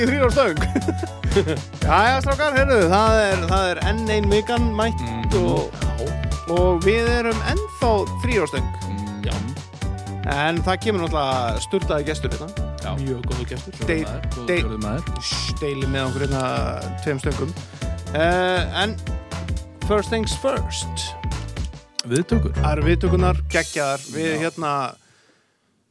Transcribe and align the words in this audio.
í 0.00 0.08
þrýr 0.08 0.24
á 0.26 0.30
stöng. 0.34 0.60
Jæja, 1.86 2.16
strákar, 2.24 2.56
heyrðu, 2.58 2.78
það 2.90 3.18
er, 3.24 3.42
það 3.50 3.68
er 3.72 3.80
enn 3.90 4.02
ein 4.16 4.28
vikan 4.32 4.70
mætt 4.78 5.00
Mhm. 5.00 5.44
og, 5.46 5.70
og 6.50 6.80
við 6.84 7.06
erum 7.20 7.38
ennþá 7.52 7.90
þrýr 8.24 8.42
á 8.42 8.46
stöng. 8.50 8.70
Já, 9.26 9.34
En 10.30 10.58
það 10.62 10.76
kemur 10.84 11.04
náttúrulega 11.06 11.60
sturtaði 11.64 12.04
gestur 12.10 12.34
hérna. 12.34 12.48
Já. 12.84 12.90
Mjög 13.00 13.22
góðu 13.30 13.46
gestur 13.50 13.78
Dei- 13.88 14.02
Góður 14.04 14.20
maður, 14.26 14.46
dei- 14.50 14.62
góður 14.64 14.82
maður. 14.84 15.22
Steili 15.30 15.86
með 15.90 16.04
okkur 16.10 16.24
hérna 16.26 16.42
tveim 17.04 17.20
stöngum. 17.22 17.54
Uh, 18.10 18.82
En 18.82 18.96
first 19.88 20.10
things 20.12 20.34
first. 20.42 21.06
Viðtökur. 22.08 22.52
Það 22.56 22.72
eru 22.76 22.84
viðtökunar, 22.88 23.40
geggjaðar. 23.52 24.04
Við 24.14 24.36
hérna 24.44 24.74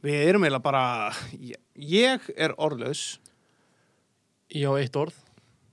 Við 0.02 0.22
erum 0.30 0.42
eiginlega 0.46 0.62
bara 0.64 0.84
Ég, 1.36 1.56
ég 1.76 2.30
er 2.36 2.54
orðlaus 2.56 3.18
Ég 4.54 4.66
á 4.66 4.72
eitt 4.80 4.96
orð 5.00 5.14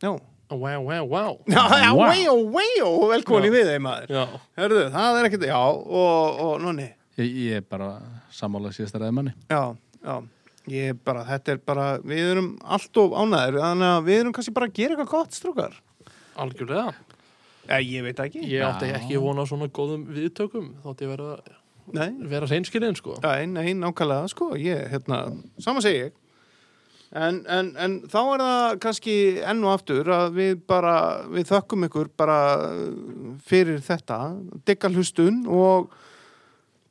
Já, 0.04 0.12
Wow, 0.48 0.80
wow, 0.88 1.04
wow 1.12 1.34
já, 1.50 1.60
já, 1.84 1.90
Wow. 1.92 2.08
wow, 2.08 2.44
wow 2.56 3.10
Velkomin 3.12 3.50
í 3.50 3.52
Já. 3.52 3.56
við 3.58 3.72
þeim 3.74 3.84
maður 3.84 4.14
Já, 4.16 4.22
Hörðu, 4.62 4.84
það 4.94 5.18
er 5.20 5.28
ekkert, 5.28 5.46
já, 5.50 5.58
og, 5.60 6.40
og 6.46 6.62
nonni, 6.64 6.86
Ég, 7.18 7.32
ég 7.48 7.58
er 7.60 7.66
bara 7.68 7.90
sammála 8.32 8.72
síðasta 8.76 9.02
ræðmanni 9.02 9.34
já, 9.50 9.62
já, 10.06 10.16
ég 10.72 10.94
er 10.94 11.00
bara, 11.04 11.26
þetta 11.28 11.56
er 11.56 11.60
bara, 11.68 11.88
við 12.06 12.32
erum 12.36 12.50
allt 12.64 13.00
of 13.02 13.16
ánæður, 13.18 13.58
þannig 13.66 13.90
að 13.98 14.08
við 14.08 14.20
erum 14.22 14.36
kannski 14.38 14.54
bara 14.56 14.70
að 14.70 14.76
gera 14.78 14.96
eitthvað 14.96 15.12
gott, 15.18 15.36
strókar. 15.42 15.78
algjörlega 16.38 16.94
Já, 17.68 17.82
ég 17.84 18.06
veit 18.06 18.20
ekki. 18.24 18.46
Ég 18.48 18.64
átti 18.64 18.88
Já. 18.88 18.96
ekki 19.02 19.18
vona 19.20 19.44
svona 19.50 19.66
góðum 19.76 20.06
viðtökum 20.16 20.70
Þótt 20.86 21.02
ég 21.04 21.10
vera, 21.12 21.34
Nei, 21.92 22.14
vera 22.32 22.48
reynskilin 22.48 22.96
sko 22.96 23.18
nei, 23.26 23.44
nei, 23.52 23.74
nákvæmlega, 23.76 24.30
sko, 24.32 24.54
ég, 24.56 24.86
hérna, 24.94 25.26
sama 25.60 25.84
segi 25.84 26.06
ég. 26.06 26.16
En, 27.16 27.40
en, 27.48 27.70
en 27.80 27.94
þá 28.12 28.18
er 28.20 28.42
það 28.44 28.80
kannski 28.84 29.14
enn 29.48 29.64
og 29.64 29.78
aftur 29.78 30.10
að 30.12 30.34
við 30.36 30.58
bara, 30.68 30.96
við 31.32 31.48
þökkum 31.54 31.86
ykkur 31.88 32.10
bara 32.20 32.40
uh, 32.68 33.30
fyrir 33.48 33.80
þetta, 33.86 34.18
digga 34.68 34.92
hlustun 34.92 35.46
og 35.48 35.94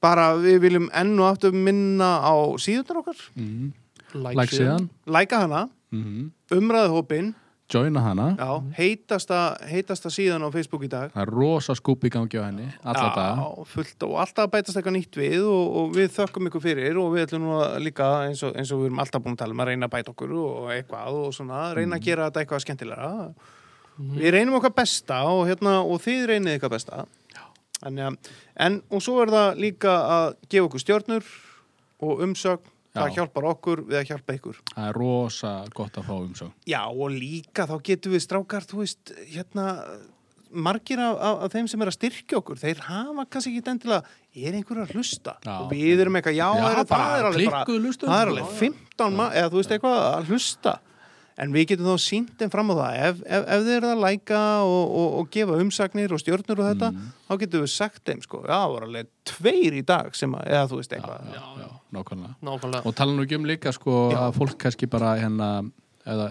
bara 0.00 0.30
við 0.40 0.62
viljum 0.64 0.86
enn 0.96 1.12
og 1.20 1.34
aftur 1.34 1.52
minna 1.52 2.14
á 2.24 2.32
síðunar 2.60 3.02
okkar, 3.02 3.20
mm. 3.36 3.74
Like, 4.16 4.38
Like 4.38 4.56
síðan. 4.56 4.88
læka 5.04 5.42
hana, 5.44 5.66
mm. 5.92 6.30
umræðhópin, 6.56 7.34
Joina 7.66 8.00
hana. 8.04 8.26
Já, 8.38 8.50
heitasta, 8.76 9.40
heitasta 9.66 10.10
síðan 10.14 10.44
á 10.46 10.48
Facebook 10.54 10.84
í 10.86 10.90
dag. 10.90 11.10
Það 11.10 11.24
er 11.24 11.32
rosa 11.34 11.74
skúp 11.74 12.04
í 12.06 12.12
gangi 12.14 12.38
á 12.38 12.46
henni 12.46 12.68
Alla 12.86 13.08
daga. 13.16 13.48
og 14.06 14.14
alltaf 14.22 14.52
bætast 14.52 14.78
eitthvað 14.78 14.94
nýtt 14.94 15.18
við 15.18 15.48
og, 15.50 15.74
og 15.80 15.96
við 15.96 16.12
þökkum 16.14 16.46
ykkur 16.50 16.62
fyrir 16.62 17.00
og 17.02 17.10
við 17.16 17.26
ætlum 17.26 17.42
nú 17.48 17.58
að 17.58 17.80
líka 17.82 18.06
eins 18.28 18.44
og, 18.46 18.54
eins 18.54 18.70
og 18.70 18.84
við 18.84 18.92
erum 18.92 19.02
alltaf 19.02 19.24
búin 19.24 19.34
að 19.34 19.42
tala 19.42 19.56
um 19.56 19.64
að 19.64 19.70
reyna 19.72 19.90
að 19.90 19.94
bæta 19.96 20.14
okkur 20.14 20.36
og 20.44 20.70
eitthvað 20.76 21.18
og 21.24 21.34
svona, 21.34 21.64
reyna 21.74 21.98
að 21.98 22.06
gera 22.06 22.30
þetta 22.30 22.44
eitthvað 22.44 22.66
skemmtilega 22.68 23.10
Við 23.96 24.34
reynum 24.34 24.58
okkar 24.58 24.74
besta 24.76 25.22
og, 25.32 25.46
hérna, 25.48 25.78
og 25.80 26.02
þið 26.04 26.26
reynið 26.30 26.58
ykkar 26.58 26.72
besta. 26.74 27.06
Þannig 27.80 28.04
að, 28.04 28.32
en 28.66 28.78
og 28.92 29.02
svo 29.04 29.22
er 29.22 29.32
það 29.32 29.60
líka 29.62 29.94
að 30.12 30.26
gefa 30.52 30.68
okkur 30.68 30.82
stjörnur 30.82 31.30
og 32.04 32.22
umsögn, 32.26 32.72
það 32.96 33.08
Já. 33.12 33.14
hjálpar 33.20 33.48
okkur 33.52 33.84
við 33.86 34.00
að 34.00 34.10
hjálpa 34.10 34.36
ykkur 34.40 34.60
Það 34.72 34.88
er 34.88 34.98
rosa 35.00 35.54
gott 35.76 36.00
að 36.00 36.08
fá 36.10 36.14
umsögn 36.16 36.52
Já, 36.72 36.82
og 36.88 37.14
líka 37.14 37.66
þá 37.70 37.74
getum 37.90 38.16
við 38.16 38.24
strákar, 38.26 38.66
þú 38.66 38.82
veist, 38.82 39.14
hérna, 39.32 39.66
margir 40.50 41.00
af, 41.02 41.16
af, 41.20 41.44
af 41.46 41.54
þeim 41.54 41.68
sem 41.70 41.82
er 41.82 41.90
að 41.90 41.96
styrkja 41.98 42.40
okkur, 42.40 42.60
þeir 42.60 42.82
hafa 42.86 43.26
kannski 43.28 43.52
ekki 43.52 43.72
endilega, 43.72 44.16
er 44.36 44.58
einhver 44.58 44.82
að 44.84 44.92
hlusta? 44.96 45.36
Já. 45.44 45.54
Og 45.58 45.70
við 45.72 46.02
erum 46.04 46.18
eitthvað, 46.18 46.36
já, 46.38 46.46
Já, 46.46 46.66
er, 46.70 46.76
það 46.80 46.90
bara 46.92 47.16
er 47.20 47.30
alveg 47.30 47.50
bara, 47.52 47.78
það 48.02 48.20
er 48.20 48.32
alveg 48.32 48.52
15 48.60 49.16
maður, 49.20 49.38
eða 49.40 49.52
þú 49.52 49.60
veist 49.60 49.74
eitthvað 49.76 49.98
að 50.06 50.30
hlusta. 50.30 50.76
En 51.38 51.52
við 51.52 51.66
getum 51.72 51.88
þá 51.90 52.00
sínt 52.00 52.30
þeim 52.40 52.50
fram 52.52 52.70
á 52.72 52.74
það, 52.78 52.98
ef, 53.06 53.18
ef, 53.26 53.42
ef 53.56 53.64
þeir 53.66 53.76
eru 53.76 53.88
að 53.92 54.02
læka 54.06 54.40
og, 54.64 54.84
og, 55.00 55.08
og 55.20 55.26
gefa 55.34 55.58
umsagnir 55.60 56.14
og 56.16 56.22
stjörnur 56.22 56.62
og 56.62 56.68
þetta, 56.70 56.88
Mm. 56.96 57.10
þá 57.28 57.32
getum 57.42 57.64
við 57.66 57.72
sagt 57.74 58.02
þeim, 58.08 58.22
sko, 58.24 58.40
já, 58.46 58.54
það 58.56 58.72
var 58.72 58.86
alveg 58.86 59.10
tveir 59.28 59.76
í 59.76 59.82
dag 59.84 60.14
sem 60.16 60.32
að, 60.38 60.46
eða 60.48 60.68
þú 60.70 60.78
veist 60.80 60.94
eitthvað. 60.96 61.26
já, 61.34 61.42
já, 61.60 61.68
nákvæmlega 61.92 62.34
Nákvæmlega 62.48 62.86
Og 62.88 62.94
tala 62.96 63.12
nú 63.12 63.26
ekki 63.26 63.36
um 63.40 63.44
líka 63.50 63.72
sko 63.76 63.96
Já. 64.14 64.18
að 64.26 64.38
fólk 64.38 64.56
kannski 64.64 64.88
bara 64.88 65.12
hérna 65.20 65.50
eða 66.06 66.28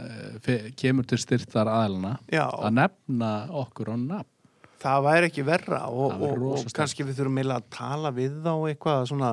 kemur 0.80 1.06
til 1.06 1.18
styrtar 1.20 1.68
aðlana 1.68 2.16
Já. 2.32 2.48
að 2.50 2.74
nefna 2.80 3.32
okkur 3.62 3.92
á 3.92 3.96
nafn 4.00 4.32
það 4.86 5.04
væri 5.06 5.30
ekki 5.30 5.44
verra 5.48 5.84
og, 5.90 6.22
og, 6.22 6.66
kannski 6.74 7.04
við 7.08 7.18
þurfum 7.20 7.38
meila 7.40 7.56
að 7.60 7.70
tala 7.74 8.12
við 8.16 8.36
þá 8.46 8.52
eitthvað 8.70 9.06
svona 9.10 9.32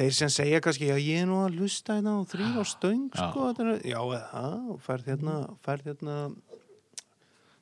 þeir 0.00 0.14
sem 0.16 0.30
segja 0.32 0.60
kannski 0.64 0.88
já 0.88 0.96
ég 0.96 1.22
er 1.22 1.28
nú 1.28 1.42
að 1.44 1.58
lusta 1.60 1.98
hérna 1.98 2.16
og 2.22 2.28
þrýr 2.30 2.56
á 2.56 2.64
stöng 2.68 3.02
Já. 3.12 3.26
sko, 3.26 3.50
þetta 3.50 3.66
er, 3.66 3.82
já 3.90 3.98
eða 4.00 4.44
og 4.72 4.80
færð 4.86 5.10
hérna, 5.12 5.34
færð 5.66 5.90
hérna 5.90 6.16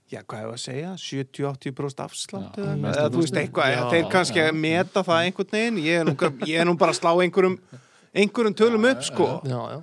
já 0.08 0.22
hvað 0.22 0.44
hefur 0.44 0.54
að 0.54 0.62
segja 0.62 0.92
70-80% 1.02 2.04
afslátt 2.06 2.58
Já, 2.60 2.64
eða, 2.64 2.94
eða 2.94 3.10
þú 3.12 3.24
veist 3.24 3.40
eitthvað, 3.42 3.74
Já, 3.74 3.82
þeir 3.92 4.10
kannski 4.14 4.42
já. 4.42 4.46
að 4.48 4.60
meta 4.64 5.04
það 5.08 5.24
einhvern 5.26 5.54
veginn, 5.58 5.82
ég 5.84 6.02
er 6.02 6.08
nú, 6.08 6.16
ég 6.48 6.62
er 6.62 6.68
nú 6.68 6.76
bara 6.80 6.94
að 6.94 7.00
slá 7.02 7.10
einhverjum 7.16 7.58
einhverjum 8.14 8.58
tölum 8.62 8.88
upp 8.92 9.04
sko 9.10 9.28
Já, 9.42 9.60
já 9.74 9.78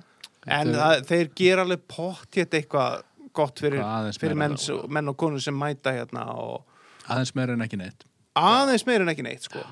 en 0.56 0.72
það, 0.74 1.00
þeir 1.10 1.30
gera 1.38 1.66
alveg 1.66 1.86
pott 1.90 2.38
hérna 2.38 2.60
eitthvað 2.60 3.00
gott 3.36 3.60
fyrir, 3.60 3.82
fyrir 4.16 4.38
meira. 4.38 4.56
menn, 4.88 5.10
og 5.10 5.16
konur 5.20 5.42
sem 5.42 5.56
mæta 5.58 5.92
hérna 5.92 6.28
og 6.40 6.62
aðeins 7.10 7.34
meira 7.36 7.56
en 7.58 7.64
ekki 7.66 7.78
neitt 7.80 8.06
aðeins 8.36 8.84
meir 8.86 9.02
en 9.04 9.12
ekki 9.12 9.24
neitt 9.24 9.46
sko. 9.48 9.62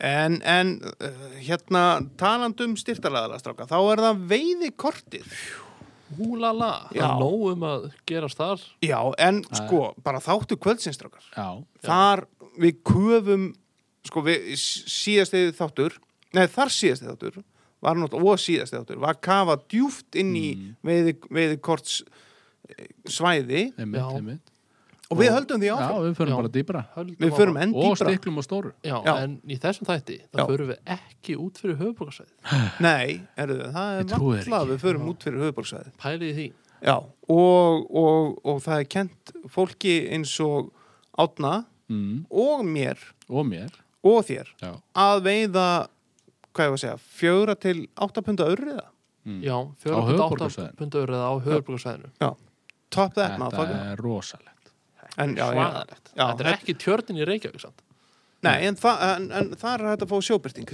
En, 0.00 0.38
en 0.42 0.70
uh, 0.80 1.24
hérna 1.44 1.82
talandum 2.20 2.76
styrtalaðala 2.80 3.38
stráka 3.42 3.66
þá 3.70 3.76
er 3.92 4.02
það 4.06 4.22
veiði 4.34 4.70
kortið 4.80 5.26
Húlala 6.18 6.70
Það 6.90 6.96
Já. 6.98 7.04
er 7.06 7.20
nóg 7.20 7.42
um 7.52 7.60
að 7.68 7.84
gerast 8.10 8.40
þar. 8.40 8.62
Já 8.82 8.98
en 9.22 9.36
sko 9.54 9.82
bara 10.02 10.18
þáttu 10.18 10.56
kvöldsins 10.58 10.96
strákar. 10.98 11.22
Já, 11.36 11.62
þar 11.86 12.24
við 12.58 12.80
köfum 12.90 13.44
sko 14.08 14.24
við 14.26 14.48
síðastið 14.58 15.52
þáttur 15.60 15.94
nei 16.34 16.46
þar 16.50 16.72
síðastið 16.74 17.12
þáttur 17.12 17.38
var 17.80 18.00
náttúrulega 18.00 18.34
og 18.34 18.42
síðastið 18.42 18.80
þáttur 18.80 19.00
var 19.06 19.20
kafa 19.22 19.56
djúft 19.70 20.18
inn 20.18 20.34
í 20.34 20.48
Mm. 20.56 20.74
veiði, 20.82 21.14
veiði 21.30 21.60
korts 21.62 22.00
svæði 23.06 23.62
einmitt, 23.78 24.00
Já. 24.02 24.08
einmitt 24.18 24.49
og 25.10 25.18
við 25.18 25.30
höldum 25.34 25.60
því 25.62 25.66
Já, 25.70 25.74
áfram 25.76 26.02
við 26.06 26.14
förum 26.20 26.30
Já. 26.32 26.36
bara 26.40 26.50
dýbra 26.56 26.82
við 27.24 27.32
förum 27.38 27.56
enn 27.64 27.72
og 27.74 27.82
dýbra 27.84 28.08
stiklum 28.10 28.38
og 28.40 28.46
stóru 28.46 28.72
Já, 28.86 28.96
Já. 29.04 29.14
en 29.24 29.36
í 29.50 29.56
þessum 29.58 29.88
þætti 29.88 30.16
Já. 30.20 30.26
Það 30.38 30.50
förum 30.52 30.70
við 30.70 30.78
ekki 30.96 31.36
út 31.44 31.60
fyrir 31.62 31.78
höfuborgarsæði 31.80 32.82
nei, 32.86 33.20
er 33.36 33.54
það 33.54 33.90
Ég 33.90 34.14
er 34.14 34.50
ekki. 34.50 34.70
við 34.70 34.82
förum 34.84 35.08
út 35.10 35.26
fyrir 35.26 35.44
höfuborgsvæði 35.46 35.94
Pælið 36.04 36.30
í 36.30 36.34
því 36.38 36.46
Já, 36.80 36.94
og, 36.96 37.90
og, 37.92 38.38
og 38.48 38.60
það 38.64 38.78
er 38.78 38.86
kent 38.94 39.32
fólki 39.52 39.96
eins 40.14 40.32
og 40.40 40.70
átna 41.20 41.64
mm, 41.90 42.22
og 42.30 42.62
mér 42.64 43.02
og 43.28 43.44
mér 43.50 43.74
og 44.06 44.22
þér 44.30 44.48
Já, 44.62 44.70
að 44.96 45.18
veiða, 45.26 45.66
hvað 46.56 46.64
ég 46.64 46.72
var 46.72 46.78
að 46.78 46.84
segja, 46.86 47.00
fjögra 47.20 47.58
til 47.60 47.74
átta 48.00 48.22
punda 48.24 48.46
urriða. 48.48 48.86
mm. 49.28 49.42
Já, 49.44 49.56
Á 49.60 49.76
4.8 49.84 50.06
höfuðborgarsvæðinu. 50.08 50.78
pundur 50.80 51.12
eða 51.12 51.26
á 51.28 51.34
höfuborgarsæðinu 51.44 52.14
Top 52.90 53.12
that, 53.14 53.36
Þetta 53.36 53.38
motherfucker. 53.38 53.76
er 53.92 54.00
já, 54.00 54.32
já, 54.40 54.49
Svaðalegt 55.16 56.10
Já, 56.16 56.24
Þetta 56.26 56.44
er 56.44 56.52
ekki 56.54 56.74
tjörnin 56.80 57.20
í 57.20 57.24
Reykjavík 57.28 57.60
samt 57.60 57.82
nei, 58.42 58.66
en, 58.66 58.76
þa 58.80 58.92
en, 59.16 59.30
en 59.36 59.50
það 59.60 59.72
er 59.74 59.86
hægt 59.90 60.02
að 60.06 60.08
fá 60.12 60.18
sjóbyrting. 60.24 60.68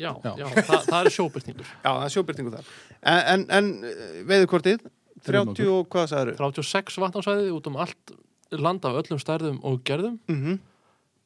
Já, 0.00 0.10
Já. 0.24 0.32
já, 0.36 0.46
það, 0.64 0.84
það 0.88 1.04
er 1.06 1.10
sjóbyrtingur 1.16 1.66
Já, 1.84 1.90
það 1.90 2.04
er 2.04 2.12
sjóbyrtingu 2.14 2.50
þar. 2.54 2.64
En, 3.02 3.22
en, 3.34 3.44
en 3.58 4.26
veiðukortið, 4.28 4.84
30 5.26 5.66
og 5.68 5.88
hvað 5.92 6.06
sagður? 6.12 6.36
36 6.40 6.98
vatnarsæði 7.02 7.50
út 7.56 7.66
um 7.70 7.76
allt 7.80 8.12
land 8.50 8.84
af 8.88 8.96
öllum 9.02 9.20
stærðum 9.20 9.58
og 9.64 9.82
gerðum 9.84 10.18
Mm 10.28 10.40
-hmm. 10.44 10.58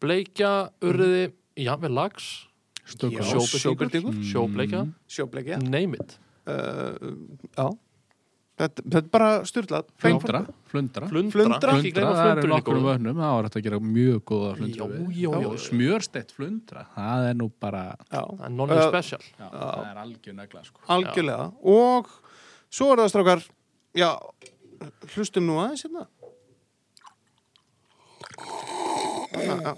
bleikja, 0.02 0.70
urriði, 0.82 1.32
jafnvel 1.56 1.94
lags 1.94 2.46
Stöku 2.85 3.17
Já, 3.17 3.25
á. 3.25 3.31
sjóbyrtingur, 3.32 3.61
sjóbirtingur. 3.64 4.14
sjóbleikja 4.32 4.87
Sjóbleikja. 5.08 5.58
name 5.62 5.94
it, 6.00 6.19
Uh, 6.44 6.93
já, 7.56 7.70
þetta, 8.61 8.83
þetta 8.85 9.01
er 9.01 9.09
bara 9.15 9.29
styrlað. 9.49 9.89
Flundra, 10.05 10.41
flundra 10.71 11.09
flundra, 11.11 11.75
það 12.15 12.31
eru 12.35 12.51
nokkur 12.53 12.79
vögnum 12.85 13.19
það 13.23 13.33
var 13.37 13.49
hægt 13.49 13.59
að 13.61 13.65
gera 13.69 13.81
mjög 13.89 14.21
góða 14.31 14.51
flundra 14.59 14.85
Já, 14.85 14.91
við. 14.95 15.17
já, 15.25 15.31
já, 15.35 15.49
já. 15.49 15.62
smjörsteitt 15.69 16.31
flundra, 16.37 16.85
það 16.95 17.29
er 17.31 17.35
nú 17.41 17.49
bara 17.65 17.85
Það 18.11 18.59
Uh, 18.85 18.89
special 18.93 19.23
já, 19.25 19.47
það 19.51 19.89
er 19.91 20.03
algjör 20.05 20.39
negla 20.41 20.65
sko. 20.69 20.81
algjörlega. 20.97 21.47
Og 21.75 22.11
svo 22.75 22.93
er 22.95 23.03
það 23.05 23.12
strákar, 23.15 23.45
já, 23.95 24.11
hlustum 25.15 25.47
nú 25.51 25.59
aðeins 25.62 25.85
hérna. 25.87 26.06
Já, 29.35 29.55
já. 29.65 29.75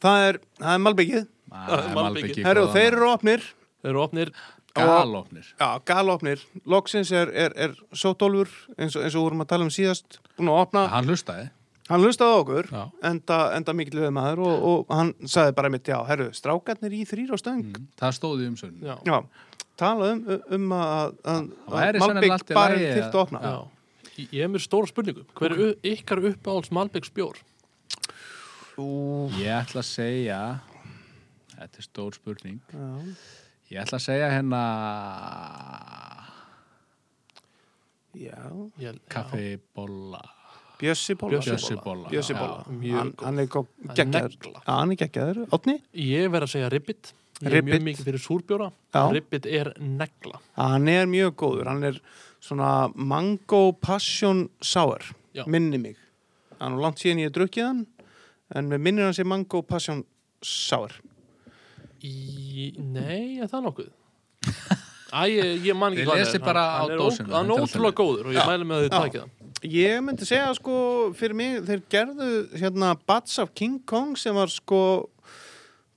Það 0.00 0.22
er, 0.28 0.38
það 0.60 0.74
er 0.74 0.82
malbyggið. 0.86 1.24
Það 1.50 1.72
er 1.84 1.96
malbiki 1.96 2.44
Herru, 2.46 2.62
góða 2.64 2.74
þeir 2.76 2.94
eru 2.96 3.08
opnir. 3.10 3.42
Þeir 3.80 3.90
eru 3.90 4.00
opnir 4.04 4.30
galopnir 4.76 5.46
Já, 5.58 5.68
galopnir. 5.86 6.42
Loksins 6.68 7.12
er, 7.12 7.32
er, 7.34 7.54
er 7.56 7.74
sótólfur, 7.92 8.52
eins 8.76 8.96
og, 8.96 9.06
eins 9.06 9.16
og 9.16 9.26
vorum 9.26 9.44
að 9.44 9.50
tala 9.54 9.66
um 9.66 9.72
síðast, 9.74 10.20
búin 10.38 10.52
að 10.52 10.60
opna. 10.66 10.84
hann 10.94 11.10
hlustaði 11.10 11.48
Hann 11.90 12.04
hlustaði 12.06 12.34
okkur, 12.38 12.68
Já. 12.70 12.82
enda, 13.08 13.36
enda 13.56 13.72
mikill 13.74 14.04
við 14.04 14.12
maður 14.14 14.44
og, 14.46 14.66
og 14.70 14.92
hann 14.94 15.08
sagði 15.26 15.56
bara 15.58 15.70
mitt, 15.74 15.88
já, 15.90 15.96
herru, 16.06 16.28
strákarnir 16.38 16.94
í 16.94 17.00
þrýr 17.02 17.32
á 17.34 17.36
stöng. 17.40 17.64
Mm, 17.66 17.88
það 17.98 18.14
stóði 18.14 18.46
um 18.46 18.54
sögn 18.60 18.84
Já, 18.86 18.94
Já, 19.08 19.16
talað 19.80 20.12
um, 20.12 20.22
um 20.54 20.74
að, 20.76 21.18
að, 21.24 21.50
að 21.66 22.00
Malbygg 22.04 22.54
bara 22.54 22.78
þyrfti 22.78 23.08
að 23.08 23.20
opna 23.24 23.42
Já. 23.42 23.54
Ég 24.20 24.34
ég 24.36 24.44
er 24.44 24.50
með 24.52 24.64
stóra 24.66 24.88
spurningu. 24.90 25.22
Hver 25.38 25.54
er 25.54 25.60
okay. 25.64 25.94
ykkar 25.96 26.20
uppáhalds 26.30 26.72
Malbyggs 26.76 27.12
bjór? 27.16 27.38
Ég 29.40 29.50
ætla 29.52 29.82
að 29.82 29.88
segja 29.90 30.40
Þetta 31.52 31.82
er 31.82 31.84
stór 31.84 32.16
spurning 32.16 32.60
já. 32.72 32.86
Ég 33.70 33.78
ætla 33.84 34.00
að 34.00 34.02
segja 34.02 34.28
hérna 34.34 34.60
já, 38.18 38.38
Ég, 38.82 38.96
Kaffibólla 39.12 40.22
Bjössi 40.80 41.14
Bóla 41.14 41.36
Bjössi 41.38 41.52
Bjössi-bolla. 41.54 42.08
Bjössi 42.10 42.34
Já. 42.34 42.38
Bóla, 42.40 42.64
mjög 42.80 43.22
hann, 43.22 43.38
er 43.38 43.46
er 43.46 43.94
geggjaður 43.94 44.36
hann 44.66 44.90
er 44.94 44.96
geggjaður, 45.02 45.42
Otni. 45.52 45.76
Ég 45.92 46.30
verð 46.32 46.48
að 46.48 46.52
segja 46.54 46.70
ribbit. 46.72 47.12
Ég 47.40 47.46
er 47.46 47.54
Ribbit. 47.58 47.72
mjög 47.74 47.84
mikið 47.88 48.08
fyrir 48.08 48.22
súrbjóra. 48.24 48.70
Ribbit 49.12 49.46
er 49.46 49.72
negla. 49.78 50.40
hann 50.56 50.88
er 50.88 51.06
mjög 51.06 51.36
góður, 51.36 51.68
hann 51.68 51.84
er 51.84 52.00
svona 52.40 52.90
mango 52.96 53.72
passion 53.72 54.48
sour 54.60 55.04
Já. 55.34 55.44
minni 55.46 55.78
mig 55.78 55.96
hann 56.58 56.72
er 56.72 56.80
langt 56.82 56.98
síðan 56.98 57.20
ég 57.22 57.28
hef 57.30 57.36
drukkið 57.36 57.66
hann 57.66 57.86
en 58.56 58.68
með 58.68 58.80
minnir 58.80 59.04
hann 59.04 59.14
sé 59.14 59.24
mango 59.24 59.62
passion 59.62 60.02
sour 60.42 60.90
Í, 62.02 62.74
nei, 62.80 63.38
er 63.42 63.48
það 63.50 63.64
nokkuð? 63.68 63.90
Æ, 65.10 65.22
ég, 65.26 65.64
ég 65.66 65.76
man 65.76 65.92
ekki 65.96 66.06
hvað 66.06 66.20
lesið 66.22 66.38
er. 66.38 66.44
bara 66.46 66.62
Hann- 66.62 66.72
á 66.72 66.80
hann 66.80 66.90
er 66.90 67.34
Hann 67.34 67.50
er 67.50 67.56
er 67.58 67.64
ótrúlega 67.66 67.96
góður 67.98 68.26
og 68.26 68.32
ég 68.32 68.38
Já. 68.40 68.46
mæli 68.46 68.64
með 68.70 68.76
að 68.76 68.84
þið 68.84 68.90
Já. 68.92 69.00
takið 69.00 69.20
það. 69.20 69.30
Ég 69.70 70.02
myndi 70.06 70.26
segja 70.30 70.54
sko 70.56 70.74
fyrir 71.18 71.34
mig, 71.36 71.56
þeir 71.66 71.82
gerðu 71.90 72.28
hérna 72.56 72.92
Bats 73.06 73.38
of 73.42 73.50
King 73.54 73.80
Kong 73.84 74.16
sem 74.16 74.34
var 74.34 74.46
sko 74.48 75.10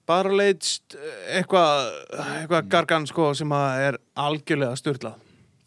bara 0.06 0.30
leitst 0.34 0.98
eitthvað 1.32 1.94
eitthva 2.18 2.60
gargan 2.68 3.06
sko 3.08 3.30
sem 3.34 3.48
að 3.56 3.86
er 3.88 3.98
algjörlega 4.18 4.76
styrlað. 4.82 5.16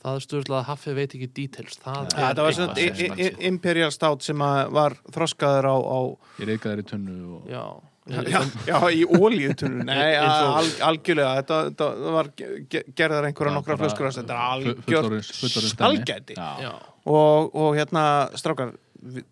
Það 0.06 0.14
er 0.18 0.20
stjórnlega 0.26 0.58
að 0.60 0.66
Haffi 0.68 0.92
veit 0.94 1.14
ekki 1.16 1.28
details. 1.34 1.78
Það 1.82 1.96
Ja, 1.96 2.02
er 2.02 2.34
það 2.34 2.36
var 2.36 2.50
eitthvað 2.50 2.54
svona 2.54 2.74
sem- 2.76 2.94
sem- 2.96 3.18
i- 3.18 3.22
i- 3.30 3.46
Imperial 3.48 3.90
Stout 3.90 4.22
sem 4.22 4.36
að 4.38 4.70
var 4.70 4.92
þroskaður 5.10 5.64
á, 5.66 5.76
á 5.80 6.00
Ég 6.38 6.46
reyka 6.46 6.68
þær 6.74 6.78
í 6.82 6.86
tunnu 6.86 7.16
og 7.38 7.48
Já. 7.48 7.64
Já, 8.06 8.40
já, 8.66 8.76
í 8.94 9.02
ólíutunum 9.04 9.84
Nei, 9.88 10.14
Eins 10.14 10.36
og- 10.42 10.56
al, 10.60 10.68
algjörlega 10.90 11.30
þetta, 11.40 11.56
þetta 11.70 12.12
var 12.16 12.28
ge- 12.38 12.84
gerðar 12.94 13.26
einhverja 13.30 13.52
Já, 13.52 13.56
nokkra 13.58 13.76
flöskur 13.80 14.10
þetta 14.14 14.36
er 14.36 14.36
fu- 14.36 14.52
algjör 14.52 14.82
fullorðins- 14.86 15.32
fullorðins 15.40 15.74
dæmi. 15.74 16.02
stalgæti 16.04 16.36
Já. 16.38 16.50
Já. 16.62 16.72
og, 17.06 17.54
og 17.54 17.74
hérna, 17.80 18.04
strákar 18.38 18.74
við, 19.02 19.24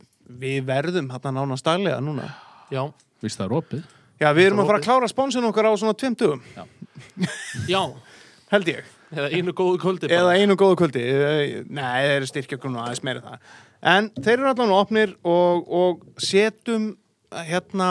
við 0.43 0.65
verðum 0.67 1.11
hérna 1.15 1.33
nána 1.39 1.57
staglega 1.61 2.01
núna 2.03 2.33
Já. 2.75 2.83
Vist 3.23 3.39
það 3.39 3.47
er 3.47 3.57
opið? 3.61 3.85
Já, 4.21 4.29
við 4.35 4.47
erum 4.51 4.61
að 4.65 4.67
fara 4.73 4.79
að 4.81 4.85
klára 4.89 5.09
sponsin 5.11 5.45
okkar 5.49 5.67
á 5.71 5.73
svona 5.79 5.95
tveimtugum, 5.99 6.43
Já. 7.69 7.85
held 8.53 8.69
ég. 8.71 8.85
Eða 9.15 9.29
einu 9.37 9.53
góðu 9.55 9.79
kvöldi 9.83 10.09
Eða 10.11 10.25
bara. 10.27 10.39
einu 10.41 10.57
góðu 10.59 10.77
kvöldi. 10.81 11.03
Nei, 11.71 12.03
þeir 12.03 12.17
eru 12.17 12.27
nú 12.75 12.81
aðeins 12.83 13.03
meira 13.07 13.21
það. 13.23 13.39
En 13.95 14.09
þeir 14.17 14.39
eru 14.41 14.49
allan 14.51 14.73
opnir 14.75 15.13
og, 15.25 15.69
og 15.71 16.01
setjum 16.19 16.97
hérna, 17.35 17.91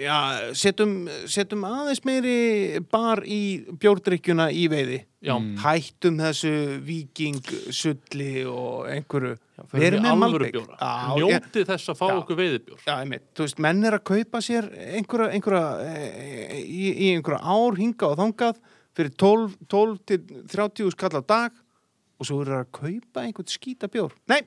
já, 0.00 0.16
setjum, 0.56 0.92
setjum 1.30 1.64
aðeins 1.66 2.02
meiri 2.06 2.36
bar 2.92 3.22
í 3.24 3.64
bjórdrykkjuna 3.80 4.48
í 4.54 4.66
veiði. 4.72 5.00
Já. 5.26 5.34
Mm. 5.34 5.56
Hættum 5.62 6.20
þessu 6.20 6.52
viking, 6.86 7.40
sulli 7.74 8.44
og 8.46 8.86
einhverju. 8.92 9.34
Í 9.56 9.80
með 9.80 9.84
ég- 11.16 11.40
Njótið 11.40 11.68
þess 11.72 11.92
að 11.92 11.98
fá 11.98 12.06
Já. 12.10 12.16
okkur 12.20 12.36
veiðibjór. 12.36 12.80
Já, 12.86 12.94
einmitt, 13.00 13.26
þú 13.34 13.46
veist, 13.46 13.58
menn 13.58 13.84
er 13.84 13.98
að 13.98 14.04
kaupa 14.04 14.42
sér 14.44 14.68
einhverja, 14.96 15.32
einhverja 15.32 15.64
e, 15.80 16.62
í, 16.62 16.84
í 16.92 17.12
einhverja 17.16 17.40
ár 17.42 17.76
hinga 17.80 18.10
og 18.12 18.18
þangað 18.20 18.60
fyrir 18.96 19.14
12, 19.16 19.56
12 19.68 19.98
til 20.06 20.18
30 20.52 20.90
skall 20.92 21.16
á 21.18 21.22
dag 21.26 21.52
og 22.20 22.26
svo 22.28 22.42
eru 22.44 22.60
að 22.60 22.70
kaupa 22.72 23.24
einhvern 23.24 23.48
skýta 23.50 23.88
bjór. 23.88 24.12
Nei, 24.28 24.42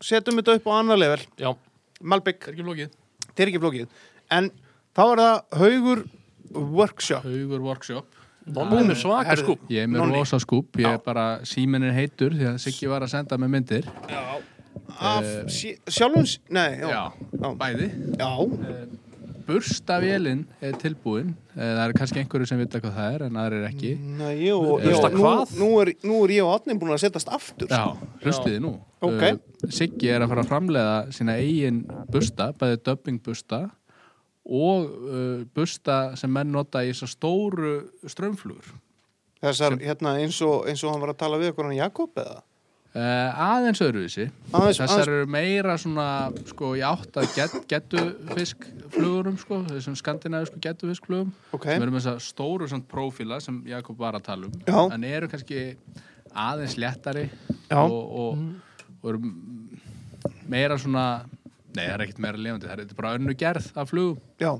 setjum 0.00 0.38
þetta 0.40 0.58
upp 0.60 0.68
á 0.68 0.72
annar 0.78 1.00
level, 1.00 1.20
Já. 1.40 1.56
Malbygg, 2.02 2.48
er 2.48 2.52
ekki 2.54 2.64
flókið 2.66 2.90
þetta 3.32 3.42
er 3.46 3.50
ekki 3.52 3.60
flókið. 3.64 3.86
En 4.30 4.50
þá 4.96 5.02
er 5.12 5.22
það 5.22 5.60
haugur 5.62 6.04
workshop. 6.52 7.24
Haugur 7.24 7.60
workshop 7.64 8.18
Nonni 8.42 8.80
er 8.80 8.88
með 8.90 8.96
svaka 8.98 9.28
Herðu. 9.30 9.44
skúp. 9.46 9.60
Ég 9.70 9.84
er 9.84 9.86
með 9.86 10.00
Nonni. 10.02 10.16
rosa 10.18 10.38
skúp 10.42 10.72
Ég 10.76 10.82
Já. 10.88 10.92
er 10.94 10.98
bara, 10.98 11.24
síminn 11.46 11.84
er 11.86 11.92
heitur 11.94 12.30
Því 12.34 12.48
að 12.50 12.56
Siggi 12.58 12.88
var 12.90 13.00
að 13.06 13.12
senda 13.12 13.36
með 13.38 13.52
myndir 13.54 13.86
Af 14.98 15.24
sí- 15.48 15.78
sjálfum, 15.86 16.26
nei, 16.50 16.78
já, 16.80 16.88
Já, 16.90 17.12
já, 17.38 17.54
bæði 17.54 17.86
já, 18.18 18.30
Burstavélinn 19.46 20.44
er 20.64 20.76
tilbúin 20.80 21.34
Eh, 21.52 21.60
Það 21.60 21.82
er 21.84 21.92
kannski 21.98 22.20
einhverju 22.22 22.46
sem 22.48 22.60
vita 22.62 22.80
hvað 22.80 22.94
það 22.96 23.14
er 23.18 23.22
En 23.26 23.34
aðrir 23.42 23.64
ekki 23.68 23.90
Nei, 24.00 24.30
jú, 24.46 24.56
já, 24.80 24.86
Bursta 24.86 25.10
nú, 25.12 25.20
hvað? 25.26 25.52
nú, 25.60 25.68
er, 25.82 25.90
nú 26.08 26.20
er 26.24 26.32
ég 26.38 26.46
og 26.46 26.54
Átnin 26.56 26.78
búin 26.80 26.94
að 26.94 27.02
setjast 27.04 27.28
aftur. 27.28 27.68
Já, 27.68 27.82
hlustiði 28.24 28.62
nú 28.64 28.72
Ok. 29.02 29.22
Uh, 29.34 29.68
Siggi 29.74 30.08
er 30.14 30.22
að 30.24 30.30
fara 30.32 30.44
að 30.46 30.50
framleiða 30.52 30.94
sína 31.12 31.34
eigin 31.42 31.82
busta, 32.12 32.52
bæði 32.56 32.78
dubbing 32.86 33.18
busta 33.26 33.60
og 34.46 34.88
uh, 34.88 35.42
busta 35.54 35.98
sem 36.18 36.32
menn 36.32 36.50
nota 36.54 36.80
í 36.82 36.90
þessar 36.94 37.12
stóru 37.12 37.74
strömmflugur 38.10 38.72
Þessar, 39.42 39.74
hérna, 39.82 40.16
eins 40.22 40.38
og, 40.46 40.64
eins 40.70 40.82
og 40.86 40.92
hann 40.94 41.02
var 41.02 41.12
að 41.16 41.20
tala 41.24 41.38
við 41.42 41.50
okkur 41.52 41.66
hann 41.68 41.76
Jakob 41.78 42.14
eða? 42.22 42.40
Uh, 42.94 43.42
aðeins 43.46 43.82
öðruvísi. 43.84 44.28
Aðeins, 44.52 44.80
Þessar 44.80 44.94
aðeins, 44.94 45.10
eru 45.12 45.30
meira 45.34 45.76
svona 45.80 46.06
sko 46.50 46.72
í 46.78 46.84
átt 46.86 47.18
að 47.20 47.28
get, 47.36 47.56
getufiskflugurum 47.72 49.38
sko, 49.40 49.60
þessum 49.70 49.98
skandinavisku 49.98 50.60
getufiskflugum 50.62 51.32
ok, 51.56 51.68
sem 51.70 51.86
eru 51.86 51.94
með 51.94 52.06
þessar 52.06 52.26
stóru 52.26 52.68
svona 52.70 52.88
prófíla 52.90 53.40
sem 53.44 53.62
Jakob 53.70 54.00
var 54.02 54.18
að 54.18 54.26
tala 54.28 54.50
um 54.50 54.58
Já. 54.66 54.80
en 54.94 55.08
eru 55.08 55.30
kannski 55.32 55.64
aðeins 56.32 56.78
léttari 56.80 57.28
Já. 57.68 57.80
og, 57.82 58.02
og, 58.24 58.44
og 59.00 59.10
eru 59.12 59.32
meira 60.48 60.78
svona 60.80 61.06
nei 61.72 61.86
það 61.86 61.94
er 61.94 62.06
ekkert 62.06 62.22
meira 62.22 62.44
lefandi, 62.44 62.68
það 62.68 62.84
er 62.84 62.96
bara 62.98 63.16
önnu 63.16 63.34
gerð 63.38 63.68
af 63.80 63.88
flugum. 63.88 64.18
Já, 64.40 64.52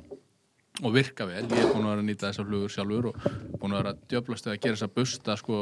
og 0.81 0.94
virka 0.94 1.26
vel, 1.29 1.44
ég 1.44 1.58
er 1.61 1.73
búin 1.75 1.84
að 1.84 1.90
vera 1.93 2.00
að 2.00 2.06
nýta 2.08 2.31
þessar 2.31 2.46
flugur 2.49 2.73
sjálfur 2.73 3.11
og 3.11 3.26
búin 3.61 3.75
að 3.75 3.82
vera 3.82 3.93
að 3.93 4.05
djöflast 4.08 4.46
við 4.49 4.55
að 4.55 4.62
gera 4.62 4.79
þessa 4.79 4.94
busta 4.96 5.37
sko 5.37 5.58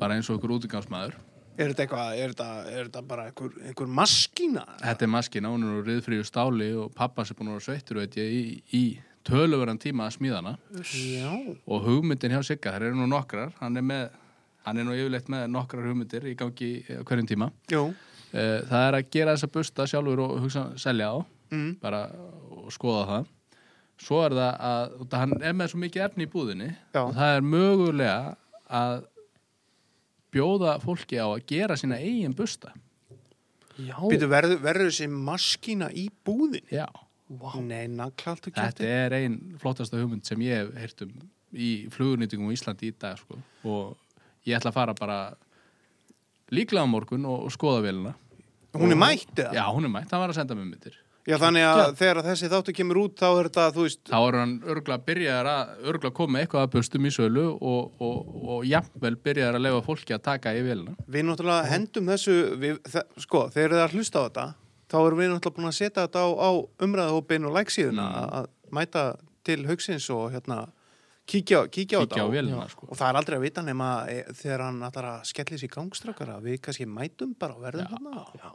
bara 0.00 0.16
eins 0.16 0.30
og 0.32 0.38
ykkur 0.40 0.56
útigangsmaður. 0.58 1.18
Er 1.60 1.72
þetta 1.74 1.84
eitthvað, 1.84 2.10
er 2.16 2.32
þetta, 2.32 2.48
er 2.70 2.88
þetta 2.88 3.02
bara 3.10 3.26
einhver, 3.28 3.54
einhver 3.68 3.90
maskína? 4.00 4.64
Þetta 4.80 5.06
er 5.06 5.12
maskina, 5.12 5.50
hún 5.52 5.66
er 5.66 5.78
úr 5.80 5.88
riðfríu 5.90 6.24
stáli 6.24 6.70
og 6.80 6.92
pappa 6.96 7.26
sem 7.28 7.36
búin 7.36 7.50
að 7.52 7.58
vera 7.58 7.66
sveittur 7.68 8.00
veit 8.00 8.16
ég, 8.16 8.30
í, 8.32 8.44
í 8.78 8.84
töluverðan 9.28 9.80
tíma 9.82 10.06
að 10.08 10.14
smíða 10.16 10.38
hana. 10.40 10.54
Já, 10.94 11.34
og 11.68 11.84
hugmyndin 11.84 12.32
hjá 12.32 12.40
Sigga, 12.48 12.72
það 12.78 12.88
eru 12.88 13.00
nú 13.02 13.10
nokkrar 13.12 13.52
hann 13.60 13.76
er 13.76 13.84
með, 13.84 14.06
hann 14.64 14.80
er 14.80 14.88
nú 14.88 14.96
yfirleitt 14.96 15.28
með 15.32 15.50
nokkrar 15.52 15.90
hugmyndir 15.90 16.30
í 16.30 16.36
gangi 16.40 16.70
á 16.88 17.02
hverjum 17.04 17.28
tíma. 17.28 17.50
Jú, 17.72 17.90
Eh, 18.30 18.60
það 18.62 18.84
er 18.86 18.94
að 18.94 19.06
gera 19.10 19.32
þessa 19.34 19.48
busta 19.50 19.84
sjálfur 19.90 20.20
og 20.22 20.36
hugsa 20.44 20.60
selja 20.78 21.08
á 21.10 21.18
mm, 21.50 21.70
bara 21.82 22.04
og 22.54 22.68
skoða 22.70 23.00
það. 23.08 23.24
Svo 24.00 24.20
er 24.22 24.36
það 24.38 24.52
að, 24.68 24.92
út 25.02 25.16
að 25.16 25.22
hann 25.24 25.32
er 25.48 25.56
með 25.58 25.72
svo 25.72 25.80
mikið 25.82 26.04
efni 26.04 26.26
í 26.28 26.30
búðinni 26.30 26.68
Já. 26.94 27.00
og 27.02 27.10
það 27.16 27.32
er 27.34 27.48
mögulega 27.48 28.36
að 28.70 28.94
bjóða 30.34 30.78
fólki 30.82 31.18
á 31.20 31.26
að 31.26 31.44
gera 31.50 31.76
sína 31.80 31.98
eigin 32.00 32.34
busta 32.36 32.72
Já. 33.80 33.96
býtu 34.04 34.28
verður, 34.30 34.60
þessi 34.86 35.08
maskína 35.10 35.88
í 35.96 36.08
búðin? 36.26 36.66
Já, 36.72 36.86
Vá. 37.30 37.52
Nei, 37.62 37.86
þetta 37.86 38.82
er 38.82 39.14
ein 39.20 39.36
flottasta 39.62 40.00
hugmynd 40.00 40.26
sem 40.26 40.40
ég 40.42 40.64
hef 40.64 40.72
heyrt 40.82 41.04
um 41.06 41.12
í 41.54 41.68
flugurnýtingum 41.94 42.50
í 42.50 42.56
Íslandi 42.56 42.90
í 42.90 42.96
dag 42.98 43.18
sko. 43.20 43.38
og 43.66 43.94
ég 44.46 44.58
ætla 44.58 44.72
að 44.72 44.78
fara 44.78 44.94
bara 44.98 45.18
líklega 46.50 46.82
á 46.82 46.90
morgun 46.90 47.26
og, 47.30 47.46
og 47.46 47.54
skoða 47.54 47.84
vélina 47.86 48.16
Hún 48.74 48.94
er 48.94 48.98
mætt 48.98 49.34
eða? 49.34 49.54
Já, 49.54 49.64
hún 49.74 49.86
er 49.86 49.90
mætt, 49.90 50.10
hann 50.12 50.22
var 50.22 50.30
að 50.30 50.38
senda 50.38 50.54
mér 50.58 50.68
myndir 50.68 50.98
Já, 51.28 51.36
þannig 51.36 51.64
að 51.68 51.80
þegar 52.00 52.18
þessi 52.24 52.48
þáttu 52.48 52.72
kemur 52.74 52.98
út 53.02 53.18
þá 53.20 53.26
er 53.28 53.48
þetta, 53.50 53.64
þú 53.76 53.82
veist, 53.84 54.00
þá 54.08 54.16
er 54.28 54.36
hann 54.40 54.54
örgulega 54.64 55.04
byrjaðar 55.04 55.48
að 55.50 55.72
örgulega 55.90 56.16
koma 56.16 56.32
með 56.36 56.44
eitthvað 56.46 56.62
að 56.64 56.70
bustum 56.74 57.06
í 57.06 57.12
sölu 57.12 57.44
og, 57.60 57.90
og, 58.00 58.30
og 58.56 58.64
jafnvel 58.64 59.16
byrjaðar 59.28 59.58
að 59.58 59.64
lefa 59.66 59.82
fólki 59.84 60.16
að 60.16 60.22
taka 60.30 60.54
í 60.56 60.62
vélina 60.64 60.94
við 61.06 61.26
náttúrulega 61.28 61.68
hendum 61.74 62.08
þessu, 62.08 62.36
við, 62.62 62.80
þe 62.88 63.02
sko, 63.26 63.42
þegar 63.52 63.74
þið 63.74 63.78
er 63.80 63.84
að 63.84 63.96
hlusta 63.98 64.16
á 64.16 64.26
þetta, 64.30 64.46
þá 64.90 64.96
erum 65.04 65.20
við 65.20 65.30
náttúrulega 65.34 65.56
búin 65.60 65.70
að 65.70 65.76
setja 65.82 66.06
þetta 66.06 66.24
á, 66.24 66.28
á 66.40 66.50
umræðahópin 66.88 67.48
og 67.50 67.56
læksíðuna 67.60 68.08
Mm. 68.10 68.34
að 68.40 68.48
mæta 68.80 69.04
til 69.44 69.60
haugsins 69.68 70.08
og 70.16 70.32
hérna, 70.32 70.58
kíkja, 71.30 71.66
kíkja 71.70 72.00
á 72.00 72.02
þetta 72.06 72.24
á 72.24 72.26
og- 72.64 72.70
sko. 72.72 72.88
Og 72.90 72.96
það 72.96 73.08
er 73.12 73.20
aldrei 73.20 73.36
að 73.38 73.44
vita 73.44 73.62
nema 73.62 73.90
e, 74.08 74.24
þegar 74.40 74.64
hann 74.66 74.80
ætlar 74.88 75.08
að 75.12 75.24
skelli 75.30 75.58
sér 75.60 75.70
gangstrakar 75.76 76.32
að 76.38 76.48
við 76.48 76.60
kannski 76.64 76.86
mætum 76.88 77.36
bara 77.38 77.54
og 77.54 77.62
verðum 77.68 77.86
Já. 77.86 77.92
þarna. 77.92 78.24
Já. 78.40 78.50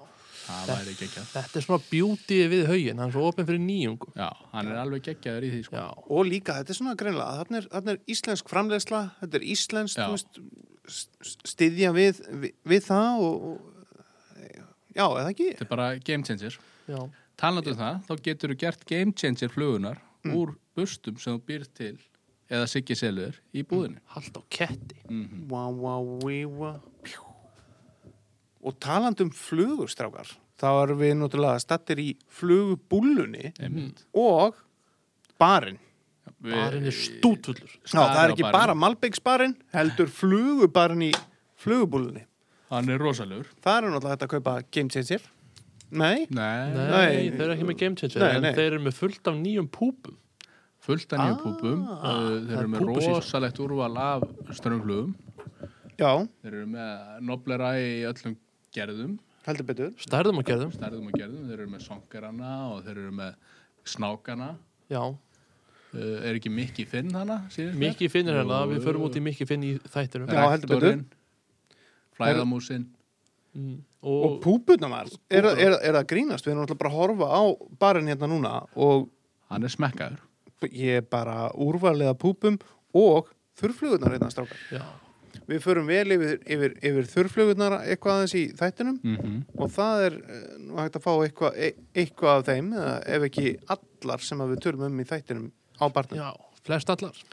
Það 0.46 0.70
væri 0.72 0.94
geggjað 1.02 1.28
Þetta 1.34 1.60
er 1.62 1.66
svona 1.66 1.84
beauty 1.92 2.40
við 2.54 2.64
haugin, 2.70 3.00
hann 3.02 3.10
er 3.10 3.16
svo 3.16 3.26
opinn 3.30 3.48
fyrir 3.50 3.62
nýjungum. 3.66 4.14
Já, 4.16 4.30
hann 4.54 4.72
er 4.72 4.80
alveg 4.84 5.04
geggjaður 5.10 5.48
í 5.48 5.52
því 5.56 5.62
sko. 5.68 5.76
Já. 5.82 5.88
Og 6.18 6.26
líka, 6.30 6.58
þetta 6.62 6.74
er 6.76 6.80
svona 6.80 6.96
greinlega, 7.00 7.38
þarna 7.42 7.62
er, 7.62 7.68
þarna 7.76 7.96
er 7.96 8.02
íslensk 8.16 8.50
framleiðsla, 8.54 9.02
þetta 9.22 9.40
er 9.42 9.48
íslensk, 9.56 10.00
Já. 10.00 10.06
þú 10.06 10.16
veist, 10.16 10.42
st- 10.96 11.48
styðja 11.56 11.94
við, 11.98 12.24
við, 12.46 12.56
við 12.74 12.84
það 12.90 13.26
og, 13.26 13.46
og 13.52 13.72
já, 14.96 15.06
eða 15.06 15.30
ekki? 15.32 15.50
þetta 15.56 15.66
er 15.68 15.72
bara 15.76 15.88
game 16.12 16.24
changer 16.28 16.58
Já. 16.90 17.00
talandi 17.42 17.74
um 17.74 17.80
það, 17.82 18.02
þá 18.10 18.14
getur 18.30 18.54
þú 18.54 18.60
gert 18.66 18.86
game 18.90 19.16
changer 19.18 19.52
flugunar 19.54 20.02
Mm. 20.26 20.34
úr 20.42 20.56
bustum 20.74 21.20
sem 21.22 21.36
þú 21.36 21.42
býr 21.46 21.64
til 21.78 22.00
eða 22.50 22.66
Siggi 22.66 22.96
Selur 22.98 23.36
í 23.54 23.62
búðinu 23.62 24.00
Hald 24.10 24.34
á 24.34 24.42
ketti 24.50 24.96
mm 25.06 25.44
Vá, 25.52 25.68
vá, 25.70 26.00
ví, 26.26 26.40
vá 26.50 26.72
Pjú. 27.06 27.25
Og 28.66 28.78
talandi 28.82 29.24
um 29.28 29.30
flugustrákar 29.36 30.32
þá 30.58 30.68
erum 30.84 30.98
við 31.04 31.14
náttúrulega 31.20 31.62
stattir 31.62 32.00
í 32.02 32.10
flugubúllunni 32.34 33.52
Einmitt. 33.62 34.06
og 34.16 34.56
barinn. 35.40 35.78
Barinn 36.42 36.86
er 36.90 36.96
stútfullur. 36.96 37.76
Það 37.92 38.18
er 38.24 38.34
ekki 38.34 38.48
bara 38.54 38.74
Malbyggsbarinn 38.78 39.56
heldur 39.76 40.10
flugubarinn 40.12 41.04
í 41.10 41.14
flugubúllunni 41.62 42.24
Hann 42.72 42.90
er 42.90 42.98
rosalegur. 43.00 43.46
Það 43.62 43.78
er 43.78 43.86
náttúrulega 43.94 44.16
hægt 44.16 44.26
að 44.26 44.32
kaupa 44.34 44.56
Game 44.74 44.90
Changer. 44.90 45.22
Nei, 45.96 46.26
Nei, 46.34 46.74
Nei, 46.74 46.88
Nei. 46.90 47.30
þeir 47.30 47.44
eru 47.46 47.54
ekki 47.54 47.68
með 47.70 47.78
game 47.78 47.96
changer 47.96 48.24
Nei, 48.24 48.32
en 48.40 48.56
þeir 48.58 48.72
eru 48.74 48.80
með 48.88 48.96
fullt 48.98 49.28
af 49.30 49.36
nýjum 49.38 49.68
púpum. 49.70 50.16
Fullt 50.82 51.14
af 51.14 51.20
nýjum 51.22 51.36
Ah, 51.38 51.44
púpum. 51.44 51.84
Það 51.86 52.26
Þeir 52.26 52.56
er 52.56 52.58
eru 52.64 52.72
með 52.74 52.82
púpusísa. 52.82 53.14
rosalegt 53.14 53.60
úrval 53.62 53.98
af 54.02 54.26
ströngluðum 54.58 55.14
já, 56.02 56.10
Þeir 56.42 56.52
eru 56.56 56.66
með 56.74 57.22
noblera 57.30 57.70
í 57.80 58.02
öllum 58.10 58.36
gerðum. 58.76 59.18
Heldur 59.46 59.68
betur. 59.70 59.92
Stærðum 60.02 60.42
og 60.42 60.48
gerðum. 60.48 60.72
Stærðum 60.74 61.12
og 61.12 61.20
gerðum, 61.20 61.46
þeir 61.50 61.60
eru 61.60 61.70
með 61.72 61.86
songarana 61.86 62.54
og 62.74 62.82
þeir 62.86 62.98
eru 63.04 63.14
með 63.20 63.36
snákana. 63.86 64.50
Já, 64.92 65.02
uh, 65.06 66.18
er 66.26 66.38
ekki 66.38 66.52
Mikki 66.54 66.86
Finn 66.90 67.14
hana? 67.16 67.44
Mikki 67.78 68.10
finnir 68.14 68.40
hérna, 68.40 68.64
Jú, 68.66 68.74
við 68.74 68.88
förum 68.90 69.06
út 69.08 69.18
í 69.18 69.24
Mikki 69.26 69.48
finn 69.50 69.66
í 69.66 69.76
þættinum. 69.86 70.30
Já, 70.30 70.46
heldur 70.54 70.74
betur. 70.74 70.96
Rektorinn, 70.96 71.06
Flæðamúsin. 72.16 72.88
Mm. 73.56 73.76
Og 74.06 74.44
Og, 74.46 74.68
var, 74.92 75.08
er, 75.32 75.46
er, 75.46 75.74
er 75.80 75.96
það 75.96 76.00
að 76.02 76.10
grínast? 76.12 76.46
Við 76.46 76.52
erum 76.52 76.66
náttúrulega 76.66 76.82
bara 76.84 76.92
að 76.92 76.98
horfa 77.00 77.30
á 77.32 77.44
barinn 77.82 78.10
hérna 78.12 78.28
núna 78.30 78.52
og 78.76 79.08
hann 79.50 79.66
er 79.66 79.74
smekkaður. 79.74 80.20
ég 80.72 81.00
er 81.00 81.08
bara 81.10 81.50
úrvaliða 81.54 82.14
púpum 82.18 82.60
og 82.94 83.32
þurrflugurnar 83.60 84.16
hérna 84.16 84.30
strákar. 84.34 84.60
Já, 84.72 84.84
við 85.50 85.62
förum 85.64 85.90
vel 85.90 86.16
yfir, 86.16 86.40
yfir, 86.56 86.76
yfir 86.82 87.10
þurrflugurnar 87.12 87.78
eitthvað 87.84 88.20
aðeins 88.20 88.36
í 88.38 88.44
þættinum. 88.58 88.98
Mm 89.04 89.44
og 89.56 89.72
það 89.72 90.06
er 90.06 90.18
eh, 90.22 90.42
nú 90.62 90.80
hægt 90.80 90.98
að 91.00 91.06
fá 91.06 91.12
eitthvað, 91.14 91.56
e, 91.58 91.70
eitthvað 91.96 92.40
af 92.40 92.48
þeim 92.50 92.74
eða 92.74 92.96
ef 93.16 93.28
ekki 93.30 93.46
allar 93.76 94.26
sem 94.26 94.42
að 94.42 94.52
við 94.54 94.62
tölum 94.66 94.88
um 94.88 95.00
í 95.00 95.08
þættinum 95.08 95.48
á 95.80 95.86
barnum, 95.94 96.20
já, 96.20 96.60
flest 96.68 96.92
allar. 96.92 97.24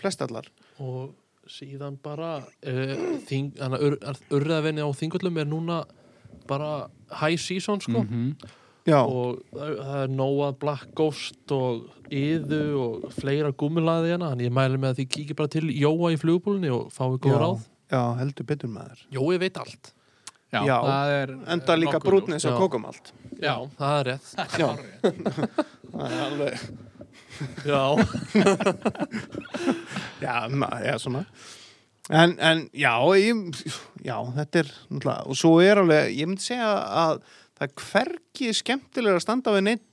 Flest 0.00 0.22
allar. 0.22 0.48
Og 0.82 1.12
síðan 1.50 1.98
bara 2.02 2.36
uh, 2.40 3.04
þing, 3.26 3.52
hana, 3.58 3.78
ur, 3.82 3.98
urðavenni 4.30 4.84
á 4.84 4.88
þingullum 4.94 5.40
er 5.42 5.48
núna 5.50 5.82
bara 6.48 6.88
high 7.20 7.38
season 7.38 7.82
sko 7.82 8.04
já, 8.88 8.98
og 9.02 9.40
það, 9.52 9.80
er 10.02 10.12
Noah 10.18 10.52
Black 10.58 10.92
Ghost 10.98 11.54
og 11.54 11.88
Iðu 12.12 12.62
og 12.82 13.08
fleira 13.16 13.52
gúmilaði 13.56 14.12
hérna 14.12 14.32
þannig 14.32 14.50
ég 14.50 14.54
mæli 14.58 14.80
með 14.82 14.90
að 14.92 15.00
því 15.00 15.06
kíkja 15.16 15.38
bara 15.38 15.52
til 15.54 15.66
Jóa 15.70 16.12
í 16.12 16.20
flugbúlunni 16.20 16.70
og 16.74 16.90
fái 16.92 17.16
góð 17.22 17.38
ráð. 17.40 17.66
Já, 17.92 18.02
heldur 18.20 18.48
betur 18.48 18.72
maður. 18.72 19.04
Jói 19.12 19.36
veit 19.40 19.58
allt. 19.60 19.92
Já, 20.52 20.60
Já, 20.68 20.76
það 20.84 21.10
er 21.16 21.30
enda 21.54 21.74
líka 21.80 21.96
nokkuð 21.96 22.10
brúnni 22.10 22.34
eins 22.36 22.44
og 22.44 22.52
Já. 22.52 22.58
kókumalt 22.60 23.06
Já, 23.40 23.54
það 23.78 23.94
er 23.96 24.08
rétt. 24.10 24.26
Já, 24.60 24.68
það 25.94 26.08
er 26.10 26.20
alveg 26.26 26.54
Já, 27.64 27.82
Já, 30.26 30.34
ma- 30.52 30.80
já, 30.84 30.98
svona. 31.00 31.24
En, 32.10 32.34
en 32.38 32.66
já, 32.76 32.92
ég, 33.16 33.62
já, 34.04 34.16
þetta 34.36 34.60
er 34.60 34.70
og 35.24 35.36
svo 35.38 35.54
er 35.64 35.80
alveg, 35.80 36.12
ég 36.18 36.28
myndi 36.28 36.44
segja 36.44 36.68
að 37.06 37.22
það 37.62 37.68
er 37.68 37.72
hvergi 37.86 38.52
skemmtilega 38.58 39.18
að 39.18 39.24
standa 39.24 39.54
við 39.56 39.64
neitt 39.68 39.88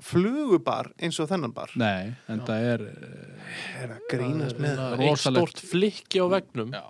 flugubar 0.00 0.88
eins 0.96 1.18
og 1.20 1.28
þennan 1.28 1.52
bar. 1.52 1.72
Nei, 1.76 2.12
en 2.32 2.40
það 2.48 2.66
er 2.70 2.84
er 3.82 3.90
að 3.96 4.06
grínast 4.08 4.60
með 4.62 4.80
eitt 5.04 5.20
stort 5.20 5.60
flikki 5.60 6.22
á 6.24 6.26
vegnum 6.32 6.72
Já, 6.72 6.84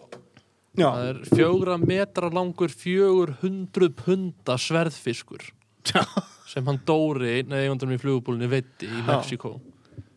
Já, 0.78 0.86
Það 0.86 1.08
er 1.08 1.18
fjögra 1.34 1.78
metra 1.82 2.30
langur 2.30 2.70
fjögur 2.70 3.32
hundruð 3.42 3.96
punda 3.98 4.54
sverðfiskur 4.60 5.48
Já. 5.90 6.04
sem 6.46 6.66
hann 6.66 6.78
Dóri, 6.86 7.40
einn 7.40 7.56
eigandunum 7.56 7.96
í 7.96 8.00
flugubúlunni 8.02 8.46
veiti 8.50 8.86
í. 8.86 9.02
Mexiko 9.08 9.56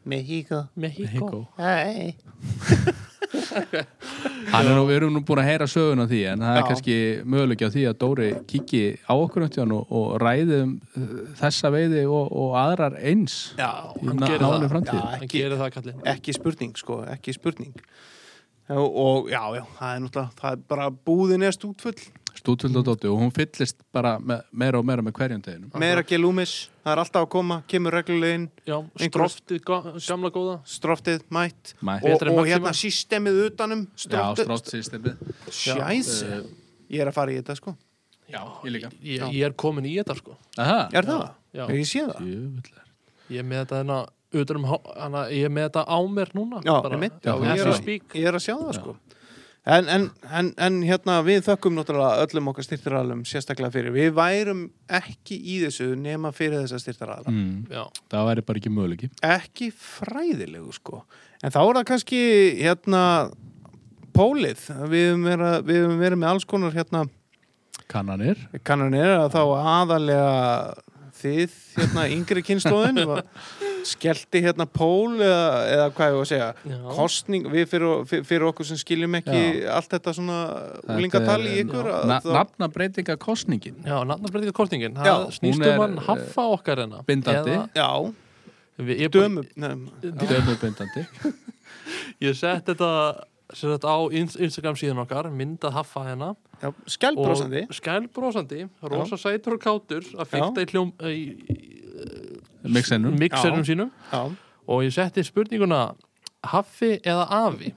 Mexico 0.05 1.47
Hann 1.57 2.13
er 2.13 2.92
nú, 4.67 4.85
við 4.87 4.95
erum 4.97 5.13
nú 5.15 5.21
búin 5.25 5.41
að 5.43 5.49
heyra 5.49 5.67
sögun 5.69 6.03
á 6.03 6.07
því 6.09 6.21
en 6.31 6.45
það 6.45 6.53
er 6.53 6.61
Já. 6.61 6.65
kannski 6.69 6.97
möguleiki 7.33 7.67
á 7.67 7.71
því 7.73 7.85
að 7.89 7.99
Dóri 8.03 8.29
kiki 8.49 8.81
á 9.03 9.13
okkur 9.13 9.47
um 9.47 9.75
og, 9.77 9.93
og 9.99 10.07
ræði 10.23 10.61
um 10.63 10.73
uh, 10.97 11.13
þessa 11.41 11.73
veiði 11.73 12.05
og, 12.07 12.33
og 12.43 12.57
aðrar 12.63 12.97
eins 13.01 13.37
Já, 13.59 13.71
hann 13.99 14.25
gerir 14.25 14.43
það. 14.45 14.81
Já, 14.83 14.99
Hann 15.03 15.27
ekki, 15.27 15.37
gerir 15.37 15.61
það 15.61 15.93
ekki 16.15 16.37
spurning 16.37 16.75
sko, 16.79 16.99
ekki 17.13 17.35
spurning 17.35 17.73
og, 18.73 18.89
og 18.89 19.31
já, 19.31 19.41
já, 19.57 19.63
það 19.79 19.95
er 19.95 20.03
náttúrulega 20.05 20.41
það 20.41 20.51
er 20.51 20.67
bara 20.73 20.91
búðin 20.91 21.47
er 21.47 21.55
stútfull 21.55 21.97
Stútvöld 22.43 22.75
og 22.81 22.83
Dóti 22.89 23.07
og 23.07 23.21
hún 23.21 23.29
fyllist 23.31 23.77
bara 23.95 24.17
me, 24.19 24.35
meira 24.51 24.79
og 24.81 24.83
meira 24.85 25.01
með 25.05 25.13
hverjum 25.15 25.41
deginum. 25.45 25.69
meira 25.79 26.01
gelúmis, 26.03 26.67
það 26.83 26.91
er 26.91 27.01
alltaf 27.03 27.23
að 27.23 27.29
koma 27.31 27.57
kemur 27.71 27.95
reglulega 27.95 28.35
inn, 28.35 28.49
Já, 28.67 28.75
Einhver- 28.83 29.07
stroftið 29.09 29.61
ga 29.63 29.77
gamla 30.07 30.31
góða 30.35 30.57
stroftið 30.67 31.23
mætt 31.31 31.71
Mætt. 31.79 32.03
og, 32.03 32.27
og 32.33 32.45
hérna 32.49 32.73
systemið 32.75 33.39
utanum 33.45 33.85
Já, 33.95 34.03
stroftið, 34.35 34.43
strótsýstemið. 34.49 35.15
Sjæs 35.49 36.11
Uh, 36.23 36.43
Ég 36.91 36.99
er 37.01 37.07
að 37.09 37.15
fara 37.15 37.31
í 37.31 37.39
þetta 37.39 37.55
sko 37.57 37.77
Já, 38.29 38.41
ég 38.65 38.71
líka. 38.75 38.89
Ég, 39.01 39.23
ég 39.33 39.45
er 39.47 39.53
komin 39.53 39.85
í 39.87 39.95
þetta 40.01 40.15
sko 40.19 40.35
Aha. 40.57 40.89
Er 40.93 41.07
það? 41.07 41.23
Já. 41.53 41.63
Ég 41.69 41.87
sé 41.87 42.03
það 42.09 42.27
Jöfullar. 42.27 42.85
Ég 43.29 43.39
er 43.39 43.47
með 43.47 43.63
þetta 43.63 43.79
hérna 43.79 44.01
um 44.57 44.63
hana, 44.65 45.23
ég 45.31 45.45
er 45.47 45.51
með 45.53 45.67
þetta 45.69 45.83
á 45.87 45.97
mér 46.11 46.31
núna 46.35 46.59
Já, 46.65 46.75
bara, 46.81 46.95
einmitt, 46.97 47.19
Já, 47.23 47.33
já, 47.39 47.55
ég, 47.55 47.61
er 47.63 47.71
að, 47.71 47.89
ég 48.19 48.27
er 48.27 48.37
að 48.37 48.43
sjá 48.43 48.55
það 48.59 48.73
sko 48.81 48.95
en, 49.65 49.87
en, 49.87 50.05
en, 50.27 50.49
en 50.59 50.79
hérna 50.83 51.21
við 51.23 51.45
þökkum 51.45 51.77
náttúrulega 51.77 52.25
öllum 52.25 52.49
okkar 52.51 52.65
styrtaralum 52.67 53.21
sérstaklega 53.27 53.71
fyrir, 53.71 53.93
við 53.95 54.09
værum 54.17 54.65
ekki 54.91 55.37
í 55.39 55.59
þessu 55.63 55.93
nema 55.99 56.33
fyrir 56.35 56.63
þessa 56.65 56.81
styrtarala 56.83 57.31
Mm, 57.31 57.65
Já, 57.71 57.85
það 58.11 58.27
væri 58.29 58.45
bara 58.49 58.59
ekki 58.63 58.73
möguleiki. 58.75 59.09
ekki 59.23 59.69
fræðilegu 59.71 60.73
sko. 60.75 61.03
En 61.43 61.51
þá 61.51 61.59
er 61.63 61.75
það 61.79 61.87
kannski 61.93 62.21
hérna 62.59 63.03
pólið, 64.13 64.67
við 64.91 65.07
höfum 65.09 65.23
verið, 65.31 65.55
við 65.67 65.79
höfum 65.83 66.01
verið 66.03 66.19
með 66.21 66.29
alls 66.33 66.45
konar 66.45 66.75
hérna 66.75 67.05
Kannanir. 67.89 68.37
kannanir 68.63 69.09
að 69.17 69.33
þá 69.33 69.41
aðalega 69.73 70.73
þið 71.23 71.57
hérna 71.77 72.03
yngri 72.13 72.43
kynnslóðin 72.45 72.99
skellti 73.83 74.39
hérna 74.45 74.63
pól 74.69 75.17
eða, 75.19 75.47
eða 75.73 75.87
hvað 75.95 76.07
ég 76.11 76.15
var 76.15 76.23
að 76.23 76.29
segja? 76.29 76.45
Já. 76.71 76.77
kostning, 76.95 77.47
við 77.51 77.65
fyrir, 77.73 78.05
fyrir, 78.23 78.45
okkur 78.47 78.67
sem 78.69 78.79
skiljum 78.79 79.17
ekki 79.19 79.41
allt 79.67 79.89
þetta 79.91 80.13
svona 80.15 80.37
úlingatali 80.95 81.51
í 81.57 81.63
ykkur 81.65 81.89
að 81.91 82.05
Na, 82.13 82.19
þá- 82.23 82.31
Nafnabreitinga 82.37 83.17
kostningin. 83.19 83.81
já 83.83 83.97
nafnabreitinga 84.07 84.55
kostningin 84.55 84.95
Já, 84.95 85.03
Það 85.03 85.25
snýst 85.39 85.59
hún 85.59 85.65
er, 85.67 85.75
um 85.75 85.83
hann 85.83 85.97
haffa 86.07 86.45
okkar 86.55 86.83
hérna. 86.85 87.03
bindandi. 87.07 87.57
Eða- 87.57 87.69
já, 87.75 88.13
Við- 88.79 88.99
Ég, 89.03 89.09
dömu 89.13 89.43
nefn, 89.55 89.83
Dömubindandi. 90.01 91.03
ég 92.25 92.33
sett 92.39 92.65
þetta 92.71 92.89
sem 93.53 93.69
sagt 93.69 93.83
á 93.85 93.95
ins- 94.15 94.39
Instagram 94.39 94.75
síðan 94.79 95.03
okkar 95.03 95.27
myndað 95.29 95.75
haffa 95.75 96.07
hérna 96.07 96.31
og 96.63 96.75
skælbrósandi, 96.87 98.61
rosa 98.91 99.17
sætur 99.19 99.57
og 99.57 99.61
kátur 99.63 100.03
að 100.19 100.29
fykta 100.31 100.63
í, 100.63 100.69
hljóm, 100.71 100.91
mixerum 102.63 103.17
Já. 103.63 103.67
sínum. 103.67 103.91
Já, 104.11 104.21
og 104.67 104.83
ég 104.85 104.93
setti 104.95 105.23
spurninguna 105.27 105.81
haffi 106.43 106.97
eða 107.03 107.25
afi? 107.43 107.73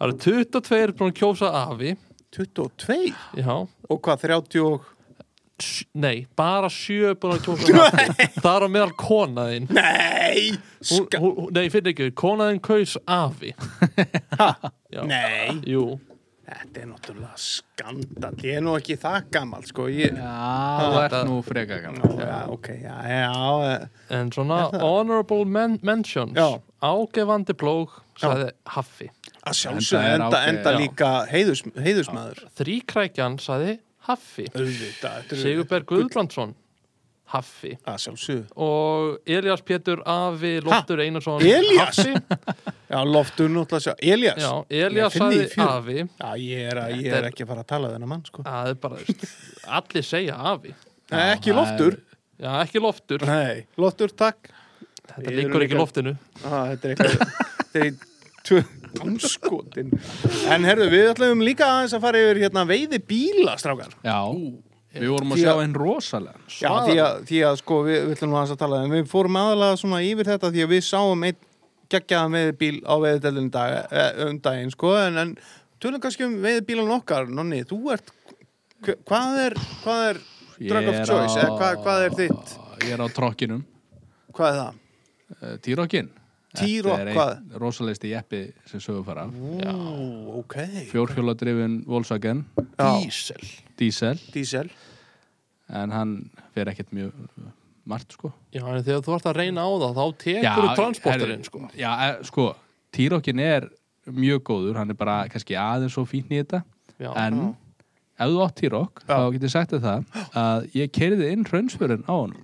Það 0.00 0.06
eru 0.06 0.16
22 0.24 0.94
búin 0.96 1.12
að 1.12 1.18
kjósa 1.20 1.50
afi. 1.66 1.96
22 2.36 3.12
já, 3.42 3.52
og 3.90 4.00
hvað 4.06 4.20
30 4.28 4.60
og 4.64 4.84
nei, 6.00 6.22
bara 6.38 6.70
7 6.72 7.16
búin 7.20 7.36
að 7.36 7.42
kjósa 7.48 7.88
afi. 7.90 8.28
Það 8.40 8.52
er 8.54 8.64
á 8.64 8.68
meðal 8.72 8.94
konaðinn. 8.96 9.66
Nei, 9.76 10.54
hún, 10.92 11.08
hún, 11.20 11.50
nei, 11.56 11.66
fyrir 11.74 11.92
ekki, 11.92 12.12
konaðinn 12.16 12.62
kaus 12.64 12.94
afi. 13.04 13.52
Nei. 15.04 15.58
Jú, 15.68 15.98
þetta 16.50 16.80
er 16.82 16.88
náttúrulega 16.90 17.36
skandal 17.40 18.32
ég 18.44 18.58
er 18.58 18.64
nú 18.64 18.74
ekki 18.78 18.96
það 19.00 19.28
gammal 19.34 19.66
sko. 19.68 19.86
Ég, 19.92 20.16
Já, 20.18 20.34
þú 20.80 21.00
ert 21.04 21.16
nú 21.28 21.36
freka 21.46 21.78
gaman. 21.84 22.16
já, 22.18 22.38
ok, 22.50 22.68
já, 22.82 22.96
já 23.06 23.88
en 24.18 24.32
svona 24.34 24.60
honorable 24.82 25.44
men 25.46 25.78
mentions. 25.82 26.34
Já. 26.34 26.60
ágefandi 26.82 27.54
plóg 27.54 27.94
sagði 28.20 28.50
haffi. 28.76 29.10
Að 29.46 29.56
sjálfsög 29.56 30.00
er 30.04 30.16
enda, 30.18 30.40
enda 30.48 30.72
líka 30.76 31.10
heiðus, 31.30 31.62
heiðusmaður 31.76 32.42
þríkrækjan 32.60 33.38
sagði 33.40 33.78
haffi. 34.08 34.48
Sigurberg 35.30 35.86
Guðbrandsson 35.88 36.54
haffi. 37.30 37.72
Að 37.88 38.50
og 38.56 39.30
Elias 39.30 39.62
Pétur 39.66 40.02
Afi 40.08 40.52
Loftur 40.66 41.02
Einarsson? 41.04 41.44
Haffi. 41.78 42.14
Já, 42.90 43.00
loftur 43.06 43.50
náttúrulega 43.54 43.84
sjá, 43.86 43.94
Elías? 44.02 44.40
Já, 44.42 44.52
Elias 44.82 45.14
fjör. 45.14 45.66
Afi. 45.66 45.98
Já, 46.04 46.30
ég 46.42 46.70
er, 46.72 46.82
að, 46.84 46.94
ég 47.04 47.18
er 47.20 47.28
ekki 47.30 47.46
að 47.46 47.52
fara 47.52 47.64
að 47.64 47.70
tala 47.74 47.92
þennan 47.94 48.12
mann 48.14 48.24
sko. 48.26 48.44
Er 48.50 48.74
bara, 48.82 48.98
allir 49.80 50.06
segja 50.06 50.38
Afi. 50.52 50.74
Nei, 51.10 51.24
ekki 51.36 51.54
loftur. 51.54 52.00
Já, 52.40 52.52
ekki 52.64 52.80
Loftur. 52.80 53.24
Nei, 53.28 53.66
loftur, 53.78 54.12
takk. 54.16 54.48
Þetta 55.10 55.32
erum 55.34 55.62
ekki 55.66 55.76
loftinu. 55.78 56.14
Ah, 56.46 56.70
þetta 56.70 56.86
er 56.86 56.94
eitthvað 56.94 57.34
þetta 57.60 57.80
er 57.80 57.90
í 57.90 57.98
Tvö- 58.40 58.64
Anskotin 59.04 59.90
En 60.50 60.64
herðu, 60.64 60.86
við 60.90 61.10
ætlum 61.12 61.42
líka 61.44 61.66
aðeins 61.68 61.92
að 61.94 62.00
fara 62.06 62.22
yfir 62.24 62.40
hérna 62.40 62.62
veiði 62.66 62.98
bíla, 63.04 63.52
strákar 63.60 63.92
Já, 64.00 64.16
við 64.94 65.08
vorum 65.12 65.30
að 65.32 65.36
Því 65.38 65.44
sjá 65.44 65.52
að- 65.54 65.62
einn 65.64 65.74
rosalega 65.74 66.38
Já, 66.50 66.70
því 66.86 66.96
að, 67.04 67.20
því 67.30 67.38
að 67.50 67.56
sko, 67.60 67.78
við, 67.86 67.98
við 68.08 68.16
ætlum 68.16 68.34
að 68.40 68.56
tala 68.58 68.80
en 68.84 68.90
við 68.96 69.06
fórum 69.12 69.36
aðalega 69.40 69.76
svona 69.78 70.00
yfir 70.02 70.30
þetta 70.32 70.50
því 70.50 70.64
að 70.66 70.72
við 70.74 70.82
sáum 70.88 71.24
einn 71.28 71.36
geggjaðan 71.90 72.34
veiðbíl 72.38 72.76
á 72.86 72.94
veiðdeldin 73.02 73.50
dag, 73.50 73.76
eh, 73.90 74.10
um 74.26 74.38
daginn, 74.38 74.70
sko 74.70 74.92
en, 74.98 75.16
en 75.18 75.32
tölum 75.82 75.98
kannski 76.02 76.22
um 76.26 76.36
veiðbílan 76.42 76.90
okkar. 76.94 77.26
Nonni, 77.26 77.64
þú 77.66 77.80
ert 77.96 78.12
hva- 78.86 78.98
hvað 79.10 79.40
er, 79.46 79.56
hvað 79.82 80.04
er 80.10 80.20
drug 80.68 80.88
of 80.92 81.00
choice, 81.08 81.34
eða 81.40 81.56
hvað, 81.58 81.80
hvað 81.82 82.04
er 82.06 82.14
þitt? 82.20 82.54
Ég 82.86 82.94
er 82.94 83.02
á 83.02 83.08
trokkinum, 83.10 83.64
hvað 84.32 84.52
er 84.54 84.60
það? 84.60 84.78
uh, 85.42 85.56
T-Rockin. 85.66 86.10
T-Rock, 86.50 86.98
Þetta 86.98 87.10
er 87.10 87.14
hvað? 87.14 87.58
rosalegsti 87.62 88.08
jeppi 88.10 88.38
sem 88.66 88.80
sögur 88.82 89.04
fara 89.06 89.22
Ú, 89.30 90.40
ok. 90.40 90.56
Fjórhjóladrifin 90.90 91.76
Volkswagen. 91.86 92.40
Diesel 92.78 93.38
Diesel 93.80 94.20
Diesel 94.34 94.70
en 95.70 95.94
hann 95.94 96.14
fer 96.54 96.70
ekkert 96.72 96.90
mjög 96.94 97.12
margt 97.90 98.14
sko. 98.16 98.32
Já, 98.54 98.62
en 98.66 98.82
þegar 98.84 99.04
þú 99.06 99.14
ert 99.16 99.28
að 99.30 99.38
reyna 99.38 99.64
á 99.66 99.70
það 99.70 99.98
þá 99.98 100.04
tekur 100.24 100.60
þú 100.60 100.74
transporterinn 100.80 101.46
sko. 101.46 101.62
Já, 101.78 101.90
eh, 102.06 102.20
sko, 102.28 102.46
T-Rockin 102.94 103.42
er 103.42 103.68
mjög 104.10 104.42
góður, 104.50 104.78
hann 104.80 104.90
er 104.90 104.98
bara 104.98 105.16
kannski 105.30 105.56
aðeins 105.58 105.94
svo 105.94 106.04
fín 106.08 106.28
í 106.30 106.40
þetta. 106.40 106.62
Já, 107.00 107.10
en 107.22 107.40
ef 108.20 108.28
þú 108.28 108.44
átt 108.44 108.56
T-Rock 108.60 109.02
Já. 109.06 109.14
þá 109.14 109.26
getur 109.36 109.52
sagt 109.54 109.74
þér 109.74 109.84
það 109.86 110.22
að 110.42 110.70
ég 110.76 110.92
keiriði 110.92 111.30
inn 111.32 111.46
hraunsfjörun 111.48 112.04
á 112.04 112.14
hann 112.14 112.36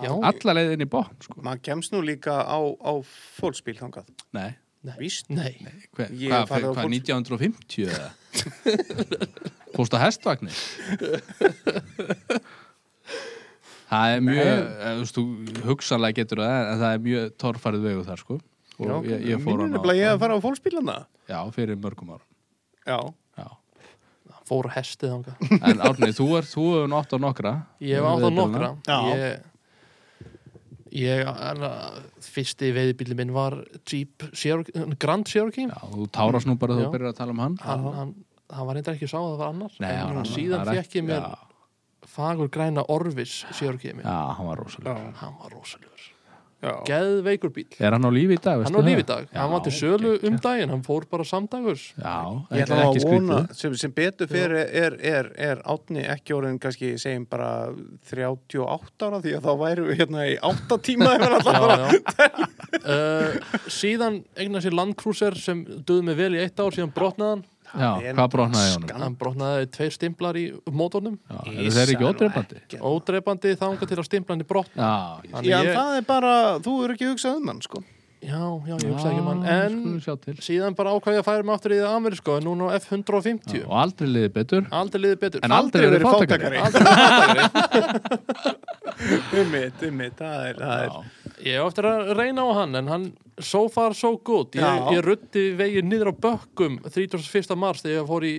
já, 0.00 0.12
alla 0.30 0.54
leið 0.56 0.74
inn 0.76 0.86
í 0.86 0.90
botn 0.90 1.18
sko. 1.20 1.36
Maður 1.44 1.62
kemst 1.68 1.92
nú 1.92 2.00
líka 2.04 2.38
á, 2.40 2.58
á 2.58 2.92
fólksbíl 3.36 3.76
þangað. 3.78 4.08
Nei, 4.32 4.54
Víst? 4.98 5.28
nei. 5.30 5.52
Hva, 5.94 6.08
Ég 6.10 6.32
hvað 6.32 6.42
á 6.42 6.70
hva, 6.74 6.82
fólks- 6.82 6.90
1950 6.90 7.86
eða? 7.86 8.10
Fórst 9.76 9.94
á 9.94 9.98
hestvagni? 10.02 10.50
Það 13.92 14.14
er 14.16 14.22
mjög 14.24 14.48
eh, 14.48 14.92
þú 14.96 15.02
veist, 15.02 15.18
þú 15.18 15.64
hugsanlega 15.68 16.16
getur 16.22 16.40
það 16.40 16.54
en 16.72 16.78
það 16.82 16.94
er 16.96 17.02
mjög 17.06 17.32
torfarið 17.42 17.82
vegu 17.88 18.04
þar 18.08 18.22
sko. 18.22 18.38
Og 18.80 18.86
Já, 18.88 18.94
ég, 19.12 19.24
ég 19.28 19.42
fór 19.42 19.50
Minnir 19.50 19.64
hann 19.66 19.74
nefnilega 19.76 20.00
ég 20.00 20.08
á 20.08 20.14
að 20.16 20.22
fara 20.22 20.36
á 20.40 20.44
fólksbílana. 20.46 20.94
Já, 21.28 21.38
fyrir 21.54 21.76
mörgum 21.80 22.14
ára 22.16 22.24
Já, 22.88 22.98
Já. 23.42 23.48
Fór 24.48 24.66
á 24.66 24.70
hestið 24.74 25.12
þangað. 25.12 25.34
En 25.70 25.82
Árni, 25.86 26.08
þú 26.16 26.26
er, 26.40 26.48
þú 26.48 26.64
hefur 26.72 26.88
nátt 26.90 27.12
á 27.14 27.18
nokkra 27.22 27.52
Ég 27.84 28.00
hef 28.00 28.08
átt 28.08 28.24
á 28.26 28.30
nokkra. 28.32 28.70
Já. 28.88 28.96
Ég, 29.12 29.51
ég 30.92 31.24
að- 31.26 32.02
Fyrsti 32.20 32.72
veiðbíli 32.76 33.16
minn 33.16 33.32
var 33.32 33.56
Jeep 33.88 34.22
Cherokee, 34.32 34.72
Grand 34.98 35.24
Cherokee. 35.26 35.66
Já, 35.68 35.78
þú 35.92 36.08
tárast 36.10 36.46
nú 36.46 36.56
bara 36.58 36.74
þegar 36.76 36.88
þú 36.90 36.92
byrjar 36.96 37.12
að 37.12 37.16
tala 37.16 37.30
um 37.36 37.38
hann. 37.38 37.56
Hann, 37.62 37.84
hann, 37.96 38.14
hann 38.52 38.66
var 38.66 38.74
reyndar 38.76 38.94
ekki 38.98 39.08
sá 39.08 39.18
að 39.18 39.32
það 39.32 39.38
var 39.42 39.48
annar. 39.54 39.72
Nei, 39.80 39.90
en 39.90 40.06
hann 40.06 40.16
var- 40.16 40.24
síðan 40.32 40.66
er 40.66 40.82
fekk 40.82 40.92
ég 41.00 41.04
mér 41.08 41.22
Já, 41.22 41.38
fagur 42.12 42.48
græna 42.52 42.84
Orvis 42.88 43.44
Cherokee 43.58 43.94
minn. 43.94 44.04
Já, 44.04 44.34
hann 44.36 44.46
var 44.46 44.56
rosalega 44.62 45.14
hann 45.16 45.34
var 45.40 45.50
rosalegur. 45.50 46.11
Geðveikur 46.86 47.50
bíl 47.54 47.66
Er 47.82 47.96
hann 47.96 48.06
á 48.06 48.10
lífi 48.14 48.36
í 48.38 48.40
dag, 48.42 48.62
hann 48.62 48.76
var 48.76 48.84
það? 48.84 48.88
líf 48.90 49.02
í 49.02 49.06
dag, 49.08 49.28
hann 49.34 49.50
var 49.52 49.62
til 49.66 49.72
sölu 49.76 50.12
um 50.28 50.36
daginn 50.44 50.72
hann 50.74 50.84
fór 50.86 51.06
bara 51.10 51.26
samdagurs 51.26 51.84
Já, 51.96 52.16
Ég 52.54 52.64
ætla 52.66 52.80
að 52.86 53.00
vona, 53.08 53.38
sem, 53.58 53.74
sem 53.80 53.94
betur 53.96 54.30
fyrir 54.30 54.58
er, 54.62 54.96
er, 55.12 55.30
er 55.50 55.62
átni 55.74 56.04
ekki 56.14 56.36
orðin 56.36 56.60
kannski 56.62 56.94
segjum 57.02 57.26
bara 57.30 57.50
38 58.08 59.08
ára 59.08 59.22
því 59.24 59.36
að 59.38 59.48
þá 59.48 59.52
væru 59.64 59.88
við 59.90 60.02
hérna 60.02 60.26
í 60.30 60.36
8 60.52 60.80
tíma 60.86 61.14
ef 61.16 61.24
hann 61.26 61.38
alltaf 61.38 61.56
já, 61.56 61.62
bara 61.66 61.78
já. 61.80 62.50
uh, 62.82 63.56
síðan 63.80 64.20
eignar 64.38 64.64
sér 64.64 64.76
Land 64.78 64.98
Cruiser 65.00 65.38
sem 65.38 65.64
duði 65.86 66.06
mig 66.10 66.20
vel 66.20 66.34
í 66.36 66.42
eitt 66.44 66.62
ár 66.62 66.74
síðan 66.74 66.94
brotnaði 66.94 67.36
hann 67.36 67.44
Já, 67.72 67.90
hvað 68.12 68.28
brotnaði 68.34 68.74
honum? 68.74 68.90
hann 69.02 69.16
brotnaði 69.16 69.70
tveir 69.72 69.92
stimplar 69.96 70.36
í 70.36 70.44
mótornum 70.68 71.16
Já, 71.30 71.38
eru 71.54 71.70
þeir 71.78 71.94
ekki 71.94 72.08
ódreifandi? 72.10 72.56
ódreipandi 72.92 73.54
þanga 73.62 73.88
til 73.88 73.96
að 74.02 74.06
stimpla 74.10 74.34
hann 74.36 74.44
í 74.44 74.48
brotna 74.52 74.92
Já, 75.24 75.40
Já, 75.40 75.58
ég- 75.62 75.74
það 75.76 75.96
er 75.96 76.06
bara, 76.12 76.34
þú 76.60 76.76
eru 76.84 76.92
ekki 76.98 77.10
hugsað 77.14 77.40
um 77.40 77.48
hann 77.52 77.62
sko. 77.64 77.80
já, 78.22 78.38
já, 78.38 78.74
ég 78.78 78.90
hugsa 78.92 79.08
ekki 79.10 79.18
um 79.18 79.26
hann. 79.32 79.42
en 79.50 80.00
síðan 80.46 80.76
bara 80.78 80.92
ákvæði 80.94 81.18
að 81.18 81.26
færa 81.26 81.42
mig 81.48 81.54
aftur 81.56 81.72
í 81.74 81.80
það 81.80 81.96
amerísko 81.96 82.36
en 82.38 82.44
núna 82.46 82.68
á 82.70 82.76
F150 82.78 83.56
Já, 83.56 83.64
Og 83.66 83.74
aldrei 83.82 84.08
liðið 84.12 84.32
betur. 84.36 84.62
Aldrei 84.70 85.00
liðið 85.02 85.18
betur. 85.24 85.40
En 85.42 85.50
aldrei 85.56 85.88
verið 85.90 86.06
fátakari 86.06 86.58
Ummitt, 89.42 89.82
ummitt, 89.88 90.14
það 90.20 90.46
er, 90.50 90.60
það 90.60 90.84
er. 90.84 90.90
Ég 91.42 91.56
hef 91.58 91.66
eftir 91.72 91.88
að 91.90 92.12
reyna 92.18 92.44
á 92.46 92.50
hann 92.60 92.78
en 92.78 92.90
hann 92.92 93.06
so 93.40 93.68
far 93.72 93.94
so 93.96 94.16
good. 94.24 94.52
Ég, 94.58 94.88
ég 94.92 95.02
rutti 95.04 95.44
vegið 95.56 95.86
niður 95.88 96.10
á 96.12 96.14
bökkum 96.26 96.78
31. 96.84 97.54
mars 97.58 97.82
þegar 97.84 98.02
ég 98.02 98.08
fór 98.10 98.26
í 98.28 98.32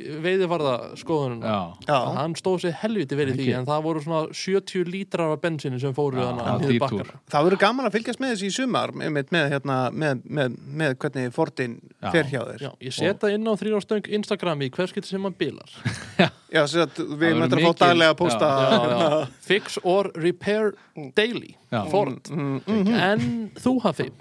Já, 1.43 1.58
Já, 1.88 1.97
hann 2.17 2.36
stóð 2.38 2.60
sér 2.65 2.75
helviti 2.84 3.17
vel 3.17 3.29
í 3.32 3.38
því 3.38 3.47
en 3.60 3.67
það 3.69 3.86
voru 3.88 4.03
svona 4.03 4.21
70 4.38 4.91
lítrar 4.93 5.34
af 5.34 5.41
bensinu 5.43 5.79
sem 5.82 5.95
fóru 5.95 6.21
niður 6.21 6.77
bakkana 6.84 7.17
það 7.32 7.47
verður 7.49 7.62
gaman 7.63 7.89
að 7.89 7.97
fylgjast 7.97 8.21
með 8.23 8.36
þessi 8.36 8.51
í 8.51 8.56
sumar 8.58 8.93
með, 8.93 9.17
með, 9.34 9.47
hérna, 9.56 9.79
með, 9.91 10.21
með, 10.39 10.60
með 10.82 10.95
hvernig 11.03 11.34
Fordin 11.34 11.79
Já. 11.97 12.12
fer 12.13 12.29
hjá 12.29 12.39
þér. 12.51 12.63
Já, 12.67 12.71
ég 12.88 12.95
setja 12.99 13.34
inn 13.34 13.49
á 13.49 13.53
þrjárastöng 13.60 14.12
Instagrami 14.19 14.69
í 14.69 14.73
hvers 14.73 14.93
getur 14.95 15.15
sem 15.15 15.25
hann 15.25 15.38
bilar. 15.39 15.73
Já, 16.53 16.62
að 16.62 17.01
við 17.17 17.39
möttum 17.39 17.63
að 17.63 17.65
fá 17.65 17.88
daglega 17.88 18.13
að 18.13 18.19
posta. 18.19 18.51
Fix 19.49 19.79
or 19.82 20.12
repair 20.13 20.73
daily. 21.17 21.56
Ford. 21.89 22.29
Mm, 22.29 22.62
mm, 22.67 22.93
En 22.93 23.51
þú 23.58 23.77
hafi 23.88 24.12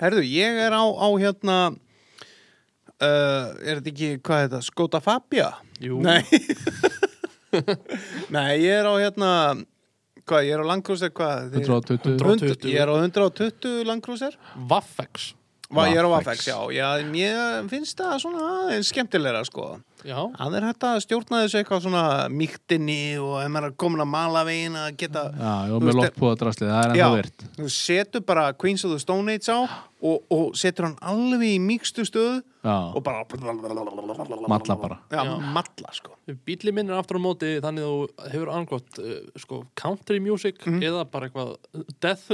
Herðu, 0.00 0.22
ég 0.24 0.60
er 0.66 0.72
á, 0.72 0.82
á 0.84 1.08
hérna 1.20 1.56
uh, 1.70 3.46
Er 3.60 3.80
þetta 3.80 3.90
ekki, 3.92 4.10
hvað 4.24 4.44
er 4.44 4.48
þetta, 4.48 4.60
Skoda 4.66 5.00
Fabia? 5.04 5.50
Jú, 5.82 6.00
Nei 6.04 6.22
Nei, 8.34 8.60
ég 8.62 8.70
er 8.80 8.86
á 8.88 8.94
hérna 9.00 9.30
Hvað, 10.30 10.44
ég 10.46 10.54
er 10.54 10.62
á 10.62 10.66
Landcruiser, 10.70 11.10
hvað? 11.16 11.48
Þið- 11.56 11.64
120 11.66 12.16
120. 12.22 12.70
Ég 12.70 12.80
er 12.84 12.90
á 12.92 12.94
120 13.02 13.84
Landcruiser 13.88 14.36
Vaffex 14.70 15.32
Va, 15.70 15.84
Ég 15.90 16.00
er 16.00 16.06
á. 16.06 16.10
Vafex, 16.10 16.48
já, 16.50 16.56
já 16.74 16.88
Mér 17.06 17.66
finnst 17.70 17.98
það 17.98 18.16
svona 18.24 18.46
aðeins 18.64 18.88
skemmtilegra, 18.90 19.44
sko 19.46 19.68
Já, 20.06 20.18
Það 20.36 20.56
er 20.58 20.66
hægt 20.68 20.86
að 20.88 21.00
stjórna 21.04 21.42
þessu 21.44 21.60
eitthvað 21.60 21.84
svona 21.84 22.04
mýktinni 22.32 22.98
og 23.20 23.36
ef 23.42 23.50
maður 23.52 23.68
er 23.70 23.76
komin 23.84 24.04
að 24.04 24.10
mala 24.14 24.44
veginn 24.48 24.78
að 24.80 24.90
geta 25.02 25.26
Já, 25.34 25.52
var 25.74 25.76
með 25.84 25.90
veist, 25.90 26.00
loftbúðadraslið, 26.00 26.70
það 26.72 26.80
er 26.80 26.96
Já. 27.00 27.04
ennþá 27.06 27.20
virt. 27.20 27.46
Þú 27.58 27.70
setur 27.76 28.26
bara 28.32 28.46
Queens 28.56 28.84
of 28.88 28.94
the 28.94 29.00
Stone 29.02 29.36
Age 29.36 29.50
á 29.52 29.58
og, 30.00 30.22
og 30.32 30.54
setur 30.56 30.88
hann 30.88 30.96
alveg 31.04 31.56
í 31.56 31.58
mýkstu 31.60 32.06
stöðu 32.08 32.40
Já, 32.60 32.92
og 32.92 33.00
bara 33.04 33.22
Malla 34.48 34.76
bara. 34.76 34.98
Já, 35.08 35.22
Já. 35.24 35.38
malla 35.40 35.92
sko. 35.96 36.12
Bíli 36.44 36.72
minn 36.76 36.90
er 36.92 36.98
aftur 36.98 37.16
á 37.16 37.20
móti 37.24 37.54
þannig 37.64 37.84
að 37.86 37.92
þú 37.94 38.28
hefur 38.34 38.50
angott 38.52 38.98
uh, 39.00 39.14
sko, 39.40 39.60
country 39.80 40.20
music 40.20 40.60
eða 40.68 41.06
bara 41.08 41.28
eitthvað 41.30 41.54
death 42.04 42.28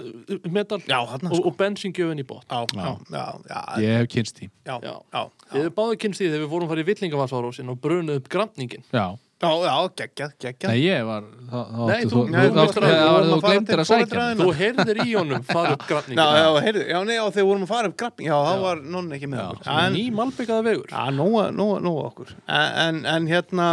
metal 0.50 0.81
Já, 0.83 0.98
og, 1.02 1.14
sko. 1.22 1.42
og 1.46 1.57
bensingjöfin 1.61 2.22
í 2.22 2.26
bótt 2.26 2.50
Já, 2.50 2.64
já, 2.74 2.90
já, 3.14 3.24
já, 3.46 3.61
ég 3.83 4.00
hef 4.00 4.11
kynst 4.16 4.40
því. 4.42 4.50
Já, 4.66 4.76
Já. 4.83 4.94
já, 5.14 5.22
Við 5.52 5.62
hefur 5.62 5.76
báðu 5.79 5.96
kynst 6.02 6.18
því 6.22 6.26
þegar 6.33 6.42
við 6.42 6.57
að 6.59 6.68
fara 6.72 6.83
í 6.83 6.88
Villingavarsvarósin 6.90 7.55
og 7.55 7.55
brunuð 7.64 8.16
upp 8.20 8.28
granningin 8.28 8.82
Já, 8.92 9.16
já, 9.42 9.50
já, 9.64 9.74
geggjað, 10.00 10.30
geggjað. 10.40 10.70
Nei 10.72 10.80
ég 10.84 11.04
var 11.06 11.22
þá, 11.22 11.58
þá 11.60 11.86
Nei, 11.86 11.96
áttu 11.96 12.08
þú- 12.08 12.12
þú, 12.12 12.26
þú 12.26 12.52
þá- 12.56 12.66
þá- 12.66 12.84
þá- 12.86 13.10
vorum 13.12 13.26
þú 13.26 13.36
að 13.36 13.40
fara 13.40 13.54
glemtir 13.56 13.78
að 13.82 13.88
sækja 13.90 14.26
mig. 14.26 14.36
Þú 14.40 14.52
heyrðir 14.60 15.00
í 15.06 15.16
honum 15.16 15.42
fara 15.44 15.72
upp 15.76 15.86
granningin 15.88 16.16
Já, 16.22 16.28
já, 16.36 16.60
heyrðu, 16.66 16.84
já, 16.88 16.98
nei, 17.04 17.14
já, 17.16 17.24
þegar 17.36 17.48
vorum 17.50 17.62
að 17.66 17.68
fara 17.74 17.88
upp 17.88 17.96
grapping 17.96 18.26
Já, 18.30 18.36
það 18.46 18.60
var 18.66 18.76
nonni 18.96 19.16
ekki 19.18 19.28
með 19.28 19.42
okkur. 19.50 19.72
En, 19.86 19.92
Ný 19.92 20.04
malbyggaða 20.12 20.64
vegur. 20.64 20.88
Já, 20.90 21.04
nóga, 21.12 21.44
nóga, 21.52 21.80
nóga 21.84 22.06
okkur. 22.10 22.32
En, 22.48 22.72
en, 22.86 23.04
en 23.06 23.26
hérna 23.28 23.68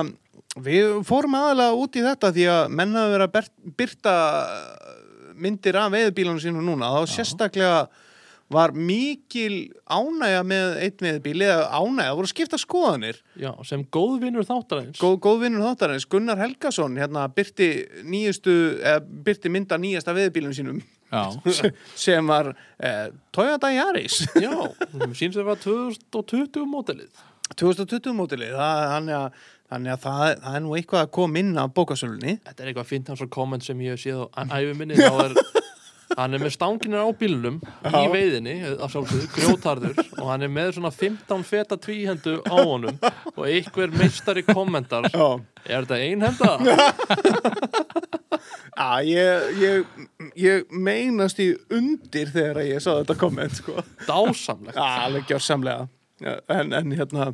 Við 0.53 0.99
fórum 1.09 1.33
aðalega 1.33 1.73
út 1.81 1.95
í 1.97 2.01
þetta 2.05 2.29
því 2.29 2.43
að 2.45 2.67
menn 2.77 2.91
hafa 2.93 3.09
verið 3.09 3.23
að 3.25 3.31
ber- 3.33 3.73
byrta 3.79 4.11
myndir 5.33 5.75
af 5.81 5.91
veðbílunum 5.95 6.41
sínum 6.43 6.61
núna. 6.67 6.91
Þá 6.93 7.07
sérstaklega 7.09 7.79
var 8.51 8.73
mikil 8.75 9.71
ánægja 9.87 10.41
með 10.45 10.75
einn 10.85 11.05
veðbíl 11.07 11.45
eða 11.45 11.67
ánægja, 11.71 12.09
það 12.09 12.17
voru 12.19 12.31
skipta 12.31 12.59
skoðanir. 12.61 13.21
Já, 13.39 13.51
sem 13.67 13.85
góðvinur 13.93 14.47
þáttarins. 14.47 14.99
Góð, 15.01 15.17
góðvinnur 15.25 15.65
þáttarins, 15.67 16.07
Gunnar 16.11 16.41
Helgason 16.41 16.99
hérna 16.99 17.27
byrti 17.33 17.69
nýjustu 18.03 18.55
eða 18.81 19.01
byrti 19.25 19.53
mynda 19.53 19.79
nýjasta 19.81 20.15
veðbílunum 20.17 20.57
sínum. 20.57 20.81
Já, 21.13 21.29
sem 22.05 22.27
var 22.27 22.53
eh, 22.79 23.11
Toyota 23.33 23.69
Yaris. 23.73 24.23
Já, 24.33 24.51
síns 25.13 25.37
að 25.37 25.43
það 25.43 25.51
var 25.51 25.63
2020 25.67 26.67
mótelið 26.69 27.23
2020 27.59 28.15
mótilið 28.17 28.55
þannig 28.57 29.17
að, 29.17 29.41
þannig 29.71 29.93
að 29.93 30.05
það, 30.05 30.23
það 30.43 30.57
er 30.57 30.63
nú 30.65 30.77
eitthvað 30.77 31.03
að 31.05 31.11
koma 31.17 31.41
inn 31.41 31.51
á 31.59 31.65
bókasölunni. 31.69 32.37
Þetta 32.45 32.63
er 32.63 32.71
eitthvað 32.71 32.89
fint 32.89 33.11
hans 33.11 33.23
og 33.25 33.31
komment 33.33 33.65
sem 33.65 33.83
ég 33.83 33.95
hef 33.95 34.03
séð 34.03 34.25
á 34.33 34.41
æfi 34.57 34.73
minni 34.79 34.97
þá 34.97 35.27
er 35.27 35.37
hann 36.17 36.33
er 36.37 36.41
með 36.43 36.53
stanginar 36.55 37.05
á 37.05 37.09
bílnum 37.17 37.57
í 37.89 38.03
veiðinni, 38.13 38.55
að 38.75 38.83
sjálfsögðu, 38.93 39.29
grjótarður 39.35 40.01
og 40.19 40.27
hann 40.29 40.45
er 40.47 40.51
með 40.53 40.71
svona 40.77 40.91
15 40.93 41.45
feta 41.47 41.77
tvíhendu 41.81 42.37
á 42.45 42.55
honum 42.59 42.97
og 43.35 43.43
einhver 43.49 43.93
meistari 43.97 44.43
kommentar 44.47 45.09
Já. 45.13 45.27
er 45.65 45.87
þetta 45.87 46.01
einhenda? 46.03 46.51
Já, 48.73 49.03
ég, 49.05 49.49
ég, 49.61 49.83
ég 50.39 50.63
meinast 50.73 51.37
í 51.43 51.51
undir 51.73 52.31
þegar 52.33 52.63
ég 52.65 52.81
sá 52.81 52.95
þetta 52.99 53.15
komment, 53.21 53.53
sko. 53.59 53.75
Dásamlegt 54.07 54.77
Já, 54.79 54.87
alveg 55.05 55.27
gjörsamlega. 55.29 55.85
Já, 56.23 56.33
En, 56.55 56.73
en 56.73 56.95
hérna, 56.97 57.27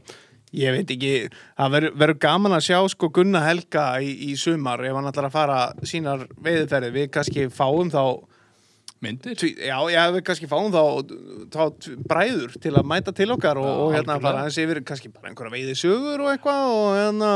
ég 0.56 0.74
veit 0.76 0.92
ekki, 0.96 1.14
það 1.56 1.74
verður- 1.78 2.18
gaman 2.26 2.56
að 2.58 2.66
sjá 2.68 2.80
sko 2.92 3.10
Gunna 3.16 3.42
Helga 3.46 3.86
í, 4.04 4.12
í 4.30 4.36
sumar 4.40 4.84
ef 4.88 4.98
hann 4.98 5.08
ætlar 5.12 5.30
að 5.30 5.36
fara 5.38 5.60
sínar 5.88 6.28
veiðferði. 6.44 6.92
Við 6.98 7.10
kannski 7.16 7.48
fáum 7.54 7.92
þá, 7.94 8.04
Myndir? 9.00 9.36
tví, 9.40 9.54
já, 9.64 9.78
já, 9.94 10.02
við 10.12 10.24
kannski 10.28 10.48
fáum 10.52 10.74
þá, 10.74 11.12
þá 11.54 11.62
bræður 12.10 12.56
til 12.60 12.74
að 12.76 12.88
mæta 12.92 13.14
til 13.16 13.30
okkar 13.32 13.60
og, 13.62 13.68
Já, 13.70 13.76
og 13.80 13.94
hérna 13.96 14.18
fara 14.20 14.42
hans 14.44 14.58
yfir 14.60 14.82
kannski 14.84 15.12
bara 15.14 15.30
einhverja 15.32 15.54
veiðisögur 15.54 16.24
og 16.26 16.32
eitthvað 16.34 16.72
og 16.74 16.88
hérna 16.98 17.30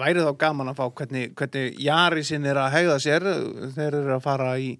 væri 0.00 0.24
þá 0.26 0.32
gaman 0.40 0.70
að 0.72 0.80
fá 0.80 0.88
hvernig, 0.98 1.34
hvernig 1.38 1.78
Jari 1.84 2.24
sinn 2.26 2.48
er 2.50 2.58
að 2.58 2.72
hegða 2.74 2.96
sér 3.02 3.26
þeir 3.76 4.00
eru 4.00 4.16
að 4.16 4.24
fara 4.24 4.48
í 4.58 4.72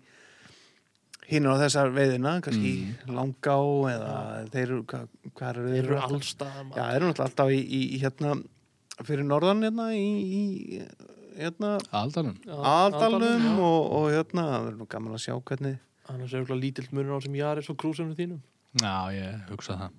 hinn 1.31 1.47
á 1.47 1.55
þessar 1.61 1.93
veiðina, 1.95 2.33
kannski 2.43 2.73
langá 3.07 3.55
eða 3.93 4.15
þeir 4.51 4.65
eru, 4.65 4.81
hvað, 4.91 5.05
hvað 5.39 5.53
eru 5.53 5.69
Þeir 5.77 5.85
eru 5.85 6.01
allstað 6.09 6.57
Já, 6.75 6.83
þeir 6.83 6.97
eru 7.05 7.13
alltaf 7.13 7.53
í, 7.55 7.61
í, 7.61 7.83
í 7.95 8.01
hérna 8.03 8.35
fyrir 9.07 9.29
norðan 9.29 9.63
hérna 9.63 9.87
í, 9.95 10.09
í 10.27 10.81
hérna 11.39 11.77
Aldalum. 11.95 12.35
Aðaldalum 12.51 13.63
og, 13.63 13.79
og 14.01 14.09
hérna 14.11 14.49
það 14.51 14.67
verður 14.67 14.83
nú 14.83 14.89
gaman 14.97 15.17
að 15.17 15.25
sjá 15.29 15.37
hvernig 15.39 15.79
Annars 16.11 16.35
er 16.35 16.43
eitthvað 16.43 16.63
lítill 16.65 16.89
munur 16.97 17.19
á 17.19 17.25
sem 17.25 17.35
Jaris 17.39 17.71
og 17.71 17.79
krúsinu 17.81 18.17
þínum. 18.19 18.41
Já, 18.81 18.95
ég 19.15 19.51
hugsa 19.51 19.77
það. 19.79 19.99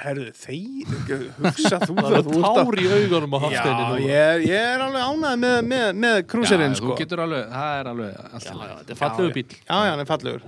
Herðu 0.00 0.30
þeir, 0.32 0.92
hugsa 1.36 1.78
þú 1.82 1.94
Það 1.98 2.14
það, 2.14 2.28
að 2.32 2.54
tár 2.56 2.78
í 2.80 2.86
augunum 2.96 3.34
á 3.36 3.38
Já, 3.38 3.42
hafsteininu 3.44 3.98
ég 4.06 4.20
er, 4.20 4.44
ég 4.48 4.62
er 4.70 4.84
alveg 4.86 5.02
ánægð 5.04 5.42
með, 5.42 5.56
með, 5.68 5.88
með 6.04 6.20
krúserinn 6.32 6.72
Já, 6.72 6.78
sko. 6.78 6.88
þú 6.88 6.96
getur 7.02 7.22
alveg, 7.26 7.42
það 7.52 7.80
er 7.80 7.90
alveg 7.90 8.14
allt 8.22 8.46
Já, 8.46 8.54
já, 8.56 8.72
þetta 8.78 8.94
er 8.94 9.00
fallegu 9.02 9.34
bíl 9.36 9.44
Já, 9.52 9.74
já, 9.76 9.90
hann 9.90 10.02
er 10.04 10.08
fallegur. 10.08 10.46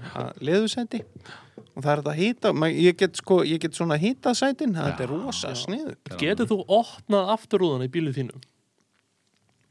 Leðursæti. 0.48 1.02
Og 1.68 1.84
það 1.84 1.90
er 1.92 2.02
þetta 2.02 2.14
að 2.14 2.18
hýta 2.22 2.54
Ég 2.72 2.98
get, 3.04 3.20
sko, 3.20 3.38
ég 3.52 3.62
get 3.66 3.76
svona 3.76 4.00
hýta 4.00 4.32
sætin 4.40 4.72
Þetta 4.80 5.04
er 5.04 5.12
rosa 5.12 5.52
sniðu 5.60 5.94
Getur 6.24 6.48
þú 6.54 6.60
opnað 6.80 7.34
afturúðan 7.36 7.84
í 7.84 7.92
bílu 7.92 8.16
þínum? 8.16 8.48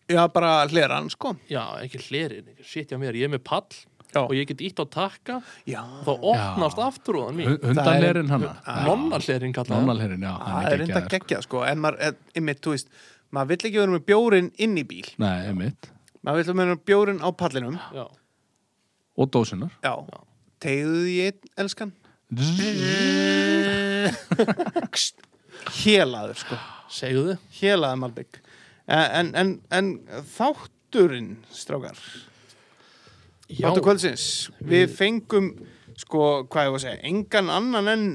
Já, 0.07 0.21
bara 0.31 0.53
hleran, 0.69 1.09
sko. 1.11 1.33
Já, 1.49 1.63
ekki 1.81 2.05
hlerin, 2.05 2.53
ekki 2.53 2.69
sitja 2.77 3.01
mér 3.01 3.17
Ég 3.17 3.25
er 3.27 3.33
með 3.33 3.43
pall 3.49 3.65
Já, 4.13 4.21
og 4.23 4.31
ég 4.37 4.47
get 4.47 4.61
ítt 4.63 4.79
á 4.79 4.85
takka 4.87 5.41
já. 5.67 5.81
þá 6.05 6.11
opnast 6.15 6.77
afturúðan 6.79 7.35
mín. 7.37 7.57
Hundanlerin 7.61 8.29
hana. 8.31 8.53
Nonnallerin 8.87 9.53
kallaði. 9.53 9.81
Nonnalherin, 9.83 10.21
já, 10.23 10.31
það 10.39 10.53
hann 10.55 10.65
er 10.71 10.77
reynda 10.81 11.01
sko. 11.03 11.09
geggjað, 11.15 11.41
sko. 11.47 11.57
En 11.67 11.77
maður, 11.83 11.99
er- 12.07 12.19
einmitt, 12.35 12.61
þú 12.63 12.69
veist 12.77 12.89
Maður 13.35 13.47
vill 13.51 13.63
ekki 13.67 13.79
vera 13.81 13.91
með 13.91 14.05
bjórin 14.07 14.45
inn 14.63 14.77
í 14.79 14.85
bíl. 14.87 15.03
Nei, 15.19 15.49
einmitt. 15.49 15.89
Maður 16.23 16.37
vill 16.39 16.47
vera 16.53 16.69
með 16.71 16.79
bjórin 16.87 17.19
á 17.19 17.27
pallinum. 17.35 17.75
Já, 17.91 18.05
Og 19.17 19.25
dósinar 19.33 19.71
Já, 19.83 19.93
tegðu 20.63 20.99
því 21.03 21.15
einn, 21.25 21.41
elskan. 21.59 21.91
Hélaður, 25.83 26.37
sko. 26.39 26.55
Segðu 26.93 27.23
þið. 27.33 27.37
Hélaður 27.59 27.99
Malbygg 28.03 28.39
En, 28.87 29.33
en, 29.35 29.49
en 29.75 29.89
þátturinn, 30.31 31.33
strákar 31.51 31.97
Já, 33.47 33.69
Þáttur 33.69 33.85
kvöldsins. 33.85 34.25
Við 34.67 34.91
fengum, 34.97 35.51
sko, 35.95 36.23
hvað 36.51 36.67
ég 36.67 36.73
var 36.73 36.81
að 36.81 36.83
segja 36.83 37.03
Engan 37.07 37.49
annan 37.53 37.87
en 37.93 38.05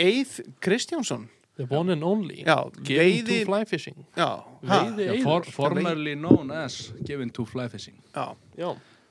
Eið 0.00 0.36
Kristjánsson. 0.62 1.28
The 1.60 1.66
one 1.76 1.92
and 1.92 2.04
only. 2.06 2.38
Já, 2.46 2.70
Giving 2.82 3.26
veiði 3.26 3.40
to 3.42 3.48
fly 3.50 3.64
fishing. 3.68 3.98
Já, 4.16 4.28
ha, 4.40 4.78
Veiði 4.86 5.08
Já, 5.08 5.12
Eiður. 5.16 5.24
for, 5.26 5.50
Formerly 5.58 6.14
known 6.14 6.50
as 6.54 6.92
Given 7.04 7.28
to 7.36 7.44
Fly 7.44 7.68
Fishing. 7.68 7.98
Já, 8.14 8.30
Já, 8.56 8.70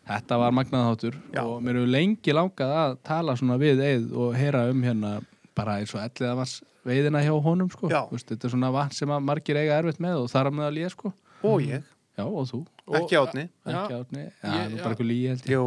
Þetta 0.10 0.38
var 0.42 0.56
magnaðáttur 0.58 1.14
Já. 1.36 1.44
og 1.44 1.60
mér 1.62 1.78
hefur 1.78 1.92
lengi 1.94 2.34
langað 2.34 2.72
að 2.74 2.96
tala 3.06 3.36
svona 3.38 3.60
við 3.62 3.84
Eið 3.86 4.08
og 4.18 4.34
heyra 4.34 4.64
um 4.72 4.82
hérna 4.82 5.12
bara 5.54 5.76
eins 5.78 5.94
og 5.94 6.02
ellið 6.02 6.32
að 6.32 6.56
veiðina 6.90 7.22
hjá 7.22 7.36
honum 7.46 7.70
sko. 7.70 7.92
Já. 7.92 8.02
Þú 8.10 8.18
veist, 8.18 8.32
þetta 8.32 8.48
er 8.50 8.54
svona 8.56 8.72
vatn 8.74 8.98
sem 8.98 9.14
að 9.14 9.28
margir 9.28 9.60
eiga 9.62 9.78
erfitt 9.84 10.02
með 10.02 10.24
og 10.24 10.32
þar 10.34 10.50
að 10.50 10.58
meðal 10.58 10.82
ég 10.82 10.96
sko. 10.96 11.14
og 11.44 11.62
ég. 11.62 11.84
Já, 12.18 12.26
og 12.26 12.48
þú 12.50 12.64
Ekki 12.98 13.16
átni 13.20 13.44
Já. 13.68 13.76
ekki 13.84 13.94
átni, 14.00 14.24
já, 14.44 14.50
Ég- 14.50 14.70
nú 14.72 14.78
já. 14.78 14.84
bara 14.84 14.96
eitthvað 14.96 15.10
líi 15.10 15.28
held 15.30 15.44
ég. 15.46 15.60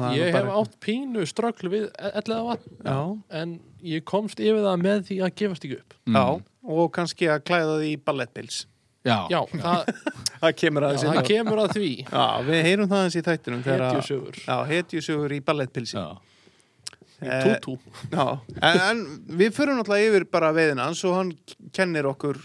Það 0.00 0.10
er 0.10 0.16
ég 0.16 0.20
nú 0.20 0.24
hef 0.24 0.32
bara- 0.32 0.56
átt 0.60 0.74
pínu 0.80 1.26
ströggl 1.26 1.68
við 1.68 1.84
ellega 2.00 2.42
vatn. 2.46 2.76
Já, 2.84 2.98
en 3.42 3.60
ég 3.84 4.04
komst 4.04 4.38
yfir 4.40 4.62
það 4.64 4.80
með 4.86 5.02
því 5.10 5.18
að 5.26 5.34
gefast 5.42 5.64
ekki 5.68 5.78
upp. 5.80 5.94
Mm. 6.06 6.14
já, 6.16 6.42
og 6.64 6.92
kannski 6.92 7.28
að 7.28 7.44
klæða 7.44 7.76
því 7.80 7.90
í 7.92 8.00
ballettpils 8.04 8.66
já, 9.04 9.18
Já, 9.30 9.40
það, 9.52 9.84
Það 10.40 10.52
kemur 10.56 10.82
já, 10.82 10.86
aðeins 10.88 11.02
það 11.04 11.12
inn 11.12 11.20
á. 11.20 11.28
kemur 11.28 11.58
að 11.60 11.70
því. 11.76 11.90
Já, 12.08 12.26
við 12.48 12.62
heyrum 12.64 12.88
það 12.88 12.98
aðeins 13.00 13.16
í 13.16 13.22
að- 13.22 13.64
Hetjusögur 13.64 14.36
Já, 14.46 14.56
hetjusögur 14.64 15.32
í 15.36 15.40
ballettpilsi 15.44 15.96
já. 15.96 16.16
Eh, 17.22 17.42
Tútú. 17.60 17.78
Já, 18.10 18.40
en, 18.62 18.78
en 18.80 19.00
við 19.36 19.50
förum 19.52 19.76
náttúrulega 19.76 20.08
yfir 20.08 20.24
bara 20.32 20.52
veiðina 20.56 20.86
hans 20.88 21.04
og 21.04 21.14
hann 21.18 21.32
kennir 21.76 22.04
okkur 22.08 22.38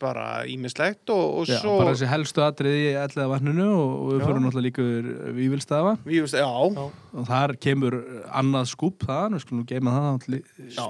bara 0.00 0.24
ímislegt 0.50 1.10
og, 1.14 1.24
og 1.40 1.48
Já, 1.50 1.58
svo 1.62 1.76
bara 1.80 1.94
þessi 1.94 2.08
helstu 2.10 2.42
atriði 2.44 2.82
í 2.88 2.96
ellega 2.98 3.28
vatninu 3.32 3.68
og 3.68 3.94
og 3.98 4.10
við 4.12 4.18
Já. 4.20 4.26
fyrir 4.28 4.42
náttúrulega 4.44 4.66
líka 4.66 4.86
yfir 4.86 5.08
Vívilstafa 5.38 5.94
Við 6.04 6.24
veist, 6.24 6.38
já, 6.38 6.48
Já. 6.48 6.84
og 7.22 7.28
þar 7.30 7.54
kemur 7.66 7.96
annað 8.42 8.70
skúp 8.72 9.06
þaðan, 9.08 9.36
við 9.38 9.44
skulum 9.44 9.62
nú 9.62 9.68
geima 9.72 9.96
það 9.96 10.08
allir, 10.12 10.44
Já, 10.68 10.86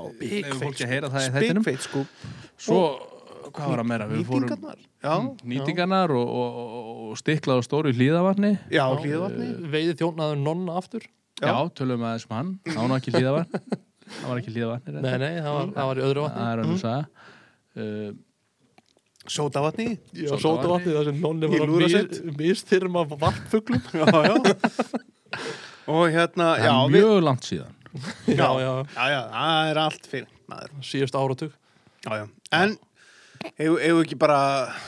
spikfeit 1.32 1.86
skúp. 1.88 2.26
Svo, 2.58 2.82
hvað 3.54 3.72
var 3.72 3.82
að 3.82 3.90
meira? 3.92 4.08
Við 4.10 4.24
fórum 4.28 4.48
Nýtingarnar. 4.48 4.86
Já, 4.98 5.14
nýtingarnar 5.46 6.14
og, 6.18 6.30
og, 6.42 6.56
og, 6.58 6.86
og 7.08 7.18
stiklað 7.20 7.60
á 7.60 7.66
stóru 7.66 7.92
hlýðavatni 7.94 8.54
já, 8.74 8.84
hlýðavatni 8.98 9.50
Veiði 9.70 9.94
þjónaður 10.00 10.40
nonna 10.42 10.78
aftur. 10.80 11.04
Já. 11.38 11.52
Já, 11.52 11.56
tölum 11.78 12.02
aðeins 12.02 12.26
um 12.26 12.34
hann, 12.34 12.54
það 12.66 12.80
var 12.82 12.90
nú 12.90 12.96
ekki 12.98 13.14
hlýðavatn 13.14 13.60
það 14.08 14.30
var 14.32 14.40
ekki 14.40 14.54
hlýðavatni 14.56 14.94
Nei, 14.98 15.12
nei, 15.22 15.34
það 15.38 15.52
var, 15.58 15.68
það 15.76 15.90
var 15.90 16.00
í 16.00 16.06
öðru 16.08 16.24
vatni. 16.24 16.40
Það 16.42 16.50
er 16.50 16.62
önnur 16.64 16.80
saga. 16.82 17.28
Uh, 17.78 18.08
Sótavatni. 19.32 19.86
Já, 20.16 20.32
sótavatni 20.40 20.94
þar 20.94 21.08
sem 21.10 21.20
nonni 21.22 21.50
var 21.50 21.64
að 21.64 21.72
lúðrasveit. 21.72 22.18
mis- 22.24 22.38
misþyrma 22.40 23.04
varpfuglum 23.12 23.82
Já, 24.00 24.06
já. 24.08 24.42
Og 25.88 26.04
hérna, 26.12 26.50
það 26.56 26.64
já, 26.64 26.72
er 26.74 26.92
við, 26.92 26.98
mjög 26.98 27.22
langt 27.24 27.48
síðan. 27.48 27.74
Já, 28.28 28.48
já, 28.60 28.72
já, 28.94 29.06
já, 29.14 29.20
það 29.32 29.70
er 29.72 29.80
allt 29.84 30.08
fyrir 30.12 30.28
maður. 30.50 30.76
Síðust 30.84 31.16
áratug. 31.16 31.56
Já, 32.04 32.12
já, 32.20 32.24
en 32.58 32.76
við 33.58 34.00
ekki 34.02 34.18
bara, 34.20 34.40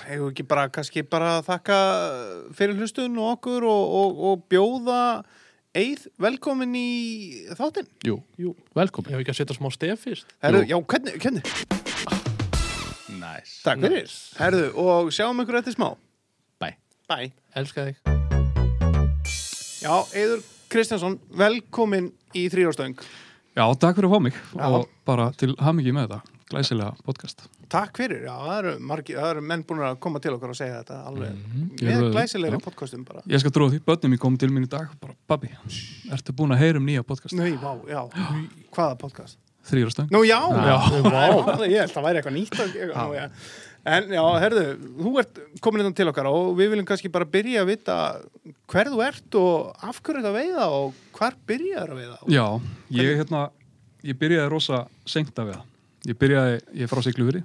við 0.08 0.24
ekki 0.30 0.46
bara, 0.50 0.66
kannski 0.72 1.04
bara 1.08 1.36
þakka 1.46 1.78
fyrir 2.56 2.80
hlustun 2.80 3.16
og 3.20 3.36
okkur 3.36 3.68
og, 3.68 3.94
og, 4.00 4.24
og 4.30 4.42
bjóða 4.52 5.02
Eið 5.70 6.08
velkomin 6.18 6.72
í 6.74 6.86
þáttinn. 7.54 7.86
Jú, 8.02 8.16
Jú, 8.42 8.56
velkomin. 8.74 9.12
Ég 9.12 9.20
hef 9.20 9.22
ekki 9.22 9.30
að 9.36 9.38
setja 9.38 9.54
smá 9.54 9.68
stef 9.70 10.00
fyrst? 10.02 10.32
Herru, 10.42 10.64
já, 10.66 10.74
hvernig, 10.82 11.20
hvernig? 11.22 11.89
Næs 13.30 13.50
Takk 13.62 13.78
fyrir. 13.84 14.10
Herru, 14.40 14.62
og 14.80 15.10
sjáum 15.14 15.38
ykkur 15.44 15.60
eftir 15.60 15.74
smá. 15.76 15.92
Bæ 16.60 16.72
Bæ. 17.10 17.30
Elska 17.56 17.84
þig 17.90 17.96
Já, 19.80 19.94
Eiður 20.14 20.42
Kristjánsson, 20.70 21.16
velkomin 21.34 22.10
í 22.36 22.44
þrjóðstöng. 22.52 22.98
Já, 23.56 23.64
takk 23.80 23.96
fyrir 23.96 24.06
að 24.10 24.12
fá 24.14 24.20
mig 24.22 24.34
Já. 24.36 24.66
og 24.68 24.84
bara 25.08 25.30
til 25.40 25.54
hamingi 25.58 25.90
með 25.96 26.04
þetta, 26.12 26.18
glæsilega 26.52 26.92
podcast. 27.06 27.46
Takk 27.72 27.96
fyrir, 27.98 28.20
já, 28.28 28.34
það 28.34 28.58
eru, 28.60 28.74
margi, 28.90 29.16
það 29.16 29.30
eru 29.32 29.42
menn 29.50 29.64
búin 29.66 29.82
að 29.88 29.96
koma 30.04 30.20
til 30.22 30.34
okkur 30.36 30.52
og 30.52 30.58
segja 30.58 30.82
þetta 30.82 31.00
alveg. 31.08 31.40
Með 31.80 31.96
er- 31.96 32.12
glæsilegri 32.14 32.60
já. 32.60 32.64
podcastum 32.68 33.04
bara. 33.08 33.22
Ég 33.26 33.40
skal 33.42 33.50
tróða 33.56 33.74
því, 33.74 33.80
börnum 33.88 34.14
ég 34.14 34.22
kom 34.22 34.36
til 34.38 34.50
mín 34.54 34.66
í 34.68 34.70
dag, 34.70 34.92
bara, 35.00 35.16
babbi, 35.26 35.50
ertu 36.12 36.32
búin 36.36 36.54
að 36.54 36.62
heyra 36.62 36.76
um 36.82 36.86
nýja 36.86 37.02
podcast? 37.06 37.34
Nei, 37.34 37.56
vá, 37.56 37.72
já. 37.90 38.04
Hvaða 38.76 38.98
podcast? 39.00 39.38
Þrýrastöng? 39.68 40.08
Nú, 40.14 40.22
já, 40.24 40.38
Já, 40.40 40.76
vá. 41.04 41.24
Ég 41.68 41.82
held 41.84 41.96
að 42.00 42.06
væri 42.06 42.20
eitthvað 42.22 42.36
nýtt 42.38 42.56
að- 42.62 42.78
nú, 42.94 43.10
já. 43.14 43.26
En 43.90 44.10
já, 44.12 44.20
herðu, 44.42 44.64
þú 45.00 45.10
ert 45.22 45.38
komin 45.64 45.80
innan 45.80 45.94
til 45.96 46.04
okkar 46.10 46.26
og 46.28 46.50
við 46.58 46.68
viljum 46.74 46.84
kannski 46.88 47.08
bara 47.12 47.24
byrja 47.24 47.62
að 47.62 47.70
vita 47.70 47.94
hver 48.68 48.90
þú 48.92 48.98
ert 49.06 49.38
og 49.40 49.70
af 49.88 50.02
hverju 50.04 50.20
þetta 50.20 50.34
veiða 50.36 50.66
og 50.76 50.98
hvar 51.16 51.32
byrjaður 51.48 51.94
að 51.94 52.00
veiða 52.02 52.18
Já, 52.28 52.44
ég, 52.98 53.14
hérna, 53.22 53.40
ég 54.04 54.18
byrjaði 54.20 54.52
rosa 54.52 54.82
senkt 55.08 55.40
að 55.40 55.52
veða. 55.54 55.64
Ég 56.10 56.18
byrjaði, 56.20 56.60
ég 56.76 56.84
er 56.84 56.92
frá 56.92 57.00
Siglufyrði, 57.08 57.42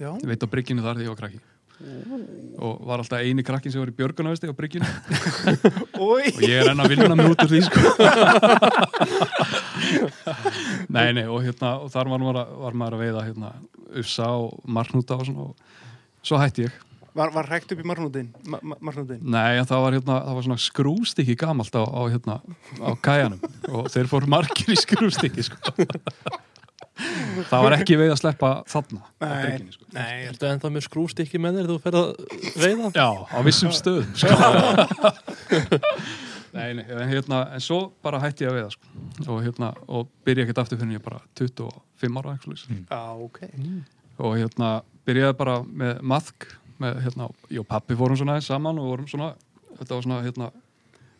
Já, 0.00 0.10
ég 0.20 0.28
veit 0.28 0.44
á 0.44 0.48
bryggjunu 0.52 0.84
þar 0.84 0.96
þegar 1.00 1.06
ég 1.08 1.12
var 1.14 1.20
krakki. 1.22 1.40
Og 2.64 2.84
var 2.86 3.00
alltaf 3.02 3.18
eini 3.24 3.42
krakkin 3.44 3.72
sem 3.72 3.80
var 3.82 3.90
í 3.90 3.96
björgunavesti 3.98 4.46
á 4.46 4.54
bryggjunu 4.54 4.86
Új, 6.06 6.28
og 6.28 6.44
ég 6.44 6.60
er 6.60 6.70
enn 6.70 6.80
að 6.84 6.92
vinna 6.92 7.16
mig 7.18 7.32
út 7.32 7.42
úr 7.44 7.50
því, 7.50 7.60
sko. 7.66 7.80
nei, 10.96 11.08
nei, 11.16 11.26
og 11.28 11.38
hérna, 11.44 11.68
og 11.84 11.88
þar 11.94 12.06
var 12.14 12.20
maður, 12.24 12.38
að- 12.44 12.54
var 12.64 12.74
maður 12.80 12.94
að 12.98 13.02
veiða, 13.04 13.22
hérna, 13.28 13.48
ufsa 14.02 14.26
og 14.40 14.48
marnúta 14.66 15.14
og 15.20 15.24
svona 15.28 15.42
og 15.50 15.54
svo 16.24 16.36
hætti 16.40 16.60
ég. 16.68 16.74
var, 17.14 17.28
var 17.34 17.46
hægt 17.52 17.70
upp 17.74 17.82
í 17.82 17.86
marnútin, 17.86 18.28
ma. 18.50 18.56
Nei, 18.64 19.50
en 19.60 19.68
það 19.70 19.80
var, 19.84 19.92
hérna, 19.98 20.16
það 20.24 20.34
var 20.40 20.46
svona 20.48 20.64
skrústykki 20.64 21.36
gamalt 21.38 21.74
á, 21.78 21.82
á, 21.86 22.00
hérna, 22.10 22.36
á 22.82 22.90
kæjanum 23.04 23.40
og 23.70 23.82
þeir 23.94 24.10
fóru 24.10 24.26
margir 24.34 24.74
í 24.74 24.78
skrústykki 24.80 25.42
sko. 25.46 25.58
það 27.50 27.60
var 27.66 27.74
ekki 27.74 27.96
veið 27.98 28.12
að 28.14 28.20
sleppa 28.20 28.48
þarna 28.70 29.00
Nei, 29.24 29.56
sko. 29.74 29.84
nei, 29.96 30.12
Ertu 30.28 30.46
ennþá 30.46 30.68
með 30.70 30.84
skrústykki 30.86 31.38
með 31.42 31.56
þér 31.58 31.66
þú 31.72 31.76
ferð 31.82 31.98
að 32.00 32.10
veiða? 32.62 32.88
Já, 32.94 33.08
á 33.34 33.38
vissum 33.46 33.72
stöðum 33.74 34.12
sko. 34.14 34.30
Nei, 36.54 36.74
nei, 36.78 36.84
en, 36.86 37.08
hérna, 37.10 37.40
en 37.56 37.62
svo 37.62 37.80
bara 38.04 38.20
hætti 38.22 38.44
ég 38.46 38.52
að 38.52 38.60
veiða 38.60 38.70
sko. 38.74 38.90
og, 39.26 39.38
hérna, 39.42 39.72
og 39.90 40.10
byrja 40.26 40.44
ekkert 40.46 40.60
aftur 40.62 40.78
fyrir 40.78 41.00
ég 41.00 41.02
bara 41.02 41.18
25 41.34 42.20
ára 42.20 42.36
mm. 42.38 42.84
Já, 42.90 43.00
ok. 43.24 43.40
og 44.22 44.36
hérna 44.38 44.68
byrjaði 45.08 45.36
bara 45.40 45.56
með 45.66 46.00
maðk 46.06 46.48
með, 46.78 47.00
hérna, 47.08 47.28
ég 47.50 47.62
og 47.62 47.68
pappi 47.70 47.98
fórum 47.98 48.18
svona 48.18 48.38
saman 48.44 48.78
og 48.78 48.90
vorum 48.92 49.10
svona, 49.10 49.32
þetta 49.80 49.94
var 49.96 50.06
svona 50.06 50.22
hérna, 50.22 50.50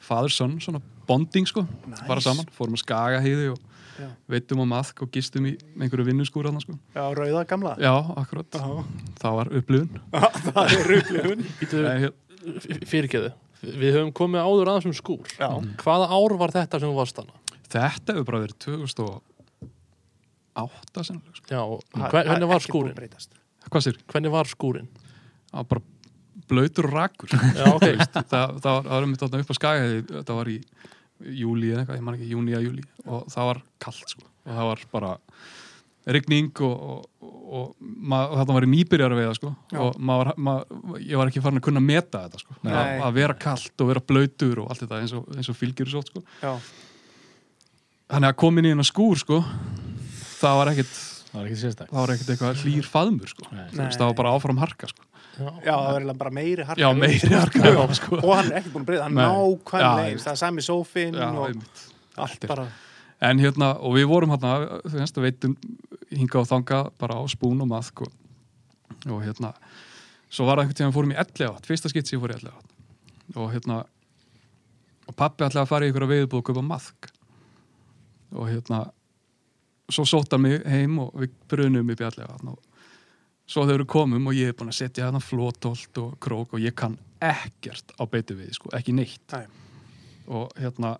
father-son, 0.05 0.59
svona 0.63 0.83
bonding 1.09 1.49
sko, 1.51 1.67
Nice. 1.87 2.07
bara 2.09 2.23
saman, 2.23 2.49
fórum 2.55 2.79
að 2.79 2.85
skaga 2.85 3.23
heiði 3.25 3.53
og 3.55 3.71
Já. 3.95 4.09
veitum 4.31 4.63
á 4.63 4.67
maðk 4.71 5.05
og 5.07 5.13
gistum 5.15 5.47
í 5.51 5.55
einhverju 5.79 6.09
vinnuskúr 6.09 6.49
hann 6.51 6.59
sko. 6.63 6.75
Já, 6.97 7.05
rauða 7.15 7.45
gamla. 7.47 7.77
Já, 7.79 7.95
akkurat, 8.19 8.51
Já. 8.51 8.85
það 9.23 9.39
var 9.39 9.53
upplifun 9.61 10.03
það 10.49 10.79
er 11.91 12.05
hér, 12.05 12.15
fyrirgeðu 12.91 13.35
Við 13.65 13.95
höfum 13.99 14.13
komið 14.17 14.41
áður 14.45 14.69
aðeins 14.73 14.89
um 14.91 14.97
skúr 14.99 15.25
Já. 15.39 15.49
Hvaða 15.83 16.07
ár 16.13 16.33
var 16.41 16.51
þetta 16.55 16.77
sem 16.81 16.91
þú 16.91 16.97
varst 16.99 17.17
hana? 17.21 17.35
Þetta 17.75 18.09
hefur 18.13 18.27
bara 18.29 18.43
verið 18.45 18.59
2008 18.65 21.07
sennilega 21.09 21.37
sko. 21.39 21.47
Já, 21.51 21.63
hver, 21.99 22.21
er 22.21 22.27
hvernig 22.31 22.49
var 22.51 22.59
að 22.61 22.69
skúrin? 22.69 22.99
Hvað 23.71 23.83
sér? 23.89 23.97
Hvernig 24.13 24.31
var 24.35 24.47
skúrin? 24.51 24.89
Það 25.51 25.59
var 25.61 25.69
bara 25.73 25.83
blöytur 26.51 26.89
og 26.89 26.95
rakur 26.95 27.29
Já, 27.33 27.39
ok 27.73 27.87
það, 28.15 28.25
það, 28.31 28.47
var, 28.63 28.63
það 28.63 28.95
var 28.95 29.07
mitt 29.11 29.23
þarna 29.23 29.41
upp 29.45 29.53
á 29.53 29.57
skæði 29.59 29.89
þetta 30.11 30.35
var 30.39 30.49
í 30.53 30.59
júli 31.25 31.71
eða 31.71 31.81
eitthvað, 31.85 31.99
ég 31.99 32.05
man 32.05 32.17
ekki, 32.19 32.31
júni 32.33 32.55
eða 32.55 32.67
júli 32.67 32.85
og 33.07 33.21
það 33.33 33.45
var 33.51 33.59
kallt 33.85 34.09
sko 34.15 34.23
og 34.25 34.51
það 34.51 34.67
var 34.71 34.81
bara 34.93 35.11
rigning 36.07 36.51
og, 36.61 36.75
og, 36.75 37.05
og, 37.25 37.71
og 37.73 38.35
þetta 38.41 38.57
var 38.57 38.67
í 38.67 38.71
nýbyrjar 38.75 39.15
að 39.15 39.21
veiða 39.23 39.37
sko 39.39 39.53
Já. 39.73 39.79
og 39.85 39.97
maður, 39.99 40.33
maður, 40.37 40.99
ég 41.01 41.21
var 41.21 41.31
ekki 41.31 41.43
farin 41.45 41.63
að 41.63 41.67
kunna 41.69 41.85
meta 41.85 42.25
þetta 42.27 42.43
sko, 42.43 42.59
Nei. 42.67 42.75
að, 42.99 43.09
vera 43.17 43.39
kallt 43.47 43.85
og 43.85 43.91
vera 43.93 44.05
blöytur 44.05 44.61
og 44.65 44.75
allt 44.75 44.85
þetta 44.85 45.01
eins 45.01 45.17
og, 45.17 45.31
eins 45.37 45.49
og 45.53 45.59
fylgjur 45.59 45.93
svo 45.95 46.05
sko 46.05 46.25
Já. 46.43 46.53
þannig 48.13 48.31
að 48.31 48.39
komin 48.45 48.69
í 48.69 48.75
hennar 48.75 48.89
skúr 48.89 49.21
sko 49.23 49.41
það 50.41 50.61
var 50.63 50.75
ekkit 50.75 50.95
Það 51.35 51.41
var 51.41 51.49
ekki 51.49 51.59
sérstak 51.65 51.89
það 51.91 51.99
var 51.99 52.11
ekkit 52.15 52.29
eitthvað 52.31 52.61
hlýr 52.63 52.87
faðmur 52.87 53.31
sko 53.33 53.49
það 53.51 54.05
var 54.05 54.17
bara 54.21 54.35
áfram 54.37 54.61
harka 54.63 54.91
sko 54.93 55.09
Já, 55.35 55.73
það 55.75 55.89
var 55.89 55.97
eiginlega 55.99 56.19
bara 56.21 56.31
meiri 56.31 56.63
harka. 56.69 56.81
já, 56.81 56.89
meiri 56.95 57.31
harka 57.33 57.59
já, 57.75 57.81
sko. 57.99 58.19
Og 58.21 58.33
hann 58.37 58.51
er 58.53 58.61
ekki 58.61 58.71
búin 58.71 58.85
að 58.85 58.91
breyta, 58.91 59.07
hann 59.09 59.17
nákvæmlega 59.19 60.05
Já. 60.13 60.19
Það 60.23 60.31
er 60.31 60.39
sami 60.39 60.65
sófinn 60.65 61.17
já, 61.19 61.27
og 61.35 62.23
allt 62.27 62.47
bara. 62.51 62.67
En 63.25 63.41
hérna, 63.43 63.73
og 63.81 63.97
við 63.97 64.07
vorum 64.11 64.35
hérna, 64.35 64.53
þú 64.85 65.01
veist, 65.01 65.19
veitum 65.25 65.57
hinga 66.11 66.41
og 66.43 66.51
þanga 66.51 66.81
bara 67.01 67.19
á 67.21 67.23
spún 67.31 67.63
og 67.65 67.71
maðk 67.71 68.05
og, 68.07 68.13
og 69.09 69.25
hérna, 69.25 69.53
svo 70.29 70.47
var 70.49 70.59
það 70.59 70.65
einhvern 70.65 70.81
tíðan 70.81 70.97
fórum 70.97 71.15
í 71.15 71.19
11 71.23 71.49
átt, 71.51 71.69
fyrsta 71.69 71.93
ég 71.95 72.23
fór 72.23 72.35
í 72.35 72.39
11 72.41 72.53
átt 72.53 73.39
og 73.41 73.51
hérna, 73.55 73.81
og 75.09 75.17
pappi 75.17 75.47
ætlaði 75.47 75.65
að 75.65 75.71
fara 75.71 75.87
í 75.87 75.93
ykkur 75.93 76.07
að 76.07 76.15
veiðbúð 76.15 76.43
og 76.43 76.47
kaupa 76.51 76.67
maðk 76.67 77.11
og 78.35 78.51
hérna, 78.51 78.85
svo 79.93 80.05
sótt 80.09 80.35
hann 80.35 80.45
mig 80.45 80.63
heim 80.69 80.99
og 81.05 81.15
við 81.23 81.35
brunum 81.51 81.93
upp 81.95 82.01
í 82.01 82.09
11 82.11 82.29
átt 82.29 82.49
og 82.53 82.61
svo 83.45 83.65
þegar 83.67 83.85
við 83.85 83.91
komum 83.93 84.31
og 84.31 84.37
ég 84.37 84.53
er 84.53 84.57
búin 84.57 84.73
að 84.73 84.79
setja 84.79 85.07
hérna 85.07 85.21
flótolt 85.23 86.01
og 86.01 86.15
krók 86.23 86.57
og 86.57 86.63
ég 86.65 86.77
kann 86.77 86.97
ekkert 87.25 87.93
á 88.01 88.03
beitu 88.09 88.37
við, 88.39 88.55
sko, 88.57 88.71
ekki 88.77 88.95
neitt 88.97 89.35
Nei. 89.35 89.45
og 90.29 90.53
hérna, 90.61 90.95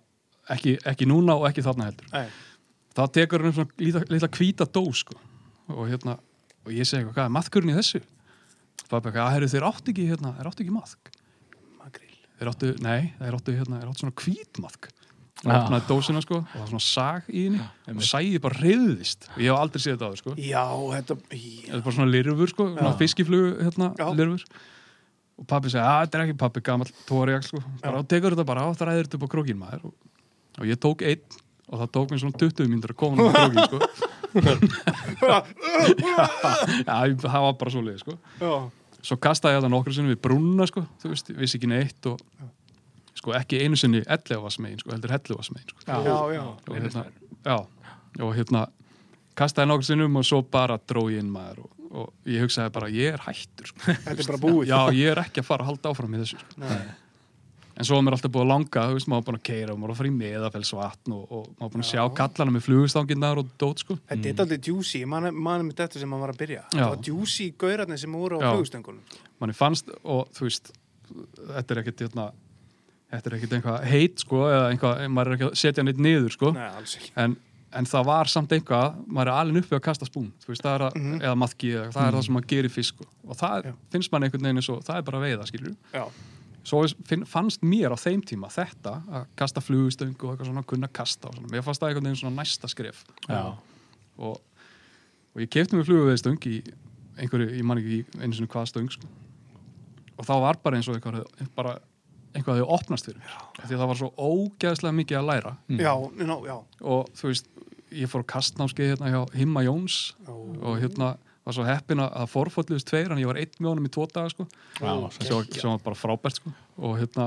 ekki, 0.53 0.77
ekki 0.85 1.09
núna 1.09 1.39
og 1.41 1.49
ekki 1.49 1.65
þarna 1.65 1.89
heldur 1.89 2.13
Nei. 2.13 2.27
Þá 2.95 3.03
tekur 3.19 3.43
hann 3.43 3.53
um 3.53 3.59
svona 3.59 3.83
litla, 3.83 4.05
litla 4.11 4.31
hvíta 4.39 4.69
dós 4.71 5.05
sko. 5.05 5.19
og 5.73 5.89
hérna 5.89 6.19
og 6.65 6.73
ég 6.73 6.89
segi 6.89 7.03
eitthvað, 7.03 7.17
hvað 7.19 7.29
er 7.29 7.37
maðkurinn 7.37 7.73
í 7.73 7.77
þessu? 7.79 8.01
Pappi 8.89 9.09
eitthvað, 9.11 9.23
að 9.25 9.35
herru 9.35 9.53
þeir 9.53 9.69
áttu 9.69 9.93
ekki 9.93 10.09
hérna, 10.09 10.35
ekki 10.51 10.75
maðk. 10.75 11.15
Þeir 12.35 12.51
áttu, 12.51 12.71
nei, 12.83 13.01
þeir 13.21 13.37
áttu 13.39 13.55
hérna, 13.55 13.81
þeir 13.81 13.91
áttu 13.91 14.03
svona 14.03 14.17
hvít 14.21 14.61
maðk. 14.63 14.89
Og 15.45 15.51
Já. 15.51 15.57
opnaði 15.59 15.85
dósina 15.91 16.21
sko 16.25 16.39
og 16.39 16.47
það 16.49 16.61
var 16.63 16.69
svona 16.71 16.85
sag 16.87 17.27
í 17.29 17.43
henni. 17.47 17.65
Og 17.93 18.05
sæði 18.07 18.41
bara 18.41 18.61
reyðist 18.63 19.27
og 19.29 19.41
ég 19.43 19.51
hef 19.51 19.61
aldrei 19.61 19.83
séð 19.83 19.95
þetta 19.95 20.09
áður 20.09 20.21
sko. 20.23 20.35
Já, 20.41 20.63
þetta... 20.95 21.17
þetta 21.35 21.75
er 21.77 21.83
bara 21.85 21.97
svona 21.99 22.13
lirfur 22.15 22.53
sko, 22.53 22.67
svona 22.73 22.93
fiskiflugu 23.01 23.51
hérna, 23.61 23.91
lirfur. 24.17 24.47
Og 25.35 25.49
pappi 25.51 25.73
segi, 25.73 25.83
að 25.85 26.01
þetta 26.07 26.19
er 26.19 26.25
ekki 26.25 26.37
pappi 26.41 26.63
gammal 26.65 26.89
tóri 27.09 27.37
sko, 27.45 27.61
bara 27.83 28.01
Já. 28.01 28.09
tekur 28.15 28.37
þetta 28.37 28.49
bara 28.49 28.65
á 28.65 28.69
það 28.73 28.91
ræðir 28.91 29.09
þetta 29.09 29.21
upp 29.21 29.27
á 29.27 29.33
krókin 29.35 29.61
maður. 29.61 29.85
Og, 29.91 30.25
og 30.63 30.71
ég 30.71 30.81
tók 30.81 31.05
einn 31.05 31.41
og 31.71 31.81
það 31.81 31.93
tók 31.97 32.11
mér 32.13 32.21
svona 32.25 32.41
20 32.43 32.69
mínútur 32.73 32.93
að 32.95 33.01
koma 33.01 33.17
á 33.17 33.33
krókin 33.35 33.65
sko 33.69 33.79
já, 35.25 36.97
ég- 37.07 37.21
það 37.23 37.41
var 37.47 37.55
bara 37.61 37.71
svo 37.73 37.83
leið 37.87 38.01
sko 38.03 38.17
Já. 38.41 38.53
svo 39.05 39.17
kastaði 39.21 39.55
ég 39.57 39.61
þetta 39.63 39.73
nokkru 39.75 39.95
sinni 39.97 40.15
við 40.15 40.21
brúnna 40.27 40.67
sko, 40.71 40.85
þú 41.03 41.13
veist, 41.13 41.31
ég 41.33 41.39
vissi 41.41 41.59
ekki 41.61 41.71
neitt 41.71 42.09
og 42.11 42.21
sko 43.15 43.35
ekki 43.39 43.61
einu 43.65 43.77
sinni 43.79 44.03
11 44.05 44.41
vassmegin 44.45 44.81
sko, 44.83 44.91
heldur 44.95 45.15
11 45.15 45.39
vassmegin 45.39 45.71
sko. 45.71 45.81
Já, 45.87 45.95
já. 46.35 46.43
og 46.45 46.75
hérna, 46.75 47.05
já, 47.45 47.57
og 48.25 48.35
hérna 48.37 48.65
kastaði 49.39 49.71
nokkru 49.71 49.87
sinnum 49.89 50.17
og 50.21 50.27
svo 50.27 50.43
bara 50.43 50.77
dró 50.91 51.07
ég 51.13 51.23
inn 51.23 51.31
maður 51.33 51.65
og, 51.65 51.71
og 51.95 52.13
ég 52.29 52.43
hugsaði 52.45 52.75
bara, 52.75 52.91
ég 52.91 53.15
er 53.15 53.23
hættur 53.25 53.71
sko. 53.71 53.79
Þetta 53.87 54.19
er 54.19 54.29
bara 54.33 54.43
búið. 54.43 54.69
já, 54.73 54.81
ég 54.99 55.13
er 55.15 55.23
ekki 55.25 55.41
að 55.45 55.49
fara 55.53 55.65
að 55.65 55.71
halda 55.73 55.93
áfram 55.95 56.15
í 56.19 56.21
þessu 56.25 56.41
sko. 56.43 56.59
Nei. 56.65 56.85
En 57.77 57.85
svo 57.89 57.97
var 57.99 58.05
mér 58.07 58.15
alltaf 58.17 58.31
búið 58.35 58.45
að 58.45 58.51
langa, 58.53 58.83
þú 58.91 58.95
veist, 58.99 59.09
maður 59.11 59.21
var 59.21 59.27
búin 59.29 59.39
að 59.41 59.45
keira 59.49 59.73
og 59.75 59.79
maður 59.79 59.89
var 59.89 59.95
að 59.95 59.99
fara 60.01 60.11
í 60.11 60.17
meðafellsvatn 60.19 61.15
og, 61.17 61.25
og 61.31 61.47
maður 61.49 61.65
var 61.65 61.73
búin 61.75 61.85
að 61.85 61.91
sjá 61.91 62.03
kallana 62.21 62.55
með 62.55 62.65
flugustanginnar 62.69 63.41
og 63.43 63.49
dót 63.59 63.83
sko. 63.85 63.97
Þetta 64.09 64.29
er 64.31 64.43
aldrei 64.45 64.59
juicy, 64.69 65.05
mann 65.11 65.27
er 65.27 65.33
með 65.35 65.75
þetta 65.81 65.99
sem 66.03 66.09
maður 66.13 66.25
var 66.27 66.35
að 66.35 66.41
byrja. 66.45 66.63
Já. 66.71 66.79
Það 66.85 66.93
var 66.95 67.03
juicy 67.11 67.49
gaurarnir 67.59 67.99
sem 68.05 68.13
voru 68.15 68.39
á 68.39 68.41
Já. 68.45 68.51
flugstöngunum. 68.55 69.19
manni 69.41 69.55
fannst 69.59 69.91
og 70.05 70.29
þú 70.37 70.47
veist 70.47 70.71
þetta 71.55 71.75
er 71.75 71.81
ekkert 71.83 72.05
hérna, 72.07 72.29
þetta 73.13 73.31
er 73.31 73.35
ekkert 73.39 73.57
einhvað 73.59 73.83
heit 73.91 74.23
sko 74.23 74.45
eða 74.49 74.69
einhvað, 74.73 75.03
maður 75.13 75.33
er 75.33 75.37
ekki 75.39 75.49
að 75.51 75.59
setja 75.61 75.85
neitt 75.85 75.99
niður 76.01 76.33
sko 76.33 76.53
Nei, 76.55 76.69
alls 76.79 76.95
ekki. 76.97 77.11
en, 77.21 77.35
en 77.75 77.85
það 77.91 78.07
var 78.09 78.31
samt 78.31 78.55
einhvað 78.57 79.01
maður 79.07 79.31
er 79.33 79.41
alveg 79.43 79.67
uppi 79.67 79.77
að 79.77 79.83
kasta 79.85 80.07
spún 80.09 80.31
veist, 80.47 80.63
það 80.65 80.75
er 80.79 80.85
að, 80.87 80.97
Mhm. 81.03 81.19
eða 81.21 81.35
maðki 81.43 81.73
eða 81.75 81.91
það 81.93 82.07
er 82.09 82.17
það 82.17 82.25
sem 82.29 82.35
maður 82.39 82.49
gerir 82.55 82.71
fisk 82.71 82.95
sko. 82.95 83.05
og 83.29 83.37
það 83.37 83.65
Já. 83.69 83.75
finnst 83.93 84.13
mann 84.13 84.23
einhvern 84.23 84.43
veginn 84.49 84.63
eins 84.63 84.71
og 84.73 84.81
það 84.87 84.97
er 84.97 85.03
bara 85.11 85.21
veiða 85.27 85.47
skilur 85.51 85.77
Já. 85.93 86.05
Svo 86.65 86.81
finn, 87.09 87.27
fannst 87.29 87.65
mér 87.67 87.93
á 87.93 87.99
þeim 88.01 88.23
tíma 88.25 88.49
þetta 88.53 88.97
að 89.13 89.27
kasta 89.39 89.63
flugustöng 89.65 90.15
og 90.17 90.33
eitthvað 90.33 90.49
svona 90.51 90.65
kunna 90.69 90.89
kasta 90.89 91.29
og 91.29 91.37
svona, 91.39 91.51
mér 91.53 91.65
fannst 91.67 91.83
það 91.83 91.93
einhvern 91.93 92.09
veginn 92.09 92.21
svona 92.23 92.41
næsta 92.41 92.71
skref 92.73 93.03
Já. 93.29 93.43
og, 94.17 94.39
og 95.35 95.43
ég 95.45 95.51
kefti 95.53 95.77
mig 95.77 95.87
fluguveiðstöng 95.89 96.49
í 96.51 96.61
einhverju, 97.21 97.51
ég 97.55 97.67
man 97.67 97.81
ekki 97.83 98.01
einu 98.21 98.35
svona 98.35 98.53
hvað 98.55 98.71
stöng 98.73 98.93
sko. 98.95 99.11
og 100.19 100.27
þá 100.27 100.35
var 100.47 100.61
bara 100.63 100.79
eins 100.81 100.89
og 100.89 100.97
eitthvað 100.99 101.51
bara 101.55 101.77
eitthvað 102.35 102.59
hefði 102.59 102.71
opnast 102.75 103.09
fyrir 103.09 103.21
mér 103.21 103.37
því 103.61 103.75
að 103.75 103.83
það 103.83 103.91
var 103.93 104.01
svo 104.01 104.11
ógeðslega 104.17 104.99
mikið 105.01 105.21
að 105.21 105.29
læra 105.31 105.53
Já, 105.79 105.93
ná, 106.19 106.35
já. 106.49 106.57
og 106.81 107.13
þú 107.15 107.31
veist, 107.31 107.53
ég 107.95 108.11
fór 108.11 108.25
á 108.27 108.33
kastnámskeið 108.35 108.95
hérna 108.95 109.13
hjá 109.13 109.21
Himma 109.39 109.63
Jóns 109.67 109.99
Já. 110.27 110.33
og 110.35 110.81
hérna 110.83 111.13
var 111.45 111.57
svo 111.57 111.65
heppin 111.69 112.03
að 112.05 112.13
það 112.15 112.31
forfólluðist 112.35 112.89
tveir 112.89 113.13
en 113.13 113.21
ég 113.21 113.29
var 113.31 113.41
einn 113.41 113.59
með 113.59 113.71
honum 113.71 113.89
í 113.89 113.93
tvo 113.95 114.07
daga 114.11 114.33
sko 114.33 114.47
Já, 114.49 114.93
sem 115.19 115.35
var, 115.35 115.49
sem 115.53 115.71
var 115.71 115.83
bara 115.85 115.99
frábært 115.99 116.41
sko 116.41 116.53
og 116.81 116.97
hérna 117.01 117.27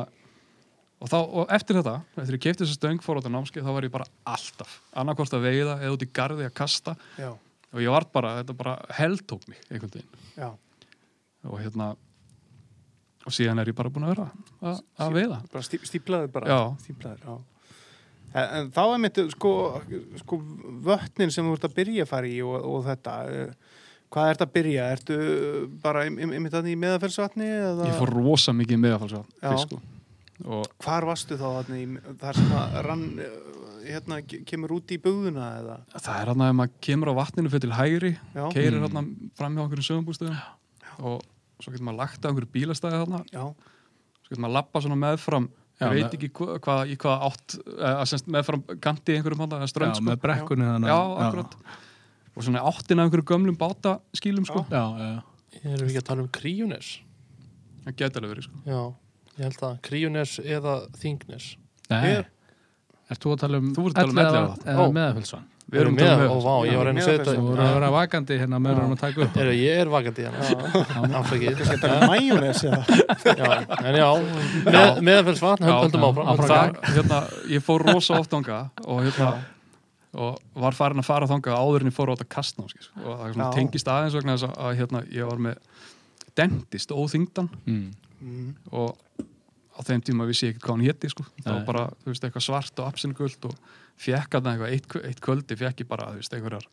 og, 0.98 1.10
þá, 1.12 1.18
og 1.22 1.54
eftir 1.54 1.80
þetta, 1.80 1.96
eftir 2.18 2.38
ég 2.40 2.46
kefti 2.48 2.66
þessu 2.66 2.80
stöng 2.80 3.04
fór 3.06 3.20
á 3.20 3.22
þetta 3.22 3.34
námskeið, 3.36 3.68
þá 3.68 3.76
var 3.78 3.88
ég 3.88 3.94
bara 3.94 4.10
alltaf 4.34 4.80
annarkvort 4.98 5.38
að 5.38 5.46
veiða 5.46 5.78
eða 5.84 5.94
út 5.94 6.08
í 6.08 6.10
garði 6.20 6.48
að 6.48 6.56
kasta 6.58 6.96
Já. 7.20 7.30
og 7.34 7.84
ég 7.84 7.94
var 7.94 8.08
bara, 8.14 8.40
þetta 8.42 8.58
bara 8.58 8.78
heldtók 8.98 9.46
mig 9.52 9.62
einhvern 9.70 9.94
veginn 10.00 10.26
Já. 10.38 10.50
og 11.46 11.62
hérna 11.62 11.94
og 13.28 13.36
síðan 13.36 13.60
er 13.62 13.70
ég 13.70 13.78
bara 13.78 13.92
búin 13.92 14.08
að 14.08 14.16
vera 14.16 14.28
að, 14.64 14.82
að 15.04 15.16
veiða 15.20 15.38
Bara 15.52 15.68
stí, 15.68 15.80
stíplaður 15.84 16.30
bara. 16.32 16.48
Já. 16.48 16.60
Stíplaður, 16.86 17.24
já. 17.28 17.38
En, 18.38 18.46
en 18.46 18.70
þá 18.76 18.82
er 18.86 19.02
mitt, 19.04 19.20
sko, 19.34 19.52
sko, 20.22 20.40
vötnin 20.86 21.34
sem 21.34 21.48
þú 21.48 21.58
ert 21.58 21.68
að 21.68 21.76
byrja 21.80 22.06
að 22.06 22.12
fara 22.12 22.30
í 22.30 22.38
og, 22.46 22.56
og 22.72 22.86
þetta, 22.88 23.16
eh, 23.34 23.84
hvað 24.14 24.30
ert 24.34 24.42
að 24.46 24.52
byrja? 24.56 24.88
Ertu 24.96 25.18
bara 25.84 26.06
einmitt 26.08 26.54
þannig 26.54 26.76
í 26.76 26.80
meðafellsvatni? 26.80 27.48
Eða? 27.48 27.88
ég 27.90 27.98
fór 28.00 28.14
rosa 28.16 28.54
mikið 28.56 28.86
Já. 28.88 29.52
fyrst 29.52 29.68
sko 29.70 29.82
og 30.46 30.68
Hvar 30.86 31.06
varstu 31.10 31.34
þá 31.34 31.48
þarna 31.50 31.78
í, 31.82 31.86
þar 32.22 32.36
sem 32.38 32.52
að 32.54 32.76
rann, 32.86 33.06
eh, 33.20 33.90
hérna, 33.90 34.20
ke- 34.22 34.44
kemur 34.46 34.70
út 34.76 34.92
í 34.94 35.00
bugðuna 35.02 35.48
eða? 35.62 35.78
það 35.98 36.20
er 36.22 36.28
hérna 36.30 36.50
ef 36.52 36.56
maður 36.60 36.74
kemur 36.86 37.10
á 37.10 37.14
vatninu 37.18 37.50
fyrir 37.50 37.62
til 37.66 37.72
hægri 37.74 38.12
Já. 38.36 38.44
keirir 38.54 38.78
Mm. 38.78 38.86
hérna 38.86 39.02
fram 39.36 39.56
hjá 39.56 39.62
einhverjum 39.66 39.88
sögumbústöðum 39.90 40.38
og 41.00 41.22
svo 41.60 41.72
getur 41.74 41.86
maður 41.90 41.98
lagt 41.98 42.22
á 42.22 42.30
einhverju 42.30 42.52
bílastæði 42.54 43.00
þarna 43.02 43.24
Já. 43.34 43.46
svo 43.50 44.30
getur 44.30 44.44
maður 44.46 44.54
lappa 44.60 44.82
svona 44.82 44.96
meðfram 45.02 45.50
Já, 45.82 45.90
ég 45.94 46.04
veit 46.04 46.14
ekki 46.18 46.30
hva, 46.34 46.60
hvað, 46.60 46.90
í 46.90 46.96
hvaða 46.98 47.32
átt 47.32 47.58
eða 47.78 48.06
semst 48.10 48.28
meðfram 48.28 48.64
ganti 48.82 49.14
í 49.14 49.18
einhverjum 49.18 49.40
handa 49.46 49.60
Já, 49.62 49.68
strönd 49.74 49.96
sko. 49.96 50.06
með 50.06 50.22
brekkunni 50.22 50.66
þannig 50.66 50.90
já, 50.90 51.02
akkurat 51.26 51.56
og 52.38 52.46
svona 52.46 52.62
áttina 52.70 53.02
af 53.04 53.10
einhverju 53.10 53.26
gömlum 53.34 53.58
bátaskýlum 53.58 54.46
sko. 54.48 54.64
Já, 54.70 54.86
já, 55.02 55.12
Erum 55.66 55.88
við 55.88 55.92
ekki 55.96 56.02
að 56.04 56.08
tala 56.12 56.22
um 56.22 56.32
Kríunes? 56.38 56.94
það 57.88 57.96
geta 58.04 58.20
alveg 58.22 58.34
verið 58.36 58.48
sko. 58.48 58.64
Já, 58.68 58.82
ég 59.40 59.44
held 59.48 59.62
að 59.68 59.76
Kríunes 59.90 60.38
eða 60.46 60.74
Þingnes? 61.02 61.46
Nei, 61.90 62.02
Ég- 62.14 62.26
ert 63.10 63.22
þú 63.24 63.34
að 63.36 63.40
tala 63.46 63.58
um 63.64 63.70
Þú 63.76 63.86
ert 63.90 63.94
að 63.94 64.02
tala 64.02 64.12
um 64.12 64.18
Elliðavatn. 64.24 64.68
eða 64.68 64.88
Ó. 64.88 64.92
meðafellsvann? 65.02 65.46
Við 65.68 65.82
erum 65.82 65.96
með, 65.98 66.12
með, 66.16 66.30
og 66.32 66.38
vá, 66.46 66.54
ég 66.64 66.78
var 66.80 66.86
reyna 66.88 67.02
að 67.02 67.04
Já, 67.04 67.08
segja 67.08 67.24
með 67.28 67.38
Þú 67.38 67.48
voru 67.48 67.64
að 67.66 67.74
vera 67.76 67.88
vakandi 67.92 68.36
hérna 68.40 68.60
með 68.64 68.78
að 68.84 68.92
taka 69.02 69.22
upp. 69.26 69.34
Eru, 69.44 69.52
ég 69.52 69.80
er 69.82 69.90
vakandi 69.92 70.24
hérna. 70.24 71.10
Afsakið. 71.20 71.58
Þetta 71.68 71.90
er 71.92 72.06
majónes 72.08 72.62
eða 72.64 72.80
Já, 73.42 73.50
en 73.84 73.98
já, 74.00 74.08
með, 74.64 75.02
meðanfellsvatn, 75.10 75.68
höldum 75.68 76.06
áfram. 76.08 76.40
Það, 76.48 76.80
hérna, 76.94 77.20
ég 77.52 77.66
fór 77.68 77.84
rosa 77.84 78.16
oft 78.22 78.32
þanga 78.32 78.62
og 78.88 79.02
hérna 79.04 79.34
og 80.14 80.38
var 80.56 80.72
farin 80.78 81.00
að 81.02 81.06
fara 81.10 81.28
þanga 81.28 81.56
áður 81.58 81.82
en 81.86 81.92
ég 81.92 81.96
fór 81.98 82.10
á 82.10 82.16
þetta 82.16 82.30
kastná 82.36 82.68
skil. 82.72 82.88
og 83.04 83.18
það 83.20 83.42
er 83.48 83.56
tengist 83.58 83.88
aðeins 83.92 84.14
vegna 84.16 84.36
þess 84.38 84.48
að, 84.48 84.54
að 84.68 84.78
hérna, 84.80 85.02
ég 85.12 85.28
var 85.28 85.38
með 85.38 85.58
dentist 86.38 86.92
óþingdan 86.92 87.50
Mm. 88.18 88.56
og 88.72 88.98
á 89.78 89.80
þeim 89.86 90.02
tíma 90.02 90.26
vissi 90.26 90.48
ég 90.48 90.56
ekkert 90.56 90.64
hvað 90.66 90.74
hann 90.78 90.86
héti 90.88 91.10
sko. 91.12 91.24
það 91.44 91.54
var 91.54 91.66
bara, 91.68 91.84
þú 92.02 92.10
veist, 92.10 92.24
eitthvað 92.26 92.46
svart 92.48 92.80
og 92.82 92.88
absingult 92.88 93.46
og 93.46 93.54
fekk 94.02 94.38
að 94.40 94.48
eitthvað 94.50 94.72
eitt, 94.74 94.96
eitt 95.06 95.22
kvöldi 95.22 95.58
fekk 95.60 95.84
ég 95.84 95.88
bara, 95.88 96.08
þú 96.16 96.22
veist, 96.24 96.34
einhverjar 96.34 96.66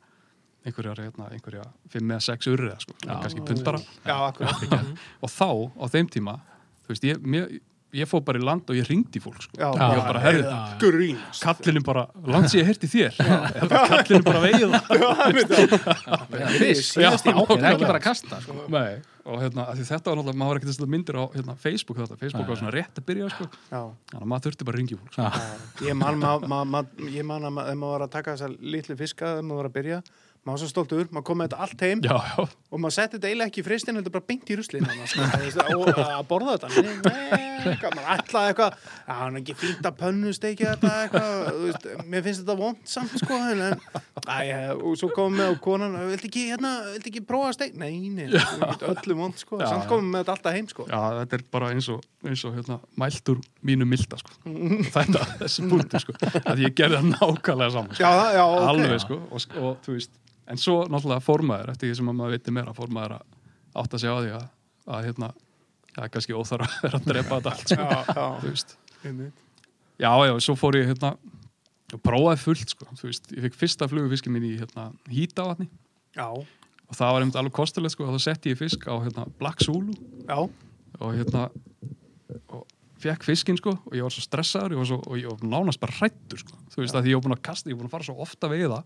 einhverjar, 0.64 1.03
hérna, 1.05 1.27
einhverja 1.37 1.66
fimm 1.92 2.09
eða 2.14 2.23
sex 2.25 2.47
urriða, 2.49 2.79
sko, 2.81 2.94
Já. 3.05 3.20
kannski 3.20 3.44
pundara 3.44 3.83
og 5.23 5.29
þá, 5.29 5.51
á 5.77 5.85
þeim 5.92 6.09
tíma 6.09 6.38
þú 6.87 6.94
veist, 6.94 7.05
ég, 7.05 7.20
mér, 7.20 7.53
ég 7.94 8.09
fór 8.11 8.22
bara 8.26 8.40
í 8.40 8.44
land 8.44 8.68
og 8.70 8.76
ég 8.78 8.88
ringdi 8.90 9.20
fólk, 9.22 9.40
sko. 9.46 9.54
Já, 9.61 9.68
ég 9.70 9.80
var 9.80 10.02
bara, 10.09 10.20
herri, 10.24 10.42
Grínast. 10.83 11.42
kallinu 11.44 11.83
bara, 11.87 12.04
langt 12.26 12.50
sem 12.52 12.61
ég 12.61 12.68
heyrti 12.70 12.90
þér. 12.90 13.18
Kallinu 13.94 14.22
bara 14.26 14.42
vegið 14.44 14.74
það 14.74 15.74
Fisk, 16.59 16.98
Já, 17.04 17.11
það 17.18 17.52
er 17.59 17.68
ekki 17.72 17.87
bara 17.88 17.98
að 18.00 18.07
kasta 18.07 18.40
sko. 18.44 18.57
Nei, 18.74 18.98
og 19.24 19.40
hérna, 19.40 19.66
af 19.70 19.78
því 19.78 19.87
þetta 19.88 20.11
var 20.11 20.18
náttúrulega, 20.20 20.40
maður 20.42 20.59
var 20.61 20.74
setja 20.74 20.88
myndir 20.94 21.18
á 21.20 21.24
hérna, 21.35 21.54
Facebook 21.64 22.00
þetta, 22.02 22.18
Facebook 22.20 22.50
var 22.50 22.61
svona 22.61 22.74
rétt 22.74 23.00
að 23.00 23.07
byrja 23.09 23.30
sko. 23.33 23.48
Já. 23.70 23.80
Þannig 24.11 24.20
að 24.24 24.30
maður 24.35 24.46
þurfti 24.48 24.68
bara 24.68 24.74
að 24.76 24.80
ringja 24.83 24.96
í 24.96 25.00
fólk 25.00 25.16
sko. 25.16 25.87
Ég 25.88 25.98
man, 26.02 26.20
ma, 26.20 26.35
ma, 26.54 26.61
ma, 26.74 26.83
ég 27.14 27.26
man 27.28 27.48
að 27.48 27.54
ma- 27.57 27.66
ef 27.70 27.78
maður 27.80 27.94
var 27.98 28.07
að 28.09 28.14
taka 28.18 28.35
þessa 28.37 28.50
litlu 28.74 28.98
fiska 29.00 29.33
ef 29.38 29.44
maður 29.46 29.62
var 29.62 29.70
að 29.70 29.76
byrja, 29.78 30.00
maður 30.44 30.52
var 30.52 30.61
svo 30.61 30.68
stoltur 30.68 31.09
maður 31.09 31.24
kom 31.28 31.38
með 31.40 31.48
þetta 31.48 31.64
allt 31.64 31.85
heim. 31.87 32.00
Já, 32.04 32.14
já, 32.28 32.44
og 32.44 32.80
maður 32.83 32.94
setti 32.98 33.16
þetta 33.16 33.28
eiginlega 33.30 33.50
ekki 33.50 33.62
í 33.62 33.64
fristin 33.64 33.98
heldur 33.98 34.12
bara 34.14 34.26
beint 34.28 34.50
í 34.52 34.57
ruslin 34.59 34.88
sko, 35.09 35.28
veist, 35.40 35.61
og 35.72 36.00
að 36.04 36.24
borða 36.28 36.57
þetta. 36.59 36.83
Nei, 36.85 37.38
nei, 37.64 37.76
maður 37.80 38.11
ætlaði 38.14 38.50
eitthvað 38.52 38.76
já, 38.85 39.14
hann 39.20 39.38
er 39.38 39.40
ekki 39.40 39.57
fínt 39.62 39.88
að 39.88 39.96
pönnu 40.02 40.33
steikja 40.37 40.74
þetta 40.74 40.92
eitthvað, 41.04 41.48
þú 41.48 41.62
veist, 41.64 41.87
mér 42.12 42.26
finnst 42.26 42.42
þetta 42.42 42.57
vond 42.59 42.92
samt 42.94 43.14
sko, 43.22 43.38
en, 43.54 43.62
æ, 44.28 44.37
og 44.74 44.98
svo 45.00 45.11
komum 45.14 45.40
við 45.40 45.52
og 45.54 45.61
konan, 45.64 45.96
viltu 46.11 46.28
ekki 46.28 46.44
hérna, 46.50 46.72
viltu 46.90 47.12
ekki 47.12 47.24
prófa 47.28 47.52
að 47.52 47.57
steik, 47.59 47.78
nei, 47.80 47.94
nei, 48.12 48.28
öllu 48.90 49.16
vond 49.18 49.40
sko, 49.40 49.61
Já, 49.62 49.68
samt 49.70 49.88
komum 49.88 50.11
við 50.11 50.12
með 50.12 50.24
þetta 50.26 50.37
alltaf 50.37 50.59
heim 50.59 50.68
sko. 50.72 50.88
Já, 50.90 51.00
þetta 51.22 51.38
er 51.38 51.46
bara 51.57 51.70
eins 51.72 51.88
og, 51.94 52.04
eins 52.28 52.44
og 52.44 52.59
hérna, 52.59 52.78
mæltur 53.00 53.40
mínu 53.64 53.88
milda 53.88 54.20
sko. 54.20 54.37
þetta, 54.98 55.24
þessi 55.40 55.64
punktu 55.70 56.02
sko. 56.04 56.18
að 56.44 56.66
ég 56.66 56.76
gerði 56.76 57.00
það 57.00 57.11
nákvæmlega 57.14 57.72
saman 57.78 57.96
sko. 57.96 58.12
alveg 58.68 59.00
sko. 59.04 59.20
Og, 59.30 59.48
og 59.62 59.80
þú 59.87 59.96
veist, 59.96 60.12
en 60.50 60.61
svo 60.61 60.83
náttúrulega 60.90 61.24
fórmaður 61.24 61.72
eftir 61.74 61.90
því 61.90 61.98
sem 62.00 62.11
að 62.11 62.18
maður 62.18 62.37
veitir 62.37 62.57
meira 62.57 62.74
fórmaður 62.76 63.16
að 63.18 63.24
átta 63.83 64.00
sig 64.00 64.12
á 64.12 64.16
því 64.16 64.33
að, 64.38 64.44
að 64.96 65.07
hérna, 65.09 65.30
það 65.94 66.02
er 66.07 66.12
kannski 66.16 66.37
óþar 66.37 66.66
að 66.66 66.74
vera 66.85 67.00
að 67.00 67.09
drepa 67.12 67.38
þetta 67.38 67.54
allt 67.54 67.72
sko. 67.72 67.87
já, 67.88 68.26
já. 69.04 69.30
Já, 69.94 70.11
já, 70.26 70.35
svo 70.42 70.57
fór 70.59 70.78
ég 70.80 70.90
hérna 70.90 71.14
og 71.94 72.02
prófaði 72.02 72.42
fullt, 72.42 72.74
sko, 72.74 72.88
þú 72.98 73.09
veist 73.09 73.33
ég 73.35 73.44
fikk 73.46 73.59
fyrsta 73.61 73.88
flugufiskin 73.90 74.35
minn 74.35 74.46
í 74.48 74.54
hérna 74.59 74.88
hýtavatni 75.12 75.68
já, 76.16 76.26
og 76.35 76.98
það 76.98 77.12
var 77.14 77.24
einmitt 77.24 77.38
alveg 77.38 77.57
kostulegt, 77.57 77.94
sko, 77.94 78.09
og 78.09 78.16
þá 78.16 78.26
setti 78.28 78.52
ég 78.52 78.61
fisk 78.61 78.87
á 78.90 78.94
hérna 78.98 79.26
Black 79.40 79.62
Zulu. 79.64 79.94
Já, 80.26 80.38
og 81.00 81.14
hérna 81.14 81.46
og 82.54 82.64
fekk 83.04 83.26
fiskinn, 83.26 83.59
sko, 83.61 83.76
og 83.76 83.96
ég 83.96 84.04
var 84.07 84.14
svo 84.14 84.24
stressaður 84.24 84.78
var 84.80 84.88
svo, 84.88 85.00
og 85.04 85.20
ég 85.20 85.30
var 85.30 85.46
nánast 85.54 85.83
bara 85.83 85.96
hrættur, 85.98 86.40
sko. 86.40 86.59
Þú 86.72 86.83
veist, 86.83 86.96
að 86.96 87.07
því 87.07 87.14
ég 87.14 87.18
var 87.20 87.26
búin 87.26 87.37
að 87.37 87.44
kasta, 87.50 87.70
ég 87.70 87.76
var 87.76 87.83
búin 87.83 87.90
að 87.90 87.96
fara 87.96 88.09
svo 88.09 88.16
ofta 88.24 88.50
við 88.52 88.66
það 88.72 88.85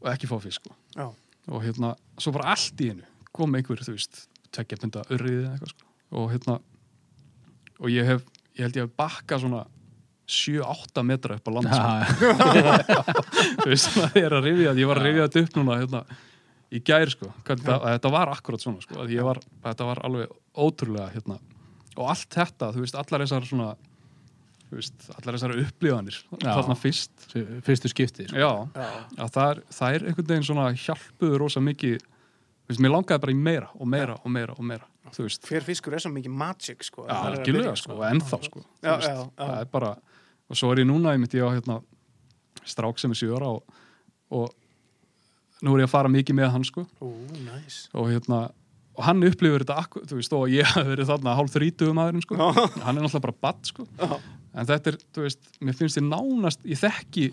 og 0.00 0.10
ekki 0.12 0.30
fá 0.30 0.36
fisk, 0.42 0.64
sko. 0.64 0.76
Já, 0.96 1.08
og 1.50 1.64
hérna, 1.64 1.94
svo 2.20 2.32
bara 2.36 2.54
allt 2.54 2.80
í 2.82 2.90
hennu 2.92 3.06
kom 3.34 3.54
einhver, 3.56 3.82
þú 3.84 3.94
veist, 3.96 4.24
tvekja 4.54 4.80
punda 4.82 5.04
örriði 5.08 5.44
eða 5.44 5.52
eitthvað, 5.54 5.74
sko, 5.74 5.90
og 6.20 6.32
hérna 6.32 6.56
og 7.80 7.92
ég 7.92 8.08
hef, 8.08 8.24
ég 8.58 8.66
held 8.66 8.80
ég 8.80 8.88
hef 8.88 8.96
bakkað 8.98 9.44
svona 9.44 9.60
7-8 10.30 11.04
metra 11.06 11.36
upp 11.40 11.48
á 11.48 11.52
land 11.56 11.70
sko. 11.74 12.24
þú 13.62 13.68
veist, 13.70 13.92
það 13.96 14.18
er 14.20 14.36
að 14.36 14.46
rifja 14.46 14.74
ég 14.78 14.90
var 14.90 15.00
að 15.00 15.08
rifja 15.08 15.28
þetta 15.28 15.44
upp 15.44 15.56
núna 15.58 15.78
hérna, 15.80 16.02
í 16.70 16.82
gær, 16.86 17.14
sko, 17.14 17.30
Hvernig 17.46 17.66
það, 17.66 17.86
þetta 17.96 18.12
var 18.14 18.34
akkurat 18.34 18.64
svona, 18.64 18.84
sko, 18.84 19.06
var, 19.26 19.40
þetta 19.66 19.88
var 19.88 20.02
alveg 20.06 20.34
ótrúlega, 20.54 21.08
hérna, 21.14 21.38
og 21.96 22.10
allt 22.12 22.28
þetta, 22.36 22.70
þú 22.74 22.84
veist, 22.84 22.98
allar 23.00 23.24
þessar 23.26 23.48
svona 23.48 23.70
veist, 24.78 25.08
allar 25.16 25.36
þessar 25.36 25.54
upplifanir 25.64 26.16
Já. 26.38 26.52
þarna 26.54 26.76
fyrst, 26.78 27.26
Fyrstu 27.66 27.90
skipti 27.90 28.26
sko. 28.28 28.36
já, 28.38 28.50
já, 28.76 28.88
að 29.24 29.32
það 29.34 29.50
er, 29.50 29.62
er 29.90 30.06
einhvern 30.10 30.28
veginn 30.30 30.46
svona 30.46 30.68
hjálpuðu 30.78 31.40
rosa 31.42 31.60
mikið 31.64 31.96
þú 32.04 32.70
veist, 32.70 32.82
mér 32.84 32.94
langaði 32.94 33.22
bara 33.24 33.34
í 33.34 33.40
meira 33.48 33.68
og 33.74 33.90
meira 33.90 34.14
og 34.20 34.30
meira 34.30 34.54
og 34.54 34.62
meira, 34.70 34.86
þú 35.10 35.26
veist. 35.26 35.48
Hver 35.50 35.66
fiskur 35.66 35.96
er 35.98 36.04
svo 36.04 36.12
mikið 36.14 36.36
magic 36.44 36.86
sko, 36.86 37.06
Já, 37.08 37.16
er 37.18 37.40
algjörlega 37.40 37.74
sko, 37.82 37.96
og 37.98 38.06
ennþá 38.12 38.40
sko 38.46 38.62
Já, 38.84 38.94
já, 38.94 39.10
já. 39.10 39.26
það 39.40 39.56
er 39.58 39.70
bara 39.74 39.90
og 40.50 40.58
svo 40.58 40.70
er 40.74 40.82
ég 40.84 40.88
núna, 40.90 41.12
ég 41.14 41.22
myndi 41.22 41.38
ég 41.40 41.46
á 41.46 41.54
hérna 41.54 41.80
strák 42.66 42.98
sem 42.98 43.10
er 43.14 43.18
sjöra 43.18 43.50
og, 43.56 43.76
og 44.30 44.50
nú 45.62 45.74
er 45.76 45.84
ég 45.84 45.88
að 45.90 45.92
fara 45.92 46.10
mikið 46.10 46.36
með 46.38 46.50
hann 46.54 46.64
sko. 46.66 46.86
Ú, 47.04 47.10
næs 47.46 47.84
og 47.94 48.08
hérna 48.10 48.48
og 48.98 49.04
hann 49.06 49.22
upplifur 49.24 49.62
þetta, 49.62 49.76
akkur, 49.80 50.02
þú 50.10 50.18
veist, 50.18 50.34
og 50.36 50.50
ég 50.52 50.66
hef 50.66 50.88
verið 50.90 51.08
þarna 51.08 51.34
hálf 51.38 51.52
þrítugu 51.54 51.94
maðurinn 51.96 52.24
sko. 52.24 52.36
Hann 52.84 52.98
er 52.98 53.04
náttúrulega 53.04 53.22
bara 53.28 53.36
badd 53.46 53.68
sko. 53.70 53.86
Já. 53.96 54.18
En 54.54 54.68
þetta 54.68 54.92
er, 54.92 54.98
þú 55.14 55.24
veist, 55.26 55.50
mér 55.62 55.78
finnst 55.78 56.00
ég 56.00 56.06
nánast 56.06 56.64
ég 56.66 56.80
þekki 56.80 57.26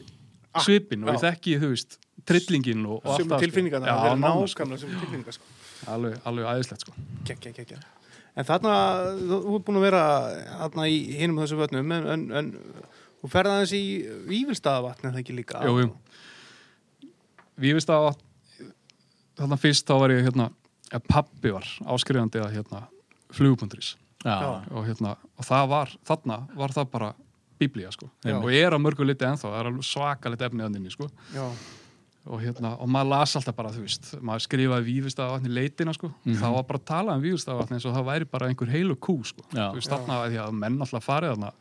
svipin 0.63 1.05
og 1.05 1.13
ég 1.13 1.19
já. 1.19 1.23
þekki, 1.27 1.55
þú 1.61 1.71
veist, 1.73 1.97
trillingin 2.27 2.85
og, 2.85 2.99
og 3.01 3.13
allt 3.13 3.23
sem 3.23 3.31
það, 3.31 3.45
sko. 3.45 3.63
er 4.09 4.19
nákvæmlega 4.23 4.81
sem 4.81 4.93
tilfinningar 4.93 5.37
sko. 5.37 5.53
alveg, 5.93 6.17
alveg 6.29 6.49
æðislegt 6.53 6.85
sko 6.85 6.95
Kekja, 7.27 7.53
kekja. 7.55 7.79
En 8.37 8.45
þarna, 8.45 8.75
þú 9.17 9.57
ert 9.57 9.65
búin 9.67 9.79
að 9.79 9.87
vera 9.87 10.03
þarna 10.61 10.87
í 10.93 10.97
hinum 11.17 11.41
þessu 11.41 11.57
vötnum 11.59 11.93
en, 11.97 12.09
en, 12.13 12.25
en 12.41 12.51
þú 13.21 13.31
ferði 13.33 13.53
aðeins 13.55 13.75
í 13.77 13.83
Vífilstaðavatn 14.29 15.09
en 15.09 15.15
það 15.15 15.21
ekki 15.23 15.37
líka 15.39 15.63
Jú, 15.65 15.73
jú. 15.81 15.89
Að 17.57 18.19
þarna 19.37 19.57
fyrst 19.61 19.89
þá 19.89 19.95
var 20.03 20.13
ég 20.13 20.27
hérna, 20.27 20.51
að 20.93 21.07
pappi 21.09 21.53
var 21.53 21.65
áskrifandi 21.89 22.41
að 22.43 22.59
hérna 22.59 22.85
flugubundurís 23.33 23.95
Já, 23.95 24.06
og 24.25 24.85
hérna, 24.87 25.15
og 25.37 25.45
það 25.47 25.71
var, 25.73 25.95
þarna 26.07 26.37
var 26.57 26.73
það 26.75 26.93
bara 26.93 27.09
biblía 27.57 27.91
sko. 27.93 28.09
Já. 28.25 28.37
og 28.37 28.49
er 28.53 28.73
að 28.73 28.83
mörgu 28.83 29.05
liti 29.05 29.25
ennþá, 29.25 29.49
það 29.49 29.59
er 29.59 29.69
alveg 29.71 29.85
svakalegt 29.87 30.45
efni 30.47 30.65
að 30.65 30.73
nynni 30.75 30.93
sko. 30.93 31.09
Já, 31.33 31.45
og 32.27 32.41
hérna, 32.43 32.73
og 32.81 32.89
maður 32.91 33.11
las 33.13 33.35
alltaf 33.39 33.55
bara, 33.55 33.71
þú 33.73 33.85
veist 33.85 34.09
maður 34.19 34.43
skrifaði 34.45 34.87
vífistaðavatn 34.89 35.47
í 35.47 35.53
leitina 35.53 35.93
sko. 35.95 36.11
Þá 36.27 36.47
var 36.57 36.65
bara 36.67 36.81
að 36.81 36.89
tala 36.89 37.15
um 37.15 37.23
vífistaðavatn 37.23 37.77
eins 37.77 37.87
og 37.87 37.95
það 37.95 38.09
væri 38.09 38.29
bara 38.33 38.49
einhver 38.51 38.73
heilu 38.73 38.97
kú 38.99 39.15
sko. 39.25 39.45
Já. 39.53 39.69
þú 39.71 39.79
veist, 39.79 39.93
þarna 39.93 40.19
að 40.19 40.27
því 40.33 40.41
að 40.43 40.59
menn 40.59 40.77
alltaf 40.83 41.07
farið 41.07 41.33
þarna 41.35 41.53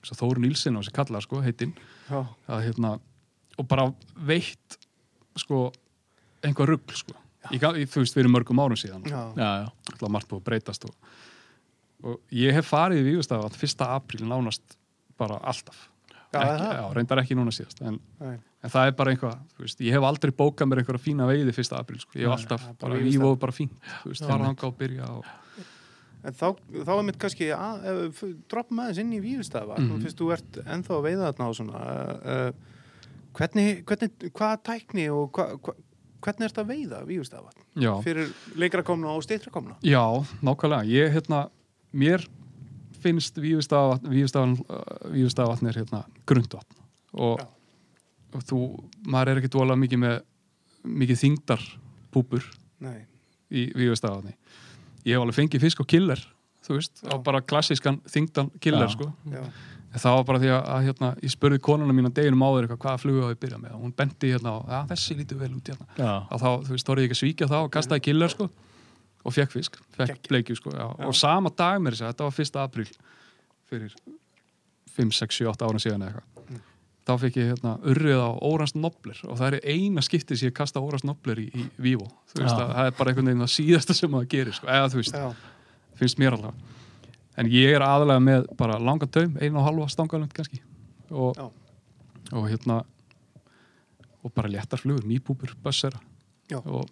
eins 0.00 0.12
og 0.14 0.20
Þóru 0.20 0.42
Nílsson 0.44 0.76
á 0.76 0.80
þessi 0.80 0.96
kallar 0.96 1.24
sko, 1.24 1.40
heitinn. 1.44 1.74
Já, 2.08 2.20
að 2.50 2.64
hérna 2.66 2.92
og 3.60 3.68
bara 3.68 3.90
veitt 4.26 4.78
sko 5.38 5.68
einhver 6.44 6.74
rugl 6.74 6.96
sko. 6.96 7.16
Í, 7.50 7.58
þú 7.60 8.02
veist 8.02 8.16
fyrir 8.16 8.30
mörgum 8.32 8.60
árum 8.60 8.78
síðan. 8.78 9.04
Já, 9.08 9.20
já, 9.36 9.50
já. 9.64 9.68
alltaf 9.92 10.12
margt 10.12 10.28
búið 10.28 10.42
að 10.42 10.48
breytast 10.48 10.86
og, 10.88 10.96
og 12.02 12.20
ég 12.32 12.54
hef 12.56 12.70
farið 12.70 13.02
í 13.02 13.08
Vífustaf 13.10 13.56
fyrsta 13.60 13.90
apríl 13.96 14.24
nánast 14.28 14.76
bara 15.20 15.40
alltaf. 15.42 15.88
Já, 16.30 16.40
ekki, 16.46 16.66
já, 16.78 16.84
reyndar 16.94 17.18
ekki 17.24 17.34
núna 17.34 17.50
síðast 17.50 17.80
en, 17.82 17.96
Nei. 18.22 18.36
en 18.62 18.70
það 18.70 18.86
er 18.86 18.92
bara 19.00 19.10
einhvað 19.10 19.38
veist, 19.58 19.80
ég 19.82 19.96
hef 19.96 20.04
aldrei 20.06 20.30
bókað 20.30 20.68
mér 20.70 20.82
einhverja 20.84 21.02
fína 21.02 21.26
veiði 21.26 21.54
fyrsta 21.56 21.80
apríl 21.82 21.98
sko. 21.98 22.14
ég 22.14 22.28
hef 22.28 22.36
alltaf 22.36 22.68
er 22.68 22.76
bara 22.78 22.94
og 23.32 23.40
bara 23.42 23.56
veist, 24.04 24.22
fara 24.28 24.46
þangað 24.46 24.68
og 24.70 24.76
byrja 24.78 25.08
og, 25.16 25.30
En 26.20 26.34
þá, 26.36 26.50
þá 26.84 26.90
er 26.92 27.04
mitt 27.08 27.16
kannski 27.20 27.46
að, 27.56 27.84
ef, 27.90 28.18
droppum 28.52 28.80
aðeins 28.82 28.98
inn 29.00 29.12
í 29.16 29.20
Mhm. 29.80 29.86
mm 29.88 30.02
fyrst 30.04 30.18
þú 30.20 30.32
ert 30.34 30.58
ennþá 30.66 30.96
að 30.98 31.06
veiða 31.06 31.30
þarna 31.30 31.46
og 31.48 31.56
svona 31.56 31.84
uh, 32.20 32.50
hvernig, 33.38 33.84
hvernig, 33.88 34.10
hvaða 34.36 34.58
tækni 34.68 35.06
og 35.14 35.30
hva, 35.32 35.46
hva, 35.56 35.74
hvernig 36.20 36.44
ert 36.50 36.60
að 36.60 36.68
veiða 36.74 37.00
já, 37.74 37.92
fyrir 38.04 38.28
leikrakomna 38.60 39.14
og 39.16 39.24
stýttrakomna 39.24 39.78
já, 39.82 40.04
nákvæmlega. 40.44 40.84
Ég 40.92 41.14
hérna, 41.16 41.48
mér 41.92 42.26
finnst 43.00 43.38
Vífustafvatn 43.40 44.06
er 45.70 45.78
hérna 45.80 46.02
grundvatn. 46.28 46.76
Og, 47.16 47.40
og 48.34 48.44
þú, 48.46 48.58
maður 49.08 49.32
er 49.32 49.40
ekki 49.40 49.52
dvola 49.54 49.76
mikið 49.78 50.02
með 50.04 50.20
mikið 50.86 51.22
þingdar 51.24 51.64
púpur 52.14 52.44
Nei, 52.80 53.02
í 53.52 53.68
Vífustafvatni 53.76 54.36
ég 55.04 55.16
hef 55.16 55.24
alveg 55.24 55.36
fengið 55.36 55.64
fisk 55.64 55.82
og 55.82 55.88
killer 55.90 56.22
þú 56.64 56.78
veist, 56.78 57.02
Já. 57.02 57.12
á 57.12 57.14
bara 57.24 57.42
klassískan 57.42 58.00
þingdan 58.08 58.50
killer 58.60 58.88
Já. 58.88 58.94
sko. 58.94 59.10
Já, 59.32 59.42
það 59.96 60.16
var 60.18 60.26
bara 60.28 60.40
því 60.42 60.50
að, 60.54 60.64
að 60.74 60.88
hérna, 60.88 61.10
ég 61.24 61.34
spurði 61.34 61.60
konuna 61.66 61.96
mín 61.96 62.08
að 62.10 62.16
deginum 62.20 62.44
áður 62.46 62.66
eitthvað 62.66 62.82
hvaða 62.84 63.02
flugu 63.02 63.22
á 63.26 63.32
ég 63.32 63.40
byrja 63.40 63.60
með? 63.60 63.76
Og 63.76 63.84
hún 63.86 63.94
bendi 63.96 64.32
hérna 64.34 64.52
á, 64.54 64.58
þessi 64.92 65.16
lítur 65.18 65.40
vel 65.40 65.52
út 65.56 65.70
hérna. 65.72 65.88
Þá, 66.30 66.50
þú 66.68 66.74
veist, 66.76 66.86
þorði 66.86 67.06
ég 67.06 67.10
ekki 67.10 67.16
að 67.16 67.22
svíkja 67.22 67.50
það 67.50 67.64
og 67.64 67.72
kastaði 67.74 68.04
killer 68.06 68.34
sko 68.34 68.50
og 69.24 69.36
fekk 69.36 69.52
fisk, 69.52 69.78
fekk 69.96 70.28
bleikju 70.28 70.56
sko 70.58 70.72
já. 70.74 70.86
og 71.06 71.14
sama 71.16 71.52
dag 71.56 71.80
mér 71.82 71.96
þess 71.96 72.06
að 72.06 72.12
þetta 72.12 72.28
var 72.28 72.40
1. 72.44 72.60
apríl 72.64 72.90
fyrir 73.70 73.94
5, 74.96 75.12
6, 75.20 75.40
7, 75.42 75.48
8 75.52 75.68
ára 75.68 75.82
síðan 75.82 76.06
eða 76.06 76.22
eitthvað 76.22 76.40
þá 77.10 77.14
fekk 77.24 77.38
ég 77.40 77.48
hérna 77.50 77.76
urrið 77.90 78.20
á 78.22 78.30
Órans 78.46 78.74
Nobler 78.76 79.20
og 79.26 79.38
það 79.40 79.56
er 79.56 79.72
eina 79.72 80.02
skiptið 80.04 80.40
sem 80.40 80.50
ég 80.50 80.56
kasta 80.56 80.82
Órans 80.82 81.04
Nobler 81.06 81.40
í, 81.42 81.48
í 81.50 81.66
Vivo 81.80 82.06
þú 82.30 82.42
veist 82.42 82.54
Já. 82.54 82.64
að 82.64 82.74
það 82.76 82.90
er 82.90 82.96
bara 82.98 83.12
einhvern 83.12 83.30
veginn 83.30 83.44
það 83.44 83.52
síðasta 83.54 83.96
sem 83.96 84.16
það 84.16 84.28
gerir 84.34 84.56
sko. 84.56 84.68
eða 84.70 84.90
þú 84.92 85.00
veist, 85.00 85.16
Já, 85.16 85.56
finnst 86.00 86.20
mér 86.20 86.36
allavega 86.36 86.78
en 87.40 87.50
ég 87.50 87.74
er 87.76 87.84
aðalega 87.86 88.24
með 88.26 88.48
bara 88.60 88.78
langa 88.82 89.08
taum 89.08 89.36
einu 89.40 89.60
og 89.60 89.66
halva 89.66 89.88
stangalönd 89.92 90.34
kannski 90.36 90.60
og, 91.10 91.38
Já. 91.38 91.46
og 92.36 92.48
hérna 92.50 92.82
og 94.20 94.34
bara 94.36 94.50
léttar 94.52 94.80
flugur, 94.80 95.06
nýbúbur, 95.08 95.54
bössera 95.64 96.00
Já. 96.50 96.60
og 96.60 96.84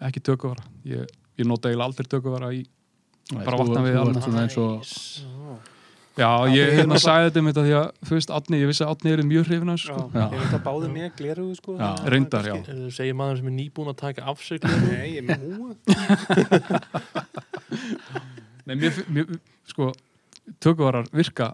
ekki 0.00 0.22
tökuvara 0.22 0.64
ég, 0.86 1.10
ég 1.38 1.46
nota 1.48 1.70
eiginlega 1.70 1.88
aldrei 1.90 2.10
tökuvara 2.10 2.52
í 2.56 2.64
Nei, 3.30 3.44
bara 3.46 3.60
vatna 3.60 3.82
við 3.84 3.94
og 4.58 4.82
já, 4.82 5.50
Já, 6.18 6.30
ég 6.50 6.72
hérna 6.74 6.98
sagði 7.00 7.28
þetta 7.28 7.42
með 7.46 7.52
þetta 7.54 7.62
því 7.66 7.74
að 7.78 8.10
veist, 8.10 8.32
Átni, 8.34 8.58
ég 8.58 8.70
vissi 8.70 8.82
að 8.82 8.90
Átni 8.92 9.12
er 9.12 9.22
mjög 9.24 9.44
hrifin 9.46 9.70
af 9.70 9.78
já, 9.78 9.84
sko. 9.84 10.02
Já. 10.10 10.24
ég 10.24 10.40
veit 10.42 10.56
að 10.56 10.64
báði 10.66 10.88
með 10.90 11.08
gleruðu 11.20 11.54
sko 11.60 11.76
Já. 11.76 11.84
að 11.86 12.10
Reyndar, 12.14 12.48
já. 12.50 12.54
Þú 12.66 12.90
segir 12.96 13.16
maður 13.20 13.38
sem 13.38 13.50
er 13.50 13.54
nýbúin 13.60 13.92
að 13.92 13.98
taka 14.00 14.26
afsöklu 14.32 14.72
Nei, 14.82 15.06
ég 15.14 15.20
er 15.20 15.26
með 15.28 15.40
húa 15.46 15.70
Nei, 18.66 18.74
mér, 18.74 19.00
mér, 19.14 19.32
sko, 19.70 19.92
tökuvarar 20.58 21.08
virka 21.14 21.52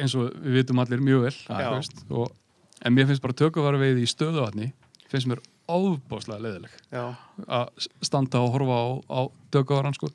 eins 0.00 0.16
og 0.18 0.32
við 0.40 0.62
vitum 0.62 0.80
allir 0.82 1.04
mjög 1.04 1.26
vel 1.28 1.36
Já. 1.36 1.60
þú 1.60 1.76
veist, 1.76 2.04
og, 2.08 2.32
en 2.80 2.96
mér 2.96 3.10
finnst 3.10 3.24
bara 3.28 3.38
tökuvarar 3.44 3.82
veið 3.84 4.00
í 4.02 4.08
stöðuvatni 4.10 4.72
finnst 5.12 5.28
mér 5.30 5.44
ofbáslega 5.76 6.42
leiðileg 6.46 6.74
Já, 6.92 7.04
að 7.46 7.88
standa 8.06 8.40
og 8.44 8.52
horfa 8.56 8.78
á, 8.80 8.86
á 9.08 9.20
tökuvaran 9.54 9.94
sko. 9.96 10.10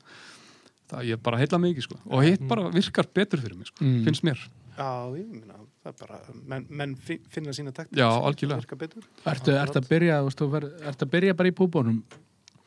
það 0.90 1.08
ég 1.12 1.22
bara 1.22 1.40
heilla 1.40 1.58
mikið 1.62 1.82
sko. 1.88 1.98
og 2.06 2.22
hitt 2.26 2.44
bara 2.48 2.68
virkar 2.70 3.08
betur 3.14 3.40
fyrir 3.42 3.56
mig 3.58 3.66
sko. 3.72 3.84
Mm. 3.84 4.04
finnst 4.06 4.22
mér 4.26 4.38
já, 4.76 4.90
ég 5.16 5.26
meina 5.32 5.56
það 5.82 5.90
er 5.92 5.98
bara, 6.02 6.20
menn, 6.52 6.66
menn 6.68 6.94
fi- 6.96 7.20
finna 7.30 7.52
sína 7.56 7.72
taktik 7.72 7.96
Já, 7.98 8.10
sem 8.10 8.24
algjörlega. 8.28 8.78
Ertu, 9.32 9.52
ertu 9.54 9.80
að 9.80 9.88
byrja, 9.88 10.20
þú 10.34 10.48
ver, 10.50 10.64
ertu 10.90 11.06
að 11.06 11.12
byrja 11.14 11.36
bara 11.38 11.48
í 11.48 11.54
púbónum 11.56 12.00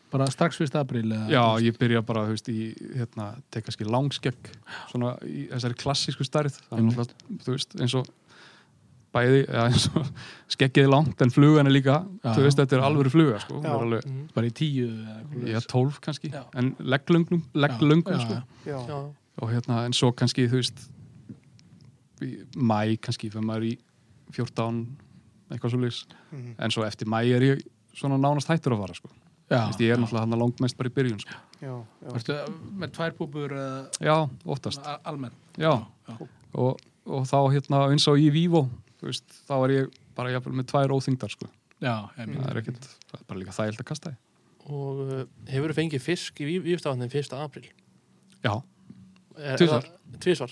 bara 0.10 0.26
strax 0.32 0.58
fyrst 0.58 0.74
apríl 0.80 1.04
eða? 1.06 1.28
Já, 1.30 1.44
ég 1.62 1.76
byrja 1.78 2.02
bara, 2.06 2.24
þú 2.26 2.34
veist, 2.34 2.48
í 2.50 2.70
hérna, 2.98 3.28
tek 3.54 3.68
kannski 3.68 3.86
langskegg 3.86 4.50
svona 4.90 5.12
í 5.22 5.44
þessari 5.52 5.78
klassísku 5.78 6.26
stærð 6.26 6.56
það 6.58 6.72
er 6.74 6.80
Einmitt. 6.82 6.98
náttúrulega, 6.98 7.44
þú 7.46 7.54
veist, 7.54 7.76
eins 7.80 7.96
og 8.00 8.10
bæði, 9.14 9.40
ja, 9.50 9.64
eins 9.66 9.88
og 9.98 10.06
skeggið 10.54 10.84
er 10.86 10.92
langt 10.94 11.22
en 11.26 11.32
flugan 11.34 11.66
er 11.68 11.74
líka, 11.74 11.96
Já. 12.24 12.34
þú 12.36 12.44
veist, 12.46 12.60
þetta 12.62 12.78
er 12.78 12.84
alvöru 12.86 13.10
fluga, 13.14 13.40
sko, 13.42 13.62
er 13.64 13.72
alveg, 13.74 14.04
bara 14.36 14.48
í 14.48 14.54
tíu 14.54 14.88
já, 15.50 15.60
tólf 15.66 15.98
kannski 16.06 16.30
Já. 16.34 16.44
en 16.56 16.76
legglöngum, 16.80 17.42
legglöngum, 17.56 18.20
sko. 18.22 19.00
og 19.42 19.50
hérna, 19.50 19.86
en 19.86 19.94
svo 19.98 20.12
kannski, 20.14 20.46
þú 20.52 20.60
veist 20.62 20.90
mæ 22.60 22.98
kannski 23.02 23.30
fyrir 23.32 23.46
maður 23.48 23.70
í 23.70 23.76
14 24.36 24.82
eitthvað 25.50 25.72
svo 25.74 25.80
leys, 25.82 26.04
Mhm. 26.32 26.56
en 26.60 26.70
svo 26.72 26.84
eftir 26.86 27.08
mæ 27.08 27.24
er 27.36 27.42
ég 27.42 27.62
svona 27.96 28.18
nánast 28.20 28.48
hættur 28.48 28.74
að 28.76 28.82
fara, 28.84 28.94
sko. 28.94 29.10
Veist, 29.50 29.80
ég 29.82 29.92
er 29.94 29.98
náttúrulega 29.98 30.20
hann 30.30 30.40
langmest 30.40 30.78
bara 30.78 30.90
í 30.90 30.94
byrjun, 30.94 31.20
sko. 31.20 31.34
Já, 31.62 31.84
já. 32.06 32.10
Ertu 32.14 32.36
með 32.78 32.92
tvær 32.92 33.12
púbur 33.18 33.50
eða 33.50 33.90
já, 34.00 34.30
oftast 34.46 34.86
a- 34.86 35.00
almennt? 35.06 35.34
Já, 35.58 35.86
Já. 36.08 36.18
Og, 36.54 36.78
og 37.06 37.24
þá 37.26 37.38
hérna 37.54 37.90
eins 37.92 38.08
og 38.08 38.18
í 38.18 38.30
Vivo 38.32 38.64
þú 38.66 38.70
veist, 39.08 39.26
þá 39.48 39.54
er 39.66 39.70
ég 39.78 39.94
bara 40.16 40.32
jafnvel 40.34 40.56
með 40.60 40.68
tvær 40.72 40.92
óþyngdar 40.98 41.32
sko. 41.32 41.48
Já, 41.80 41.94
það 42.18 42.50
er 42.52 42.58
ekkert, 42.60 42.88
það 43.08 43.20
er 43.22 43.28
bara 43.30 43.40
líka 43.40 43.56
þægild 43.56 43.80
að 43.80 43.88
kasta 43.94 44.10
því 44.12 44.18
og 44.70 44.98
uh, 45.02 45.22
hefur 45.50 45.72
þú 45.72 45.76
fengið 45.80 46.02
fisk 46.04 46.42
í 46.46 46.58
Vífstafnum 46.62 47.08
1. 47.10 47.32
apríl? 47.42 47.70
Já, 48.44 48.52
er 49.40 49.58
það- 49.64 49.88
Tvisvar? 50.22 50.52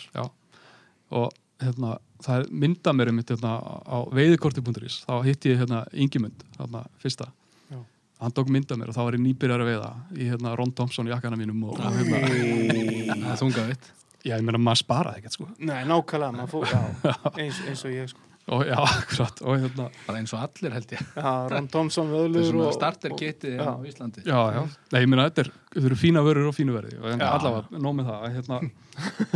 og 1.12 1.34
hérna, 1.62 1.98
það 2.24 2.40
er 2.40 2.48
mynda 2.64 2.94
mér 2.96 3.10
um 3.12 3.20
hérna, 3.22 3.52
á 3.86 3.98
veiðikorti.is 4.14 5.04
þá 5.06 5.14
hitti 5.28 5.52
ég 5.54 5.60
hérna 5.62 5.84
Ingimund 5.94 6.44
hérna, 6.58 6.82
fyrsta 7.04 7.28
Já. 7.72 7.78
hann 8.24 8.32
tók 8.36 8.50
mynda 8.50 8.76
mér 8.80 8.90
og 8.90 8.96
þá 8.98 9.04
var 9.06 9.18
ég 9.20 9.24
nýbyrjar 9.28 9.64
að 9.64 9.70
veiða 9.72 9.92
í 10.18 10.30
hérna 10.32 10.56
Ron 10.58 10.72
Thompson 10.72 11.08
jakkana 11.12 11.38
mínum 11.40 11.64
og, 11.70 11.78
og 11.80 12.00
hérna, 12.00 12.24
Það 12.28 13.32
er 13.32 13.42
þungaðitt. 13.44 13.92
já, 14.24 14.34
ég 14.38 14.44
meina 14.48 14.58
maður 14.60 14.82
sparaði 14.82 15.22
ekkert 15.22 15.38
sko. 15.38 15.48
Nei, 15.60 15.84
nákvæmlega, 15.88 16.32
maður 16.36 16.52
fór, 16.56 16.66
já, 16.74 17.14
eins, 17.44 17.62
eins 17.68 17.86
og 17.86 17.94
ég 17.96 18.10
sko. 18.12 18.20
Og 18.48 18.62
já, 18.64 18.76
akkurat 18.88 19.42
og 19.44 19.58
hérna, 19.60 19.86
Bara 20.08 20.20
eins 20.22 20.32
og 20.34 20.40
allir 20.46 20.72
held 20.78 20.92
ég. 20.96 21.02
Já, 21.18 21.32
Ron 21.52 21.68
Thompson 21.72 22.08
er 22.08 22.14
vöðlur 22.16 22.60
og... 22.68 22.74
starterkitið 22.78 23.58
og- 23.60 23.68
á 23.68 23.74
Íslandi. 23.90 24.24
Já, 24.28 24.40
já, 24.56 24.62
Nei, 24.94 25.02
ég 25.04 25.10
meina 25.12 25.26
þetta 25.30 25.44
er, 25.46 25.50
eru 25.84 25.98
fína 26.00 26.24
vörur 26.24 26.48
og 26.52 26.56
fínu 26.56 26.76
verði 26.78 27.00
og 27.02 27.10
en 27.12 27.20
Já. 27.26 27.28
allavega, 27.34 27.82
nóg 27.84 27.98
með 28.00 28.08
það 28.12 28.22
að, 28.28 28.38
hérna, 28.38 28.60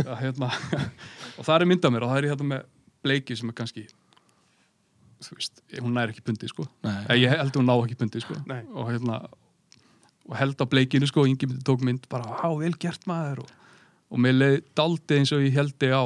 að, 0.06 0.14
hérna, 0.22 0.48
og 1.38 1.44
það 1.50 1.56
er 1.58 1.68
myndað 1.74 1.94
mér 1.96 2.06
og 2.06 2.12
það 2.14 2.22
er 2.22 2.28
ég 2.28 2.34
hérna 2.36 2.48
með 2.54 2.64
bleiki 3.02 3.36
sem 3.36 3.52
er 3.52 3.58
kannski 3.60 3.84
þú 5.22 5.36
veist, 5.38 5.60
hún 5.78 5.92
nær 5.94 6.10
ekki 6.10 6.24
pundi 6.26 6.48
sko, 6.50 6.64
Nei. 6.82 6.96
Ég 7.20 7.30
held 7.36 7.54
hún 7.60 7.68
ná 7.68 7.76
ekki 7.84 7.98
pundi 8.00 8.22
sko, 8.24 8.34
Nei. 8.50 8.62
og 8.74 8.88
hérna 8.90 9.20
og 10.26 10.36
held 10.38 10.56
á 10.62 10.66
bleikinu 10.70 11.06
sko, 11.10 11.22
og 11.26 11.30
Ingi 11.30 11.46
myndi 11.50 11.64
tók 11.66 11.82
mynd 11.84 12.08
bara, 12.10 12.32
á, 12.42 12.48
vel 12.58 12.72
gert 12.80 13.04
maður 13.10 13.44
og, 13.44 13.52
og 14.12 14.22
mér 14.22 14.36
leiði 14.38 14.60
daldi 14.78 15.18
eins 15.20 15.32
og 15.34 15.42
ég 15.44 15.54
heldi 15.58 15.90
á 15.94 16.02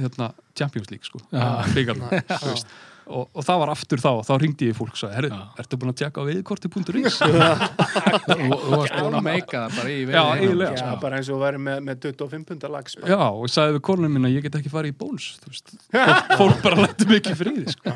hérna, 0.00 0.32
Champions 0.58 0.92
League 0.92 1.08
sko, 1.08 1.22
veist 1.32 2.76
Og, 3.06 3.28
og 3.38 3.44
það 3.46 3.60
var 3.60 3.70
aftur 3.70 4.00
þá, 4.02 4.08
þá 4.26 4.32
ringdi 4.42 4.66
ég 4.66 4.72
í 4.72 4.74
fólk 4.74 4.96
og 4.96 4.98
sagði, 4.98 5.14
herru, 5.14 5.28
Já. 5.30 5.42
ertu 5.62 5.76
búin 5.78 5.92
að 5.92 5.98
tjekka 6.00 6.18
á 6.18 6.24
veiðkorti.is? 6.26 7.18
Þú 7.22 8.48
varst 8.72 8.96
búin 8.96 9.14
að 9.14 9.22
meika 9.28 9.60
það 9.60 9.76
bara 9.76 9.92
í 9.92 10.00
Já, 10.00 10.08
veiðinni. 10.08 10.40
eiginlega. 10.40 10.80
Já, 10.80 10.88
bara 11.04 11.20
eins 11.20 11.30
og 11.30 11.38
væri 11.44 11.60
með, 11.62 11.84
með 11.86 12.00
25 12.08 12.48
pundar 12.48 12.74
lags. 12.74 12.98
bara. 12.98 13.12
Já, 13.12 13.20
og 13.28 13.46
ég 13.46 13.54
sagði 13.54 13.76
við 13.76 13.84
konunum 13.86 14.16
minna 14.18 14.32
ég 14.32 14.46
get 14.48 14.58
ekki 14.58 14.74
farið 14.74 14.90
í 14.90 14.98
bóns 15.04 15.28
þú 15.44 15.52
veist. 15.52 15.72
fólk, 16.42 16.58
bara 16.66 16.82
lættu 16.82 17.06
mikið 17.12 17.38
friði 17.44 17.76
sko. 17.76 17.94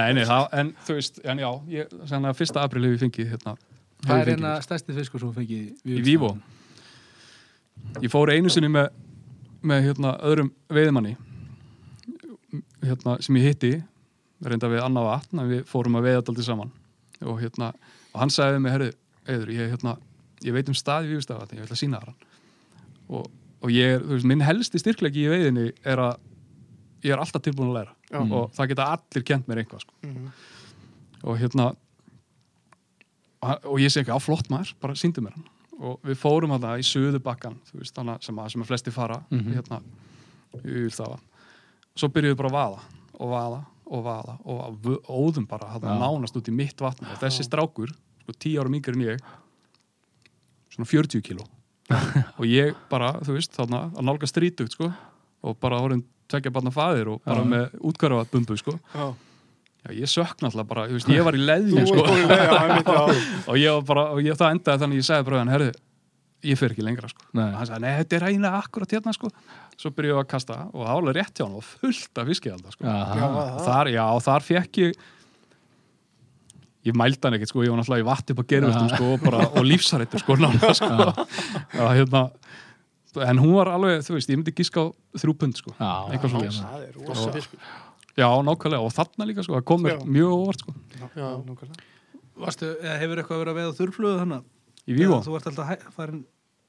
Nei, 0.00 0.10
nei, 0.16 0.24
það, 0.24 0.48
en 0.62 0.74
þú 0.88 0.96
veist 1.02 1.20
en 1.20 1.44
já, 1.44 1.50
ég, 1.76 1.96
að 2.16 2.28
fyrsta 2.40 2.64
april 2.64 2.86
hefur 2.88 2.96
ég 2.96 3.04
fengið 3.04 3.34
hérna, 3.36 3.58
Hvað 4.06 4.22
er 4.22 4.32
hérna 4.32 4.54
fengið, 4.56 4.68
stærsti 4.70 4.96
fiskur 4.96 5.20
sem 5.26 5.28
þú 5.28 5.42
fengið 5.42 5.92
í 5.92 6.04
Vivo 6.08 6.32
ég 8.02 8.12
fór 8.12 8.32
einu 8.32 8.48
sinni 8.52 8.72
með, 8.72 8.88
með 9.66 9.88
hérna, 9.88 10.14
öðrum 10.26 10.50
veiðmanni 10.72 11.16
hérna, 12.84 13.16
sem 13.24 13.38
ég 13.40 13.50
hitti 13.50 13.72
reynda 14.44 14.70
við 14.70 14.84
annað 14.84 15.08
vatn 15.10 15.42
við 15.48 15.64
fórum 15.68 15.98
að 15.98 16.08
veiða 16.10 16.24
daldi 16.26 16.44
saman 16.46 16.72
og, 17.24 17.38
hérna, 17.40 17.72
og 18.12 18.20
hann 18.20 18.32
sagði 18.32 18.60
mig, 18.62 18.74
herðu, 18.74 18.92
eður 19.32 19.52
ég, 19.54 19.72
hérna, 19.72 19.96
ég 20.44 20.56
veit 20.56 20.70
um 20.70 20.76
staði 20.76 21.14
vífstafatni, 21.14 21.58
ég 21.58 21.66
ætla 21.66 21.76
að 21.78 21.82
sína 21.82 22.02
það 22.02 22.12
hann 22.12 23.16
og, 23.16 23.30
og 23.64 23.72
ég, 23.72 24.04
veist, 24.10 24.28
minn 24.28 24.44
helsti 24.44 24.82
styrklegi 24.82 25.24
í 25.24 25.32
veiðinni 25.32 25.70
er 25.86 26.02
að 26.02 26.20
ég 27.06 27.14
er 27.14 27.22
alltaf 27.22 27.44
tilbúin 27.44 27.72
að 27.72 27.80
læra 27.80 27.96
Já. 28.10 28.20
og 28.20 28.54
það 28.56 28.70
geta 28.72 28.88
allir 28.94 29.26
kent 29.26 29.50
mér 29.50 29.62
einhvað 29.62 29.84
sko. 29.84 29.96
Mhm. 30.06 30.30
og 31.26 31.38
hérna 31.40 31.72
og, 33.42 33.76
ég 33.80 33.92
segi 33.92 34.04
ekki 34.04 34.16
á 34.16 34.20
flott 34.22 34.50
maður 34.52 34.74
bara 34.82 34.98
síndu 34.98 35.24
mér 35.24 35.36
hann 35.36 35.48
og 35.80 36.00
við 36.02 36.16
fórum 36.20 36.54
að 36.56 36.62
það 36.66 36.78
í 36.82 36.86
söðu 36.88 37.18
bakkan 37.22 37.56
sem, 37.68 38.08
að, 38.08 38.20
sem 38.22 38.62
að 38.62 38.66
flesti 38.70 38.92
fara 38.94 39.20
Mhm. 39.30 39.52
hérna, 39.54 39.80
í 40.64 40.84
Ulstafa 40.86 41.18
svo 41.96 42.08
byrjuðum 42.08 42.34
við 42.34 42.36
bara 42.36 42.48
að 42.48 42.58
vaða 42.58 42.80
og 43.20 43.30
vaða 43.32 43.60
og 43.86 44.04
vaða 44.04 44.38
og 44.44 44.86
óðum 45.08 45.46
bara 45.48 45.66
hana, 45.68 45.94
Já. 45.94 45.98
nánast 46.00 46.36
út 46.36 46.48
í 46.48 46.52
mitt 46.52 46.76
vatn 46.80 47.06
og 47.06 47.18
þessi 47.20 47.44
strákur, 47.46 47.92
sko, 48.22 48.32
10 48.38 48.58
ára 48.60 48.68
mingur 48.72 48.94
en 48.96 49.02
ég 49.06 49.20
svona 50.74 50.86
40 50.88 51.22
kíló 51.22 51.44
og 52.38 52.44
ég 52.50 52.74
bara, 52.90 53.12
þú 53.22 53.36
veist, 53.36 53.52
þarna 53.54 53.84
að 53.94 54.02
nálga 54.08 54.26
strítugt, 54.26 54.72
sko 54.74 54.90
og 55.46 55.58
bara 55.62 55.78
orðin 55.80 56.02
tvekja 56.28 56.50
barna 56.50 56.72
faðir 56.74 57.12
og 57.14 57.20
bara 57.24 57.44
Já. 57.44 57.46
með 57.52 57.76
útkværa 57.86 58.24
bumbu, 58.30 58.56
sko 58.58 58.74
Já. 58.94 59.14
Já, 59.86 59.94
ég 59.94 60.10
sökna 60.10 60.50
alltaf 60.50 60.66
bara, 60.66 60.86
þú 60.90 60.98
veist, 60.98 61.10
ég 61.14 61.26
var 61.26 61.36
í 61.38 61.42
varst 61.46 61.90
sko 61.90 62.04
og 63.52 63.58
ég 63.60 63.74
var 63.76 63.84
bara, 63.86 64.06
og 64.16 64.22
ég, 64.24 64.38
það 64.38 64.56
endaði 64.56 64.82
þannig 64.82 64.96
að 64.96 65.02
ég 65.02 65.06
sagði 65.06 65.26
bara 65.28 65.42
hann, 65.42 65.52
herðu, 65.54 65.72
ég 66.50 66.58
fer 66.60 66.74
ekki 66.74 66.86
lengra 66.86 67.10
sko. 67.12 67.26
Og 67.30 67.42
hann 67.42 67.68
sagði, 67.68 67.82
nei, 67.84 67.92
þetta 68.00 68.18
er 68.18 68.26
eiginlega 68.30 68.62
akkurat 68.64 68.94
hérna 68.96 69.14
sko. 69.14 69.30
svo 69.76 69.92
byrjuðum 69.94 70.18
við 70.18 70.24
að 70.24 70.30
kasta 70.32 70.58
og 70.72 70.88
alveg 70.90 71.18
rétt 71.20 71.38
hjá 71.38 71.44
hann 71.46 71.58
og 71.60 71.66
fullt 71.68 72.22
af 72.22 72.30
fiskihaldar 72.32 72.74
sko. 72.74 72.96
Þar, 73.66 73.92
já, 73.94 74.04
þar 74.26 74.48
fekk 74.50 74.82
ég 74.82 75.04
ég 76.86 76.94
mældi 76.96 77.22
hann 77.26 77.36
ekkert 77.38 77.50
sko, 77.52 77.64
ég 77.66 77.72
var 77.72 77.80
náttúrulega 77.80 78.04
í 78.04 78.06
vatt 78.06 78.30
upp 78.32 78.42
á 78.42 78.44
gerðustum 78.52 78.90
Já. 78.90 78.94
sko, 78.94 79.08
og, 79.16 79.24
bara, 79.24 79.48
og 79.58 79.66
lífsarættur 79.66 80.22
sko, 80.22 80.36
nána, 80.38 80.70
sko. 80.78 81.08
Já, 81.74 81.84
hérna, 81.98 82.22
en 83.26 83.42
hún 83.42 83.56
var 83.56 83.72
alveg, 83.74 84.04
þú 84.06 84.18
veist, 84.18 84.30
ég 84.30 84.38
myndi 84.38 84.54
gíska 84.54 84.86
á 84.86 84.86
þrjú 85.18 85.34
pund 85.40 85.58
sko. 85.58 85.74
Eitthvað 85.80 86.46
já, 86.46 86.52
Það 88.16 88.22
já, 88.24 88.28
nákvæmlega, 88.48 88.80
og 88.86 88.92
þarna 88.96 89.26
líka 89.28 89.42
sko, 89.44 89.56
það 89.58 89.64
kom 89.68 89.82
mér 89.84 89.96
Já. 89.98 90.04
mjög 90.16 90.30
óvart 90.36 90.62
sko. 90.62 90.72
Já, 90.96 91.08
Já. 91.20 91.26
nákvæmlega. 91.44 91.82
Varstu, 92.36 92.68
eða 92.80 92.98
hefur 93.00 93.20
eitthvað 93.22 93.40
verið 93.42 93.52
að 93.52 93.58
veða 93.60 93.74
þurrflugu 93.80 94.20
þannig? 94.22 94.44
í 94.86 94.94
Vívo 94.96 95.16
Þú 95.26 95.34
ert 95.36 95.46
alltaf 95.50 95.66
hæ- 95.68 95.92
farin 95.96 96.24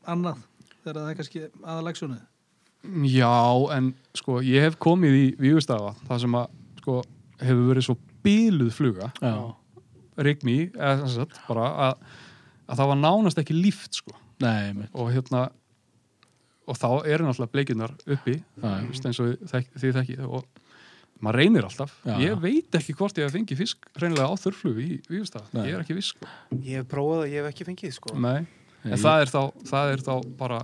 annað 0.07 0.37
þegar 0.83 0.97
það 0.97 1.09
er 1.11 1.15
kannski 1.19 1.41
aðalagsjónið. 1.63 2.21
Já, 3.11 3.31
en 3.77 3.93
sko, 4.15 4.39
ég 4.41 4.61
hef 4.67 4.77
komið 4.79 5.15
í 5.17 5.25
Vígustafa, 5.39 5.95
það 6.07 6.19
sem 6.23 6.37
að 6.39 6.47
sko, 6.81 6.95
hefur 7.41 7.67
verið 7.73 7.83
svo 7.87 7.97
bíluð 8.23 8.71
fluga 8.73 9.11
Já. 9.21 9.33
rigni, 10.17 10.71
eða 10.73 11.07
sem 11.07 11.13
sagt, 11.21 11.39
bara 11.47 11.67
að, 11.87 11.93
að 12.67 12.79
það 12.81 12.87
var 12.91 12.99
nánast 13.03 13.37
ekki 13.43 13.55
líft 13.61 13.93
sko. 14.01 14.15
Nei, 14.41 14.73
mitt. 14.73 14.89
og 14.93 15.11
hérna 15.15 15.49
og 16.67 16.75
þá 16.77 16.89
eru 17.07 17.23
náttúrulega 17.25 17.51
bleikirnar 17.55 17.93
uppi 18.11 18.35
veist, 18.61 19.05
eins 19.07 19.19
og 19.23 19.37
þið 19.47 19.93
þekkið 20.01 20.25
og 20.27 20.43
maður 21.23 21.39
reynir 21.41 21.65
alltaf 21.67 21.93
Já. 22.05 22.15
ég 22.21 22.39
veit 22.43 22.77
ekki 22.79 22.93
hvort 22.99 23.17
ég 23.17 23.25
hef 23.27 23.33
fengið 23.37 23.57
fisk 23.63 23.87
reynilega 23.97 24.29
á 24.29 24.35
þurflug 24.37 24.79
í 24.83 24.89
Vífustad 25.09 25.47
Nei. 25.53 25.63
ég 25.69 25.75
er 25.77 25.83
ekki 25.85 25.95
viss 25.97 26.13
sko. 26.13 26.27
Ég 26.61 26.81
hef 26.81 26.87
prófað 26.91 27.21
það, 27.23 27.29
ég 27.33 27.37
hef 27.41 27.51
ekki 27.53 27.67
fengið 27.71 27.93
sko. 27.97 28.15
Nei. 28.19 28.39
en 28.83 28.91
Ég- 28.93 29.01
það 29.03 29.21
er, 29.25 29.31
þá, 29.33 29.41
það 29.71 29.93
er 29.93 30.03
þá 30.07 30.13
bara 30.37 30.59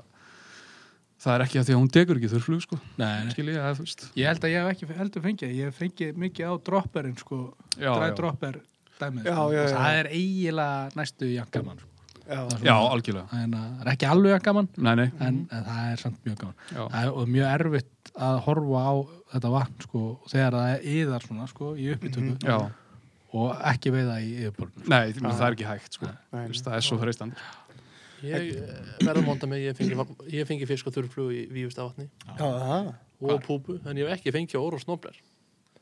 það 1.24 1.34
er 1.38 1.46
ekki 1.46 1.60
að 1.62 1.66
því 1.70 1.74
að 1.74 1.80
hún 1.82 1.92
tekur 1.96 2.20
ekki 2.20 2.30
þurflug 2.34 2.62
sko. 2.66 2.78
Nei, 3.00 3.24
nei. 3.24 3.32
skil 3.34 3.48
ég 3.50 3.58
að 3.64 3.78
þú 3.80 3.86
veist 3.88 4.06
Ég 4.20 4.28
held 4.30 4.44
að 4.44 4.54
ég 4.54 4.60
hef 4.68 4.76
ekki 4.76 5.00
heldur 5.00 5.24
fengið, 5.24 5.56
ég 5.58 5.70
hef 5.72 5.80
fengið 5.80 6.22
mikið 6.26 6.52
á 6.52 6.54
dropperinn 6.68 7.18
sko, 7.18 7.40
Já, 7.80 7.90
dry 7.96 8.10
já. 8.12 8.16
dropper 8.20 8.60
dæmið, 9.00 9.24
Já, 9.26 9.34
sko. 9.34 9.48
já, 9.56 9.64
það 9.74 9.98
er 10.02 10.10
eiginlega 10.14 10.96
næstu 11.00 11.30
jakkamann 11.34 11.80
sko. 11.80 11.90
Já. 12.24 12.72
Algjörlega 12.72 13.40
en 13.44 13.52
það 13.58 13.82
er 13.84 13.90
ekki 13.92 14.08
alveg 14.08 14.32
jakkamann 14.38 14.68
nei, 14.78 14.94
nei. 14.96 15.08
en, 15.20 15.40
en 15.52 15.64
það 15.68 15.88
er 15.92 15.98
samt 16.04 16.20
mjög 16.24 16.38
gaman 16.40 16.94
er 17.02 17.10
og 17.12 17.28
mjög 17.28 17.50
erfitt 17.58 18.03
að 18.14 18.40
horfa 18.46 18.84
á 18.86 18.94
þetta 19.34 19.52
vatn 19.56 19.86
sko, 19.88 20.04
þegar 20.30 20.58
það 20.58 20.70
er 20.74 20.88
yðar 20.94 21.28
svona 21.28 21.50
sko, 21.50 21.74
í 21.74 21.90
uppbytöku 21.96 22.36
Já. 22.46 22.58
og 23.34 23.66
ekki 23.72 23.94
veiða 23.96 24.20
í 24.22 24.32
yfirborðinu 24.44 24.94
nei, 24.94 25.14
því 25.14 25.26
miður 25.26 25.40
það 25.40 25.48
er 25.48 25.58
ekki 25.58 25.70
hægt 25.70 25.98
sko. 25.98 26.10
Nei, 26.12 26.44
Þú 26.44 26.54
veist, 26.54 26.68
það 26.68 26.78
er 26.78 26.88
svo 26.90 27.00
freistandi 27.02 27.46
Ég 28.24 28.54
eh, 28.56 28.92
verður 29.04 29.26
monda 29.28 29.48
mig, 29.52 29.66
ég 29.66 29.76
fengi, 29.76 29.98
ég 30.32 30.48
fengi 30.48 30.68
fisk 30.70 30.88
og 30.88 30.94
þurrflug 30.96 31.34
í 31.36 31.64
það. 31.76 32.94
og 33.20 33.42
púpu, 33.44 33.82
en 33.84 34.00
ég 34.00 34.08
hef 34.08 34.22
ekki 34.22 34.32
fengið 34.36 34.62
óra 34.62 34.80
og 34.80 34.84
snobler. 34.84 35.18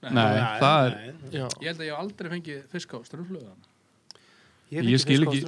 nei, 0.02 0.40
það 0.58 0.88
er 0.88 0.96
ég 1.36 1.68
held 1.68 1.84
að 1.84 1.86
ég 1.86 1.92
hef 1.92 2.00
aldrei 2.00 2.32
fengið 2.32 2.64
fisk 2.72 2.96
á 2.98 3.00
ströflugan 3.06 3.60
Ég, 4.72 4.88
Ég 4.88 5.02
skil 5.04 5.26
ekki 5.26 5.42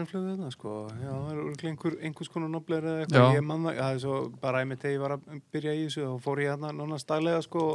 sko. 0.51 0.71
Það 0.91 1.27
er 1.31 1.37
örugglega 1.39 1.69
einhver, 1.71 1.97
einhvers 2.03 2.31
konar 2.33 2.49
nobler 2.51 2.83
eða 2.83 3.03
eitthvað. 3.05 3.35
Ég 3.37 3.45
man 3.47 3.67
það, 3.69 3.81
er 3.87 3.99
svo 4.03 4.17
bara 4.41 4.63
einmitt 4.63 4.83
þegar 4.83 4.95
ég 4.97 5.03
var 5.05 5.15
að 5.15 5.41
byrja 5.55 5.75
í 5.79 5.83
þessu 5.85 6.07
og 6.09 6.17
fór 6.25 6.41
ég 6.43 6.51
hérna 6.51 6.73
núna 6.75 6.99
staglega, 6.99 7.43
sko. 7.45 7.67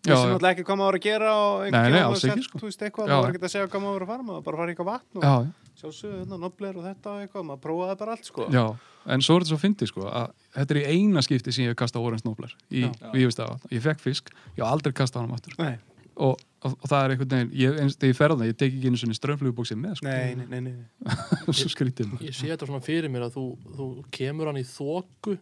Vissi 0.00 0.16
já. 0.16 0.30
náttúrulega 0.32 0.54
ekki 0.56 0.64
hvað 0.64 0.78
maður 0.80 0.96
að 0.96 1.02
gera 1.04 1.32
og 1.36 1.74
alls 1.76 2.22
sett, 2.24 2.30
ekki, 2.32 2.44
sko. 2.46 2.58
Þú 2.60 2.68
veist 2.70 2.84
eitthvað, 2.86 3.10
maður 3.10 3.26
var 3.26 3.34
ekki 3.34 3.44
að 3.44 3.52
segja 3.52 3.70
hvað 3.70 3.82
maður 3.84 4.04
að 4.04 4.10
fara, 4.10 4.24
maður 4.30 4.44
bara 4.46 4.56
að 4.56 4.62
fara 4.62 4.72
eitthvað 4.72 4.88
vatn 4.88 5.20
og 5.20 5.26
já, 5.26 5.34
sjálfsögðu, 5.82 6.20
hérna, 6.22 6.38
nobler 6.40 6.78
og 6.80 6.86
þetta 6.88 7.10
og 7.12 7.24
eitthvað, 7.24 7.44
maður 7.50 7.60
prófaði 7.66 7.98
bara 8.00 8.14
allt, 8.16 8.30
sko. 8.30 8.46
já, 8.48 8.64
en 9.12 9.26
svo 9.26 9.36
er 9.36 9.44
þetta 9.44 9.52
svo 9.52 9.58
fyndið 9.60 9.90
sko, 9.92 10.06
að 10.08 10.32
þetta 10.56 10.74
er 10.74 10.80
í 10.80 10.86
eina 10.96 11.24
skipti 11.26 11.52
sem 11.52 11.66
ég 11.66 11.74
hef 11.74 11.80
kastað 11.82 12.08
Orange 12.08 12.24
Nobler 12.24 12.56
í. 12.72 12.86
Vífustad 13.12 13.68
ég 13.68 13.84
fekk 13.84 14.00
fisk, 14.06 14.32
ég 14.56 14.64
hef 14.64 14.70
aldrei 14.70 14.96
kastað 14.96 15.26
hann 15.26 15.36
aftur 15.36 15.60
Nei, 15.60 15.76
og, 16.20 16.40
og, 16.60 16.72
og 16.76 16.86
það 16.86 17.02
er 17.02 17.14
einhvern 17.14 17.34
veginn 17.34 17.52
ég, 17.60 17.76
eins, 17.82 17.98
þegar 17.98 18.12
ég 18.12 18.18
fer 18.20 18.32
á 18.32 18.36
það, 18.36 18.46
ég 18.50 18.58
tek 18.60 18.72
ekki 18.74 18.90
einu 18.90 19.02
svona 19.02 19.18
strömmflugubóksið 19.18 19.80
með 19.80 20.00
sko, 20.00 20.08
nei, 20.08 20.34
nei, 20.38 20.46
nei, 20.50 20.60
nei. 20.70 21.18
svo 21.60 21.70
skrítið 21.72 22.16
ég 22.26 22.36
sé 22.36 22.50
þetta 22.52 22.70
svona 22.70 22.84
fyrir 22.84 23.12
mér 23.12 23.28
að 23.28 23.38
þú, 23.38 23.46
þú 23.76 23.90
kemur 24.14 24.50
hann 24.50 24.60
í 24.60 24.66
þoku, 24.68 25.36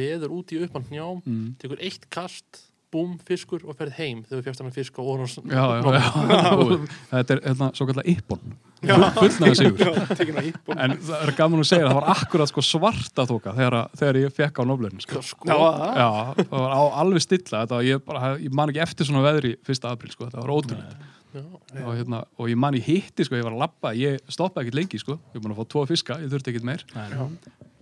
veður 0.00 0.34
út 0.38 0.54
í 0.54 0.62
uppan 0.66 0.88
hnjám, 0.90 1.22
mm. 1.24 1.46
tekur 1.62 1.84
eitt 1.86 2.08
kast, 2.12 2.64
búm, 2.92 3.18
fiskur 3.26 3.64
og 3.66 3.78
ferð 3.78 4.00
heim 4.00 4.24
þegar 4.26 4.40
þú 4.40 4.48
fjast 4.48 4.64
hann 4.64 4.74
fisk 4.74 4.98
og 5.02 5.12
já, 5.20 5.64
já, 5.78 5.92
já. 5.94 6.80
þetta 7.14 7.36
er 7.36 7.46
hérna, 7.46 7.72
svo 7.78 7.88
kallar 7.90 8.10
Ippon 8.10 8.50
Já. 8.50 8.69
Fullnaði 8.80 9.56
sigur. 9.58 9.80
Já, 9.84 10.74
en 10.80 10.94
það 11.04 11.22
er 11.26 11.32
gaman 11.36 11.60
að 11.62 11.68
segja 11.68 11.84
að 11.84 11.90
það 11.90 11.98
var 12.00 12.08
akkurat 12.14 12.50
sko 12.50 12.64
svarta 12.64 13.26
þóka 13.28 13.52
þegar, 13.58 13.76
að- 13.82 13.98
þegar 14.00 14.18
ég 14.22 14.34
fekk 14.38 14.60
á 14.60 14.62
Noblerinn 14.70 15.02
sko. 15.04 15.22
Sko, 15.26 15.48
Já, 15.50 15.56
það. 15.60 16.00
Já, 16.00 16.48
var 16.54 16.74
á, 16.74 16.80
alveg 17.04 17.24
stilla. 17.26 17.62
Þetta, 17.64 17.76
var- 17.76 17.86
ég, 17.90 18.02
bara, 18.08 18.32
ég 18.40 18.52
man 18.60 18.72
ekki 18.72 18.82
eftir 18.86 19.06
svona 19.10 19.24
veðri 19.26 19.52
1. 19.60 19.88
apríl, 19.90 20.12
sko, 20.14 20.26
þetta 20.30 20.40
var 20.44 20.54
ótrúlega 20.56 20.96
já, 21.30 21.42
og, 21.86 21.92
hérna, 21.94 22.24
og 22.40 22.48
ég 22.50 22.56
man 22.58 22.74
ég 22.74 22.82
hitti, 22.88 23.24
sko, 23.28 23.36
ég 23.38 23.44
var 23.46 23.52
að 23.54 23.60
labba 23.62 23.92
ég 23.94 24.16
stoppaði 24.32 24.66
ekkert 24.66 24.80
lengi, 24.80 24.98
sko, 24.98 25.18
ég 25.30 25.36
var 25.38 25.44
búin 25.44 25.54
að 25.54 25.60
fá 25.60 25.68
tvo 25.74 25.84
fiska 25.86 26.16
ég 26.24 26.32
þurfti 26.32 26.54
ekkert 26.54 26.66
meir. 26.66 26.84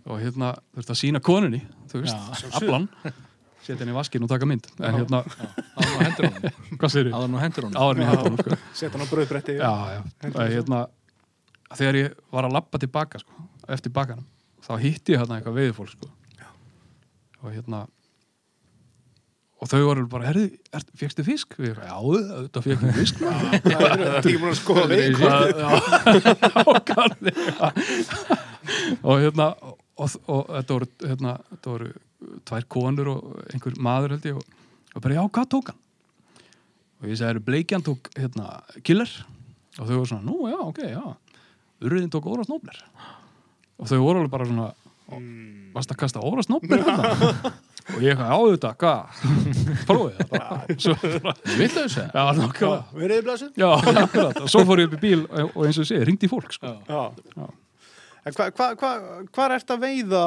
Og 0.09 0.21
hérna, 0.21 0.51
þurfti 0.77 0.93
að 0.95 1.01
sína 1.01 1.21
konunni, 1.25 1.63
þú 1.93 2.03
veist, 2.03 2.53
aflan 2.59 2.89
setja 3.69 3.83
henni 3.85 3.95
í 3.95 3.99
vaskinn 3.99 4.25
og 4.25 4.33
taka 4.33 4.49
mynd. 4.49 4.69
En 4.81 4.97
hérna, 4.97 5.23
áður 5.77 5.93
nú 5.93 6.01
hendur 6.05 6.29
honum. 6.29 6.57
Hvað 6.81 6.95
segir 6.95 7.13
áður 7.13 7.31
nú 7.35 7.43
hendur 7.43 7.69
honum. 7.69 7.79
Áður 7.79 8.09
hætti 8.09 8.25
honum, 8.25 8.41
sko. 8.41 8.59
Sett 8.81 8.97
hann 8.97 9.05
á 9.05 9.09
brauðbretti. 9.13 9.59
já, 9.61 9.73
já, 9.93 10.01
og 10.33 10.41
hérna 10.55 10.81
þegar 11.77 12.01
ég 12.01 12.19
var 12.33 12.49
að 12.49 12.57
labba 12.57 12.81
tilbaka, 12.83 13.23
sko 13.23 13.47
eftir 13.69 13.93
bakanum, 13.93 14.25
þá 14.65 14.73
hitti 14.81 15.15
ég 15.15 15.23
hérna 15.23 15.39
eitthvað 15.39 15.61
veiðfólk, 15.61 15.95
sko. 15.95 16.11
Og 17.45 17.53
hérna 17.55 17.85
og 19.59 19.67
þau 19.67 19.81
voru 19.89 20.05
bara, 20.11 20.29
herri, 20.31 20.45
er, 20.75 20.85
fegstu 20.99 21.25
fisk? 21.27 21.57
Og 21.59 21.67
ég, 21.67 21.79
já, 21.91 21.97
þetta 22.47 22.63
fegstu 22.65 22.93
fisk 22.95 23.23
Það 23.23 23.87
er 23.91 24.03
ekki 24.21 24.37
búin 24.39 24.53
að 24.53 24.59
skoða 24.61 24.85
við. 24.93 25.19
Nákvæmlega. 26.69 27.71
og 29.09 29.25
hérna 29.25 29.49
og, 29.59 29.75
og, 29.99 30.15
og 30.31 30.53
þetta 30.53 30.77
voru, 30.77 30.91
hérna, 31.03 31.35
þetta 31.55 31.75
voru 31.75 31.91
tvær 32.49 32.67
konur 32.71 33.13
og 33.15 33.37
einhver 33.53 33.79
maður 33.83 34.17
held 34.17 34.29
ég 34.31 34.41
og, 34.41 34.59
og 34.95 35.05
bara 35.05 35.19
já, 35.19 35.23
hvað 35.27 35.51
tók 35.55 35.73
hann? 35.73 35.81
og 36.99 37.07
ég 37.13 37.21
segi, 37.21 37.45
Bleikjan 37.47 37.85
tók 37.87 38.11
hérna, 38.19 38.59
killer 38.87 39.11
og 39.79 39.85
þau 39.87 39.95
voru 39.95 40.11
svona, 40.11 40.27
nú 40.27 40.51
já, 40.51 40.59
ok, 40.65 40.83
já 40.91 41.05
Urriðin 41.79 42.11
tók 42.11 42.27
óra 42.27 42.47
snóbler 42.47 42.83
og 43.79 43.87
þau 43.87 43.99
voru 44.03 44.23
alveg 44.23 44.35
bara 44.35 44.49
svona 44.49 44.73
varst 45.75 45.93
að 45.95 46.01
kasta 46.03 46.23
óra 46.25 46.43
snóbler 46.45 46.83
hérna? 46.83 47.53
og 47.95 48.03
ég, 48.05 48.19
já, 48.19 48.35
þetta, 48.53 48.73
hvað 48.83 49.23
prófið 49.89 50.19
það 50.19 50.33
bara 50.33 50.49
bara, 51.25 51.37
villu 51.55 51.71
þessu? 51.79 52.05
já, 52.05 52.25
nákvæmlega 52.41 52.99
Verið 52.99 53.23
blæsum? 53.29 53.55
Já, 53.57 53.71
akkurat, 54.05 54.43
og 54.43 54.51
svo 54.53 54.65
fór 54.69 54.83
ég 54.83 54.91
upp 54.91 54.99
í 54.99 55.03
bíl 55.07 55.25
og, 55.29 55.57
eins 55.65 55.81
og 55.81 55.89
segi, 55.89 56.05
ringdi 56.09 56.29
í 56.29 56.33
fólk 56.33 56.53
sko. 56.55 56.75
Já. 56.89 57.01
Já. 57.39 57.49
Hvað 58.37 58.53
hva, 58.59 58.69
hva, 58.81 58.93
hva 59.33 59.45
er 59.49 59.55
þetta 59.59 59.77
að 59.77 59.85
veiða 59.85 60.23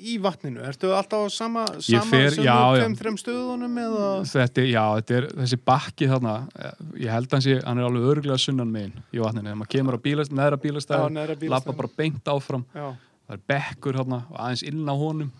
í 0.00 0.14
vatninu? 0.22 0.62
Ertu 0.64 0.90
alltaf 0.96 1.26
á 1.26 1.28
sama, 1.32 1.64
sama 1.84 2.20
tveim, 2.32 2.94
þreim 2.96 3.18
stöðunum 3.20 3.76
eða? 3.82 4.06
Þetta, 4.30 4.64
já, 4.70 4.82
þetta 5.00 5.16
er 5.18 5.26
þessi 5.42 5.58
bakki 5.70 6.08
þarna 6.10 6.34
eh, 6.56 6.80
ég 7.04 7.12
held 7.14 7.36
hans 7.36 7.48
ég, 7.50 7.60
hann 7.66 7.82
er 7.82 7.88
alveg 7.88 8.08
örgulega 8.14 8.40
sunnan 8.40 8.72
megin 8.72 8.96
í 9.12 9.20
vatninu, 9.20 9.50
þegar 9.50 9.60
maður 9.60 9.72
kemur 9.76 9.98
á 9.98 10.04
bílast, 10.06 10.34
neðra 10.36 10.56
Já, 10.58 10.62
bílastæð, 10.64 11.04
neðra 11.16 11.36
lappa 11.36 11.44
bílastæðin. 11.44 11.78
bara 11.82 11.92
beint 12.00 12.32
áfram 12.32 12.64
Já, 12.72 12.86
það 13.26 13.36
er 13.36 13.44
bekkur 13.52 14.00
þarna 14.00 14.22
og 14.30 14.40
aðeins 14.46 14.64
inn 14.70 14.88
á 14.88 14.94
honum 15.04 15.30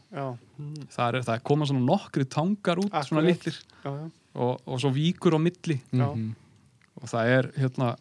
það 0.92 1.06
er, 1.08 1.20
það 1.30 1.42
koma 1.50 1.70
svona 1.70 1.86
nokkri 1.86 2.28
tangar 2.28 2.82
út 2.84 2.92
svona 2.92 3.24
Akkurat. 3.24 3.30
litlir 3.30 3.58
já, 3.86 3.94
og, 4.36 4.52
og 4.66 4.84
svo 4.84 4.92
víkur 4.94 5.34
á 5.34 5.40
milli 5.40 5.80
Já. 5.88 6.06
Og 7.00 7.08
það 7.08 7.30
er 7.32 7.46
hérna 7.56 7.94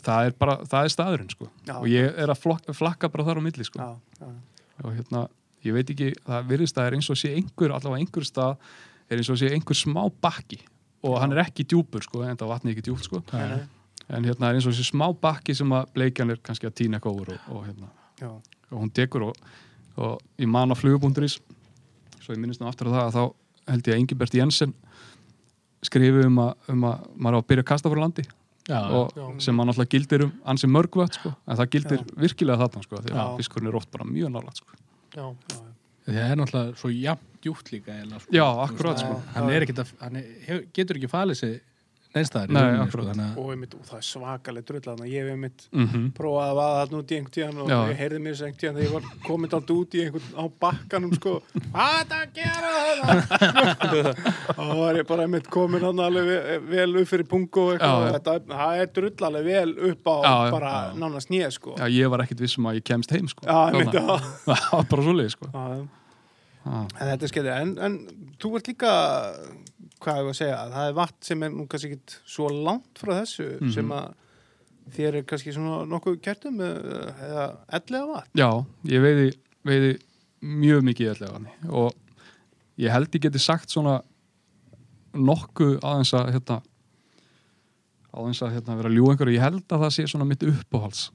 það 0.00 0.28
er 0.28 0.34
bara, 0.38 0.56
það 0.68 0.86
er 0.86 0.94
staðurinn 0.94 1.30
sko. 1.32 1.48
Já. 1.68 1.76
og 1.76 1.86
ég 1.90 2.18
er 2.24 2.32
að 2.32 2.40
flokka, 2.42 2.74
flakka 2.76 3.10
bara 3.12 3.26
þar 3.28 3.40
á 3.40 3.42
milli 3.44 3.66
sko. 3.68 3.78
Já, 3.78 4.22
já. 4.22 4.32
og 4.82 4.96
hérna, 4.96 5.26
ég 5.66 5.76
veit 5.76 5.92
ekki 5.94 6.10
það 6.26 6.48
virðist 6.50 6.80
að 6.80 6.88
er 6.88 6.98
eins 6.98 7.10
og 7.12 7.20
sé 7.20 7.32
einhver 7.36 7.74
allavega 7.76 8.02
einhver 8.02 8.26
stað 8.26 8.56
er 9.08 9.20
eins 9.20 9.30
og 9.32 9.40
sé 9.40 9.52
einhver 9.52 9.78
smá 9.78 10.02
bakki. 10.24 10.62
Og 11.02 11.16
hann 11.18 11.34
er 11.34 11.42
ekki 11.42 11.66
djúpur 11.66 12.04
sko, 12.06 12.22
en 12.26 12.38
það 12.38 12.52
vatni 12.54 12.72
ekki 12.72 12.86
djúpt 12.88 13.08
sko. 13.08 13.22
Nei. 13.32 13.62
en 14.12 14.24
hérna 14.26 14.50
er 14.50 14.58
eins 14.58 14.66
og 14.68 14.74
sé 14.76 14.84
smá 14.86 15.06
bakki 15.14 15.54
sem 15.56 15.70
að 15.72 15.92
bleikjan 15.94 16.32
er 16.34 16.40
kannski 16.44 16.66
að 16.68 16.74
týna 16.80 16.98
eitthvað 16.98 17.20
úr 17.22 17.28
og, 17.32 17.44
og, 17.54 17.60
hérna, 17.68 17.88
Já, 18.20 18.30
og 18.72 18.76
hún 18.76 18.90
tekur 18.92 19.28
og, 19.28 19.38
og 19.96 20.18
ég 20.42 20.50
man 20.50 20.74
á 20.74 20.76
flugubúnduris 20.76 21.38
svo 22.22 22.34
ég 22.34 22.40
minnist 22.42 22.60
nú 22.60 22.68
aftur 22.68 22.90
á 22.90 22.92
það 22.92 23.04
að 23.06 23.16
þá 23.16 23.22
held 23.72 23.88
ég 23.88 23.94
að 23.94 24.02
Ingibert 24.02 24.36
Jensen 24.36 24.74
skrifi 25.86 26.26
um 26.26 26.38
að, 26.42 26.52
um 26.74 26.86
að 26.90 27.06
maður 27.16 27.38
á 27.38 27.40
að 27.40 27.48
byrja 27.50 27.64
að 27.64 27.70
kasta 27.72 27.92
frá 27.92 28.02
landi 28.02 28.26
Já, 28.68 28.78
og 28.78 29.10
já. 29.16 29.24
sem 29.42 29.56
maður 29.58 29.72
náttúrulega 29.72 29.92
gildir 29.96 30.24
um 30.28 30.32
ansi 30.52 30.68
mörgvöld 30.70 31.16
sko, 31.18 31.32
en 31.46 31.58
það 31.58 31.70
gildir 31.74 32.04
virkilega 32.14 32.62
þarna 32.62 32.84
sko, 32.86 33.00
því 33.02 33.10
Já. 33.10 33.22
að 33.24 33.40
fiskurinn 33.40 33.70
er 33.72 33.78
oft 33.80 33.90
bara 33.90 34.06
mjög 34.06 34.30
nálægt 34.36 34.60
sko. 34.62 34.78
já, 35.16 35.24
það 36.06 36.20
er 36.22 36.38
náttúrulega 36.38 36.78
svo 36.78 36.92
jafn 36.94 37.26
djúpt 37.42 37.72
líka 37.72 37.96
eiginlega, 37.96 38.20
sko. 38.22 38.34
Já, 38.36 38.46
akkurat, 38.62 39.02
sko. 39.02 39.16
hann, 39.34 39.50
er 39.50 39.66
að, 39.66 39.92
hann 40.00 40.20
er, 40.20 40.62
getur 40.72 41.00
ekki 41.00 41.10
falið 41.10 41.40
sig 41.40 41.56
neinstæðar 42.12 42.50
Nei, 42.52 42.62
sko, 42.92 43.02
að 43.08 43.20
og 43.40 43.46
einmitt, 43.54 43.74
og 43.78 43.84
það 43.88 43.98
er 43.98 44.06
svakalega 44.08 44.66
drull 44.68 44.80
þarna. 44.84 45.06
ég 45.08 45.22
hef 45.22 45.30
einmitt 45.32 45.62
mm 45.72 46.02
prófað 46.18 46.48
að 46.50 46.56
vaða 46.58 46.74
þarna 46.82 46.98
út 47.02 47.12
í 47.12 47.16
einhvern 47.18 47.34
tíðan 47.36 47.60
og 47.64 47.70
Já. 47.72 47.78
ég 47.88 48.00
heyrði 48.02 48.18
mér 48.24 48.34
þess 48.36 48.44
einhvern 48.46 48.60
tíðan 48.62 48.76
þegar 48.76 48.86
ég 48.88 48.92
var 48.96 49.04
komin 49.28 49.54
alltaf 49.58 49.76
út 49.82 49.96
í 49.96 50.02
einhvern 50.04 50.28
á 50.36 50.44
bakkanum 50.64 51.14
sko, 51.16 51.32
hvað 51.72 51.92
er 51.92 52.02
þetta 52.02 52.18
að 52.20 52.34
gera 52.36 52.72
þetta 52.82 54.12
og 54.52 54.60
þá 54.60 54.74
var 54.82 55.00
ég 55.00 55.08
bara 55.12 55.26
einmitt 55.26 55.48
komin 55.52 55.86
hann 55.88 56.02
alveg 56.06 56.28
ve- 56.28 56.58
vel 56.72 56.90
upp 57.02 57.08
fyrir 57.12 57.28
pungu 57.32 57.64
og 57.64 57.72
eitthvað. 57.76 58.06
Þetta, 58.18 58.36
það 58.52 58.82
er 58.84 58.92
drull 58.98 59.26
alveg 59.30 59.48
vel 59.48 59.72
upp 59.92 60.12
á 60.12 60.16
Já, 60.22 60.34
bara 60.52 60.74
nánast 60.98 61.32
nýja 61.32 61.48
sko. 61.54 61.74
Já, 61.80 61.86
ég 61.92 62.12
var 62.12 62.22
ekkit 62.26 62.44
vissum 62.44 62.68
að 62.70 62.78
ég 62.80 62.86
kemst 62.92 63.12
heim 63.16 63.28
sko. 63.32 63.46
Það 63.48 64.68
var 64.72 64.86
bara 64.90 65.02
svoleið 65.08 65.32
sko. 65.34 65.48
Já, 65.52 65.64
já. 65.72 65.82
Já. 66.62 66.78
En 66.78 67.08
þetta 67.10 67.26
er 67.26 67.30
skemmtilega, 67.32 67.62
en, 67.64 67.70
en 67.82 68.34
þú 68.38 68.50
ert 68.58 68.68
líka, 68.70 68.90
hvað 70.02 70.18
ég 70.20 70.28
að 70.32 70.38
segja, 70.40 70.58
það 70.74 70.88
er 70.90 70.96
vatn 70.98 71.22
sem 71.28 71.42
er 71.46 71.50
nú 71.54 71.66
kannski 71.70 71.92
ekki 71.96 72.18
svo 72.34 72.48
langt 72.52 72.98
frá 73.02 73.12
þessu 73.20 73.46
Mhm. 73.60 73.72
sem 73.74 73.88
að 73.96 74.12
þér 74.96 75.14
er 75.20 75.22
kannski 75.30 75.52
svona 75.54 75.84
nokkuð 75.86 76.20
kjartum 76.24 76.58
eða 76.58 77.44
ellega 77.78 78.06
vatn. 78.12 78.30
Já, 78.34 78.48
ég 78.90 79.00
veiði, 79.04 79.28
veiði 79.64 79.92
mjög 80.42 80.82
mikið 80.90 81.10
allega 81.14 81.32
hann 81.32 81.48
og 81.70 81.94
ég 82.82 82.90
held 82.90 83.10
ég 83.14 83.22
geti 83.28 83.38
sagt 83.38 83.70
svona 83.70 84.00
nokkuð 85.14 85.78
aðeins 85.84 86.12
að 86.16 86.30
hérna, 86.34 86.56
aðeins 88.12 88.42
að 88.44 88.54
hérna, 88.56 88.76
vera 88.78 88.90
að 88.90 88.96
ljú 88.96 89.10
einhverju, 89.12 89.36
ég 89.36 89.44
held 89.44 89.64
að 89.72 89.84
það 89.86 89.92
sé 89.96 90.06
svona 90.10 90.26
mitt 90.28 90.42
uppáhalds 90.48 91.10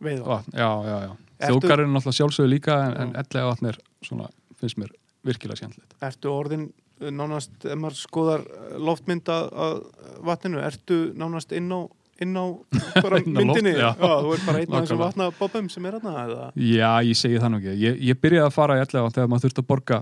Veið 0.00 0.20
vatn, 0.28 0.52
já, 0.54 0.68
já, 0.86 0.96
já. 1.08 1.12
Ertu- 1.38 1.58
þjókarinn 1.58 1.88
er 1.88 1.94
náttúrulega 1.96 2.18
sjálfsögðu 2.20 2.50
líka 2.52 2.74
en, 2.86 2.92
en 3.02 3.14
ellega 3.18 3.48
vatn 3.50 3.66
er 3.72 3.78
svona, 4.06 4.28
finnst 4.60 4.78
mér 4.78 4.92
virkilega 5.26 5.58
skemmtilegt. 5.58 5.96
Ertu 6.06 6.30
orðin 6.30 6.68
nánast, 7.14 7.54
ef 7.64 7.78
maður 7.78 7.96
skoðar 8.00 8.44
loftmynd 8.82 9.30
að, 9.32 9.78
vatninu, 10.26 10.60
ertu 10.64 10.98
nánast 11.18 11.52
inn 11.56 11.70
á, 11.70 11.80
inn 12.24 12.34
á 12.34 12.44
bara 13.04 13.20
Inn 13.22 13.36
á 13.36 13.40
loft, 13.40 13.46
myndinni, 13.46 13.74
já. 13.78 13.90
þú 13.98 14.32
ert 14.34 14.46
bara 14.48 14.62
einn 14.62 14.74
af 14.74 14.84
þessum 14.86 15.02
vatnabobum 15.04 15.68
sem 15.72 15.86
er 15.90 15.98
eða? 16.00 16.48
Já, 16.58 16.90
ég 17.06 17.18
segi 17.20 17.38
það 17.42 17.52
nú 17.54 17.60
ekki. 17.62 17.74
Ég, 17.84 18.00
ég 18.10 18.20
byrjaði 18.22 18.46
að 18.50 18.56
fara 18.58 18.78
í 18.78 18.82
allega 18.84 19.12
þegar 19.14 19.30
maður 19.32 19.46
þurfti 19.46 19.62
að 19.64 19.68
borga 19.72 20.00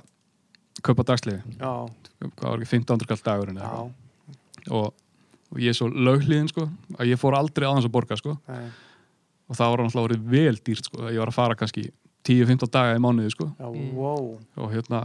kaupa 0.86 1.06
dagsliði. 1.12 1.56
Já, 1.60 1.72
Hvað 2.16 2.46
var 2.48 2.62
ekki 2.62 2.70
15. 2.72 3.04
kall 3.10 3.20
dagurinn 3.26 3.58
já, 3.60 3.68
og, 4.72 4.94
og 5.52 5.60
ég 5.60 5.68
er 5.74 5.76
svo 5.76 5.90
lögliðin 5.92 6.48
sko, 6.48 6.64
að 6.96 7.10
ég 7.12 7.20
fór 7.20 7.36
aldrei 7.36 7.66
aðeins 7.68 7.88
að 7.88 7.92
borga 7.92 8.16
sko. 8.16 8.32
og 9.46 9.54
það 9.58 9.72
var 9.74 9.82
náttúrulega 9.84 10.06
orðið 10.08 10.24
vel 10.32 10.56
dýrt 10.64 10.88
sko. 10.88 11.02
ég 11.12 11.20
var 11.20 11.30
að 11.30 11.36
fara 11.36 11.58
kannski 11.60 11.84
10-15 12.26 12.72
daga 12.72 12.96
í 12.96 13.02
mánuði 13.04 13.34
sko. 13.34 13.50
já, 13.60 13.68
wow 13.94 14.32
og 14.56 14.72
hérna 14.72 15.02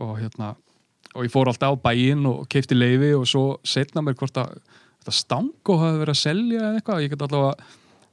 og 0.00 0.18
hérna 0.18 0.50
og 1.14 1.26
ég 1.26 1.32
fór 1.32 1.50
alltaf 1.50 1.74
á 1.74 1.82
bæinn 1.82 2.26
og 2.30 2.44
keipti 2.50 2.76
leifi 2.76 3.12
og 3.16 3.26
svo 3.28 3.44
setna 3.66 4.02
mér 4.04 4.16
hvort 4.18 4.36
að 4.40 4.56
þetta 5.00 5.14
stango 5.16 5.78
hafi 5.80 6.02
verið 6.02 6.14
að 6.14 6.20
selja 6.20 6.60
eða 6.60 6.80
eitthvað. 6.80 7.04
Ég 7.04 7.14
get 7.14 7.24
allavega 7.26 7.54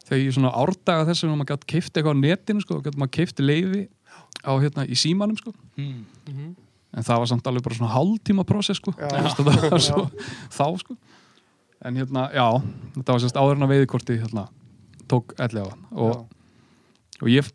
þegar 0.07 0.21
ég 0.23 0.37
svona 0.37 0.53
árdaga 0.55 1.07
þess 1.09 1.25
að 1.25 1.33
maður 1.35 1.51
gæti 1.51 1.69
keipti 1.73 1.99
eitthvað 1.99 2.15
á 2.17 2.23
netinu 2.23 2.63
sko, 2.63 2.79
getur 2.85 3.01
maður 3.01 3.15
keipti 3.17 3.45
leifi 3.45 3.83
á 4.47 4.51
hérna 4.55 4.87
í 4.87 4.97
símanum 4.97 5.37
sko. 5.39 5.53
Mm. 5.75 6.05
Mhm. 6.27 6.55
en 6.97 7.03
það 7.03 7.19
var 7.19 7.27
samt 7.29 7.47
alveg 7.49 7.63
bara 7.63 7.75
svona 7.75 7.93
hálftíma 7.93 8.43
prósess 8.47 8.79
sko. 8.79 8.93
Já. 8.97 9.09
Þú 9.11 9.43
veist, 9.43 9.59
það 9.61 9.69
var 9.69 9.83
svo, 9.83 10.03
þá 10.55 10.65
sko. 10.81 10.95
En 11.85 11.99
hérna, 11.99 12.23
já, 12.33 12.47
þetta 12.95 13.13
var 13.13 13.21
sérst 13.21 13.37
áður 13.37 13.59
en 13.59 13.65
að 13.67 13.73
veiðikorti 13.73 14.15
hérna, 14.17 14.47
tók 15.11 15.35
ellega 15.37 15.75
og, 15.93 16.23
og 17.21 17.29
ég 17.29 17.51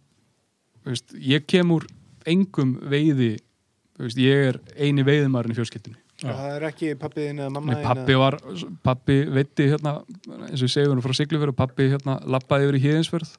þú 0.85 0.93
veist, 0.93 1.17
ég 1.17 1.47
kem 1.49 1.73
úr 1.75 1.89
engum 2.29 2.77
veiði 2.93 3.33
veist, 3.99 4.21
ég 4.21 4.49
er 4.53 4.59
eini 4.77 5.05
veiðimarinn 5.07 5.53
í 5.53 5.59
fjölskyldunni. 5.59 5.99
Já, 6.23 6.31
það 6.31 6.53
er 6.55 6.65
ekki 6.69 6.93
pappiðin 7.01 7.43
eða 7.43 7.53
mamma 7.57 7.77
pappi 7.83 8.17
var, 8.21 8.37
pappi 8.87 9.17
veitti 9.27 9.67
hérna, 9.73 9.97
eins 10.47 10.61
og 10.61 10.69
ég 10.69 10.73
segi 10.75 10.91
hún 10.91 11.03
frá 11.03 11.15
Siglufjörð 11.19 11.57
pappi 11.59 11.89
hérna 11.91 12.21
lappaði 12.31 12.69
yfir 12.69 12.79
í 12.79 12.83
Híðinsfjörð 12.85 13.33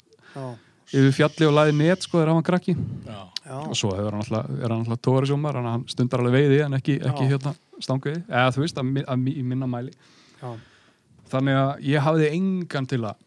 yfir 0.94 1.14
fjalli 1.16 1.48
og 1.48 1.56
laði 1.56 1.76
net 1.80 2.04
sko 2.04 2.20
þegar 2.20 2.32
hann 2.34 2.42
var 2.42 2.48
krakki. 2.50 2.76
Já. 3.44 3.56
og 3.60 3.76
svo 3.76 3.92
hefur 3.96 4.16
hann 4.16 4.24
alltaf, 4.24 4.52
er 4.56 4.72
hann 4.72 4.84
alltaf 4.84 5.00
tóri 5.04 5.28
sjómar 5.28 5.58
hann 5.60 5.88
stundar 5.92 6.24
alveg 6.24 6.44
veiði 6.44 6.62
en 6.64 6.78
ekki, 6.78 6.98
ekki 7.10 7.26
hérna 7.32 7.52
stangveiði, 7.84 8.22
eða 8.30 8.54
þú 8.56 8.64
veist 8.64 8.80
að, 8.80 8.92
að, 9.04 9.26
í 9.32 9.44
minna 9.48 9.68
mæli. 9.68 9.92
Já, 10.40 10.52
þannig 11.34 11.60
að 11.60 11.72
ég 11.90 12.06
hafði 12.08 12.30
engan 12.38 12.90
til 12.92 13.02
að 13.04 13.24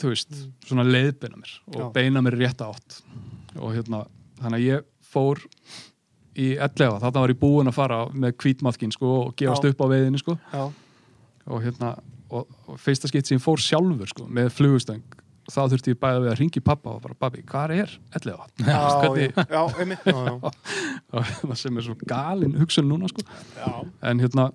þú 0.00 0.10
veist, 0.10 0.38
svona 0.66 0.86
leiðbeina 0.86 1.38
mér 1.38 1.56
og 1.72 1.80
Já. 1.80 1.88
beina 1.94 2.22
mér 2.24 2.38
í 2.38 2.42
rétta 2.42 2.70
átt. 2.70 3.00
Og 3.54 3.74
hérna, 3.76 4.04
þannig 4.40 4.58
að 4.58 4.66
ég 4.66 4.88
fór 5.14 5.42
í 6.34 6.54
11, 6.58 6.98
þarna 7.02 7.22
var 7.24 7.32
ég 7.34 7.40
búinn 7.40 7.70
að 7.70 7.76
fara 7.76 7.98
með 8.12 8.36
kvítmaðkin 8.42 8.94
sko 8.94 9.10
og 9.24 9.34
gefast 9.38 9.64
Já. 9.66 9.70
upp 9.74 9.84
á 9.84 9.86
veiðinni 9.92 10.20
sko. 10.22 10.36
Já, 10.52 10.64
og 11.44 11.60
hérna, 11.62 11.92
og, 12.34 12.48
og 12.66 12.80
fyrsta 12.80 13.10
skipt 13.10 13.28
sem 13.28 13.38
ég 13.38 13.44
fór 13.44 13.60
sjálfur 13.62 14.10
sko 14.10 14.26
með 14.26 14.50
flugustöng 14.56 15.04
þá 15.44 15.60
þurfti 15.68 15.92
ég 15.92 15.98
bæða 16.00 16.20
við 16.24 16.30
að 16.32 16.38
ringi 16.40 16.60
pappa 16.64 16.94
og 16.96 17.02
bara, 17.04 17.14
pappi, 17.20 17.42
hvað 17.44 17.74
er 17.76 17.96
11? 18.16 18.44
já, 18.64 18.78
Hvernig- 19.02 19.34
já, 19.36 19.62
einmitt. 19.82 20.06
Það 21.44 21.56
sem 21.60 21.76
er 21.80 21.84
svo 21.84 21.96
galin 22.08 22.54
hugsun 22.56 22.88
núna 22.88 23.10
sko. 23.12 23.26
Já, 23.58 23.72
en 24.08 24.22
hérna 24.24 24.46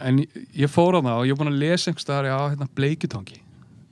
en 0.00 0.22
ég, 0.24 0.70
fór 0.72 0.96
á 0.98 1.00
það 1.04 1.18
og 1.20 1.26
ég 1.28 1.34
er 1.36 1.38
búin 1.42 1.52
að 1.52 1.60
lesa 1.60 1.90
einhvers 1.90 2.06
staðar, 2.06 2.30
já, 2.32 2.38
hérna 2.54 2.68
bleikjutangi 2.80 3.38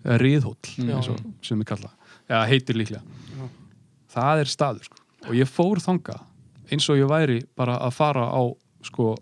eða 0.00 0.16
riðhóll, 0.22 0.56
eins 0.80 1.10
og 1.12 1.20
sem 1.44 1.60
ég 1.60 1.68
kalla 1.68 1.92
eða 2.30 2.40
heitir 2.48 2.78
líklega. 2.78 3.02
Já. 3.36 3.44
það 4.16 4.42
er 4.42 4.50
staður 4.56 4.88
sko. 4.88 5.00
Og 5.28 5.36
ég 5.36 5.50
fór 5.50 5.80
þanga 5.84 6.16
eins 6.70 6.88
og 6.90 6.98
ég 7.00 7.10
væri 7.10 7.40
bara 7.58 7.78
að 7.84 7.94
fara 7.96 8.26
á 8.30 8.42
sko 8.86 9.14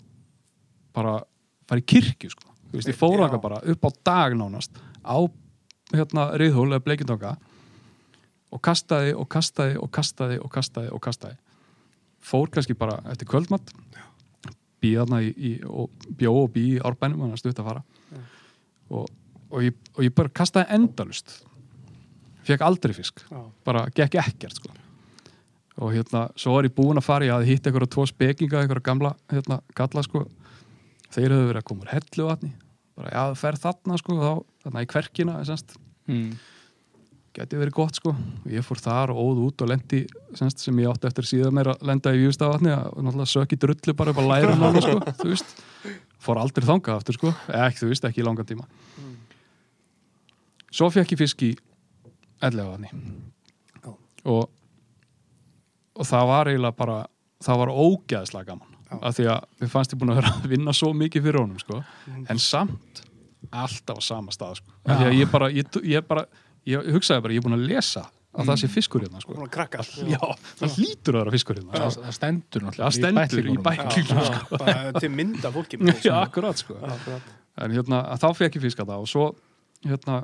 bara 0.94 1.18
fara 1.68 1.82
í 1.82 1.86
kirkju 1.88 2.32
sko. 2.32 2.46
Þú 2.68 2.80
veist, 2.80 2.90
ég 2.90 2.98
fór 2.98 3.16
Já. 3.16 3.24
þanga 3.24 3.42
bara 3.42 3.60
upp 3.72 3.84
á 3.88 3.90
dag 4.04 4.36
nánast 4.36 4.80
á 5.04 5.18
hérna 5.94 6.30
riðhól 6.40 6.68
eða 6.68 6.84
bleikjutanga 6.84 7.36
og 8.52 8.62
kastaði 8.64 9.14
og 9.16 9.28
kastaði 9.32 9.76
og 9.80 9.90
kastaði 9.92 10.40
og 10.40 10.52
kastaði 10.52 10.92
og 10.92 11.02
kastaði. 11.04 11.38
Fór 12.24 12.50
kannski 12.52 12.76
bara 12.76 12.98
eftir 13.12 13.28
kvöldmatt 13.30 13.72
býð 14.82 15.00
þarna 15.02 15.22
í, 15.24 15.30
í, 15.32 15.52
og 15.64 15.90
bjó 16.18 16.34
og 16.44 16.52
bí 16.54 16.64
í 16.76 16.80
árbænum 16.82 17.24
þannig 17.24 17.38
að 17.38 17.42
stutt 17.42 17.62
að 17.62 17.70
fara. 17.70 17.84
Og, 18.88 19.08
og, 19.50 19.62
ég, 19.64 19.76
og 19.96 20.04
ég 20.06 20.14
bara 20.16 20.32
kastaði 20.32 20.78
endalust 20.78 21.40
fekk 22.48 22.64
aldrei 22.64 22.94
fisk. 22.96 23.24
Já, 23.28 23.40
bara 23.66 23.88
gekk 23.94 24.16
ekkert 24.22 24.60
sko. 24.60 24.72
Og 25.78 25.92
hérna, 25.94 26.24
svo 26.38 26.56
var 26.56 26.66
ég 26.66 26.74
búinn 26.74 26.98
að 26.98 27.06
fara 27.06 27.24
ég 27.28 27.34
hafði 27.36 27.52
hitt 27.54 27.66
einhverja 27.70 27.90
tvo 27.94 28.04
spekinga, 28.10 28.60
einhverja 28.64 28.82
gamla 28.88 29.12
hérna, 29.30 29.60
galla 29.78 30.02
sko. 30.02 30.24
Þeir 31.14 31.30
höfðu 31.36 31.48
verið 31.52 31.60
að 31.62 31.66
koma 31.70 31.84
úr 31.86 31.92
hellu 31.94 32.26
vatni 32.28 32.52
bara, 32.98 33.10
já, 33.14 33.20
þú 33.30 33.36
ferð 33.38 33.62
þarna 33.62 33.98
sko, 34.00 34.16
þá, 34.18 34.30
þarna 34.64 34.82
í 34.82 34.88
kverkina 34.90 35.36
semst, 35.46 35.76
Mm. 36.08 36.32
geti 37.36 37.58
verið 37.60 37.74
gott 37.76 37.94
sko. 38.00 38.10
Og 38.16 38.50
ég 38.50 38.64
fór 38.64 38.80
þar 38.80 39.10
og 39.12 39.18
óð 39.20 39.40
út 39.44 39.62
og 39.62 39.68
lendi 39.68 40.00
semst, 40.34 40.58
sem 40.64 40.74
ég 40.80 40.88
átti 40.90 41.06
eftir 41.06 41.26
síðan 41.28 41.52
meira 41.54 41.74
að 41.76 41.84
lenda 41.86 42.10
í 42.16 42.22
Jústavatni 42.24 42.72
og 42.72 42.96
náttúrulega 43.04 43.28
söki 43.28 43.58
drullu 43.60 43.94
bara 43.94 44.10
upp 44.10 44.18
á 44.18 44.24
lærum 44.24 44.58
nána 44.58 44.80
sko, 44.82 44.98
þú 45.20 45.28
veist. 45.30 45.52
Fór 46.18 46.40
aldrei 46.40 46.64
þangað 46.66 46.96
aftur 46.96 47.14
sko, 47.18 47.34
ekki, 47.46 47.78
þú 47.84 47.90
veist, 47.92 48.08
ekki 48.08 48.24
í 48.24 48.26
langan 48.26 48.48
tíma. 48.48 48.64
Svo 50.74 50.88
fekk 50.92 51.14
ég 51.14 51.20
fisk 51.22 51.44
í 51.46 51.52
ellega 52.44 52.72
vatni 52.72 52.90
Já. 53.84 53.92
og 54.24 54.48
og 55.98 56.06
það 56.06 56.26
var 56.30 56.50
eiginlega 56.52 56.76
bara 56.78 56.98
það 57.44 57.60
var 57.62 57.72
ógæðslega 57.74 58.48
gaman 58.52 58.74
Já. 58.88 58.98
af 59.04 59.16
því 59.18 59.24
að 59.34 59.46
við 59.62 59.72
fannst 59.74 59.92
ég 59.94 60.00
búin 60.00 60.12
að 60.14 60.20
vera 60.22 60.30
að 60.38 60.46
vinna 60.54 60.72
svo 60.76 60.92
mikið 60.96 61.26
fyrir 61.28 61.40
honum 61.42 61.58
sko, 61.60 61.82
Mm. 62.08 62.26
en 62.32 62.38
samt 62.40 63.02
alltaf 63.52 63.98
á 63.98 64.02
sama 64.02 64.32
stað 64.34 64.56
sko. 64.62 64.70
af 64.86 64.98
því 65.00 65.08
að 65.10 65.18
ég 65.20 65.30
bara, 65.30 65.48
ég, 65.50 65.66
ég 65.84 66.06
bara 66.08 66.24
ég 66.66 66.88
hugsaði 66.94 67.22
bara, 67.22 67.34
ég 67.36 67.42
er 67.42 67.46
búin 67.48 67.58
að 67.58 67.66
lesa 67.68 68.06
að 68.38 68.46
það 68.48 68.58
sé 68.62 68.68
fiskur 68.68 69.02
hérna 69.04 69.20
sko. 69.22 69.34
búin 69.34 69.46
að 69.48 69.52
krakka 69.54 69.82
já, 70.08 70.20
það 70.60 70.74
hlýtur 70.78 71.14
að 71.14 71.20
vera 71.22 71.34
fiskur 71.36 71.58
hérna 71.60 71.72
Það, 71.82 71.98
það 72.06 72.16
stendur 72.18 72.62
það 72.62 72.66
náttúrulega 72.68 72.96
stendur 72.98 73.50
í 73.52 73.58
bæklingunum 73.68 74.26
sko. 74.30 74.56
bara 74.64 74.92
til 75.00 75.10
mynda 75.10 75.52
fólki 75.54 75.78
já, 76.08 76.14
akkurat 76.22 76.56
sko 76.64 76.76
en 77.58 77.70
hérna, 77.74 78.02
þá 78.18 78.28
fekk 78.38 78.56
ég 78.58 78.62
fiska 78.68 78.84
það 78.88 79.04
og 79.04 79.08
svo 79.10 79.24
hérna 79.86 80.22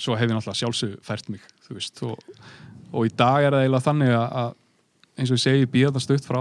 svo 0.00 0.16
hef 0.16 0.28
ég 0.28 0.34
náttúrulega 0.36 0.60
sjálfsög 0.62 0.96
fært 1.04 1.28
mig 1.32 1.40
þú 1.66 1.76
veist, 1.76 2.02
og, 2.06 2.18
og 2.92 3.06
í 3.06 3.12
dag 3.16 3.44
er 3.46 3.54
það 3.56 3.64
eiginlega 3.64 3.86
þannig 3.86 4.14
að, 4.16 4.26
að 4.42 4.50
eins 5.20 5.30
og 5.30 5.36
ég 5.38 5.44
segi, 5.44 5.62
ég 5.64 5.70
býða 5.74 5.92
það 5.96 6.06
stutt 6.06 6.26
frá. 6.28 6.40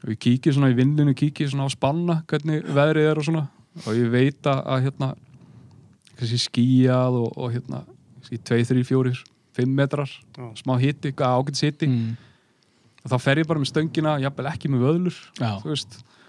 Og 0.00 0.12
ég 0.14 0.20
kíki 0.22 0.52
svona 0.54 0.70
í 0.72 0.76
vindinu, 0.78 1.14
kíki 1.16 1.48
svona 1.50 1.66
á 1.68 1.70
spanna 1.72 2.20
hvernig 2.30 2.64
veðrið 2.72 3.10
er 3.10 3.20
og 3.20 3.26
svona. 3.26 3.44
Og 3.86 3.92
ég 3.98 4.08
veit 4.12 4.46
að, 4.50 4.62
hérna 4.86 5.10
kannski 6.20 6.40
skýjað 6.44 7.18
og, 7.20 7.30
og 7.40 7.52
hérna 7.54 7.82
kannski 8.18 8.40
2, 8.50 8.64
3, 8.72 8.84
4, 8.88 9.12
5 9.60 9.76
metrar 9.76 10.10
Já. 10.36 10.46
smá 10.60 10.74
hitti, 10.80 11.12
ágætt 11.16 11.60
hitti 11.64 11.88
mm. 11.88 12.10
og 13.04 13.12
þá 13.12 13.16
fer 13.24 13.40
ég 13.42 13.48
bara 13.48 13.60
með 13.62 13.70
stöngina, 13.72 14.12
jafnvel 14.22 14.48
ekki 14.52 14.70
með 14.70 14.84
vöðlur 14.86 15.20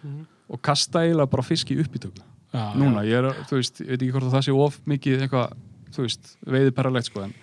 Mhm. 0.02 0.24
og 0.50 0.62
kasta 0.66 1.04
eiginlega 1.06 1.30
bara 1.30 1.44
fiski 1.46 1.76
upp 1.78 1.94
í 1.96 2.00
tökum 2.02 2.24
Já, 2.52 2.74
núna, 2.76 3.04
ég 3.06 3.20
er, 3.20 3.28
þú 3.48 3.60
veist, 3.60 3.82
ég 3.84 3.92
veit 3.94 4.02
ekki 4.02 4.12
hvort 4.16 4.26
að 4.28 4.34
það 4.34 4.46
sé 4.48 4.56
of 4.58 4.80
mikið 4.90 5.22
eitthvað, 5.28 5.52
þú 5.96 6.02
veist, 6.08 6.32
veiði 6.50 6.72
perralegt 6.76 7.08
sko, 7.12 7.22
en, 7.28 7.36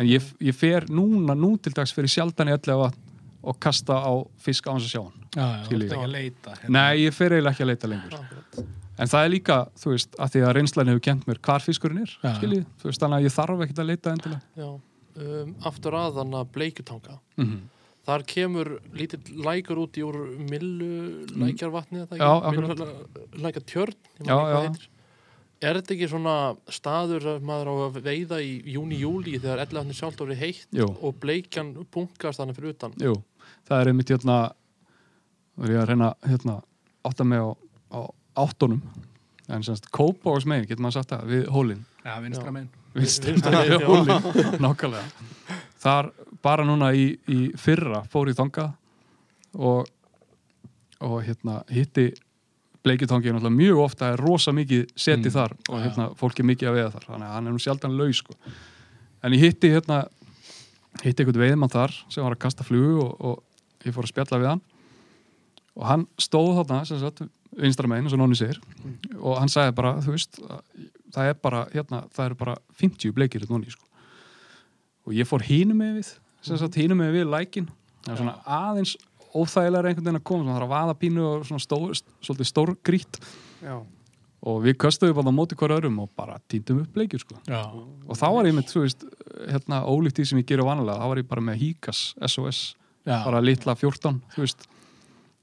en 0.00 0.08
ég, 0.08 0.26
ég 0.40 0.56
fer 0.56 0.86
núna, 0.90 1.36
nú 1.38 1.54
til 1.60 1.74
dags 1.76 1.92
fyrir 1.96 2.10
sjaldan 2.12 2.50
í 2.50 2.56
vatn 2.56 3.06
og 3.40 3.56
kasta 3.62 3.96
á 4.04 4.12
fisk 4.40 4.66
á 4.68 4.72
hans 4.74 4.84
að 4.84 4.92
sjá 4.94 5.02
hann. 5.06 5.24
Já, 5.30 5.40
já, 5.40 5.64
þú 5.64 5.76
ert 5.76 5.84
ekki 5.86 6.04
að 6.04 6.12
leita 6.12 6.54
hérna. 6.58 6.72
Nei, 6.76 7.00
ég 7.06 7.14
fer 7.16 7.32
eiginlega 7.36 7.54
ekki 7.54 7.64
að 7.64 7.70
leita 7.70 7.88
lengur. 7.88 8.16
Akkurat. 8.18 8.60
En 9.00 9.08
það 9.08 9.24
er 9.24 9.30
líka, 9.32 9.56
þú 9.80 9.92
veist, 9.94 10.16
að 10.20 10.32
því 10.34 10.40
að 10.44 10.54
reynslan 10.58 10.90
hefur 10.92 11.02
kent 11.06 11.26
mér 11.28 11.38
hvar 11.46 11.64
fiskurinn 11.64 12.02
er, 12.02 12.10
Já. 12.20 12.32
skiljið, 12.36 12.64
þú 12.82 12.88
veist, 12.90 13.00
þannig 13.00 13.16
að 13.20 13.26
ég 13.28 13.34
þarf 13.38 13.62
ekkert 13.64 13.80
að 13.80 13.88
leita 13.88 14.12
endilega. 14.12 14.40
Já, 14.60 14.68
um, 15.24 15.54
aftur 15.70 15.96
að 16.02 16.18
þannig 16.20 16.40
að 16.42 16.50
bleikjutanga 16.56 17.14
Mm 17.40 17.46
-hmm. 17.46 17.60
þar 18.10 18.22
kemur 18.26 18.68
lítill 18.92 19.22
lækur 19.46 19.78
út 19.86 19.96
í 19.96 20.02
úr 20.04 20.16
millu 20.50 21.24
lækjarvatni 21.40 22.04
Mm. 22.04 22.16
Já, 22.18 22.30
akkurat. 22.44 22.78
lækja 23.40 23.62
tjörn 23.64 23.94
Já, 24.20 24.36
já. 24.52 24.72
Er 25.60 25.76
þetta 25.76 25.94
ekki 25.96 26.08
svona 26.10 26.36
staður 26.72 27.26
að 27.34 27.44
maður 27.46 27.70
á 27.72 27.74
að 27.86 27.98
veiða 28.04 28.40
í 28.44 28.52
júni-júli 28.74 29.36
þegar 29.40 29.64
ellegatni 29.66 29.96
sjálft 29.96 30.22
orðið 30.24 30.42
heitt 30.44 30.78
Jú. 30.80 30.88
og 30.88 31.18
bleikjan 31.20 31.74
bunkast 31.92 32.40
þannig 32.40 32.56
fyrir 32.56 32.74
utan 32.74 32.96
Jú, 33.00 33.14
það 33.68 33.82
er 33.82 33.92
einmitt 33.92 34.12
hérna, 34.14 34.38
það 35.56 35.68
er 35.68 35.74
ég 35.74 35.82
að 35.82 35.92
reyna 35.92 36.10
hérna, 36.24 36.56
átta 37.10 37.26
mig 37.28 37.44
á, 37.44 37.48
á 37.92 38.00
áttunum, 38.40 38.80
en 39.50 39.64
semst, 39.66 39.90
kópa 39.92 40.32
og 40.32 40.42
smegin, 40.44 40.68
getur 40.70 40.84
maður 40.84 41.00
sagt 41.00 41.12
það, 41.12 41.24
við 41.32 41.48
hólinn. 41.52 41.84
Já, 42.04 42.14
vinstra 42.22 42.52
megin 42.54 42.70
Vinstra 42.94 43.52
megin, 43.54 43.84
hólinn, 43.86 44.28
nákvæmlega. 44.64 45.26
Þar, 45.80 46.10
bara 46.42 46.64
núna 46.66 46.92
í, 46.96 47.12
í 47.30 47.40
fyrra, 47.60 48.04
fór 48.10 48.30
í 48.30 48.36
þangað 48.38 48.72
og, 49.58 49.90
og 51.04 51.16
hérna, 51.26 51.60
hitti 51.72 52.10
bleikjutangi 52.84 53.28
er 53.28 53.34
náttúrulega 53.36 53.58
mjög 53.60 53.80
ofta 53.84 54.12
er 54.14 54.22
rosa 54.24 54.52
mikið 54.56 54.86
setið 54.96 55.30
Mm. 55.30 55.36
þar 55.36 55.52
og 55.68 55.82
hérna, 55.84 56.06
fólk 56.16 56.40
er 56.40 56.46
mikið 56.48 56.68
að 56.70 56.76
veiða 56.78 56.92
þar 56.94 57.06
þannig 57.10 57.26
að 57.28 57.34
hann 57.34 57.46
er 57.46 57.52
nú 57.52 57.58
sjaldan 57.60 57.96
laus 57.98 58.16
sko. 58.22 58.34
en 59.22 59.32
ég 59.32 59.40
hitti 59.40 59.68
hérna 59.74 59.98
hitti 61.04 61.22
einhvern 61.22 61.42
veiðmann 61.44 61.70
þar 61.72 61.92
sem 62.08 62.24
var 62.24 62.32
að 62.34 62.38
kasta 62.38 62.64
flugu 62.64 63.02
og, 63.04 63.20
og 63.20 63.42
ég 63.86 63.94
fór 63.94 64.04
að 64.04 64.12
spjalla 64.12 64.38
við 64.40 64.48
hann. 64.48 64.62
Og 65.76 65.84
hann 65.86 66.06
stóð 66.18 66.56
þarna 66.58 66.80
sem 66.86 66.98
sagt, 67.00 67.22
vinstra 67.56 67.88
megin, 67.88 68.04
eins 68.08 68.12
og 68.16 68.18
Nonni 68.20 68.36
segir. 68.36 68.58
Og 69.20 69.38
hann 69.38 69.48
sagði 69.48 69.74
bara, 69.78 69.92
þú 70.02 70.10
veist 70.16 70.40
það 71.14 71.28
er 71.30 71.34
bara, 71.40 71.62
hérna, 71.72 72.02
það 72.12 72.24
eru 72.26 72.34
bara 72.42 72.56
50 72.80 73.12
bleikir 73.16 73.40
þetta 73.40 73.54
Nonni, 73.54 73.70
sko. 73.70 73.86
Og 75.06 75.14
ég 75.16 75.28
fór 75.30 75.42
hínum 75.46 75.78
með 75.80 76.00
við 76.00 76.10
sem 76.42 76.56
sagt 76.60 76.76
hínum 76.80 76.98
með 77.00 77.12
við 77.20 77.30
lækin 77.30 77.68
það 78.04 78.12
er 78.12 78.20
svona 78.20 78.36
aðeins 78.46 78.96
óþægilega 79.34 79.90
einhvern 79.90 80.06
veginn 80.06 80.20
að 80.20 80.26
koma, 80.30 80.44
svona 80.44 80.56
þarf 80.58 80.66
að 80.66 80.74
vaða 80.74 80.96
pínu 81.00 81.24
og 81.28 81.46
svona 81.48 81.64
stór, 81.64 81.96
svolítið 82.24 82.48
stór 82.50 82.72
grít 82.86 83.20
Já. 83.62 83.76
og 84.50 84.60
við 84.64 84.76
köstuðum 84.84 85.18
bara 85.20 85.34
móti 85.34 85.58
hver 85.60 85.74
öðrum 85.76 86.00
og 86.04 86.10
bara 86.18 86.38
týndum 86.50 86.82
upp 86.84 86.96
bleikjur 86.96 87.22
sko. 87.24 87.38
Já. 87.46 87.62
og 87.70 88.18
þá 88.18 88.26
var 88.36 88.50
ég 88.50 88.56
með, 88.56 88.68
þú 88.72 88.84
veist, 88.86 89.06
hérna 89.46 89.82
ólíkt 89.86 90.20
því 90.20 90.28
sem 90.30 90.42
ég 90.42 90.50
gerir 90.50 90.68
vanlega, 90.68 90.98
þá 91.00 91.12
var 91.12 91.22
ég 91.22 91.30
bara 91.30 91.46
með 91.50 91.60
Híkas 91.64 92.02
SOS, 92.26 92.62
Já. 93.06 93.18
bara 93.24 93.42
litla 93.44 93.76
14 93.78 94.22
þú 94.34 94.44
veist 94.44 94.66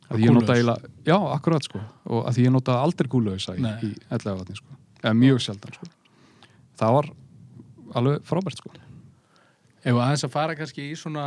að 0.08 0.24
eiginlega, 0.24 0.92
já, 1.04 1.18
akkurat 1.36 1.66
sko 1.68 1.82
og 2.08 2.28
að 2.30 2.38
því 2.38 2.48
ég 2.48 2.54
nota 2.56 2.80
aldrei 2.80 3.10
gúlausa 3.12 3.58
í, 3.60 3.64
í 3.64 3.94
11 4.08 4.38
vatni 4.40 4.56
sko, 4.56 4.78
eða 5.04 5.16
mjög 5.20 5.42
sjaldan 5.44 5.76
sko 5.76 5.90
það 6.80 6.94
var 6.98 7.10
alveg 7.98 8.28
frábært 8.28 8.62
sko 8.62 8.76
Ef 9.88 9.96
aðeins 9.96 10.26
að 10.26 10.34
fara 10.34 10.56
kannski 10.58 10.90
í 10.92 10.96
svona 11.00 11.26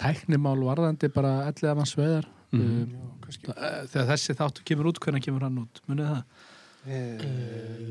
tæknimál 0.00 0.58
varðandi 0.66 1.08
bara 1.14 1.32
allir 1.48 1.70
af 1.72 1.76
hans 1.80 1.94
veðar 1.96 2.26
mm 2.52 2.90
Já, 2.90 3.02
kannski. 3.24 3.52
þegar 3.92 4.08
þessi 4.12 4.34
þáttu 4.40 4.64
kemur 4.68 4.88
út, 4.90 4.98
hvernig 5.00 5.22
kemur 5.24 5.44
hann 5.46 5.58
út? 5.62 5.80
Munið 5.88 6.08
það? 6.10 6.22
Eh, 6.80 7.20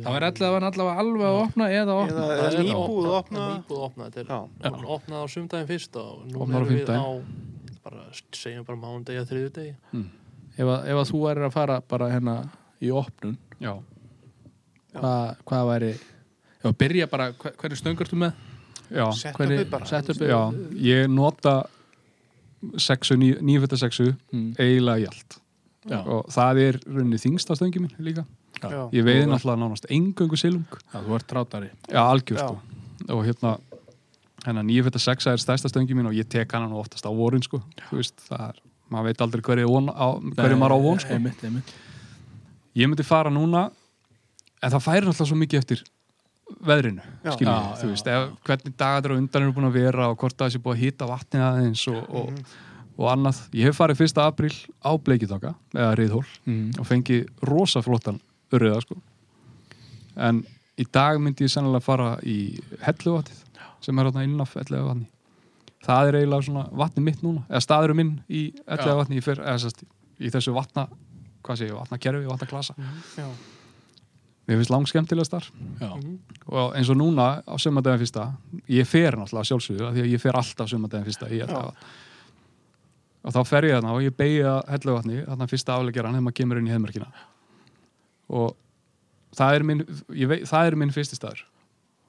Það 0.03 0.13
var 0.15 0.23
allavega 0.27 0.67
allavega 0.71 0.99
alveg 1.03 1.25
að 1.29 1.39
opna 1.43 1.65
eða 1.69 1.93
að 1.93 1.99
opna. 2.03 2.23
Eða- 2.25 2.47
er 2.49 2.63
nýbúið 2.65 3.05
að 3.09 3.17
opna. 3.19 3.43
Nýbúið 3.59 3.77
að 3.79 3.85
opna, 3.87 4.07
þetta 4.09 4.19
er 4.19 4.25
Já. 4.29 4.71
hún 4.73 4.87
opnaði 4.95 5.21
á 5.21 5.27
sumdæðin 5.35 5.67
fyrst 5.69 5.95
og 6.01 6.25
nú 6.27 6.47
erum 6.49 6.67
við 6.67 6.89
á 6.89 7.05
bara, 7.83 8.01
segjum 8.33 8.65
bara 8.65 8.77
mánudegi 8.81 9.19
að 9.21 9.29
þriðjudegi. 9.29 9.75
Ef, 10.57 10.65
að, 10.65 10.87
ef 10.89 10.97
að 11.03 11.09
þú 11.11 11.21
væri 11.23 11.45
að 11.45 11.53
fara 11.53 11.81
bara 11.81 12.09
hérna 12.09 12.35
í 12.81 12.89
opnun 12.91 13.37
já, 13.61 13.73
hvað, 14.93 15.35
hvað 15.45 15.67
væri 15.69 15.91
ef 15.93 16.65
að 16.65 16.77
byrja 16.81 17.07
bara, 17.09 17.31
hver- 17.31 17.55
hvernig 17.61 17.77
stöngur 17.79 18.09
þú 18.09 18.17
með? 18.25 18.33
Já, 18.91 19.05
Setupið 19.13 19.69
bara. 19.69 20.51
ég 20.75 21.07
nota 21.09 21.63
sexu, 22.77 23.15
ný, 23.15 23.33
nýfætta 23.41 23.77
sexu 23.79 24.15
Mm. 24.33 24.55
eiginlega 24.59 24.99
í 24.99 25.07
allt 25.07 25.39
Já. 25.89 26.03
og 26.05 26.25
það 26.27 26.57
er 26.67 26.79
runni 26.85 27.15
þingsta 27.17 27.55
stöngi 27.55 27.79
mín 27.79 27.93
líka 27.99 28.25
Já. 28.61 28.89
ég 28.91 29.03
veiði 29.03 29.25
náttúrulega 29.31 29.59
nánast 29.63 29.85
engöngu 29.89 30.37
silung 30.37 30.65
Já, 30.93 30.99
þú 31.01 31.15
ert 31.15 31.27
trátari 31.27 31.69
já, 31.87 32.01
algjör 32.03 32.37
Já. 32.37 32.47
sko 32.47 32.59
og 33.15 33.25
hérna 33.25 33.59
hennar 34.45 34.63
956 34.63 35.27
er 35.27 35.37
stærsta 35.37 35.69
stöngi 35.71 35.95
mín 35.95 36.07
og 36.07 36.13
ég 36.13 36.27
tek 36.27 36.51
hana 36.51 36.67
nú 36.67 36.79
oftast 36.83 37.05
á 37.07 37.11
vorin 37.15 37.41
sko 37.43 37.61
þú 37.89 37.95
veist, 37.97 38.15
það 38.29 38.49
er, 38.49 38.55
maður 38.91 39.03
veit 39.05 39.21
aldrei 39.21 39.41
hverju, 39.41 39.67
von, 39.69 39.87
á, 39.87 40.07
hverju 40.35 40.57
maður 40.59 40.75
á 40.75 40.79
von 40.83 40.99
sko 40.99 41.13
einmitt, 41.15 41.43
einmitt. 41.43 41.73
ég 42.75 42.87
myndi 42.89 43.03
fara 43.05 43.29
núna 43.31 43.71
en 44.61 44.71
það 44.71 44.83
færi 44.83 45.05
alltaf 45.07 45.27
svo 45.27 45.37
mikið 45.39 45.57
eftir 45.63 45.83
veðrinu, 46.69 47.03
Já, 47.23 47.31
við, 47.39 47.49
þú 47.81 47.89
veist, 47.91 48.07
ef, 48.13 48.29
hvernig 48.47 48.73
dagar 48.79 49.13
og 49.13 49.21
undan 49.21 49.45
eru 49.45 49.53
búin 49.55 49.67
að 49.69 49.77
vera 49.79 50.07
og 50.11 50.17
hvort 50.21 50.37
það 50.39 50.53
sé 50.55 50.61
búið 50.63 50.75
að 50.77 50.81
hýta 50.83 51.07
vatnið 51.09 51.45
aðeins 51.49 51.83
og, 51.91 51.99
og, 52.21 52.39
og 52.99 53.09
annað 53.13 53.41
ég 53.59 53.69
hef 53.69 53.77
farið 53.79 54.01
1. 54.07 54.21
apríl 54.25 54.55
á 54.83 54.91
Bleikitaka 54.97 55.53
eða 55.75 55.91
Riðhól 55.99 56.25
Mm. 56.45 56.71
og 56.79 56.87
fengi 56.89 57.19
rosa 57.47 57.81
flottan 57.85 58.19
urriða 58.51 58.81
sko. 58.81 58.97
en 60.17 60.41
í 60.79 60.85
dag 60.91 61.19
myndi 61.21 61.45
ég 61.45 61.51
sennilega 61.53 61.83
fara 61.85 62.09
í 62.23 62.59
helluvatnið 62.83 63.45
sem 63.85 63.99
er 63.99 64.09
hérna 64.09 64.23
innaf 64.27 64.55
helluvatni 64.59 65.07
það 65.85 66.09
er 66.09 66.17
eiginlega 66.19 66.47
svona 66.49 66.65
vatni 66.81 67.03
mitt 67.05 67.21
núna 67.23 67.45
eða 67.47 67.61
staðurum 67.63 67.95
minn 68.01 68.15
í 68.27 68.41
helluvatni 68.67 69.19
í, 69.19 69.23
fyrr, 69.23 69.39
eða, 69.45 69.59
sest, 69.63 69.83
í 70.19 70.31
þessu 70.33 70.51
vatna 70.57 70.87
hvað 71.45 71.61
sé 71.61 71.69
ég, 71.69 71.77
vatnakerfi, 71.77 72.25
vatnaklasa 72.27 72.75
Já. 73.15 73.27
Mér 74.49 74.57
finnst 74.59 74.73
langt 74.73 74.89
skemmtilegast 74.89 75.33
þar. 75.35 75.47
Já. 75.79 75.89
og 76.49 76.75
eins 76.75 76.89
og 76.89 76.97
núna 76.97 77.27
á 77.45 77.55
sömadagin 77.61 78.01
fyrsta 78.01 78.27
ég 78.67 78.87
fer 78.89 79.13
náttúrulega 79.19 79.49
sjálfsögur 79.51 79.91
því 79.93 80.05
að 80.05 80.13
ég 80.15 80.21
fer 80.23 80.37
alltaf 80.39 80.71
sömadagin 80.71 81.05
fyrsta 81.05 81.29
og 83.19 83.33
þá 83.35 83.39
fer 83.45 83.67
ég 83.67 83.75
þarna 83.77 83.93
og 83.93 84.03
ég 84.05 84.15
beigi 84.15 84.41
að 84.47 84.61
helluvatni 84.73 85.19
þarna 85.27 85.47
fyrsta 85.51 85.75
afleggjaran 85.75 86.15
þegar 86.15 86.25
maður 86.25 86.37
kemur 86.39 86.61
inn 86.61 86.69
í 86.69 86.73
heimörkina 86.73 87.09
og 88.29 88.55
það 89.37 89.55
er 89.57 89.65
minn, 89.67 89.83
ég 90.17 90.29
veit, 90.31 90.45
það 90.49 90.69
er 90.69 90.77
minn 90.79 90.93
fyrsti 90.93 91.17
staður. 91.17 91.43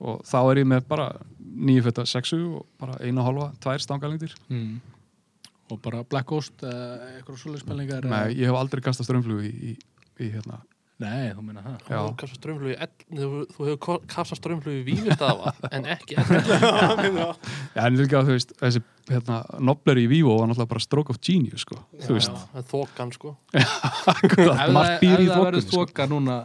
Og 0.01 0.23
þá 0.25 0.39
er 0.41 0.61
ég 0.63 0.69
með 0.71 0.87
bara 0.89 1.07
nýju 1.41 1.83
fyrta 1.85 2.07
sexu 2.09 2.39
og 2.61 2.67
bara 2.81 2.97
eina 3.05 3.25
hálfa, 3.27 3.51
tvær 3.61 3.83
stangalengdir 3.85 4.33
Mm. 4.49 4.81
og 5.71 5.81
bara 5.85 6.03
Black 6.05 6.27
Ghost 6.27 6.63
eitthvað 6.65 7.37
svoleiðspelningar 7.43 8.09
Nei, 8.09 8.35
ég 8.41 8.49
hef 8.49 8.57
aldrei 8.57 8.81
kastað 8.83 9.07
strömmflugu 9.11 9.45
í, 9.47 9.53
í, 9.71 9.77
í 10.25 10.31
hérna 10.33 10.61
Nei, 11.01 11.31
þú 11.33 11.43
meina 11.47 11.63
það 11.65 11.77
Já. 11.81 11.81
Þú 11.89 12.01
hefur 12.05 12.17
kastað 12.21 12.39
strömmflug 12.41 12.71
í 12.71 12.77
ell- 12.85 13.05
þú 13.17 13.29
þú 13.55 13.67
hefur 13.71 14.03
kastað 14.15 14.39
strömmflug 14.41 14.75
í 14.77 14.83
vífistafa 14.85 15.53
en 15.77 15.87
ekki 15.95 16.17
Já, 16.21 17.85
en 17.87 17.97
líka, 17.99 18.23
þú 18.27 18.35
veist, 18.37 18.55
þessi 18.61 18.83
hérna, 19.11 19.41
nobler 19.65 20.01
í 20.03 20.07
Vivo 20.11 20.37
var 20.39 20.51
náttúrulega 20.51 20.73
bara 20.75 20.85
stroke 20.85 21.15
of 21.15 21.21
genius, 21.25 21.65
sko, 21.65 21.79
þú 22.05 22.17
veist 22.19 22.33
það 22.35 22.61
er 22.63 22.67
þokan 22.73 23.13
sko 23.17 23.35
Ef 23.61 23.77
margt 24.21 24.37
það, 24.41 24.97
býr 25.03 25.15
ef 25.17 25.23
í 25.25 25.29
það 25.31 25.45
verður 25.47 25.65
sko. 25.67 25.77
þoka 25.85 26.09
núna 26.13 26.37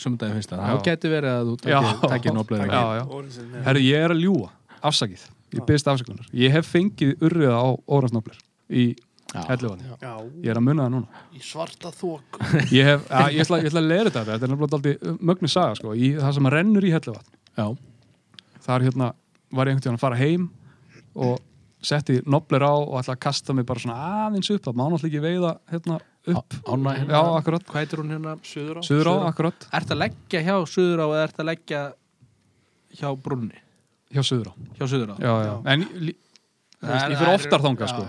sumdæði 0.00 0.36
fyrsta, 0.38 0.56
Já. 0.56 0.64
þá 0.70 0.84
getur 0.90 1.14
verið 1.16 1.34
að 1.36 1.50
þú 1.50 1.54
Já. 1.70 1.78
Já, 2.70 2.82
já. 3.00 3.04
Origin, 3.20 3.52
Herri, 3.66 3.84
ég 3.90 4.06
er 4.08 4.14
að 4.16 4.24
ljúa, 4.24 4.48
afsakið 4.90 5.28
Ég 5.50 5.64
byrst 5.66 5.88
afsakunar. 5.90 6.26
Ég 6.30 6.52
hef 6.54 6.68
fengið 6.70 7.16
urriða 7.26 7.56
á 7.58 7.68
óransnobler 7.90 8.36
í 8.70 8.84
Já. 8.92 8.94
Já. 8.94 9.09
Ég 9.30 10.50
er 10.50 10.58
að 10.58 10.64
munna 10.66 10.86
það 10.86 10.94
núna. 10.96 11.22
í 11.36 11.42
svarta 11.44 11.92
þok 11.94 12.40
Ég 12.74 12.88
hef, 12.88 13.04
að, 13.10 13.28
ég 13.36 13.44
ætla, 13.44 13.60
ég 13.62 13.70
ætla 13.70 13.82
að 13.82 13.90
leira 13.90 14.10
þetta, 14.10 14.24
þetta 14.30 14.46
er 14.46 14.52
nefnilega 14.54 14.78
aldrei 14.80 15.16
mögnu 15.30 15.50
saga, 15.50 15.76
sko. 15.78 15.94
Í 15.94 16.10
það 16.18 16.34
sem 16.38 16.50
rennur 16.56 16.86
í 16.88 16.92
helluvatn. 16.94 17.38
Er 18.70 18.84
hérna, 18.86 19.12
var 19.50 19.66
ég 19.66 19.74
einhvern 19.74 19.84
tíðan 19.86 19.98
að 19.98 20.04
fara 20.04 20.18
heim 20.20 20.48
og 21.14 21.38
setti 21.82 22.20
nobler 22.28 22.62
á 22.66 22.72
og 22.76 22.98
ætla 23.00 23.16
að 23.16 23.22
kasta 23.24 23.54
mig 23.56 23.66
bara 23.68 23.82
svona 23.82 23.96
aðeins 24.26 24.50
upp. 24.52 24.62
Það 24.66 24.76
má 24.78 24.84
náttúrulega 24.86 25.10
ekki 25.10 25.22
veiða 25.24 25.52
hérna 25.72 25.96
upp. 26.34 26.58
Ána 26.68 26.94
hérna. 26.98 27.14
Já, 27.14 27.22
akkurat. 27.40 27.64
Hvað 27.70 27.82
heitir 27.84 28.02
hún 28.02 28.12
hérna? 28.14 28.36
Suður 28.44 28.78
á 28.78 28.82
Suður 28.84 29.10
á, 29.10 29.12
Suður 29.14 29.24
á. 29.24 29.28
akkurat. 29.30 29.66
Ert 29.80 29.94
að 29.94 30.00
leggja 30.04 30.42
hjá 30.46 30.54
Suður 30.74 31.02
á 31.02 31.06
eða 31.08 31.22
ert 31.24 31.40
að 31.40 31.48
leggja 31.50 31.82
hjá 33.00 33.08
Brunni? 33.24 33.62
Hjá 34.10 34.22
suður 34.26 34.50
á. 34.50 34.54
Hjá 34.76 34.84
Suður 34.90 35.14
á? 35.14 35.16
Já, 35.22 35.32
já. 35.46 35.54
En 35.72 35.86
ég 35.86 37.16
fyrir 37.20 37.32
oftar 37.34 37.64
þangað, 37.64 37.92
sko. 37.94 38.04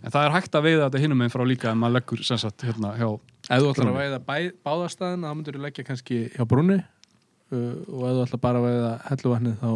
En 0.00 0.12
það 0.14 0.26
er 0.26 0.34
hægt 0.36 0.56
að 0.56 0.66
veiða 0.66 0.86
þetta 0.86 1.02
hinum 1.02 1.24
einn 1.24 1.32
frá 1.32 1.42
líka 1.44 1.72
en 1.72 1.80
maður 1.80 1.98
leggur 1.98 2.22
sem 2.24 2.40
sagt 2.40 2.64
hérna 2.64 2.94
hjá 2.96 3.08
Ef 3.50 3.62
þú 3.62 3.72
ætlar 3.72 3.90
að 3.90 3.98
veiða 3.98 4.20
bæ, 4.24 4.36
báðastæðin 4.64 5.26
þá 5.26 5.32
myndur 5.32 5.58
þú 5.58 5.64
leggja 5.64 5.86
kannski 5.88 6.20
hjá 6.34 6.44
Brunni 6.48 6.78
uh, 6.78 7.74
og 7.88 8.06
ef 8.06 8.14
þú 8.14 8.22
ætlar 8.26 8.42
bara 8.44 8.62
að 8.62 8.68
veiða 8.68 8.92
helluvatnið 9.08 9.58
þá 9.60 9.70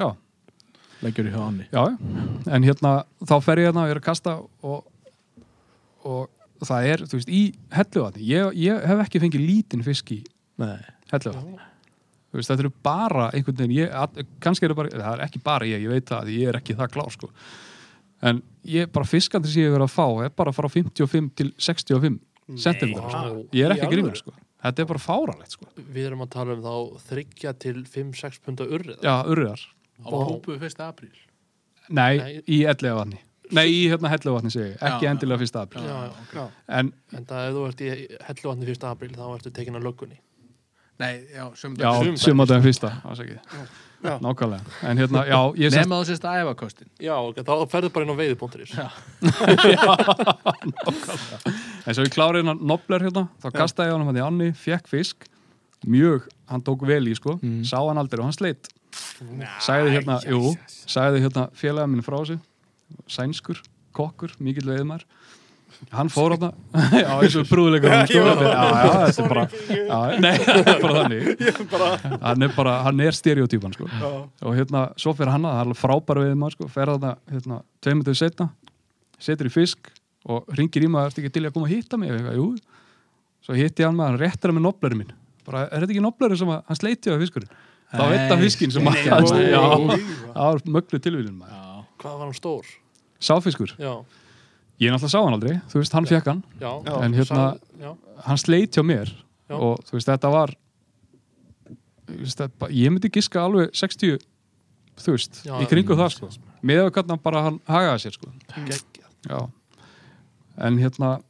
Já, 0.00 0.08
leggjur 1.04 1.28
þú 1.28 1.32
hjá 1.36 1.44
Anni 1.46 1.68
já, 1.70 1.82
en 2.56 2.68
hérna 2.68 2.92
þá 3.24 3.34
fer 3.46 3.62
ég 3.62 3.70
hérna 3.70 3.84
og 3.84 3.90
ég 3.90 3.96
er 3.96 4.02
að 4.02 4.08
kasta 4.10 4.36
og, 4.40 4.84
og 6.04 6.66
það 6.66 6.90
er, 6.90 7.06
þú 7.08 7.18
veist, 7.20 7.32
í 7.32 7.42
helluvatni, 7.74 8.28
ég, 8.28 8.54
ég 8.60 8.86
hef 8.90 9.02
ekki 9.06 9.22
fengið 9.22 9.46
lítinn 9.46 9.84
fisk 9.86 10.12
í 10.14 10.20
Nei. 10.60 10.76
helluvatni. 11.12 11.56
Veist, 12.36 12.50
þetta 12.52 12.62
eru 12.66 12.72
bara 12.84 13.30
einhvern 13.34 13.58
veginn, 13.58 13.78
ég, 13.80 14.26
kannski 14.44 14.68
eru 14.68 14.76
bara 14.78 14.92
það 14.92 15.16
er 15.16 15.24
ekki 15.26 15.42
bara 15.42 15.66
ég, 15.66 15.82
ég 15.86 15.90
veit 15.90 16.10
það, 16.10 16.30
ég 16.36 16.50
er 16.52 16.58
ekki 16.60 16.76
það 16.78 16.92
klár 16.94 17.14
sko, 17.14 17.30
en 18.26 18.42
ég 18.68 18.90
bara 18.92 19.08
fiskandi 19.08 19.50
sem 19.50 19.62
ég 19.62 19.70
hefur 19.70 19.78
verið 19.78 19.88
að 19.88 19.94
fá 19.96 20.24
er 20.26 20.34
bara 20.36 20.52
að 20.52 20.58
fara 20.58 20.72
55 20.76 21.32
til 21.40 21.50
65 21.56 22.20
cm 22.60 22.94
sko. 22.98 23.46
ég 23.56 23.66
er 23.66 23.76
ekki 23.76 23.90
grímur 23.94 24.18
sko. 24.18 24.34
Þetta 24.60 24.82
er 24.82 24.88
bara 24.90 25.00
fáralegt 25.00 25.56
sko. 25.56 25.70
Við 25.80 26.10
erum 26.10 26.26
að 26.26 26.32
tala 26.34 26.56
um 26.58 26.62
þá 26.66 27.08
30 27.14 27.58
til 27.64 27.82
5-6 27.88 28.42
punta 28.44 28.66
urriðar 28.68 29.06
já, 29.06 29.14
urriðar. 29.24 29.66
Á 30.04 30.08
hópu 30.12 30.56
1. 30.58 30.84
apríl? 30.84 31.12
Nei, 31.88 32.20
nei, 32.20 32.32
í 32.44 32.62
ellega 32.68 33.00
vatni 33.00 33.20
nei, 33.56 33.66
í 33.66 33.80
hérna 33.90 34.10
hellu 34.12 34.34
vatni 34.36 34.52
segi 34.54 34.74
ekki 34.78 35.06
já, 35.06 35.10
endilega 35.10 35.46
1. 35.46 35.60
apríl. 35.60 35.84
Já, 35.84 35.96
já, 36.06 36.10
okay. 36.24 36.48
en, 36.78 36.90
en 37.16 37.28
það 37.28 37.46
ef 37.46 37.54
þú 37.56 37.62
ert 37.68 37.84
í 37.84 37.92
hellu 38.28 38.50
vatni 38.52 38.68
1. 38.74 38.88
apríl 38.90 39.14
þá 39.16 39.24
ertu 39.34 39.52
tekin 39.56 39.78
að 39.78 39.86
löggunni. 39.88 40.18
Nei, 41.00 41.12
já, 41.32 41.44
sömndagin 41.56 42.14
1. 42.70 43.80
Nákvæmlega. 44.00 44.64
En 44.88 44.96
hérna, 44.96 45.26
já, 45.28 45.36
ég 45.60 45.68
sest 45.68 45.82
Nefna 45.82 45.96
þú 46.00 46.04
sérst 46.08 46.24
að 46.24 46.38
æfa 46.40 46.54
kostin 46.56 46.88
Já, 47.04 47.20
ok, 47.20 47.44
þá 47.44 47.68
ferðu 47.68 47.90
bara 47.92 48.04
inn 48.06 48.12
á 48.12 48.16
veiði.is 48.16 48.72
Já. 48.72 48.88
En 51.84 51.96
svo 51.96 52.04
ég 52.06 52.14
klárið 52.14 52.40
hérna 52.40 52.54
Nobler 52.56 53.04
hérna 53.04 53.26
Þá 53.44 53.48
kastaði 53.58 53.90
ég 53.90 53.94
hann 53.98 54.06
hann 54.08 54.20
í 54.20 54.22
Anni, 54.24 54.48
fekk 54.56 54.88
fisk. 54.88 55.26
Mjög, 55.84 56.20
hann 56.48 56.64
tók 56.64 56.80
vel 56.88 57.04
í 57.08 57.14
sko. 57.16 57.36
Mm. 57.40 57.64
Sá 57.68 57.78
hann 57.80 58.00
aldrei 58.00 58.20
og 58.22 58.28
hann 58.30 58.36
sleitt 58.36 58.64
Sagði 59.64 59.90
hérna, 59.98 60.16
jú, 60.26 60.54
sagði 60.88 61.20
hérna 61.26 61.48
félaga 61.56 61.88
minn 61.90 62.04
frá 62.04 62.18
sig 62.26 62.38
Sænskur, 63.10 63.58
kokkur, 63.96 64.30
mikill 64.42 64.68
veiðmar 64.72 65.02
Hann 65.90 66.10
fór 66.12 66.34
hérna 66.34 66.50
Já, 67.02 67.08
eins 67.16 67.36
og 67.40 67.46
brúðleikur 67.48 67.92
hann 67.92 68.08
sko 68.10 68.20
Já, 68.20 68.32
já, 68.44 68.90
þetta 69.06 69.22
er 69.22 69.30
bara 69.30 69.44
Nei, 70.20 70.34
það 70.44 70.70
er 70.72 70.82
bara 70.82 70.96
þannig. 70.98 71.30
Hann 72.26 72.46
er 72.46 72.52
bara, 72.54 72.74
hann 72.86 73.00
er 73.04 73.16
stereotypan 73.16 73.74
sko. 73.74 73.88
Og 74.44 74.56
hérna, 74.58 74.82
svo 75.00 75.14
fyrir 75.16 75.32
hann 75.32 75.46
að 75.48 75.54
það 75.54 75.62
er 75.62 75.64
alveg 75.68 75.80
frábær 75.80 76.20
við 76.22 76.34
maður 76.40 76.56
sko, 76.56 76.68
fer 76.74 76.92
þarna, 76.92 77.14
hérna, 77.32 77.60
tveimur 77.84 78.08
til 78.08 78.16
setna 78.20 78.48
setur 79.20 79.48
í 79.48 79.54
fisk 79.54 79.90
og 80.30 80.52
ringir 80.58 80.84
í 80.84 80.90
maður, 80.92 81.10
ertu 81.10 81.24
ekki 81.24 81.32
til 81.36 81.46
að 81.48 81.56
koma 81.56 81.68
að 81.68 81.74
hitta 81.74 82.00
mig? 82.00 82.12
Eitthvað, 82.12 82.38
jú, 82.38 82.46
svo 83.46 83.56
hitti 83.58 83.86
hann 83.86 83.96
með 83.98 84.10
hann 84.10 84.20
réttir 84.20 84.52
hann 84.52 84.58
með 84.60 84.66
noblerinn 84.68 85.02
minn. 85.02 85.16
Bara, 85.48 85.64
er 85.68 85.82
þetta 85.84 85.96
ekki 85.96 86.04
noblerinn 86.04 86.40
sem 86.42 86.52
að, 86.52 86.62
hann 86.68 86.80
sleiti 86.80 87.12
á 87.12 87.20
fiskurinn? 87.24 87.56
Þá 87.90 88.04
veit 88.12 88.62
sem 88.70 88.86
að 88.86 89.00
sleiti 89.26 89.48
já, 89.50 89.64
Nei. 89.88 89.96
það 90.36 90.44
var 90.44 90.62
möglu 90.76 91.02
tilvílun 91.02 91.40
maður. 91.40 91.82
Hvað 92.00 92.14
var 92.20 92.28
hann 92.28 92.38
stór? 92.38 92.68
sáfiskur, 93.20 93.74
Já, 93.78 94.00
ég 94.80 94.92
náttúrulega 94.92 95.12
sá 95.12 95.20
hann 95.20 95.36
aldrei 95.36 95.58
þú 95.70 95.82
veist, 95.82 95.96
hann 95.96 96.08
fekk 96.08 96.30
hann, 96.32 96.42
já, 96.60 96.70
Já. 96.86 96.94
en 97.04 97.16
hérna 97.18 97.44
Sá- 97.54 97.96
hann 98.26 98.40
sleit 98.40 98.76
hjá 98.76 98.84
mér 98.86 99.12
Já. 99.48 99.56
og 99.56 99.80
þú 99.84 99.98
veist, 99.98 100.08
þetta 100.08 100.32
var 100.32 100.54
veist, 102.08 102.38
þetta, 102.40 102.70
ég 102.70 102.92
myndi 102.92 103.10
giska 103.12 103.42
alveg 103.44 103.74
60 103.76 104.18
þú 105.00 105.16
veist, 105.16 105.42
Já, 105.44 105.56
í 105.60 105.68
kringu 105.68 105.96
það 105.96 106.14
sko 106.16 106.30
með 106.62 106.86
að 106.90 107.02
hann 107.08 107.22
bara 107.24 107.42
hann 107.46 107.60
hagaði 107.68 108.02
sér 108.04 108.16
sko. 108.18 109.48
En 110.60 110.76
hérna, 110.76 111.20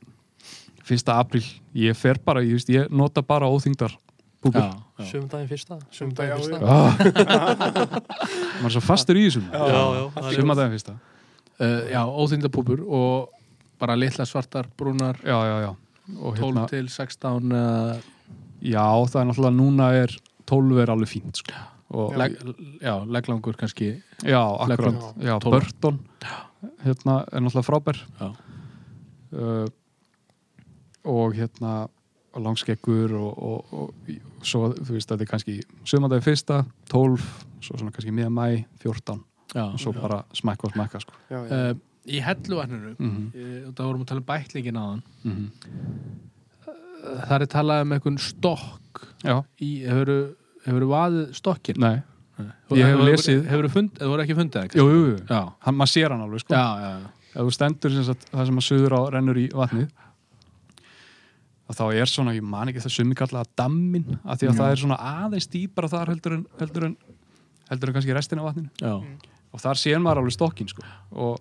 fyrsta 0.83 1.19
april, 1.23 1.45
ég 1.79 1.95
fer 1.95 2.19
bara, 2.25 2.43
ég, 2.43 2.59
veist, 2.59 2.71
ég 2.73 2.91
nota 2.91 3.23
bara 3.23 3.47
óþyngdar 3.47 3.95
já. 4.41 4.71
Sumdaginn 5.05 5.49
fyrsta 5.49 5.77
Já, 5.77 5.87
Sumdaginn 5.93 6.37
fyrsta. 6.41 6.59
Ah. 6.65 6.97
Maður 8.61 8.71
er 8.71 8.75
svo 8.75 8.83
fastur 8.85 9.19
í 9.21 9.27
þessum. 9.29 9.47
Sumardaginn 10.35 10.75
fyrsta. 10.75 10.97
Uh, 11.61 11.91
já, 11.93 12.01
óþyngdapúpur 12.09 12.81
og 12.89 13.40
bara 13.81 13.97
litla 13.99 14.27
svartar 14.29 14.69
brúnar 14.77 15.19
Já, 15.25 15.39
já, 15.47 15.61
já. 15.67 15.75
Og 16.19 16.37
12 16.37 16.41
hérna, 16.41 16.67
til 16.69 16.89
16 16.89 17.53
uh, 17.53 18.01
já, 18.61 18.87
það 19.09 19.21
er 19.21 19.29
náttúrulega 19.29 19.57
núna 19.57 19.91
er 19.95 20.15
12 20.51 20.81
er 20.83 20.91
alveg 20.91 21.11
fínt, 21.11 21.43
sko. 21.43 21.67
Og, 21.91 22.15
leg, 22.19 22.37
já, 22.83 22.95
legglangur 23.07 23.57
kannski 23.59 23.93
já, 24.23 24.41
akkurat. 24.43 25.15
Já, 25.19 25.39
12. 25.43 25.51
Burton, 25.51 26.01
hérna, 26.85 27.21
er 27.31 27.45
náttúrulega 27.45 27.67
frábær. 27.67 28.03
Já. 28.21 28.31
Uh, 29.31 29.67
og 31.07 31.35
hérna, 31.39 31.89
langskeggur 32.35 33.15
og, 33.19 33.43
og, 33.43 33.75
og, 33.75 34.11
svo, 34.47 34.73
þú 34.75 34.97
veist, 34.97 35.11
þetta 35.11 35.27
er 35.27 35.31
kannski 35.31 35.59
sumardagi 35.87 36.27
fyrsta, 36.27 36.65
12, 36.91 37.29
svo 37.63 37.79
svona 37.79 37.95
kannski 37.95 38.15
miða 38.15 38.31
mæ, 38.35 38.65
14. 38.83 39.23
já, 39.55 39.65
og 39.67 39.79
svo 39.83 39.95
bara 39.97 40.23
smækka 40.35 40.69
og 40.69 40.75
smækka 40.75 41.01
sko. 41.07 41.15
Já, 41.31 41.39
já. 41.47 41.71
uh, 41.71 41.79
í 42.09 42.21
helluvatninu. 42.25 42.95
Mm 42.99 43.11
-hmm. 43.11 43.31
mm. 43.35 43.73
það 43.77 43.87
vorum 43.87 44.03
að 44.03 44.11
tala 44.13 44.21
um 44.21 44.29
bæklingin 44.33 44.81
áðan 44.81 45.03
Mm 45.25 45.51
það 47.01 47.45
er 47.45 47.51
talað 47.51 47.83
um 47.85 47.95
einhvern 47.97 48.19
stokk 48.23 49.03
í, 49.61 49.71
hefur 49.87 50.13
hefur 50.67 50.87
vaðið 50.91 51.33
stokkin 51.39 51.81
nei, 51.81 52.03
Ég 52.73 52.87
hef 52.89 53.01
lesið- 53.05 53.47
hefur 53.49 53.69
fundið, 53.73 53.99
það 54.01 54.13
voru 54.13 54.25
ekki 54.25 54.37
fundið 54.39 54.67
ekki 54.67 54.81
jú, 54.81 54.87
jú, 54.89 55.01
jú. 55.11 55.17
já, 55.29 55.41
Hann, 55.61 55.77
maður 55.77 55.93
sér 55.93 56.15
hann 56.15 56.23
alveg 56.25 56.41
sko. 56.41 56.55
Já, 56.55 56.67
já. 56.81 57.11
Ef 57.31 57.41
þú 57.47 57.53
stendur 57.55 57.93
sem 57.95 58.05
sagt, 58.05 58.31
það 58.33 58.47
sem 58.47 58.61
að 58.61 58.67
suður 58.67 58.97
á 58.97 59.01
rennur 59.15 59.41
í 59.41 59.49
vatnið 59.53 59.91
þá 61.71 61.85
er 61.95 62.11
svona, 62.11 62.35
ég 62.35 62.43
man 62.43 62.69
ekki 62.69 62.83
það 62.83 62.95
sumi 62.97 63.15
kallað 63.15 63.51
dammin, 63.57 64.19
af 64.25 64.41
því 64.41 64.49
að 64.51 64.57
það 64.59 64.71
er 64.71 64.81
svona 64.81 64.97
aðeins 64.99 65.47
dýpara 65.53 65.89
þar 65.89 66.09
heldur 66.11 66.33
en 66.35 66.47
heldur 66.59 66.87
en, 66.89 66.97
heldur 67.71 67.89
en 67.89 67.95
kannski 67.95 68.17
restina 68.17 68.43
af 68.43 68.49
vatninu. 68.51 68.71
Og 69.51 69.63
þar 69.63 69.79
sér 69.79 70.03
maður 70.03 70.25
alveg 70.25 70.35
stokkin 70.35 70.69
sko. 70.69 70.83
og, 71.13 71.39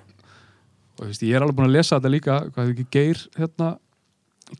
og 0.99 1.05
þú 1.05 1.09
veist, 1.13 1.23
ég 1.23 1.37
er 1.37 1.45
alveg 1.45 1.55
búin 1.57 1.69
að 1.69 1.77
lesa 1.77 1.97
þetta 1.97 2.11
líka 2.11 2.39
hvað 2.49 2.65
er 2.65 2.73
ekki 2.73 2.87
Geir 2.91 3.21
hérna, 3.39 3.69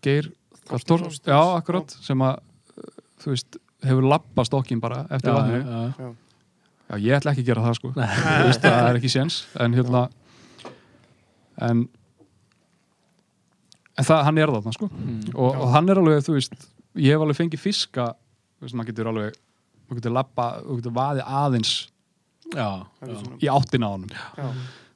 Geir 0.05 0.29
hvað, 0.69 0.85
Tor, 0.87 1.03
Þorsteinsson. 1.03 1.33
já, 1.33 1.41
akkurat, 1.59 1.95
sem 2.05 2.23
að 2.23 2.39
þú 3.19 3.33
veist, 3.35 3.59
hefur 3.83 4.07
lappa 4.13 4.45
stokkin 4.47 4.81
bara 4.83 5.03
eftir 5.09 5.31
já, 5.33 5.35
vatninu. 5.35 5.77
já. 5.99 6.09
Já, 6.89 6.95
ég 7.05 7.19
ætla 7.19 7.31
ekki 7.35 7.43
að 7.43 7.49
gera 7.51 7.63
það 7.67 7.75
sko. 7.77 7.89
Þú 7.93 8.45
veist, 8.47 8.63
það 8.63 8.87
er 8.87 8.97
ekki 8.97 9.09
séns. 9.13 9.35
En 9.61 9.75
hérna 9.77 9.99
en 11.61 11.83
en 13.99 14.07
það, 14.07 14.23
hann 14.25 14.39
er 14.41 14.53
þarna 14.55 14.73
sko. 14.73 14.89
Mm. 14.89 15.19
og, 15.35 15.49
og 15.59 15.71
hann 15.75 15.91
er 15.91 16.01
alveg, 16.01 16.23
þú 16.25 16.35
veist 16.37 16.55
ég 16.99 17.13
hef 17.13 17.23
alveg 17.25 17.37
fengið 17.37 17.61
fiska 17.61 18.09
þú 18.15 18.65
veist, 18.65 18.77
maður 18.79 18.91
getur 18.93 19.09
alveg 19.11 19.39
maður 19.89 19.99
getur 20.01 20.15
lappa, 20.15 20.45
maður 20.63 20.79
getur 20.81 20.95
vaðið 20.95 21.31
aðeins 21.41 21.73
já, 22.53 22.67
já, 23.03 23.17
í 23.43 23.49
áttina 23.51 23.89
á 23.89 23.91
honum. 23.93 24.13
Já. 24.15 24.47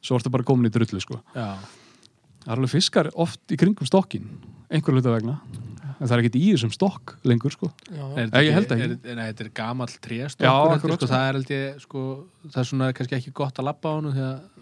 Svo 0.04 0.20
ertu 0.20 0.32
bara 0.34 0.44
komin 0.48 0.68
í 0.70 0.74
drullu 0.74 1.00
sko 1.04 1.20
já. 1.34 1.48
það 2.44 2.50
er 2.52 2.58
alveg 2.58 2.74
fiskar 2.76 3.10
oft 3.24 3.54
í 3.56 3.60
kringum 3.60 3.88
stokkin 3.90 4.28
einhver 4.74 4.98
hluta 4.98 5.14
vegna 5.16 5.38
en 5.94 6.10
það 6.10 6.14
er 6.18 6.22
ekkert 6.24 6.36
í 6.40 6.46
þessum 6.52 6.72
stokk 6.74 7.14
lengur 7.30 7.54
sko 7.54 7.70
Já, 7.94 8.04
Er 8.20 8.30
Nei, 8.34 8.42
ég 8.48 8.56
held 8.58 8.72
ekki. 8.76 8.88
er, 8.90 9.16
nei, 9.16 9.28
þetta 9.30 9.44
er 9.46 9.52
gamall 9.56 9.92
Já, 9.94 10.00
tréstokkur 10.04 10.74
akkurat. 10.74 10.98
sko, 11.00 11.10
það 11.14 11.28
er 11.30 11.38
held 11.38 11.52
ég 11.54 11.78
sko, 11.84 12.02
það 12.50 12.60
er 12.64 12.68
svona 12.72 12.88
kannski 12.98 13.18
ekki 13.20 13.34
gott 13.38 13.62
að 13.62 13.68
labba 13.70 13.94
á 13.94 13.94
hann 14.00 14.10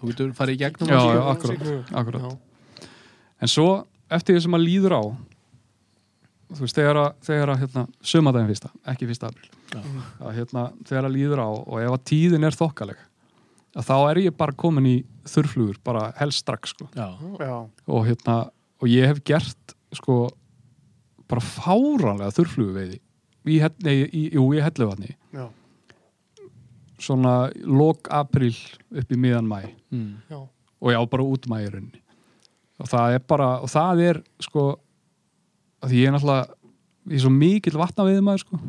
þú 0.02 0.12
getur 0.12 0.34
farið 0.38 0.58
í 0.58 0.62
gegnum 0.62 0.92
já, 0.92 1.00
hann, 1.00 1.16
já, 1.16 1.22
sko. 1.22 1.32
akkurat, 1.56 1.94
akkurat. 2.04 2.22
Já. 2.22 2.88
en 3.42 3.52
svo 3.56 3.68
eftir 4.12 4.36
því 4.38 4.44
sem 4.46 4.54
maður 4.54 4.68
líður 4.68 4.98
á 5.00 5.02
þú 6.52 6.66
veist, 6.66 6.76
þegar 6.76 7.00
að, 7.00 7.10
þegar 7.30 7.54
að 7.54 7.62
hérna, 7.64 7.86
sömadaginn 8.12 8.52
fyrsta, 8.52 8.70
ekki 8.92 9.08
fyrsta 9.10 9.32
april 9.32 9.50
Já. 9.72 9.82
að 10.28 10.34
hérna, 10.36 10.66
þegar 10.90 11.08
að 11.08 11.16
líður 11.16 11.42
á 11.42 11.50
og 11.50 11.78
ef 11.80 11.94
að 11.96 12.04
tíðin 12.12 12.44
er 12.50 12.58
þokkaleg 12.60 13.00
að 13.78 13.88
þá 13.88 13.96
er 14.10 14.20
ég 14.26 14.36
bara 14.38 14.56
komin 14.58 14.90
í 14.90 14.98
þurrflugur 15.30 15.80
bara 15.86 16.10
helst 16.20 16.44
strax 16.44 16.74
sko 16.74 16.90
já, 16.96 17.08
Já. 17.40 17.56
og 17.88 18.06
hérna, 18.08 18.38
og 18.82 18.92
ég 18.92 19.08
hef 19.08 19.22
gert 19.28 19.76
sko 19.96 20.26
bara 21.32 21.44
fáranlega 21.46 22.34
þurrflugu 22.36 22.76
veiði 22.76 23.00
í, 23.48 23.58
í, 23.58 24.24
jú, 24.36 24.46
í 24.56 24.62
helluvatni 24.64 25.16
Já. 25.34 25.48
svona 27.02 27.36
lok 27.64 28.12
april 28.14 28.54
upp 28.92 29.12
í 29.12 29.20
miðan 29.20 29.50
mæ 29.50 29.62
mm. 29.94 30.14
Já. 30.32 30.42
og 30.42 30.96
já, 30.96 31.00
bara 31.10 31.28
út 31.28 31.48
mæ 31.48 31.62
í 31.64 31.70
rauninni 31.70 32.02
og 32.82 32.90
það 32.90 33.16
er 33.16 33.28
bara, 33.30 33.52
og 33.62 33.70
það 33.70 34.02
er 34.08 34.20
sko, 34.42 34.66
því 35.86 36.02
ég 36.02 36.10
er 36.10 36.18
náttúrulega 36.18 36.58
ég 37.12 37.18
er 37.18 37.24
svo 37.24 37.34
mikill 37.34 37.78
vatna 37.80 38.06
við 38.08 38.24
maður 38.26 38.46
sko 38.46 38.60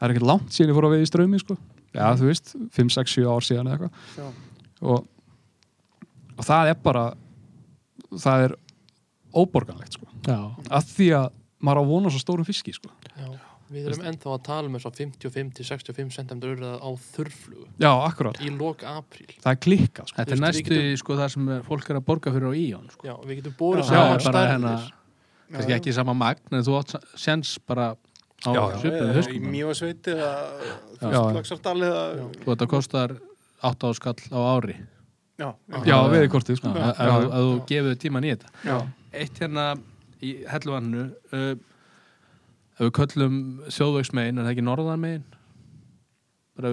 það 0.00 0.06
er 0.06 0.14
ekkert 0.14 0.28
langt 0.30 0.54
síðan 0.54 0.72
ég 0.72 0.78
fór 0.78 0.88
að 0.88 0.94
veiði 0.96 1.10
strömi 1.10 1.40
sko, 1.42 1.56
já 1.94 2.06
þú 2.20 2.28
veist 2.30 2.54
5, 2.76 2.94
6, 2.96 3.14
7 3.18 3.26
ár 3.30 3.46
síðan 3.46 3.70
eða 3.72 3.76
eitthvað 3.76 4.20
Já. 4.20 4.28
og, 4.82 5.06
og 6.38 6.44
það 6.46 6.72
er 6.72 6.80
bara 6.84 7.04
það 8.10 8.44
er 8.48 8.56
óborganlegt 9.34 9.94
sko, 9.98 10.08
já, 10.26 10.38
að 10.70 10.88
því 10.96 11.08
að 11.20 11.28
maður 11.60 11.80
á 11.80 11.82
að 11.84 11.90
vona 11.92 12.10
svo 12.14 12.22
stórum 12.24 12.46
fiski 12.48 12.74
sko 12.76 12.90
Já. 13.16 13.30
Við 13.70 13.84
erum 13.86 14.00
ennþá 14.10 14.30
að 14.34 14.40
tala 14.48 14.66
um 14.66 14.72
þess 14.74 14.88
að 14.88 14.96
55-65 14.98 16.08
cm 16.16 16.40
urða 16.48 16.70
á 16.82 16.90
þurrflugu 17.14 17.66
já, 17.78 17.90
akkurat, 18.02 18.40
í 18.42 18.50
lok 18.50 18.82
apríl. 18.82 19.28
það 19.38 19.52
er 19.52 19.60
klikkað 19.62 20.08
sko. 20.10 20.16
þetta 20.18 20.34
er 20.34 20.40
næstu 20.42 20.74
við 20.74 20.96
sko 20.98 21.18
það 21.20 21.28
sem 21.36 21.50
er- 21.54 21.62
fólk 21.68 21.90
er 21.92 22.00
að 22.00 22.06
borga 22.08 22.32
fyrir 22.34 22.50
á 22.50 22.54
íjón 22.58 22.88
sko. 22.90 23.06
Já, 23.06 23.14
við 23.28 23.38
getum 23.38 23.54
borið 23.60 23.84
Já, 23.84 23.90
saman 23.92 24.10
bara 24.10 24.24
stærðir. 24.26 24.50
hérna 24.50 24.72
kannski 25.54 25.76
ekki 25.76 25.94
sama 25.94 26.14
magn 26.18 26.58
en 26.58 26.66
þú 26.66 26.74
átt 26.80 26.96
sens 27.14 27.52
bara 27.62 27.92
á 28.46 28.52
svipuðum 28.80 29.10
Eða 29.10 29.24
Í 29.36 29.40
Mývasveit 29.44 30.10
eða. 30.14 30.30
Lagsardal 31.36 31.76
eða 31.86 32.04
og 32.24 32.46
þetta 32.50 32.68
kostar 32.70 33.16
8 33.70 33.90
áskall 33.90 34.20
á 34.32 34.40
ári. 34.56 34.76
Já. 35.40 35.48
já, 35.88 35.96
veiði 36.12 36.28
kortið 36.32 36.58
sko. 36.60 36.70
Að- 36.76 36.98
að 37.00 37.26
að 37.32 37.46
þú 37.46 37.52
gefur 37.70 37.98
tíman 38.00 38.26
í 38.28 38.32
þetta. 38.34 38.50
Já. 38.64 38.76
eitt 39.12 39.38
hérna 39.40 39.66
í 40.20 40.30
helluvannu 40.48 41.04
uh, 41.32 41.52
ef 42.76 42.86
við 42.86 42.92
köllum 43.00 43.38
þjóðvegsmegin 43.72 44.38
er 44.40 44.44
það 44.46 44.52
ekki 44.54 44.64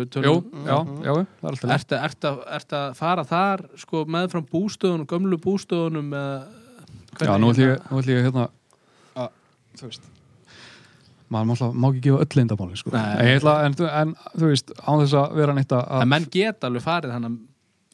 við 0.02 0.08
Jú, 0.08 0.12
tölum 0.18 0.68
já, 0.68 0.78
já, 1.08 1.14
það 1.16 1.48
er 1.48 1.52
alltaf. 1.54 1.72
Ertu 1.78 1.98
ert 2.04 2.28
að, 2.28 2.40
að 2.76 2.94
fara 3.00 3.24
þar 3.28 3.64
sko, 3.80 4.04
með 4.18 4.30
fram 4.34 4.48
bústöðunum, 4.52 5.08
gömlu 5.08 5.40
bústöðunum 5.44 6.12
eða 6.18 6.38
Já, 7.18 7.32
nú 7.42 7.50
ætlum 7.50 7.64
ég, 7.64 7.86
ég 8.12 8.28
hérna 8.28 8.44
að, 9.18 9.30
þú 9.80 9.88
veist 9.88 10.10
maður 11.34 11.74
má, 11.74 11.90
ekki 11.90 12.02
gefa 12.06 12.24
öll 12.24 12.40
leyndamáli 12.40 12.80
sko. 12.80 12.94
En, 12.96 13.48
en, 13.68 14.14
þú- 14.38 14.48
veist, 14.48 14.72
án 14.80 15.02
þess 15.02 15.16
að 15.20 15.38
vera 15.42 15.56
neitt 15.58 15.74
að, 15.76 15.86
En 16.02 16.12
menn 16.12 16.28
geta 16.32 16.70
alveg 16.70 16.86
farið 16.86 17.16
þannig 17.16 17.38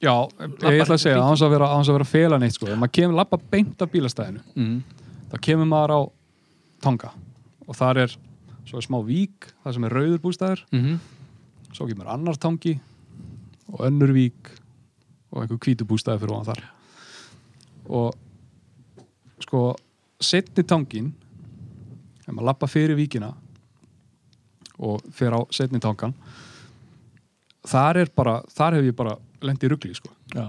já, 0.04 0.14
ég 0.44 0.82
ætla 0.84 0.98
að 0.98 1.02
segja 1.02 1.22
án 1.22 1.34
þess 1.34 1.46
að 1.48 1.54
vera, 1.56 1.70
vera 1.88 2.06
að 2.06 2.12
fela 2.12 2.40
neitt 2.42 2.58
sko. 2.58 2.68
ef 2.70 2.80
maður 2.80 2.96
kemur 3.00 3.20
lappa 3.20 3.40
beint 3.52 3.84
af 3.84 3.92
bílastæðinu 3.94 4.44
mm. 4.56 4.76
þá 5.32 5.36
kemur 5.48 5.70
maður 5.72 5.96
á 5.96 6.00
tanga 6.84 7.14
og 7.68 7.78
þar 7.80 8.04
er, 8.06 8.18
svo 8.68 8.82
smá 8.84 9.00
vík 9.08 9.50
það 9.64 9.78
sem 9.78 9.88
er 9.88 9.96
rauður 9.98 10.22
bústæður 10.24 10.66
mm 10.72 10.84
-hmm. 10.84 11.00
svo 11.76 11.88
kemur 11.88 12.12
annar 12.12 12.40
tangi 12.40 12.78
og 13.72 13.86
önnur 13.88 14.14
vík 14.16 14.54
og 15.32 15.42
einhver 15.44 15.60
hvítu 15.60 15.88
bústæði 15.88 16.24
fyrir 16.24 16.36
ofan 16.36 16.54
þar 16.54 16.64
og 17.90 18.16
sko 19.44 19.76
setni 20.22 20.64
tangin 20.64 21.14
ef 22.24 22.32
maður 22.34 22.48
lappa 22.52 22.68
fyrir 22.72 22.96
víkina 23.00 23.34
og 24.84 25.04
fer 25.14 25.36
á 25.36 25.40
setni 25.54 25.80
tangan 25.84 26.14
þar 27.68 28.02
er 28.04 28.10
bara, 28.16 28.40
þar 28.52 28.80
hef 28.80 28.90
ég 28.90 28.96
bara 28.98 29.14
lendi 29.44 29.68
í 29.68 29.70
rugli 29.72 29.94
sko. 29.96 30.10
Já, 30.34 30.46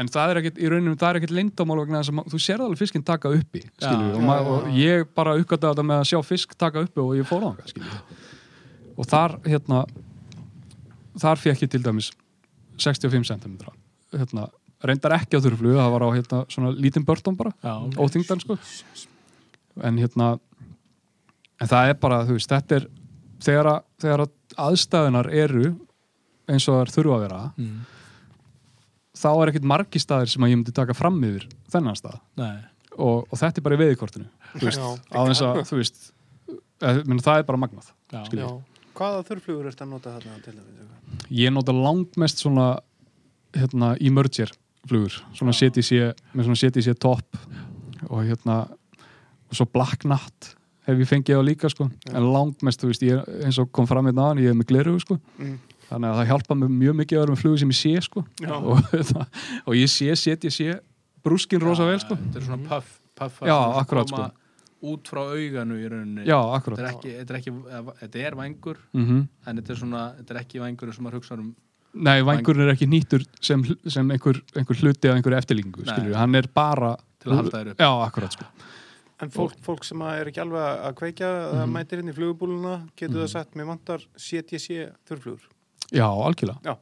en 0.00 0.08
það 0.12 0.30
er 0.32 0.38
ekkert, 0.40 0.58
í 0.60 0.68
rauninu, 0.72 0.94
það 0.98 1.10
er 1.10 1.18
ekkert 1.20 1.34
leyndamál 1.36 1.78
vegna 1.82 2.00
þess 2.02 2.12
að 2.12 2.30
þú 2.32 2.40
sérð 2.40 2.64
alveg 2.66 2.80
fiskinn 2.80 3.04
taka 3.06 3.30
uppi 3.36 3.62
skilju, 3.66 4.06
Já, 4.08 4.14
og, 4.16 4.22
ma- 4.24 4.38
og 4.54 4.68
ég 4.76 5.04
bara 5.16 5.34
uppgötta 5.38 5.70
þetta 5.74 5.84
með 5.86 6.00
að 6.02 6.08
sjá 6.10 6.18
fisk 6.26 6.54
taka 6.58 6.82
uppi 6.84 7.02
og 7.04 7.12
ég 7.18 7.28
fór 7.28 7.44
á 7.44 7.50
það 7.60 7.72
skilju 7.74 8.00
og 8.98 9.08
þar 9.12 9.36
hérna 9.46 9.82
þar 11.22 11.42
fekk 11.44 11.62
ég 11.66 11.72
til 11.76 11.82
dæmis 11.84 12.10
65 12.80 13.28
cm 13.28 13.54
hérna, 14.16 14.48
reyndar 14.88 15.14
ekki 15.18 15.36
á 15.38 15.44
þurrflugu, 15.44 15.76
það 15.78 15.92
var 15.94 16.06
á 16.06 16.08
hérna, 16.16 16.42
svona 16.52 16.72
lítinn 16.76 17.04
börtum 17.08 17.36
bara, 17.38 17.52
óþingdan 18.00 18.40
sko. 18.42 18.56
En 19.84 19.98
hérna 20.00 20.32
en 21.58 21.70
það 21.70 21.92
er 21.92 22.00
bara, 22.00 22.22
þú 22.28 22.38
veist, 22.38 22.50
þetta 22.52 22.78
er 22.78 22.88
þegar 23.44 23.70
að, 23.72 23.84
þegar 24.02 24.24
að 24.24 24.34
aðstæðunar 24.68 25.30
eru 25.34 25.68
eins 26.48 26.66
og 26.70 26.78
það 26.80 26.94
þurfa 26.96 27.16
að 27.16 27.24
vera 27.26 27.40
mm. 27.52 27.76
þá 29.20 29.28
er 29.30 29.52
ekkert 29.52 29.68
margi 29.74 30.02
staðir 30.02 30.32
sem 30.32 30.44
að 30.44 30.52
ég 30.52 30.60
myndi 30.60 30.74
taka 30.74 30.96
fram 30.96 31.18
yfir 31.28 31.46
þennan 31.72 31.98
stað. 31.98 32.18
Nei, 32.40 32.56
og, 32.96 33.26
og 33.28 33.34
þetta 33.38 33.60
er 33.60 33.66
bara 33.66 33.78
í 33.78 33.82
veðikortinu 33.82 34.28
á 34.28 35.20
þess 35.28 35.44
að, 35.44 35.62
þú 35.68 35.80
veist 35.80 36.10
það 36.78 37.32
er 37.36 37.46
bara 37.48 37.60
magnað 37.60 37.92
já, 38.12 38.20
Já, 38.38 38.50
Hvaða 38.98 39.22
þurrflugur 39.28 39.68
ertu 39.70 39.84
að 39.84 39.90
nota 39.92 40.14
þarna 40.16 40.40
til 40.42 40.54
þess? 40.56 41.28
ég 41.38 41.52
nota 41.54 41.74
langmest 41.74 42.42
svona 42.42 42.68
hérna, 43.54 43.94
emerger 44.00 44.52
flugur 44.88 45.20
svona 45.36 45.54
CTC, 45.54 46.12
með 46.32 46.48
svona 46.48 46.60
CTC 46.62 46.94
top 46.98 47.38
og 48.08 48.22
hérna 48.26 48.62
og 49.48 49.56
svo 49.56 49.68
Black 49.72 50.02
Knot 50.04 50.54
hef 50.88 50.98
ég 51.04 51.08
fengið 51.12 51.38
á 51.38 51.42
líka 51.44 51.70
sko, 51.72 51.86
en 52.12 52.28
langmest 52.32 52.80
þú 52.82 52.90
veist, 52.92 53.04
ég, 53.06 53.18
er- 53.20 53.44
eins 53.46 53.58
og 53.62 53.70
kom 53.72 53.86
fram 53.90 54.08
hérna 54.08 54.30
aðan, 54.30 54.42
ég 54.42 54.50
er 54.54 54.58
með 54.58 54.70
gleru 54.72 54.96
sko, 55.02 55.18
Mm. 55.38 55.58
þannig 55.90 56.10
að 56.10 56.18
það 56.18 56.28
hjálpa 56.32 56.56
mér 56.58 56.72
mjög 56.80 56.96
mikið 57.02 57.16
að 57.18 57.22
vera 57.24 57.32
með 57.36 57.42
flugur 57.44 57.58
sem 57.62 57.70
ég 57.72 57.78
sé 57.78 58.02
sko. 58.08 58.24
Og, 58.58 58.82
og 59.68 59.74
ég 59.78 59.88
sé 59.92 60.10
CTC 60.16 60.80
brúskin 61.24 61.60
rosa 61.62 61.84
vel 61.88 62.00
sko. 62.02 62.16
Þetta 62.16 62.40
er 62.40 62.46
svona 62.48 62.68
puff, 62.68 62.98
puff 63.18 63.40
Já, 63.46 63.56
akkurat, 63.82 64.10
koma 64.10 64.30
Út 64.78 65.08
frá 65.10 65.24
auganu 65.34 65.74
í 65.74 65.88
rauninni. 65.90 66.22
Já, 66.22 66.36
Þetta 66.38 66.58
akkurat 66.60 66.78
er 66.78 66.90
ekki, 66.92 67.12
þetta 67.18 67.32
er, 67.34 67.38
ekki, 67.40 67.52
eða- 67.78 67.94
þetta 67.98 68.20
er 68.28 68.36
vængur 68.38 68.76
mm 68.94 69.16
en 69.48 69.56
þetta 69.58 69.70
er 69.74 69.78
svona, 69.80 70.02
þetta 70.20 70.30
er 70.36 70.40
ekki 70.44 70.60
vængur 70.62 70.92
sem 70.94 71.04
maður 71.04 71.18
hugsa 71.18 71.34
um 71.38 71.48
Nei, 71.98 72.20
vangurinn 72.22 72.68
er 72.68 72.74
ekki 72.76 72.86
nýttur 72.86 73.24
sem, 73.40 73.64
sem 73.88 74.10
einhver, 74.14 74.38
einhver 74.54 74.76
hluti 74.78 75.08
af 75.08 75.16
einhverju 75.16 75.38
eftirlíkingu, 75.40 75.82
Nei. 75.86 75.94
skilju, 75.96 76.14
hann 76.14 76.34
er 76.38 76.46
bara 76.54 76.92
Til 77.18 77.32
að 77.32 77.36
halda 77.40 77.56
þér 77.58 77.70
upp. 77.72 77.78
Já, 77.82 77.88
akkurat, 78.06 78.36
sko 78.36 78.44
En 79.20 79.30
fólk, 79.34 79.56
fólk 79.66 79.82
sem 79.84 80.00
er 80.06 80.28
ekki 80.30 80.40
alveg 80.44 80.62
að 80.86 80.94
kveikja 81.00 81.28
það 81.28 81.64
Mhm. 81.64 81.72
mætir 81.74 81.98
inn 81.98 82.08
í 82.12 82.14
flugubúluna 82.14 82.74
getur 82.96 83.24
það 83.24 83.28
sagt, 83.32 83.54
mér 83.58 83.66
vantar 83.66 84.04
CTC 84.16 84.92
þurrflugur. 85.08 85.48
Já, 85.90 86.06
algjörlega. 86.06 86.60
Já, 86.64 86.76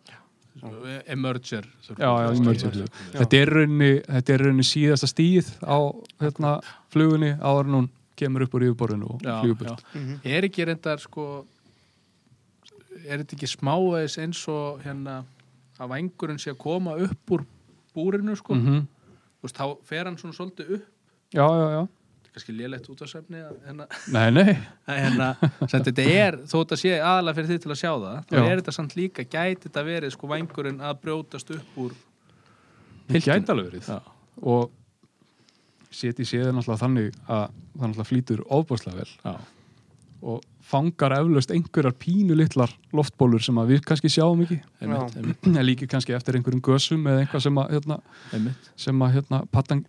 Emerger 1.06 1.66
Já, 1.96 1.96
já, 1.98 2.30
emerger. 2.32 2.88
Þetta 3.12 3.36
er 3.36 3.46
rauninni, 3.52 3.90
er 4.08 4.38
síðasta 4.64 5.06
stíð 5.10 5.50
á 5.62 5.76
hérna, 6.20 6.60
flugunni 6.90 7.34
áður 7.40 7.66
en 7.66 7.74
hún 7.76 7.88
kemur 8.16 8.42
upp 8.46 8.54
úr 8.56 8.64
yfirborðinu 8.70 9.10
og 9.14 9.20
flugur 9.20 9.66
já. 9.68 9.76
Mhm. 9.94 10.20
Er 10.24 10.42
ekki 10.48 10.64
reyndar 10.66 10.98
sko 10.98 11.44
er 13.06 13.18
þetta 13.22 13.36
ekki 13.36 13.50
smáveðis 13.52 14.16
eins 14.22 14.48
og 14.48 14.80
hérna 14.82 15.24
að 15.78 15.92
vængurinn 15.92 16.40
sé 16.40 16.52
að 16.54 16.58
koma 16.58 16.96
upp 16.96 17.30
úr 17.36 17.44
búrinu 17.94 18.36
sko, 18.36 18.54
mm 18.54 18.86
þú 19.36 19.42
veist, 19.44 19.56
þá 19.60 19.76
fer 19.84 20.04
hann 20.04 20.16
svona 20.16 20.34
svolítið 20.34 20.70
upp. 20.78 20.86
Já, 21.34 21.46
já, 21.46 21.68
já 21.76 21.88
kannski 22.36 22.52
lélegt 22.52 22.88
út 22.92 23.00
á 23.00 23.06
svefni 23.08 23.40
hérna, 23.40 23.86
Nei, 24.12 24.26
nei, 24.34 24.56
hérna, 24.84 25.28
sem 25.64 25.84
þetta 25.86 26.04
er 26.12 26.36
þó 26.44 26.58
þetta 26.58 26.78
sé 26.82 26.96
aðalega 26.98 27.38
fyrir 27.38 27.48
því 27.48 27.62
til 27.64 27.72
að 27.72 27.78
sjá 27.80 27.92
það 27.92 28.18
þá 28.28 28.36
er 28.42 28.60
þetta 28.60 28.74
samt 28.76 28.96
líka, 28.98 29.24
gæti 29.24 29.68
þetta 29.68 29.84
verið 29.86 30.12
sko 30.12 30.28
vængurinn 30.34 30.82
að 30.84 30.98
brjótast 31.06 31.54
upp 31.56 31.78
úr 31.80 31.94
það 33.08 33.30
gæti 33.30 33.54
alveg 33.54 33.70
verið 33.70 33.88
Já. 33.88 33.96
og 34.52 34.68
seti 35.96 36.28
séð 36.28 36.50
er 36.50 36.56
náttúrulega 36.58 36.82
þannig 36.84 37.16
að 37.24 37.46
það 37.46 37.86
náttúrulega 37.86 38.08
flýtur 38.10 38.44
ofbúrslega 38.58 39.00
vel 39.00 39.08
Já. 39.24 39.34
og 40.34 40.44
fangar 40.66 41.16
eflaust 41.16 41.56
einhverjar 41.56 41.96
pínu 42.02 42.36
litlar 42.36 42.72
loftbólur 42.96 43.40
sem 43.40 43.56
að 43.62 43.76
við 43.76 43.84
kannski 43.88 44.12
sjáum 44.12 44.44
ekki 44.44 44.60
einmitt, 44.82 45.16
Já. 45.16 45.20
einmitt, 45.22 45.52
en 45.54 45.64
líki 45.64 45.88
kannski 45.88 46.16
eftir 46.16 46.36
einhverjum 46.36 46.64
gösum 46.68 47.06
eða 47.08 47.24
eitthvað 47.24 47.48
sem 47.48 47.60
að 47.64 47.76
hérna, 47.78 48.02
einmitt. 48.34 48.72
sem 48.76 49.06
að 49.06 49.20
hérna, 49.20 49.44
pattan 49.54 49.86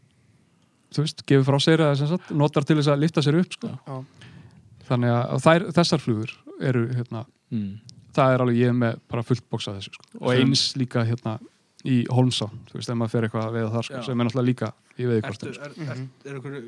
þú 0.93 1.03
veist, 1.03 1.25
gefur 1.27 1.45
frá 1.51 1.59
sér 1.63 1.83
eða 1.85 1.97
sem 1.99 2.07
sagt, 2.07 2.31
notar 2.31 2.63
til 2.67 2.77
þess 2.79 2.87
að 2.93 2.99
lifta 3.03 3.21
sér 3.25 3.39
upp 3.41 3.51
sko. 3.57 3.67
já, 3.87 3.97
þannig 4.87 5.11
að 5.17 5.43
þær, 5.43 5.67
þessar 5.81 5.99
flugur 6.05 6.31
eru 6.61 6.87
hérna, 6.93 7.25
Mm. 7.51 7.79
það 8.13 8.33
er 8.33 8.41
alveg 8.43 8.57
ég 8.57 8.67
er 8.67 8.73
með 8.75 8.95
bara 9.07 9.23
fullt 9.23 9.43
bóks 9.49 9.67
af 9.69 9.75
þessu 9.77 9.93
sko. 9.93 10.03
og 10.19 10.31
Sem- 10.33 10.41
eins 10.47 10.63
líka 10.75 11.03
hérna 11.07 11.39
í 11.85 12.05
Holmsá, 12.09 12.49
þú 12.67 12.73
veist, 12.73 12.89
ef 12.89 12.95
maður 12.97 13.09
fer 13.13 13.21
eitthvað 13.27 13.45
að 13.47 13.53
veiða 13.55 13.71
þar 13.71 13.83
sko, 13.87 14.01
sem 14.03 14.19
er 14.19 14.25
náttúrulega 14.25 14.47
líka 14.49 14.71
í 14.97 15.03
Ertu, 15.03 15.11
veiðkortum 15.13 15.47
er, 15.47 15.71
er, 15.91 16.07
er 16.25 16.33
einhverju 16.35 16.63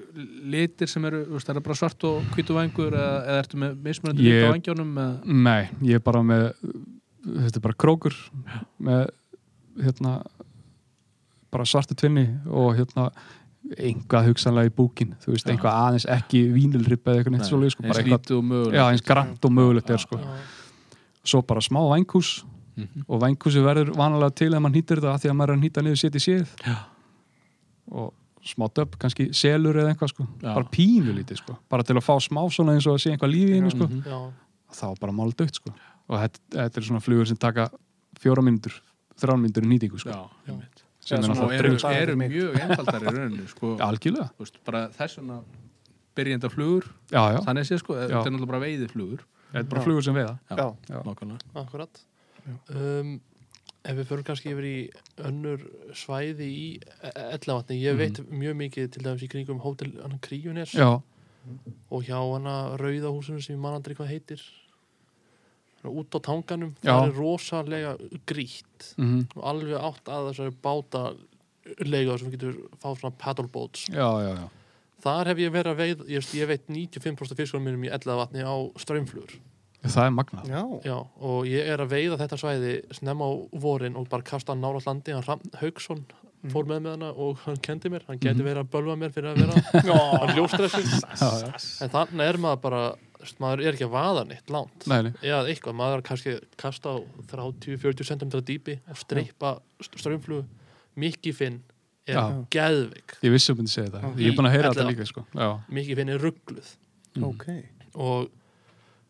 litir 0.53 0.87
sem 0.87 1.05
eru, 1.05 1.25
þú 1.25 1.33
veist, 1.33 1.49
er 1.49 1.55
það 1.55 1.63
bara 1.63 1.75
svart 1.75 2.03
og 2.03 2.23
hvítu 2.35 2.53
vængur 2.55 2.93
eða, 2.93 3.27
eða 3.27 3.39
ertu 3.43 3.57
með 3.57 3.75
mismunandi 3.83 4.23
Ég- 4.23 4.39
lit 4.39 4.47
á 4.47 4.53
vængjónum 4.53 4.93
eða, 4.93 5.25
Nei, 5.25 5.69
ég 5.81 5.95
er 5.95 5.99
bara 5.99 6.21
með 6.21 6.53
þetta 7.25 7.55
er 7.57 7.65
bara 7.65 7.73
krókur 7.73 8.15
með 8.79 9.09
hérna 9.81 10.13
bara 11.51 11.65
svartu 11.65 11.95
tvinni 11.97 12.27
og 12.47 12.75
hérna 12.77 13.09
einhvað 13.77 14.27
hugsanlega 14.29 14.69
í 14.71 14.73
búkin 14.75 15.15
þú 15.21 15.33
veist, 15.33 15.45
Já. 15.45 15.51
einhvað 15.53 15.75
aðeins 15.83 16.05
ekki 16.09 16.39
vínilripp 16.53 17.03
eða 17.05 17.19
eitthvað 17.19 17.31
neitt 17.35 17.43
Nei, 17.45 17.49
svoleið, 17.51 17.71
sko, 17.75 17.83
eins 17.83 17.91
bara 17.93 18.03
eitthvað 18.03 18.19
lítið 18.19 18.37
og 18.37 18.43
mögulegt. 18.49 18.75
Já, 18.79 18.85
eins 18.91 19.01
grant 19.05 19.45
og 19.45 19.51
mögulegt 19.51 19.89
er 19.89 19.97
sko. 19.97 20.17
Já, 20.17 20.37
svo 21.23 21.41
bara 21.45 21.61
smá 21.61 21.79
vænghús. 21.93 22.43
Mhm. 22.79 23.03
og 23.09 23.19
vænghúsi 23.21 23.59
verður 23.59 23.89
vanalega 23.97 24.35
til 24.35 24.53
ef 24.53 24.61
maður 24.63 24.75
nýtir 24.77 24.99
þetta 25.01 25.13
af 25.13 25.21
því 25.21 25.29
að 25.29 25.35
maður 25.35 25.49
er 25.51 25.57
að 25.57 25.63
nýta 25.63 25.81
niður 25.83 25.99
sétt 25.99 26.15
í 26.15 26.21
séð. 26.23 26.47
Já. 26.65 26.75
og 27.91 28.13
smá 28.45 28.67
döpp, 28.71 28.95
kannski 29.01 29.33
selur 29.35 29.75
eða 29.75 29.91
eitthvað 29.93 30.09
sko, 30.13 30.23
Já. 30.41 30.53
bara 30.53 30.63
pínu 30.71 31.11
lítið 31.17 31.37
sko. 31.41 31.57
Bara 31.69 31.83
til 31.83 31.95
að 31.97 32.05
fá 32.05 32.15
smá 32.23 32.41
svona 32.49 32.71
eins 32.77 32.87
og 32.87 32.95
að 32.95 33.01
sé 33.03 33.11
eitthvað 33.11 33.33
lífi 33.33 33.51
í 33.51 33.55
henni 33.59 33.71
sko, 33.73 33.87
Mhm. 33.89 34.03
já, 34.05 34.31
þá 34.71 34.91
er 34.91 34.95
bara 35.01 35.11
mál 35.11 35.33
dögt 35.33 35.55
sko. 35.59 35.73
Og 36.09 36.17
þetta, 36.19 36.39
þetta 36.51 36.77
er 36.77 36.81
svona 36.87 37.01
flugur 37.03 37.27
sem 37.27 37.37
taka 37.37 37.69
fjóra 38.17 38.41
mínútur, 38.41 38.71
þrján 39.19 39.41
mínútur 39.43 39.63
í 39.65 39.67
nýtingu 39.77 39.99
sko, 39.99 40.09
já, 40.09 40.29
einmitt 40.47 40.83
sem 41.09 41.23
er 41.23 41.31
náttúrulega 41.31 41.95
eru, 42.03 42.19
mjög 42.21 42.61
einfaldar 42.61 43.03
í 43.07 43.15
rauninni 43.15 43.49
sko, 43.49 43.73
algjörlega, 43.87 44.47
bara 44.69 44.85
þessuna 44.95 45.41
byrjenda 46.19 46.51
flugur, 46.53 46.87
já, 47.09 47.21
já, 47.33 47.39
þannig 47.47 47.67
sé 47.69 47.79
sko 47.81 47.97
þetta 47.97 48.21
er 48.21 48.33
náttúrulega 48.33 48.53
bara 48.53 48.63
veiði 48.67 48.89
flugur 48.93 49.25
þetta 49.49 49.63
er 49.63 49.69
bara 49.71 49.81
Já. 49.81 49.85
flugur 49.87 50.05
sem 50.05 50.17
veiða. 50.17 50.37
Já, 50.49 50.67
Já. 50.89 51.01
nákvæmlega. 51.07 51.51
Akkurat. 51.63 52.05
Um, 52.75 53.19
Ef 53.79 53.95
við 53.95 54.09
förum 54.09 54.25
kannski 54.27 54.51
yfir 54.51 54.65
í 54.67 54.77
önnur 55.23 55.61
svæði 55.95 56.47
í 56.51 56.63
ellavatni, 56.99 57.77
ég 57.79 57.95
veit 57.95 58.17
mjög 58.27 58.57
mikið 58.59 58.89
til 58.91 59.03
dæmis 59.05 59.23
í 59.23 59.29
kringum 59.31 59.61
hótel 59.63 59.93
já, 59.95 60.89
og 61.89 62.03
hjá 62.03 62.17
hana 62.19 62.75
Rauðahúsinu 62.75 63.39
sem 63.39 63.55
ég 63.55 63.61
man 63.63 63.77
aldrei 63.77 63.95
hvað 63.95 64.11
heitir 64.11 64.43
út 65.87 66.15
á 66.15 66.19
tanganum, 66.19 66.71
Já. 66.83 66.91
það 66.91 67.07
er 67.07 67.17
rosalega 67.19 67.91
grýtt. 68.27 68.93
Mm 68.97 69.27
og 69.35 69.43
alveg 69.53 69.75
átt 69.79 70.09
að 70.11 70.29
þessari 70.31 70.55
báta 70.63 71.03
lega 71.85 72.17
sem 72.17 72.31
getur 72.33 72.55
fáð 72.81 73.01
svona 73.01 73.17
paddleboats 73.19 73.87
já, 73.93 74.07
já, 74.23 74.31
já. 74.35 74.47
Þar 74.99 75.29
hef 75.31 75.37
ég 75.39 75.53
verið 75.53 75.71
að 75.71 75.79
veið 75.79 76.01
ég, 76.11 76.25
ég 76.35 76.49
veit 76.49 76.65
95% 76.67 77.31
af 77.31 77.39
fiskunum 77.39 77.69
mínum 77.69 77.85
í 77.87 77.91
ellavatni 77.93 78.43
á 78.43 78.55
strömmflugur 78.81 79.37
það 79.87 80.05
er 80.05 80.15
magnað. 80.15 80.49
Já. 80.49 80.63
Já, 80.83 80.95
og 81.23 81.45
ég 81.47 81.69
er 81.71 81.79
að 81.79 81.93
veiða 81.93 82.17
þetta 82.19 82.39
svæði 82.41 82.73
snemma 82.97 83.29
á 83.29 83.31
vorin 83.63 83.95
og 83.95 84.09
bara 84.11 84.25
kasta 84.27 84.55
nála 84.57 84.81
landi, 84.83 85.13
hann 85.15 85.23
Hrafn 85.23 85.53
Hauksson 85.61 86.01
fór 86.51 86.67
með 86.67 86.83
með 86.85 86.95
hana 86.97 87.11
og 87.19 87.39
hann 87.45 87.59
kendi 87.63 87.91
mér. 87.91 88.03
Hann 88.07 88.19
geti 88.19 88.43
verið 88.43 88.63
að 88.63 88.71
bölva 88.75 88.95
mér 88.99 89.13
fyrir 89.15 89.31
að 89.31 89.41
vera 89.43 89.95
hann 90.19 90.35
ljóstressi 90.37 90.83
en 91.83 91.93
þannig 91.95 92.25
er 92.25 92.39
maður 92.43 92.61
bara, 92.65 92.83
maður 93.43 93.63
er 93.65 93.75
ekki 93.75 93.87
að 93.87 93.93
vaða 93.95 94.23
neitt 94.29 94.51
langt 94.53 94.85
Nei, 94.87 95.01
nei. 95.09 95.11
eða 95.25 95.41
eitthvað, 95.51 95.75
maður 95.79 95.97
er 95.99 96.05
kannski 96.07 96.35
að 96.37 96.45
kasta 96.61 96.93
á 96.95 96.97
30-40 97.33 98.07
cm 98.11 98.31
dýpi 98.47 98.77
og 98.89 98.99
streypa 99.01 99.53
strömmflugu 99.83 100.45
Mikki 100.99 101.33
Finn 101.35 101.59
er 102.09 102.15
Já. 102.17 102.23
geðvik 102.55 103.17
ég 103.25 103.33
vissi 103.35 103.51
að 103.53 103.59
myndi 103.61 103.73
segja 103.75 103.91
þetta, 103.91 104.01
Já. 104.07 104.23
ég 104.23 104.31
er 104.31 104.37
búin 104.39 104.49
að 104.49 104.55
heyra 104.55 104.71
þetta 104.73 104.87
líka 104.89 105.07
sko. 105.09 105.25
já, 105.35 105.49
Mikki 105.69 105.97
Finn 105.99 106.13
er 106.15 106.23
ruggluð 106.23 106.71
ok 107.29 107.45
og 107.99 108.29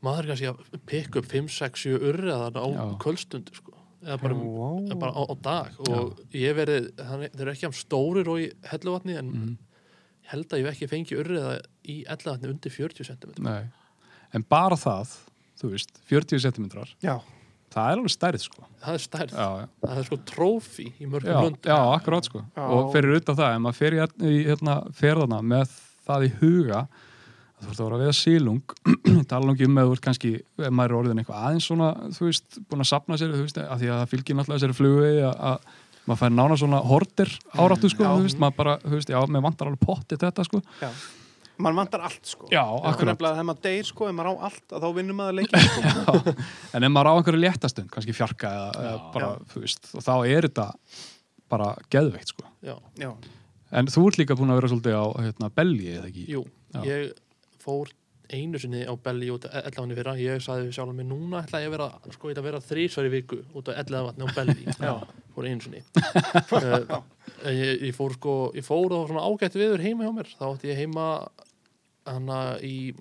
maður 0.06 0.24
er 0.26 0.30
kannski 0.34 0.50
að 0.50 0.84
pikka 0.90 1.22
upp 1.22 1.30
5, 1.30 1.50
6, 1.60 1.86
7 1.86 2.04
urriðar 2.10 2.58
á 2.60 2.66
Já. 2.74 2.84
kvöldstundu 3.04 3.56
sko. 3.60 3.74
eða 4.06 4.18
bara, 4.22 4.36
wow. 4.40 4.78
eða 4.88 5.00
bara 5.00 5.12
á, 5.14 5.22
á 5.28 5.36
dag 5.44 5.80
og 5.92 6.22
ég 6.34 6.48
hef 6.50 6.60
verið, 6.64 6.86
þannig, 6.98 7.34
þeir 7.36 7.46
eru 7.46 7.52
ekki 7.56 7.68
am 7.70 7.76
stórir 7.76 8.30
og 8.32 8.40
í 8.42 8.46
helluvatni 8.72 9.18
en 9.20 9.34
ég 9.44 10.32
held 10.34 10.54
að 10.54 10.62
ég 10.62 10.66
hef 10.70 10.78
ekki 10.78 10.88
fengið 10.94 11.22
urriða 11.24 11.54
í 11.90 11.96
helluvatni 12.08 12.52
undir 12.54 12.72
40 12.74 13.10
cm 13.10 13.44
nei 13.44 13.68
en 14.36 14.46
bara 14.50 14.78
það, 14.80 15.14
þú 15.60 15.74
veist 15.74 15.92
40 16.10 16.44
cm, 16.46 16.70
já, 17.04 17.16
það 17.74 17.92
er 17.92 18.00
alveg 18.00 18.14
stærð 18.14 18.46
sko. 18.46 18.66
það 18.84 18.96
er 18.98 19.04
stærð, 19.04 19.36
já, 19.36 19.50
já. 19.64 19.68
Það 19.84 20.02
er 20.02 20.08
sko 20.10 20.20
trófi 20.32 20.88
í 20.90 21.10
mörgum 21.10 21.34
já, 21.34 21.40
löndum. 21.44 21.70
já, 21.72 21.78
akkurát 21.98 22.30
sko. 22.30 22.44
Já. 22.56 22.64
og 22.66 22.90
fyrir 22.96 23.20
utan 23.20 23.40
það, 23.40 23.54
ef 23.58 23.62
maður 23.66 23.80
fer 23.82 23.98
í, 23.98 24.02
í 24.30 24.40
hérna, 24.48 24.80
ferðana 25.00 25.42
með 25.46 25.78
það 26.08 26.28
í 26.30 26.34
huga 26.42 26.88
þú 27.60 27.68
ert 27.74 27.82
að 27.82 27.84
vera 27.86 27.98
að 27.98 28.04
veiða 28.06 28.16
sílung 28.16 28.76
tala 29.32 29.52
um 29.52 29.76
með 29.76 29.90
þú 29.90 29.98
ert 29.98 30.06
kannski 30.06 30.32
ef 30.40 30.72
maður 30.72 30.94
er 30.94 31.00
orðin 31.02 31.22
eitthvað 31.22 31.44
aðeins 31.50 31.68
svona 31.68 31.92
þú 32.16 32.30
veist, 32.30 32.60
búin 32.70 32.86
að 32.86 32.92
sapna 32.94 33.20
sér, 33.20 33.36
þú 33.36 33.44
veist, 33.44 33.60
af 33.66 33.82
því 33.82 33.90
að 33.92 34.00
það 34.00 34.12
fylgir 34.14 34.38
náttúrulega 34.40 34.62
þessari 34.62 34.78
flugu 34.80 35.10
að, 35.28 35.34
að 35.50 35.70
maður 36.10 36.22
fær 36.24 36.34
nána 36.34 36.58
svona 36.58 36.80
horter 36.90 37.34
áráttu 37.60 37.92
sko, 37.92 38.06
Já. 38.06 38.12
þú 38.16 38.28
veist, 38.30 38.40
maður 38.42 38.58
bara, 38.62 38.76
þú 38.86 38.94
veist, 38.96 39.12
já, 39.12 39.20
mér 39.30 39.44
vantar 39.46 39.70
alveg 39.70 39.84
pottið 39.84 40.24
þetta 40.24 40.46
sko, 40.48 40.62
já 40.80 40.90
mann 41.60 41.76
vantar 41.78 42.04
allt 42.08 42.26
sko. 42.30 42.48
Já, 42.54 42.62
að 42.64 43.02
þegar 43.02 43.44
maður 43.50 43.62
deyr 43.68 43.88
sko, 43.90 44.08
ef 44.10 44.16
maður 44.18 44.32
á 44.32 44.36
allt 44.50 44.76
að 44.78 44.86
þá 44.86 44.90
vinnum 45.00 45.20
maður 45.20 45.38
leikin 45.42 45.66
sko. 45.66 46.34
en 46.78 46.88
ef 46.88 46.94
maður 46.96 47.12
á 47.12 47.14
einhverju 47.20 47.42
léttastund, 47.44 47.92
kannski 47.94 48.16
fjarka 48.16 48.52
eða, 48.56 48.70
eða 48.86 48.98
bara, 49.16 49.32
þú 49.54 49.64
veist, 49.66 49.92
og 49.96 50.06
þá 50.08 50.14
er 50.32 50.48
þetta 50.50 50.68
bara 51.52 51.70
geðveikt 51.92 52.34
sko. 52.36 52.48
já, 52.66 52.76
Já, 53.02 53.12
En 53.70 53.86
þú 53.86 54.08
ert 54.10 54.18
líka 54.18 54.34
búin 54.40 54.50
að 54.50 54.58
vera 54.64 54.70
svolítið 54.72 54.96
á 54.98 55.06
hérna, 55.28 55.50
belgi 55.54 55.90
eða 56.00 56.08
ekki? 56.10 56.24
jú, 56.32 56.40
Já. 56.74 56.80
ég 56.90 57.12
fór 57.62 57.92
einu 58.30 58.60
sinni 58.62 58.82
á 58.86 58.94
belli 58.98 59.30
út 59.34 59.46
af 59.50 59.56
ellefanni 59.66 59.96
fyrra. 59.98 60.14
Ég 60.22 60.42
sagði 60.46 60.68
við 60.68 60.76
sjálf 60.78 60.94
mig, 60.94 61.06
núna 61.10 61.40
ætla 61.42 61.62
ég 61.64 61.70
að 61.70 61.74
vera 61.76 61.88
sko, 62.14 62.30
ég 62.30 62.36
ætla 62.36 62.44
að 62.44 62.48
vera 62.50 62.60
þrísvar 62.66 63.08
í 63.08 63.12
viku 63.14 63.40
út 63.58 63.72
af 63.74 63.80
ellefanni 63.82 64.26
á 64.26 64.30
belli, 64.38 64.66
já, 64.86 64.94
fór 65.36 65.48
einu 65.50 65.66
sinni. 65.66 65.82
Uh, 67.40 67.54
ég, 67.56 67.86
ég 67.88 67.94
fór 67.96 68.12
sko 68.18 68.32
ég 68.58 68.66
fór 68.68 68.92
á 68.92 69.00
svona 69.08 69.22
ágætt 69.24 69.54
viður 69.56 69.80
heima 69.86 70.04
hjá 70.08 70.12
mér. 70.18 70.30
Þá 70.36 70.44
átti 70.50 70.70
ég 70.74 70.80
heima 70.82 71.06
hana 72.08 72.38
í, 72.64 72.94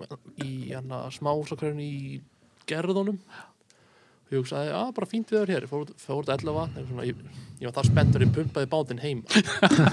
í 0.43 0.49
hana 0.73 1.05
smásakröðin 1.13 1.79
í 1.85 1.93
gerðunum. 2.69 3.19
Og 4.29 4.35
ég 4.35 4.41
hugsaði, 4.43 4.73
að 4.77 4.89
bara 4.99 5.07
fínt 5.09 5.31
viður 5.33 5.49
hér. 5.55 5.63
Ég 5.65 5.71
fór, 5.71 5.85
út- 5.87 6.03
fór 6.03 6.19
út 6.21 6.27
ellefa 6.35 6.67
ég, 7.07 7.21
ég 7.57 7.65
var 7.65 7.73
það 7.79 7.87
spenntur, 7.89 8.25
ég 8.27 8.33
pumpaði 8.35 8.69
bátinn 8.69 9.01
heima. 9.01 9.23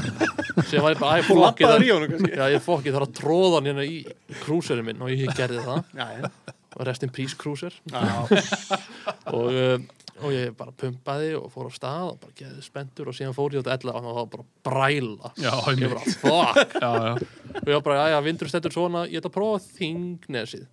Sem 0.69 0.83
var 0.85 0.93
ég 0.93 1.01
bara, 1.01 1.23
ég 1.23 1.31
lappaður 1.31 1.73
þarf- 1.73 1.87
í 1.87 1.93
honum 1.95 2.13
kannski? 2.13 2.33
Já, 2.37 2.45
ég 2.53 2.65
fokk, 2.67 2.85
ég 2.91 2.97
þarf 2.99 3.09
að 3.09 3.15
tróða 3.23 3.55
hann 3.57 3.71
hérna 3.71 3.87
í 3.89 3.97
krúserinn 4.43 4.89
minn 4.91 5.01
og 5.07 5.15
ég 5.15 5.33
gerði 5.39 5.65
það. 5.65 5.81
Já, 5.97 6.07
já, 6.21 6.55
og 6.77 6.85
rest 6.91 7.07
in 7.09 7.15
peace 7.17 7.39
krúser. 7.41 7.73
Og, 9.33 9.49
um, 9.57 9.87
og 10.23 10.33
ég 10.33 10.55
bara 10.57 10.73
pumpaði 10.73 11.33
og 11.39 11.51
fór 11.53 11.69
á 11.69 11.73
stað 11.77 12.07
og 12.13 12.21
bara 12.23 12.37
geði 12.39 12.65
spenntur 12.65 13.11
og 13.11 13.17
síðan 13.17 13.37
fór 13.37 13.57
ég 13.57 13.63
út 13.65 13.69
að 13.69 13.77
ella 13.77 13.95
og 13.99 14.07
það 14.07 14.17
var 14.19 14.31
bara 14.33 14.47
bræla. 14.69 15.33
Já, 15.37 15.51
ég 15.53 15.69
einmitt. 15.73 15.93
bara, 15.93 16.15
fokk 16.23 16.77
Já, 16.81 16.91
já, 16.97 17.13
og 17.61 17.69
ég 17.69 17.75
var 17.75 17.85
bara, 17.91 18.09
já, 18.15 18.19
vindur 18.25 18.53
stendur 18.53 18.77
svona 18.77 19.05
ég 19.11 19.21
ætla 19.21 19.33
að 19.33 19.37
prófa 19.37 19.63
þingnesið 19.77 20.67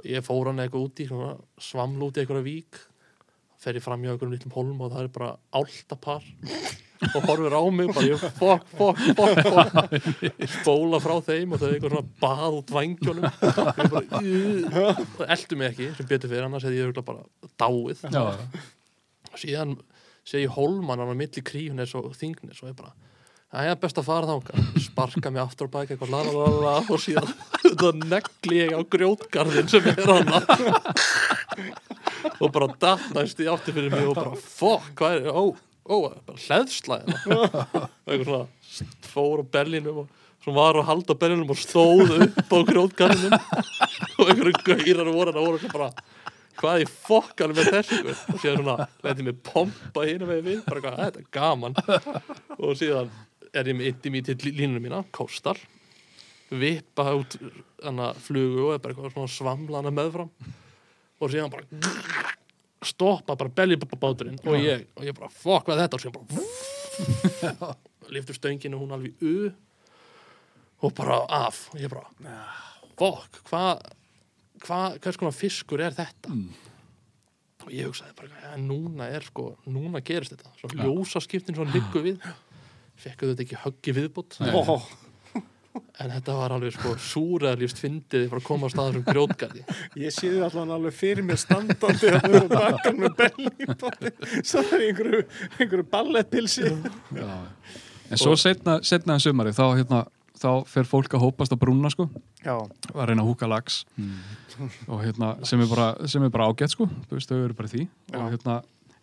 og 0.00 0.08
ég 0.10 0.26
fór 0.26 0.50
hann 0.50 0.64
eitthvað 0.64 0.88
úti 0.88 1.08
svaml 1.68 2.08
út 2.08 2.16
í 2.18 2.24
eitthvað 2.24 2.46
vík 2.46 2.80
fer 3.64 3.78
ég 3.78 3.84
fram 3.84 4.02
hjá 4.04 4.12
einhverjum 4.12 4.34
litlum 4.34 4.56
holm 4.56 4.82
og 4.84 4.92
það 4.92 5.06
er 5.06 5.12
bara 5.14 5.30
áltapar 5.56 6.26
og 7.04 7.26
horfir 7.28 7.56
á 7.56 7.62
mig 7.74 7.90
bara, 7.92 8.06
ég, 8.06 8.22
fokk, 8.38 8.68
fokk, 8.78 9.00
fokk, 9.18 9.40
fokk. 9.54 10.44
Spóla 10.54 11.00
frá 11.02 11.16
þeim 11.26 11.52
og 11.54 11.60
þau 11.60 11.66
er 11.68 11.74
eitthvað 11.76 11.96
svona 11.96 12.12
bað 12.22 12.58
út 12.60 12.72
vangjónum 12.76 13.26
ég 13.28 13.90
bara, 13.92 14.04
"Ugh." 14.20 15.02
og 15.20 15.24
eldu 15.36 15.58
mig 15.60 15.72
ekki 15.72 15.90
sem 15.96 16.08
betur 16.08 16.32
fyrir 16.32 16.46
annars 16.46 16.64
hefði 16.64 16.80
ég 16.80 16.86
örugglega 16.88 17.08
bara 17.10 17.24
dáið. 17.60 18.04
Já, 18.12 18.24
og 19.32 19.38
síðan 19.40 19.76
sé 20.24 20.44
ég 20.44 20.54
hólmann 20.56 21.02
á 21.02 21.06
milli 21.12 21.42
kríunes 21.42 21.94
og 21.94 22.14
þingnes 22.16 22.62
og 22.62 22.70
ég 22.72 22.76
bara 22.76 22.94
Það 23.54 23.68
er 23.70 23.76
best 23.78 23.98
að 24.00 24.06
fara 24.08 24.26
þánga, 24.26 24.62
sparka 24.82 25.30
mig 25.30 25.42
aftur 25.44 25.68
á 25.70 25.74
bæk 25.76 25.92
eitthvað 25.94 26.10
la 26.10 26.22
la 26.26 26.32
la 26.32 26.60
la 26.64 26.72
og 26.90 26.98
síðan 26.98 27.28
það 27.78 28.00
negli 28.10 28.56
ég 28.64 28.72
á 28.74 28.82
grjótgarðin 28.82 29.70
sem 29.70 29.86
er 29.92 30.00
hana 30.10 30.40
og 32.40 32.50
bara 32.54 32.68
dattnæst 32.80 33.40
í 33.42 33.48
aftur 33.50 33.76
fyrir 33.76 33.92
mig 33.92 34.06
og 34.08 34.18
bara 34.18 34.34
fokk, 34.38 34.90
hvað 34.98 35.16
er, 35.18 35.28
ó, 35.30 35.44
ó, 35.84 35.96
bara 36.26 36.42
hleðslæðina 36.46 37.18
og 37.34 38.12
eitthvað 38.12 38.28
svona 38.28 39.10
fór 39.10 39.42
á 39.42 39.50
berlinum 39.56 40.02
og 40.04 40.22
svona 40.44 40.58
var 40.58 40.80
að 40.80 40.88
halda 40.90 41.18
berlinum 41.20 41.52
og 41.54 41.60
stóð 41.60 42.16
upp 42.26 42.54
á 42.54 42.58
grjótgarðinum. 42.70 43.46
Og 44.14 44.30
einhverju 44.30 44.80
gaurar 44.84 45.12
voru 45.14 45.32
hana 45.32 45.44
voru 45.44 45.70
bara 45.72 45.90
hvað 46.58 46.84
í 46.84 46.88
fokkanum 46.88 47.60
er 47.60 47.70
þessu? 47.78 48.00
Ykkur? 48.00 48.18
og 48.34 48.42
síðan 48.42 48.60
svona 48.60 48.88
letið 49.04 49.28
mig 49.28 49.38
pompa 49.46 50.04
hérna 50.06 50.28
með 50.28 50.42
við 50.48 50.66
bara 50.68 50.84
hvað, 50.84 51.00
þetta 51.04 51.22
er 51.22 51.30
gaman. 51.34 51.78
Og 52.60 52.76
síðan 52.78 53.14
er 53.54 53.70
ég 53.70 53.78
með 53.78 53.90
yndi 53.90 54.12
mér 54.14 54.28
til 54.28 54.52
línunum 54.52 54.84
mína, 54.84 55.02
kóstal 55.14 55.58
vippa 56.54 57.08
út 57.16 57.36
hana 57.82 58.12
flugu 58.20 58.68
og 58.68 58.74
er 58.76 58.82
bara 58.84 59.10
svona 59.10 59.30
svamla 59.30 59.80
hana 59.80 59.92
meðfram 59.94 60.30
og 61.24 61.32
síðan 61.32 61.52
bara 61.52 61.64
stoppa 62.84 63.36
bara 63.40 63.52
belli 63.56 63.78
báturinn 63.80 64.38
og 64.44 64.56
ég, 64.60 64.86
og 64.94 65.06
ég 65.08 65.16
bara, 65.16 65.30
fokk 65.32 65.70
hvað 65.70 65.84
þetta? 65.84 65.98
Og 65.98 66.04
síðan 66.04 66.16
bara 67.50 67.74
liftur 68.14 68.36
stönginu 68.36 68.78
hún 68.78 68.94
alveg 68.94 69.24
u 69.24 69.50
og 70.84 70.92
bara 70.94 71.22
af. 71.32 71.68
Og 71.72 71.80
ég 71.80 71.88
bara, 71.88 72.10
fokk, 73.00 73.40
hvað 73.48 73.84
hvað, 74.64 74.98
hvers 75.02 75.20
konar 75.20 75.36
fiskur 75.36 75.82
er 75.84 75.94
þetta? 75.96 76.34
Og 77.64 77.72
ég 77.72 77.88
hugsaði 77.88 78.16
bara 78.18 78.42
ja, 78.42 78.56
núna 78.60 79.08
er 79.12 79.24
sko, 79.24 79.54
núna 79.70 80.02
gerist 80.04 80.34
þetta. 80.34 80.52
Svo 80.60 80.70
ljósaskiptin 80.74 81.56
svo 81.56 81.66
liggu 81.68 82.02
við. 82.04 82.28
Fekku 83.00 83.30
þetta 83.32 83.42
ekki 83.42 83.56
höggi 83.58 83.92
viðbútt 83.96 84.36
Ó, 84.38 84.76
en 85.74 86.10
þetta 86.14 86.34
var 86.38 86.52
alveg 86.54 86.74
sko 86.76 86.92
súræðalífst 87.02 87.80
fyndið 87.82 88.26
fyrir 88.28 88.40
að 88.40 88.46
koma 88.46 88.68
á 88.68 88.74
staður 88.74 88.98
um 89.00 89.06
grjótgarði 89.08 89.62
Ég 89.98 90.14
sé 90.14 90.30
þið 90.30 90.42
allan 90.48 90.72
alveg 90.76 90.94
fyrir 90.94 91.26
mér 91.26 91.40
standandi 91.40 92.10
að 92.10 92.28
eru 92.30 92.42
bakkan 92.52 93.00
með 93.02 93.16
belli 93.20 94.12
svo 94.46 94.62
er 94.64 94.84
í 94.84 94.90
einhverju, 94.92 95.22
einhverju 95.58 95.86
ballettpilsi 95.94 96.68
já. 96.68 97.30
En 98.10 98.20
svo 98.20 98.34
setna, 98.38 98.78
setna 98.86 99.16
en 99.16 99.22
sumari 99.24 99.54
þá, 99.56 99.64
hérna, 99.78 100.02
þá 100.38 100.48
fer 100.68 100.86
fólk 100.86 101.14
að 101.16 101.24
hópast 101.24 101.54
á 101.54 101.58
brúna 101.58 101.90
sko, 101.90 102.06
Já, 102.44 102.54
að 102.92 103.08
reyna 103.10 103.24
að 103.24 103.30
húka 103.32 103.48
lags 103.50 103.80
og 104.86 105.00
hérna, 105.02 105.32
sem 105.48 105.62
er 105.64 105.70
bara, 105.72 105.88
sem 106.10 106.22
er 106.26 106.30
bara 106.34 106.46
ágætt 106.52 106.74
sko, 106.76 106.86
þú 107.08 107.18
veist, 107.18 107.30
þau 107.32 107.40
eru 107.48 107.56
bara 107.58 107.72
því 107.72 107.86
Já. 107.88 108.18
og 108.20 108.30
hérna, 108.34 108.56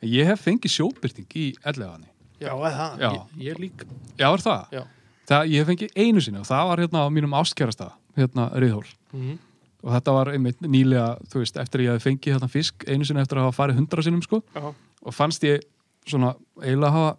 ég 0.07 0.29
hef 0.31 0.45
fengið 0.47 0.75
sjóbyrting 0.77 1.35
í 1.35 1.49
ellegaðani. 1.67 2.07
já, 2.41 2.51
eða 2.53 2.71
það 2.77 3.01
Já. 3.03 3.09
ég, 3.11 3.45
ég 3.49 3.59
líka 3.65 3.89
Já, 4.21 4.27
er 4.31 4.45
það? 4.45 4.75
Já. 4.77 4.83
Það? 5.31 5.51
Ég 5.51 5.61
hef 5.63 5.69
fengið 5.71 5.95
einu 6.05 6.21
sinni 6.25 6.39
og 6.41 6.47
það 6.49 6.67
var 6.71 6.81
hérna 6.83 7.03
á 7.03 7.07
mínum 7.13 7.33
ástkærasta, 7.41 7.87
hérna 8.19 8.49
Riðhól. 8.55 8.85
Mm 9.15 9.39
og 9.81 9.89
þetta 9.95 10.13
var 10.13 10.29
einmitt 10.29 10.59
nýlega, 10.61 11.17
þú 11.25 11.39
veist, 11.41 11.55
eftir 11.57 11.81
að 11.81 11.85
ég 11.87 11.95
hef 11.97 12.03
fengið 12.05 12.33
hérna 12.35 12.47
fisk 12.53 12.83
einu 12.85 13.01
sinni 13.07 13.21
eftir 13.23 13.39
að 13.41 13.47
hafa 13.47 13.55
farið 13.63 13.79
hundra 13.79 14.03
sinnum 14.05 14.21
sko. 14.21 14.37
Já, 14.53 14.67
og 15.01 15.13
fannst 15.17 15.41
ég 15.41 15.63
svona 16.05 16.35
eiginlega 16.61 16.91
hafa 16.93 17.15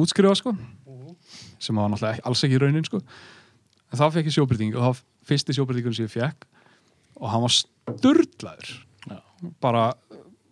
útskrifað 0.00 0.38
sko. 0.40 0.54
Sem 1.60 1.76
var 1.76 1.90
náttúrulega 1.92 2.24
alls 2.24 2.40
ekki 2.46 2.56
í 2.56 2.62
raunin 2.62 2.86
sko. 2.88 3.02
En 3.92 4.00
þá 4.00 4.06
fekk 4.16 4.30
ég 4.30 4.36
sjóbyrting 4.38 4.72
og 4.80 4.86
þá 4.96 5.02
fyrsti 5.28 5.52
sjóbyrtingun 5.58 5.92
sem 5.98 6.08
ég 6.08 6.14
fekk 6.14 6.48
og 7.20 7.28
hann 7.34 7.44
var 7.44 7.52
sturdlaður 7.58 8.72
bara 9.60 9.84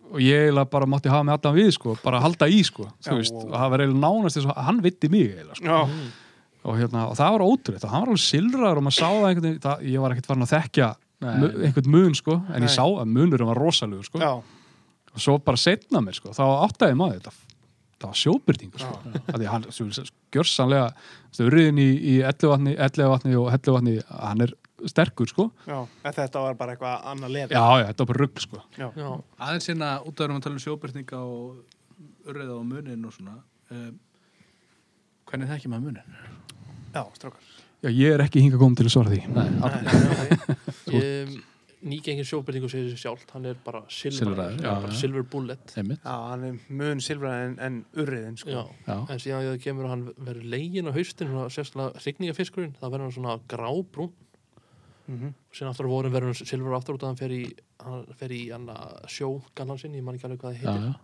og 0.09 0.21
ég 0.21 0.45
eiginlega 0.51 0.69
bara 0.69 0.85
mátti 0.89 1.09
hafa 1.09 1.25
mig 1.25 1.33
allan 1.33 1.57
við 1.57 1.73
sko. 1.75 1.97
Bara 2.03 2.21
halda 2.21 2.45
í 2.49 2.61
sko, 2.65 2.85
Já, 3.01 3.09
þú 3.09 3.17
veist. 3.23 3.33
Og- 3.33 3.49
og 3.49 3.57
það 3.57 3.69
var 3.73 3.79
eiginlega 3.87 4.05
nánast 4.05 4.37
þess 4.37 4.53
að 4.53 4.63
hann 4.69 4.81
vitti 4.85 5.09
mig 5.09 5.27
eiginlega 5.33 5.55
sko. 5.55 5.65
Já, 5.65 5.79
og, 6.63 6.73
hérna, 6.79 7.05
og 7.09 7.15
það 7.19 7.35
var 7.35 7.45
ótrúið 7.47 7.83
og 7.87 7.91
hann 7.93 8.03
var 8.05 8.11
alveg 8.13 8.23
silraður 8.25 8.81
og 8.81 8.85
maður 8.87 8.97
sá 8.99 9.07
það 9.09 9.27
einhvern 9.29 9.47
veginn 9.49 9.65
það, 9.65 9.83
ég 9.93 10.03
var 10.03 10.15
ekkert 10.15 10.29
farin 10.31 10.45
að 10.47 10.53
þekkja 10.55 10.89
Nei. 11.19 11.33
mu- 11.41 11.51
einhvern 11.67 11.91
mun 11.95 12.15
sko, 12.15 12.35
en 12.47 12.59
Nei. 12.59 12.67
ég 12.67 12.73
sá 12.75 12.83
að 12.87 13.13
munurum 13.15 13.49
var 13.51 13.59
rosalegur 13.59 14.07
sko 14.07 14.19
já, 14.23 14.31
og 15.09 15.19
svo 15.23 15.37
bara 15.43 15.57
setna 15.59 16.01
mér 16.03 16.15
sko, 16.19 16.31
þá 16.35 16.43
áttaði 16.67 16.97
maður 16.99 17.19
þetta 17.19 17.33
það 17.99 18.07
var 18.13 18.19
sjóbyrtingur 18.21 18.79
sko. 18.79 18.99
að 19.27 19.35
því 19.35 19.45
að 19.45 19.51
hann 19.51 19.65
svo, 19.75 19.87
gjörsanlega 20.31 20.85
urriðin 21.43 21.81
í, 21.83 21.87
í 21.99 22.13
ellevatni, 22.23 22.75
ellevatni 22.79 23.35
og 23.35 23.49
hellevatni, 23.51 23.97
hann 24.07 24.45
er 24.47 24.53
sterkur 24.87 25.27
sko 25.27 25.49
já 25.67 25.81
En 26.07 26.13
þetta 26.15 26.39
var 26.45 26.55
bara 26.55 26.75
eitthvað 26.77 27.07
annað 27.11 27.33
lefi 27.35 27.57
já, 27.57 27.63
já, 27.81 27.87
þetta 27.89 28.05
var 28.05 28.11
bara 28.13 28.21
rugg 28.23 28.39
sko 28.45 28.61
já, 28.79 28.87
já, 28.95 29.09
Aðeins 29.43 29.67
hérna 29.67 29.89
út 30.07 30.21
af 30.23 30.31
að 30.31 30.43
tala 30.45 30.55
um 30.55 30.63
sjóbyrtinga 30.63 31.19
og 31.19 32.29
urriða 32.29 32.55
og 32.55 32.63
munin 32.69 33.03
og 33.09 33.11
svona 33.17 33.35
um, 33.75 33.97
Hvernig 35.29 35.51
þekki 35.51 35.69
maður 35.73 35.89
munin? 35.89 36.15
Já 36.93 37.03
strákar 37.15 37.41
já, 37.83 37.89
ég 37.89 38.15
er 38.15 38.23
ekki 38.25 38.41
hingað 38.45 38.63
komið 38.65 38.81
til 38.81 38.87
að 38.89 38.95
svara 38.95 39.13
því 39.13 39.21
Nei, 39.35 39.47
aldrei 39.65 40.99
ég, 40.99 41.37
nýgengin 41.89 42.27
sjóbyrtingu 42.27 42.67
segir 42.71 42.89
sér 42.91 42.99
sjálft 43.05 43.29
hann 43.31 43.45
er 43.47 43.59
bara 43.63 43.79
silver, 43.87 44.35
bara 44.59 44.89
silver 44.91 45.23
bullet 45.31 45.71
Einmitt. 45.79 46.01
Já, 46.03 46.15
hann 46.33 46.43
er 46.49 46.57
mun 46.81 46.99
silfra 47.03 47.35
en, 47.45 47.53
en 47.63 47.77
urriðin 47.95 48.35
sko. 48.41 48.51
já. 48.51 48.63
Já. 48.89 48.97
en 49.13 49.21
síðan 49.23 49.45
þegar 49.45 49.53
það 49.53 49.61
kemur 49.63 49.87
að 49.87 49.93
hann 49.93 50.03
verður 50.27 50.49
legin 50.55 50.89
á 50.91 50.97
haustin 50.97 51.31
sérstaklega 51.55 52.03
signingafiskurinn 52.03 52.75
það 52.81 52.91
verður 52.95 53.07
hann 53.07 53.15
svona 53.19 53.37
grábrún 53.55 54.11
Mhm. 55.09 55.29
og 55.49 55.55
síðan 55.57 55.71
aftur 55.71 55.87
á 55.89 55.93
vorin 55.95 56.11
verður 56.13 56.29
hann 56.35 56.45
silfur 56.45 56.73
aftur 56.77 56.93
út 56.99 57.01
að 57.01 57.07
hann 57.09 57.17
fer 57.17 57.31
í, 57.33 57.45
hann 57.81 58.03
fer 58.19 58.29
í 58.35 58.41
hann 58.53 58.67
sjó 59.09 59.29
gallan 59.57 59.79
sinn, 59.81 59.95
ég 59.97 60.03
man 60.05 60.13
ekki 60.19 60.27
alveg 60.27 60.43
hvað 60.43 60.51
það 60.53 60.59
heitir 60.59 60.83
já. 60.85 60.99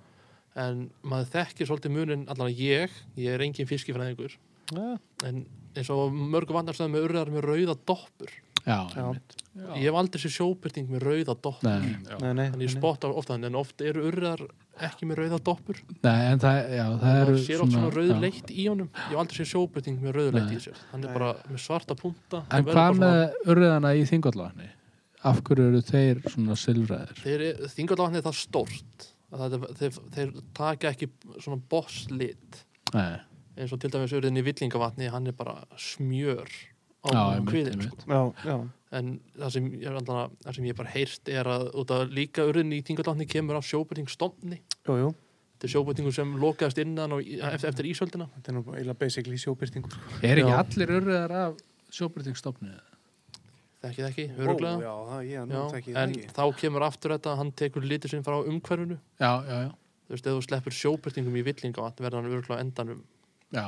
en 0.62 0.84
maður 1.10 1.32
þekkir 1.34 1.70
svolítið 1.72 1.96
munin 1.96 2.26
allan 2.30 2.52
ég, 2.54 2.94
ég 3.18 3.34
er 3.34 3.42
engin 3.48 3.66
fiskifræðingur 3.72 4.36
Já, 4.76 5.00
en 5.26 5.40
eins 5.76 5.92
og 5.94 6.14
mörgu 6.16 6.56
vandarstöðum 6.56 6.96
með 6.96 7.08
urðar 7.10 7.32
með 7.34 7.48
rauða 7.50 7.78
doppur. 7.88 8.34
Já, 8.66 8.80
Já. 8.98 9.12
ég 9.78 9.84
hef 9.86 9.96
aldrei 10.00 10.22
sér 10.24 10.32
sjóbyrting 10.34 10.88
með 10.90 11.04
rauða 11.06 11.36
doppur. 11.38 11.68
Nei, 11.70 11.98
nei, 12.18 12.32
nei, 12.34 12.46
en 12.48 12.64
ég 12.64 12.72
spotta 12.74 13.12
ofta 13.14 13.38
en 13.38 13.58
oft 13.60 13.84
eru 13.86 14.08
urðar 14.10 14.42
ekki 14.88 15.06
með 15.06 15.20
rauða 15.22 15.40
doppur. 15.46 15.82
Nei, 16.02 16.22
en 16.32 16.42
það, 16.42 16.58
já, 16.74 16.86
það 17.04 17.20
það 17.20 17.38
sér 17.46 17.62
oft 17.66 17.76
svona 17.76 17.92
rauð 17.94 18.10
já. 18.10 18.18
leitt 18.24 18.50
í 18.50 18.66
honum. 18.66 18.90
Ég 18.96 19.12
hef 19.12 19.22
aldrei 19.22 19.38
sér 19.38 19.52
sjóbyrting 19.52 20.00
með 20.02 20.18
rauð 20.18 20.32
leitt 20.40 20.50
Nei. 20.50 20.56
í 20.58 20.64
sér. 20.66 20.82
Hann 20.94 21.06
er 21.06 21.14
bara 21.20 21.30
með 21.52 21.62
svarta 21.62 21.98
punta. 22.00 22.42
En 22.50 22.66
hvað 22.72 23.00
með 23.04 23.22
urriðana 23.54 23.94
í 23.94 24.08
þingvallavatni? 24.10 24.72
Af 25.26 25.44
hverju 25.46 25.70
eru 25.70 25.84
þeir 25.86 26.26
svona 26.30 26.58
silfræðir? 26.58 27.22
þeir, 27.22 27.46
þingarláðan 27.78 28.20
er 28.20 28.26
það 28.26 28.42
stórt. 28.42 29.08
Að 29.36 29.46
það, 29.46 29.70
þeir, 29.78 30.02
þeir 30.18 30.34
taka 30.58 30.92
ekki 30.94 31.12
svona 31.44 31.62
bosslit 31.70 32.60
Nei, 32.94 33.16
eins 33.58 33.74
og 33.76 33.82
til 33.82 33.92
dæmis 33.94 34.16
urðin 34.16 34.40
í 34.42 34.46
villingavatni 34.46 35.12
hann 35.14 35.28
er 35.32 35.36
bara 35.38 35.60
smjör 35.80 36.50
á 37.06 37.10
Já, 37.14 37.44
kviðin 37.46 37.84
sko. 37.86 38.08
Já, 38.10 38.22
já, 38.50 38.56
en 38.98 39.12
það 39.36 39.54
sem, 39.58 39.68
ég, 39.78 39.92
allan, 39.92 40.34
það 40.46 40.58
sem 40.58 40.70
ég 40.72 40.80
bara 40.80 40.94
heyrt 40.96 41.30
er 41.30 41.52
að 41.52 41.68
út 41.82 41.94
af 41.94 42.10
líka 42.10 42.48
urðin 42.50 42.74
í 42.74 42.82
þingarláðni 42.88 43.30
kemur 43.30 43.60
af 43.60 43.68
sjóbyrting 43.70 44.10
stofni 44.12 44.62
jú, 44.88 44.98
jú 45.04 45.14
þetta 45.56 45.70
er 45.70 45.72
sjóbyrtingur 45.72 46.16
sem 46.16 46.34
lokaðist 46.42 46.82
innan 46.84 47.16
og 47.16 47.22
eftir, 47.24 47.70
eftir 47.70 47.88
ísöldina 47.88 48.28
Þetta 48.36 48.52
er 48.52 48.58
nú 48.58 48.64
eiginlega 48.74 49.00
basically 49.00 49.38
sjóbyrtingur 49.40 49.94
sko. 49.94 50.18
Er 50.20 50.42
ekki 50.42 50.52
Já. 50.52 50.60
allir 50.60 50.94
urriðar 50.98 51.36
af 51.46 51.64
sjóbyrtingstofni? 51.96 52.74
þekki 53.86 54.02
það 54.04 54.10
ekki, 54.10 54.26
Ó, 54.26 54.38
öruglega 54.44 54.84
Já, 54.84 54.94
það, 55.10 55.24
ég 55.30 55.56
Já, 55.56 55.64
þekki 55.76 55.96
það 55.96 56.02
en 56.04 56.14
ekki 56.16 56.36
þá 56.36 56.44
kemur 56.62 56.86
aftur 56.88 57.16
þetta 57.16 57.36
hann 57.40 57.52
tekur 57.62 57.88
litur 57.88 58.12
sinn 58.12 58.26
frá 58.26 58.38
umhverfinu 58.42 58.98
Já, 59.22 59.32
já, 59.46 59.58
já. 59.64 59.72
þú 60.10 60.16
veist, 60.16 60.28
ef 60.28 60.36
þú 60.38 60.46
sleppur 60.48 60.78
sjóbyrtingum 60.80 61.40
í 61.40 61.46
villinga 61.46 61.90
verður 62.00 62.20
hann 62.20 62.32
öruglega 62.32 62.60
á 62.60 62.64
endanum 62.66 63.04
Já, 63.56 63.68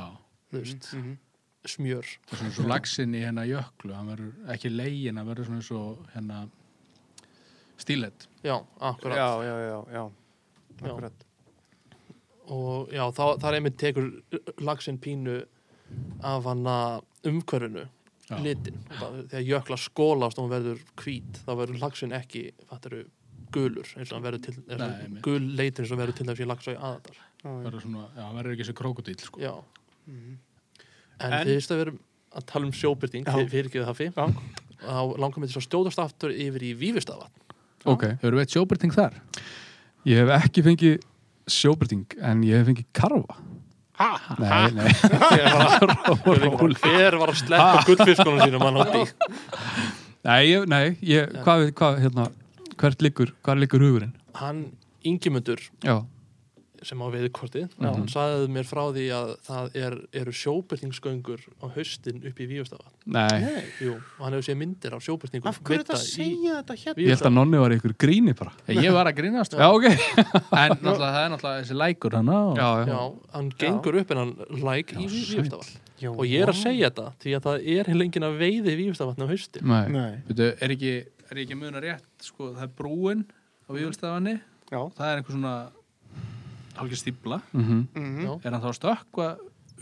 þú 0.52 0.60
veist, 0.62 0.88
Mhm. 0.94 1.16
smjör 1.68 2.04
það 2.28 2.32
er 2.32 2.38
svona 2.38 2.52
svo 2.58 2.66
lagsin 2.68 3.14
í 3.16 3.20
hérna 3.24 3.44
jöklu, 3.48 3.94
hann 3.94 4.06
verður 4.12 4.32
ekki 4.54 4.70
legin, 4.76 5.16
hann 5.16 5.26
verður 5.26 5.46
svona 5.48 5.62
svo 5.66 5.82
hérna 6.14 6.48
stílet. 7.78 8.26
já, 8.44 8.56
akkurat 8.80 9.16
Já, 9.16 9.42
já, 9.42 9.56
já, 9.58 9.84
já, 9.92 10.10
Já. 10.80 10.90
akkurat 10.92 11.24
og 12.48 12.88
já, 12.92 13.04
þá, 13.12 13.24
það 13.38 13.48
er 13.50 13.54
einmitt 13.58 13.76
tekur 13.76 14.06
lagsin 14.64 14.98
pínu 14.98 15.44
af 16.22 16.44
hana 16.44 17.00
umhverfinu 17.24 17.88
Já. 18.28 18.36
litin, 18.44 18.78
það, 18.92 19.28
þegar 19.28 19.46
jökla 19.48 19.76
skólast 19.80 20.38
og 20.38 20.48
hún 20.48 20.52
verður 20.52 20.80
hvít, 21.00 21.42
þá 21.46 21.52
verður 21.56 21.80
lagsin 21.80 22.12
ekki 22.16 22.52
fattaru 22.68 23.06
gulur 23.52 23.88
eins 23.96 24.12
og 24.12 24.18
hann 24.18 24.26
verður 24.26 24.42
til, 24.44 25.20
gul 25.24 25.40
leitin 25.56 25.84
eins 25.84 25.92
og 25.92 25.98
verður 26.00 26.16
til 26.18 26.26
þess 26.28 26.40
að 26.44 26.50
lagsa 26.52 26.72
í 26.74 26.76
aðadal 26.78 27.16
já. 27.16 27.24
Verður 27.64 27.84
svona, 27.84 28.08
já, 28.16 28.22
hann 28.26 28.36
verður 28.36 28.52
ekki 28.56 28.64
þessi 28.66 28.76
krokodíl, 28.80 29.20
sko. 29.20 29.40
Já, 30.08 30.12
Mhm. 30.12 30.38
en, 31.20 31.32
En- 31.32 31.46
veist 31.46 31.70
að 31.70 31.76
við 31.76 31.84
erum 31.86 31.98
að 32.38 32.46
tala 32.46 32.64
um 32.66 32.72
sjóbyrting, 32.72 33.24
fyrir 33.50 33.66
ekki 33.68 33.84
það 33.84 33.96
fyrir 33.96 34.12
Já. 34.16 34.26
þá 34.88 35.18
langar 35.18 35.38
mig 35.42 35.50
til 35.50 35.60
að 35.60 35.66
stjóðast 35.68 35.98
aftur 36.02 36.30
yfir 36.30 36.62
í 36.62 36.74
Vífistavatn 36.78 37.30
ok, 37.84 38.02
Hefur 38.22 38.34
veit 38.36 38.48
sjóbyrting 38.50 38.92
þar? 38.94 39.14
ég 40.06 40.16
hef 40.24 40.28
ekki 40.44 40.62
fengið 40.62 40.98
sjóbyrting 41.48 42.06
en 42.22 42.42
ég 42.42 42.56
hef 42.58 42.66
fengið 42.68 42.86
karfa. 42.92 43.36
Ha? 43.98 44.36
nei, 44.38 44.70
nei, 44.78 44.92
hver 46.78 47.16
var 47.18 47.32
að 47.32 47.40
sleppa 47.40 47.82
gullfiskunum 47.86 48.40
sínum 48.44 48.62
hann 48.62 48.76
átti 48.84 49.00
í? 49.02 49.08
Nei, 50.28 50.48
ég, 50.50 50.66
nei 50.68 50.96
ég, 51.06 51.30
hvað, 51.44 51.70
hvað, 51.78 51.98
hérna 52.02 52.24
hvert 52.78 53.02
liggur, 53.02 53.30
hvað 53.46 53.58
liggur 53.62 53.80
hugurinn? 53.80 54.12
Hann 54.34 54.64
Ingimundur. 55.06 55.60
Já, 55.86 56.04
sem 56.86 57.00
á 57.02 57.06
veiðkortið, 57.12 57.64
Já. 57.74 57.88
hann 57.88 58.06
sagði 58.12 58.50
mér 58.54 58.66
frá 58.68 58.82
því 58.94 59.06
að 59.16 59.32
það 59.48 59.78
er, 59.82 59.96
eru 60.20 60.34
sjóbyrtingsgöngur 60.40 61.42
á 61.58 61.66
haustin 61.74 62.22
upp 62.28 62.40
í 62.44 62.48
nei. 62.48 62.62
Nei, 63.08 63.64
Jú, 63.82 63.96
og 63.96 64.22
hann 64.24 64.36
hefur 64.36 64.46
séð 64.46 64.60
myndir 64.60 64.94
af 64.94 65.02
sjóbyrtingum 65.04 65.50
af 65.50 65.60
hverju 65.64 65.84
þetta 65.84 65.98
segja 66.02 66.60
þetta 66.60 66.78
hérna? 66.82 67.02
ég 67.02 67.12
held 67.14 67.26
að 67.30 67.34
nonni 67.34 67.62
var 67.62 67.74
ykkur 67.78 67.96
gríni 68.04 68.36
bara. 68.38 68.54
Ég 68.68 68.94
var 68.94 69.10
að 69.10 69.18
grínast, 69.22 69.58
já, 69.58 69.68
ok. 69.68 69.88
En 70.58 70.76
náttúrulega 70.78 71.10
það 71.14 71.20
er 71.24 71.34
náttúrulega 71.34 71.58
þessi 71.62 71.78
lækur 71.82 72.18
hana 72.18 72.38
og... 72.50 72.58
já, 72.58 72.70
já, 72.78 72.94
Já, 72.94 73.02
hann 73.34 73.52
gengur 73.58 74.00
upp 74.02 74.14
en 74.14 74.22
hann 74.24 74.34
læk 74.64 74.96
í 74.98 75.08
Já, 75.98 76.12
og 76.12 76.22
ég 76.28 76.44
er 76.44 76.52
að 76.52 76.60
segja 76.60 76.92
þetta 76.92 77.08
því 77.18 77.32
að 77.34 77.46
það 77.48 77.64
er 77.74 77.88
lengin 77.96 78.26
að 78.28 78.36
veiði 78.38 78.70
í 78.70 78.76
Vífstafatn 78.84 79.24
á 79.26 79.30
haustin. 79.32 79.64
Nei, 79.66 79.88
Nei, 79.90 80.12
Veitu, 80.28 80.46
er 80.54 80.74
ekki, 80.76 80.92
er 81.26 81.40
ekki 81.42 81.56
muna 81.58 81.82
rétt, 81.82 82.06
sko, 82.22 82.52
það 82.54 82.66
er 82.68 82.70
brúin 82.78 83.24
á 83.66 83.70
Vífulstafanni, 83.74 84.36
já. 84.70 84.78
Það 84.94 85.08
er 85.08 85.18
einhver 85.18 85.34
svona 85.34 85.54
hálfgeir 86.80 87.02
stípla, 87.04 87.42
mhm 87.52 87.82
mhm. 87.94 88.22
Já. 88.24 88.32
er 88.44 88.50
hann 88.56 88.62
þá 88.62 88.70
að 88.72 88.78
stökkva 88.82 89.28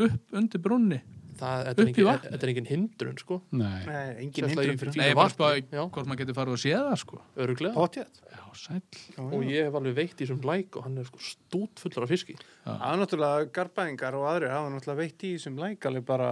upp 0.06 0.32
undir 0.40 0.60
brúnni? 0.60 1.00
það, 1.36 1.66
er 1.68 1.72
Upp 1.76 1.80
í 1.80 1.84
engin, 1.90 2.04
vatnið? 2.06 2.30
þetta 2.32 2.44
er 2.46 2.50
engin 2.50 2.66
hindrun 2.70 3.16
sko, 3.20 3.36
nei, 3.52 3.84
Nei, 3.84 4.04
engin 4.24 4.46
hindrun 4.48 4.94
í- 4.94 4.96
Nei, 4.96 5.08
ég 5.10 5.16
bara 5.18 5.28
vatni, 5.28 5.34
spáði 5.36 5.64
já. 5.76 5.82
hvort 5.92 6.06
maður 6.08 6.20
getur 6.22 6.36
farið 6.38 6.54
og 6.56 6.60
séð 6.62 6.78
það, 6.86 6.96
sko. 7.02 7.18
öruglega 7.36 7.88
Já, 7.96 8.44
sæll. 8.56 8.80
og 9.20 9.42
ég 9.44 9.66
hef 9.68 9.74
alveg 9.76 9.94
veitt 9.98 10.16
í 10.16 10.24
þessum 10.24 10.40
læk 10.48 10.76
og 10.80 10.86
hann 10.86 10.96
er 10.96 11.04
sko 11.04 11.18
stút 11.20 11.76
fullur 11.82 12.06
af 12.06 12.08
fiski 12.08 12.38
Það 12.64 12.86
er 12.88 12.96
náttúrulega 13.02 13.50
garbaðingar 13.52 14.14
og 14.16 14.24
aðrir 14.32 14.48
hafa 14.54 14.70
náttúrulega 14.72 14.96
veitt 15.02 15.26
í 15.28 15.34
þessum 15.36 15.58
læk 15.60 15.84
alveg 15.90 16.06
bara 16.08 16.30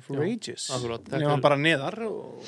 for 0.00 0.16
Já, 0.16 0.32
ages 0.32 0.70
Nefna 0.72 1.36
er- 1.36 1.40
bara 1.44 1.56
neðar 1.60 1.98
og 2.08 2.40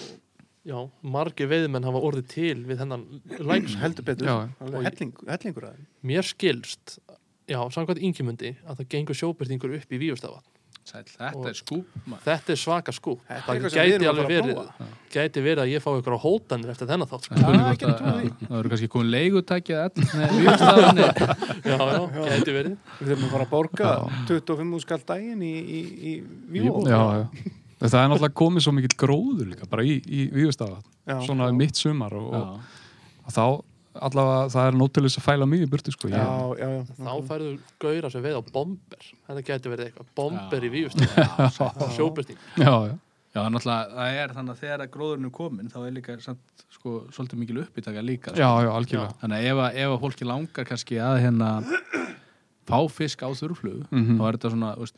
Já, 0.69 0.81
margir 1.05 1.49
veiðmenn 1.49 1.85
hafa 1.85 2.01
orðið 2.09 2.27
til 2.33 2.65
við 2.65 2.81
þennan 2.81 3.05
læk 3.41 3.69
sko. 3.69 3.79
heldur 3.85 4.05
betur 4.09 4.27
Já. 4.27 4.49
Helling, 4.61 5.13
hellingur 5.29 5.65
að 5.69 5.77
þeim 5.77 5.87
Mér 6.09 6.25
skilst, 6.25 6.99
já, 7.49 7.59
samkvæmt 7.75 8.03
yngimundi 8.05 8.55
að 8.69 8.83
það 8.83 8.89
gengur 8.95 9.19
sjóbyrtingur 9.23 9.77
upp 9.81 9.93
í 9.93 10.01
Víustafa 10.05 10.41
Sæll, 10.89 11.05
þetta 11.05 11.37
Og- 11.37 11.49
er 11.51 11.57
skúp, 11.59 11.89
maður. 12.09 12.23
Þetta 12.25 12.53
er 12.55 12.57
svaka 12.57 12.93
skúp. 12.97 13.19
Þetta 13.29 13.57
Það 13.59 13.75
gæti 13.77 14.07
alveg 14.09 14.29
verið 14.31 14.61
gæti 15.13 15.43
verið 15.45 15.61
að 15.61 15.73
ég 15.75 15.83
fá 15.85 15.91
ykkur 15.99 16.17
á 16.17 16.21
hótanir 16.23 16.71
eftir 16.73 16.89
þennan 16.89 17.11
þátt 17.11 17.27
sko. 17.27 17.35
Það 17.37 18.59
eru 18.59 18.71
kannski 18.73 18.89
komin 18.89 19.11
Vífulstafanni. 20.33 21.05
Já, 21.69 21.77
já, 21.77 22.01
gæti 22.31 22.55
verið. 22.57 22.77
Við 23.03 23.11
þurfum 23.11 23.27
að 23.29 23.33
fara 23.35 23.45
að 23.45 23.53
borga 23.53 23.93
25 24.31 24.81
skall 24.87 25.01
daginn 25.13 25.45
í, 25.45 25.53
í, 25.61 25.81
í 26.09 26.13
Víó 26.57 26.81
já, 26.89 27.03
já. 27.21 27.53
Það 27.79 27.99
er 28.01 28.09
náttúrulega 28.11 28.39
komið 28.41 28.65
svo 28.65 28.73
mikill 28.75 28.97
gróður 29.05 29.51
líka 29.53 29.69
bara 29.71 29.85
í, 29.87 29.99
í 30.03 30.25
Víðustafa, 30.33 30.81
Já. 31.07 31.19
svona 31.29 31.53
mitt 31.55 31.77
sumar 31.79 32.17
og, 32.19 32.33
og 33.29 33.35
þá 33.37 33.45
allavega 34.07 34.49
það 34.55 34.69
er 34.71 34.77
nótilis 34.79 35.17
að 35.19 35.25
fæla 35.29 35.47
mig 35.49 35.63
í 35.65 35.69
burtu 35.71 35.93
sko. 35.95 36.09
Já, 36.13 36.25
já, 36.59 36.69
já 36.69 36.83
Þá 36.99 37.13
færðu 37.29 37.51
gauðra 37.83 38.11
sem 38.15 38.23
veið 38.25 38.39
á 38.39 38.43
bomber 38.53 39.05
Þetta 39.29 39.45
gæti 39.51 39.73
verið 39.75 39.85
eitthvað, 39.91 40.09
bomber 40.19 40.65
í 40.65 40.71
Víustafa 40.77 41.91
Sjóbyrting 41.97 42.39
já, 42.57 42.73
já, 42.89 42.97
Já, 43.35 43.41
það 43.43 43.45
er 43.47 43.53
náttúrulega, 43.55 43.91
það 43.99 44.19
er 44.23 44.33
þannig 44.39 44.55
að 44.55 44.61
þegar 44.63 44.83
að 44.87 44.93
gróðurinn 44.95 45.29
er 45.29 45.35
komin, 45.37 45.69
þá 45.73 45.79
er 45.87 45.93
líka 45.99 46.15
samt, 46.25 46.63
sko, 46.73 46.95
svolítið 47.13 47.39
mikil 47.43 47.59
uppbytaka 47.65 48.03
líka. 48.03 48.33
sko. 48.33 48.41
já, 48.41 48.49
já, 48.65 48.71
algjörlega 48.73 49.19
Þannig 49.21 49.37
að 49.39 49.51
ef, 49.53 49.61
að- 49.67 49.77
ef 49.83 49.93
að 49.97 50.01
fólki 50.07 50.29
langar 50.31 50.65
kannski 50.71 50.97
að 51.05 51.21
hérna 51.27 51.51
fá 52.69 52.79
fisk 52.93 53.23
á 53.25 53.29
þurrflugu, 53.33 53.87
Mhm. 53.93 54.19
þá 54.19 54.25
er 54.29 54.37
þetta 54.37 54.51
svona, 54.53 54.71
veist, 54.77 54.97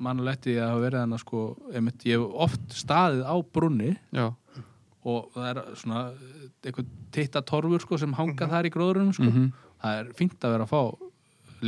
mann 0.00 0.22
letti 0.24 0.54
að 0.56 0.68
hafa 0.72 0.80
verið 0.86 1.00
þannig 1.02 1.20
sko, 1.20 1.40
einmitt, 1.74 2.04
ég 2.08 2.16
hef 2.16 2.36
oft 2.46 2.68
staðið 2.72 3.24
á 3.28 3.34
brunni 3.52 3.90
já, 4.12 4.26
og 5.08 5.30
það 5.34 5.48
er 5.50 5.60
svona 5.80 6.02
eitthvað 6.62 6.88
titta 7.16 7.42
torfur 7.48 7.82
sko, 7.84 7.98
sem 8.02 8.12
hanga 8.18 8.48
þar 8.50 8.68
í 8.68 8.72
gróðurinn 8.74 9.12
sko. 9.16 9.28
mhm, 9.30 9.48
það 9.82 10.00
er 10.02 10.12
fínt 10.18 10.44
að 10.44 10.54
vera 10.56 10.66
að 10.68 10.72
fá 10.74 11.08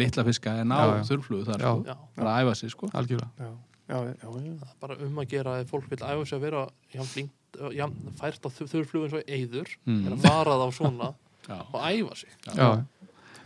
litla 0.01 0.25
fiska 0.29 0.53
en 0.63 0.71
á 0.75 0.81
þurrflugu 1.09 1.47
þar 1.49 1.65
Já. 1.65 1.71
sko. 1.73 1.85
Já, 1.91 1.97
bara 2.21 2.35
að 2.37 2.45
æfa 2.47 2.55
sig 2.61 2.71
sko. 2.75 2.91
algjörlega 2.95 3.31
Já, 3.41 3.51
já, 3.91 3.99
já, 4.07 4.15
já. 4.21 4.29
það 4.31 4.71
er 4.71 4.77
bara 4.85 4.97
um 5.07 5.19
að 5.25 5.29
gera 5.33 5.57
ef 5.65 5.71
fólk 5.73 5.89
vil 5.91 5.99
æfa 5.99 6.27
sig 6.31 6.37
að 6.39 6.45
vera 6.47 6.61
jafn, 6.95 7.09
flink, 7.15 7.33
jafn, 7.75 8.13
fært 8.21 8.47
á 8.47 8.49
þurrflugu 8.55 9.05
eins 9.09 9.19
og 9.19 9.25
eyður 9.27 9.75
Mm. 9.87 10.07
er 10.07 10.13
að 10.15 10.23
fara 10.29 10.59
þá 10.61 10.67
svona 10.79 11.11
Já. 11.51 11.59
og 11.73 11.81
æfa 11.83 12.17
sig 12.21 12.31
já. 12.55 12.71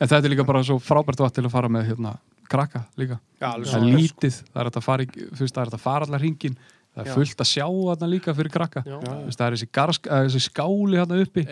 en 0.00 0.08
þetta 0.08 0.24
er 0.24 0.32
líka 0.34 0.44
bara 0.44 0.62
svo 0.66 0.76
frábært 0.82 1.20
vatn 1.22 1.34
til 1.38 1.44
að 1.46 1.54
fara 1.54 1.68
með 1.72 1.86
hérna, 1.88 2.16
krakka 2.50 2.82
líka 3.00 3.16
Já, 3.40 3.54
alveg 3.54 3.70
það 3.70 3.76
er 3.76 3.80
svona. 3.80 3.96
lítið, 3.96 4.34
það 4.52 4.60
er 4.60 4.70
að 4.70 4.84
fara 4.84 5.06
það 5.06 5.74
að 5.78 5.80
fara 5.80 6.04
allar 6.08 6.20
hringin 6.20 6.56
það 6.94 7.02
er 7.04 7.08
Já. 7.10 7.14
fullt 7.14 7.40
að 7.42 7.48
sjá 7.50 7.66
þarna 7.68 8.08
líka 8.10 8.34
fyrir 8.38 8.52
krakka. 8.54 8.82
Það 8.86 9.46
er 9.46 9.56
þessi, 9.56 9.68
garsk, 9.74 10.06
að, 10.06 10.26
þessi 10.28 10.42
skáli 10.46 10.98
hérna 11.00 11.20
uppi. 11.24 11.44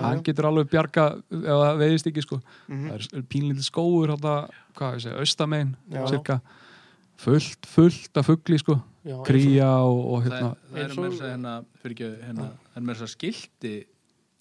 Hann 0.00 0.22
getur 0.24 0.48
alveg 0.48 0.70
bjarga 0.72 1.06
ef 1.16 1.48
það 1.62 1.80
veiðist 1.82 2.06
ekki 2.12 2.22
sko. 2.24 2.40
Mhm. 2.68 2.86
það 2.90 3.18
er 3.20 3.26
pínlítið 3.34 3.66
skóur 3.70 4.14
hérna, 4.14 4.36
hvað 4.76 4.94
ég 4.96 5.02
segja, 5.06 5.18
austamein 5.20 5.76
fullt, 7.16 7.66
fullt 7.66 8.16
af 8.20 8.26
fugli 8.28 8.58
sko, 8.60 8.74
já, 9.04 9.12
eins 9.14 9.20
og- 9.20 9.26
kría 9.26 9.68
og, 9.84 10.22
hérna, 10.24 10.56
það 10.70 10.76
er 10.76 10.82
Eins 10.84 10.96
með 10.96 11.04
og- 11.06 11.12
þess 11.12 11.20
að 11.22 11.30
hérna, 11.30 11.64
hérna, 12.26 12.50
er 12.76 12.80
að 13.06 13.12
skilti 13.16 13.86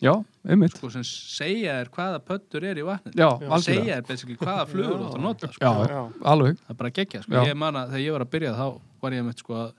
já, 0.01 0.25
einmitt. 0.47 0.75
sko, 0.77 0.89
sem 0.91 1.03
segja 1.03 1.71
þér 1.85 1.89
hvaða 1.89 2.19
pöttur 2.19 2.63
er 2.63 2.75
í 2.75 2.83
vatninu. 2.83 3.15
Já, 3.15 3.29
segja 3.63 4.01
þér 4.01 4.07
basically 4.07 4.35
hvaða 4.35 4.67
flugur 4.67 4.97
þú 4.99 5.07
átt 5.07 5.15
að 5.15 5.21
nota 5.21 5.47
sko. 5.47 5.59
já, 5.61 5.87
Já. 5.87 6.13
alveg, 6.23 6.57
það 6.59 6.69
er 6.69 6.73
bara 6.75 6.89
geggja 6.91 7.23
sko. 7.23 7.31
Ég 7.45 7.55
man 7.55 7.73
að 7.75 7.89
þegar 7.91 8.05
ég 8.05 8.11
var 8.11 8.25
að 8.25 8.29
byrja 8.35 8.53
þá 8.55 8.81
var 9.01 9.11
ég 9.11 9.23
með 9.25 9.37
sko, 9.37 9.53
að 9.53 9.73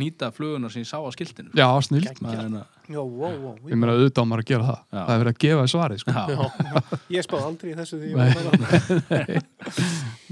nýta 0.00 0.30
fluguna 0.34 0.70
sem 0.72 0.82
ég 0.84 0.88
sá 0.90 0.98
á 1.02 1.08
skiltinu 1.14 1.50
já, 1.56 1.66
snilt 1.86 2.08
er 2.22 2.36
hérna- 2.36 2.64
wow, 2.88 3.08
wow. 3.10 3.56
ég 3.66 3.74
meina 3.76 3.94
auðvitað 3.96 4.22
á 4.22 4.28
maður 4.30 4.42
að 4.44 4.50
gera 4.52 4.64
það 4.70 4.80
Já. 4.80 5.00
það 5.02 5.12
er 5.16 5.20
verið 5.22 5.32
að 5.34 5.42
gefa 5.44 5.60
þér 5.62 5.72
svarið 5.74 5.98
sko. 6.02 6.10
Já. 6.16 6.24
Já, 6.26 6.80
Ég 7.16 7.26
spáði 7.26 7.46
aldrei 7.50 7.70
í 7.72 7.76
þessu 7.80 8.00
því 8.00 8.08
ég 8.10 8.16
Nei. 8.16 8.30
var 8.36 8.44
að 8.46 8.56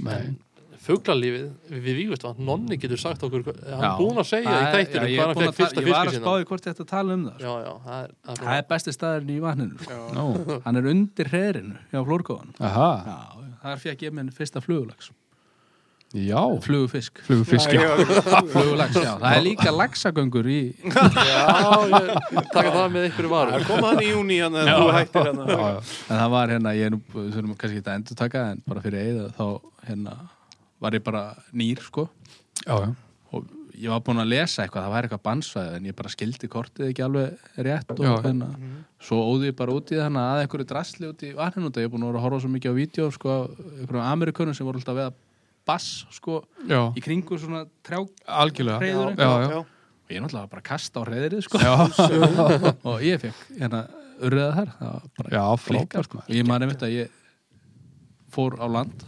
Nei. 0.05 0.24
fuglalífið 0.85 1.47
við 1.81 1.97
vígust 1.99 2.24
að 2.28 2.41
Nonni 2.45 2.77
getur 2.81 3.01
sagt 3.01 3.23
okkur 3.24 3.47
hann 3.49 3.85
er 3.89 3.95
búin 3.99 4.20
að 4.20 4.28
segja 4.28 4.45
í 4.45 4.55
Það 4.55 4.78
er- 4.78 4.85
já, 4.85 5.09
ég 5.09 5.23
er 5.24 5.31
fekk 5.32 5.41
að 5.41 5.45
ta- 5.49 5.57
fyrsta 5.59 5.81
ég 5.81 5.89
var 5.89 6.05
fiski 6.11 6.19
að 6.19 6.27
spáði 6.27 6.49
hvort 6.51 6.86
tala 6.93 7.15
um 7.16 7.24
það 7.24 7.35
sko. 7.35 7.45
já, 7.45 7.53
já, 7.65 7.73
það 7.86 7.99
er, 8.05 8.11
það 8.24 8.35
er 8.35 8.45
það 8.45 8.59
er 8.61 8.66
besti 8.74 8.93
staðurinn 8.99 9.32
í 9.35 9.41
vatninu 9.45 9.74
sko. 9.89 10.61
Hann 10.66 10.77
er 10.82 10.91
undir 10.93 11.31
hreirinu 11.32 11.77
hjá 11.91 12.01
flórkóðan 12.05 12.53
aha, 12.61 12.91
Já, 13.09 13.19
þar 13.65 13.85
fekk 13.86 14.03
ég 14.09 14.12
minn 14.20 14.31
fyrsta 14.31 14.61
flugulags 14.65 15.11
já. 16.15 16.41
Flugufisk 16.62 17.19
flugfisk, 17.27 17.74
Já, 17.74 17.82
já, 17.82 18.41
flugulags, 18.55 18.95
já, 18.97 19.12
það 19.19 19.36
er 19.36 19.43
líka 19.45 19.73
lagsagöngur 19.74 20.47
í 20.51 20.61
já, 21.31 21.43
ég 21.91 22.51
taka 22.55 22.70
það 22.70 22.95
með 22.95 23.09
Það 23.15 23.31
varum 23.35 23.66
kom 23.69 23.89
hann 23.89 24.03
í 24.05 24.11
júni 24.12 24.39
hann 24.43 24.61
en 24.62 24.70
þú 24.70 24.93
hættir 24.95 25.28
hann 25.31 25.43
já, 25.43 25.59
já. 25.59 25.82
en 26.07 26.23
það 26.23 26.31
var 26.36 26.55
hérna, 26.55 26.74
ég 26.78 26.89
er 26.91 26.95
nú, 26.95 27.03
þurfum 27.15 27.59
kannski 27.59 27.81
ekki 27.81 27.91
að 27.91 27.99
endur 27.99 28.20
taka 28.23 28.47
en 28.53 28.62
bara 28.69 28.85
fyrir 28.85 29.11
eða 29.11 29.28
þá 29.35 29.47
hérna 29.89 30.16
var 30.85 30.99
ég 30.99 31.05
bara 31.05 31.24
nýr 31.57 31.81
sko. 31.82 32.09
Já, 32.65 32.74
já. 32.85 32.89
og 33.35 33.45
ég 33.74 33.91
var 33.91 34.03
búin 34.07 34.23
að 34.23 34.31
lesa 34.31 34.62
eitthvað, 34.65 34.86
það 34.86 34.95
væri 34.95 35.09
eitthvað 35.09 35.24
bannsvæði 35.27 35.78
en 35.78 35.86
ég 35.89 35.97
bara 35.99 36.12
skildi 36.12 36.51
kortið 36.53 36.91
ekki 36.93 37.05
alveg 37.05 37.49
rétt 37.66 37.91
og 37.95 38.03
Já. 38.05 38.12
hérna, 38.23 38.51
svo 39.03 39.19
óði 39.32 39.51
ég 39.51 39.57
bara 39.59 39.74
út 39.74 39.91
í 39.91 39.99
þannig 39.99 40.23
að 40.23 40.43
einhverju 40.45 40.69
drasli 40.70 41.11
út 41.11 41.24
í 41.27 41.32
vatninu 41.35 41.70
út 41.70 41.81
ég 41.82 41.89
er 41.89 41.93
búin 41.93 42.07
að 42.07 42.12
vera 42.12 42.20
að 42.23 42.27
horfa 42.28 42.43
svo 42.45 42.53
mikið 42.55 42.70
á 42.70 42.78
vídeo 42.78 43.09
sko, 43.15 43.36
bass 45.66 46.05
sko, 46.12 46.43
já, 46.69 46.93
í 46.97 47.01
kringu 47.05 47.39
svona 47.41 47.65
trjá 47.86 47.99
og 48.03 48.09
algjörlega 48.24 48.78
já, 48.85 48.89
já, 49.16 49.28
já. 49.55 49.61
ég 50.12 50.20
náttúrulega 50.24 50.51
bara 50.53 50.62
kasta 50.66 51.01
á 51.01 51.03
reyðrið 51.09 51.43
sko. 51.47 51.57
og 52.91 52.97
ég 53.05 53.16
fekk 53.23 53.39
hérna 53.59 53.81
urriða 54.20 54.53
þar 54.59 54.69
já, 55.32 55.45
klikka, 55.65 55.66
frábært 55.66 56.05
sko. 56.09 56.15
maður. 56.20 56.35
ég 56.39 56.45
man 56.49 56.62
einmitt 56.66 56.85
að 56.86 56.93
ég 56.99 57.07
fór 58.35 58.53
á 58.61 58.66
land 58.69 58.99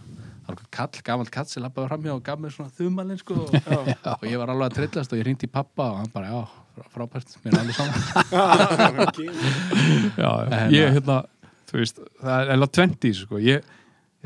það 0.47 0.53
var 0.53 0.59
kall, 0.79 0.97
gamalt 1.07 1.31
kall 1.35 1.49
sem 1.51 1.63
lappaði 1.65 1.89
fram 1.91 2.05
hjá 2.07 2.13
og 2.15 2.23
gaf 2.27 2.39
mér 2.43 2.53
svona 2.55 2.75
þumalinn 2.77 3.21
sko 3.21 3.35
og, 3.43 3.49
og 4.15 4.25
ég 4.31 4.37
var 4.41 4.49
alveg 4.53 4.67
að 4.71 4.77
trillast 4.79 5.13
og 5.15 5.19
ég 5.21 5.27
ringdi 5.27 5.47
í 5.49 5.51
pappa 5.53 5.85
og 5.93 5.97
hann 6.03 6.13
bara, 6.15 6.27
já, 6.31 6.41
frá- 6.77 6.91
frábært 6.95 7.29
mér 7.43 7.53
er 7.57 7.61
alveg 7.65 7.77
saman 7.81 8.01
já. 10.23 10.31
En, 10.47 10.53
ég 10.75 10.85
uh, 10.87 10.91
hérna, 10.95 11.17
þú 11.67 11.75
veist 11.83 11.97
það 12.23 12.37
er 12.39 12.47
eða 12.55 12.69
20 12.79 13.13
sko. 13.25 13.35
ég, 13.43 13.59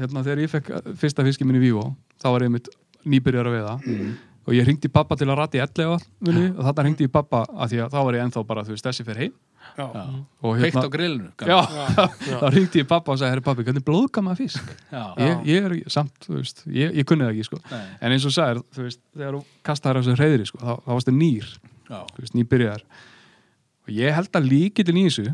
hérna, 0.01 0.19
þegar 0.27 0.39
ég 0.45 0.51
fekk 0.53 0.67
fyrsta 1.01 1.21
fiski 1.27 1.45
minni 1.49 1.61
í 1.63 1.65
Vívo 1.71 1.85
þá 2.21 2.29
var 2.35 2.45
ég 2.47 2.53
mitt 2.57 2.69
nýbyrjar 3.09 3.49
að 3.51 3.57
veiða 3.59 3.77
Mm. 3.87 4.17
og 4.47 4.55
ég 4.57 4.67
ringdi 4.67 4.89
pappa 4.93 5.17
til 5.17 5.29
að 5.29 5.37
rati 5.39 5.61
11 5.63 6.01
minni, 6.27 6.49
og 6.57 6.65
þarna 6.67 6.85
ringdi 6.89 7.07
ég 7.07 7.13
pappa 7.13 7.45
að 7.47 7.71
því 7.73 7.79
að 7.85 7.91
þá 7.95 7.99
var 8.09 8.15
ég 8.19 8.25
ennþá 8.27 8.43
bara, 8.49 8.65
þú 8.67 8.75
veist, 8.75 8.85
þessi 8.89 9.05
fyrir 9.07 9.21
heim 9.25 9.33
Já. 9.77 9.85
Já. 9.95 10.03
og 10.43 10.57
hérna, 10.59 10.83
á 10.83 10.89
grillinu 10.91 11.29
já, 11.47 11.59
Já. 11.61 12.07
þá 12.41 12.47
ringdi 12.55 12.81
ég 12.81 12.89
pappa 12.91 13.13
og 13.13 13.19
sagði, 13.21 13.31
herri 13.35 13.45
pappi, 13.45 13.65
hvernig 13.69 13.85
blóðgama 13.87 14.33
fisk 14.39 14.73
já. 14.91 15.03
ég, 15.21 15.45
ég 15.47 15.69
er 15.69 15.75
samt, 15.93 16.17
þú 16.25 16.39
veist, 16.41 16.65
ég, 16.67 16.97
ég 16.97 17.07
kunni 17.07 17.25
það 17.29 17.35
ekki 17.37 17.47
sko. 17.51 17.61
En 18.01 18.15
eins 18.17 18.25
og 18.27 18.35
sagðir, 18.35 18.63
þú 18.75 18.87
veist, 18.89 19.01
þegar 19.15 19.37
þú 19.37 19.43
kastaðir 19.69 20.01
á 20.01 20.03
þessu 20.03 20.17
reyðri, 20.19 20.49
sko, 20.51 20.59
þá, 20.65 20.73
þá 20.89 20.91
varstu 20.97 21.15
nýr 21.15 21.47
já. 21.93 22.01
þú 22.17 22.25
veist, 22.25 22.35
nýbyrjar 22.41 22.83
og 23.85 23.93
ég 24.01 24.17
held 24.19 24.41
að 24.41 24.49
líkillin 24.51 25.01
í 25.01 25.07
þessu 25.11 25.29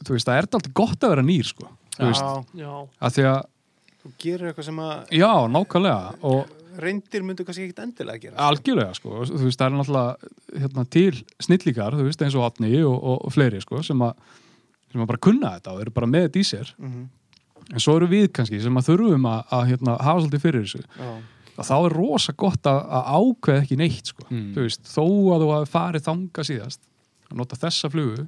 þú 0.00 0.16
veist, 0.16 0.26
það 0.26 0.36
er 0.40 0.48
alltaf 0.48 0.72
gott 0.80 1.04
að 1.06 1.14
vera 1.14 1.26
nýr, 1.30 1.46
sko 1.52 1.68
þú 2.00 2.08
veist, 2.10 2.26
Já, 2.56 2.64
Já, 2.64 2.74
að 3.06 3.16
því 3.18 3.26
að, 3.30 3.40
þú 4.00 4.12
gerir 4.22 4.50
eitthvað 4.50 4.68
sem 4.70 4.80
að 4.84 5.14
já, 5.20 5.30
nákvæmlega 5.56 6.14
og 6.30 6.56
reyndir 6.80 7.24
myndu 7.26 7.44
kannski 7.44 7.66
ekkit 7.66 7.80
endilega 7.84 8.22
gera 8.22 8.46
algjörlega, 8.48 8.94
sko, 8.96 9.24
þú 9.28 9.40
veist, 9.44 9.58
það 9.60 9.66
er 9.66 9.74
náttúrulega 9.76 10.60
hérna, 10.64 10.84
til 10.96 11.18
snillíkar, 11.44 11.96
þú 11.98 12.06
veist, 12.06 12.22
eins 12.24 12.36
og 12.38 12.46
Atni 12.46 12.70
og, 12.86 12.94
og, 12.96 13.26
fleiri, 13.34 13.60
sko, 13.64 13.82
sem 13.84 14.00
að 14.06 14.14
sem 14.90 15.02
að 15.04 15.10
bara 15.12 15.20
kunna 15.22 15.50
þetta 15.58 15.74
og 15.74 15.82
eru 15.84 15.92
bara 15.94 16.06
með 16.10 16.24
þetta 16.28 16.40
í 16.40 16.46
sér 16.48 16.70
Mhm. 16.78 17.02
en 17.74 17.78
svo 17.84 17.96
eru 18.00 18.08
við 18.10 18.28
kannski 18.34 18.58
sem 18.62 18.74
að 18.80 18.88
þurfum 18.88 19.26
að, 19.30 19.42
að 19.54 19.66
hérna, 19.70 19.98
hafa 20.02 20.20
svolítið 20.24 20.40
fyrir 20.46 20.64
þessu 20.64 20.80
Já, 20.98 21.10
að 21.60 21.68
þá 21.68 21.76
er 21.84 21.94
rosa 22.00 22.32
gott 22.32 22.66
að, 22.66 22.80
að 22.88 23.10
ákveða 23.20 23.62
ekki 23.62 23.76
neitt 23.78 24.06
sko. 24.14 24.24
Mm. 24.30 24.48
þú 24.56 24.64
veist, 24.64 24.82
þó 24.88 25.04
að 25.34 25.44
þú 25.44 25.50
hafi 25.54 25.70
farið 25.74 26.06
þanga 26.08 26.46
síðast 26.48 26.80
að 27.30 27.36
nota 27.42 27.56
þessa 27.60 27.90
flugu 27.92 28.24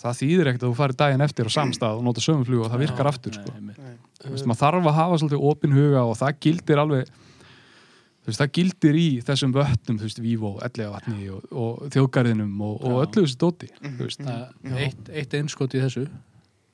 það 0.00 0.18
þýðir 0.20 0.48
ekkert 0.50 0.62
að 0.64 0.70
þú 0.72 0.76
farið 0.80 0.96
daginn 1.04 1.24
eftir 1.24 1.48
á 1.48 1.50
samstað 1.54 1.96
og 2.00 2.04
nota 2.04 2.20
sömu 2.24 2.44
flugu 2.48 2.64
og 2.66 2.70
það 2.72 2.82
virkar 2.84 3.08
aftur 3.12 3.36
sko. 3.36 3.52
Nei, 3.60 3.96
veist, 4.28 4.46
maður 4.46 4.60
þarf 4.60 4.86
að 4.90 4.98
hafa 5.00 5.18
svolítið 5.22 5.44
opin 5.50 5.72
huga 5.76 6.02
og 6.04 6.16
það 6.20 6.38
gildir 6.46 6.82
alveg 6.82 7.08
þú 7.10 8.28
veist, 8.28 8.40
það 8.42 8.52
gildir 8.58 8.98
í 9.00 9.06
þessum 9.24 9.54
vötnum 9.56 9.98
þú 10.00 10.08
veist, 10.08 10.20
Vívo, 10.20 10.50
ellega 10.66 10.90
vatni 10.92 11.30
og, 11.32 11.46
og 11.52 11.86
þjóðgarðinum 11.94 12.60
og, 12.66 12.76
og 12.84 12.98
öllu 13.06 13.24
þessu 13.24 13.40
dóti 13.40 13.70
þú 13.80 14.04
veist, 14.04 14.20
Það- 14.26 14.76
eitt, 14.84 15.08
eitt 15.22 15.34
einskot 15.40 15.74
í 15.74 15.80
þessu. 15.86 16.04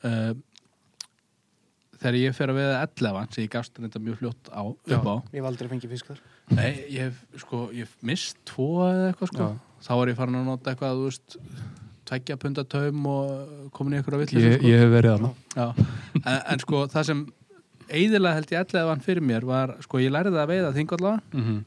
Uh, 0.06 0.34
þegar 1.96 2.18
ég 2.20 2.34
fer 2.36 2.50
að 2.52 2.58
veða 2.60 2.80
11 2.84 3.30
sem 3.34 3.44
ég 3.46 3.52
gafst 3.54 3.78
þetta 3.80 4.02
mjög 4.04 4.18
fljótt 4.20 4.50
á, 4.52 4.62
upp 4.68 5.06
á. 5.08 5.14
Ég 5.32 5.38
hef 5.40 5.46
aldrei 5.48 5.70
fengið 5.70 5.94
fisk 5.94 6.10
þar. 6.10 6.20
Nei, 6.54 6.72
ég 6.92 7.06
hef, 7.08 7.22
sko, 7.40 7.62
ég 7.74 7.86
hef 7.88 7.94
mist 8.06 8.36
tvo 8.46 8.66
eða 8.86 9.06
eitthvað 9.12 9.30
sko. 9.32 9.46
Þá 9.86 9.90
var 10.00 10.10
ég 10.12 10.18
farin 10.18 10.38
að 10.40 10.44
nota 10.50 10.74
eitthvað, 10.74 11.00
þú 11.00 11.08
veist 11.08 11.38
tveggja 12.06 12.36
punda 12.40 12.64
taum 12.68 13.06
og 13.10 13.70
komin 13.76 13.96
í 13.96 14.00
eitthvað 14.00 14.22
villis 14.24 14.46
ég, 14.46 14.58
sko. 14.58 14.70
ég 14.70 14.82
hef 14.82 14.92
verið 14.92 15.14
þarna. 15.16 15.30
Já. 15.56 15.86
en, 16.22 16.38
en 16.38 16.62
sko, 16.62 16.82
það 16.92 17.08
sem 17.10 17.22
eiðilega 17.86 18.38
held 18.38 18.52
ég 18.54 18.62
11 18.66 18.90
vann 18.90 19.02
fyrir 19.06 19.26
mér 19.30 19.48
var, 19.48 19.74
sko, 19.84 20.02
ég 20.02 20.14
lærði 20.14 20.38
að 20.42 20.52
veiða 20.52 20.74
þingvallega 20.76 21.20
mm 21.32 21.42
-hmm. 21.42 21.58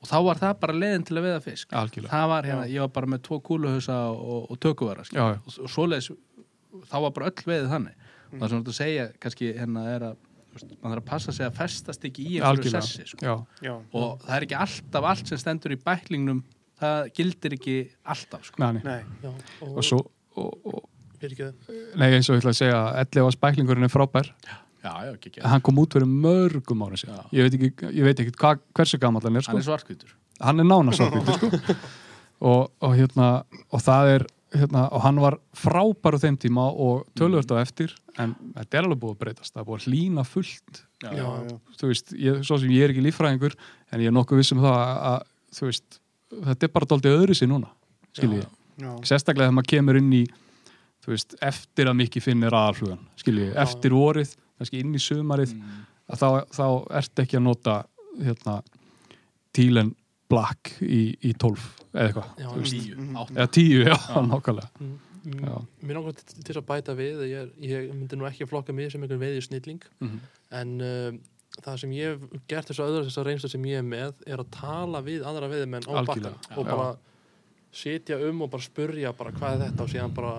og 0.00 0.10
þá 0.12 0.16
var 0.28 0.42
það 0.42 0.54
bara 0.66 0.78
leiðin 0.82 1.08
til 1.08 1.18
að 1.18 1.26
veiða 1.28 1.40
fisk. 1.48 1.72
Algjörlega. 1.72 2.12
Það 2.12 2.28
var 2.34 2.50
hérna, 2.50 2.68
ég 2.74 2.86
var 2.86 2.92
bara 2.98 3.12
með 3.14 3.24
tvo 3.28 3.40
kúluhausa 3.40 3.98
og, 4.12 4.50
og 4.50 4.60
tökuvara 4.60 5.04
Já, 5.10 5.24
já. 5.34 5.40
og, 5.40 5.58
og 5.58 5.70
svoleiðis, 5.70 6.12
þá 6.90 6.96
var 7.00 7.10
bara 7.10 7.32
öll 7.32 7.50
veið 7.50 7.68
þannig. 7.72 7.98
Og 8.34 8.40
það 8.40 8.48
sem 8.50 8.64
þú 8.64 8.72
segja 8.74 9.10
kannski 9.22 9.52
hérna 9.54 9.88
er 9.94 10.08
að 10.10 10.16
maður 10.54 10.82
þarf 10.82 11.00
að 11.00 11.08
passa 11.08 11.34
sig 11.34 11.46
að 11.46 11.56
festast 11.58 12.04
ekki 12.06 12.24
í 12.28 12.34
einhverju 12.38 12.72
sessi 12.76 13.06
sko. 13.10 13.24
já, 13.26 13.34
Já, 13.64 13.74
og 13.74 14.20
það 14.22 14.36
er 14.36 14.46
ekki 14.46 14.58
alltaf 14.64 15.08
allt 15.10 15.30
sem 15.30 15.40
stendur 15.40 15.74
í 15.74 15.78
bæklingnum 15.82 16.42
það 16.82 17.12
gildir 17.16 17.56
ekki 17.58 17.76
alltaf 18.14 18.48
sko. 18.48 18.60
Nei, 18.62 18.80
nei. 18.80 18.82
nei 18.84 19.24
já 19.24 19.30
og, 19.30 19.70
og 19.70 19.86
svo 19.86 20.00
og, 20.34 20.68
og, 20.68 20.82
nei, 21.22 22.08
eins 22.10 22.28
og 22.28 22.36
ég 22.36 22.42
ætla 22.42 22.52
að 22.52 22.60
segja 22.60 22.80
11 23.04 23.36
spæklingurinn 23.36 23.86
er 23.86 23.92
frábær 23.92 24.30
já, 24.84 24.92
já, 25.06 25.10
ekki, 25.14 25.32
ekki. 25.32 25.44
hann 25.48 25.64
kom 25.64 25.80
út 25.82 25.96
fyrir 25.96 26.08
mörgum 26.10 26.84
ára 26.86 27.00
síðan 27.00 27.20
Já. 27.22 27.26
ég 27.38 27.46
veit 27.46 27.58
ekki, 27.58 27.90
ég 27.94 28.08
veit 28.08 28.22
ekki 28.24 28.36
hva, 28.40 28.54
hversu 28.76 29.00
gamall 29.02 29.24
hann 29.24 29.38
er 29.38 29.46
sko. 29.46 29.54
hann 29.54 29.62
er 29.62 29.68
svartkvítur 29.68 30.14
hann 30.42 30.62
er 30.62 30.68
nána 30.68 30.96
svartkvítur 30.96 31.38
sko. 31.38 31.76
og, 32.50 32.72
og 32.84 32.96
hérna 32.98 33.28
og 33.70 33.84
það 33.84 34.14
er 34.16 34.26
hérna, 34.54 34.86
og 34.90 35.04
hann 35.04 35.20
var 35.22 35.38
frábær 35.58 36.18
á 36.18 36.22
þeim 36.24 36.38
tíma 36.40 36.66
og 36.70 37.06
tölvört 37.18 37.54
á 37.54 37.62
eftir 37.62 37.94
en 38.20 38.34
þetta 38.58 38.78
er 38.78 38.88
alveg 38.88 39.02
búið 39.02 39.16
að 39.16 39.20
breytast 39.24 39.54
það 39.54 39.62
er 39.62 39.68
búið 39.70 39.80
að 39.80 39.88
hlína 39.88 40.26
fullt 40.28 40.82
já, 41.02 41.10
já, 41.10 41.26
já. 41.48 41.56
þú 41.80 41.90
veist, 41.90 42.16
ég, 42.18 42.42
svo 42.46 42.60
sem 42.60 42.74
ég 42.74 42.86
er 42.86 42.94
ekki 42.94 43.06
líffræðingur 43.06 43.56
en 43.56 44.04
ég 44.04 44.10
er 44.10 44.14
nokkuð 44.14 44.42
viss 44.42 44.54
um 44.54 44.62
það 44.62 44.78
að, 44.78 44.94
að 45.10 45.58
þú 45.58 45.70
veist, 45.70 46.00
þetta 46.44 46.66
er 46.68 46.72
bara 46.74 46.86
dálítið 46.92 47.16
öðru 47.20 47.34
sér 47.38 47.48
núna 47.52 47.68
skilji 48.14 48.40
ég, 48.42 48.48
já. 48.80 48.90
sérstaklega 49.10 49.48
þegar 49.48 49.56
maður 49.58 49.70
kemur 49.74 49.96
inn 50.00 50.12
í 50.12 50.24
þú 51.04 51.12
veist, 51.12 51.34
eftir 51.44 51.90
að 51.90 51.98
mikið 52.00 52.22
finnir 52.24 52.54
aðalflugan 52.56 53.02
skilji, 53.20 53.50
Já. 53.52 53.58
eftir 53.66 53.90
vorið 53.92 54.36
kannski 54.58 54.80
inn 54.80 54.94
í 54.94 55.02
sumarið 55.02 55.52
Mm. 55.54 55.82
að 56.10 56.18
þá, 56.20 56.28
þá 56.52 56.66
ertu 57.00 57.22
ekki 57.24 57.36
að 57.38 57.42
nota 57.42 57.74
hérna, 58.20 58.62
tílen 59.54 59.94
black 60.30 60.72
í, 60.82 61.14
í 61.22 61.32
12 61.36 61.64
eða 61.94 62.04
eitthvað, 62.08 62.28
Já, 62.40 62.46
þú 62.48 62.60
veist, 62.62 62.76
tíu, 62.78 63.08
átta 63.20 63.34
eða 63.34 63.50
10, 63.58 63.84
já, 63.84 63.96
nákvæmlega 64.30 64.68
Mm, 65.24 65.38
Já. 65.40 65.54
mm, 65.56 65.68
Mér 65.88 65.94
langar 65.96 66.12
til 66.44 66.54
að 66.60 66.64
bæta 66.68 66.92
við 66.98 67.20
ég, 67.30 67.52
ég 67.64 67.92
myndi 67.96 68.16
nú 68.20 68.26
ekki 68.28 68.44
að 68.44 68.50
flokka 68.50 68.74
mig 68.76 68.90
sem 68.92 69.00
einhvern 69.00 69.20
veiði 69.22 69.40
snilling 69.46 69.80
Mhm. 70.00 70.18
en 70.52 70.80
um, 70.84 71.20
það 71.62 71.76
sem 71.84 71.92
ég 71.94 72.14
hef 72.14 72.42
gert 72.50 72.68
þess 72.70 72.80
að 72.82 72.90
öðru 72.92 73.06
þess 73.08 73.20
að 73.22 73.26
reynslu 73.28 73.50
sem 73.52 73.64
ég 73.70 73.78
er 73.78 73.86
með 73.86 74.22
er 74.26 74.42
að 74.42 74.50
tala 74.56 75.00
við 75.06 75.22
aðra 75.28 75.48
veiðimenn 75.52 75.86
á 75.86 75.92
bakkan 76.02 76.34
og 76.58 76.64
bara 76.66 76.88
sitja 77.74 78.18
um 78.28 78.42
og 78.46 78.50
bara 78.54 78.62
spurja 78.62 79.12
bara 79.16 79.32
hvað 79.34 79.54
er 79.58 79.62
þetta 79.68 79.82
og 79.86 79.92
síðan 79.92 80.14
bara 80.14 80.34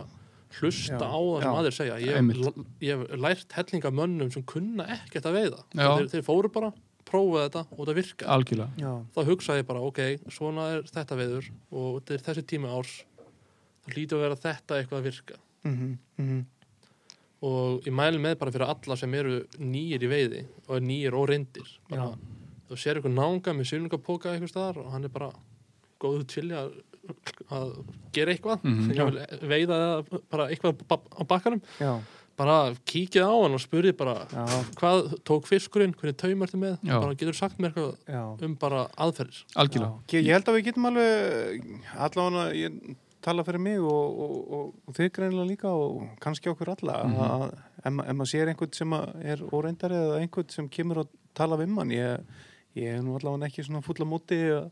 hlusta 0.56 0.96
Já, 0.96 1.08
á 1.12 1.20
það 1.20 1.42
sem 1.42 1.52
já. 1.52 1.56
aðrir 1.60 1.76
segja. 1.76 1.96
Ég, 2.00 2.16
hef- 2.16 2.60
ég 2.86 2.92
hef 3.02 3.16
lært 3.20 3.56
hellinga 3.58 3.92
mönnum 3.92 4.30
sem 4.32 4.44
kunna 4.48 4.86
ekkert 5.00 5.26
að 5.28 5.36
veiða. 5.40 5.64
Þeir, 5.76 6.06
þeir 6.14 6.24
fóru 6.24 6.52
bara, 6.54 6.70
prófaði 7.06 7.44
þetta 7.50 7.64
og 7.76 7.82
það 7.90 7.98
virka 8.00 8.30
algjörlega, 8.36 8.70
já. 8.80 8.94
þá 9.16 9.20
hugsaði 9.28 9.62
ég 9.64 9.68
bara, 9.68 9.82
ok, 9.90 10.00
svona 10.32 10.70
er 10.78 10.86
þetta 10.88 11.18
veiður 11.20 11.50
og 11.72 11.90
þetta 12.00 12.14
er 12.16 12.24
þessi 12.30 12.46
tími 12.54 12.72
árs. 12.72 12.94
Þá 13.86 13.92
hlýtur 13.98 14.18
að 14.18 14.24
vera 14.26 14.40
þetta 14.46 14.80
eitthvað 14.80 15.02
að 15.02 15.10
virka. 15.10 15.42
Mhm, 15.66 15.92
mhm. 16.24 16.40
Og 17.46 17.86
ég 17.86 17.94
mæli 17.96 18.22
með 18.22 18.40
bara 18.42 18.54
fyrir 18.56 18.72
alla 18.74 18.98
sem 19.00 19.14
eru 19.20 19.38
nýjir 19.60 20.06
í 20.06 20.10
veiði 20.12 20.42
og 20.68 20.76
er 20.80 20.88
nýjir 20.90 21.18
og 21.18 21.30
reyndir. 21.32 21.70
Þú 22.66 22.80
sér 22.82 22.98
eitthvað 22.98 23.18
nánga 23.20 23.54
með 23.54 23.70
sylningapoka 23.72 24.34
eitthvað 24.34 24.54
staðar 24.54 24.82
og 24.82 24.92
hann 24.96 25.06
er 25.06 25.14
bara 25.14 25.30
góðu 26.02 26.26
til 26.32 26.48
að, 26.58 26.76
að 27.54 27.72
gera 28.16 28.34
eitthvað. 28.34 28.66
Mm 28.66 28.90
-hmm, 28.90 29.48
veiða 29.54 29.80
eða 29.82 30.22
bara 30.34 30.50
eitthvað 30.50 30.86
á 30.90 31.22
bakkanum. 31.30 31.62
Já, 31.80 32.02
bara 32.36 32.76
kíkið 32.88 33.24
á 33.24 33.32
hann 33.32 33.56
og 33.56 33.64
spurði 33.64 33.94
bara 33.96 34.28
já, 34.28 34.44
hvað 34.80 35.16
tók 35.28 35.48
fiskurinn, 35.48 35.96
hvernig 35.96 36.18
taum 36.20 36.44
ertu 36.44 36.60
með? 36.60 36.78
Já. 36.84 37.00
bara 37.00 37.16
getur 37.16 37.38
sagt 37.38 37.60
mér 37.60 37.72
eitthvað 37.72 37.96
já. 38.12 38.46
um 38.46 38.56
bara 38.60 38.88
aðferðir. 38.98 39.42
Algjörlega. 39.56 40.20
Ég 40.20 40.32
held 40.34 40.52
að 40.52 40.58
við 40.58 40.68
getum 40.70 40.90
alveg 40.90 41.70
allavega 41.96 42.46
ég 42.60 42.96
tala 43.26 43.44
fyrir 43.48 43.62
mig 43.66 43.80
og, 43.82 44.20
og, 44.26 44.34
og, 44.60 44.72
og 44.88 44.98
þið 44.98 45.12
greinilega 45.18 45.50
líka 45.50 45.72
og 45.74 46.04
kannski 46.24 46.52
okkur 46.54 46.74
alla 46.76 47.02
Mhm. 47.06 47.20
að 47.26 47.46
ef, 47.86 47.92
ma- 47.94 48.06
ef 48.06 48.16
maður 48.22 48.32
sér 48.34 48.54
einhvern 48.54 48.74
sem 48.78 48.94
að 48.98 49.26
er 49.34 49.46
óreindari 49.52 49.98
eða 50.02 50.22
einhvern 50.24 50.50
sem 50.54 50.70
kemur 50.70 51.04
og 51.04 51.10
tala 51.36 51.58
við 51.58 51.74
mann 51.74 51.90
ég, 51.92 52.20
ég 52.78 52.98
er 52.98 53.02
nú 53.04 53.18
allavega 53.18 53.50
ekki 53.50 53.66
svona 53.66 53.82
fulla 53.86 54.06
móti 54.08 54.38
að 54.56 54.70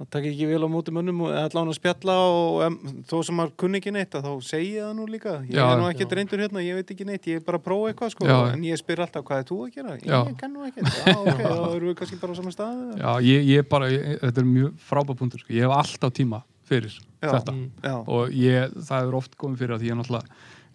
það 0.00 0.08
taka 0.14 0.30
ekki 0.30 0.46
vel 0.48 0.64
á 0.64 0.68
móti 0.72 0.90
mönnum 0.94 1.20
og 1.26 1.34
allavega 1.36 1.70
að 1.74 1.76
spjalla 1.76 2.14
og 2.32 2.62
em, 2.64 2.76
þó 3.06 3.18
sem 3.28 3.36
maður 3.36 3.52
kunni 3.60 3.78
ekki 3.78 3.92
neitt 3.92 4.14
að 4.16 4.24
þá 4.24 4.32
segi 4.48 4.70
ég 4.78 4.86
það 4.86 4.94
nú 4.98 5.04
líka 5.12 5.34
ég 5.44 5.52
Já, 5.58 5.64
er 5.68 5.82
nú 5.82 5.88
ekki 5.90 6.06
reyndur 6.16 6.40
hérna, 6.42 6.62
ég 6.64 6.78
veit 6.80 6.90
ekki 6.94 7.06
neitt 7.06 7.26
ég 7.28 7.36
er 7.42 7.44
bara 7.44 7.58
að 7.60 7.66
prófa 7.66 7.90
eitthvað 7.92 8.14
sko 8.14 8.26
Já. 8.30 8.38
en 8.54 8.64
ég 8.66 8.80
spyr 8.80 9.02
alltaf 9.04 9.26
hvað 9.28 9.42
er 9.42 9.46
þú 9.50 9.58
að 9.66 9.74
gera 9.76 9.98
Já. 10.00 10.16
ég 10.32 10.38
kann 10.40 10.54
nú 10.56 10.64
ekki, 10.66 10.80
já 10.80 11.12
ok, 11.12 11.42
þá 11.52 11.76
erum 11.76 11.88
við 11.92 11.98
kannski 12.00 12.20
bara 12.24 12.32
á 12.32 12.36
saman 12.40 12.56
stað 12.56 12.80
já, 13.04 13.12
ég, 13.28 13.44
ég 13.52 13.68
bara, 13.68 13.90
ég, 13.92 14.08
þetta 14.24 14.40
er 14.42 14.48
mjög 14.48 14.72
frábær 14.88 15.18
punktur 15.20 15.44
sko. 15.44 15.52
ég 15.52 15.68
hef 15.68 15.76
alltaf 15.76 16.12
tíma 16.16 16.42
fyrir 16.68 16.92
Já. 17.22 17.30
þetta 17.36 17.52
Mm. 17.54 17.70
já, 17.82 17.94
og 18.08 18.30
ég, 18.34 18.72
það 18.88 19.08
er 19.08 19.14
oft 19.14 19.36
komið 19.38 19.58
fyrir 19.62 19.76
að 19.76 19.86
ég 19.86 19.98
náttúrulega 19.98 20.26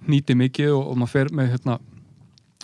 nýti 0.07 0.35
mikið 0.37 0.73
og, 0.77 0.83
og 0.91 0.97
maður 1.01 1.13
fer 1.15 1.29
með 1.35 1.49
hérna, 1.55 1.77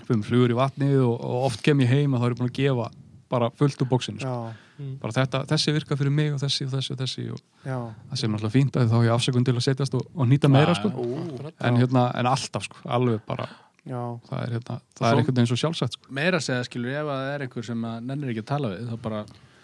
fyrir 0.04 0.20
með 0.22 0.28
flugur 0.30 0.54
í 0.54 0.60
vatnið 0.60 1.00
og, 1.08 1.16
og 1.20 1.48
oft 1.50 1.64
kem 1.66 1.82
ég 1.84 1.90
heim 1.92 2.14
að 2.14 2.22
þá 2.22 2.26
er 2.30 2.36
ég 2.36 2.40
búin 2.42 2.52
að 2.52 2.60
gefa 2.60 2.90
bara 3.34 3.50
fullt 3.58 3.82
úr 3.82 3.90
bóksinu 3.90 4.22
sko. 4.22 4.36
Mm. 4.80 4.96
bara 5.02 5.14
þetta, 5.14 5.44
þessi 5.50 5.74
virka 5.76 5.96
fyrir 5.98 6.12
mig 6.14 6.32
og 6.34 6.40
þessi 6.42 6.66
og 6.66 6.72
þessi 6.74 6.94
og 6.96 6.98
þessi 7.04 7.26
og 7.34 7.42
Já, 7.66 7.78
það 8.10 8.18
sem 8.22 8.30
er 8.30 8.34
náttúrulega 8.34 8.56
fínt 8.56 8.78
að 8.80 8.88
þá 8.90 8.96
hef 8.98 9.06
ég 9.06 9.14
afsökun 9.18 9.46
til 9.46 9.54
að 9.58 9.66
setjast 9.68 9.98
og, 10.00 10.08
og 10.16 10.28
nýta 10.32 10.50
meira 10.50 10.74
sko. 10.78 10.90
ú, 10.90 11.20
en, 11.62 11.78
hérna, 11.78 12.08
en 12.18 12.30
alltaf 12.32 12.66
sko, 12.66 12.80
alveg 12.90 13.22
bara 13.28 13.46
já, 13.86 14.00
það 14.30 14.40
er, 14.48 14.56
hérna, 14.58 14.78
það 14.98 15.08
er 15.12 15.20
einhvern 15.22 15.38
veginn 15.38 15.52
svo 15.52 15.60
sjálfsagt 15.62 15.98
sko. 16.00 16.10
meira 16.10 16.40
að 16.42 16.46
segja 16.48 16.64
skilur 16.70 16.90
ef 16.96 17.06
að 17.06 17.22
það 17.22 17.34
er 17.36 17.46
einhver 17.46 17.68
sem 17.70 17.86
að 17.92 18.00
nennir 18.10 18.34
ekki 18.34 18.44
að 18.46 18.50
tala 18.54 18.72
við 18.74 18.90
þá 18.90 18.98
bara, 19.06 19.22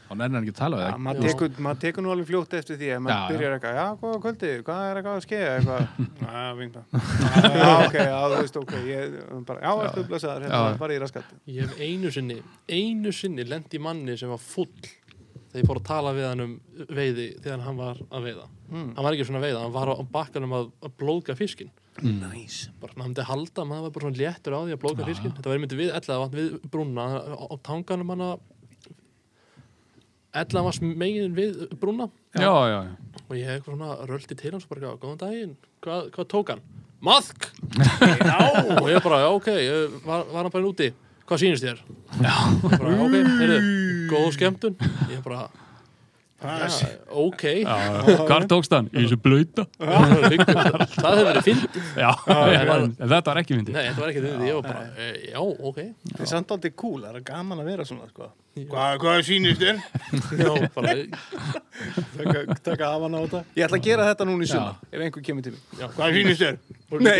þá 0.09 0.13
nennir 0.17 0.39
hann 0.39 0.43
ekki 0.43 0.55
að 0.55 0.59
tala 0.59 0.79
við 0.81 1.01
maður 1.05 1.27
tekur, 1.29 1.73
tekur 1.83 2.05
nú 2.05 2.13
alveg 2.13 2.29
fljótt 2.29 2.55
eftir 2.59 2.79
því 2.79 2.91
að 2.95 3.03
maður 3.05 3.33
byrjar 3.35 3.55
eitthvað, 3.57 3.79
já, 3.79 3.85
góða 4.01 4.21
kvöldi, 4.25 4.51
hvað 4.67 4.85
er 4.87 4.99
eitthvað 5.01 5.17
að 5.19 5.25
skeið 5.27 5.47
eitthvað, 5.55 5.81
já, 6.25 6.45
vingta 6.59 6.85
já, 6.89 7.73
ok, 7.85 7.97
já, 7.99 8.15
þú 8.19 8.39
veist, 8.39 8.61
ok 8.63 8.73
ég, 8.89 9.19
bara, 9.49 9.59
já, 9.63 9.73
ertu 9.87 10.05
blessaður, 10.09 10.47
hérna, 10.47 10.79
bara 10.81 10.95
í 10.95 11.03
raskat 11.03 11.35
Ég 11.49 11.65
hef 11.65 11.83
einu 11.83 12.13
sinni, 12.13 12.39
einu 12.69 13.13
sinni 13.15 13.45
lendi 13.47 13.81
manni 13.81 14.17
sem 14.19 14.31
var 14.31 14.41
full 14.41 14.69
þegar 15.49 15.63
ég 15.63 15.69
fór 15.69 15.79
að 15.79 15.87
tala 15.87 16.13
við 16.13 16.27
hann 16.29 16.43
um 16.43 16.55
veiði 16.93 17.27
þegar 17.41 17.63
hann 17.65 17.79
var 17.79 18.01
að 18.05 18.27
veiða. 18.27 18.47
Mm. 18.69 18.89
Hann 18.95 19.05
var 19.05 19.15
ekki 19.15 19.25
svona 19.25 19.39
að 19.41 19.45
veiða, 19.47 19.61
hann 19.63 19.75
var 19.75 19.91
á 19.91 19.95
bakkanum 20.13 20.55
að, 20.59 20.67
að 20.85 20.95
blóðga 21.01 21.35
fiskin. 21.39 21.71
Næs 21.99 22.59
Bara 22.79 22.93
hann 22.95 23.09
myndi 23.09 23.25
halda, 23.27 23.65
maður 23.67 23.87
var 23.87 23.95
bara 23.95 24.05
svona 24.05 24.19
léttur 24.21 24.55
á 24.55 24.59
því 24.61 24.75
að 24.75 24.81
blóðga 24.83 25.07
fiskin. 25.09 25.33
Þetta 25.35 25.51
var 25.51 25.59
einmitt 25.59 25.75
við 25.79 25.89
ellega 25.97 26.19
vatn 26.21 26.37
við 26.37 26.69
brúna 26.71 27.07
á 27.33 27.55
tanganum 27.65 28.13
hann 28.13 28.25
að 28.27 28.45
ellega 30.33 30.63
var 30.65 30.79
megin 30.99 31.33
við 31.37 31.63
brúna 31.81 32.09
já, 32.37 32.45
já, 32.45 32.79
já. 32.85 33.21
og 33.29 33.35
ég 33.37 33.49
hef 33.49 33.65
svona 33.65 33.95
röldi 34.09 34.37
til 34.37 34.51
hans 34.53 34.67
og 34.67 34.73
bara, 34.75 34.93
góðan 35.01 35.21
daginn, 35.23 35.55
hvað, 35.85 36.09
hvað 36.15 36.27
tók 36.33 36.51
hann? 36.53 36.61
Maðk! 37.01 37.47
já! 38.19 38.39
Og 38.75 38.89
ég 38.91 38.99
bara, 39.05 39.21
já, 39.23 39.29
ok, 39.31 39.47
ég 39.55 39.95
var, 40.03 40.25
var 40.33 40.43
hann 40.45 40.51
bara 40.53 40.67
úti, 40.69 40.91
hvað 41.29 41.41
sýnist 41.45 41.63
þér? 41.65 41.81
Já. 42.19 42.35
Bara, 42.65 42.93
ok, 43.05 43.15
heyrðu, 43.39 43.59
góð 44.11 44.29
skemmtun. 44.35 44.75
Ég 45.13 45.21
bara, 45.23 45.45
já, 46.43 46.89
ok. 47.23 47.45
Hvar 48.27 48.45
tókst 48.51 48.75
hann? 48.75 48.89
Í 48.93 49.05
þessu 49.05 49.17
blöyta 49.23 49.65
það 49.79 51.07
hefur 51.07 51.25
verið 51.29 51.47
fyndið. 51.47 51.79
já, 51.99 52.11
en- 52.75 52.93
þetta 52.99 53.23
var 53.31 53.41
ekki 53.41 53.57
myndi 53.57 53.75
Nei, 53.75 53.81
þetta 53.89 54.03
var 54.03 54.11
ekki 54.13 54.23
þau, 54.27 54.45
ég 54.49 54.59
var 54.59 54.67
bara, 54.69 54.85
e, 54.99 55.09
já, 55.33 55.39
ok. 55.41 55.81
Það 56.13 56.23
er 56.27 56.31
samt 56.35 56.53
aldrei 56.55 56.75
cool, 56.83 57.01
það 57.07 57.17
er 57.21 57.25
gaman 57.31 57.63
að 57.63 57.71
vera 57.73 57.87
svona, 57.87 58.07
sko 58.11 58.29
Hvað, 58.57 58.95
hvað 58.99 59.19
sýnist 59.27 59.59
þér? 59.61 59.77
Já, 60.41 60.49
bara, 60.73 60.93
Taka, 62.17 62.39
taka 62.65 62.85
af 62.89 63.01
hann 63.05 63.15
á 63.15 63.17
þetta. 63.23 63.39
Ég 63.55 63.63
ætla 63.67 63.77
að 63.79 63.85
gera 63.85 64.07
þetta 64.09 64.25
núna 64.27 64.43
í 64.43 64.45
sumar, 64.49 64.75
ef 64.89 64.99
einhver 65.05 65.23
kemur 65.23 65.43
til 65.45 65.53
mig 65.53 65.61
já, 65.79 65.85
Hvað 65.95 66.09
sýnist 66.17 66.41
þér? 66.43 66.55
Nei, 67.05 67.19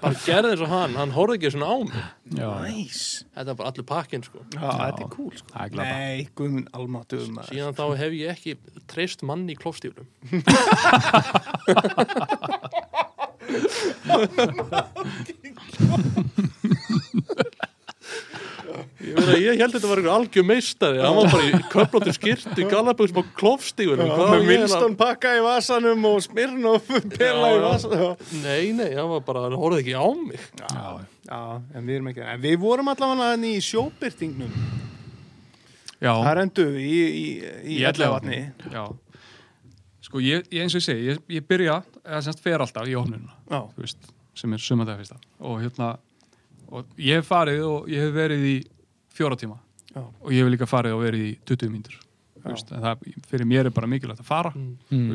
bara 0.00 0.14
gerði 0.22 0.50
eins 0.54 0.62
og 0.64 0.70
hann, 0.70 0.92
hann 0.96 1.12
horfði 1.16 1.36
ekki 1.40 1.50
svona 1.56 1.68
á 1.68 1.76
mig. 1.82 1.92
já, 2.38 2.48
næs 2.64 3.00
Þetta 3.34 3.50
var 3.50 3.56
bara 3.60 3.68
allur 3.74 3.86
pakkinn, 3.90 4.22
sko. 4.24 4.38
Já, 4.54 4.70
þetta 4.70 5.02
er 5.02 5.10
cool, 5.16 5.34
sko. 5.42 5.48
Er 5.60 5.68
Nei, 5.82 6.16
guðmun 6.38 6.66
almáttuðum 6.78 7.34
Síðan 7.50 7.74
þá 7.76 7.84
hef 8.00 8.12
ég 8.16 8.28
ekki 8.32 8.52
treyst 8.88 9.20
mann 9.26 9.44
í 9.50 9.54
klófstíflum. 9.58 10.06
Ég, 19.06 19.14
meina, 19.14 19.34
ég 19.38 19.60
held 19.60 19.68
að 19.70 19.76
þetta 19.76 19.90
var 19.90 20.00
einhver 20.02 20.14
algjör 20.16 20.46
meistari. 20.48 20.98
Hann 20.98 21.16
var 21.20 21.28
bara 21.30 21.46
í 21.46 21.58
köflóttir 21.70 22.16
skirtu 22.16 22.64
galaböksum 22.70 23.20
á 23.22 23.24
klófstífunum 23.38 24.08
Hvað 24.10 24.26
á 24.26 24.34
Með 24.34 24.48
Winston 24.50 24.96
pakka 24.98 25.34
í 25.38 25.42
vasanum 25.44 26.08
og 26.10 26.16
smirn 26.24 26.66
og 26.72 26.88
pela 27.14 27.52
í 27.54 27.60
vasanum. 27.62 28.24
Nei, 28.42 28.72
nei, 28.74 28.88
hann 28.98 29.12
var 29.12 29.22
bara, 29.28 29.44
hann 29.46 29.54
horfði 29.60 29.84
ekki 29.84 29.94
á 29.94 30.06
mig. 30.18 30.48
Já, 30.58 31.06
Já, 31.26 31.38
en 31.74 31.86
við 31.86 31.96
erum 31.98 32.10
ekki 32.12 32.22
En 32.22 32.42
við 32.42 32.58
vorum 32.62 32.90
allavega 32.92 33.30
hann 33.32 33.46
í 33.46 33.56
sjóbyrtingnum 33.64 34.52
já, 35.98 36.12
Það 36.12 36.32
rendu 36.38 36.66
í, 36.78 36.90
í, 36.90 37.24
í, 37.66 37.78
í 37.78 37.80
Ellevatni 37.88 38.40
já. 38.70 38.84
Sko, 40.06 40.20
ég, 40.22 40.44
ég 40.54 40.62
eins 40.66 40.76
og 40.76 40.82
ég 40.82 40.86
segi, 40.86 41.06
ég, 41.10 41.22
ég 41.38 41.46
byrja 41.50 41.80
eða 42.04 42.20
semst 42.28 42.42
fer 42.44 42.62
alltaf 42.62 42.86
í 42.86 42.94
ofnununa 42.98 43.34
Já, 43.50 43.62
þú 43.74 43.82
veist, 43.86 44.10
sem 44.38 44.54
er 44.54 44.62
sumandega 44.62 45.00
fyrsta. 45.00 45.18
Og 45.42 45.58
hérna, 45.64 45.88
og 46.70 46.90
ég 47.00 47.18
hef 47.22 47.30
farið 47.30 47.64
og 47.66 47.90
ég 47.90 48.06
hef 48.06 48.14
verið 48.14 48.46
í 48.52 48.56
fjóra 49.16 49.36
tíma. 49.40 49.58
Já. 49.96 50.02
og 50.04 50.28
ég 50.34 50.42
hef 50.44 50.50
líka 50.52 50.66
farið 50.68 50.92
og 50.96 51.00
verið 51.06 51.22
í 51.24 51.30
20 51.48 51.70
mínútur 51.72 51.94
þú 51.96 52.42
Já. 52.42 52.50
veist, 52.52 52.72
en 52.76 52.82
það 52.84 53.04
fyrir 53.30 53.46
mér 53.48 53.66
er 53.70 53.72
bara 53.72 53.88
mikilvægt 53.88 54.20
að 54.20 54.28
fara 54.28 54.50
Mm. 54.52 55.14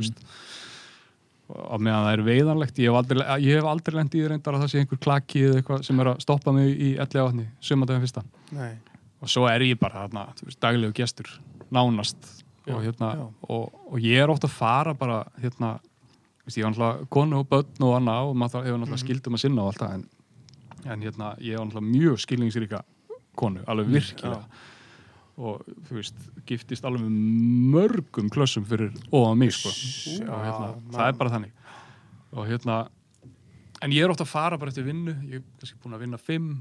og 1.52 1.82
meðan 1.84 2.06
það 2.08 2.14
er 2.16 2.22
veiðanlegt 2.26 2.78
ég 2.80 2.88
hef 2.90 2.98
aldrei, 3.02 3.24
ég 3.44 3.58
hef 3.60 3.68
aldrei 3.68 3.96
lent 4.00 4.14
í 4.16 4.22
reyndar 4.32 4.56
að 4.56 4.64
það 4.64 4.70
sé 4.72 4.80
einhver 4.82 5.02
klaki 5.04 5.42
eða 5.50 5.60
eitthvað 5.60 5.84
sem 5.88 6.00
er 6.00 6.10
að 6.14 6.22
stoppa 6.24 6.54
mig 6.56 6.70
í 6.72 6.92
ellega 6.96 7.26
vatni, 7.28 7.46
sumandega 7.60 8.00
fyrsta. 8.06 8.24
Nei. 8.56 8.72
Og 9.22 9.30
svo 9.30 9.44
er 9.52 9.66
ég 9.68 9.80
bara 9.82 10.06
þarna, 10.08 10.24
daglegu 10.64 10.96
gestur 10.98 11.28
nánast. 11.72 12.18
Já, 12.66 12.76
og, 12.78 12.82
hérna, 12.86 13.10
og, 13.50 13.68
og 13.92 14.00
ég 14.00 14.22
er 14.24 14.32
ofta 14.32 14.48
að 14.48 14.56
fara 14.56 14.94
bara 14.96 15.20
hérna, 15.42 15.74
veist, 16.46 16.58
ég 16.58 16.64
var 16.64 16.72
náttúrulega 16.72 17.08
konu 17.18 17.40
og 17.42 17.48
börn 17.52 17.86
og 17.88 17.96
annað 18.00 18.32
og 18.32 18.36
maður 18.38 18.66
hefur 18.70 18.80
náttúrulega 18.82 19.04
skildum 19.04 19.38
að 19.38 19.44
sinna 19.44 19.66
og 19.66 19.72
allt 19.74 19.82
það 19.84 19.96
en, 19.98 20.04
en 20.96 21.06
hérna, 21.06 21.32
ég 21.42 21.58
var 21.60 21.68
náttúrulega 21.68 21.92
mjög 21.92 22.22
skilningsríka 22.26 22.84
konu, 23.36 23.64
alveg 23.68 23.92
virkilega. 23.96 24.44
og 25.42 25.62
þú 25.88 25.98
veist, 25.98 26.18
giftist 26.46 26.86
alveg 26.86 27.08
mörgum 27.74 28.30
klössum 28.30 28.66
fyrir 28.68 28.92
ofan 29.10 29.40
mig 29.40 29.54
sko. 29.56 29.72
Já, 29.72 30.28
og 30.28 30.44
hérna, 30.46 30.68
það 30.92 31.08
er 31.08 31.18
bara 31.18 31.34
þannig. 31.36 31.56
Og 32.32 32.48
hérna 32.48 32.76
en 33.82 33.96
ég 33.96 34.06
er 34.06 34.14
ofta 34.14 34.28
að 34.28 34.34
fara 34.34 34.60
bara 34.62 34.74
eftir 34.74 34.86
vinnu. 34.86 35.16
Ég 35.30 35.42
er 35.42 35.46
kannski 35.62 35.80
búin 35.82 35.98
að 35.98 36.06
vinna 36.06 36.20
fimm 36.22 36.52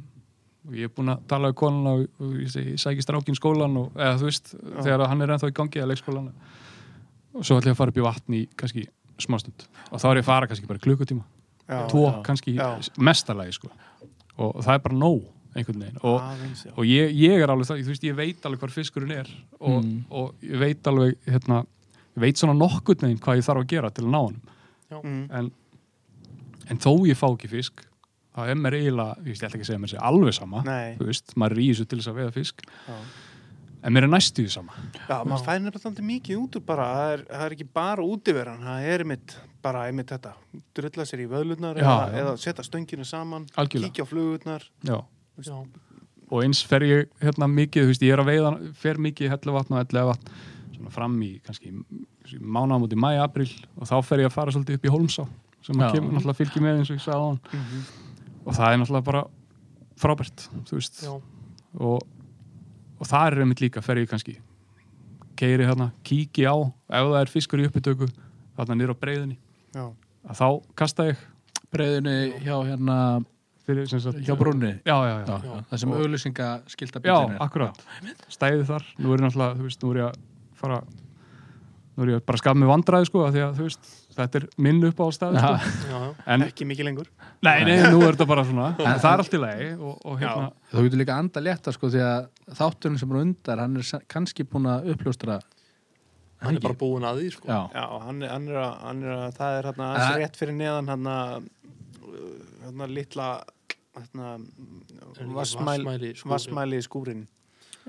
og 0.68 0.76
ég 0.76 0.88
er 0.88 0.94
búin 0.94 1.12
að 1.12 1.26
tala 1.28 1.50
við 1.50 1.58
konuna 1.60 1.92
og, 1.96 2.06
og 2.20 2.32
ég, 2.36 2.48
segi, 2.52 2.74
ég 2.74 2.80
sæki 2.80 3.04
strákin 3.04 3.38
skólan 3.38 3.76
og, 3.80 3.92
eða 3.96 4.16
þú 4.20 4.28
veist, 4.28 4.54
þegar 4.84 5.06
hann 5.08 5.24
er 5.24 5.34
ennþá 5.34 5.48
í 5.48 5.56
gangi 5.56 5.80
að 5.80 5.92
leikskólan 5.92 6.30
og 6.30 7.46
svo 7.46 7.56
ætla 7.56 7.70
ég 7.70 7.76
að 7.76 7.80
fara 7.80 7.94
upp 7.94 8.00
í 8.00 8.04
vatn 8.04 8.36
í 8.36 8.40
kannski 8.60 8.84
smástund 9.20 9.64
og 9.88 10.02
þá 10.02 10.06
er 10.10 10.20
ég 10.20 10.24
að 10.24 10.28
fara 10.28 10.50
kannski 10.50 10.68
bara 10.68 10.82
klukkutíma. 10.84 11.24
Já, 11.70 11.84
tvo 11.88 12.04
já, 12.08 12.14
kannski 12.26 12.56
já. 12.58 12.66
mestalagi 12.98 13.54
sko. 13.56 13.70
og 14.36 14.60
það 14.64 14.74
er 14.74 14.84
bara 14.84 15.00
nóg 15.00 15.28
einhvern 15.56 15.80
veginn 15.82 15.98
og, 16.02 16.20
Aðeins, 16.22 16.66
og 16.76 16.84
ég, 16.86 17.10
ég 17.18 17.42
er 17.42 17.50
alveg 17.50 17.66
það, 17.66 17.80
þú 17.82 17.92
veist, 17.94 18.04
ég 18.06 18.14
veit 18.18 18.46
alveg 18.46 18.60
hvar 18.64 18.70
fiskurinn 18.74 19.10
er 19.16 19.28
og, 19.60 19.82
Mm. 19.84 20.04
og 20.10 20.34
ég 20.46 20.58
veit 20.62 20.82
alveg 20.86 21.16
hérna, 21.26 21.64
ég 22.16 22.20
veit 22.26 22.36
svona 22.38 22.54
nokkurn 22.54 23.00
veginn 23.06 23.18
hvað 23.20 23.40
ég 23.40 23.46
þarf 23.48 23.62
að 23.64 23.70
gera 23.74 23.90
til 23.90 24.04
að 24.04 24.10
ná 24.14 24.20
honum 24.24 24.42
Mm. 25.04 25.26
en, 25.30 25.50
en 26.70 26.78
þó 26.78 26.92
ég 27.06 27.16
fá 27.18 27.28
ekki 27.30 27.48
fisk 27.50 27.84
þá 28.34 28.46
er 28.48 28.54
mér 28.58 28.74
eiginlega, 28.78 29.16
ég 29.18 29.24
veist, 29.32 29.42
ég 29.42 29.48
ætla 29.48 29.58
ekki 29.58 29.66
að 29.66 29.70
segja 29.72 29.82
mér 29.82 29.90
sé 29.92 29.98
alveg 30.06 30.34
sama, 30.34 30.62
Nei. 30.66 30.94
þú 30.98 31.06
veist, 31.10 31.34
maður 31.36 31.58
í 31.62 31.68
þessu 31.72 31.86
til 31.90 31.98
þess 31.98 32.10
að 32.12 32.18
veiða 32.20 32.32
fisk, 32.34 32.62
Já. 32.86 32.94
en 33.82 33.92
mér 33.94 34.06
er 34.06 34.10
næstu 34.14 34.42
því 34.44 34.50
sama 34.54 34.72
Já, 35.08 35.18
maður 35.26 35.44
fær 35.46 35.60
nefnilega 35.60 35.90
alltaf 35.90 36.04
mikið 36.10 36.40
út 36.44 36.58
úr 36.60 36.64
bara, 36.66 36.86
það 36.94 37.12
er, 37.14 37.22
það 37.30 37.44
er 37.46 37.54
ekki 37.56 37.68
bara 37.74 38.02
útiveran, 38.06 38.60
það 38.66 38.88
er 38.94 39.04
einmitt, 39.04 39.36
bara 39.62 39.84
einmitt 39.90 40.06
þetta, 40.14 40.34
drulla 40.74 41.06
sér 41.10 41.24
í 41.24 41.28
vöðlunar 41.30 41.76
Já, 41.78 41.86
eða, 41.86 42.10
já. 42.10 42.18
eða 42.22 42.34
setja 42.38 42.64
stönginu 42.66 43.04
saman, 43.06 43.46
Algjörlega. 43.56 43.90
kíkja 43.92 44.04
á 44.06 44.10
flugurnar. 44.10 44.62
Já. 44.86 44.98
Já, 45.46 45.56
og 46.30 46.42
eins 46.44 46.60
fer 46.66 46.84
ég 46.86 47.08
hérna 47.22 47.48
mikið, 47.50 47.82
þú 47.86 47.90
veist, 47.92 48.02
ég 48.06 48.12
er 48.14 48.22
að 48.22 48.30
veiða 48.30 48.50
fer 48.78 48.98
mikið 49.02 49.32
helluvatn 49.34 49.74
og 49.74 49.80
ellegavatn 49.84 50.32
svona 50.76 50.90
fram 50.94 51.16
í 51.26 51.30
kannski 51.46 51.72
mánaðamóti 52.40 52.98
mæ, 53.00 53.10
april 53.24 53.48
og 53.76 53.88
þá 53.90 53.96
fer 54.06 54.22
ég 54.22 54.30
að 54.30 54.36
fara 54.36 54.52
svolítið 54.54 54.78
upp 54.78 54.86
í 54.86 54.92
Holmsá 54.94 55.24
sem 55.66 55.80
að 55.82 55.96
kemur 55.96 56.14
náttúrulega 56.14 56.38
fylgir 56.38 56.62
með 56.64 56.78
eins 56.80 56.90
og 56.92 56.96
ég 56.96 57.04
sagði 57.04 57.18
á 57.20 57.26
hann 57.26 57.40
Mhm. 57.52 57.82
og 58.46 58.54
það 58.54 58.72
er 58.72 58.78
náttúrulega 58.80 59.04
bara 59.10 59.24
frábært, 60.00 60.46
þú 60.64 60.78
veist. 60.78 61.02
Já, 61.04 61.10
og, 61.80 62.00
og 63.00 63.06
það 63.06 63.26
er 63.26 63.40
einmitt 63.42 63.60
líka 63.60 63.82
fer 63.84 63.96
ég 64.00 64.08
kannski 64.08 64.38
keiri 65.36 65.64
hérna, 65.66 65.90
kíki 66.04 66.44
á 66.48 66.54
ef 66.88 67.04
það 67.10 67.20
er 67.20 67.26
fiskur 67.32 67.60
í 67.60 67.66
uppbytöku 67.68 68.08
þarna 68.56 68.76
niður 68.76 68.94
á 68.94 69.00
breiðinni 69.02 69.36
Já, 69.74 69.84
að 70.28 70.36
þá 70.40 70.46
kasta 70.76 71.04
ég. 71.10 71.16
Breiðinu 71.70 72.14
hjá 72.42 72.56
hérna 72.66 72.96
fyrir, 73.70 73.88
sem 73.90 74.02
sagt, 74.04 74.20
hjá 74.26 74.36
brúnni? 74.38 74.74
Já, 74.84 74.96
já, 75.08 75.14
já, 75.22 75.36
já, 75.46 75.60
það 75.70 75.82
sem 75.84 75.94
auglýsinga 75.98 76.48
skilta 76.74 77.02
Já, 77.06 77.16
akkurat. 77.46 77.80
Stæði 78.28 78.66
þar, 78.74 78.88
nú 78.98 79.14
er 79.14 79.22
ég 79.22 79.28
náttúrulega, 79.28 79.56
þú 79.60 79.68
veist, 79.70 79.86
nú 79.86 79.94
er 79.94 80.02
ég 80.02 80.10
að 80.10 80.20
fara, 80.60 80.80
nú 81.96 82.04
er 82.06 82.12
ég 82.16 82.24
bara 82.28 82.38
að 82.38 82.42
skapa 82.44 82.60
mig 82.62 82.70
vandræði, 82.70 83.08
sko, 83.10 83.24
af 83.28 83.34
því 83.36 83.44
að, 83.46 83.54
þú 83.60 83.66
veist, 83.68 83.92
þetta 84.20 84.40
er 84.40 84.46
minn 84.66 84.82
upp 84.90 84.98
á 85.00 85.06
staði, 85.16 85.40
sko. 85.44 85.52
já, 85.90 86.00
já. 86.00 86.10
En, 86.34 86.44
ekki 86.50 86.66
mikið 86.68 86.88
lengur. 86.90 87.08
nei, 87.46 87.54
nei, 87.68 87.76
nú 87.94 88.02
er 88.04 88.16
þetta 88.18 88.26
bara 88.28 88.44
svona, 88.48 88.66
en 88.80 88.98
það 89.00 89.12
er 89.14 89.22
allt 89.24 89.36
í 89.38 89.40
lagi 89.44 89.68
og, 89.78 89.94
og 90.10 90.18
hérna, 90.20 90.50
þú 90.72 90.84
getur 90.88 91.00
líka 91.04 91.16
anda 91.22 91.42
létta 91.46 91.72
sko 91.76 91.88
því 91.94 92.02
að 92.04 92.28
þátturinn 92.58 92.98
sem 93.00 93.14
er 93.14 93.20
undar 93.22 93.62
hann 93.62 93.78
er 93.80 94.04
kannski 94.10 94.44
búin 94.50 94.68
að 94.72 94.90
uppljóstra 94.94 95.38
Hann 96.40 96.56
er 96.56 96.62
bara 96.64 96.76
búin 96.80 97.04
að 97.04 97.18
því, 97.20 97.30
sko. 97.34 97.48
Já, 97.52 97.58
Já, 97.76 97.82
hann, 98.06 98.22
er- 98.24 98.30
hann, 98.32 98.46
er 98.48 98.58
að, 98.62 98.76
hann 98.86 99.00
er 99.04 99.10
að, 99.12 99.34
það 99.36 99.56
er 99.58 99.66
Það- 99.66 99.80
aðeins 99.86 100.20
rétt 100.22 100.38
fyrir 100.40 100.54
neðan 100.56 100.86
hérna, 100.88 101.16
hérna 102.64 102.86
litla, 102.88 103.26
hérna, 103.96 104.36
vassmæli 106.30 106.78
í 106.78 106.84
skúrin. 106.84 107.26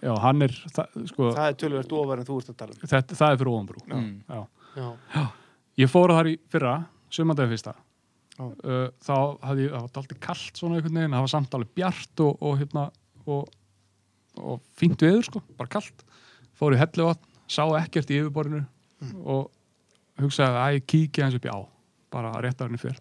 já, 0.01 0.11
hann 0.23 0.41
er, 0.41 0.53
það, 0.73 0.97
sko, 1.11 1.29
Það 1.35 1.47
er 1.51 1.57
tölvöld 1.61 1.93
ofar 1.99 2.21
en 2.21 2.27
þú 2.29 2.39
ert 2.41 2.49
að 2.53 2.57
tala 2.61 2.75
um. 2.75 2.81
þetta, 2.93 3.17
það 3.19 3.31
er 3.35 3.39
fyrir 3.41 3.51
ofanbrú. 3.53 3.83
Mm. 3.91 4.11
Já. 4.27 4.41
Já, 4.81 5.23
Ég 5.81 5.89
fór 5.91 6.11
þar 6.15 6.29
í 6.31 6.35
fyrra, 6.51 6.73
sumandegi 7.11 7.51
fyrsta, 7.53 7.73
Já. 8.37 8.43
uh, 8.43 8.85
þá 9.03 9.15
hafði 9.47 9.65
ég, 9.65 9.71
það 9.71 9.81
var 9.81 9.87
alltaf 9.87 10.19
kallt 10.27 10.59
svona 10.59 10.77
einhvern 10.79 10.99
veginn, 10.99 11.15
það 11.15 11.25
var 11.25 11.31
samt 11.33 11.55
alveg 11.57 11.73
bjart 11.79 12.23
og, 12.25 12.41
og 12.41 12.57
hérna, 12.59 12.83
og, 13.25 13.49
og 14.41 14.61
fínt 14.79 15.01
veður, 15.05 15.23
sko, 15.27 15.41
bara 15.59 15.71
kallt. 15.77 16.05
fór 16.59 16.75
í 16.75 16.79
helluvatn, 16.81 17.25
sá 17.51 17.63
ekkert 17.81 18.11
í 18.13 18.19
yfirborðinu 18.21 18.63
og 19.25 19.49
hugsaði 20.21 20.59
að 20.61 20.75
ég 20.77 20.85
kíkja 20.91 21.25
hans 21.25 21.37
upp 21.39 21.47
í 21.47 21.51
á 21.51 21.59
bara 22.11 22.31
rétt 22.43 22.59
á 22.61 22.67
henni 22.67 22.77
fyrr 22.77 22.99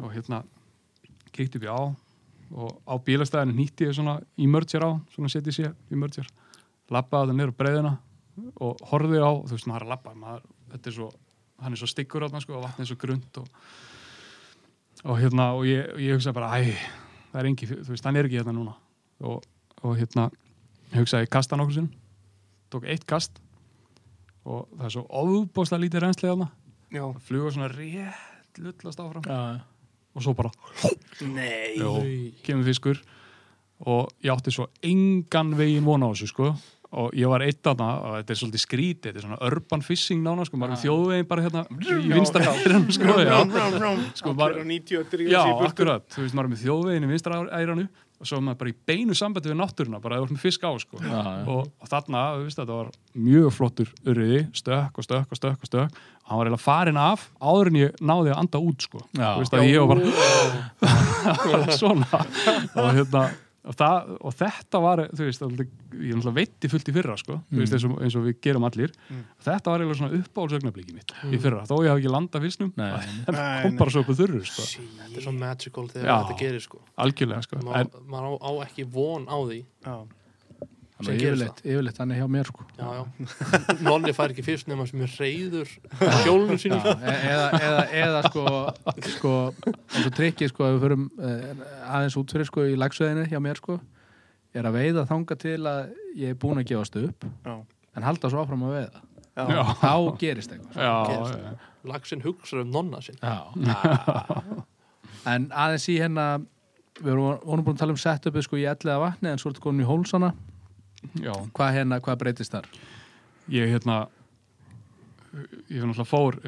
og 0.00 0.10
hérna 0.14 0.38
kíkti 1.34 1.60
upp 1.60 1.66
í 1.66 1.70
á 1.70 1.82
og 2.54 2.74
á 2.86 2.94
bílastæðinu 3.06 3.56
nýtti 3.56 3.88
ég 3.88 3.96
svona 3.96 4.18
emerger 4.38 4.84
á, 4.84 4.90
svona 5.14 5.30
setið 5.32 5.56
sér 5.56 5.72
emerger, 5.92 6.28
labbaði 6.92 7.32
það 7.32 7.38
niður 7.38 7.54
á 7.54 7.60
breiðina 7.62 7.94
og 8.62 8.84
horfði 8.90 9.22
á, 9.22 9.30
þú 9.46 9.56
veist 9.56 9.68
maður 9.70 9.80
er 9.80 9.86
að 9.86 9.94
labba 9.94 10.14
maður, 10.18 10.46
þetta 10.74 10.90
er 10.90 10.96
svo, 10.98 11.08
hann 11.64 11.74
er 11.74 11.80
svo 11.80 11.90
styggur 11.90 12.26
átna 12.26 12.42
sko, 12.44 12.58
og 12.58 12.66
vatnið 12.66 12.84
er 12.84 12.90
svo 12.90 12.98
grund 13.00 13.40
og, 13.40 13.66
og 15.04 15.20
hérna, 15.22 15.50
og 15.56 15.66
ég, 15.68 15.90
ég 16.04 16.18
hugsaði 16.18 16.38
bara, 16.38 16.52
æ, 16.60 16.74
það 17.32 17.42
er 17.42 17.50
engi, 17.50 17.70
þú 17.72 17.90
veist, 17.90 18.06
hann 18.06 18.20
er 18.20 18.28
ekki 18.28 18.40
hérna 18.40 18.54
núna. 18.56 18.74
Og, 19.24 19.44
og 19.82 19.98
hérna 19.98 20.28
ég 20.92 21.00
hugsaði, 21.00 21.26
ég 21.26 21.34
kasta 21.34 21.58
nokkur 21.58 21.78
sinn 21.80 21.92
tók 22.74 22.86
eitt 22.90 23.06
kast 23.06 23.38
og 24.44 24.66
það 24.74 24.86
er 24.88 24.94
svo 24.96 25.04
ofbóðslega 25.22 25.84
lítið 25.84 26.04
reynslega 26.04 26.34
þarna. 26.34 26.48
Já. 26.90 27.04
það 27.04 27.22
fluga 27.28 27.52
svona 27.54 27.70
rétt 27.72 28.60
lullast 28.60 29.02
áfram. 29.02 29.24
Já, 29.26 29.40
og 30.14 30.22
svo 30.22 30.34
bara 30.38 30.50
Nei. 31.24 31.76
Jó, 31.78 31.92
kemur 32.44 32.64
fiskur. 32.66 32.98
Og 33.86 34.08
ég 34.24 34.32
átti 34.34 34.52
svo 34.54 34.68
engan 34.86 35.52
veginn 35.58 35.84
vona 35.86 36.06
á 36.06 36.12
þessu 36.14 36.30
sko. 36.30 36.54
Og 36.94 37.10
ég 37.18 37.26
var 37.26 37.42
eitt 37.42 37.66
af 37.66 37.74
það 37.74 38.04
og 38.06 38.12
þetta 38.20 38.30
er 38.34 38.38
svolítið 38.38 38.62
skrítið 38.62 39.08
þetta 39.08 39.18
er 39.18 39.24
svona 39.24 39.38
urban 39.48 39.82
fishing 39.82 40.20
nána 40.22 40.44
sko. 40.46 40.58
Maður 40.62 40.74
er 40.74 40.78
um 40.78 40.82
þjóðveginn 40.84 41.28
bara 41.30 41.42
hérna 41.42 41.62
í 41.74 42.12
vinstra 42.12 42.44
æranum 42.54 42.92
sko 42.94 43.16
já. 43.18 43.38
Sko, 44.14 44.34
bara- 44.38 44.62
á 44.62 44.64
90 44.64 45.00
og 45.02 45.16
já 45.26 45.42
akkurat, 45.66 46.06
þú 46.14 46.22
veist 46.22 46.36
maður 46.38 46.46
er 46.46 46.52
með 46.54 46.62
þjóðveginn 46.62 47.06
í 47.08 47.10
vinstra 47.10 47.40
æranu 47.50 47.88
svo 48.28 48.38
er 48.40 48.44
maður 48.46 48.60
bara 48.62 48.72
í 48.72 48.76
beinu 48.90 49.16
sambandi 49.18 49.50
við 49.50 49.58
náttúruna 49.60 50.00
bara 50.02 50.16
að 50.18 50.24
þú 50.24 50.26
ert 50.28 50.34
með 50.36 50.42
fisk 50.44 50.66
á 50.66 50.70
sko. 50.82 51.00
Já, 51.02 51.14
já. 51.14 51.44
og, 51.54 51.70
og 51.80 51.90
þarna, 51.92 52.24
þú 52.34 52.46
veist 52.48 52.60
þetta 52.60 52.78
var 52.80 52.90
mjög 53.28 53.48
flottur 53.58 53.92
urriði, 54.04 54.42
stökk 54.56 54.98
og 55.00 55.06
stökk 55.08 55.32
og 55.34 55.40
stökk 55.40 55.64
og 55.66 55.70
stökk. 55.70 56.02
Og 56.24 56.30
hann 56.32 56.40
var 56.40 56.48
eiginlega 56.48 56.64
farin 56.64 57.00
af 57.00 57.26
áður 57.40 57.70
en 57.72 57.80
ég 57.82 57.96
náði 58.00 58.32
að 58.34 58.42
anda 58.44 58.62
út 58.64 58.86
sko. 58.88 59.02
Þú 59.14 59.32
veist 59.42 59.56
að 59.58 59.66
ég 59.68 59.78
var 59.84 59.88
bara 59.94 61.78
svona. 61.82 62.22
Og 62.74 62.92
hérna 62.96 63.26
og, 63.64 63.76
það, 63.78 64.10
og 64.20 64.34
þetta 64.36 64.80
var, 64.84 65.02
þú 65.16 65.26
veist 65.28 65.44
aldrei, 65.46 65.66
ég 66.04 66.26
veitti 66.36 66.70
fullt 66.72 66.90
í 66.90 66.94
fyrra 66.96 67.16
sko, 67.20 67.38
þú 67.50 67.60
veist, 67.62 67.76
eins 67.76 67.86
og, 67.88 67.94
eins 68.04 68.16
og 68.18 68.26
við 68.26 68.36
gerum 68.44 68.66
allir. 68.68 68.92
Þetta 69.44 69.72
var 69.72 69.84
eiginlega 69.84 70.00
svona 70.00 70.20
uppáhaldsögnabliki 70.20 70.96
mitt 70.96 71.14
í 71.30 71.40
fyrra, 71.40 71.62
þó 71.68 71.76
ég 71.84 71.92
hafi 71.92 72.04
ekki 72.04 72.12
landað 72.12 72.44
fyrstnum 72.48 72.74
Nei, 72.80 72.90
en 73.24 73.38
Nei, 73.38 73.62
kom 73.64 73.78
bara 73.80 73.94
svo 73.94 74.04
upp 74.04 74.12
úr 74.12 74.20
þurru 74.20 74.42
sko. 74.48 74.66
Þetta 74.74 75.22
er 75.22 75.26
svo 75.28 75.36
magical 75.38 75.86
þegar 75.92 76.10
Já. 76.10 76.16
þetta 76.18 76.38
gerir 76.42 76.66
sko. 76.66 76.82
algjörlega 77.06 77.46
sko. 77.46 77.62
Má, 77.64 77.72
en, 77.80 77.94
maður 78.12 78.28
á, 78.28 78.32
á 78.44 78.50
ekki 78.66 78.86
von 78.98 79.26
á 79.30 79.36
því. 79.40 79.62
Já. 79.86 79.96
Þannig 81.04 81.24
yfirleitt, 81.24 81.60
yfirleitt 81.64 81.98
hann 82.02 82.12
er 82.14 82.20
hjá 82.22 82.26
mér 82.34 82.48
sko. 82.50 82.64
já, 82.78 82.86
já. 82.98 83.02
Nonni 83.88 84.12
fær 84.16 84.32
ekki 84.34 84.44
fyrst 84.46 84.68
nema 84.70 84.86
sem 84.88 85.02
er 85.04 85.14
reyður 85.20 85.72
hjólunum 86.24 86.60
sínum. 86.62 86.84
E- 86.84 87.18
eða, 87.32 87.48
eða, 87.60 87.82
eða 88.02 88.22
sko, 88.28 88.44
sko 89.16 89.34
eins 89.60 90.06
og 90.08 90.14
trikkið 90.18 90.52
sko 90.52 90.66
að 90.68 90.76
við 90.76 90.84
förum 90.86 91.08
eh, 91.18 91.64
aðeins 91.88 92.18
út 92.20 92.34
fyrir 92.36 92.48
sko 92.50 92.66
í 92.70 92.78
lagsveðinu 92.80 93.26
hjá 93.30 93.40
mér 93.44 93.60
sko 93.62 93.78
er 94.54 94.68
að 94.70 94.76
veiða 94.78 95.06
þanga 95.10 95.36
til 95.42 95.60
að 95.66 95.80
ég 96.20 96.30
er 96.34 96.38
búin 96.38 96.60
að 96.62 96.68
gefast 96.70 96.96
upp 97.00 97.26
Já. 97.44 97.54
en 97.98 98.06
halda 98.06 98.30
svo 98.30 98.44
áfram 98.44 98.62
að 98.68 98.76
veiða. 98.78 99.04
Þá 99.34 99.94
gerist 100.20 100.52
eitthvað 100.54 100.76
já, 100.78 101.54
Laxinn 101.90 102.22
hugsar 102.22 102.60
um 102.62 102.70
nonna 102.70 103.00
Já. 103.02 103.38
en 105.26 105.48
aðeins 105.50 105.88
í 105.90 105.96
hérna 105.98 106.26
við 107.00 107.16
vorum, 107.18 107.64
búin 107.66 107.74
að 107.74 107.80
tala 107.82 107.94
um 107.96 108.00
setupið 108.00 108.46
sko 108.46 108.60
í 108.60 108.66
elliða 108.70 109.00
vatni 109.02 109.32
en 109.32 109.40
svo 109.42 109.50
ertu 109.50 109.64
komin 109.64 109.82
í 109.82 109.88
hólsana 109.88 110.30
já. 111.22 111.32
hvað 111.56 111.74
hérna, 111.78 112.00
hvað 112.04 112.20
breytist 112.24 112.54
þar? 112.56 112.68
ég 113.52 113.72
hérna 113.74 114.06
ég 115.34 115.80
fyrir 115.80 115.88
náttúrulega 115.90 116.08
fór 116.08 116.38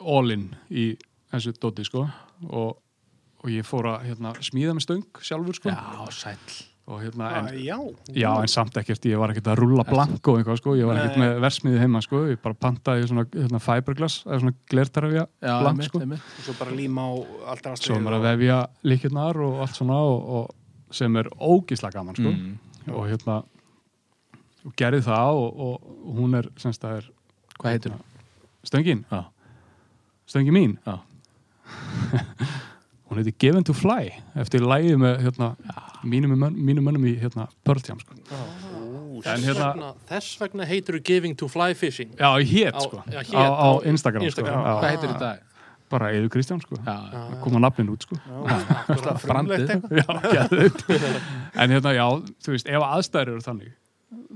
all 0.00 0.30
in 0.34 0.48
í 0.70 0.86
þessu 1.32 1.54
dóti 1.60 1.84
sko 1.86 2.06
og, 2.50 2.76
og 3.42 3.52
ég 3.52 3.66
fór 3.66 3.92
að 3.94 4.08
hérna, 4.10 4.34
smíða 4.44 4.76
með 4.76 4.86
stöng 4.86 5.20
sjálfur 5.24 5.58
sko 5.58 5.72
Já, 5.72 6.08
sæll 6.14 6.56
og 6.86 7.00
hérna 7.02 7.28
en, 7.40 7.48
Já. 7.58 7.76
já 8.14 8.28
en 8.38 8.50
samt 8.50 8.76
ekkert 8.78 9.08
ég 9.10 9.18
var 9.18 9.32
ekkert 9.32 9.48
að 9.50 9.58
rulla 9.58 9.82
blank 9.88 10.28
og 10.30 10.38
eitthvað 10.38 10.60
sko 10.60 10.74
ég 10.78 10.86
var 10.86 11.00
ekkert 11.00 11.18
með 11.18 11.40
versmiði 11.42 11.80
heima 11.82 12.02
sko 12.04 12.20
ég 12.30 12.38
bara 12.44 12.58
pantaði 12.62 13.08
svona 13.10 13.24
hérna, 13.32 13.60
fiberglass 13.62 14.20
eða 14.26 14.38
svona 14.44 14.54
glertarafja 14.70 15.24
blank 15.42 15.82
sko. 15.88 16.02
Og 16.06 16.44
svo 16.44 16.54
bara 16.60 16.76
líma 16.78 17.08
á 17.10 17.12
allt 17.54 17.66
rast. 17.72 17.88
svo 17.88 17.98
að 17.98 18.28
vefja 18.28 18.60
líkirnar 18.86 19.42
og 19.48 19.64
allt 19.64 19.80
svona 19.80 19.98
og, 19.98 20.30
og 20.38 20.94
sem 20.94 21.18
er 21.18 21.32
ógísla 21.42 21.90
gaman 21.94 22.14
sko 22.14 22.30
Mm. 22.36 22.54
Og 22.92 23.06
hérna 23.10 23.36
og 24.66 24.74
gerði 24.76 25.00
það 25.06 25.40
og, 25.40 25.60
og, 25.66 25.86
og 26.06 26.16
hún 26.20 26.34
er 26.40 26.48
semst 26.60 26.84
að 26.84 27.00
er 27.00 27.10
Hvað 27.56 27.70
heitir 27.76 27.92
hún? 27.94 28.02
stöngin, 28.66 29.04
Já, 29.10 29.22
stöngi 30.28 30.52
mín 30.52 30.74
já, 30.86 30.96
hún 33.08 33.18
heitir 33.20 33.34
Given 33.38 33.64
to 33.64 33.72
Fly 33.76 34.10
eftir 34.42 34.64
lægi 34.66 34.96
með 35.00 35.20
hérna, 35.26 35.52
mínum, 36.04 36.34
mínum 36.52 36.84
mönnum 36.88 37.06
í 37.08 37.14
hérna, 37.20 37.46
Pearl 37.64 37.80
Jam 37.86 38.00
sko. 38.02 38.14
en 38.16 39.22
Þess, 39.24 39.44
hérna, 39.46 39.68
vegna, 39.72 39.90
þess 40.10 40.34
vegna 40.42 40.66
heitir 40.68 40.98
þú 40.98 41.02
Giving 41.08 41.36
to 41.40 41.48
Fly 41.48 41.72
Fishing 41.78 42.10
já, 42.18 42.28
hét 42.44 42.74
Á- 42.76 42.82
sko 42.84 43.02
já, 43.08 43.22
hét 43.22 43.32
á, 43.32 43.46
á 43.48 43.68
Instagram, 43.88 44.26
Instagram. 44.28 44.58
Sko. 44.60 44.74
hvað 44.82 44.90
heitir 44.92 45.14
í 45.14 45.18
dag? 45.22 45.44
Bara 45.90 46.10
Eður 46.12 46.28
Kristján 46.34 46.60
sko. 46.62 46.76
Já, 46.84 46.96
Já, 47.12 47.40
koma 47.44 47.58
nafnin 47.62 47.90
út 47.94 48.02
sko. 48.06 48.16
Brandið. 49.26 49.74
já, 50.00 50.46
en 51.62 51.70
hérna, 51.70 51.92
já, 51.96 52.06
þú 52.42 52.54
veist, 52.56 52.68
ef 52.68 52.82
aðstæður 52.86 53.34
eru 53.36 53.44
þannig 53.44 53.74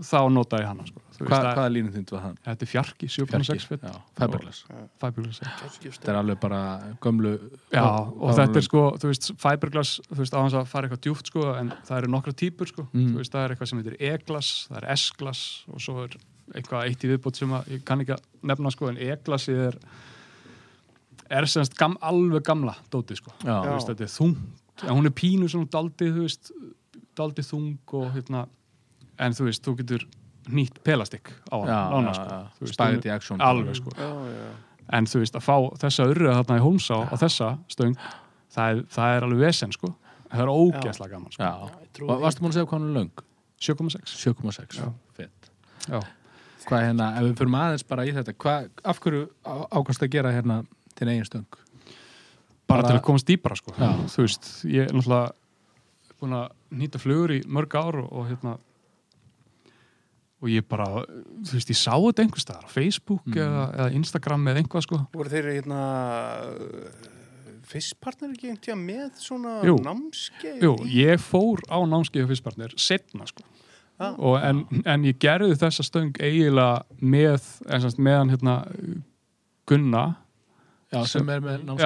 þá 0.02 0.16
nota 0.32 0.59
ég 0.62 0.66
hana 0.66 0.85
sko. 0.89 0.98
Þú 1.20 1.27
Hva, 1.27 1.31
veist, 1.31 1.44
að- 1.44 1.56
Hvaða 1.59 1.72
línum 1.74 1.93
þindu 1.94 2.14
var 2.16 2.22
hann? 2.24 2.36
þetta 2.47 2.64
er 2.64 2.70
fjarki, 2.70 3.09
7.6 3.12 3.66
fett 3.68 3.82
Já, 3.85 3.93
fiberglass. 4.16 4.60
Þetta 5.01 6.09
er 6.12 6.18
alveg 6.20 6.39
bara 6.40 6.60
gömlu 7.05 7.32
Já, 7.72 7.85
og 7.85 8.31
hvað 8.31 8.40
þetta 8.40 8.56
er 8.62 8.66
sko, 8.66 8.82
þú 9.02 9.10
veist, 9.10 9.28
fiberglass, 9.43 9.93
þú 10.09 10.18
veist, 10.22 10.35
á 10.36 10.40
hans 10.40 10.56
að 10.56 10.66
fara 10.72 10.89
eitthvað 10.89 11.02
djúpt 11.06 11.31
sko, 11.31 11.44
en 11.60 11.72
það 11.86 11.98
eru 12.01 12.12
nokkra 12.14 12.32
típur 12.40 12.70
sko, 12.72 12.86
Mm. 12.94 13.12
þú 13.12 13.20
veist, 13.20 13.32
það 13.36 13.44
er 13.44 13.55
eitthvað 13.55 13.68
sem 13.72 13.82
heitir 13.82 13.97
E-glass, 14.01 14.51
það 14.70 14.77
er 14.82 14.89
S-glass 14.97 15.43
og 15.68 15.81
svo 15.81 16.05
er 16.05 16.16
eitthvað 16.55 16.86
eitt 16.89 17.05
í 17.05 17.10
viðbót 17.12 17.36
sem 17.36 17.51
að, 17.52 17.68
ég 17.77 17.85
kann 17.85 18.01
ekki 18.01 18.16
að 18.16 18.24
nefna 18.43 18.72
sko, 18.72 18.89
en 18.89 18.97
E-glassið 18.97 19.60
er, 19.68 19.77
er 21.31 21.47
semst 21.51 21.77
gam, 21.78 21.97
alveg 22.02 22.43
gamla 22.47 22.74
dótið 22.93 23.20
sko, 23.23 23.32
Já, 23.44 23.57
þú 23.65 23.74
veist, 23.77 23.90
þetta 23.93 24.07
er 24.07 24.15
þungt, 24.15 24.39
en 24.86 24.94
hún 24.97 25.07
er 25.11 25.15
pínu 25.20 25.48
svona 25.52 25.69
daldið, 25.70 26.15
þú 26.16 26.24
veist, 26.27 26.51
daldið 27.20 27.48
þung 27.51 27.94
og 28.01 28.09
hérna, 28.16 28.47
en 29.20 29.32
þú 29.36 29.47
veist, 29.51 29.62
þú 29.66 29.77
getur 29.82 30.07
nýtt 30.51 30.81
pelastikk 30.86 31.31
á 31.52 31.57
já, 31.69 31.78
sko, 31.78 31.94
hún 31.94 32.09
er- 32.11 33.15
action. 33.15 33.40
alveg 33.40 33.77
sko, 33.77 33.90
Já, 33.97 34.11
já. 34.11 34.51
en 34.98 35.05
þú 35.07 35.19
veist 35.23 35.36
að 35.36 35.44
fá 35.47 35.57
þessa 35.78 36.07
urrið 36.11 36.35
þarna 36.40 36.57
í 36.59 36.65
Holmsá 36.65 36.97
og 37.12 37.19
þessa 37.20 37.51
stöng 37.69 37.97
það 38.51 38.70
er, 38.70 38.82
það 38.90 39.16
er 39.16 39.23
alveg 39.28 39.39
vesen 39.47 39.73
sko. 39.73 39.94
Það 40.31 40.40
er 40.40 40.51
ógeðslega 40.51 41.11
gaman 41.11 41.32
sko. 41.35 41.43
Já, 41.43 42.07
varstu 42.23 42.43
múin 42.43 42.51
að 42.51 42.57
segja 42.57 42.66
hvað 42.70 42.78
hann 42.78 42.89
er 42.90 42.97
löng? 43.01 43.23
7,6 43.61 44.12
7,6 44.16 44.81
Fett. 45.15 45.51
Já. 45.90 46.01
Hvað 46.66 46.85
hérna, 46.86 47.07
ef 47.19 47.24
við 47.27 47.35
fyrir 47.40 47.57
aðeins 47.61 47.86
bara 47.89 48.05
í 48.07 48.12
þetta 48.15 48.32
hvað, 48.39 48.69
af 48.85 49.01
hverju 49.01 49.28
á- 49.47 49.66
ákvæmst 49.74 50.02
að 50.07 50.11
gera 50.11 50.31
hérna 50.32 50.61
til 51.01 51.09
eigin 51.10 51.27
stöng? 51.28 51.47
bara, 51.51 52.82
Bara- 52.82 52.89
til 52.93 52.98
að 53.01 53.05
komast 53.09 53.27
dýpara 53.27 53.56
sko 53.59 53.72
Já. 53.74 53.90
þú 54.06 54.22
veist, 54.27 54.51
ég 54.70 54.86
er 54.86 54.93
náttúrulega 54.94 55.32
búin 56.20 56.35
að 56.36 56.51
nýta 56.70 57.01
flugur 57.02 57.32
í 57.35 57.40
mörg 57.48 57.74
ár 57.81 57.97
og, 58.05 58.12
og 58.12 58.28
hérna 58.28 58.59
og 60.40 60.48
ég 60.48 60.64
bara, 60.68 60.86
þú 61.44 61.52
veist, 61.56 61.68
ég 61.72 61.77
sá 61.81 61.93
þetta 61.98 62.22
einhvers 62.24 62.44
staðar 62.47 62.64
á 62.64 62.70
Facebook 62.72 63.27
Mm. 63.27 63.35
eða, 63.43 63.64
eða 63.74 63.94
Instagram 63.98 64.47
eða 64.52 64.62
einhvað 64.62 64.82
sko 64.86 65.01
Voru 65.12 65.28
þeir 65.32 65.48
hérna 65.56 65.81
fyrstpartner 67.70 68.32
ekki 68.35 68.48
einhvern 68.51 68.62
tíða 68.64 68.78
með 68.81 69.20
svona 69.22 69.52
Jú. 69.66 69.77
námskeið? 69.85 70.62
Jú, 70.64 70.72
ég 70.90 71.20
fór 71.22 71.60
á 71.70 71.78
námskeið 71.86 72.31
fyrstpartner 72.31 72.74
setna 72.81 73.27
sko 73.28 73.44
Ah. 74.01 74.14
og 74.16 74.39
en, 74.40 74.62
en 74.86 75.02
ég 75.05 75.18
gerði 75.20 75.59
þessa 75.60 75.85
stöng 75.85 76.14
eiginlega 76.24 76.85
með, 77.05 77.43
en 77.68 77.82
semst 77.85 77.98
meðan 78.01 78.31
hérna 78.32 78.55
Gunna 79.68 80.16
Já, 80.90 81.02
sem 81.06 81.28
er 81.28 81.42
með 81.44 81.66
námskeið. 81.66 81.84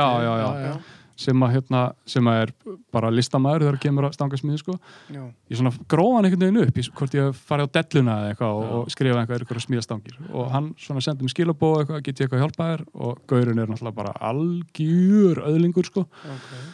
sem 1.16 1.42
að, 1.46 1.50
hérna, 1.54 1.80
sem 2.10 2.28
að 2.30 2.40
er 2.42 2.52
bara 2.94 3.10
listamæður 3.14 3.64
þegar 3.68 3.76
kemur 3.84 4.06
að 4.08 4.14
stangasmiði 4.16 4.58
sko. 4.58 4.72
Já. 5.14 5.22
ég 5.50 5.58
svona 5.60 5.70
grófa 5.92 6.16
hann 6.16 6.26
einhvern 6.26 6.42
veginn 6.42 6.62
upp 6.64 6.80
ég, 6.80 6.88
hvort 6.98 7.14
ég 7.14 7.36
farið 7.38 7.68
á 7.70 7.74
delluna 7.76 8.16
eða 8.22 8.32
eitthvað 8.32 8.54
og, 8.58 8.72
og 8.78 8.88
skrifa 8.90 9.20
einhvað 9.20 9.36
eitthvað 9.44 9.60
að 9.60 9.66
smíða 9.68 9.84
stangir. 9.86 10.16
Og 10.32 10.48
hann 10.50 10.72
svona 10.80 11.04
sendi 11.06 11.22
mér 11.26 11.34
skilabóð 11.36 11.76
eitthvað, 11.84 12.02
get 12.08 12.18
ég 12.18 12.26
eitthvað 12.26 12.40
að 12.40 12.44
hjálpa 12.46 12.70
þér? 12.72 12.84
Og 13.06 13.20
gaurinn 13.30 13.62
er 13.62 13.70
náttúrulega 13.70 13.98
bara 14.00 14.16
algjör 14.30 15.42
öðlingur 15.52 15.90
sko. 15.90 16.06
Okay. 16.34 16.64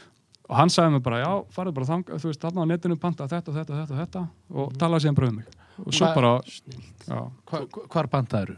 og 0.51 0.57
hann 0.59 0.73
sagði 0.73 0.97
mér 0.97 1.05
bara, 1.07 1.21
já, 1.21 1.33
farið 1.55 1.77
bara 1.77 1.87
þang 1.93 2.09
þú 2.17 2.27
veist, 2.31 2.41
þarna 2.43 2.65
á 2.65 2.71
netinu 2.73 2.97
panta 2.99 3.29
þetta, 3.31 3.53
þetta, 3.61 3.83
þetta, 3.85 3.99
þetta 4.01 4.23
og 4.57 4.73
talaði 4.81 5.05
síðan 5.05 5.19
bara 5.21 5.29
um 5.31 5.37
mig. 5.43 5.53
Og 5.85 5.95
svo 5.95 6.09
bara, 6.17 6.33
Snill. 6.49 6.81
já, 7.07 7.21
Hva, 7.53 7.61
hvar 7.93 8.09
bandaður? 8.11 8.57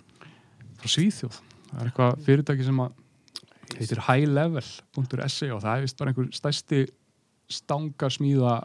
frá 0.80 0.88
Svíþjóð 0.94 1.42
heitir 3.78 4.02
highlevel.se 4.08 5.50
og 5.52 5.62
það 5.64 5.72
er 5.76 5.86
vist 5.86 5.98
bara 5.98 6.12
einhver 6.12 6.30
stærsti 6.36 6.84
stangarsmíða 7.52 8.60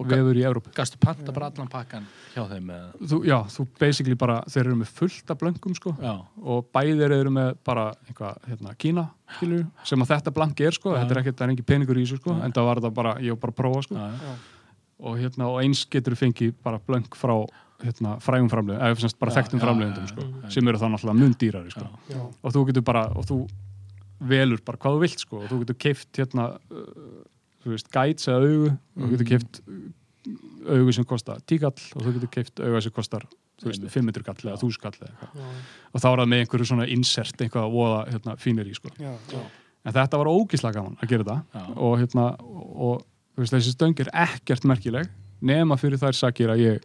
vefur 0.00 0.38
í 0.38 0.44
Evrópu 0.46 0.72
Gastu 0.76 0.96
panta 1.02 1.32
bara 1.34 1.50
allan 1.50 1.68
pakkan 1.70 2.06
hjá 2.32 2.44
þeim 2.48 2.70
þú, 3.10 3.18
já, 3.26 3.36
þú 3.52 3.66
basically 3.80 4.16
bara, 4.18 4.38
þeir 4.48 4.62
eru 4.70 4.76
með 4.80 4.92
fullt 4.96 5.32
af 5.32 5.40
blöngum 5.40 5.74
sko 5.76 5.92
Já, 6.00 6.14
og 6.40 6.68
bæðir 6.74 7.14
eru 7.18 7.32
með 7.34 7.50
bara 7.66 7.90
eitthvað, 8.06 8.38
hérna, 8.48 8.74
Kína 8.80 9.06
skilur, 9.36 9.66
sem 9.84 10.04
að 10.04 10.12
þetta 10.14 10.34
blanki 10.36 10.68
er 10.68 10.76
sko, 10.76 10.94
Já. 10.94 11.02
þetta 11.02 11.16
er 11.16 11.22
ekkert, 11.22 11.38
það 11.40 11.46
er 11.46 11.54
engin 11.54 11.68
peningur 11.68 12.00
í 12.00 12.06
þessu 12.06 12.20
sko, 12.22 12.36
Nei. 12.36 12.44
en 12.46 12.56
það 12.56 12.68
var 12.70 12.80
þetta 12.80 12.92
bara, 13.00 13.16
ég 13.20 13.36
var 13.36 13.42
bara 13.44 13.54
að 13.56 13.58
prófa 13.60 13.82
sko, 13.86 13.98
já, 13.98 14.28
já. 14.30 14.36
og 15.10 15.18
hérna, 15.20 15.50
og 15.50 15.58
eins 15.64 15.82
getur 15.92 16.16
þú 16.16 16.22
fengið 16.24 16.54
bara 16.64 16.80
blöng 16.86 17.10
frá 17.20 17.34
hérna, 17.80 18.14
frægum 18.24 18.50
framlegum, 18.52 18.80
eða 18.86 19.00
semst 19.04 19.18
bara 19.20 19.34
Já, 19.34 19.40
þekktum 19.40 19.60
já, 19.60 19.64
framlegundum 19.66 20.06
já, 20.06 20.12
sko, 20.14 20.28
já. 20.46 20.54
sem 20.56 20.70
eru 20.72 20.80
þá 20.80 20.86
náttúrulega 20.94 21.20
mun 21.20 21.36
dýrari 21.44 21.74
sko, 21.76 21.86
Já. 22.08 22.16
Já. 22.16 22.22
og 22.30 22.56
þú 22.56 22.64
getur 22.70 22.86
bara, 22.88 23.04
og 23.16 23.28
þú 23.28 23.42
velur 24.20 24.60
bara 24.64 24.78
hvað 24.78 24.96
þú 24.96 25.00
vilt 25.04 25.18
sko, 25.24 25.40
og 25.44 25.48
þú 25.50 25.58
getur 25.64 25.78
keift 25.86 26.12
hérna, 26.20 26.48
uh, 26.70 27.24
þú 27.64 27.74
veist, 27.74 27.90
guides 27.92 28.28
eða 28.28 28.40
augu, 28.50 28.66
og 28.70 28.76
þú 28.96 29.06
Mhm. 29.06 29.12
getur 29.16 29.30
keift 29.30 29.60
augu 30.70 30.92
sem 30.92 31.04
kostar 31.08 31.40
tíkall 31.48 31.78
og 31.96 32.02
þú 32.04 32.12
getur 32.18 32.30
keift 32.36 32.60
auga 32.60 32.80
sem 32.84 32.92
kostar 32.92 33.24
þú 33.60 33.68
veist, 33.70 33.80
Einmitt. 33.80 33.92
500 33.92 34.24
kall 34.24 34.50
eða 34.50 34.58
1000 34.60 34.80
kall 34.80 34.92
eða 35.00 35.30
og 35.94 36.00
þá 36.00 36.06
er 36.12 36.18
það 36.20 36.28
með 36.32 36.42
einhverju 36.44 36.66
svona 36.68 36.86
insert 36.88 37.36
eitthvað 37.40 37.64
að 37.68 37.72
voða 37.76 38.00
hérna, 38.12 38.36
fínir 38.40 38.68
í 38.68 38.74
sko. 38.76 38.88
Já, 39.00 39.12
já. 39.32 39.40
en 39.84 39.92
þetta 39.96 40.18
var 40.20 40.26
ógíslega 40.32 40.74
gaman 40.74 40.96
að 41.00 41.08
gera 41.08 41.24
þetta 41.24 41.44
Já. 41.54 41.76
og, 41.76 41.98
hérna, 41.98 42.24
og 42.40 43.02
þú 43.36 43.40
veist, 43.44 43.52
þessi 43.56 43.72
stöng 43.76 44.00
er 44.00 44.10
ekkert 44.12 44.64
merkileg 44.68 45.08
nema 45.40 45.76
fyrir 45.80 45.96
þær 46.00 46.12
sakir 46.16 46.48
að 46.52 46.58
ég 46.66 46.80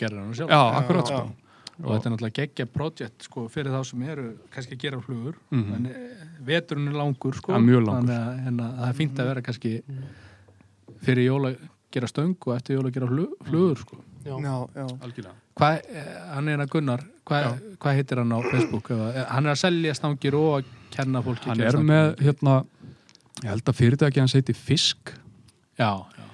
Gerður 0.00 0.18
hann 0.24 0.34
sjálf 0.34 0.50
já, 0.50 0.62
akkurat 0.80 1.06
já. 1.10 1.18
sko 1.18 1.39
og 1.84 1.90
þetta 1.94 2.06
er 2.06 2.12
náttúrulega 2.14 2.36
geggja 2.40 2.66
projekt 2.66 3.22
sko, 3.26 3.48
fyrir 3.48 3.72
þá 3.72 3.80
sem 3.86 4.02
eru 4.02 4.24
kannski 4.54 4.76
að 4.76 4.82
gera 4.84 5.00
flugur 5.00 5.34
Mhm. 5.50 5.74
en 5.74 5.86
eh, 5.86 6.26
veturinn 6.44 6.88
er 6.88 6.92
langur 7.00 7.34
sko, 7.34 7.52
Ja, 7.52 7.58
þannig 7.58 8.16
að, 8.16 8.60
að 8.60 8.78
það 8.80 8.88
er 8.88 8.98
fínt 9.00 9.18
að 9.18 9.26
vera 9.30 9.42
kannski 9.42 9.82
fyrir 11.04 11.24
jóla 11.30 11.54
gera 11.92 12.06
stöng 12.06 12.36
og 12.46 12.54
eftir 12.56 12.76
jóla 12.78 12.92
gera 12.94 13.06
flug, 13.10 13.32
flugur 13.48 13.76
sko. 13.78 13.96
já. 14.24 14.36
Já, 14.36 14.68
já. 14.74 14.86
algjörlega 15.00 15.34
hvað, 15.56 15.80
eh, 15.90 16.34
hann 16.34 16.48
er 16.48 16.58
að 16.58 16.68
Gunnar 16.70 17.00
hvað, 17.26 17.60
hvað 17.78 17.94
heitir 17.98 18.16
hann 18.18 18.32
á 18.32 18.38
Facebook 18.50 18.90
Eða, 18.90 19.08
eh, 19.16 19.24
hann 19.28 19.46
er 19.46 19.52
að 19.52 19.58
selja 19.64 19.94
stangir 19.94 20.34
og 20.34 20.60
að 20.60 20.64
kenna 20.90 21.22
fólki 21.22 21.48
hann 21.50 21.60
er 21.60 21.72
með 21.78 22.16
hérna 22.20 22.64
ég 23.42 23.48
held 23.48 23.64
að 23.64 23.74
fyrirtæki 23.80 24.20
hans 24.20 24.32
heiti 24.34 24.54
Fisk 24.54 25.12
já, 25.78 26.04
já. 26.18 26.24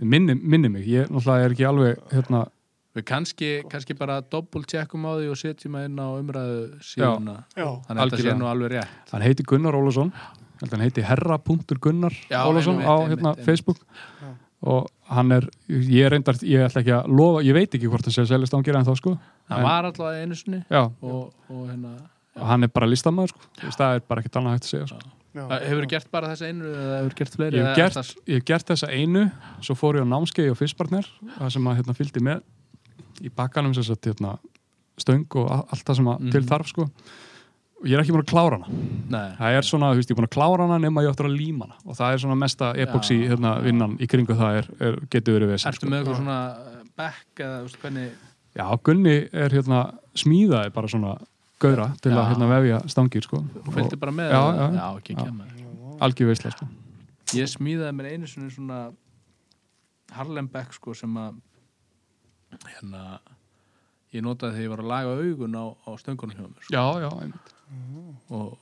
minni, 0.00 0.34
minni 0.34 0.68
mig, 0.68 0.86
ég 0.86 1.08
náttúrulega 1.08 1.44
er 1.44 1.50
ekki 1.50 1.66
alveg 1.68 1.98
hérna, 2.12 2.46
við 2.94 3.04
kannski, 3.10 3.50
kannski 3.70 3.96
bara 3.98 4.20
doppelt 4.20 4.68
checkum 4.70 5.04
á 5.08 5.12
því 5.18 5.30
og 5.32 5.38
setjum 5.40 5.74
að 5.80 5.86
inn 5.88 5.98
á 5.98 6.08
umræðu 6.14 6.58
síðuna. 6.80 7.36
Já. 7.56 7.66
þannig 7.88 8.00
að 8.04 8.10
þetta 8.14 8.22
sé 8.22 8.34
nú 8.38 8.46
alveg 8.50 8.72
rétt. 8.76 9.12
Hann 9.12 9.22
heiti 9.26 9.46
Gunnar 9.50 9.74
að 9.74 10.70
hann 10.70 10.80
heiti 10.84 11.02
herra.gunnar 11.04 12.14
Já, 12.30 12.40
einmitt, 12.46 12.86
á 12.86 12.94
hérna, 13.10 13.32
einmitt. 13.34 13.44
Facebook. 13.44 13.80
Já. 14.22 14.30
og 14.64 14.86
hann 15.12 15.32
er, 15.32 15.44
ég 15.68 16.06
er 16.06 16.14
reyndar 16.14 16.38
ég 16.40 16.62
ætla 16.64 16.80
ekki 16.80 16.92
að 16.96 17.08
lofa, 17.12 17.42
ég 17.44 17.52
veit 17.52 17.74
ekki 17.76 17.88
hvort 17.92 18.06
hann 18.06 18.14
sé 18.14 18.22
að 18.22 18.30
selja 18.30 18.46
stangir 18.48 18.76
en 18.78 18.86
þá 18.86 18.94
sko. 18.96 19.18
Hann 19.50 19.58
En- 19.60 19.66
var 19.66 19.84
alltaf 19.90 20.14
einu 20.22 20.34
sinni 20.38 20.62
já, 20.70 20.86
og, 21.02 21.34
og 21.50 21.66
hérna 21.68 21.90
og 22.38 22.46
hann 22.48 22.64
er 22.64 22.68
bara 22.72 22.86
listamæður 22.88 23.28
sko. 23.34 23.40
Það 23.60 23.98
er 23.98 24.00
bara 24.08 24.22
ekkert 24.22 24.38
annað 24.40 24.54
hægt 24.56 24.64
að 24.64 24.72
segja 24.72 24.86
sko. 24.88 25.12
Já. 25.34 25.44
hefur 25.66 25.86
gert 25.90 26.08
bara 26.14 26.28
þessa 26.32 26.46
einu 26.48 26.64
eða 26.70 26.96
hefur 27.02 27.14
gert 27.18 27.34
fleiri 27.36 27.58
ég, 27.58 27.60
eða 27.60 27.68
hef 27.68 27.76
er 27.76 27.82
gert, 27.82 27.94
það- 27.98 28.28
ég 28.30 28.34
hef 28.40 28.44
gert 28.48 28.66
þessa 28.72 28.88
einu 28.94 29.22
svo 29.60 29.74
fór 29.76 29.98
ég 29.98 30.06
á 30.06 30.12
námskeið 30.14 30.50
og 30.54 30.58
fyrstpartner 30.62 31.08
það 31.36 31.50
sem 31.58 31.64
að 31.68 31.76
hérna, 31.82 31.96
fylgdi 31.98 32.22
með 32.24 32.42
í 33.22 33.30
bakkanum 33.30 33.74
sem 33.74 33.82
sagt, 33.84 34.04
hérna, 34.06 34.38
stöng 34.98 35.26
og 35.36 35.50
allt 35.50 35.84
það 35.84 35.96
sem 35.96 36.04
að 36.06 36.20
Mhm. 36.20 36.30
til 36.32 36.42
þarf 36.42 36.66
sko. 36.68 36.82
og 37.84 37.90
ég 37.90 37.98
er 37.98 38.00
ekki 38.02 38.12
búin 38.14 38.24
að 38.24 38.32
klára 38.32 38.56
hana 38.62 38.66
Nei. 39.10 39.36
það 39.36 39.56
er 39.58 39.62
svona, 39.62 39.90
þú 39.92 39.96
veist, 39.98 40.08
ég 40.08 40.14
er 40.16 40.20
búin 40.22 40.28
að 40.28 40.36
klára 40.38 40.62
hana 40.66 40.78
nema 40.78 41.02
ég 41.04 41.10
áttur 41.12 41.26
að 41.28 41.36
líma 41.36 41.66
hana 41.66 41.74
og 41.84 41.96
það 41.96 42.12
er 42.14 42.18
svona 42.18 42.36
mesta 42.38 42.72
epoxy 42.76 43.18
Já. 43.20 43.28
hérna, 43.34 43.60
vinnan 43.62 43.98
í 43.98 44.06
kringu 44.08 44.34
það 44.34 44.58
er, 44.58 44.68
er, 44.80 44.96
getur 45.10 45.36
verið 45.40 45.50
við 45.52 45.66
Ertu 45.68 45.86
með 45.90 45.98
eitthvað 46.00 46.16
svona 46.16 46.38
uh, 46.56 46.82
back 46.96 47.26
eða 47.36 47.58
þú 47.58 47.62
veist 47.68 47.78
hvernig 47.82 48.10
Já, 48.56 48.76
Gunni 48.82 49.28
er 49.32 49.48
hérna 49.50 49.94
smíðaði 50.14 50.72
bara 50.72 50.86
svona 50.88 51.18
gaura 51.60 51.88
til 52.00 52.12
Já. 52.12 52.16
að 52.22 52.28
hérna 52.30 52.48
vefja 52.48 52.78
stangir 52.88 53.22
sko. 53.22 53.44
fylgdi 53.74 53.96
bara 53.98 54.12
með 54.12 54.30
Já, 54.30 54.40
eða- 54.40 54.56
já. 54.56 54.80
já 54.80 54.96
ekki 54.96 55.14
Já. 55.14 55.24
kemur 55.24 55.98
algjör 56.00 56.26
veisla 56.32 56.50
sko. 56.52 56.68
ég 57.34 57.48
smíðaði 57.50 57.92
mér 57.98 58.12
einu 58.12 58.26
svona 58.26 58.50
svona 58.50 58.92
Harlem 60.12 60.46
back 60.46 60.72
sko 60.72 60.94
sem 60.94 61.12
að 61.14 61.34
hérna 62.74 63.04
ég 64.14 64.22
notaði 64.22 64.58
þegar 64.58 64.66
ég 64.66 64.72
var 64.74 64.82
að 64.84 64.90
laga 64.92 65.14
augun 65.18 65.58
á, 65.58 65.64
á 65.74 65.90
stöngunum 65.98 66.38
hjá 66.38 66.46
mér 66.46 66.62
sko. 66.62 66.74
Já, 66.74 66.84
já, 67.02 67.10
einmitt. 67.24 67.54
og 68.30 68.58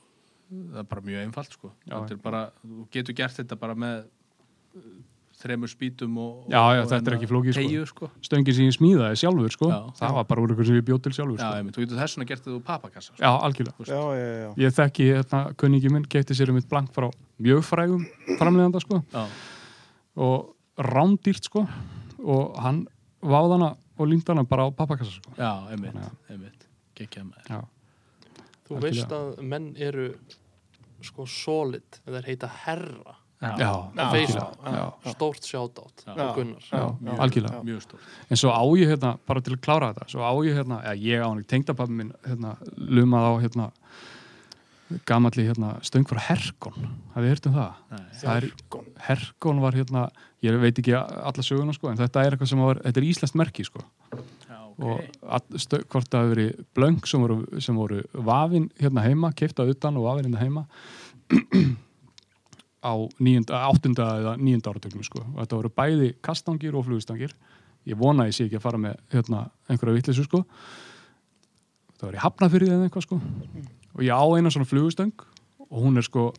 það 0.49 0.83
er 0.83 0.91
bara 0.91 1.07
mjög 1.07 1.23
einfalt 1.27 1.57
sko. 1.57 1.71
Já. 1.85 1.95
Þetta 1.95 2.13
er 2.17 2.21
bara, 2.23 2.43
þú 2.61 2.85
getur 2.93 3.17
gert 3.17 3.37
þetta 3.39 3.57
bara 3.61 3.75
með 3.77 3.97
uh, 4.77 4.87
þremur 5.43 5.69
spýtum 5.71 6.17
og, 6.21 6.47
Já, 6.47 6.61
já, 6.77 6.81
og 6.83 6.89
þetta 6.91 7.11
er 7.11 7.15
ekki 7.17 7.29
flókið, 7.29 7.55
sko. 7.55 7.61
teygju, 7.63 7.85
sko. 7.89 8.09
Stöngin 8.23 8.57
sem 8.57 8.67
ég 8.69 8.75
smíðaði 8.77 9.19
sjálfur 9.21 9.53
sko. 9.55 9.69
Já. 9.73 9.79
það 9.99 10.17
var 10.17 10.27
bara 10.29 10.43
úr 10.45 10.53
ykkur 10.55 10.69
sem 10.69 10.77
ég 10.79 10.85
bjóð 10.87 11.01
til 11.07 11.13
sjálfur 11.17 11.37
Já, 11.41 11.43
sko. 11.45 11.59
einmitt, 11.59 11.77
þú 11.77 11.85
getur 11.85 12.01
þess 12.01 12.17
vegna 12.17 12.27
gert 12.31 12.43
þetta 12.45 12.55
úr 12.55 12.65
papakassa 12.69 13.11
sko. 13.11 13.19
Já, 13.21 13.31
algjörlega 13.49 13.87
Já, 13.89 14.01
já, 14.17 14.27
já. 14.43 14.49
Ég 14.63 14.75
þekki, 14.77 15.07
hérna, 15.09 15.41
kunningi 15.59 15.93
minn 15.93 16.07
kefti 16.15 16.37
sér 16.37 16.53
um 16.53 16.61
eitt 16.61 16.69
blank 16.71 16.93
frá 16.95 17.09
mjög 17.43 17.65
frægum 17.67 18.05
framleiðanda 18.39 18.81
sko. 18.85 19.01
Já. 19.13 19.25
og 20.15 20.53
rándýrt 20.77 21.49
sko. 21.49 21.65
og 22.23 22.55
hann 22.63 22.85
váðana 23.21 23.73
og 23.97 24.07
límdana 24.09 24.43
bara 24.49 24.65
á 24.65 24.69
pappakassa 24.75 25.11
sko. 25.19 25.31
Já, 25.37 25.51
einmitt, 25.71 25.93
Þannig 25.93 26.31
einmitt 26.33 26.67
Gekkja 26.97 27.23
maður 27.23 27.49
Já, 27.49 27.59
Þú 28.63 28.77
Algjörlega. 28.77 28.81
veist 28.87 29.11
að 29.11 29.43
menn 29.43 29.75
eru 29.77 30.07
sko 31.03 31.25
solid, 31.27 31.99
en 32.07 32.13
þeir 32.15 32.29
heita 32.31 32.47
herra 32.63 33.17
já, 33.43 33.49
Já, 33.59 33.71
algjörlega. 33.99 34.45
já, 34.63 34.71
já. 35.03 35.11
stórt 35.11 35.43
sjátátt 35.43 36.05
Já. 36.07 36.13
á 36.15 36.25
Gunnar 36.35 36.63
Já, 36.71 36.83
já, 37.03 37.17
algjörlega 37.19 37.99
En 38.29 38.37
svo 38.39 38.49
á 38.55 38.63
ég 38.79 38.87
hérna, 38.93 39.17
bara 39.27 39.41
til 39.41 39.53
að 39.57 39.61
klára 39.65 39.89
þetta 39.93 40.07
Svo 40.13 40.23
á 40.23 40.31
ég 40.47 40.55
hérna, 40.55 40.79
eða 40.83 40.95
ég 41.03 41.19
á 41.19 41.27
hann 41.27 41.43
Tengdapappi 41.43 41.91
minn, 41.91 42.13
hérna, 42.23 42.55
lumað 42.77 43.27
á 43.27 43.33
hérna 43.43 43.71
Gamalli 45.07 45.45
hérna 45.47 45.77
Stöng 45.85 46.05
frá 46.09 46.19
Herkon, 46.27 46.75
hafið 47.13 47.25
þið 47.25 47.31
heyrt 47.31 47.47
um 47.49 47.55
það? 47.57 47.79
Er, 48.33 48.47
Herkon 49.07 49.61
var 49.63 49.77
hérna 49.77 50.03
Ég 50.43 50.57
veit 50.61 50.79
ekki 50.79 50.95
alla 50.97 51.45
söguna 51.45 51.75
sko 51.75 51.91
En 51.91 51.99
þetta 51.99 52.23
er 52.23 52.35
eitthvað 52.35 52.51
sem 52.51 52.63
var, 52.63 52.81
þetta 52.83 53.01
er 53.01 53.07
íslenskt 53.07 53.39
merki 53.39 53.65
sko. 53.67 53.83
Já, 54.47 54.59
Og 54.73 54.93
ok 54.97 55.23
all, 55.37 55.61
stö, 55.61 55.79
hvort 55.87 56.09
það 56.11 56.25
hefur 56.25 56.35
verið 56.35 56.65
blöng 56.77 57.09
sem 57.09 57.23
voru, 57.23 57.39
sem 57.63 57.79
voru 57.79 58.03
vafin 58.13 58.69
hérna 58.81 59.05
heima 59.05 59.33
Keifta 59.37 59.65
utan 59.69 59.99
og 59.99 60.09
vafin 60.09 60.29
hérna 60.29 60.43
heima 60.43 60.65
Á 62.83 62.93
níunda, 63.23 63.61
áttunda 63.63 64.09
eða 64.19 64.33
níunda 64.35 64.73
áratögnum 64.73 65.05
sko. 65.07 65.21
Og 65.23 65.37
þetta 65.39 65.55
voru 65.55 65.69
bæði 65.71 66.09
kastangir 66.19 66.75
og 66.75 66.83
flugustangir. 66.83 67.31
Ég 67.87 67.95
vona 67.95 68.25
ég 68.27 68.35
sé 68.35 68.43
ekki 68.43 68.59
að 68.59 68.65
fara 68.65 68.81
með 68.83 68.97
hérna, 69.13 69.45
einhverja 69.71 70.01
vittlisu 70.01 70.25
sko. 70.27 70.41
Það 71.95 72.09
var 72.09 72.17
í 72.17 72.21
hafnafyrði 72.25 72.73
eða 72.75 72.89
eitthvað 72.89 73.05
sko 73.05 73.21
og 73.95 74.01
ég 74.03 74.13
á 74.13 74.23
eina 74.37 74.49
svona 74.53 74.65
flugustöng 74.69 75.13
og 75.69 75.79
hún 75.83 75.97
er 75.97 76.05
sko 76.05 76.33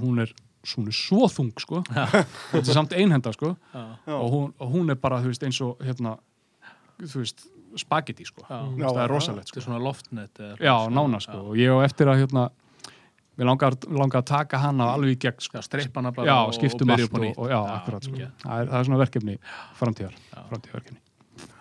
hún 0.00 0.20
er, 0.22 0.30
hún 0.76 0.88
er 0.88 0.96
svo 0.96 1.28
þung 1.28 1.52
sko. 1.60 1.82
Þetta 2.52 2.64
er 2.64 2.74
samt 2.76 2.92
einhenda 2.96 3.32
sko. 3.32 3.54
Já, 3.74 3.84
Já. 4.06 4.14
og 4.16 4.30
hún, 4.32 4.52
og 4.58 4.72
hún 4.74 4.90
er 4.90 4.96
bara 5.00 5.20
þú 5.22 5.30
veist 5.32 5.42
eins 5.46 5.60
og 5.64 5.78
hérna 5.84 6.16
þú 7.00 7.22
veist 7.22 7.46
spagetti 7.80 8.24
sko. 8.26 8.42
Já. 8.48 8.58
Veist, 8.66 8.88
það 8.94 9.02
er 9.04 9.12
rosalegt 9.14 9.44
Þetta 9.46 9.52
sko. 9.54 9.60
er 9.60 9.66
svona 9.68 9.82
loftnet 9.84 10.40
eða 10.40 10.56
já, 10.60 10.74
nána 10.90 11.20
sko. 11.22 11.38
Og 11.52 11.56
ég 11.60 11.70
á 11.70 11.78
eftir 11.86 12.10
að 12.10 12.24
hérna 12.24 12.48
við 13.40 13.46
langar, 13.48 13.76
langar 13.88 14.20
að 14.20 14.26
taka 14.32 14.58
hana 14.60 14.90
alveg 14.96 15.14
í 15.14 15.20
gegn 15.22 15.40
sko. 15.44 15.56
Já, 15.60 15.62
streipana 15.64 16.10
bara 16.12 16.26
já, 16.28 16.38
og- 16.40 16.50
og 16.50 16.82
byrja 16.90 17.06
upp 17.06 17.14
á 17.14 17.20
nýtt. 17.24 17.38
og 17.38 17.48
já, 17.48 17.60
akkurat 17.76 18.04
sko. 18.04 18.16
já. 18.18 18.28
það, 18.42 18.56
er, 18.60 18.66
það 18.72 18.80
er 18.80 18.84
svona 18.90 18.98
verkefni 19.04 19.38
framtíðar, 19.78 20.18
Já. 20.34 20.42
framtíðarverkefni. 20.50 21.00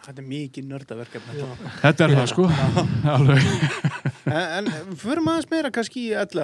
Þetta 0.09 0.19
er 0.23 0.27
mikið 0.27 0.65
nördaverkefni. 0.65 1.45
þetta 1.83 2.03
er 2.03 2.15
það 2.17 2.27
sko. 2.33 2.49
Alveg 3.05 3.41
En, 4.29 4.67
en 4.69 4.95
förum 4.99 5.29
aðeins 5.31 5.49
meira 5.51 5.71
kannski 5.73 6.05
í 6.09 6.13
get, 6.13 6.35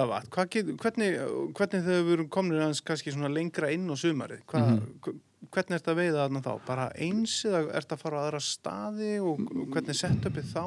hvernig, 0.82 1.16
hvernig 1.56 1.86
þau 1.86 2.02
verum 2.10 2.28
komin 2.28 2.74
kannski 2.84 3.14
svona 3.14 3.30
lengra 3.32 3.70
inn 3.74 3.86
á 3.88 3.94
sumarið? 3.96 4.42
Hva, 4.46 4.64
Mhm. 4.66 5.22
Hvernig 5.52 5.76
ert 5.78 5.86
að 5.86 5.98
veiða 6.00 6.22
þarna 6.24 6.40
þá? 6.42 6.52
Bara 6.66 6.84
eins 6.98 7.44
eða 7.46 7.60
ert 7.78 7.92
að 7.94 8.00
fara 8.00 8.18
á 8.18 8.22
aðra 8.26 8.40
staði 8.42 9.12
og 9.22 9.38
hvernig 9.70 9.94
sett 9.94 10.24
uppið 10.26 10.48
þá? 10.50 10.64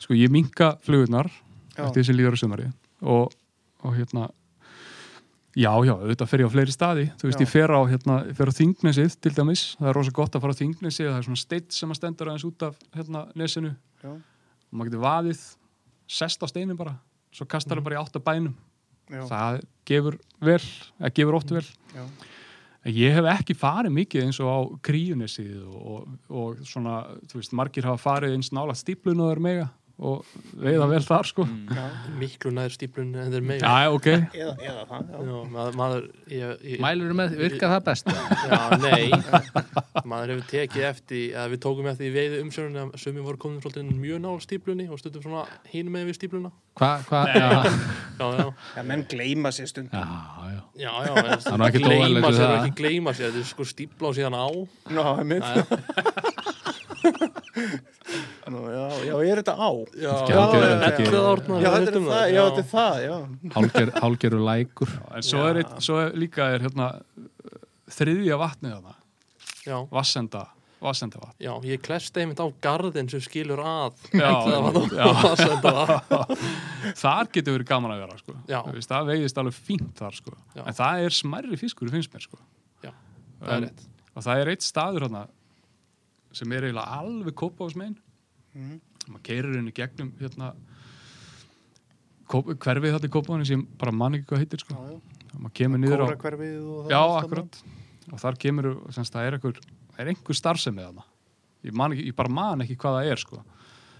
sko 0.00 0.14
ég 0.16 0.30
minka 0.32 0.76
flugurnar 0.84 1.28
eftir 1.76 2.00
þessi 2.02 2.14
líður 2.16 2.36
á 2.36 2.40
sumari 2.40 2.68
og, 3.02 3.32
og 3.84 3.96
hérna 3.98 4.30
já, 5.58 5.72
já, 5.84 5.92
auðvitað 5.96 6.30
fer 6.30 6.42
ég 6.44 6.48
á 6.48 6.54
fleiri 6.54 6.72
staði 6.74 7.04
þú 7.20 7.26
veist, 7.28 7.40
Já. 7.40 7.44
ég 7.44 7.50
fer 7.50 7.72
á, 7.74 7.80
hérna, 7.90 8.16
fer 8.38 8.48
á 8.48 8.54
Þingnesið 8.54 9.16
til 9.20 9.32
dæmis, 9.36 9.64
það 9.80 9.88
er 9.90 9.98
rosa 9.98 10.14
gott 10.14 10.36
að 10.38 10.44
fara 10.46 10.54
á 10.56 10.60
Þingnesið 10.60 11.08
það 11.10 11.18
er 11.18 11.26
svona 11.28 11.42
steitt 11.42 11.76
sem 11.76 11.90
að 11.92 11.98
stendur 12.00 12.30
aðeins 12.30 12.46
út 12.48 12.62
af 12.68 12.78
hérna, 12.96 13.24
nesinu 13.36 13.72
Já, 14.04 14.12
og 14.14 14.72
maður 14.78 14.92
getur 14.92 15.04
vaðið, 15.04 15.42
sest 16.10 16.42
á 16.42 16.46
steinin 16.50 16.78
bara 16.78 16.96
svo 17.34 17.46
kastar 17.46 17.78
það 17.78 17.86
bara 17.86 17.98
í 17.98 18.02
átta 18.02 18.22
bænum. 18.22 18.56
Já, 19.10 19.22
það 19.26 19.60
gefur 19.90 20.18
vel, 20.42 20.62
það 20.98 21.16
gefur 21.18 21.38
oft 21.38 21.54
vel. 21.54 21.66
Já, 21.94 22.04
Ég 22.88 23.12
hef 23.12 23.26
ekki 23.28 23.52
farið 23.60 23.92
mikið 23.92 24.22
eins 24.24 24.38
og 24.40 24.48
á 24.48 24.58
kríunisið 24.88 25.66
og, 25.68 25.80
og, 25.84 26.12
og 26.32 26.62
svona, 26.64 27.02
þú 27.28 27.36
veist, 27.42 27.52
margir 27.52 27.84
hafa 27.84 28.00
farið 28.00 28.38
eins 28.38 28.48
nála 28.56 28.72
stíplun 28.78 29.20
og 29.20 29.28
það 29.28 29.34
er 29.34 29.42
mega 29.44 29.66
og 30.00 30.24
veiða 30.56 30.86
vel 30.88 31.02
þar 31.04 31.26
sko. 31.28 31.44
Miklu 32.16 32.50
nær 32.56 32.72
stíplun 32.72 33.10
en 33.20 33.28
þeir 33.34 33.44
meira 33.44 33.68
Já, 33.84 33.90
ok, 33.92 34.06
eða, 34.32 34.54
eða 34.64 34.84
það 34.88 35.10
já. 35.12 35.40
Maður, 35.52 35.74
maður 35.76 36.06
ég, 36.32 36.54
ég, 36.70 36.80
Mælur 36.80 37.12
með, 37.18 37.34
virka 37.40 37.68
það 37.74 37.82
best? 37.90 38.08
Já, 38.48 38.60
nei. 38.80 39.10
Maður 40.08 40.32
hefur 40.34 40.46
tekið 40.54 40.86
eftir 40.88 41.36
að 41.42 41.52
við 41.52 41.62
tókum 41.66 41.90
eftir 41.92 42.08
í 42.08 42.14
veiði 42.14 42.40
umsjörunni 42.46 42.80
að 42.86 42.94
sumi 43.02 43.24
voru 43.26 43.40
komin 43.42 43.60
svolítið 43.60 43.92
mjög 44.00 44.22
nál 44.24 44.38
stíplunni 44.40 44.88
og 44.88 45.02
stundum 45.02 45.26
svona 45.26 45.44
hínum 45.74 45.92
með 45.98 46.08
við 46.10 46.18
stípluna 46.22 46.52
Hvað, 46.80 47.02
hvað, 47.10 47.24
já, 47.36 47.48
Já, 48.20 48.26
já, 48.40 48.46
Já, 48.78 48.82
menn 48.88 49.04
gleyma 49.10 49.50
sér 49.52 49.68
stund 49.68 49.92
já, 49.92 50.00
já. 50.00 50.60
Já, 50.80 50.92
já 51.04 51.12
Það 51.44 51.66
er 51.68 51.88
óeðlilegt 51.90 52.24
við 52.24 52.38
sér 52.38 52.46
það. 52.46 52.56
ekki 52.62 52.74
gleyma 52.80 53.12
sér 53.18 53.28
þetta 53.28 53.42
er 53.44 53.48
sko 53.50 53.68
stípla 53.68 54.08
og 54.08 54.16
síðan 54.16 54.38
á. 54.40 54.48
Ná, 54.96 55.04
einmitt. 55.20 55.44
Já, 55.44 55.60
Nú, 58.50 58.60
já, 58.70 58.84
já, 59.06 59.14
er 59.26 59.40
þetta 59.40 59.54
á? 59.58 59.70
já, 59.94 60.12
þetta 60.20 61.02
er 61.02 61.10
það, 61.10 62.22
já, 62.30 62.42
þetta 62.46 62.62
er 62.62 62.68
það, 62.70 63.00
já. 63.04 63.16
hálger, 63.56 63.90
Hálgeru 64.04 64.40
lækur 64.46 64.92
En 65.18 65.26
svo 65.26 65.42
er, 65.50 65.60
eitt, 65.64 65.74
svo 65.82 65.98
er 66.04 66.14
líka 66.18 66.46
er 66.54 66.64
hérna 66.66 66.88
þriðja 67.90 68.38
vatnið 68.40 68.74
þarna, 68.76 68.94
vassenda, 69.90 70.44
vassenda 70.80 71.18
vatn. 71.20 71.34
já, 71.42 71.50
ég 71.68 71.82
klesti 71.84 72.22
einmitt 72.22 72.40
á 72.40 72.46
garðin 72.64 73.10
sem 73.10 73.22
skilur 73.24 73.60
að 73.66 73.98
já. 74.14 74.30
vatna. 75.66 76.22
Þar 77.02 77.32
getur 77.34 77.58
verið 77.58 77.68
gaman 77.72 77.92
að 77.96 78.04
vera, 78.06 78.20
sko. 78.22 78.36
Veist, 78.70 78.90
það 78.94 79.10
veiðist 79.12 79.42
alveg 79.42 79.58
fínt 79.58 79.92
þar, 80.00 80.16
sko. 80.22 80.36
En 80.62 80.78
það 80.78 81.04
er 81.08 81.18
smærri 81.18 81.58
fiskur, 81.60 81.90
finnst 81.92 82.14
mér, 82.14 82.24
sko. 82.30 82.40
Já, 82.86 82.94
það 83.42 83.50
er 83.50 83.56
En- 83.58 83.68
rétt 83.68 83.86
Og 84.18 84.24
það 84.26 84.40
er 84.42 84.48
eitt 84.50 84.64
staður 84.66 85.04
hérna 85.06 85.20
sem 86.36 86.52
er 86.54 86.68
eiginlega 86.68 87.00
alveg 87.00 87.36
kópáðsmein. 87.40 87.96
Mm. 88.54 88.78
Maður 89.10 89.24
keirir 89.26 89.56
henni 89.56 89.74
gegnum 89.74 90.12
hérna 90.20 90.52
hverfið 92.30 92.94
þetta 92.94 93.08
í 93.08 93.12
kópáðinu 93.12 93.48
sem 93.48 93.62
bara 93.80 93.94
man 93.94 94.16
ekki 94.18 94.30
hvað 94.30 94.44
heitir, 94.44 94.62
sko. 94.62 94.76
Já, 94.76 94.94
já. 94.94 95.20
Maður 95.36 95.54
kemur 95.60 95.82
niður 95.82 96.04
á... 96.04 96.06
Og. 96.10 96.90
Já, 96.90 97.00
akkurat. 97.20 97.58
Og 98.10 98.22
þar 98.22 98.38
kemur, 98.42 98.68
semst, 98.94 99.14
það 99.14 99.26
er 99.26 99.36
einhver, 99.38 99.60
það 99.90 100.02
er 100.02 100.12
einhver 100.12 100.38
starfsemi 100.38 100.84
þarna. 100.84 101.06
Ég, 101.66 101.74
man 101.76 101.94
ekki, 101.94 102.06
ég 102.08 102.16
bara 102.18 102.32
man 102.32 102.64
ekki 102.64 102.78
hvað 102.80 102.98
það 102.98 103.10
er, 103.12 103.22
sko. 103.24 103.42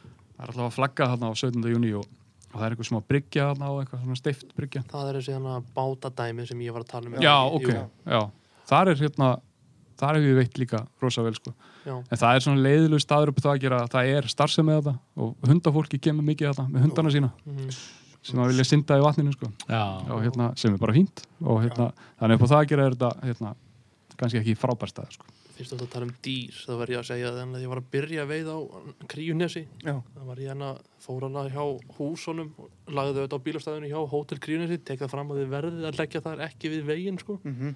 Það 0.00 0.40
er 0.40 0.52
alltaf 0.52 0.64
að 0.66 0.74
flagga 0.78 1.10
þarna 1.12 1.30
á 1.30 1.34
17. 1.42 1.68
júni 1.74 1.92
og, 1.98 2.08
og 2.50 2.56
það 2.56 2.66
er 2.66 2.76
einhver 2.76 2.90
smá 2.90 3.00
bryggja 3.12 3.46
þarna 3.50 3.70
og 3.74 3.82
eitthvað 3.82 4.04
svona 4.06 4.20
steift 4.20 4.54
bryggja. 4.56 4.84
Það 4.90 5.10
er 5.10 5.20
þessi 5.20 5.36
hana 5.36 5.58
bátadæmi 5.76 6.48
sem 6.48 6.64
ég 6.66 6.76
var 6.76 6.86
að 6.86 6.92
tala 6.94 7.10
um 7.10 7.18
Já, 7.22 7.36
ok, 7.58 7.70
já. 8.14 8.22
Þar 8.70 8.92
er 8.92 9.02
hérna, 9.04 9.30
þar 10.00 10.18
hef 10.18 10.26
ég 10.30 10.36
veitt 10.40 10.60
líka 10.62 10.82
rosa 11.02 11.22
vel, 11.26 11.34
sko. 11.38 11.54
Já, 11.86 11.94
En 12.00 12.20
það 12.20 12.34
er 12.36 12.44
svona 12.44 12.64
leiðilegu 12.66 13.00
staður 13.04 13.32
upp 13.32 13.40
á 13.40 13.44
það 13.46 13.54
að 13.54 13.62
gera 13.64 13.80
að 13.84 13.90
það 13.94 14.12
er 14.18 14.28
starfsemi 14.34 14.76
þarna 14.78 14.94
og 15.24 15.48
hundafólki 15.50 16.00
kemur 16.02 16.26
mikið 16.30 16.50
þarna 16.52 16.68
með 16.74 16.86
hundana 16.88 17.12
sína 17.14 17.32
mhm. 17.44 17.72
sem 18.22 18.40
að 18.42 18.50
vilja 18.52 18.68
synda 18.68 18.98
í 19.00 19.04
vatninu, 19.04 19.32
sko. 19.36 19.48
Já, 19.68 19.82
Og 20.12 20.22
hérna, 20.26 20.50
sem 20.60 20.74
er 20.74 20.80
bara 20.82 20.96
fínt. 20.96 21.24
Og 21.40 21.60
hérna, 21.64 21.90
þannig 22.20 22.36
upp 22.40 22.44
á 22.44 22.50
það 22.52 22.62
að 22.62 22.70
gera 22.74 22.86
er 22.90 22.96
þetta, 22.96 23.12
hérna, 23.30 23.52
kannski 24.20 24.40
ekki 24.42 24.56
frábær 24.60 24.90
staður, 24.92 25.14
sko. 25.16 25.36
fyrst 25.60 25.74
að 25.76 25.88
tala 25.92 26.06
um 26.08 26.12
dýr 26.24 26.56
þá 26.56 26.70
var 26.80 26.88
ég 26.92 27.00
að 27.00 27.08
segja 27.10 27.30
þannig 27.36 27.58
að 27.58 27.64
ég 27.66 27.68
var 27.72 27.80
að 27.82 27.88
byrja 27.92 28.22
að 28.22 28.30
veiða 28.30 28.52
á 28.56 28.60
Kríunesi 29.12 29.62
Já. 29.84 29.92
það 30.14 30.28
var 30.30 30.38
ég 30.40 30.48
hérna 30.48 30.70
fór 31.04 31.26
hana 31.26 31.42
hjá 31.52 31.64
húsunum 31.98 32.48
og 32.56 32.94
lagði 32.96 33.18
þetta 33.26 33.36
á 33.36 33.44
bílastæðinu 33.44 33.90
hjá 33.90 34.00
Hótel 34.14 34.38
Kríunesi 34.40 34.78
tek 34.80 35.02
það 35.02 35.12
fram 35.12 35.34
að 35.34 35.42
þið 35.42 35.50
verðið 35.52 35.84
að 35.90 35.98
leggja 36.00 36.22
þar 36.24 36.40
ekki 36.46 36.72
við 36.72 36.88
veginn 36.88 37.20
sko 37.20 37.36
Mhm. 37.44 37.74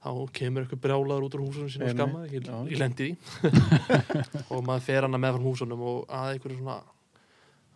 Þá 0.00 0.10
kemur 0.36 0.64
eitthvað 0.64 0.82
brjálaður 0.86 1.26
út 1.26 1.36
úr 1.36 1.42
húsunum 1.44 1.70
sín 1.72 1.84
og 1.84 1.92
skammaði, 1.92 2.30
ég, 2.38 2.48
ég 2.72 2.80
lendi 2.80 3.08
því. 3.10 3.62
Og 4.54 4.62
maður 4.64 4.86
fer 4.86 5.06
hana 5.06 5.20
með 5.20 5.36
frá 5.36 5.44
húsunum 5.44 5.84
og 5.90 5.98
að 6.08 6.34
einhverju 6.34 6.60
svona 6.60 6.78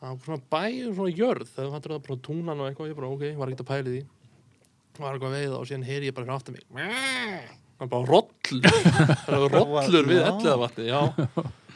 að 0.05 0.21
svona 0.25 0.41
bæ, 0.53 0.63
svona 0.93 1.13
jörð 1.17 1.51
þegar 1.55 1.71
hann 1.73 1.83
er 1.83 1.95
það 1.95 2.07
bara 2.07 2.23
túnan 2.29 2.61
og 2.61 2.69
eitthvað 2.69 2.91
ég 2.91 2.99
bara 2.99 3.13
ok, 3.13 3.27
var 3.41 3.53
ekki 3.53 3.65
að 3.65 3.71
pæli 3.71 3.93
því. 3.95 4.01
Var 4.99 5.11
eitthvað 5.17 5.29
að 5.29 5.37
veiða 5.39 5.59
og 5.59 5.69
síðan 5.69 5.87
heyri 5.89 6.11
ég 6.11 6.17
bara 6.17 6.39
aftur 6.39 6.57
mig. 6.57 6.65
Er 6.75 7.91
bara 7.91 8.09
rollur. 8.09 8.81
Rollur 9.55 10.11
við 10.11 10.21
elliða 10.23 10.57
vatni 10.61 10.89
já, 10.89 11.01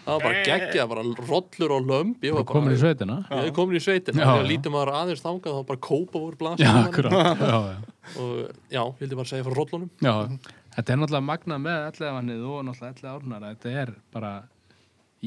það 0.08 0.14
var 0.16 0.24
bara 0.24 0.42
geggja 0.48 0.86
bara 0.90 1.02
rollur 1.28 1.74
og 1.76 1.88
lömb 1.90 2.24
ég 2.24 2.34
var 2.38 2.46
komin 2.48 2.72
í 2.72 2.76
bara 2.76 2.82
sveitina 2.82 3.16
ég 3.44 3.52
komin 3.58 3.76
í 3.78 3.82
sveitin 3.84 4.16
Já, 4.18 4.24
þegar 4.24 4.46
lítum 4.48 4.74
maður 4.74 4.92
aðeins 5.02 5.22
þangað 5.24 5.58
þá 5.58 5.66
bara 5.72 5.82
kópa 5.88 6.22
voru 6.22 6.38
blasa 6.40 6.64
Já, 6.64 6.72
akkurat. 6.86 7.12
Já, 7.52 7.58
já. 7.68 7.76
og 8.16 8.32
já, 8.72 8.82
vildi 9.02 9.18
bara 9.20 9.30
segja 9.34 9.44
frá 9.48 9.58
rollunum 9.60 9.90
Já, 10.00 10.14
Þetta 10.78 10.92
er 10.94 10.98
náttúrulega 11.00 11.26
magnað 11.26 11.60
með 11.64 11.78
elleðavannið 11.90 12.42
og 12.48 12.58
náttúrulega 12.68 12.94
elleða 12.94 13.14
árnar 13.18 13.46
Þetta 13.52 13.72
er 13.82 13.92
bara 14.14 14.32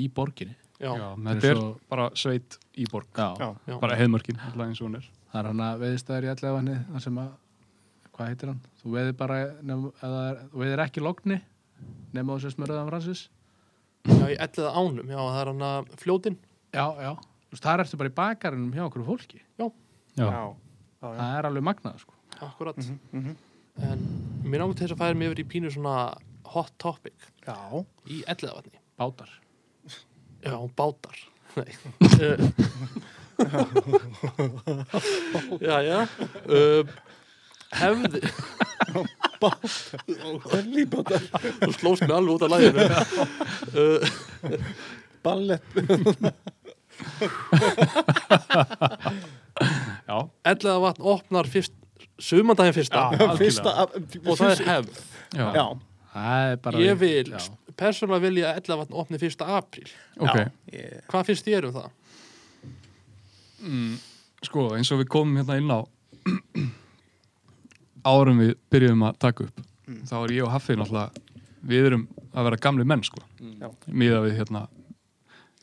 í 0.02 0.06
borginni 0.16 0.56
já, 0.82 0.92
já, 0.96 1.08
Það 1.12 1.28
þetta 1.28 1.50
er 1.52 1.60
svo- 1.60 1.74
bara 1.92 2.06
sveit 2.18 2.56
í 2.80 2.86
borg. 2.90 3.10
Já, 3.20 3.28
Já. 3.38 3.50
já. 3.68 3.76
Bara 3.84 3.98
heiðmörkin, 4.00 4.40
alltaf 4.48 4.64
eins 4.66 4.80
og 4.82 4.88
hún 4.88 4.96
er. 5.02 5.10
það 5.34 5.40
er 5.42 5.50
hann 5.52 5.64
að 5.66 5.82
veiðstæður 5.84 6.26
í 6.26 6.30
elleðavannið 6.32 6.80
þar 6.94 7.04
sem 7.06 7.20
að, 7.22 7.28
hvað 8.16 8.30
heitir 8.32 8.50
hann? 8.54 8.62
Þú 8.82 8.94
veiðir 8.96 9.18
bara, 9.20 9.38
nefn, 9.62 9.92
eða, 10.08 10.22
þú 10.54 10.64
veiðir 10.64 10.84
ekki 10.88 11.04
logni 11.06 11.38
nema 12.16 12.34
þú 12.38 12.42
sést 12.48 12.62
með 12.64 12.72
rauðan 12.72 12.90
fransis 12.94 13.22
já, 14.08 14.26
í 14.32 14.36
elliða 14.38 14.72
ánum, 14.82 15.08
já, 15.12 15.18
það 15.20 15.40
er 15.42 15.48
hann 15.52 15.66
að 15.68 15.82
fljótin 16.02 16.38
Já, 16.72 16.86
já, 17.04 17.12
þú 17.18 17.52
veist, 17.56 17.66
það 17.66 17.84
ertu 17.84 17.98
bara 18.02 18.12
í 18.12 18.16
bakarinum 18.22 18.74
hjá 18.76 18.84
okkur 18.88 19.04
fólki 19.08 19.40
Já. 19.60 19.68
Já. 20.18 20.26
Já. 20.26 20.44
Það 21.02 21.38
er 21.38 21.44
alveg 21.50 21.64
magnað, 21.70 21.96
sko 22.04 22.14
akkurat 22.42 22.78
Mhm. 23.12 23.36
en 23.82 24.00
mér 24.44 24.60
náttúrulega 24.62 24.82
þess 24.82 24.94
að 24.96 25.02
færa 25.04 25.16
mig 25.18 25.28
yfir 25.32 25.44
í 25.44 25.48
pínu 25.52 25.70
svona 25.72 25.96
hot 26.46 26.72
topic 26.78 27.18
Já. 27.48 27.58
í 28.08 28.24
elliða 28.28 28.56
vatni 28.58 28.80
Bátar 28.98 29.30
já, 30.44 30.58
bátar 30.76 31.18
Nei. 31.56 31.74
Já, 35.62 35.82
já 35.82 36.08
uh, 36.48 36.88
hefði 37.80 38.20
Líbátar. 40.76 41.24
þú 41.62 41.72
slóst 41.78 42.04
mig 42.06 42.12
alveg 42.16 42.34
út 42.36 42.44
af 42.46 42.52
læginu 42.52 42.82
uh, 43.82 44.02
Ballett. 45.22 45.66
Já, 50.08 50.18
elliða 50.50 50.76
vatn 50.82 51.06
opnar 51.14 51.48
fyrst 51.52 51.74
sumandaginn 52.22 52.76
fyrsta 52.76 53.08
Já. 53.16 53.32
Fyrsta. 53.40 53.72
af- 53.86 53.96
og 54.26 54.38
það 54.38 54.52
er 54.52 54.62
hefð 54.70 55.02
já. 55.38 55.48
Já. 55.56 55.66
Það 56.12 56.52
er 56.52 56.56
bara 56.66 56.82
ég 56.84 56.98
vil, 57.00 57.34
persónulega 57.80 58.22
vil 58.26 58.40
ég 58.42 58.48
að 58.50 58.60
elliða 58.62 58.80
vatn 58.84 58.98
opni 59.04 59.20
fyrsta 59.22 59.48
apríl 59.58 59.90
Ok. 60.20 60.38
Ég- 60.74 61.02
hvað 61.10 61.26
finnst 61.30 61.48
þér 61.48 61.70
um 61.70 61.76
það? 61.78 61.90
Mm, 63.62 63.96
sko, 64.44 64.68
eins 64.76 64.92
og 64.92 65.00
við 65.04 65.10
komum 65.14 65.38
hérna 65.38 65.58
inn 65.62 65.70
á 65.72 65.80
árum 68.08 68.40
við 68.44 68.54
byrjuðum 68.74 69.08
að 69.10 69.18
taka 69.26 69.48
upp. 69.48 69.64
Þá 70.08 70.14
er 70.24 70.36
ég 70.38 70.46
og 70.48 70.52
Haffi 70.54 70.76
náttúrulega, 70.80 71.26
við 71.68 71.88
erum 71.92 72.06
að 72.32 72.46
vera 72.50 72.62
gamli 72.64 72.86
menn, 72.88 73.04
sko. 73.04 73.24
Já. 73.60 73.68
Miða 73.92 74.22
við 74.26 74.38
hérna, 74.40 74.62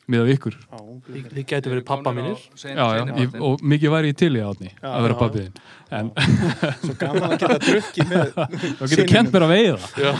miða 0.09 0.25
við 0.27 0.35
ykkur. 0.37 0.55
Já. 0.69 0.77
Þið, 1.09 1.39
gæti 1.49 1.71
verið 1.71 1.83
pappa 1.87 2.11
mínir 2.13 2.37
Já, 2.59 2.85
já, 2.99 3.03
ég, 3.17 3.35
og 3.41 3.61
mikið 3.65 3.91
væri 3.93 4.11
ég 4.11 4.17
til 4.19 4.29
í 4.37 4.41
átni 4.45 4.69
Já, 4.69 4.89
að 4.91 5.05
vera 5.07 5.15
já. 5.15 5.19
pappiðin. 5.23 5.59
En 5.99 6.11
Svo 6.83 6.95
gaman 7.01 7.25
að 7.25 7.35
geta 7.41 7.57
drukkið 7.65 8.09
með 8.13 8.31
þá 8.35 8.83
getur 8.93 9.09
kent 9.09 9.31
mér 9.33 9.45
að 9.47 9.53
veiða. 9.55 9.91
já, 10.03 10.11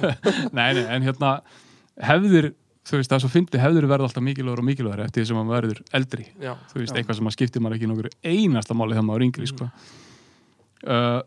nei, 0.58 0.68
nei, 0.76 0.82
en 0.96 1.06
hérna 1.06 1.30
hefðir, 2.10 2.50
þú 2.86 2.98
veist, 3.00 3.10
það 3.12 3.16
er 3.18 3.24
svo 3.24 3.30
fyndi 3.32 3.62
hefðir 3.62 3.88
verða 3.88 4.08
alltaf 4.10 4.26
mikilvægur 4.26 4.60
og 4.64 4.68
mikilvægur 4.68 5.04
eftir 5.06 5.22
því 5.24 5.28
sem 5.30 5.38
maður 5.40 5.54
verður 5.56 5.80
eldri. 6.00 6.26
já, 6.42 6.52
Þú 6.72 6.82
veist, 6.82 6.92
Já. 6.92 6.98
eitthvað 7.00 7.20
sem 7.20 7.28
maður 7.28 7.38
skiptir 7.38 7.64
maður 7.64 7.78
ekki 7.80 7.90
nokkur 7.92 8.10
einasta 8.34 8.76
máli 8.76 8.96
þegar 8.98 9.08
maður 9.08 9.22
er 9.24 9.28
yngri, 9.30 9.48
sko. 9.54 9.70
Uh, 10.86 11.22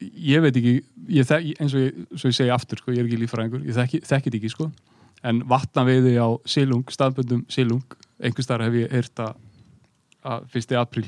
ég 0.00 0.44
veit 0.44 0.56
ekki, 0.56 0.76
ég 1.12 1.28
þek, 1.28 1.50
eins 1.60 1.76
og 1.76 1.84
ég, 1.84 1.98
svo 2.14 2.30
ég 2.32 2.38
segi 2.38 2.54
aftur, 2.54 2.80
sko, 2.80 2.94
ég 2.94 3.02
er 3.02 3.08
ekki 3.08 3.20
líffræðingur, 3.20 3.66
ég 3.68 3.76
þekki, 3.76 4.02
þekki 4.08 4.30
þetta 4.30 4.40
ekki, 4.40 4.52
sko. 4.54 4.70
En 5.26 5.42
vatnaveiði 5.48 6.14
á 6.16 6.28
silung, 6.48 6.88
staðböndum 6.92 7.44
silung, 7.52 7.98
einhvers 8.24 8.48
þar 8.48 8.64
hef 8.68 8.78
ég 8.80 8.94
heyrt 8.94 9.20
að, 9.20 9.44
að 10.32 10.48
fyrsti 10.54 10.78
apríl, 10.80 11.06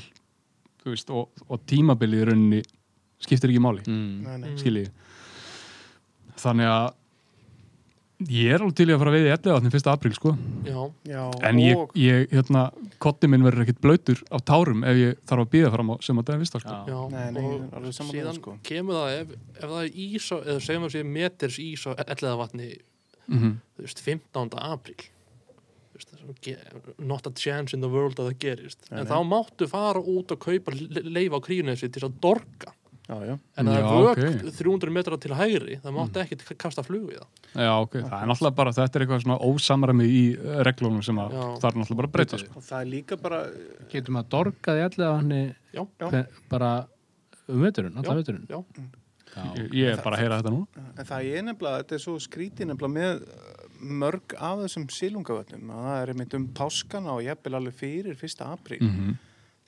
þú 0.82 0.92
veist, 0.92 1.12
og, 1.14 1.44
og 1.48 1.62
tímabilið 1.70 2.24
í 2.24 2.28
rauninni 2.28 2.62
skiptir 3.22 3.52
ekki 3.52 3.62
máli 3.62 3.84
mm. 3.86 4.50
Skilji 4.60 4.88
þannig 6.42 6.70
að 6.70 6.88
ég 8.30 8.52
er 8.54 8.62
alveg 8.62 8.74
til 8.78 8.86
í 8.90 8.94
að 8.94 9.00
fara 9.02 9.10
að 9.12 9.16
veiða 9.16 9.28
í 9.28 9.34
11. 9.36 9.70
1. 9.78 9.88
apríl 9.92 10.14
sko 10.16 10.32
já, 10.66 10.78
Já. 11.08 11.22
en 11.48 11.60
ég, 11.62 11.82
ég 11.98 12.34
hérna, 12.34 12.62
kotti 13.02 13.30
minn 13.30 13.42
verður 13.46 13.64
ekkit 13.66 13.80
blöytur 13.84 14.22
af 14.30 14.44
tárum 14.48 14.84
ef 14.84 14.96
ég 15.00 15.16
þarf 15.28 15.44
að 15.46 15.50
býða 15.56 15.72
fram 15.74 15.90
á 15.90 15.94
sem 16.06 16.18
að 16.22 16.28
daginn 16.30 16.44
vista 16.44 16.60
sko. 16.62 16.76
Já. 16.86 17.00
Nei, 17.12 17.30
nei, 17.36 17.46
er 17.72 17.88
og 17.88 17.96
síðan 17.98 18.38
sko. 18.38 18.56
kemur 18.62 18.98
það 19.00 19.16
ef, 19.20 19.34
ef 19.56 19.64
það 19.66 19.80
er 19.82 19.90
ís 20.06 20.28
á, 20.32 20.36
eða 20.42 20.60
segjum 20.68 20.86
að 20.88 20.94
sé 20.96 21.02
meters 21.16 21.58
ís 21.62 21.86
á 21.88 21.90
elliða 22.06 22.36
vatni 22.42 22.70
mm 23.28 23.58
þú 23.76 23.86
veist, 23.86 24.00
15. 24.04 24.54
apríl 24.58 25.08
er 26.46 26.94
not 26.98 27.26
a 27.26 27.30
chance 27.30 27.74
in 27.74 27.80
the 27.80 27.88
world 27.88 28.18
að 28.18 28.30
það 28.32 28.38
gerist 28.42 28.86
en 28.90 29.02
nei. 29.02 29.08
þá 29.10 29.18
máttu 29.28 29.68
fara 29.70 30.00
út 30.00 30.32
og 30.34 30.40
kaupa 30.42 30.72
le- 30.74 31.02
leif 31.04 31.34
á 31.36 31.38
kríunesi 31.44 31.90
til 31.92 32.02
að 32.08 32.16
dorga 32.24 32.72
já, 33.08 33.16
já. 33.26 33.34
en 33.58 33.68
það 33.68 33.76
er 33.78 33.86
vök 34.06 34.20
ok. 34.22 34.54
300 34.58 34.94
metra 34.94 35.18
til 35.20 35.34
hægri 35.36 35.78
það 35.82 35.96
mátti 35.96 36.22
ekkit 36.22 36.44
kasta 36.60 36.84
flug 36.86 37.10
í 37.10 37.18
það. 37.18 37.28
Já, 37.52 37.72
ok, 37.74 37.96
það 37.98 38.16
er 38.18 38.30
náttúrulega 38.30 38.58
bara, 38.60 38.74
þetta 38.78 38.98
er 38.98 39.04
eitthvað 39.04 39.22
svona 39.24 39.38
ósamræmi 39.48 40.08
í 40.08 40.22
eh, 40.36 40.62
reglunum 40.68 41.04
sem 41.06 41.20
að 41.22 41.36
það 41.36 41.68
er 41.68 41.78
náttúrulega 41.82 42.00
bara 42.00 42.10
að 42.10 42.16
breyta, 42.16 42.40
sko. 42.42 42.64
það 42.68 42.78
er 42.80 42.90
líka 42.92 43.20
bara 43.20 43.42
Getum 43.92 44.18
að 44.22 44.32
dorgaði 44.36 44.86
allir 44.88 45.06
að 45.08 45.16
hann 45.20 46.26
bara 46.52 46.72
um 47.50 47.64
veturinn, 47.66 47.96
já, 47.96 48.04
alla 48.04 48.20
veturinn? 48.20 48.48
Já, 48.48 48.60
Já, 49.32 49.44
Ég, 49.72 49.86
er 49.88 50.00
bara 50.04 50.18
að 50.18 50.20
heyra 50.20 50.38
þetta 50.42 50.50
nú. 50.52 50.66
en 50.76 51.06
það 51.08 51.28
er 51.32 51.44
nefnilega, 51.46 51.78
þetta 51.80 51.94
er 51.96 52.00
svo 52.02 52.18
skrítið 52.20 52.68
nefnilega 52.68 52.92
með 52.98 53.22
uh, 53.24 53.62
mörg 54.02 54.34
af 54.36 54.58
þessum 54.60 54.84
sílungavötnum 54.92 55.70
að 55.72 55.86
það 55.86 56.00
er 56.02 56.12
einmitt 56.12 56.36
um 56.36 56.44
páskana 56.52 57.14
og 57.14 57.22
jafnvel 57.24 57.56
alveg 57.56 57.78
fyrir 57.78 58.18
fyrsta 58.20 58.50
apríl. 58.52 58.82
Mm 58.84 59.14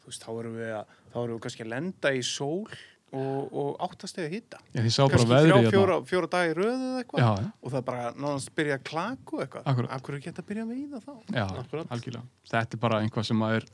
þú 0.05 0.13
veist, 0.13 0.25
þá 0.25 0.33
erum 0.43 0.59
við 0.59 0.73
að 0.77 0.97
þá 1.15 1.17
erum 1.23 1.37
við 1.37 1.43
kannski 1.47 1.65
að 1.65 1.71
lenda 1.73 2.13
í 2.13 2.23
sól 2.29 2.75
og, 3.15 3.55
og 3.55 3.85
áttastega 3.87 4.31
hitta 4.33 4.61
Ég 4.75 4.89
sá 4.93 5.05
bara 5.07 5.25
þrjá, 5.25 5.57
hérna. 5.57 5.73
fjóra, 5.75 5.99
fjóra 6.09 6.31
dagi 6.33 6.57
röðu 6.59 6.89
eða 6.91 7.03
eitthvað 7.03 7.23
Já, 7.25 7.51
og 7.63 7.75
það 7.75 7.85
bara 7.91 8.09
náðast 8.19 8.55
byrja 8.59 8.79
að 8.79 8.87
klaku 8.91 9.43
eitthvað 9.45 9.69
Akkúrat. 9.73 9.93
Akkur 9.99 10.17
er 10.19 10.25
geta 10.25 10.43
að 10.43 10.49
byrja 10.51 10.65
að 10.65 10.73
veiða 10.75 11.03
þá 11.05 11.13
já, 11.39 11.45
Akkúrat. 11.45 11.95
algjörlega. 11.95 12.25
Þetta 12.55 12.79
er 12.79 12.83
bara 12.87 13.01
einhvað 13.05 13.29
sem 13.31 13.45
að 13.47 13.57
er, 13.61 13.69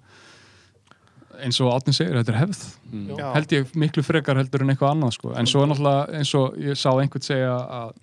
eins 1.47 1.61
og 1.65 1.73
Átni 1.73 1.95
segir, 1.97 2.19
þetta 2.21 2.35
er 2.35 2.41
hefð. 2.43 2.63
Mm. 2.91 3.11
Held 3.39 3.57
ég 3.57 3.75
miklu 3.85 4.05
frekar 4.05 4.41
heldur 4.41 4.65
en 4.65 4.75
eitthvað 4.75 4.95
annað, 4.97 5.17
sko. 5.17 5.33
En 5.39 5.49
svo 5.49 5.65
er 5.65 5.71
náttúrulega, 5.71 6.21
eins 6.21 6.35
og 6.39 6.59
ég 6.61 6.79
sá 6.81 6.91
einhvern 6.93 7.25
segja 7.25 7.55
að 7.81 7.95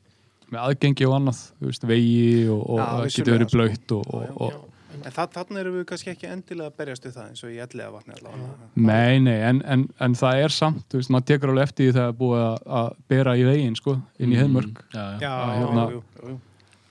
með 0.47 0.63
aðgengi 0.63 1.07
og 1.07 1.15
annað, 1.17 1.43
þú 1.59 1.69
veist, 1.69 1.85
vegi 1.89 2.47
og, 2.53 2.61
og 2.63 2.81
það 2.81 3.05
getur 3.17 3.33
verið 3.35 3.49
sko. 3.49 3.57
blöytt 3.57 3.95
og, 3.97 4.17
og. 4.47 4.57
En 5.05 5.11
það, 5.15 5.29
þannig 5.37 5.59
erum 5.61 5.75
við 5.77 5.85
kannski 5.91 6.09
ekki 6.13 6.27
endilega 6.31 6.71
að 6.71 6.77
berjast 6.81 7.05
við 7.07 7.13
það 7.17 7.29
eins 7.29 7.43
og 7.43 7.51
í 7.53 7.57
ellega 7.65 7.91
vatni 7.93 8.13
allavega. 8.17 8.69
Nei, 8.75 9.19
nei, 9.19 9.35
en, 9.49 9.61
en, 9.75 9.85
en 10.07 10.15
það 10.17 10.41
er 10.45 10.55
samt, 10.55 10.83
þú 10.89 11.01
veist, 11.01 11.11
maður 11.13 11.27
tekur 11.31 11.53
alveg 11.53 11.67
eftir 11.69 11.85
því 11.85 11.91
þegar 11.93 12.07
það 12.07 12.13
er 12.13 12.17
búið 12.21 12.43
að, 12.47 12.57
að 12.81 12.89
bera 13.13 13.35
í 13.37 13.45
veginn, 13.47 13.75
sko, 13.79 13.95
inn 14.19 14.33
í 14.33 14.39
heimörk. 14.41 14.81
Já, 14.93 15.03
já. 15.03 15.19
Já, 15.21 15.31
að 15.37 15.53
hérna- 15.61 15.87
jú, 15.93 16.01
jú, 16.01 16.33
jú. 16.33 16.39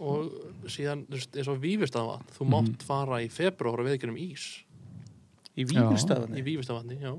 og 0.07 0.70
síðan 0.77 1.05
þú 1.09 1.16
veist, 1.16 1.37
eins 1.41 1.49
og 1.53 1.61
vífistavatn 1.62 2.33
þú 2.37 2.49
mátt 2.53 2.83
fara 2.85 3.20
í 3.24 3.28
februar 3.33 3.81
og 3.81 3.87
veðgjörnum 3.89 4.19
ís 4.20 4.47
Í 5.57 5.62
í 5.65 5.69
vífurstaðinni. 5.70 6.43
vífistavatni, 6.45 6.99
já, 7.01 7.15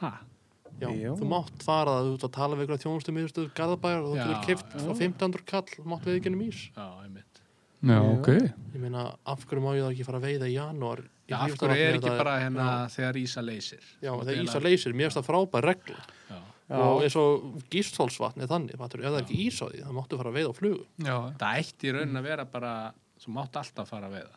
Ha? 0.00 0.12
já. 0.80 0.88
Já. 0.94 1.10
þú 1.18 1.26
mátt 1.28 1.64
fara 1.66 1.96
að 1.98 2.06
þú 2.06 2.14
ert 2.14 2.26
að 2.28 2.34
tala 2.36 2.56
við 2.56 2.68
ykkur 2.68 2.78
þjónustu 2.84 3.12
miðurstöð 3.16 3.48
Garðabæjar 3.58 4.04
og 4.04 4.12
þú 4.12 4.16
Já, 4.16 4.22
getur 4.28 4.46
keift 4.46 4.70
á 4.78 4.78
1500 4.94 5.42
kall 5.50 5.88
mátt 5.90 6.06
veðgjörnum 6.06 6.44
ís 6.46 6.60
Já, 6.76 6.86
einmitt. 7.02 7.26
Já, 7.80 7.94
Já. 7.96 8.00
ok. 8.12 8.28
ég 8.74 8.80
meina, 8.82 9.06
af 9.24 9.46
hverju 9.48 9.62
má 9.64 9.70
ég 9.76 9.84
þá 9.86 9.90
ekki 9.94 10.04
fara 10.04 10.18
að 10.20 10.26
veiða 10.28 10.48
í 10.50 10.54
janúar 10.58 11.00
Já, 11.30 11.36
af 11.46 11.54
hverju 11.56 11.80
er 11.80 11.96
ekki 11.96 12.10
það 12.10 12.18
bara 12.20 12.34
hérna 12.42 12.66
þegar 12.92 13.18
ísa 13.22 13.42
leysir? 13.46 13.84
já, 14.04 14.10
þegar 14.20 14.42
ísa 14.44 14.60
leysir, 14.64 14.92
mér 14.98 15.08
finnst 15.08 15.20
það 15.20 15.28
frábær 15.30 15.66
regla 15.70 15.96
Já. 16.30 16.40
og 16.76 17.00
eins 17.06 17.16
og 17.18 17.46
gístholsvatn 17.72 18.44
er 18.44 18.50
þannig, 18.52 18.76
fattur, 18.78 19.00
ef 19.02 19.10
það 19.10 19.16
er 19.20 19.24
ekki 19.24 19.40
ís 19.46 19.58
á 19.58 19.66
því 19.72 19.80
þá 19.86 19.90
máttu 19.96 20.18
fara 20.20 20.30
að 20.30 20.36
veiða 20.38 20.52
á 20.52 20.58
flugu 20.60 20.84
Já, 21.08 21.16
Það 21.40 21.62
ætti 21.64 21.88
í 21.88 21.94
raunin 21.96 22.20
að 22.20 22.28
vera 22.30 22.44
bara, 22.52 22.74
þú 23.24 23.34
mátt 23.40 23.56
alltaf 23.62 23.88
fara 23.90 24.06
að 24.10 24.18
veiða. 24.20 24.36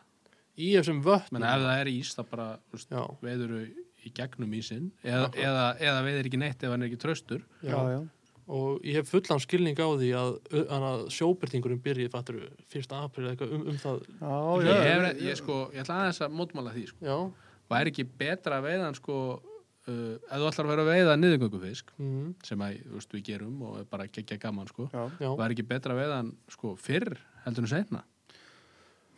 í 0.58 0.72
þessum 0.78 1.04
vötnum 1.04 1.40
Menn 1.42 1.50
ef 1.52 1.62
það 1.68 1.80
er 1.84 1.92
ís, 1.94 2.16
þá 2.16 2.24
bara 2.32 2.48
veist, 2.72 2.96
veiður 3.22 3.54
í 4.04 4.12
gegnum 4.18 4.54
ísinn 4.58 4.90
eða, 5.04 5.30
eða, 5.36 5.68
eða 5.80 6.02
veiður 6.08 6.28
ekki 6.32 6.40
neitt 6.42 6.64
ef 6.64 6.74
hann 6.74 6.82
er 6.84 6.90
ekki 6.90 7.00
tröstur. 7.04 7.44
Já, 7.64 7.78
já. 7.94 8.00
Og 8.48 8.82
ég 8.84 8.98
hef 9.00 9.08
fullan 9.14 9.40
skilning 9.44 9.78
á 9.80 9.88
því 9.96 10.10
að, 10.20 10.34
að 10.76 11.06
sjóbyrtingurinn 11.16 11.82
byrjið 11.84 12.12
fattur, 12.12 12.42
1. 12.74 12.92
april 12.98 13.30
eitthvað 13.32 13.54
um, 13.56 13.64
um 13.72 13.80
það 13.80 14.02
Já, 14.20 14.36
Ég, 14.68 14.84
hef, 14.84 15.22
ég, 15.24 15.40
sko, 15.40 15.58
ég 15.74 15.86
ætla 15.86 16.00
aðeins 16.02 16.22
að 16.26 16.36
mótmála 16.42 16.74
því, 16.76 16.86
sko. 16.92 17.00
já, 17.08 17.18
Og 17.70 17.76
er 17.80 17.90
ekki 17.94 18.06
betra 18.20 18.60
að 18.60 18.66
veiða 18.68 18.84
hann, 18.90 18.98
sko, 19.00 19.18
uh, 19.88 20.16
ef 20.28 20.42
þú 20.44 20.50
ætlar 20.50 20.68
að 20.68 20.72
vera 20.74 20.84
að 20.84 20.90
veiða 20.92 21.16
niðurgöngufisk, 21.22 21.94
mm, 21.98 22.28
sem 22.46 22.66
að, 22.68 22.80
veist, 22.98 23.16
við 23.16 23.24
gerum 23.32 23.62
og 23.70 23.78
er 23.80 23.88
bara 23.90 24.08
geggja 24.12 24.38
gaman, 24.44 24.68
sko. 24.70 24.90
Já, 24.94 25.06
já, 25.24 25.30
Og 25.32 25.40
er 25.48 25.56
ekki 25.56 25.66
betra 25.72 25.96
að 25.96 26.02
veiða 26.04 26.20
hann, 26.20 26.34
sko, 26.52 26.74
fyrr 26.76 27.16
heldur 27.46 27.64
en 27.68 27.72
seinna. 27.72 28.04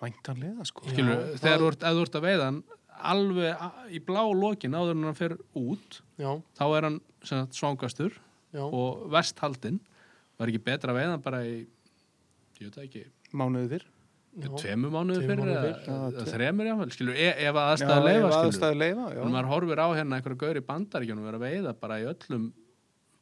væntanlega 0.02 0.66
sko. 0.68 0.86
Skilur, 0.92 1.22
þegar 1.40 1.62
þú 1.62 1.68
ert, 1.72 1.84
ert 2.06 2.18
að 2.20 2.26
veiða 2.28 2.48
hann 2.50 2.64
alveg 3.12 3.64
í 3.92 4.00
blá 4.06 4.22
lokin 4.32 4.76
áður 4.78 4.96
en 4.96 5.08
hann 5.10 5.18
fer 5.18 5.34
út, 5.58 6.00
já, 6.22 6.30
þá 6.56 6.64
er 6.78 6.88
hann 6.90 6.98
sem 7.26 7.42
sagt, 7.42 7.58
svangastur 7.58 8.14
já, 8.56 8.64
og 8.66 9.04
vesthaldinn. 9.14 9.80
Var 10.40 10.52
ekki 10.52 10.64
betra 10.66 10.92
að 10.96 10.98
veiða 11.02 11.20
bara 11.24 11.44
í, 11.48 11.58
ég 12.60 12.66
veit 12.70 12.76
það 12.80 12.88
ekki, 12.90 13.04
Mánuði 13.36 13.70
fyrr. 13.76 13.86
já. 14.36 14.50
tveimu 14.60 14.90
mánuði 14.92 15.22
Tveimur 15.22 15.30
fyrir 15.30 15.44
mánuðum 15.46 16.10
eða, 16.12 16.26
þremur 16.34 16.68
jáfnvel, 16.70 16.90
skilur, 16.96 17.16
e 17.16 17.28
ef 17.32 17.56
að 17.56 17.56
Já, 17.56 17.70
aðstæða 17.76 18.02
leifa, 18.06 18.32
skilur. 18.52 18.76
leifa, 18.82 19.06
já. 19.16 19.20
Og 19.24 19.30
maður 19.32 19.48
horfir 19.54 19.80
á 19.80 19.88
hérna 19.96 20.18
einhverja 20.20 20.40
gaur 20.44 20.60
í 20.60 20.64
bandaríkjónum 20.72 21.28
vera 21.30 21.40
að 21.40 21.46
veiða 21.46 21.74
bara 21.80 22.00
í 22.02 22.08
öllum, 22.12 22.50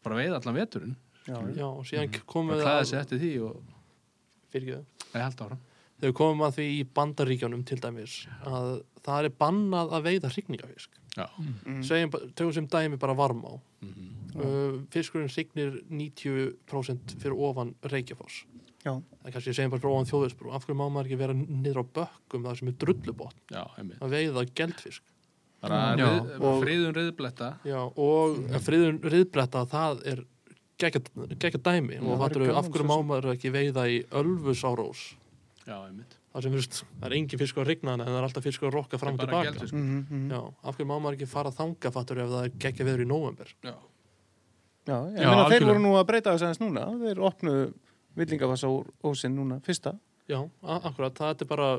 bara 0.04 0.16
veiða 0.18 0.40
allan 0.42 0.58
veturinn. 0.58 0.96
Já, 1.28 1.38
já. 1.56 1.68
og 1.70 1.86
síðan 1.88 2.18
komum 2.26 2.56
Og 2.56 2.58
við 2.58 2.66
klæða 2.66 2.82
að 2.82 2.90
sig 2.90 3.00
eftir 3.00 3.22
því 3.22 3.32
og 3.46 3.62
það 4.52 4.74
er 5.14 5.24
halda 5.24 5.46
áfram. 5.46 5.62
þegar 6.02 6.16
komum 6.20 6.42
að 6.48 6.58
því 6.58 6.66
í 6.74 6.82
bandaríkjónum 6.98 7.62
til 7.70 7.78
dæmis 7.80 8.16
að 8.44 8.68
það 9.06 9.28
er 9.30 9.36
bannað 9.40 9.94
að 9.96 10.04
veiða 10.10 10.32
hrygningafisk 10.34 10.90
Já. 11.16 11.28
Mm. 11.38 12.10
tökum 12.36 12.54
sem 12.58 12.68
dæmi 12.68 12.98
bara 13.00 13.14
varmá 13.16 13.60
Mhm. 13.84 14.23
Uh, 14.36 14.82
fiskurinn 14.94 15.32
signir 15.32 15.80
90% 15.90 17.16
fyrir 17.22 17.38
ofan 17.50 17.76
Reykjafoss 17.84 18.44
Já. 18.84 18.98
það 18.98 19.30
er 19.30 19.36
kannski 19.38 19.56
segjum 19.56 19.72
bara 19.72 19.84
fyrir 19.84 19.96
ofan 19.96 20.12
þjóðisbrú 20.12 20.54
af 20.54 20.66
hverju 20.66 20.80
má 20.80 20.86
maður 20.90 21.10
ekki 21.10 21.22
vera 21.22 21.38
niður 21.40 21.84
á 21.84 21.86
bökkum 22.00 22.46
það 22.48 22.60
sem 22.60 22.72
er 22.74 22.78
einmitt. 23.78 24.02
að 24.02 24.16
veiða 24.18 24.46
geldfisk 24.54 25.04
rið, 25.64 26.32
friðun 26.60 26.96
riðbletta. 26.98 27.50
Já, 27.64 27.80
og 27.88 28.40
friðun 28.66 29.00
riðbretta 29.00 29.64
það 29.72 30.02
er 30.12 30.24
gegga 30.82 31.60
dæmi 31.64 32.00
og 32.02 32.10
það 32.10 32.24
fattur 32.24 32.44
gaman 32.44 32.60
af 32.60 32.70
hverju 32.74 32.90
má 32.90 32.98
maður 33.08 33.30
ekki 33.36 33.54
veiða 33.54 33.86
í 33.88 34.02
Ölfusárós 34.12 35.04
Já, 35.64 35.78
einmitt. 35.86 36.18
það 36.34 36.46
sem 36.46 36.58
veist, 36.58 36.82
það 37.00 37.08
er 37.08 37.16
engin 37.20 37.40
fiskur 37.40 37.64
að 37.64 37.72
rigna 37.72 37.96
hana 37.96 38.08
en 38.08 38.12
það 38.12 38.20
er 38.20 38.28
alltaf 38.28 38.48
fiskur 38.50 38.68
að 38.70 38.76
rokka 38.80 39.00
fram 39.00 39.16
og 39.16 39.24
tilbaka. 39.24 39.70
Mm 39.72 40.06
-hmm. 40.10 40.26
Já, 40.34 40.42
af 40.64 40.76
hverju 40.76 40.90
má 40.90 40.96
maður 41.00 41.18
ekki 41.18 41.30
fara 41.32 41.52
þanga 41.52 41.92
fattur 41.92 42.20
ef 42.20 42.30
það 42.30 42.44
er 42.44 42.52
geggja 42.60 42.86
veður 42.86 43.06
í 43.06 43.08
nóvember 43.08 43.56
Já. 43.64 43.76
Já, 44.84 44.98
ég 45.16 45.24
meina 45.24 45.46
þeir 45.52 45.68
voru 45.70 45.84
nú 45.84 45.94
að 45.96 46.08
breyta 46.10 46.34
þess 46.34 46.48
aðeins 46.48 46.62
núna. 46.64 46.88
Þeir 47.04 47.22
opnu 47.24 47.54
villingafassa 48.20 48.72
úr 48.72 48.90
ósinn 49.08 49.38
núna, 49.38 49.60
fyrsta. 49.64 49.96
Já, 50.30 50.40
akkurat, 50.64 51.16
það 51.18 51.42
er 51.44 51.48
bara 51.50 51.70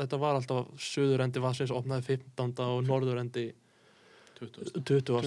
þetta 0.00 0.18
var 0.18 0.38
alltaf 0.38 0.70
söðurendi 0.82 1.42
vassins 1.42 1.70
opnaði 1.74 2.16
15. 2.16 2.64
og 2.66 2.80
norðurendi 2.88 3.44
20. 4.40 4.82
20. 4.82 5.20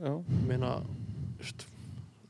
Já. 0.00 0.14
Ég 0.14 0.46
meina, 0.48 0.78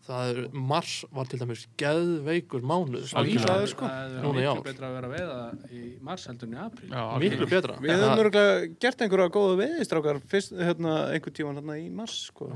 það 0.04 0.30
er 0.30 0.38
mars 0.52 0.92
var 1.16 1.28
til 1.30 1.38
dæmis 1.40 1.62
geðveikur 1.80 2.64
mánuð. 2.66 3.06
Íslandi. 3.08 3.38
Það 3.44 3.62
er 3.64 3.70
sko. 3.72 3.88
Það 3.88 4.16
er 4.18 4.36
miklu 4.38 4.64
betra 4.66 4.88
að 4.90 4.94
vera 4.98 5.08
að 5.08 5.14
veiða 5.14 5.70
í 5.72 5.82
mars 6.08 6.26
heldur 6.30 6.48
en 6.50 6.54
í 6.54 6.60
apríl. 6.64 6.88
Já, 6.92 7.04
miklu 7.24 7.48
betra 7.50 7.76
Við 7.80 7.94
höfum 7.94 8.22
örgulega 8.24 8.68
gert 8.84 9.04
einhverja 9.06 9.32
góða 9.38 9.58
veiðistrákar 9.62 10.20
fyrst, 10.34 10.54
hérna, 10.60 10.94
einhver 11.14 11.34
tíman 11.40 11.60
hérna 11.60 11.78
í 11.80 11.86
mars, 11.90 12.16
sko. 12.30 12.50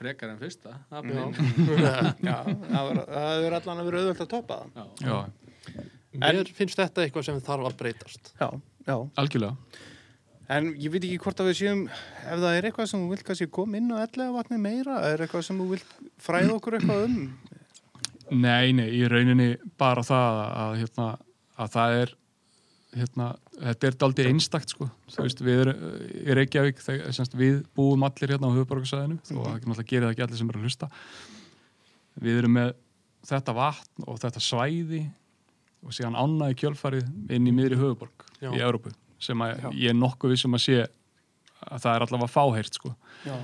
Frekar 0.00 0.34
en 0.34 0.38
fyrsta, 0.42 0.74
Já, 0.90 1.00
apríl. 1.00 1.18
Já, 2.26 2.38
það 2.44 2.82
var- 2.90 3.04
það 3.06 3.28
hefur 3.36 3.58
allan 3.60 3.82
að 3.82 3.90
vera 3.90 4.02
auðvöld 4.02 4.24
að 4.26 4.32
toppa 4.36 4.60
það. 4.62 4.88
Já. 5.06 5.10
Já, 5.10 5.18
Mér 6.16 6.48
finnst 6.56 6.78
þetta 6.80 7.02
eitthvað 7.04 7.24
sem 7.28 7.40
þarf 7.44 7.66
að 7.68 7.74
breytast 7.76 8.30
Já, 8.40 8.46
já. 8.88 8.94
algjörlega. 9.20 9.56
En 10.52 10.68
ég 10.78 10.92
veit 10.92 11.02
ekki 11.02 11.18
hvort 11.24 11.40
að 11.42 11.48
við 11.50 11.56
séum, 11.58 11.80
ef 12.22 12.42
það 12.42 12.52
er 12.54 12.68
eitthvað 12.68 12.90
sem 12.92 13.00
þú 13.02 13.08
vilt 13.10 13.24
kannski 13.26 13.48
koma 13.50 13.80
inn 13.80 13.88
á 13.90 13.98
ellega 14.04 14.34
vatni 14.36 14.58
meira, 14.62 15.00
er 15.08 15.24
eitthvað 15.24 15.48
sem 15.48 15.58
þú 15.58 15.66
vilt 15.72 15.96
fræða 16.22 16.52
okkur 16.54 16.76
eitthvað 16.78 17.08
um? 17.08 17.16
Nei, 18.30 18.70
nei, 18.74 18.86
í 18.94 19.02
rauninni 19.10 19.48
bara 19.78 20.04
það 20.06 20.38
að, 20.44 20.76
hérna, 20.82 21.08
að 21.58 21.74
það 21.74 21.96
er 22.02 22.14
hérna, 22.96 23.28
þetta 23.58 23.88
er 23.88 23.98
daldið 24.00 24.30
einstakt 24.30 24.72
sko, 24.72 24.88
þú 25.12 25.26
veist, 25.26 25.42
við 25.44 25.62
erum 25.64 25.84
í 26.06 26.36
Reykjavík, 26.38 26.82
þegar, 26.82 27.14
semst, 27.16 27.36
við 27.38 27.60
búum 27.76 28.06
allir 28.06 28.34
hérna 28.34 28.50
á 28.50 28.56
höfuborgarsæðinu, 28.56 29.18
þó 29.26 29.34
að 29.36 29.42
það 29.42 29.56
náttúrulega 29.56 29.90
gerir 29.90 30.06
það 30.06 30.14
ekki 30.14 30.26
allir 30.26 30.40
sem 30.40 30.52
eru 30.52 30.60
að 30.60 30.68
hlusta. 30.68 30.90
Við 32.26 32.40
erum 32.40 32.54
með 32.56 32.70
þetta 33.26 33.56
vatn 33.56 34.06
og 34.06 34.20
þetta 34.22 34.44
svæði 34.46 35.02
og 35.86 35.96
síðan 35.96 36.46
í 36.48 36.54
kjölfarið 36.62 37.34
inn 37.36 37.50
í 37.50 37.54
miðri 37.54 37.78
höfuborg 37.80 38.24
Já. 38.40 38.50
í 38.54 38.62
Európu, 38.62 38.94
sem 39.22 39.44
ég 39.72 39.90
er 39.90 39.96
nokkuð 39.96 40.34
vissum 40.34 40.56
að 40.56 40.64
sé 40.66 40.82
að 41.66 41.82
það 41.82 41.92
er 41.94 42.04
allavega 42.06 42.32
fáheyrt 42.32 42.76
sko. 42.78 42.92
Já. 43.26 43.36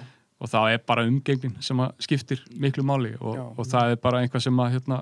og 0.43 0.51
það 0.51 0.75
er 0.75 0.81
bara 0.87 1.07
umgengnin 1.07 1.55
sem 1.63 1.81
að 1.81 1.93
skiptir 2.03 2.41
miklu 2.61 2.85
máli 2.87 3.13
og, 3.21 3.39
og 3.57 3.67
það 3.67 3.95
er 3.95 4.01
bara 4.03 4.23
einhvað 4.23 4.45
sem 4.45 4.61
að 4.61 4.73
hérna, 4.77 4.99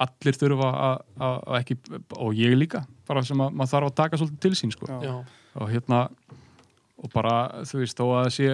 allir 0.00 0.38
þurfa 0.40 0.70
að, 0.72 1.02
að, 1.20 1.38
að 1.46 1.58
ekki, 1.60 1.76
og 2.16 2.38
ég 2.38 2.56
líka 2.56 2.82
bara 3.08 3.22
sem 3.26 3.40
að 3.44 3.54
maður 3.54 3.72
þarf 3.74 3.90
að 3.90 3.96
taka 4.00 4.20
svolítið 4.20 4.42
til 4.46 4.56
sín 4.56 4.74
sko. 4.74 4.88
Og 5.60 5.72
hérna 5.72 6.04
og 7.00 7.10
bara 7.12 7.64
þú 7.68 7.82
veist 7.82 7.98
þó 7.98 8.06
að 8.08 8.22
það 8.22 8.34
sé 8.36 8.50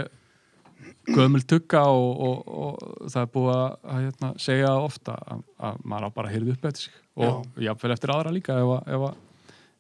gömul 1.17 1.43
tugga 1.49 1.83
og, 1.89 2.21
og, 2.27 2.41
og 2.47 3.11
það 3.13 3.23
er 3.23 3.31
búið 3.33 3.53
að, 3.55 3.77
að 3.93 4.03
hérna, 4.05 4.31
segja 4.43 4.73
ofta 4.83 5.17
að, 5.23 5.45
að 5.69 5.81
maður 5.87 6.09
á 6.11 6.17
bara 6.19 6.31
að 6.31 6.37
heyrðu 6.37 6.57
upp 6.57 6.69
eftir 6.71 6.87
sig. 6.87 6.99
Og 7.17 7.63
jáfnvel 7.65 7.95
eftir 7.95 8.13
aðra 8.13 8.35
líka 8.35 8.59
ef, 8.61 8.73
að, 8.93 9.07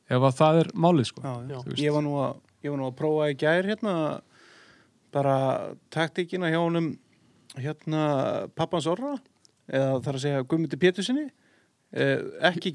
ef, 0.09 0.20
að, 0.20 0.33
það 0.39 0.61
er 0.62 0.70
málið 0.87 1.11
sko. 1.11 1.24
Já. 1.24 1.59
Ég 1.83 1.97
var 1.97 2.05
nú 2.07 2.16
að, 2.23 2.39
ég 2.65 2.74
var 2.74 2.81
nú 2.81 2.89
að 2.91 2.99
prófa 3.01 3.31
í 3.33 3.39
gær 3.41 3.70
hérna 3.70 3.97
bara 5.15 5.37
taktíkina 5.95 6.51
hjá 6.53 6.61
honum 6.61 6.93
hérna 7.57 8.05
pappans 8.59 8.89
orra 8.91 9.16
eða 9.66 9.99
þarf 10.05 10.19
að 10.19 10.23
segja 10.27 10.45
Guðmundi 10.47 10.78
Pétursinni 10.81 11.24
eh, 11.97 12.20
ekki. 12.51 12.73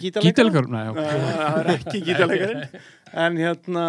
Nei, 0.74 0.82
það 0.98 1.60
er 1.62 1.70
ekki 1.76 2.02
gítarleikarinn 2.08 2.82
en 3.12 3.40
hérna, 3.40 3.86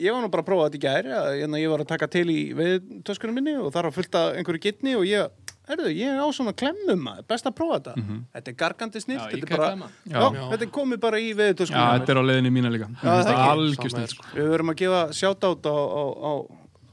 ég 0.00 0.14
var 0.14 0.24
nú 0.24 0.30
bara 0.32 0.44
að 0.44 0.48
prófa 0.48 0.68
þetta 0.68 0.80
í 0.80 0.84
gær 0.84 1.08
hérna, 1.12 1.60
ég 1.62 1.72
var 1.72 1.84
að 1.84 1.90
taka 1.92 2.10
til 2.10 2.26
í 2.32 2.40
veiðtöskunum 2.58 3.38
minni 3.38 3.56
og 3.60 3.70
þar 3.74 3.90
var 3.90 3.96
fullt 3.98 4.20
af 4.20 4.38
einhverju 4.38 4.64
gitni 4.66 4.96
og 4.98 5.06
ég, 5.08 5.43
erðu, 5.72 5.92
ég 5.96 6.18
á 6.20 6.26
svona 6.34 6.52
klemmum 6.56 7.00
maður, 7.06 7.26
best 7.30 7.48
að 7.48 7.54
prófa 7.58 7.78
þetta. 7.78 8.16
Þetta 8.34 8.52
er 8.52 8.56
gargandi 8.62 9.02
snilt, 9.02 9.22
Já, 9.22 9.30
þetta 9.32 9.46
er 9.46 9.54
bara 9.54 9.70
já, 10.04 10.18
Já. 10.18 10.42
þetta 10.50 10.66
er 10.66 10.72
komið 10.74 11.00
bara 11.04 11.20
í 11.20 11.30
Já, 11.30 11.36
veiðtöskunum 11.40 11.94
þetta 11.94 12.14
er 12.14 12.20
á 12.20 12.24
leiðinni 12.28 12.52
mína 12.54 12.72
líka. 12.74 12.90
Er. 13.04 14.12
sko. 14.12 14.26
við 14.34 14.50
verum 14.54 14.72
að 14.74 14.78
gefa 14.82 15.00
sjátátt 15.20 15.68
á, 15.70 15.76
á, 15.76 16.02
á, 16.04 16.32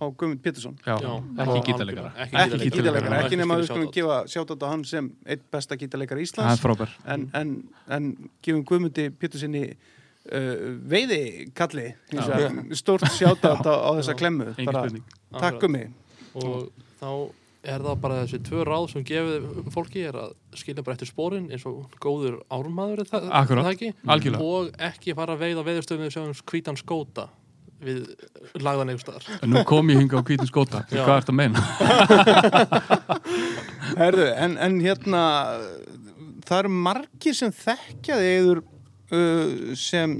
á 0.02 0.06
Guðmund 0.10 0.44
Pétursson. 0.46 0.78
Já, 0.86 0.96
Já, 1.04 1.12
ekki 1.46 1.64
gítarleikara. 1.72 2.12
Ekki 2.26 2.70
gítarleikara, 2.70 3.24
ekki 3.26 3.42
nema 3.42 3.58
að 3.58 3.64
við 3.64 3.72
skulum 3.72 3.96
gefa 3.98 4.20
sjátátt 4.32 4.64
á 4.64 4.68
hann 4.72 4.86
sem 4.88 5.10
eitt 5.26 5.44
besta 5.52 5.80
gítarleikara 5.80 6.22
það 6.22 6.30
Íslands 6.30 6.64
frábær. 6.64 6.96
En, 7.06 7.28
en, 7.38 7.58
en 7.92 8.14
gefum 8.42 8.64
Guðmundi 8.70 9.10
Pétursinni 9.12 9.66
uh, 9.72 10.80
veiði 10.88 11.52
kalli 11.58 11.92
stórt 12.78 13.10
sjátátt 13.18 13.68
á, 13.68 13.74
á 13.78 13.90
þessa 14.00 14.16
klemmu. 14.18 14.54
Takk 15.36 15.68
um 15.68 15.78
mig 15.78 15.92
og 16.32 16.72
þá 17.02 17.12
er 17.62 17.84
það 17.86 18.00
bara 18.02 18.22
þessi 18.24 18.40
tvö 18.48 18.64
ráð 18.66 18.88
sem 18.94 19.04
gefið 19.06 19.68
fólki 19.74 20.02
er 20.10 20.16
að 20.18 20.32
skilja 20.58 20.84
bara 20.86 20.96
eftir 20.98 21.10
spórin 21.12 21.50
eins 21.54 21.66
og 21.70 21.92
góður 22.02 22.40
ármaður 22.50 23.04
er 23.04 23.10
það, 23.12 23.28
Akkúrat. 23.38 23.62
er 23.62 23.68
það 23.68 23.76
ekki 23.76 23.92
Algjörlega. 24.16 24.48
og 24.48 24.72
ekki 24.90 25.16
fara 25.20 25.36
að 25.38 25.44
veiða 25.46 25.66
veðurstöðum 25.70 26.08
við 26.08 26.16
sjáum 26.16 26.34
hvítan 26.52 26.80
skóta 26.82 27.28
við 27.82 28.02
lagðan 28.62 28.92
einhver 28.94 29.06
staðar 29.06 29.40
En 29.42 29.54
Nú 29.54 29.64
kom 29.70 29.90
ég 29.90 29.98
hinga 30.02 30.22
á 30.22 30.26
hvítum 30.26 30.50
skóta. 30.50 30.84
Hvað 30.90 31.16
ertu 31.22 31.34
að 31.34 31.40
meina? 31.40 31.64
Herðu, 34.02 34.28
en, 34.38 34.58
en 34.62 34.78
hérna 34.84 35.22
það 36.46 36.58
eru 36.64 36.74
margir 36.90 37.38
sem 37.38 37.54
þekkja 37.56 38.20
þig 38.22 38.36
eður 38.42 38.62
uh, 39.14 39.74
sem 39.78 40.18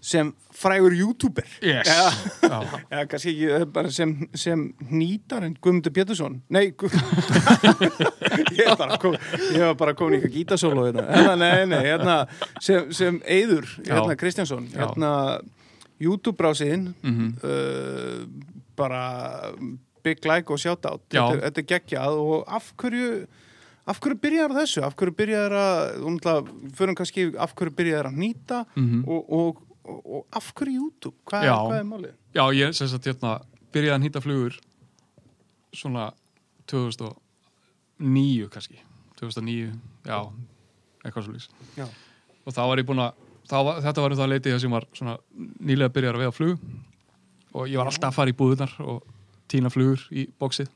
sem 0.00 0.32
frægur 0.60 0.92
youtuber 0.92 1.46
Yes. 1.64 1.88
Já. 1.88 2.60
Já, 2.90 3.06
kannski 3.08 3.32
ekki 3.32 3.46
eh, 3.56 3.90
sem, 3.96 4.12
sem 4.36 4.64
nýtar 4.90 5.44
en 5.46 5.54
Guðmundur 5.62 5.92
Pétursson 5.96 6.40
Nei, 6.52 6.70
Guð... 6.76 6.92
ég, 8.58 8.64
er 8.66 8.76
bara 8.78 8.98
kom, 9.00 9.16
bara 9.80 9.94
komin 9.96 10.18
í 10.18 10.20
eitthvað 10.20 10.34
gítasólu 10.36 10.86
hérna. 10.88 11.06
hérna, 11.14 11.36
Nei, 11.40 11.64
nei, 11.70 11.80
hérna 11.86 12.16
sem, 12.60 12.90
sem 12.96 13.20
Eyður, 13.24 13.66
hérna 13.86 14.14
Já. 14.14 14.20
Kristjánsson 14.20 14.68
Já. 14.72 14.82
hérna 14.84 15.12
YouTube-brásiðinn 16.00 16.94
Mhm. 17.02 17.26
uh, 17.44 18.24
bara 18.76 19.52
big 20.02 20.24
like 20.24 20.48
og 20.52 20.58
shoutout 20.58 21.02
Já. 21.12 21.26
þetta, 21.28 21.34
er- 21.34 21.42
þetta 21.50 21.60
er 21.60 21.68
geggjað 21.74 22.20
og 22.20 22.44
af 22.48 22.72
hverju 22.80 23.26
af 23.90 23.98
hverju 24.00 24.16
byrjar 24.22 24.52
þessu, 24.54 24.82
af 24.86 24.94
hverju 24.96 25.14
byrjar 25.18 25.52
að 25.56 26.04
um, 26.06 26.18
fyrir 26.76 26.94
kannski 26.94 27.24
af 27.36 27.54
hverju 27.58 27.74
byrjar 27.76 28.06
að 28.10 28.16
nýta 28.22 28.64
Mhm. 28.76 29.04
og, 29.08 29.32
og, 29.32 29.62
og, 29.84 30.00
og 30.04 30.26
af 30.36 30.52
hverju 30.56 30.80
YouTube, 30.84 31.16
hvað, 31.28 31.44
Já. 31.48 31.54
hvað 31.66 31.78
er 31.78 31.88
málið? 31.88 32.14
Já, 32.34 32.44
ég 32.54 32.74
sem 32.76 32.88
sagt 32.90 33.06
hérna 33.10 33.32
byrjaði 33.74 33.96
að 33.96 34.02
nýta 34.04 34.22
flugur 34.24 34.58
svona 35.74 36.10
2009 36.70 38.48
kannski 38.52 38.78
2009, 39.20 39.72
já 40.06 40.18
eitthvað 41.04 41.26
svo 41.26 41.34
Já. 41.76 41.86
og 42.46 42.54
þá 42.54 42.60
var 42.70 42.80
ég 42.80 42.86
búin 42.88 43.02
að 43.04 43.12
þá 43.50 43.56
var, 43.66 43.80
þetta 43.84 44.04
var 44.04 44.14
um 44.14 44.20
það 44.20 44.30
leitið 44.34 44.58
sem 44.62 44.74
var 44.74 44.86
svona 44.96 45.16
nýlega 45.60 45.90
að 45.90 45.94
byrja 45.96 46.12
að 46.14 46.20
veiða 46.22 46.36
flug 46.36 46.58
og 47.50 47.66
ég 47.68 47.80
var 47.80 47.90
alltaf 47.90 48.10
að 48.12 48.18
fara 48.20 48.30
í 48.32 48.36
búðunar 48.38 48.74
og 48.84 49.02
tína 49.50 49.72
flugur 49.72 50.04
í 50.14 50.26
bóksið 50.40 50.70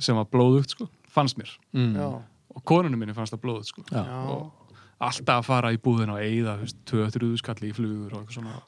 sem 0.00 0.16
var 0.16 0.28
blóðugt 0.30 0.70
sko, 0.76 0.88
fannst 1.10 1.38
mér 1.40 1.50
Mm. 1.74 1.94
Já, 1.98 2.06
og 2.54 2.64
konunum 2.66 2.98
minni 2.98 3.14
fannst 3.14 3.34
það 3.34 3.42
blóðugt 3.44 3.70
sko 3.70 3.82
Já. 3.90 4.02
já, 4.02 4.18
og 4.34 4.59
alltaf 5.00 5.40
að 5.40 5.46
fara 5.48 5.74
í 5.74 5.80
búðina 5.80 6.16
og 6.16 6.24
eigða 6.24 6.56
2-3 6.90 7.30
skalli 7.40 7.70
í 7.70 7.76
flugur 7.76 8.14
og 8.14 8.22
eitthvað 8.22 8.36
svona 8.38 8.58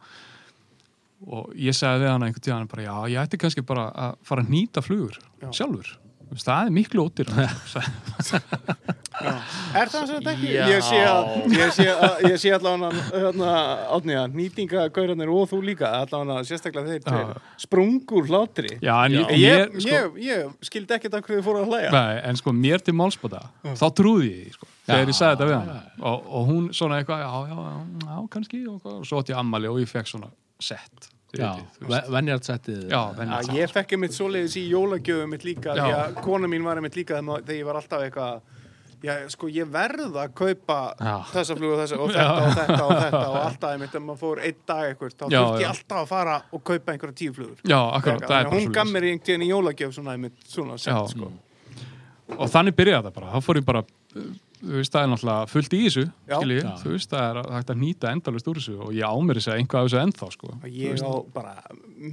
og 1.23 1.53
ég 1.55 1.77
sagði 1.77 2.03
við 2.03 2.11
hana 2.11 2.29
einhvern 2.29 2.47
tíðan 2.47 2.71
bara 2.71 2.87
já, 2.87 2.95
ég 3.13 3.21
ætti 3.23 3.39
kannski 3.39 3.65
bara 3.67 3.89
að 3.95 4.17
fara 4.27 4.43
að 4.43 4.55
nýta 4.55 4.83
flugur 4.83 5.19
Já. 5.43 5.51
sjálfur 5.55 5.93
það 6.41 6.67
er 6.67 6.71
miklu 6.79 7.05
óttir 7.09 7.29
já. 7.29 7.49
Er 9.23 9.91
það 9.93 10.07
sem 10.09 10.17
þetta 10.17 10.33
ekki? 10.33 10.49
Já. 10.51 10.63
Ég 10.73 10.81
sé 10.87 10.99
að, 11.05 11.27
ég 11.55 11.73
sé 11.77 11.85
að, 11.93 12.15
ég 12.27 12.39
sé 12.41 12.51
allavega 12.57 13.03
hérna, 13.13 13.51
átniða, 13.95 14.23
nýtingagauranir 14.35 15.31
og 15.31 15.45
þú 15.51 15.61
líka, 15.69 15.91
allavega 16.01 16.43
sérstaklega 16.49 16.97
þeir 16.97 17.37
sprungur 17.61 18.27
hlátri. 18.31 18.73
já, 18.83 18.95
en 19.05 19.15
ég, 19.21 19.31
Ég, 19.43 19.77
sko, 19.85 20.01
ég, 20.17 20.19
ég 20.27 20.67
skildi 20.67 20.97
ekkert 20.97 21.19
af 21.21 21.27
hverju 21.29 21.39
þið 21.39 21.47
fóru 21.47 21.63
að 21.63 21.71
hlæja. 21.71 21.93
nei, 21.95 22.17
en 22.33 22.41
sko 22.41 22.57
mér 22.57 22.83
til 22.83 22.97
málspota 22.99 23.45
þá 23.69 23.87
trúði 24.01 24.33
ég 24.33 24.57
sko, 24.57 24.71
þegar 24.89 25.13
ég 25.13 25.21
sagði 25.21 25.37
þetta 25.37 25.51
við 25.53 25.57
hana 25.61 25.79
og, 26.01 26.29
og 26.41 26.51
hún 26.51 26.69
svona 26.75 26.99
eitthvað, 27.03 27.23
já, 27.23 27.31
já, 27.53 27.57
já, 27.69 28.09
já 28.09 28.29
kannski 28.35 28.63
og, 28.73 28.93
svo 29.07 29.23
átti 29.23 29.37
ég 29.37 29.43
ammali 29.45 29.71
og 29.71 29.83
ég 29.85 29.93
fekk 29.93 30.11
svona 30.17 30.33
sett 30.63 31.12
þið 31.33 31.41
Já, 31.43 31.51
vitið, 31.53 31.77
þú 31.81 31.93
veist. 31.93 32.11
venjartsettið 32.17 32.81
já, 32.83 32.89
Já, 32.93 33.03
venja 33.19 33.43
ég 33.57 33.71
fekk 33.73 33.93
einmitt 33.97 34.17
svoleiðis 34.17 34.57
í 34.61 34.65
jólagjöfum 34.73 35.31
mitt 35.33 35.45
líka, 35.49 35.77
Já. 35.77 35.85
því 35.87 35.95
að 36.01 36.19
kona 36.27 36.51
mín 36.53 36.67
var 36.67 36.77
einmitt 36.81 36.97
líka 36.99 37.21
þegar 37.23 37.57
ég 37.57 37.65
var 37.71 37.79
alltaf 37.81 38.05
eitthvað 38.09 38.59
Já, 39.03 39.17
sko, 39.35 39.49
ég 39.51 39.67
verð 39.67 40.15
að 40.15 40.29
kaupa 40.39 40.77
þessa 41.33 41.57
flugu 41.59 41.73
og 41.75 41.81
þessa 41.81 41.97
og 41.99 42.13
þetta 42.13 42.35
og 42.39 42.53
þetta 42.55 42.85
og 42.85 42.93
þetta 43.03 43.23
og 43.33 43.39
alltaf 43.41 43.73
einmitt 43.73 43.97
ef 43.99 44.05
maður 44.07 44.21
fór 44.21 44.43
einn 44.47 44.61
dag 44.71 44.83
eitthvað, 44.93 45.17
þá 45.19 45.25
Já, 45.33 45.41
þurfti 45.43 45.65
ég 45.65 45.71
alltaf 45.73 45.99
að 45.99 46.07
fara 46.13 46.37
og 46.55 46.63
kaupa 46.71 46.93
einhverja 46.95 47.17
tíu 47.19 47.33
flugur. 47.35 47.57
já, 47.67 47.81
akkurat, 47.97 48.23
það 48.29 48.37
er 48.37 48.47
bara 48.47 48.61
hún 48.61 48.77
gaf 48.77 48.93
mér 48.93 49.09
einhvern 49.09 49.27
veginn 49.27 49.43
í 49.43 49.51
jólagjöf 49.51 49.97
svona 49.97 50.15
einmitt 50.15 50.39
svona 50.47 50.77
Já. 50.79 50.85
sett, 50.85 51.17
sko. 51.17 51.33
og 52.39 52.53
þannig 52.55 52.77
byrjaði 52.79 53.09
það 53.09 53.17
bara 53.19 53.33
þá 53.35 53.43
fór 53.49 53.59
ég 53.59 53.67
bara, 53.73 53.83
þú 54.63 54.79
veist, 54.79 54.93
það 54.95 55.05
er 55.05 55.11
náttúrulega 55.13 55.51
fullt 55.51 55.75
í 55.75 55.81
þessu, 55.83 56.05
skilji, 56.29 56.63
þú 56.83 56.95
veist, 56.95 57.11
það 57.13 57.29
er 57.29 57.51
hægt 57.57 57.73
að 57.75 57.81
nýta 57.83 58.13
endalust 58.15 58.51
úr 58.51 58.61
þessu 58.61 58.75
og 58.79 58.91
ég 58.97 59.15
ámur 59.19 59.39
þess 59.39 59.51
að 59.51 59.61
einhvað 59.61 59.83
af 59.83 59.89
þessu 59.89 60.01
ennþá, 60.03 60.29
sko. 60.37 60.51
Og 60.55 60.79
ég 60.79 61.03
á 61.03 61.13
bara 61.35 61.55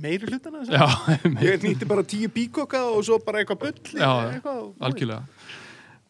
meiri 0.04 0.30
hlutana 0.30 0.64
þess 0.64 0.74
já, 0.74 0.86
Ég 1.50 1.66
nýtti 1.66 1.90
bara 1.90 2.06
tíu 2.14 2.30
bíkoka 2.34 2.84
og 2.90 3.02
svo 3.08 3.20
bara 3.26 3.44
eitthvað 3.44 3.66
bull 3.66 4.06
algjörlega. 4.90 5.22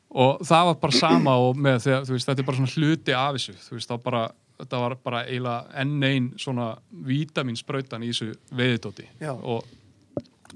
Og 0.09 0.45
það 0.49 0.69
var 0.71 0.77
bara 0.81 0.97
sama 0.97 1.35
og 1.37 1.59
með 1.59 1.83
þegar, 1.85 2.05
þú 2.07 2.15
veist, 2.15 2.29
þetta 2.31 2.41
er 2.41 2.47
bara 2.47 2.61
svona 2.61 2.75
hluti 2.77 3.17
af 3.17 3.35
þessu, 3.37 3.57
þú 3.67 3.75
veist, 3.77 3.91
þá 3.91 4.05
bara 4.07 4.23
þetta 4.59 4.79
var 4.83 4.95
bara 5.03 5.25
eiginlega 5.27 5.81
enn 5.81 6.07
einn 6.07 6.31
svona 6.39 6.71
vítamínsprautan 7.07 8.03
í 8.03 8.09
þessu 8.11 8.33
veiðdóti 8.55 9.05
Já. 9.21 9.31
og, 9.31 9.63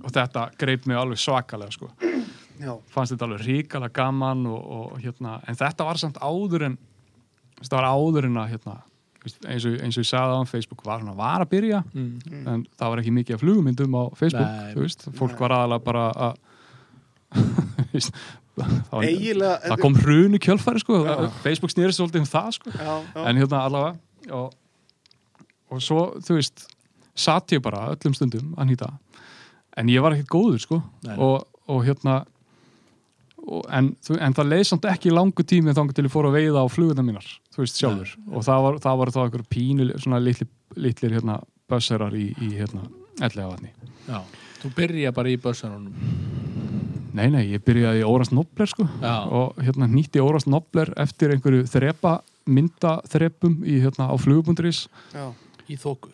og 0.01 0.09
þetta 0.11 0.49
greip 0.59 0.87
mig 0.89 0.99
alveg 0.99 1.21
svakalega, 1.23 1.71
sko 1.71 1.91
Já, 2.63 2.73
fannst 2.93 3.13
þetta 3.13 3.27
alveg 3.27 3.45
ríkala 3.47 3.91
gaman 3.93 4.47
og, 4.49 4.63
og 4.77 4.97
hérna, 5.03 5.37
en 5.47 5.59
þetta 5.59 5.87
var 5.87 6.01
samt 6.01 6.19
áður 6.23 6.67
en 6.69 6.79
þetta 7.61 7.79
var 7.79 7.89
áður 7.91 8.29
en 8.29 8.39
að 8.41 8.53
hérna, 8.53 8.77
eins, 9.23 9.65
og, 9.67 9.75
eins 9.79 9.97
og 9.97 10.05
ég 10.05 10.09
sagði 10.09 10.39
á 10.39 10.51
Facebook 10.51 10.85
var 10.87 11.03
svona 11.03 11.17
var 11.17 11.43
að 11.43 11.51
byrja 11.53 11.83
mm. 11.91 12.47
en 12.53 12.65
það 12.79 12.93
var 12.93 13.03
ekki 13.03 13.15
mikið 13.19 13.37
af 13.37 13.43
flugmyndum 13.43 13.99
á 13.99 14.03
Facebook 14.19 14.47
Nei. 14.47 14.71
þú 14.73 14.85
veist, 14.85 15.05
fólk 15.19 15.43
var 15.43 15.57
aðalega 15.57 15.85
bara 15.87 16.07
að 16.27 16.41
það, 18.53 18.73
var, 18.91 19.07
eiginlega 19.07 19.53
það 19.63 19.79
kom 19.81 19.95
hrunu 20.01 20.41
kjölfæri 20.41 20.83
sko, 20.83 20.99
Facebook 21.45 21.73
snýrist 21.73 21.99
svolítið 21.99 22.23
um 22.23 22.29
það 22.29 22.51
sko. 22.59 22.73
Já, 22.73 22.91
já, 23.15 23.23
en 23.23 23.39
hérna 23.41 23.63
allavega 23.67 24.37
og, 24.37 24.53
og 25.73 25.81
svo, 25.83 26.03
þú 26.23 26.37
veist 26.37 26.67
satt 27.13 27.55
ég 27.55 27.63
bara 27.63 27.87
öllum 27.93 28.15
stundum 28.17 28.53
að 28.57 28.71
nýta. 28.71 28.91
En 29.77 29.89
ég 29.89 30.03
var 30.05 30.15
ekkert 30.15 30.31
góður 30.33 30.61
sko. 30.61 30.79
Nei. 31.05 31.15
og, 31.17 31.47
og 31.69 31.81
hérna 31.87 32.21
en, 33.43 33.89
en 34.19 34.35
það 34.37 34.49
leið 34.49 34.63
samt 34.69 34.85
ekki 34.87 35.11
langu 35.13 35.45
tími 35.47 35.75
þangar 35.75 35.97
til 35.97 36.05
ég 36.07 36.13
fór 36.13 36.29
að 36.29 36.37
veiða 36.37 36.63
á 36.63 36.67
fluguna 36.71 37.05
mínar 37.05 37.27
þú 37.53 37.63
veist 37.63 37.79
sjálfur. 37.79 38.13
Og 38.31 38.45
það 38.45 38.67
var, 38.67 38.79
það 38.85 39.01
var 39.01 39.13
þá 39.15 39.19
einhver 39.25 39.45
pínu 39.51 39.89
svona 39.97 40.21
litli, 40.23 40.47
litlir 40.79 41.17
hérna 41.17 41.39
bösserar 41.69 42.15
í, 42.17 42.29
í 42.39 42.53
hérna 42.55 42.87
ellega 43.21 43.51
vatni 43.51 43.73
Já, 44.07 44.21
þú 44.61 44.73
byrja 44.77 45.13
bara 45.15 45.33
í 45.33 45.37
bössunum 45.41 45.91
Nei, 47.13 47.27
nei, 47.29 47.43
ég 47.51 47.61
byrjaði 47.61 48.01
í 48.01 48.05
Órast 48.09 48.33
Nobler 48.33 48.65
sko. 48.71 48.87
Já. 48.97 49.29
og 49.29 49.59
hérna 49.61 49.85
nýtti 49.85 50.17
Órast 50.23 50.47
Nobler 50.49 50.89
eftir 50.97 51.35
einhverju 51.35 51.67
þrepa 51.69 52.15
myndaþrepum 52.49 53.59
í 53.69 53.77
hérna 53.83 54.09
á 54.09 54.15
flugubunduris 54.17 54.87
já. 55.13 55.29
í 55.69 55.77
þóku 55.77 56.09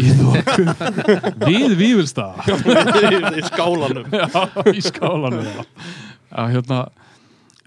í 0.00 0.08
þoku. 0.16 0.64
Við 1.48 1.74
Vífilstað 1.76 2.38
í 3.36 3.42
skálanum. 3.44 4.06
Já, 4.08 4.28
í 4.72 4.84
skálanum 4.84 5.50
já. 6.32 6.42
Já, 6.42 6.48
hérna, 6.56 6.78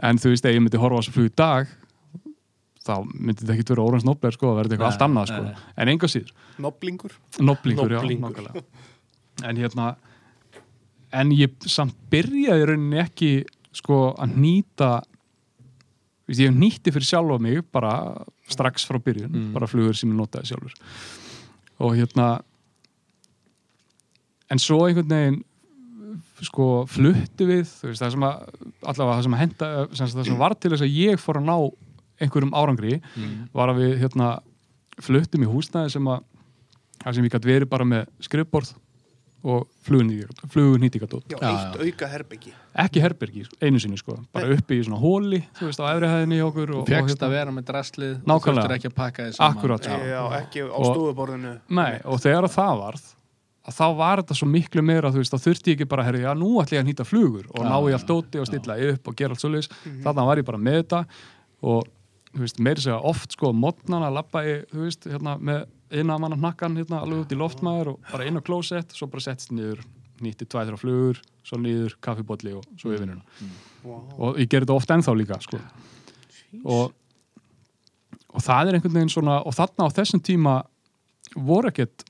en 0.03 0.17
þú 0.17 0.29
veist, 0.33 0.45
ef 0.45 0.55
ég 0.55 0.61
myndi 0.65 0.77
horfa 0.81 0.97
á 0.97 1.01
þessu 1.01 1.13
flug 1.15 1.29
í 1.29 1.35
dag 1.35 1.67
þá 2.85 2.93
myndi 3.13 3.41
þetta 3.41 3.53
ekki 3.55 3.67
vera 3.71 3.85
Órast 3.87 4.05
Nobler 4.05 4.31
sko, 4.35 4.51
það 4.51 4.57
verði 4.59 4.75
eitthvað 4.75 4.91
allt 4.91 5.01
annað 5.07 5.29
sko 5.31 5.71
en 5.81 5.89
enga 5.93 6.07
síður, 6.11 6.33
Noblingur 6.61 7.15
Noblingur, 7.39 7.91
já, 7.95 7.97
Noblingur. 8.01 8.29
nákvæmlega 8.29 8.63
en 9.49 9.57
hérna 9.57 9.87
en 11.15 11.31
ég 11.31 11.55
samt 11.65 11.95
byrjaði 12.11 12.61
í 12.61 12.67
rauninni 12.69 12.99
ekki 13.01 13.31
sko 13.73 14.13
að 14.17 14.35
nýta 14.37 14.91
Vist, 16.25 16.41
ég 16.41 16.49
nýtti 16.57 16.89
fyrir 16.89 17.05
sjálfa 17.05 17.35
mig 17.39 17.59
bara 17.71 17.91
strax 18.49 18.81
frá 18.89 18.97
byrjun, 18.97 19.29
Mm. 19.29 19.51
bara 19.53 19.67
flugur 19.69 19.93
sem 19.95 20.09
ég 20.09 20.17
notaði 20.17 20.47
sjálfur 20.49 20.73
og 21.79 21.93
hérna 21.95 22.41
en 24.49 24.57
svo 24.61 24.79
einhvern 24.87 25.09
veginn 25.09 25.43
sko 26.43 26.85
fluttu 26.91 27.45
við 27.47 27.63
veist, 27.63 28.01
það 28.01 28.11
sem 28.11 28.23
að, 28.27 28.45
allavega 28.83 29.15
það 29.17 29.23
sem 29.23 29.33
að 29.37 29.39
henda 29.45 29.69
sem 29.95 30.07
það 30.07 30.25
sem 30.25 30.37
var 30.41 30.55
til 30.59 30.71
þess 30.73 30.81
að 30.83 30.95
ég 30.99 31.19
fór 31.23 31.39
að 31.39 31.45
ná 31.47 31.57
einhverjum 32.25 32.53
árangri 32.55 33.01
Mm. 33.15 33.49
var 33.53 33.69
að 33.71 33.79
við 33.83 33.93
hérna 34.03 34.39
fluttum 35.01 35.43
í 35.43 35.47
húsnæði 35.51 35.91
sem 35.91 36.07
að 36.07 36.23
það 37.03 37.13
sem 37.15 37.23
ég 37.27 37.31
gæti 37.35 37.47
verið 37.51 37.69
bara 37.69 37.85
með 37.85 38.05
skrifborð 38.23 38.73
og 39.45 39.67
flugunýtingadótt 40.49 41.29
Já, 41.29 41.37
Já, 41.37 41.49
eitt 41.51 41.75
auka 41.85 42.07
herbyggi. 42.09 42.53
ekki 42.81 43.01
herbergi, 43.03 43.43
einu 43.61 43.79
sinni 43.79 43.97
sko 43.99 44.15
bara 44.33 44.47
uppi 44.55 44.79
í 44.79 44.85
svona 44.87 44.97
hóli, 44.97 45.43
þú 45.59 45.67
veist, 45.69 45.79
á 45.83 45.85
efri 45.93 46.07
hæðinni 46.09 46.39
hjá 46.39 46.45
okkur 46.47 46.71
og, 46.79 46.87
Fjöxt 46.89 47.19
og 47.21 47.27
að 47.27 47.35
vera 47.35 47.51
með 47.53 47.67
draslið 47.69 48.15
og 48.15 48.25
Nákvæmlega. 48.31 48.71
ekki 50.41 50.63
á 50.65 50.77
Og-. 50.81 50.95
Nei, 51.69 51.93
og 52.05 52.19
þegar 52.25 52.49
það 52.55 52.73
varð 52.81 53.05
að 53.65 53.73
þá 53.79 53.85
var 53.97 54.21
þetta 54.21 54.35
svo 54.37 54.47
miklu 54.47 54.81
meira 54.85 55.09
þú 55.11 55.21
veist, 55.23 55.33
þá 55.33 55.41
þurfti 55.47 55.71
ég 55.71 55.79
ekki 55.79 55.87
bara, 55.89 56.03
herri, 56.05 56.19
já, 56.21 56.33
nú 56.37 56.51
ætla 56.61 56.77
ég 56.77 56.83
að 56.83 56.89
nýta 56.91 57.05
flugur 57.07 57.45
og 57.49 57.63
Já, 57.63 57.69
ná 57.69 57.77
ég 57.89 57.93
allt 57.97 58.07
dóti 58.11 58.39
og 58.41 58.47
stilla 58.47 58.75
upp 58.91 59.07
og 59.07 59.15
gera 59.15 59.33
allt 59.33 59.41
svoleiðis 59.41 59.69
Mhm. 59.85 60.01
þarna 60.03 60.25
var 60.25 60.37
ég 60.37 60.45
bara 60.45 60.57
með 60.57 60.77
þetta 60.83 61.05
og 61.63 61.87
þú 62.35 62.39
veist, 62.43 62.59
meiri 62.59 62.81
segja 62.83 62.99
oft 63.03 63.31
sko 63.31 63.53
mótnana 63.53 64.11
lappa 64.13 64.43
ég, 64.45 64.65
þú 64.69 64.83
veist, 64.85 65.03
hérna 65.09 65.37
með 65.39 65.65
innan 65.91 66.19
manna 66.21 66.35
hnakkan 66.35 66.75
hérna 66.77 67.01
alveg 67.01 67.25
út 67.25 67.31
í 67.31 67.37
loftmaður 67.39 67.87
og 67.93 67.99
bara 68.11 68.25
inn 68.25 68.37
á 68.37 68.41
klósett, 68.41 68.91
svo 68.93 69.07
bara 69.09 69.21
settst 69.21 69.51
niður 69.51 69.81
nýtti 70.21 70.45
tvæð 70.45 70.69
þrjá 70.71 70.79
flugur, 70.79 71.21
svo 71.43 71.57
niður 71.57 71.95
kaffibólli 72.01 72.53
og 72.55 72.63
svo 72.77 72.89
Mm. 72.91 72.95
yfir 72.95 73.07
hérna 73.07 73.21
Wow. 73.83 74.03
og 74.17 74.37
ég 74.37 74.47
gerði 74.49 74.65
þetta 74.65 74.75
oft 74.75 74.89
ennþá 74.89 75.15
líka 75.17 75.41
sko. 75.41 75.59
og, 76.65 76.93
og 78.33 78.41
það 78.41 78.67
er 78.69 78.73
einhvern 78.77 78.93
veginn 78.93 79.09
svona 79.13 79.41
og 79.45 79.53
þarna 79.53 79.87
á 79.87 79.95
þessum 79.95 80.21
tíma 80.21 80.63
voru 81.35 81.69
ekkert 81.71 82.03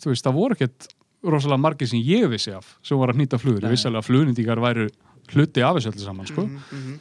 þú 0.00 0.10
veist, 0.12 0.24
það 0.26 0.34
voru 0.38 0.56
ekkert 0.58 0.88
rosalega 1.24 1.60
margir 1.60 1.88
sem 1.88 2.00
ég 2.04 2.28
vissi 2.28 2.52
af 2.52 2.74
sem 2.84 2.98
voru 3.00 3.12
að 3.14 3.20
nýta 3.22 3.38
flugur, 3.40 3.62
Nei. 3.62 3.68
ég 3.70 3.74
vissi 3.76 3.88
alveg 3.88 4.02
að 4.02 4.08
flugnýtingar 4.10 4.60
væru 4.60 4.88
hluti 5.32 5.62
af 5.64 5.76
þessu 5.78 5.92
öllu 5.94 6.04
saman 6.04 6.26
sko. 6.28 6.42
Mhm, 6.44 6.60
mhm. 6.70 6.98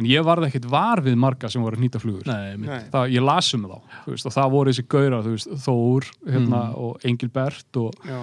en 0.00 0.04
ég 0.10 0.24
varði 0.26 0.48
ekkert 0.48 0.66
var 0.70 1.00
við 1.02 1.16
marga 1.18 1.48
sem 1.50 1.62
voru 1.62 1.76
að 1.76 1.84
nýta 1.84 2.00
flugur 2.02 2.26
Nei, 2.26 2.80
það, 2.90 3.10
ég 3.14 3.22
las 3.24 3.52
um 3.54 3.64
þá 3.68 3.76
þú 4.06 4.10
veist, 4.14 4.26
og 4.26 4.32
það 4.32 4.50
voru 4.50 4.70
þessi 4.72 4.86
gaurar 4.88 5.22
þú 5.26 5.34
veist, 5.36 5.48
Þór 5.66 6.10
hérna, 6.26 6.60
Mm. 6.70 6.74
og 6.78 7.00
Engilbert 7.04 7.76
og, 7.76 7.94
Já, 8.06 8.20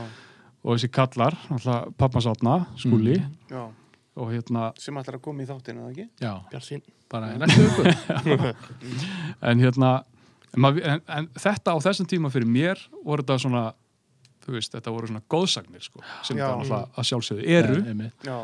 og 0.63 0.75
þessi 0.77 0.89
kallar 0.91 1.35
pappans 1.97 2.25
átna, 2.27 2.65
skúli 2.77 3.17
Mm. 3.19 3.31
já. 3.51 3.67
og 4.17 4.31
hérna 4.33 4.73
Sem 4.79 4.95
ætlar 4.95 5.15
að 5.15 5.21
koma 5.21 5.43
í 5.43 5.45
þáttinu, 5.45 5.79
eða 5.79 5.91
ekki? 5.93 6.09
Já, 6.19 6.33
Bjartsýn 6.51 6.81
bara 7.09 7.33
í 7.33 7.37
næstu 7.37 7.61
viku 7.63 8.53
en 9.41 9.59
hérna 9.59 10.03
en, 10.57 10.65
en, 10.65 11.01
en 11.07 11.27
þetta 11.37 11.71
á 11.71 11.77
þessum 11.83 12.07
tíma 12.09 12.31
fyrir 12.33 12.47
mér 12.49 12.79
voru 13.05 13.23
þetta 13.23 13.39
svona 13.43 13.73
þú 14.47 14.55
veist, 14.55 14.71
þetta 14.73 14.93
voru 14.95 15.09
svona 15.11 15.21
góðsagnir 15.29 15.83
sko, 15.83 16.01
sem 16.23 16.37
Já. 16.39 16.47
þetta 16.47 16.57
náttúrulega 16.63 16.87
að 16.97 17.07
sjálfsögðu 17.11 17.47
eru. 17.57 18.09
Já. 18.23 18.37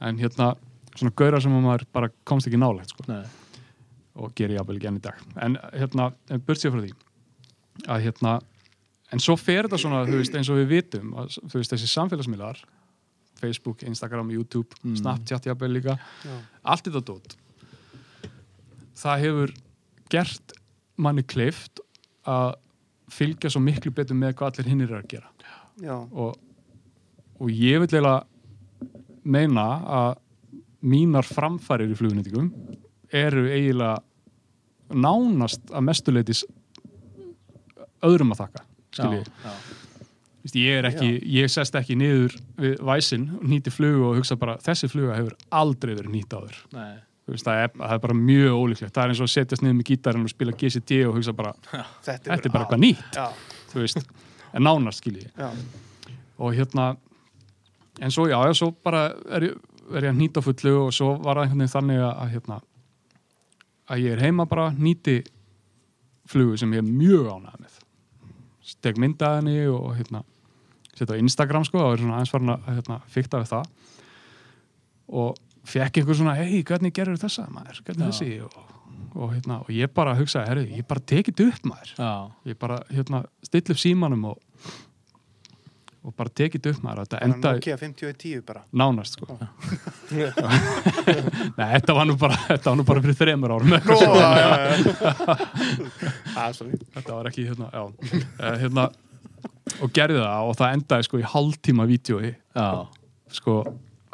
en 0.00 0.18
hérna 0.22 0.48
svona 0.94 1.12
gaurar 1.18 1.42
sem 1.42 1.52
maður 1.58 1.84
bara 1.92 2.08
komst 2.24 2.46
ekki 2.46 2.58
nálægt 2.62 2.94
sko, 2.94 3.04
Nei. 3.08 3.24
og 4.14 4.32
gerir 4.38 4.56
jafnvel 4.60 4.76
ekki 4.78 4.88
enn 4.92 5.00
í 5.00 5.02
dag 5.02 5.20
en 5.42 5.58
hérna, 5.74 6.12
en 6.30 6.40
burt 6.46 6.58
sér 6.62 6.70
frá 6.74 6.80
því 6.84 6.92
að 7.88 8.02
hérna 8.06 8.36
en 9.12 9.18
svo 9.22 9.36
fer 9.36 9.66
þetta 9.66 9.78
svona, 9.82 10.04
þú 10.06 10.18
veist, 10.22 10.34
eins 10.38 10.48
og 10.52 10.58
við 10.60 10.68
vitum 10.76 11.12
að, 11.18 11.36
þú 11.50 11.58
veist, 11.60 11.72
þessi 11.74 11.90
samfélagsmiðlar 11.92 12.62
Facebook, 13.38 13.82
Instagram, 13.86 14.30
YouTube, 14.34 14.74
Mm. 14.82 14.96
Snapchat 14.98 15.44
jafnvel 15.46 15.72
líka, 15.76 15.98
Já. 16.24 16.38
allt 16.64 16.84
þetta 16.88 17.04
dót 17.06 17.36
það 18.98 19.20
hefur 19.24 19.52
gert 20.10 20.52
manni 20.98 21.22
kleift 21.22 21.80
að 22.26 22.54
fylgja 23.14 23.50
svo 23.52 23.60
miklu 23.62 23.92
betur 23.94 24.18
með 24.18 24.34
hvað 24.38 24.50
allir 24.58 24.68
hinnir 24.72 24.90
eru 24.90 24.98
að 25.00 25.06
gera. 25.14 25.28
Og, 25.86 26.38
og 27.38 27.50
ég 27.52 27.82
vil 27.82 27.88
eiginlega 27.88 28.24
meina 29.28 29.66
að 30.00 30.10
mínar 30.88 31.26
framfærir 31.26 31.90
í 31.90 31.98
flugunýtingum 31.98 32.52
eru 33.14 33.46
eiginlega 33.50 33.98
nánast 34.94 35.68
að 35.74 35.84
mestuleitis 35.84 36.44
öðrum 38.04 38.32
að 38.32 38.44
þakka 38.44 38.64
Já, 38.98 39.10
já. 39.44 39.52
Ég 40.56 40.78
er 40.78 40.86
ekki 40.88 41.08
ég 41.28 41.50
sest 41.52 41.74
ekki 41.76 41.96
niður 41.98 42.32
við 42.56 42.78
væsin 42.88 43.26
nýti 43.44 43.72
flugu 43.74 44.06
og 44.08 44.16
hugsa 44.16 44.36
bara 44.40 44.56
þessi 44.64 44.88
fluga 44.88 45.18
hefur 45.18 45.34
aldrei 45.52 45.92
verið 45.92 46.14
nýtt 46.14 46.32
áður. 46.32 46.56
Veist, 47.28 47.44
það, 47.44 47.58
er, 47.66 47.72
það 47.76 47.92
er 47.92 48.00
bara 48.06 48.14
mjög 48.16 48.54
ólíklegt. 48.56 48.94
Það 48.96 49.02
er 49.02 49.12
eins 49.12 49.20
og 49.20 49.28
að 49.28 49.32
setjast 49.34 49.64
niður 49.64 49.76
með 49.76 49.88
gítarinn 49.90 50.24
og 50.24 50.32
spila 50.32 50.54
GCD 50.62 51.00
og 51.04 51.18
hugsa 51.18 51.34
bara, 51.36 51.52
Þetta 52.06 52.32
er 52.32 52.46
bara 52.48 52.62
eitthvað 52.64 52.80
nýtt. 52.86 53.18
Já. 53.18 53.26
þú 53.68 53.82
veist, 53.82 54.14
en 54.54 54.62
nánast 54.64 55.02
skilji 55.02 55.26
og 56.38 56.54
hérna 56.54 56.96
en 58.00 58.10
svo 58.14 58.26
já, 58.30 58.38
svo 58.54 58.70
bara 58.84 59.08
er, 59.30 59.40
ég- 59.50 59.58
er 59.96 60.02
ég 60.04 60.12
að 60.12 60.18
nýta 60.20 60.42
fullu 60.44 60.86
og 60.86 60.92
svo 60.94 61.16
var 61.22 61.36
það 61.36 61.42
einhvern 61.48 61.58
veginn 61.58 61.74
þannig 61.74 62.00
að, 62.04 62.30
hérna 62.34 62.60
að 63.88 63.98
ég 64.04 64.12
er 64.12 64.22
heima 64.26 64.46
bara 64.46 64.70
nýti 64.70 65.18
flugu 66.28 66.56
sem 66.60 66.72
ég 66.72 66.78
er 66.78 66.88
mjög 66.88 67.26
ánægð 67.32 67.60
með. 67.62 67.78
Steg 68.68 68.98
myndaðinni 69.00 69.66
og 69.72 69.94
hérna 69.96 70.22
setja 70.94 71.16
á 71.16 71.22
Instagram 71.22 71.64
sko 71.64 71.78
og 71.80 71.92
er 71.94 72.02
svona 72.02 72.18
aðeins 72.18 72.30
farin 72.34 72.52
að 72.52 72.66
hérna, 72.68 72.98
fykta 73.08 73.40
við 73.40 73.48
það. 73.48 73.70
Og 75.08 75.36
fekk 75.64 75.96
einhver 76.02 76.18
svona 76.18 76.34
hei, 76.36 76.62
hvernig 76.62 76.92
gerur 76.92 77.16
þessa 77.16 77.46
maður, 77.50 77.80
hvernig 77.86 78.04
Já. 78.04 78.10
þessi? 78.12 78.42
Og, 78.44 78.74
og, 79.14 79.32
hérna, 79.34 79.60
og 79.64 79.70
ég 79.72 79.92
bara 79.94 80.14
hugsaði, 80.18 80.48
herri, 80.50 80.66
ég 80.80 80.86
bara 80.88 81.00
tekið 81.12 81.44
upp 81.48 81.64
maður 81.70 81.94
Já. 81.98 82.10
ég 82.52 82.58
bara 82.60 82.80
hérna, 82.92 83.22
still 83.46 83.64
upp 83.74 83.80
símanum 83.80 84.24
og, 84.32 84.38
og 86.08 86.14
bara 86.16 86.30
tekið 86.40 86.70
upp 86.72 86.82
maður 86.84 87.04
þetta 87.06 87.20
endaði 87.26 87.60
Nokia 87.62 87.76
5010 87.80 88.44
bara. 88.48 88.62
nánast 88.72 89.18
sko. 89.18 89.26
Nei, 91.58 91.66
þetta 91.74 91.96
var 91.96 92.08
nú 92.08 92.16
bara 92.20 92.38
þetta 92.46 92.70
var 92.70 92.78
nú 92.80 92.86
bara 92.88 93.02
fyrir 93.04 93.18
þremur 93.18 93.54
árum 93.56 93.74
Ó, 93.74 93.76
eitthvað 93.78 94.16
já, 94.18 94.30
já, 94.38 94.48
já. 94.54 95.36
Ah, 96.38 96.50
sorry. 96.54 96.78
þetta 96.94 97.16
var 97.18 97.28
ekki 97.32 97.48
hérna, 97.50 97.68
já, 97.74 97.84
Eh, 98.38 98.56
hérna 98.64 98.88
og 99.84 99.90
gerði 99.94 100.20
það 100.22 100.48
og 100.48 100.54
það 100.58 100.74
endaði 100.78 101.06
sko 101.08 101.18
í 101.20 101.26
hálftíma 101.34 101.84
vídjói 101.90 102.28
Já. 102.56 102.68
sko, 103.36 103.58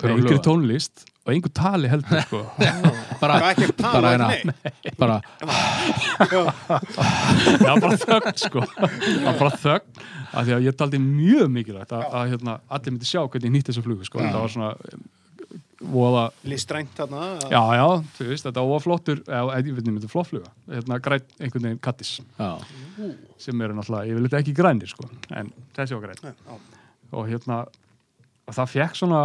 Hver 0.00 0.10
með 0.10 0.10
á 0.10 0.16
einhverju 0.16 0.34
fluga? 0.34 0.44
tónlist 0.48 1.04
og 1.24 1.32
einhver 1.32 1.52
tali 1.56 1.88
heldur 1.88 2.20
sko. 2.26 2.42
Bara, 3.24 3.38
bara, 3.80 4.10
hérna, 4.12 4.26
bara, 5.00 5.14
það 6.18 7.62
var 7.62 7.78
bara 7.80 7.96
þögn 8.02 8.40
sko. 8.42 8.64
bara 8.74 9.50
þögn 9.62 10.02
af 10.34 10.44
því 10.44 10.56
að 10.58 10.66
ég 10.66 10.76
taldi 10.76 11.00
mjög 11.00 11.52
mikilvægt 11.54 11.94
að, 11.96 12.02
að 12.10 12.32
hérna, 12.34 12.56
allir 12.68 12.92
myndi 12.92 13.08
sjá 13.08 13.22
hvernig 13.22 13.48
ég 13.48 13.54
nýtti 13.54 13.70
þessu 13.70 13.84
flugu 13.86 14.08
sko. 14.08 14.20
það 14.20 14.42
var 14.42 14.52
svona 14.52 14.72
voða 15.94 16.24
Listrænt 16.48 16.92
þarna. 16.96 17.22
Já, 17.52 17.60
já, 17.78 17.86
þú 18.16 18.26
veist, 18.30 18.46
þetta 18.46 18.64
var 18.68 18.82
flottur, 18.84 19.22
eða 19.28 19.58
ég 19.60 19.70
veit 19.70 19.86
nefnir, 19.86 20.02
þetta 20.02 20.12
flottfluga, 20.12 20.52
hérna 20.72 20.98
græn 21.04 21.24
einhvern 21.38 21.68
veginn 21.68 21.80
kattis, 21.84 22.12
já. 22.38 22.50
sem 23.42 23.64
eru 23.64 23.76
náttúrulega, 23.76 24.10
ég 24.10 24.18
vil 24.18 24.28
þetta 24.28 24.40
ekki 24.42 24.56
grænir, 24.56 24.90
sko, 24.90 25.08
en 25.36 25.50
þessi 25.76 25.98
var 25.98 26.06
græn. 26.06 26.22
Já. 26.24 26.58
Og 27.14 27.28
hérna, 27.30 27.60
og 28.44 28.56
það 28.56 28.72
fekk 28.74 29.00
svona 29.00 29.22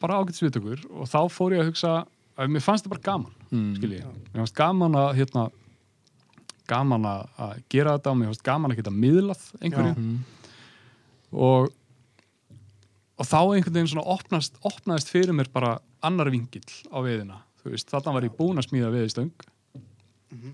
bara 0.00 0.18
ágætt 0.20 0.38
sviðtökur 0.40 0.82
og 0.90 1.08
þá 1.08 1.18
fór 1.32 1.54
ég 1.56 1.62
að 1.64 1.70
hugsa, 1.70 1.92
að 2.40 2.52
mér 2.54 2.64
fannst 2.64 2.86
það 2.86 2.94
bara 2.96 3.06
gaman, 3.10 3.34
Mm. 3.50 3.74
skilji, 3.76 4.00
mér 4.32 4.40
fannst 4.44 4.54
gaman 4.54 4.94
að, 4.94 5.08
hérna, 5.18 5.44
gaman 6.70 7.02
að 7.10 7.22
að 7.38 7.62
gera 7.74 7.96
þetta 7.98 8.10
og 8.12 8.16
mér 8.20 8.30
fannst 8.30 8.44
gaman 8.46 8.70
að 8.70 8.76
geta 8.80 8.92
miðlað 8.94 9.42
einhverju. 9.60 9.94
Mm. 9.96 10.18
og 11.32 11.70
og 13.20 13.26
þá 13.28 13.36
einhvern 13.52 13.74
veginn 13.74 13.90
svona 13.92 14.06
opnast, 14.14 14.54
opnaðist 14.64 15.10
fyrir 15.12 15.34
mér 15.36 15.50
bara 15.52 15.74
annar 16.02 16.30
vingill 16.32 16.64
á 16.88 17.04
veiðina. 17.04 17.42
Þú 17.60 17.74
veist, 17.74 17.90
þarna 17.92 18.14
var 18.16 18.24
ég 18.24 18.32
búinn 18.38 18.56
að 18.56 18.68
smíða 18.70 18.92
veiðistöng. 18.94 19.32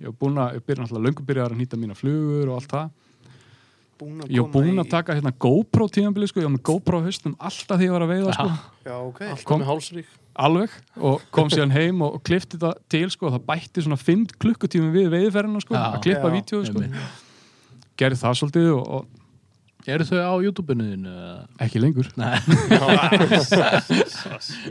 Ég 0.00 0.08
var 0.08 0.16
búinn 0.18 0.40
að, 0.42 0.56
ég 0.56 0.64
byrja 0.66 0.82
náttúrulega 0.82 1.06
löngu 1.06 1.26
byrjar 1.28 1.52
að 1.54 1.60
nýta 1.60 1.78
mína 1.78 1.94
flugur 1.94 2.48
og 2.50 2.56
allt 2.58 2.72
það 2.72 2.90
Búin 3.98 4.20
að 4.20 4.28
ég 4.30 4.42
var 4.42 4.50
koma 4.50 4.54
búinn 4.58 4.76
í- 4.76 4.82
að 4.84 4.90
taka 4.92 5.14
hérna 5.16 5.32
GoPro 5.40 5.86
tímabili 5.88 6.28
sko, 6.28 6.40
ég 6.40 6.48
var 6.48 6.54
með 6.58 6.62
GoPro 6.68 7.00
á 7.00 7.06
haustum 7.06 7.36
alltaf 7.40 7.78
því 7.80 7.86
ég 7.88 7.92
var 7.96 8.02
að 8.06 8.12
veiða 8.12 8.34
sko, 8.36 8.48
Já, 8.86 8.94
ok. 9.08 9.20
Alltaf 9.30 9.44
Kom- 9.44 9.60
með 9.62 9.66
hálsrík. 9.72 10.06
Alveg. 10.36 10.70
Og 11.00 11.22
kom 11.32 11.48
síðan 11.48 11.72
heim 11.72 12.02
og 12.02 12.18
klifti 12.22 12.58
þetta 12.58 12.74
til 12.92 13.08
sko, 13.10 13.30
það 13.32 13.46
bætti 13.48 13.82
svona 13.86 13.96
5 13.96 14.26
klukkutími 14.38 14.90
við 14.92 15.08
veiðferðina 15.14 15.62
sko, 15.64 15.74
Já. 15.74 15.94
að 15.96 16.02
klippa 16.04 16.28
vídeo 16.34 16.60
sko, 16.68 16.82
gerði 17.96 18.18
það 18.20 18.36
svolítið 18.42 18.68
og, 18.76 18.90
og 18.98 19.06
Eru 19.86 20.02
þau 20.08 20.18
á 20.18 20.34
YouTube-inu 20.42 20.84
þínu? 20.92 21.10
eða? 21.14 21.46
ekki 21.62 21.78
lengur 21.82 22.08
Nei. 22.18 22.36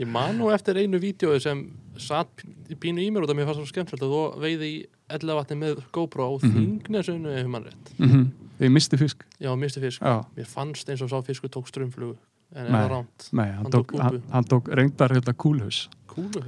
Ég 0.00 0.06
man 0.10 0.36
nú 0.38 0.50
eftir 0.52 0.76
einu 0.82 0.98
vídjói 1.00 1.38
sem 1.42 1.62
satt 2.00 2.42
pínu 2.82 3.00
í 3.04 3.08
mér 3.14 3.24
út 3.24 3.32
af 3.32 3.36
mér 3.38 3.46
fannst 3.48 3.60
það 3.62 3.64
svo 3.64 3.70
skemmtilegt 3.72 4.04
að 4.04 4.12
þú 4.12 4.20
veiði 4.42 4.66
í 4.68 4.70
ellavatni 5.16 5.56
með 5.60 5.74
GoPro 5.96 6.22
á 6.28 6.30
Mhm. 6.36 6.42
þingnesunu 6.56 7.30
ef 7.40 7.46
mann 7.48 7.64
rétt. 7.68 7.86
mm 7.98 8.24
ég 8.60 8.70
misti 8.72 8.96
fisk 8.96 9.24
Já, 9.40 9.54
misti 9.56 9.80
fisk. 9.80 10.00
Já. 10.00 10.24
Mér 10.36 10.46
fannst 10.48 10.88
eins 10.88 11.02
og 11.02 11.08
sá 11.10 11.20
fiskur 11.24 11.48
tók 11.52 11.66
strömmflugu. 11.68 12.16
En 12.54 12.66
er 12.66 12.70
það 12.72 12.88
rámt? 12.90 13.28
Nei, 13.32 13.46
hann, 13.50 13.62
Hann 13.64 13.72
tók, 13.72 13.86
tók 13.92 14.00
hann, 14.00 14.22
hann 14.32 14.44
tók 14.44 14.68
reyndar 14.68 15.08
hérna 15.10 15.32
kúlhaus 15.34 15.88
Kúlu. 16.08 16.42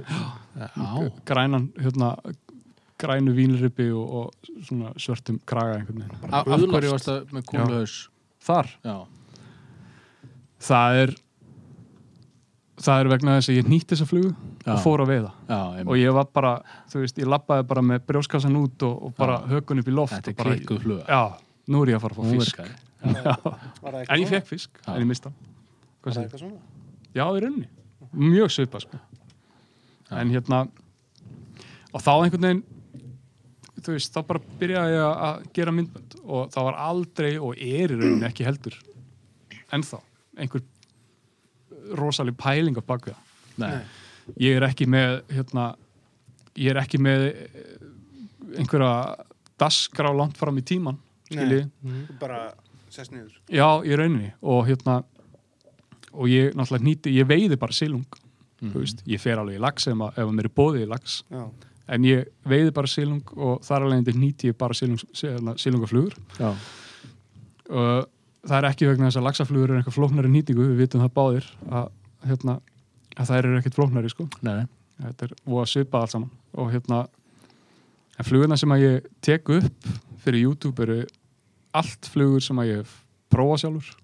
Já. 0.57 1.11
grænan 1.25 1.71
hérna 1.77 2.15
grænu 2.99 3.33
vínripi 3.35 3.91
og, 3.93 4.13
og 4.13 4.33
svona 4.65 4.93
svörtum 4.97 5.39
kraga 5.45 5.75
einhvern 5.79 5.99
veginn 6.01 6.33
Af 6.33 6.45
hverju 6.45 6.91
varst 6.91 7.05
það 7.09 7.25
með 7.35 7.43
kúluhaus? 7.51 8.09
Þar, 8.45 8.69
Já. 8.85 8.95
það 10.69 10.99
er 11.03 11.13
það 12.79 13.01
er 13.03 13.09
vegna 13.11 13.35
þess 13.39 13.51
að 13.51 13.57
ég 13.59 13.69
nýtt 13.73 13.91
þessa 13.93 14.07
flugu 14.07 14.29
Já. 14.31 14.71
og 14.73 14.81
fór 14.83 15.03
að 15.03 15.11
veiða 15.13 15.31
Já, 15.49 15.59
og 15.83 15.93
ég 15.99 16.13
var 16.15 16.27
bara, 16.35 16.53
þú 16.91 17.01
veist, 17.03 17.19
ég 17.19 17.27
labbaði 17.31 17.65
bara 17.71 17.83
með 17.83 18.05
brjóskassan 18.07 18.55
út 18.59 18.85
og, 18.87 19.01
og 19.09 19.15
bara 19.19 19.39
hökun 19.49 19.81
upp 19.83 19.89
í 19.91 19.95
loft 19.95 20.15
Þetta 20.15 20.31
og 20.31 20.39
er 20.45 20.51
klikkuð 20.53 20.81
fluga. 20.85 21.03
Já, 21.09 21.21
nú 21.73 21.83
er 21.83 21.91
ég 21.93 21.99
að 21.99 22.05
fara 22.05 22.15
að 22.15 22.19
fá 22.19 22.37
fisk. 22.39 22.61
Var 22.99 23.27
það 23.29 23.99
eitthvað 23.99 24.13
En 24.15 24.23
ég 24.23 24.31
fekk 24.33 24.47
fisk, 24.49 24.79
Já. 24.85 24.93
en 24.95 25.01
ég 25.03 25.09
mista. 25.09 25.31
Var 26.03 26.15
það 26.15 26.23
eitthvað 26.23 26.43
svona? 26.45 26.61
Já, 27.15 27.23
í 27.25 27.43
rauninni. 27.43 27.69
Mjög 28.19 28.53
svipa, 28.55 28.79
sko. 28.83 28.99
En 30.19 30.31
hérna, 30.33 30.63
og 31.93 32.01
þá 32.03 32.11
einhvern 32.15 32.45
veginn, 32.47 32.63
þú 33.85 33.95
veist, 33.95 34.13
þá 34.13 34.21
bara 34.27 34.41
byrjaði 34.61 34.95
ég 34.95 35.23
að 35.27 35.47
gera 35.55 35.73
myndbönd 35.75 36.15
og 36.25 36.51
það 36.53 36.67
var 36.69 36.79
aldrei 36.85 37.31
og 37.37 37.55
er 37.55 37.93
í 37.93 37.97
rauninni 37.99 38.27
ekki 38.29 38.47
heldur 38.47 38.77
ennþá 39.75 40.01
einhver 40.39 40.63
rosaleg 41.99 42.37
pæling 42.39 42.77
á 42.77 42.83
bakvið 42.85 43.15
það. 43.15 43.25
Nei. 43.59 43.79
Ég 44.39 44.59
er 44.59 44.65
ekki 44.67 44.85
með, 44.89 45.15
hérna, 45.33 45.65
ég 46.59 46.71
er 46.71 46.79
ekki 46.83 46.99
með 47.01 47.25
eh, 47.31 47.85
einhverja 48.61 49.25
dasgrá 49.59 50.11
langt 50.15 50.37
fram 50.39 50.59
í 50.61 50.63
tíman, 50.63 50.99
skiljið. 51.27 51.65
Þú 51.81 52.17
bara 52.21 52.43
sest 52.93 53.13
niður. 53.13 53.33
Já, 53.51 53.67
í 53.83 53.97
rauninni 53.97 54.31
og 54.41 54.63
hérna 54.69 55.01
og 56.13 56.29
ég 56.29 56.55
náttúrulega 56.57 56.85
nýti, 56.85 57.13
ég 57.17 57.27
veiði 57.29 57.57
bara 57.59 57.75
silung 57.75 58.05
þú 58.59 58.81
veist, 58.81 59.03
ég 59.07 59.21
fer 59.21 59.39
alveg 59.39 59.59
í 59.59 59.63
lax 59.63 59.87
ef, 59.89 59.99
ef 60.19 60.31
mér 60.35 60.49
er 60.49 60.55
bóðið 60.55 60.85
í 60.85 60.89
lax 60.89 61.19
Já. 61.29 61.43
En 61.89 62.05
ég 62.07 62.27
veiði 62.49 62.73
bara 62.75 62.89
silung 62.91 63.33
og 63.37 63.63
þar 63.65 63.87
alveg 63.87 64.15
nýti 64.17 64.51
ég 64.51 64.57
bara 64.59 64.77
silung, 64.77 64.99
hérna, 65.21 65.55
silungaflugur 65.59 66.15
Já. 66.39 66.51
og 67.69 68.09
það 68.47 68.57
er 68.59 68.67
ekki 68.71 68.89
vegna 68.89 69.09
þess 69.09 69.19
að 69.21 69.27
laxaflugur 69.27 69.73
er 69.73 69.81
eitthvað 69.81 69.97
flóknari 69.97 70.31
nýtingu, 70.33 70.67
við 70.71 70.83
vitum 70.83 71.03
það 71.03 71.15
báðir 71.17 71.47
að, 71.69 71.87
hérna, 72.29 72.57
að 73.15 73.31
það 73.31 73.41
eru 73.41 73.55
ekkert 73.59 73.79
flóknari 73.79 74.11
sko, 74.13 74.27
Nei, 74.45 74.53
nei. 74.61 74.67
þetta 75.05 75.29
er 75.29 75.35
og 75.45 75.61
að 75.63 75.71
svipa 75.73 76.03
allt 76.03 76.15
saman 76.15 76.31
og 76.59 76.71
hérna 76.73 77.01
en 78.19 78.27
flugurna 78.27 78.57
sem 78.59 78.75
að 78.75 78.85
ég 78.85 79.09
tek 79.25 79.49
upp 79.55 79.89
fyrir 80.23 80.45
YouTube 80.45 80.83
eru 80.85 80.99
allt 81.77 82.09
flugur 82.11 82.43
sem 82.43 82.59
að 82.61 82.71
ég 82.73 82.83
hef 82.83 82.95
prófað 83.31 83.63
sjálfur 83.63 83.95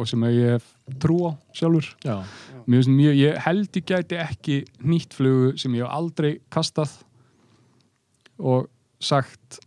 og 0.00 0.06
sem 0.06 0.22
að 0.24 0.36
ég 0.38 0.52
hef 0.54 0.66
trú 1.02 1.16
á 1.26 1.30
sjálfur 1.56 1.88
Já. 2.06 2.16
Mér 2.70 2.84
finnst 2.84 2.92
mjög, 2.94 3.16
ég 3.18 3.38
held 3.46 3.78
ég 3.80 3.86
gæti 3.88 4.18
ekki 4.20 4.58
nýtt 4.86 5.16
flugu 5.16 5.54
sem 5.58 5.74
ég 5.74 5.82
hef 5.84 5.96
aldrei 5.96 6.36
kastað 6.52 6.92
og 8.40 8.68
sagt 9.00 9.60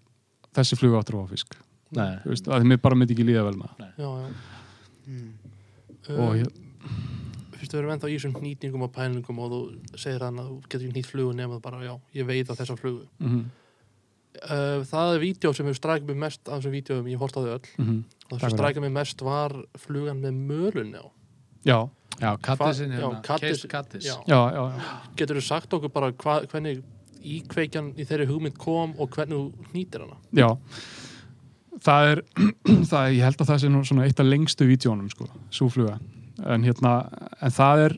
þessi 0.53 0.77
flugu 0.79 0.97
áttur 0.99 1.21
á 1.21 1.29
fisk 1.29 1.55
Nei. 1.93 2.17
Þú 2.23 2.29
veist, 2.33 2.47
að 2.49 2.63
mér 2.65 2.79
bara 2.81 2.95
myndi 2.97 3.13
ekki 3.13 3.25
líða 3.27 3.43
vel 3.45 3.57
með 3.59 3.73
það. 3.77 3.89
Já, 4.01 4.09
já. 4.17 4.29
Mm. 5.07 5.33
og 6.09 6.29
Um, 6.33 6.37
ég, 6.39 6.47
Fyrstu 7.53 7.77
við 7.77 7.79
erum 7.83 7.91
ennþá 7.93 8.09
í 8.09 8.15
þessum 8.17 8.33
nýtingum 8.43 8.81
og 8.87 8.91
pælingum 8.95 9.37
og 9.39 9.51
þú 9.53 9.59
segir 10.01 10.23
hann 10.25 10.39
að 10.41 10.47
þú 10.49 10.55
getur 10.65 10.87
ekki 10.87 10.95
nýtt 10.97 11.11
flugu 11.11 11.35
nema 11.37 11.59
bara, 11.63 11.83
já, 11.85 11.93
ég 12.17 12.25
veit 12.27 12.49
á 12.49 12.53
þessa 12.57 12.75
flugu. 12.79 13.05
mm 13.19 13.43
Uh, 14.33 14.81
það 14.89 15.11
er 15.13 15.19
vídeo 15.21 15.51
sem 15.53 15.67
hefur 15.69 15.77
strækjað 15.77 16.07
mig 16.09 16.17
mest 16.23 16.49
af 16.49 16.57
þessum 16.57 16.71
vídeoum, 16.73 17.05
ég 17.11 17.19
hort 17.21 17.35
á 17.37 17.41
þau 17.45 17.51
öll. 17.53 17.67
-hmm. 17.77 17.99
Og 18.31 18.39
það 18.39 18.39
sem 18.41 18.49
strækjað 18.57 18.81
mig 18.81 18.91
mest 18.91 19.21
var 19.21 19.53
flugan 19.77 20.17
með 20.23 20.33
mölunni 20.49 20.97
á. 20.97 21.05
já, 21.63 21.89
Já, 22.19 22.37
kattisinn 22.41 22.91
Hva- 22.91 22.99
já, 22.99 23.09
hérna. 23.09 23.21
kattis- 23.21 23.61
Case 23.61 23.67
kattis. 23.67 24.03
já. 24.05 24.17
já, 24.27 24.51
já, 24.53 24.63
já. 24.73 25.15
Getur 25.15 25.35
þú 25.37 25.41
sagt 25.41 25.69
okkur 25.73 25.89
bara 25.93 26.11
hva, 26.11 26.45
hvernig 26.47 26.83
íkveikjan 27.23 27.93
í 27.97 28.05
þeirri 28.09 28.27
hugmynd 28.29 28.57
kom 28.61 28.93
og 28.99 29.09
hvernig 29.15 29.37
þú 29.39 29.73
nýtir 29.75 30.03
hana? 30.05 30.17
Já, 30.37 30.49
það 31.83 32.09
er, 32.13 32.21
það 32.91 32.99
er, 33.07 33.13
ég 33.17 33.23
held 33.27 33.41
að 33.43 33.51
það 33.51 33.61
sé 33.63 33.71
nú 33.73 33.83
svona 33.87 34.07
eitt 34.07 34.19
af 34.23 34.29
lengstu 34.29 34.67
vídjónum, 34.69 35.09
sko, 35.13 35.27
súfluga. 35.53 35.99
En 36.49 36.63
hérna, 36.65 36.95
en 37.45 37.53
það 37.53 37.83
er, 37.87 37.95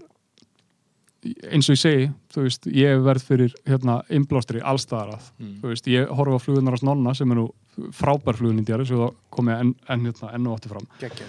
eins 1.50 1.70
og 1.72 1.74
ég 1.78 1.82
segi, 1.82 2.08
þú 2.36 2.44
veist, 2.46 2.68
ég 2.70 3.00
verð 3.06 3.24
fyrir, 3.26 3.54
hérna, 3.66 4.00
innblástri 4.14 4.62
allstaðar 4.62 5.16
að, 5.16 5.30
Mm. 5.40 5.56
þú 5.64 5.72
veist, 5.72 5.88
ég 5.90 6.08
horfa 6.14 6.38
á 6.38 6.44
flugunar 6.44 6.78
á 6.78 6.80
snonna 6.84 7.16
sem 7.16 7.32
er 7.32 7.40
nú 7.40 7.48
frábær 7.92 8.38
flugun 8.38 8.60
í 8.62 8.66
djari, 8.68 8.86
svo 8.86 9.00
það 9.08 9.16
komið 9.32 9.60
enn, 9.64 9.76
enn, 9.90 10.06
hérna, 10.06 10.34
enn 10.36 10.48
og 10.48 10.58
átti 10.60 10.70
fram. 10.70 10.88
Gekkja. 11.02 11.26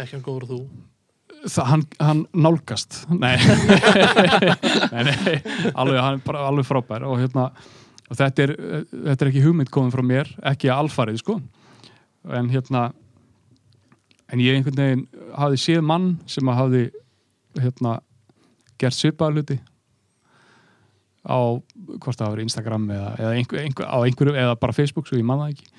Ekki 0.00 0.16
hann 0.16 0.22
góður 0.24 0.48
þú. 0.48 0.60
Það, 1.44 1.64
hann, 1.68 1.82
hann 2.00 2.20
nálgast, 2.32 3.02
nei, 3.12 3.34
nei, 4.94 5.02
nei, 5.04 5.34
alveg, 5.76 5.98
hann 6.00 6.16
er 6.16 6.22
bara 6.24 6.46
alveg 6.48 6.64
frábær 6.64 7.04
og 7.04 7.18
hérna, 7.20 7.50
og 8.08 8.16
þetta 8.16 8.46
er, 8.46 8.52
þetta 8.92 9.18
er 9.18 9.30
ekki 9.30 9.42
hugmynd 9.44 9.72
komin 9.74 9.92
frá 9.92 10.00
mér, 10.06 10.30
ekki 10.54 10.72
alfarið, 10.72 11.20
sko, 11.20 11.36
en 12.32 12.48
hérna, 12.48 12.86
en 14.32 14.40
ég 14.40 14.56
einhvern 14.56 14.80
veginn 14.80 15.04
hafði 15.36 15.60
séð 15.66 15.84
mann 15.84 16.08
sem 16.32 16.48
að 16.48 16.60
hafði, 16.62 16.82
hérna, 17.60 17.98
gert 18.80 18.96
svipaða 18.96 19.36
hluti 19.36 19.60
á, 21.24 21.36
hvort 22.00 22.18
það 22.18 22.34
var 22.34 22.42
Instagram 22.44 22.88
eða, 22.92 23.12
eða 23.20 23.36
einhver, 23.38 23.62
einhver, 23.64 23.88
á 23.88 23.96
einhverju, 24.04 24.34
eða 24.44 24.56
bara 24.60 24.76
Facebook, 24.76 25.08
svo 25.08 25.18
ég 25.18 25.26
man 25.26 25.40
það 25.40 25.54
ekki. 25.54 25.70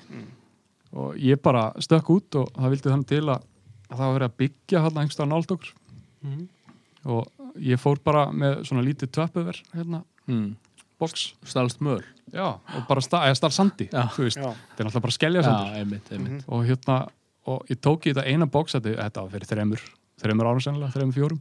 Og 0.96 1.18
ég 1.20 1.40
bara 1.42 1.68
stökk 1.82 2.10
út 2.14 2.38
og 2.40 2.50
það 2.54 2.72
vildi 2.74 2.92
þannig 2.92 3.10
til 3.10 3.22
að, 3.34 3.44
að 3.90 3.96
það 3.98 4.06
var 4.06 4.14
verið 4.18 4.28
að 4.30 4.36
byggja 4.42 4.82
hann 4.86 5.00
einhverstað 5.02 5.28
nált 5.32 5.50
okkur 5.56 5.72
Mm. 6.26 6.48
og 7.06 7.28
ég 7.60 7.78
fór 7.78 7.98
bara 8.02 8.26
með 8.32 8.64
svona 8.66 8.82
lítið 8.82 9.10
töppuver 9.14 9.60
hérna, 9.74 10.02
Mm. 10.26 10.56
box 10.98 11.34
Stalst 11.44 11.78
möl. 11.80 12.02
já, 12.32 12.58
og 12.74 12.86
bara 12.88 13.00
sta, 13.00 13.20
eða 13.28 13.36
starf 13.36 13.52
sandi 13.52 13.86
Já. 13.92 14.08
þú 14.10 14.24
veist, 14.26 14.38
þetta 14.38 14.80
er 14.80 14.84
náttúrulega 14.86 15.02
bara 15.02 15.12
skellja 15.18 15.42
Já, 15.42 15.44
sandur 15.44 15.76
einmitt, 15.78 16.10
einmitt. 16.10 16.44
og 16.48 16.64
hérna, 16.66 17.08
og 17.46 17.66
ég 17.68 17.76
tók 17.80 18.02
í 18.08 18.12
þetta 18.14 18.26
eina 18.26 18.46
box 18.50 18.72
þetta, 18.74 18.96
þetta 18.96 19.22
var 19.22 19.30
fyrir 19.30 19.46
þremur 19.52 19.80
þremur 20.20 20.46
árum 20.50 20.60
sennilega, 20.64 20.92
þremur 20.96 21.14
fjórum 21.14 21.40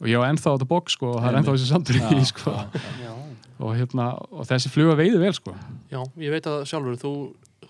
og 0.00 0.06
ég 0.08 0.18
var 0.18 0.32
ennþá 0.32 0.50
á 0.50 0.54
þetta 0.58 0.68
box 0.68 0.92
sko, 0.92 1.06
og 1.14 1.22
það 1.22 1.28
er 1.28 1.38
ennþá 1.38 1.54
þessi 1.54 1.70
sandur 1.70 1.94
í 1.94 2.00
því 2.08 2.24
sko. 2.26 2.50
já, 2.50 2.70
já. 2.74 3.04
Já. 3.04 3.14
og 3.60 3.76
hérna, 3.78 4.06
og 4.32 4.46
þessi 4.48 4.68
fluga 4.74 4.96
veiði 4.98 5.18
vel 5.20 5.32
sko 5.32 5.54
Já, 5.92 6.02
ég 6.18 6.30
veit 6.34 6.42
að 6.50 6.64
sjálfur, 6.66 6.96
þú, 6.98 7.12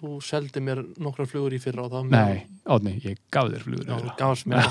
þú 0.05 0.21
seldi 0.23 0.61
mér 0.65 0.81
nokkra 1.03 1.27
flugur 1.31 1.55
í 1.57 1.61
fyrra 1.63 1.85
og 1.87 1.93
það 1.93 2.09
var 2.09 2.15
nei, 2.15 2.47
átni, 2.77 2.95
ég 3.05 3.21
gaf 3.35 3.51
þér 3.53 3.65
flugur 3.69 3.87
Já, 3.89 3.97
þú 4.05 4.17
gafst 4.21 4.47
mér. 4.51 4.65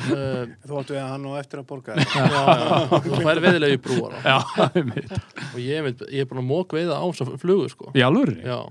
Uh, 0.00 0.46
Þú 0.64 0.76
áttu 0.80 0.94
að 0.96 1.08
hann 1.12 1.24
og 1.28 1.34
eftir 1.36 1.60
að 1.60 1.66
borga 1.68 1.96
þér. 1.98 2.12
já, 2.16 2.22
já, 2.32 3.00
þú 3.04 3.18
fær 3.20 3.40
veðilega 3.44 3.76
í 3.76 3.80
brúar 3.84 4.14
á. 4.16 4.20
já, 4.24 4.36
og 5.50 5.58
ég, 5.60 5.82
veit, 5.84 6.04
ég 6.08 6.24
er 6.24 6.38
að 6.40 6.46
mók 6.48 6.72
veiða 6.72 6.96
á 6.96 7.04
þessa 7.10 7.36
flugu 7.42 7.66
sko. 7.68 7.90
Já. 7.92 8.06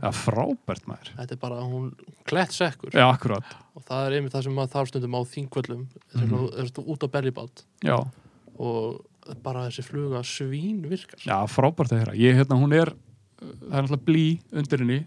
það 0.01 0.07
er 0.09 0.17
frábært 0.23 0.87
maður 0.89 1.11
þetta 1.19 1.35
er 1.37 1.41
bara, 1.43 1.59
hún 1.69 1.91
klætt 2.29 2.55
sekkur 2.57 2.97
já, 2.97 3.05
akkurat, 3.13 3.53
og 3.77 3.85
það 3.85 4.07
er 4.07 4.17
einmitt 4.17 4.33
það 4.33 4.47
sem 4.47 4.57
maður 4.57 4.73
þarf 4.73 4.89
stundum 4.89 5.19
á 5.19 5.21
þingvöllum 5.35 5.83
þess 5.93 6.17
Mhm. 6.17 6.33
að 6.33 6.41
þú 6.41 6.65
ert 6.65 6.81
út 6.95 7.05
á 7.05 7.07
berribát 7.13 7.63
já 7.85 7.97
og 8.57 9.37
bara 9.45 9.67
þessi 9.69 9.85
fluga 9.85 10.23
svín 10.25 10.81
virkar 10.89 11.21
Já, 11.29 11.37
frábært 11.45 11.93
að 11.93 12.17
hérna, 12.17 12.57
hún 12.57 12.73
er, 12.73 12.89
uh, 12.89 13.53
það 13.69 13.77
er 13.77 13.85
náttúrulega 13.85 14.05
blí 14.09 14.25
undir 14.51 14.81
henni. 14.81 14.99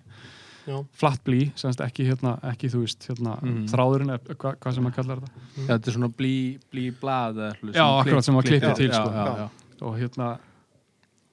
Flatt 0.95 1.25
blí, 1.25 1.51
semst 1.59 1.81
ekki, 1.81 2.05
hérna, 2.07 2.37
ekki, 2.53 2.69
þú 2.71 2.81
veist, 2.85 3.07
hérna, 3.09 3.37
Mhm. 3.43 3.67
þráðurinn, 3.73 4.13
eða 4.15 4.37
hva, 4.37 4.55
hvað 4.57 4.75
sem 4.75 4.85
maður 4.85 4.95
kallar 4.95 5.21
þetta. 5.21 5.31
Já, 5.57 5.67
þetta 5.79 5.87
er 5.89 5.93
svona 5.97 6.09
blí, 6.17 6.59
blí 6.73 6.91
blað 7.01 7.35
eða 7.37 7.51
eitthvað 7.55 7.75
Já, 7.75 7.87
akkurat 8.03 8.25
sem 8.25 8.35
maður 8.35 8.49
klippir 8.51 8.75
til, 8.77 8.89
já, 8.89 8.95
sko. 8.95 9.11
Já, 9.13 9.37
já, 9.37 9.49
Og 9.83 9.97
hérna, 9.99 10.39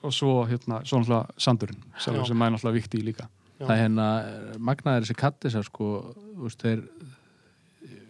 og 0.03 0.11
svo, 0.13 0.45
hérna, 0.47 0.81
svo 0.83 0.99
náttúrulega 0.99 1.29
sandurinn, 1.37 1.83
sem 1.99 2.13
maður 2.37 2.55
náttúrulega 2.57 2.73
vikti 2.81 2.97
í 2.97 3.03
líka. 3.05 3.27
Já. 3.59 3.65
Það 3.67 3.75
er 3.75 3.81
hérna, 3.83 4.07
magnaðir 4.59 5.03
þessi 5.05 5.15
kattisar 5.19 5.63
sko, 5.63 6.15
þú 6.37 6.41
veist, 6.47 6.61
þeir 6.63 6.83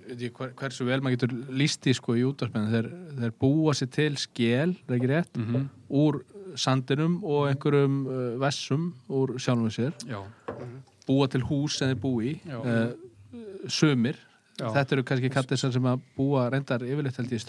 veit 0.10 0.20
ég 0.20 0.32
hver, 0.34 0.54
hversu 0.58 0.86
vel 0.86 1.02
maður 1.02 1.18
getur 1.18 1.34
líst 1.54 1.86
í 1.86 1.94
sko 1.94 2.14
í 2.18 2.24
útvarpinu, 2.26 2.70
þeir, 2.72 2.88
þeir 3.20 3.32
búa 3.42 3.74
sér 3.78 3.90
til 3.92 4.14
skél, 4.16 4.76
er 4.88 4.96
ekki 4.98 5.10
rétt 5.10 5.36
Mm 5.38 5.46
-hmm. 5.56 5.68
úr 5.92 6.22
sandinum 6.56 7.24
og 7.24 7.48
einhverjum 7.50 8.08
uh, 8.08 8.40
vessum 8.40 8.94
úr 9.10 9.38
sjálfum 9.38 9.70
sér 9.70 9.94
Já. 10.08 10.24
Búa 11.10 11.28
til 11.32 11.42
hús 11.50 11.80
sem 11.80 11.92
þeir 11.92 12.02
búi 12.04 12.36
uh, 12.46 12.92
sumir 13.68 14.20
Já. 14.60 14.70
þetta 14.76 14.96
eru 14.96 15.06
kannski 15.08 15.32
kattisar 15.34 15.74
sem 15.74 15.90
að 15.90 16.04
búa 16.18 16.48
reyndar 16.54 16.84
yfirleitt 16.86 17.20
held 17.20 17.34
ég 17.34 17.44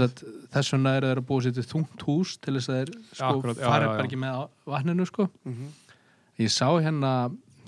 sagt, 0.00 0.22
þess 0.54 0.72
vegna 0.72 0.94
eru 0.98 1.10
þeir 1.10 1.20
að 1.20 1.26
búa 1.28 1.44
sér 1.44 1.56
til 1.56 1.66
þungt 1.68 2.04
hús 2.08 2.36
til 2.40 2.54
þess 2.56 2.70
að 2.72 2.78
þeir 2.80 2.92
sko, 3.12 3.32
bara 3.60 3.96
ekki 4.04 4.20
með 4.20 4.44
vatninu 4.72 5.08
sko. 5.08 5.28
Mhm. 5.44 5.72
ég 6.40 6.52
sá 6.52 6.68
hérna 6.72 7.14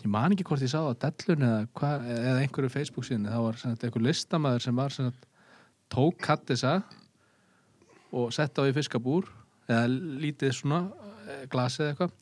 ég 0.01 0.11
man 0.11 0.33
ekki 0.33 0.47
hvort 0.49 0.65
ég 0.65 0.73
sá 0.73 0.81
það 0.81 0.93
á 0.93 1.01
Dellun 1.05 1.47
eða, 1.51 1.91
eða 2.17 2.43
einhverju 2.45 2.73
Facebook 2.73 3.07
síðan 3.09 3.29
þá 3.31 3.41
var 3.45 3.61
sagt, 3.61 3.85
einhver 3.85 4.07
listamæður 4.07 4.65
sem 4.65 4.77
var 4.77 4.95
sagt, 4.95 5.27
tók 5.93 6.19
kattisa 6.23 6.79
og 8.17 8.33
sett 8.35 8.57
á 8.57 8.63
í 8.65 8.75
fiskabúr 8.75 9.29
eða 9.69 9.87
lítið 10.23 10.55
svona 10.57 10.87
eh, 11.27 11.45
glasi 11.51 11.83
eða 11.83 11.93
eitthvað. 11.93 12.17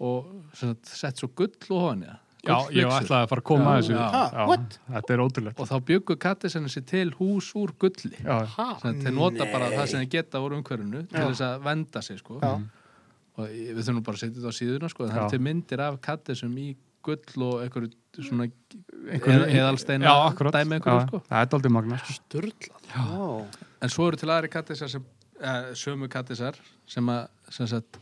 Og 0.00 0.26
sem 0.54 0.72
sagt, 0.74 0.86
sett 0.86 1.16
svo 1.22 1.28
gull 1.34 1.52
og 1.70 1.80
honi 1.90 2.06
Já, 2.46 2.60
ég 2.70 2.86
ætlaði 2.86 3.24
að 3.24 3.30
fara 3.32 3.40
að 3.42 3.46
koma 3.48 3.64
Já, 3.64 3.70
að 3.72 3.78
þessu. 3.80 3.94
já. 3.96 4.10
Ha, 4.14 4.44
what? 4.46 4.74
Þetta 4.94 5.14
er 5.16 5.22
ótrúlegt. 5.24 5.58
og 5.58 5.66
þá 5.66 5.76
byggu 5.88 6.16
kattisinu 6.22 6.68
sér 6.70 6.84
til 6.86 7.10
hús 7.18 7.48
úr 7.58 7.72
gulli 7.80 8.12
þeir 8.22 9.14
nota 9.16 9.42
Nei. 9.44 9.52
bara 9.52 9.70
það 9.72 9.86
sem 9.90 10.00
þeir 10.04 10.10
geta 10.12 10.38
úr 10.44 10.54
umhverfinu 10.60 11.00
til 11.08 11.18
Já. 11.18 11.26
þess 11.26 11.42
að 11.48 11.64
venda 11.66 12.02
sig 12.02 12.18
sko. 12.20 12.38
Já. 12.42 12.52
og 13.36 13.48
við 13.50 13.82
þurfum 13.82 14.04
bara 14.06 14.16
að 14.16 14.22
setja 14.22 14.36
þetta 14.38 14.52
á 14.54 14.58
síðuna 14.60 14.88
sko. 14.92 15.08
það 15.10 15.24
er 15.24 15.28
til 15.34 15.42
myndir 15.48 15.80
af 15.88 15.98
kattisum 16.00 16.54
í 16.62 16.68
gull 17.06 17.42
og 17.48 17.60
einhverju 17.66 17.90
svona 18.22 18.46
Einhverju- 19.06 19.50
eðalsteina 19.50 20.14
dæmi 20.54 20.78
einhverju 20.78 21.02
sko 21.08 21.20
Það 21.28 21.42
er 21.42 21.54
aldrei 21.58 21.70
magna. 21.72 21.98
sko. 21.98 22.14
Sturlað. 22.14 22.86
Já. 22.94 23.46
en 23.82 23.88
svo 23.88 24.06
eru 24.08 24.16
til 24.16 24.28
aðri 24.30 24.48
kattisar 24.50 24.88
sem 24.88 25.04
eh, 25.40 25.72
sömu 25.74 26.08
kattisar 26.08 26.54
sem 26.86 27.06
að 27.06 27.26
sem 27.50 27.66
sagt, 27.66 27.98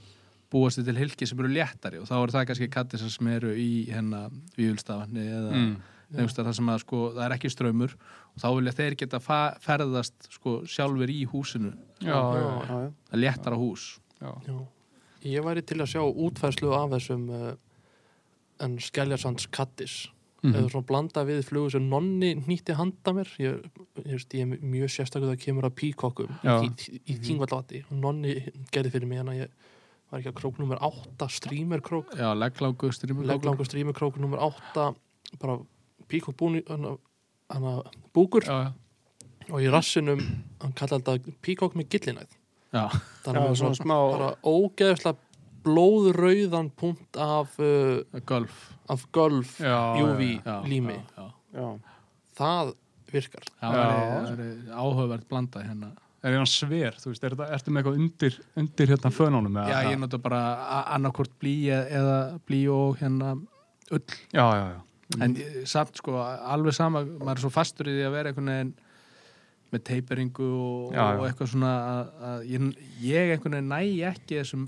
búast 0.55 0.78
til 0.86 0.97
hilki 0.98 1.26
sem 1.28 1.40
eru 1.43 1.51
léttari 1.52 1.98
og 2.01 2.06
þá 2.09 2.14
eru 2.22 2.35
það 2.36 2.47
kannski 2.51 2.70
kattisar 2.72 3.10
sem 3.12 3.31
eru 3.35 3.51
í 3.59 3.70
hérna 3.90 4.28
vífulstafanni 4.56 5.24
eða 5.26 5.51
Mm. 5.55 5.74
mm. 6.14 6.28
það 6.36 6.52
sem 6.55 6.68
að 6.70 6.78
sko 6.85 6.98
það 7.16 7.24
er 7.26 7.35
ekki 7.36 7.51
ströymur 7.51 7.94
og 7.98 8.39
þá 8.43 8.48
vilja 8.55 8.72
þeir 8.78 8.97
geta 9.02 9.20
ferðast 9.64 10.28
sko 10.39 10.60
sjálfur 10.68 11.10
í 11.10 11.24
húsinu 11.32 11.72
Já, 12.05 12.14
já, 12.14 12.40
Já, 12.40 12.48
já. 12.55 12.89
það 13.09 13.18
er 13.18 13.22
léttara 13.24 13.59
hús 13.59 13.86
já. 14.20 14.31
Já. 14.47 14.56
Ég 15.24 15.40
væri 15.47 15.62
til 15.64 15.81
að 15.81 15.89
sjá 15.94 16.02
útfærslu 16.05 16.74
af 16.76 16.90
þessum 16.93 17.22
uh, 17.32 17.55
en 18.60 18.74
skelljarsands 18.78 19.47
kattis. 19.51 20.10
Mhm. 20.44 20.55
eða 20.60 20.70
svona 20.74 20.85
blanda 20.86 21.22
við 21.24 21.39
flugur 21.48 21.70
sem 21.72 21.86
nonni 21.89 22.35
nýtti 22.36 22.74
handa 22.76 23.14
mér 23.16 23.31
ég, 23.40 23.62
ég, 24.05 24.26
ég 24.36 24.43
er 24.44 24.59
mjög 24.60 24.90
sérstaklega 24.93 25.32
það 25.32 25.44
kemur 25.47 25.64
að 25.70 25.74
píkokkum 25.81 26.35
í, 26.44 26.68
í, 26.68 26.98
í 27.09 27.14
þingvallati 27.24 27.81
og 27.89 27.94
nonni 27.97 28.35
gerði 28.70 28.90
fyrir 28.93 29.09
mig 29.09 29.22
hérna 29.22 29.39
ég 29.39 29.48
var 30.15 30.23
ekki 30.23 30.31
að 30.32 30.39
krók 30.41 30.61
nummer 30.62 30.78
8 30.86 31.28
streamerkrók, 31.39 32.15
já, 32.19 32.28
legglágu, 32.39 32.91
strímur 32.95 33.27
legglangur 33.28 33.66
streamerkrók 33.69 34.16
nummer 34.23 34.39
8 34.47 34.89
bara 35.43 35.59
píkokk 36.11 36.36
búni 36.39 36.62
hana, 36.69 36.95
hana, 37.51 37.74
búkur. 38.15 38.47
Já, 38.47 38.59
já. 38.69 38.73
og 39.53 39.61
í 39.61 39.69
rassinum 39.73 40.20
hann 40.62 40.73
kallar 40.78 41.03
þetta 41.05 41.35
píkokk 41.45 41.74
með 41.77 41.89
gillinæð 41.93 42.31
já, 42.74 42.85
þannig 43.24 43.43
að 43.43 43.59
svona 43.59 43.59
svona 43.59 43.81
smá- 43.82 44.12
bara 44.15 44.31
ógeðslega 44.41 45.19
blóðrauðan 45.65 46.70
punkt 46.77 47.16
af, 47.20 47.59
uh, 47.59 48.01
golf 48.28 48.70
af 48.93 49.05
golf 49.16 49.59
Já, 49.61 49.97
UV 50.01 50.20
já, 50.45 50.57
lími 50.69 50.97
já, 50.97 51.05
já. 51.16 51.61
Já. 51.61 51.69
það 52.39 52.74
virkar. 53.15 53.45
Það 53.61 53.77
væri 53.78 54.49
áhugavert 54.74 55.28
blanda 55.31 55.62
hérna 55.65 55.93
Er 56.24 56.38
hann 56.38 56.48
sver, 56.48 56.94
þú 56.96 57.10
veist, 57.12 57.24
er 57.26 57.34
þetta, 57.34 57.46
ertu 57.52 57.72
með 57.74 57.82
eitthvað 57.82 57.98
undir, 58.01 58.36
undir 58.56 58.92
hérna 58.94 59.10
fönunum? 59.12 59.59
eða- 59.60 59.68
Já, 59.74 59.90
ég 59.92 59.98
nota 60.01 60.18
bara 60.24 60.38
annarkort 60.96 61.34
blí 61.42 61.52
eða 61.68 62.14
blí 62.48 62.62
og 62.72 62.96
hérna 63.02 63.34
ull 63.92 64.01
Já, 64.32 64.46
já, 64.56 64.64
já. 64.72 64.80
en 65.20 65.34
samt 65.68 65.96
sko, 66.01 66.14
alveg 66.24 66.72
sama 66.72 67.05
maður 67.05 67.36
er 67.36 67.42
svo 67.44 67.51
fastur 67.52 67.90
í 67.92 67.98
því 67.98 68.06
að 68.09 68.14
vera 68.16 68.32
einhvern 68.32 68.48
veginn 68.55 68.72
með 69.74 69.82
teiperingu 69.84 70.46
og, 70.48 70.92
Já, 70.94 71.02
já. 71.02 71.18
og 71.18 71.26
eitthvað 71.28 71.51
svona 71.52 71.72
að, 71.90 72.14
að 72.30 72.48
ég, 72.55 72.66
ég 73.05 73.34
einhvern 73.34 73.59
veginn 73.59 73.68
næ 73.74 74.10
ekki 74.14 74.40
þessum 74.40 74.64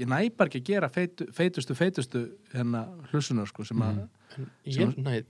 ég 0.00 0.06
næ 0.10 0.18
bara 0.36 0.48
ekki 0.50 0.60
að 0.62 0.68
gera 0.72 0.88
feitu, 0.88 1.26
feitustu, 1.36 1.74
feitustu 1.78 2.24
hérna 2.54 2.86
hlussunar 3.12 3.46
sko 3.50 3.64
sem 3.68 3.78
að, 3.86 4.02
en 4.38 4.50
Sem- 4.72 4.90
ég 4.94 4.98
næði 4.98 5.24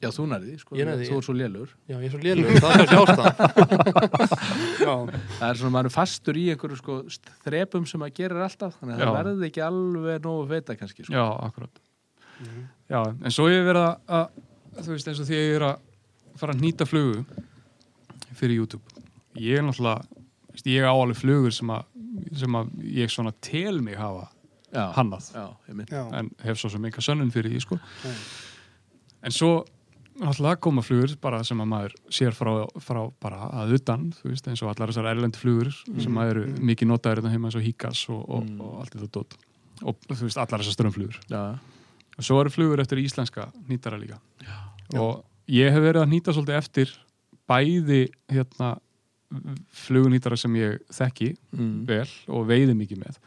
já 0.00 0.08
þú 0.14 0.24
nærði 0.30 0.54
sko, 0.60 0.76
Ég 0.78 0.88
næði, 0.88 1.08
þú 1.10 1.16
er 1.20 1.24
svo 1.26 1.34
lélur 1.36 1.72
Já, 1.90 1.96
ég 1.96 2.06
er 2.08 2.12
svo 2.14 2.20
lélur, 2.24 2.50
það 2.62 2.70
er 2.70 2.78
kannski 2.80 3.00
ástæðan 3.00 3.34
Já. 4.86 4.94
það 5.36 5.46
er 5.50 5.60
svona, 5.60 5.72
maður 5.76 5.88
er 5.90 5.94
fastur 5.94 6.40
í 6.40 6.44
einhverju 6.54 6.78
sko 6.80 6.96
þrepum 7.44 7.86
sem 7.90 8.00
maður 8.00 8.16
gerir 8.20 8.44
alltaf 8.46 8.78
þannig 8.80 8.96
að 8.96 9.02
Já. 9.02 9.06
það 9.10 9.18
verði 9.18 9.50
ekki 9.50 9.64
alveg 9.66 10.24
nógu 10.24 10.46
feita 10.50 10.76
kannski 10.80 11.04
sko. 11.06 11.14
Já, 11.14 11.24
akkurat. 11.48 11.82
Já, 12.90 13.00
en 13.12 13.34
svo 13.36 13.48
ég 13.52 13.66
verið 13.68 13.84
að, 13.84 13.94
að, 14.16 14.40
þú 14.80 14.94
veist, 14.94 15.10
eins 15.12 15.20
og 15.20 15.28
því 15.28 15.40
ég 15.40 15.56
er 15.58 15.66
að 15.68 15.86
fara 16.40 16.56
að 16.56 16.62
nýta 16.64 16.86
flugu 16.88 17.24
fyrir 18.40 18.56
YouTube. 18.56 19.04
Ég 19.36 19.60
er 19.60 19.66
náttúrulega, 19.66 20.06
þú 20.48 20.56
veist, 20.56 20.70
ég 20.72 20.88
á 20.88 20.92
alveg 20.94 21.20
flugur 21.20 21.52
sem 21.54 21.72
að, 21.74 21.84
sem 22.40 22.56
að 22.56 22.70
ég 22.96 23.12
svona 23.12 23.34
tel 23.44 23.82
mig 23.84 23.98
hafa 24.00 24.30
já, 24.72 24.86
hannað. 24.96 25.28
já, 25.36 26.00
en 26.16 26.32
hef 26.46 26.62
svo 26.62 26.72
sem 26.72 26.88
enga 26.88 27.04
sönnun 27.04 27.32
fyrir 27.34 27.52
því 27.52 27.60
sko. 27.66 27.78
En 29.20 29.36
svo 29.36 29.52
náttúrulega 30.20 30.60
koma 30.60 30.82
flugur 30.84 31.12
bara 31.22 31.40
sem 31.46 31.60
að 31.62 31.68
maður 31.70 31.94
sér 32.12 32.34
frá, 32.36 32.52
frá 32.84 33.00
bara 33.22 33.48
að 33.62 33.76
utan 33.78 34.08
þú 34.18 34.32
veist 34.32 34.48
eins 34.50 34.62
og 34.64 34.72
allar 34.72 34.92
þessar 34.92 35.08
erlendu 35.14 35.40
flugur 35.40 35.70
sem 35.72 36.18
að 36.20 36.32
eru 36.34 36.42
mikið 36.70 36.90
notaðir 36.90 37.22
þetta 37.22 37.32
heima 37.34 37.48
eins 37.48 37.56
og 37.56 37.64
Hikas 37.64 38.02
og, 38.12 38.20
og, 38.28 38.44
Mm. 38.44 38.60
og 38.60 38.80
allt 38.82 38.96
þetta 38.96 39.10
dót. 39.16 39.38
Og 39.80 39.96
þú 40.10 40.26
veist 40.26 40.40
allar 40.40 40.60
þessar 40.60 40.76
strömmflugur 40.76 41.16
já, 41.30 41.40
og 42.18 42.26
svo 42.26 42.40
eru 42.42 42.52
flugur 42.52 42.82
eftir 42.82 43.00
íslenska 43.00 43.48
nýtara 43.68 44.00
líka. 44.00 44.20
Og 44.98 45.24
ég 45.48 45.72
hef 45.72 45.80
verið 45.80 46.02
að 46.02 46.12
nýta 46.12 46.34
svolítið 46.36 46.58
eftir 46.58 46.92
bæði 47.48 48.02
hérna 48.28 48.74
flugunýtara 49.86 50.36
sem 50.36 50.54
ég 50.58 50.80
þekki 50.90 51.32
mm. 51.54 51.74
vel 51.86 52.08
og 52.28 52.46
veiði 52.50 52.74
mikið 52.76 53.02
með. 53.06 53.18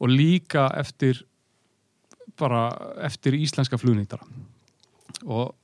Og 0.00 0.10
líka 0.10 0.68
eftir 0.78 1.22
bara 2.38 2.68
eftir 3.04 3.36
íslenska 3.38 3.78
flugnýtara. 3.78 4.24
Og 5.26 5.54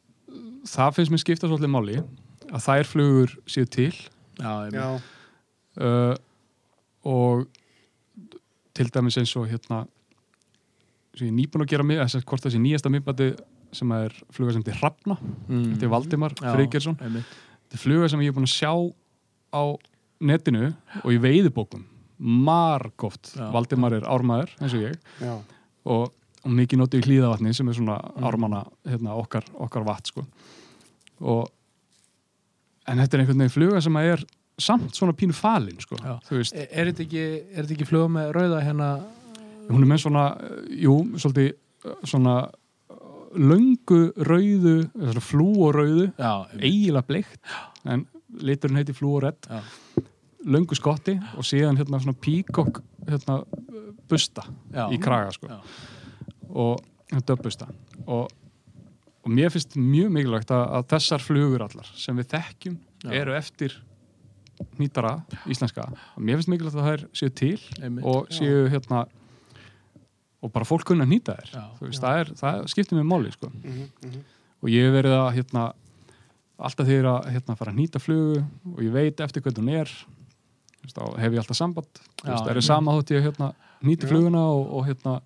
það 0.68 0.94
finnst 0.98 1.12
mér 1.14 1.22
skipta 1.22 1.48
svolítið 1.50 1.72
máli 1.74 1.96
að 2.54 2.64
þær 2.66 2.88
flugur 2.90 3.34
séu 3.50 3.66
til 3.70 3.92
já, 4.40 4.52
Já. 4.74 4.86
uh, 5.80 6.14
og 7.04 7.46
til 8.74 8.88
dæmis 8.94 9.18
eins 9.20 9.34
og 9.38 9.48
hérna 9.50 9.84
sem 11.14 11.28
ég 11.28 11.30
er 11.30 11.36
nýbúin 11.38 11.62
að 11.62 11.70
gera 11.70 11.84
mig, 11.86 12.00
þess 12.02 12.18
að 12.18 12.24
hvort 12.26 12.42
þessi 12.48 12.58
nýjasta 12.62 12.90
miðbæti 12.90 13.28
sem 13.74 13.90
er 13.94 14.14
fluga 14.34 14.54
sem 14.54 14.62
til 14.66 14.74
Hrafna 14.80 15.16
mm. 15.20 15.64
þetta 15.74 15.86
er 15.86 15.92
Valdimar 15.92 16.34
einmitt. 17.04 17.34
þetta 17.66 17.78
er 17.78 17.82
fluga 17.84 18.08
sem 18.10 18.22
ég 18.24 18.32
er 18.32 18.36
búin 18.36 18.48
að 18.48 18.54
sjá 18.54 18.72
á 19.54 19.62
netinu 20.24 20.72
og 21.04 21.10
í 21.14 21.18
veiðibókum 21.22 21.84
margóft. 22.24 23.32
Valdimar 23.52 23.92
er 23.98 24.04
ármaður 24.08 24.52
eins 24.62 24.74
og 24.78 24.84
ég 24.86 24.94
Já. 25.20 25.34
og, 25.90 26.12
og 26.44 26.52
mikið 26.54 26.80
notið 26.80 27.02
í 27.02 27.06
hlýðavatni 27.08 27.54
sem 27.58 27.68
er 27.68 27.76
svona 27.78 27.96
Mm. 28.14 28.26
ármanna 28.30 28.60
hérna, 28.86 29.16
okkar, 29.18 29.44
okkar 29.58 29.84
vatn 29.84 30.06
sko. 30.12 30.22
Og 31.24 31.48
en 32.88 33.00
þetta 33.00 33.16
er 33.16 33.22
einhvern 33.24 33.44
veginn 33.44 33.54
fluga 33.54 33.80
sem 33.84 33.96
að 34.00 34.10
er 34.12 34.24
samt 34.60 34.94
svona 34.94 35.14
pínu 35.18 35.34
falin 35.34 35.80
sko. 35.82 35.96
Er, 36.04 36.66
er 36.68 36.90
þetta 36.92 37.02
ekki, 37.06 37.22
er 37.24 37.64
þetta 37.64 37.74
ekki 37.78 37.88
fluga 37.88 38.10
með 38.12 38.32
rauða 38.36 38.60
hérna 38.62 38.90
hún 39.70 39.82
er 39.82 39.88
með 39.88 40.02
svona 40.04 40.24
jú, 40.68 40.98
svolítið 41.18 41.54
svona 42.06 42.36
löngu 43.34 44.00
rauðu 44.28 44.76
eða 44.84 45.14
svona 45.14 45.24
flú 45.24 45.48
og 45.66 45.72
rauðu 45.74 46.06
Já, 46.12 46.32
einmitt. 46.44 46.66
eiginlega 46.68 47.08
bleikt 47.08 47.54
en 47.90 48.04
liturinn 48.44 48.78
heiti 48.78 48.94
flú 48.96 49.16
og 49.18 49.24
redd 49.26 49.48
Já. 49.48 49.60
löngu 50.54 50.78
skotti 50.78 51.16
og 51.34 51.46
síðan 51.46 51.80
hérna 51.80 52.00
svona 52.02 52.20
píkokk 52.20 52.80
hérna 53.08 53.40
busta 54.10 54.44
Já. 54.74 54.86
í 54.92 55.00
kraga 55.02 55.32
sko. 55.34 55.50
Já. 55.50 55.58
og 56.54 56.84
döbbusta 57.26 57.68
og, 58.06 58.28
og 59.24 59.32
mér 59.32 59.52
finnst 59.52 59.76
mjög 59.80 60.12
mikilvægt 60.12 60.52
að, 60.52 60.64
að 60.78 60.86
þessar 60.92 61.24
flugur 61.24 61.64
allar 61.64 61.90
sem 61.96 62.16
við 62.20 62.30
þekkjum 62.34 62.78
Já. 63.04 63.10
eru 63.20 63.36
eftir 63.38 63.76
nýtara 64.78 65.16
íslenska 65.50 65.86
og 65.90 66.20
mér 66.20 66.38
finnst 66.38 66.52
mikilvægt 66.52 66.78
að 66.78 66.88
þær 66.90 67.04
séu 67.16 67.34
til 67.40 67.58
Einmitt. 67.80 68.04
og 68.04 68.28
séu 68.34 68.66
hérna 68.72 69.04
og 70.44 70.52
bara 70.52 70.68
fólk 70.68 70.84
kunna 70.90 71.06
að 71.06 71.14
nýta 71.14 71.38
þær 71.38 71.54
Já. 71.54 71.62
Þú 71.78 71.88
veist, 71.88 72.02
það, 72.04 72.18
er, 72.20 72.32
það 72.42 72.66
skiptir 72.74 73.00
mér 73.00 73.08
máli 73.08 73.32
sko. 73.32 73.50
Mhm, 73.54 73.86
mhm. 74.04 74.26
og 74.60 74.72
ég 74.72 74.88
hef 74.88 74.96
verið 74.98 75.16
að 75.18 75.30
hérna, 75.38 75.64
alltaf 76.68 76.90
þegar 76.90 77.10
að 77.14 77.30
hérna, 77.34 77.56
fara 77.60 77.72
að 77.72 77.80
nýta 77.80 78.02
flugu 78.02 78.42
og 78.74 78.82
ég 78.84 78.92
veit 78.94 79.24
eftir 79.24 79.44
hvernig 79.44 79.64
hún 79.64 79.72
er 79.80 79.94
þú 79.94 80.84
veist, 80.84 80.98
þá 80.98 81.22
hef 81.22 81.32
ég 81.32 81.42
alltaf 81.42 81.60
samband 81.60 82.02
Já, 82.20 82.34
það 82.36 82.52
er 82.52 82.66
sama 82.68 82.98
þótt 82.98 83.14
ég 83.16 83.24
hérna, 83.24 83.54
nýti 83.84 84.04
Já. 84.04 84.12
fluguna 84.12 84.44
og, 84.52 84.68
og 84.68 84.86
hérna 84.90 85.16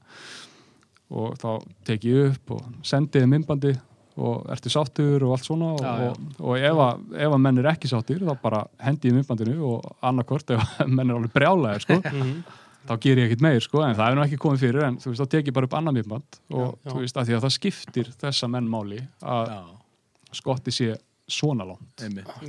og 1.09 1.37
þá 1.41 1.51
tek 1.89 2.05
ég 2.05 2.33
upp 2.33 2.57
og 2.59 2.65
sendi 2.87 3.19
þið 3.19 3.31
myndbandi 3.33 3.75
og 4.19 4.47
ertu 4.51 4.71
sáttur 4.73 5.23
og 5.27 5.35
allt 5.37 5.47
svona 5.47 5.73
og, 5.77 5.83
Já, 5.85 5.93
já. 6.03 6.11
og, 6.11 6.39
og 6.51 6.57
ef, 6.59 6.81
að, 6.85 7.03
ef 7.27 7.35
að 7.37 7.43
menn 7.45 7.59
er 7.63 7.69
ekki 7.73 7.91
sáttur 7.91 8.25
þá 8.27 8.33
bara 8.43 8.63
hendi 8.83 9.11
ég 9.13 9.15
myndbandinu 9.19 9.59
og 9.73 9.91
annarkvort 10.11 10.51
ef 10.57 10.65
að 10.83 10.91
menn 10.99 11.11
er 11.13 11.19
alveg 11.21 11.35
brjálæðir 11.37 11.85
sko, 11.87 11.99
Mhm. 12.09 12.39
þá 12.89 12.95
ger 13.05 13.19
ég 13.21 13.27
ekkert 13.29 13.43
meir 13.45 13.61
sko, 13.61 13.83
en 13.85 13.95
það 13.99 14.11
er 14.11 14.17
nú 14.17 14.23
ekki 14.25 14.39
komið 14.41 14.63
fyrir 14.65 14.85
en 14.87 14.97
þú 15.03 15.11
veist, 15.13 15.21
þá 15.23 15.29
tek 15.35 15.49
ég 15.51 15.55
bara 15.59 15.69
upp 15.69 15.75
annar 15.77 15.93
myndband 15.93 16.39
og 16.51 16.63
Já, 16.63 16.69
já. 16.89 16.91
þú 16.93 17.01
veist, 17.03 17.17
að 17.21 17.27
því 17.29 17.37
að 17.39 17.45
það 17.47 17.55
skiptir 17.59 18.13
þessa 18.23 18.49
menn 18.55 18.69
máli 18.73 19.01
að 19.23 19.51
skotti 20.39 20.73
sé 20.73 20.89
svona 21.29 21.67
langt 21.69 22.05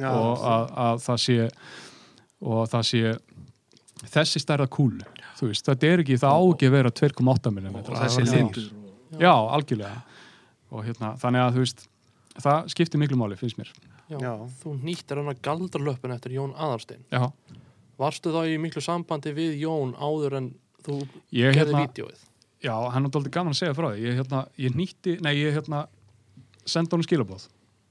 og 0.08 0.46
að, 0.48 0.70
að 0.88 1.02
það 1.04 1.18
sé 1.26 1.38
og 2.40 2.62
að 2.64 2.70
það 2.74 2.86
sé 2.90 3.02
þessi 4.16 4.40
stærða 4.40 4.68
kúlu 4.72 5.04
þú 5.40 5.50
veist, 5.52 5.66
þetta 5.68 5.88
er 5.92 6.04
ekki, 6.06 6.18
það 6.22 6.36
á 6.40 6.42
ekki 6.54 6.70
að 6.70 6.76
vera 6.78 6.92
2,8 7.02 7.52
mm 7.52 7.76
og 7.76 7.90
þessi 8.00 8.24
litur 8.30 8.70
já, 9.20 9.34
algjörlega 9.36 9.98
og 10.70 10.86
hérna, 10.86 11.14
þannig 11.22 11.46
að 11.46 11.56
þú 11.56 11.64
veist 11.66 11.86
það 12.40 12.70
skiptir 12.74 13.02
miklu 13.02 13.18
máli, 13.20 13.38
finnst 13.40 13.60
mér. 13.60 13.72
Já. 14.10 14.18
Já. 14.18 14.34
Þú 14.62 14.74
nýttir 14.82 15.22
hana 15.22 15.36
galdralöpun 15.46 16.16
eftir 16.16 16.34
Jón 16.34 16.56
Aðarstein 16.58 17.04
já, 17.14 17.30
Varstu 18.00 18.32
þá 18.34 18.42
í 18.48 18.56
miklu 18.62 18.82
sambandi 18.82 19.34
við 19.36 19.60
Jón 19.66 19.92
áður 20.00 20.38
en 20.40 20.50
þú 20.86 21.02
ég 21.36 21.54
gerði 21.54 21.76
hérna 21.76 21.84
vídeoið? 21.84 22.26
já, 22.64 22.74
hann 22.94 23.06
er 23.08 23.16
aldrei 23.20 23.34
gaman 23.34 23.54
að 23.56 23.60
segja 23.62 23.76
frá 23.76 23.90
því. 23.92 24.06
Ég 24.08 24.18
hérna, 24.20 24.42
ég 24.60 24.76
nýtti, 24.76 25.18
nei, 25.24 25.34
ég 25.40 25.56
hérna 25.56 25.84
sendi 26.68 26.96
honum 26.96 27.08
skilabóð 27.08 27.48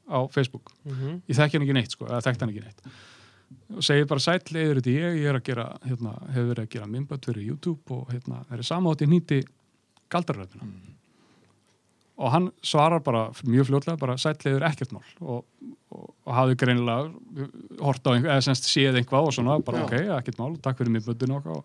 á 0.09 0.19
Facebook. 0.33 0.73
Mm 0.85 1.21
ég 1.29 1.37
þekki 1.37 1.59
hann 1.59 1.67
ekki 1.67 1.77
neitt 1.77 1.95
sko, 1.95 2.09
eða 2.09 2.25
þekkt 2.25 2.45
hann 2.45 2.53
ekki 2.55 2.65
neitt. 2.65 2.83
Og 3.77 3.85
segi 3.85 4.09
bara 4.09 4.21
sæll 4.21 4.57
eður 4.61 4.81
þetta 4.81 4.93
ég, 4.93 5.19
ég 5.23 5.29
er 5.29 5.39
að 5.39 5.47
gera 5.47 5.67
hérna, 5.85 6.13
hefur 6.35 6.51
verið 6.53 6.65
að 6.65 6.73
gera 6.75 6.87
minnbönd 6.89 7.29
fyrir 7.29 7.49
YouTube 7.49 7.95
og 7.97 8.13
hérna, 8.13 8.43
það 8.49 8.59
er 8.59 8.69
samátt 8.69 9.05
ég 9.05 9.13
nýti 9.13 9.43
galdarröfuna 10.13 10.69
og 12.19 12.33
hann 12.35 12.49
svarar 12.67 13.03
bara 13.05 13.29
mjög 13.47 13.69
fljótlega, 13.69 13.99
bara 14.01 14.17
sætliður 14.19 14.67
ekkert 14.67 14.93
mál. 14.97 15.05
Og, 15.23 15.45
og, 15.95 16.07
og 16.27 16.35
hafði 16.35 16.57
greinilega 16.59 17.13
hort 17.85 18.11
á 18.11 18.11
einhver, 18.11 18.33
eða 18.35 18.47
semst 18.49 18.67
séð 18.67 18.99
einhvað 18.99 19.29
og 19.29 19.37
svona, 19.37 19.59
bara 19.63 19.85
Já. 19.85 19.87
ok, 19.87 19.95
ekkert 20.17 20.41
mál, 20.41 20.57
takk 20.65 20.81
fyrir 20.81 20.97
miðböndinu 20.97 21.39
og 21.55 21.63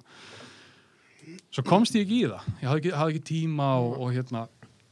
svo 1.53 1.65
komst 1.65 1.97
ég 1.97 2.05
ekki 2.05 2.21
í 2.21 2.29
það. 2.29 2.45
Ég 2.61 2.69
hafði 2.69 2.83
ekki, 2.83 2.93
hafði 2.99 3.15
ekki 3.15 3.27
tíma 3.31 3.71
og, 3.81 3.97
og 3.97 4.13
hérna 4.13 4.45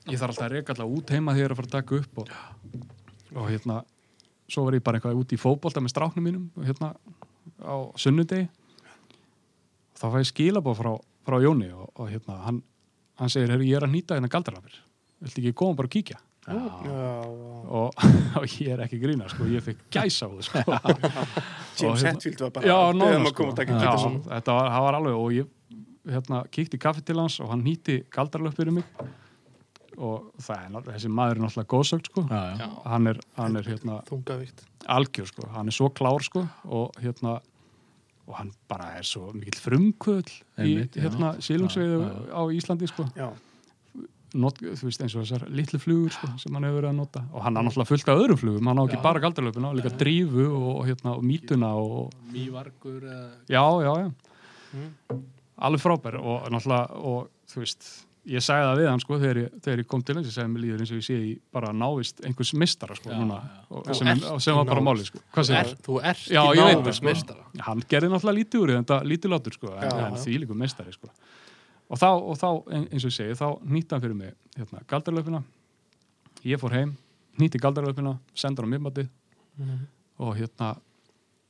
ég 0.10 0.18
þarf 0.18 0.34
alltaf 0.34 0.48
að 0.48 0.54
reka 0.56 0.74
alltaf 0.74 0.98
út 0.98 1.14
heima 1.14 1.38
þegar 1.38 1.44
ég 1.44 1.50
er 1.50 1.54
að 1.54 1.62
fara 1.62 1.70
að 1.70 1.78
taka 1.78 2.00
upp 2.02 2.22
og, 2.24 2.36
og 3.38 3.50
hérna 3.54 3.80
svo 4.52 4.66
var 4.66 4.76
ég 4.76 4.86
bara 4.86 4.98
eitthvað 4.98 5.22
út 5.22 5.36
í 5.36 5.40
fótbolta 5.40 5.84
með 5.84 5.94
stráknum 5.94 6.26
mínum 6.26 6.48
og 6.58 6.66
hérna 6.66 6.96
á 7.62 7.76
sunnudegi. 8.02 8.50
Þá 10.02 10.08
fæ 10.10 10.24
ég 10.24 10.32
skilabóð 10.32 10.80
frá, 10.82 10.96
frá 11.30 11.38
Jóni 11.46 11.70
og, 11.70 11.92
og 12.02 12.10
hérna 12.10 12.42
hann, 12.48 12.64
hann 13.22 13.30
segir, 13.30 13.54
ég 13.62 13.78
er 13.78 13.86
að 13.86 13.94
nýta 13.94 14.18
hérna 14.18 14.32
galdrarafir 14.34 14.82
viltu 15.22 15.42
ekki 15.44 15.54
koma 15.62 15.78
bara 15.80 15.90
að 15.90 15.96
kíkja? 15.98 16.20
Já, 16.42 16.58
já. 16.58 16.94
og, 17.70 18.06
og 18.42 18.46
ég 18.58 18.72
er 18.74 18.82
ekki 18.88 18.98
grína 19.02 19.28
sko, 19.30 19.46
ég 19.46 19.62
fekk 19.62 19.84
gæsa 19.94 20.26
á 20.26 20.30
það 20.34 20.46
sko. 20.48 20.64
Og 20.66 20.82
James 21.78 22.02
hérna- 22.02 22.14
Hetfield 22.16 22.42
var 22.42 22.54
bara 22.56 22.66
Já, 22.72 22.78
nána 22.98 23.10
um 23.20 23.28
að 23.28 23.34
sko. 23.36 23.48
og 23.52 23.60
Já, 23.62 23.94
þetta 24.32 24.56
var, 24.58 24.70
var 24.88 24.98
alveg 24.98 25.20
og 25.22 25.36
ég 25.38 25.52
hérna, 26.10 26.42
kíkti 26.50 26.80
í 26.80 26.82
kaffi 26.82 27.06
til 27.06 27.20
hans 27.22 27.38
og 27.44 27.52
hann 27.54 27.62
nýtti 27.66 28.00
galdralöf 28.10 28.58
fyrir 28.58 28.74
mig. 28.80 28.88
Og 30.02 30.32
það 30.42 30.58
er, 30.58 30.70
náttúrulega- 30.74 30.96
þessi 30.98 31.12
maður 31.14 31.36
er 31.38 31.42
náttúrulega 31.46 31.72
góðsögt 31.76 32.10
sko. 32.10 32.26
já, 32.32 32.68
hann 32.90 33.08
er, 33.12 33.22
hann 33.38 33.56
er 33.62 33.70
hérna, 33.70 34.02
algjör 34.88 35.28
sko, 35.30 35.48
hann 35.54 35.68
er 35.68 35.78
svo 35.78 35.90
klár 35.94 36.24
sko 36.26 36.48
og 36.66 36.92
hérna 37.04 37.38
og 38.28 38.36
hann 38.38 38.52
bara 38.70 38.98
er 38.98 39.04
svo 39.04 39.32
mikill 39.36 39.60
frumkvöld 39.60 40.30
í 40.64 40.88
hérna 40.96 41.36
sílungsveiðu 41.44 42.32
á 42.34 42.42
Íslandi 42.56 42.88
sko. 42.90 43.06
Já, 43.16 43.30
Not, 44.34 44.62
þú 44.64 44.88
veist 44.88 45.02
eins 45.04 45.16
og 45.18 45.26
þessar 45.26 45.42
litlu 45.52 45.80
flugur 45.82 46.14
sko, 46.16 46.30
sem 46.40 46.54
hann 46.56 46.64
hefur 46.64 46.78
verið 46.80 46.92
að 46.94 47.00
nota. 47.02 47.24
Og 47.36 47.44
hann 47.44 47.58
er 47.60 47.66
náttúrulega 47.68 47.90
fullt 47.90 48.12
af 48.14 48.22
öðrum 48.22 48.38
flugum, 48.40 48.70
hann 48.72 48.80
á 48.80 48.84
ekki 48.86 49.00
Já. 49.00 49.04
bara 49.04 49.24
galdralöfuna, 49.26 49.72
líka 49.76 49.92
drífu 50.00 50.46
og, 50.48 50.78
hérna, 50.88 51.16
og 51.18 51.26
mítuna 51.28 51.72
og 51.76 52.14
Mývargur 52.32 53.02
eða 53.04 53.26
já, 53.52 53.66
já, 53.84 53.92
já. 54.06 54.12
Mm. 54.72 55.20
alveg 55.68 55.84
frábær 55.84 56.16
og 56.22 56.48
náttúrulega 56.54 57.04
og 57.12 57.28
þú 57.52 57.60
veist, 57.66 57.90
ég 58.32 58.44
sagði 58.46 58.68
það 58.70 58.80
við 58.80 58.88
hann 58.92 59.02
sko 59.04 59.18
þegar 59.20 59.40
ég, 59.42 59.50
þegar 59.66 59.82
ég 59.82 59.90
kom 59.92 60.06
til 60.06 60.16
hans, 60.16 60.30
ég 60.30 60.36
sagði 60.38 60.54
mér 60.54 60.64
líður 60.64 60.84
eins 60.86 60.94
og 60.94 61.02
ég 61.02 61.06
sé 61.10 61.18
í 61.20 61.34
bara 61.52 61.74
návist 61.76 62.24
einhvers 62.24 62.54
mistara 62.62 62.96
sko 62.96 63.12
Já, 63.12 63.18
núna, 63.20 63.42
já. 63.68 63.96
sem, 63.98 64.24
sem 64.46 64.56
var 64.56 64.64
í 64.64 64.72
bara 64.72 64.86
máli 64.86 65.08
sko. 65.08 65.20
Hvað 65.36 65.50
segir 65.50 65.62
ert, 65.66 65.84
þú 65.90 66.00
ert 66.14 66.24
í 66.30 66.38
ég 66.38 66.64
veit 66.64 66.80
návist 66.80 67.02
það, 67.02 67.08
meistara. 67.10 67.46
Hann 67.68 67.84
gerði 67.92 68.14
náttúrulega 68.14 68.40
lítið 68.40 68.64
úr 68.64 68.72
því, 68.72 68.80
þetta 68.84 69.00
lítið 69.12 69.34
látur 69.36 69.58
sko, 69.58 69.74
en, 69.76 70.02
en 70.06 70.20
því 70.24 70.40
líka 70.46 70.60
meistari 70.64 70.96
sko. 70.96 71.12
Og 71.92 72.00
þá, 72.00 72.08
og 72.16 72.38
þá 72.40 72.48
ein- 72.72 72.88
eins 72.88 73.04
og 73.06 73.12
ég 73.12 73.18
segi, 73.20 73.36
þá 73.36 73.48
nýtti 73.68 73.92
hann 73.96 74.02
fyrir 74.06 74.16
mig 74.16 74.34
hérna, 74.58 74.84
galdarlöfina 74.88 75.44
ég 76.48 76.60
fór 76.62 76.72
heim, 76.78 76.96
nýtti 77.40 77.60
galdarlöfina 77.62 78.18
sendur 78.34 78.66
hann 78.66 78.74
miðmati 78.78 79.08
Mhm. 79.60 79.80
og 80.20 80.36
hérna 80.38 80.78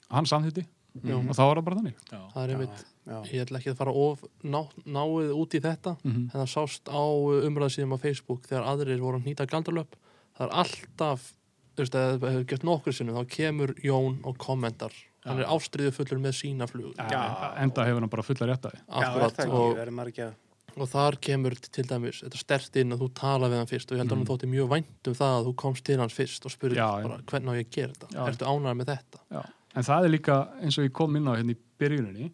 hann 0.09 0.25
samþýtti 0.25 0.65
Já. 1.05 1.15
og 1.15 1.35
þá 1.35 1.43
var 1.47 1.55
það 1.55 1.63
bara 1.65 1.75
þannig 1.77 1.95
já. 2.11 2.19
Það 2.33 2.43
er 2.43 2.49
einmitt, 2.55 2.85
já. 3.07 3.21
ég 3.31 3.41
ætla 3.45 3.59
ekki 3.61 3.71
að 3.71 3.77
fara 3.77 3.91
of 3.93 4.23
ná, 4.43 4.61
náið 4.85 5.29
út 5.37 5.53
í 5.55 5.61
þetta 5.63 5.93
mm 6.03 6.17
en 6.17 6.29
það 6.33 6.49
sást 6.51 6.89
á 6.91 6.99
umræðsíðum 7.47 7.93
á 7.95 7.99
Facebook 8.01 8.41
þegar 8.49 8.65
aðrir 8.67 8.99
voru 8.99 9.19
að 9.21 9.25
nýta 9.29 9.47
galdurlöp 9.47 9.95
það 10.35 10.47
er 10.47 10.55
alltaf 10.63 11.33
þú 11.77 11.85
veist, 11.85 11.95
að 11.95 12.19
það 12.19 12.31
hefur 12.33 12.45
gert 12.51 12.63
nokkur 12.67 12.93
sinnum, 12.93 13.15
þá 13.15 13.27
kemur 13.29 13.73
Jón 13.83 14.19
og 14.25 14.37
kommentar, 14.37 14.91
hann 15.25 15.39
er 15.43 15.49
ástriðu 15.53 15.91
fullur 15.95 16.21
með 16.23 16.37
sína 16.39 16.67
flug 16.69 16.95
Já, 16.97 17.21
enda 17.61 17.85
hefur 17.87 18.01
hann 18.01 18.09
bara 18.13 18.25
fulla 18.25 18.47
rétt 18.49 18.65
að 18.65 18.73
því 18.75 18.79
Já, 18.81 18.95
Akkurat, 19.07 19.35
það 19.37 20.07
ekki, 20.07 20.27
og, 20.31 20.81
og 20.81 20.89
þar 20.91 21.17
kemur 21.27 21.55
til 21.67 21.85
dæmis 21.89 22.21
þetta 22.23 22.41
stert 22.41 22.79
inn 22.81 22.95
að 22.95 23.03
þú 23.03 23.09
tala 23.21 23.49
við 23.51 23.59
hann 23.61 23.69
fyrst 23.69 23.91
og 23.91 23.97
ég 23.97 24.01
held 24.03 24.11
að 24.15 24.17
hann 24.21 24.29
þótti 24.31 24.49
mjög 24.53 24.69
vænt 24.71 25.09
um 25.11 25.17
það 25.21 25.35
að 25.37 25.47
þú 25.49 25.53
komst 25.65 25.85
til 25.91 25.99
hans 26.01 26.15
fyrst 26.17 26.45
og 26.47 26.53
spurði 26.55 26.79
hvernig 26.79 27.51
á 27.51 27.53
ég 27.59 27.67
að 27.67 27.73
gera 27.77 27.93
þetta 27.97 28.11
Já. 28.15 28.21
ertu 28.31 28.49
ánægð 28.51 28.77
með 28.81 28.91
þetta 28.93 29.23
Já. 29.35 29.41
en 29.75 29.87
það 29.91 30.07
er 30.07 30.13
líka 30.15 30.37
eins 30.61 30.77
og 30.81 30.87
ég 30.87 30.93
kom 31.01 31.15
inn 31.19 31.27
á 31.29 31.33
hérna 31.37 31.55
í 31.55 31.59
byrjuninni 31.81 32.31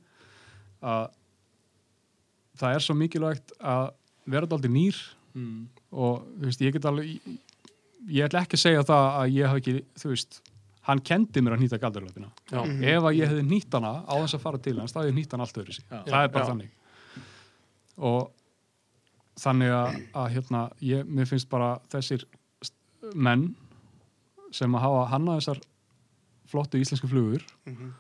að 0.88 1.08
það 2.58 2.76
er 2.78 2.86
svo 2.88 2.96
mikilvægt 2.98 3.54
að 3.62 3.84
vera 4.28 4.46
þetta 4.48 4.60
aldrei 4.62 4.74
nýr 4.80 5.04
Mm. 5.38 5.68
og 5.94 6.24
þú 6.40 6.48
veist, 6.48 6.62
ég 6.66 6.72
get 6.74 6.86
alveg 6.90 7.10
ég, 7.12 7.26
ég 8.10 8.24
ætla 8.26 8.40
ekki 8.42 8.58
að 8.58 8.62
segja 8.64 8.86
það 8.88 9.04
að 9.20 9.34
ég 9.36 9.52
hafi 9.52 9.60
ekki 9.62 9.74
þú 10.02 10.10
veist, 10.10 10.38
hann 10.88 11.02
kendi 11.04 11.42
mér 11.44 11.56
að 11.58 11.62
nýta 11.66 11.80
galdurlöfina 11.82 12.30
já, 12.52 12.62
Mhm. 12.64 12.84
ef 12.84 13.04
að 13.04 13.18
ég 13.20 13.28
hefði 13.32 13.46
nýtt 13.50 13.74
hana 13.78 13.94
á 14.08 14.14
þess 14.24 14.36
að 14.38 14.44
fara 14.46 14.58
til 14.58 14.80
hans, 14.80 14.94
þá 14.94 15.00
hefði 15.02 15.12
ég 15.12 15.18
nýtt 15.20 15.32
hana 15.36 15.44
allt 15.44 15.58
öðru 15.62 15.74
sig 15.74 15.86
Já. 15.92 16.04
það 16.04 16.24
er 16.24 16.28
bara 16.36 16.46
Já. 16.46 16.52
þannig 16.52 16.70
og 17.98 18.32
þannig 19.38 19.72
að, 19.74 19.98
að 20.14 20.28
hérna, 20.34 20.62
ég, 20.82 21.04
mér 21.06 21.28
finnst 21.30 21.50
bara 21.50 21.80
þessir 21.94 22.24
menn 23.16 23.56
sem 24.52 24.72
að 24.74 24.82
hafa 24.82 25.04
hannað 25.12 25.42
þessar 25.42 25.62
flottu 26.48 26.80
íslensku 26.82 27.08
flugur 27.12 27.44
Mhm. 27.68 27.92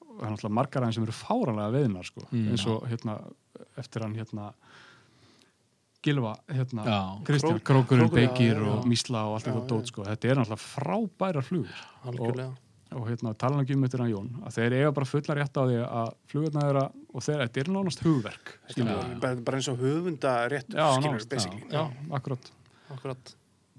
og 0.00 0.18
það 0.20 0.26
er 0.26 0.32
náttúrulega 0.32 0.52
margar 0.58 0.82
aðeins 0.82 0.94
sem 0.94 1.04
eru 1.04 1.12
fáranlega 1.12 1.72
veiðnar 1.76 2.04
sko, 2.04 2.20
Mm, 2.32 2.48
eins 2.50 2.66
og 2.66 2.82
hérna 2.88 3.32
eftir 3.78 4.02
hann 4.02 4.14
hérna 4.14 4.52
Gilva, 6.02 6.32
hérna 6.50 6.84
Já. 6.84 6.98
Kristján, 7.24 7.60
Krók- 7.62 7.86
Krókurinn, 7.86 8.10
Beikir 8.10 8.58
og 8.66 8.86
Mísla 8.90 9.22
og 9.28 9.36
allt 9.38 9.46
eitthvað 9.46 9.68
dót 9.70 9.90
sko, 9.92 10.04
þetta 10.08 10.30
er 10.30 10.40
náttúrulega 10.40 10.62
frábæra 10.62 11.42
flugur. 11.46 11.82
Algjörlega. 12.04 12.52
Og 12.92 13.06
hérna 13.08 13.32
tala 13.38 13.62
ekki 13.62 13.76
um 13.76 13.84
þetta 13.86 14.08
Jón 14.10 14.32
að 14.44 14.56
þeir 14.58 14.74
eiga 14.76 14.92
bara 14.92 15.08
fulla 15.08 15.36
rétt 15.38 15.56
á 15.56 15.62
því 15.64 15.76
að 15.86 16.08
flugurna 16.28 16.64
þeirra 16.66 16.82
og 17.14 17.22
þeir, 17.24 17.38
þetta 17.46 17.60
er 17.62 17.70
nánast 17.72 18.02
hugverk 18.04 18.50
er 18.76 19.40
bara, 19.44 19.56
eins 19.56 19.68
og 19.72 19.78
höfunda 19.78 20.32
rétt 20.52 20.74
já, 21.72 21.84
akkurat. 22.18 22.50
Akkurat, 22.92 23.34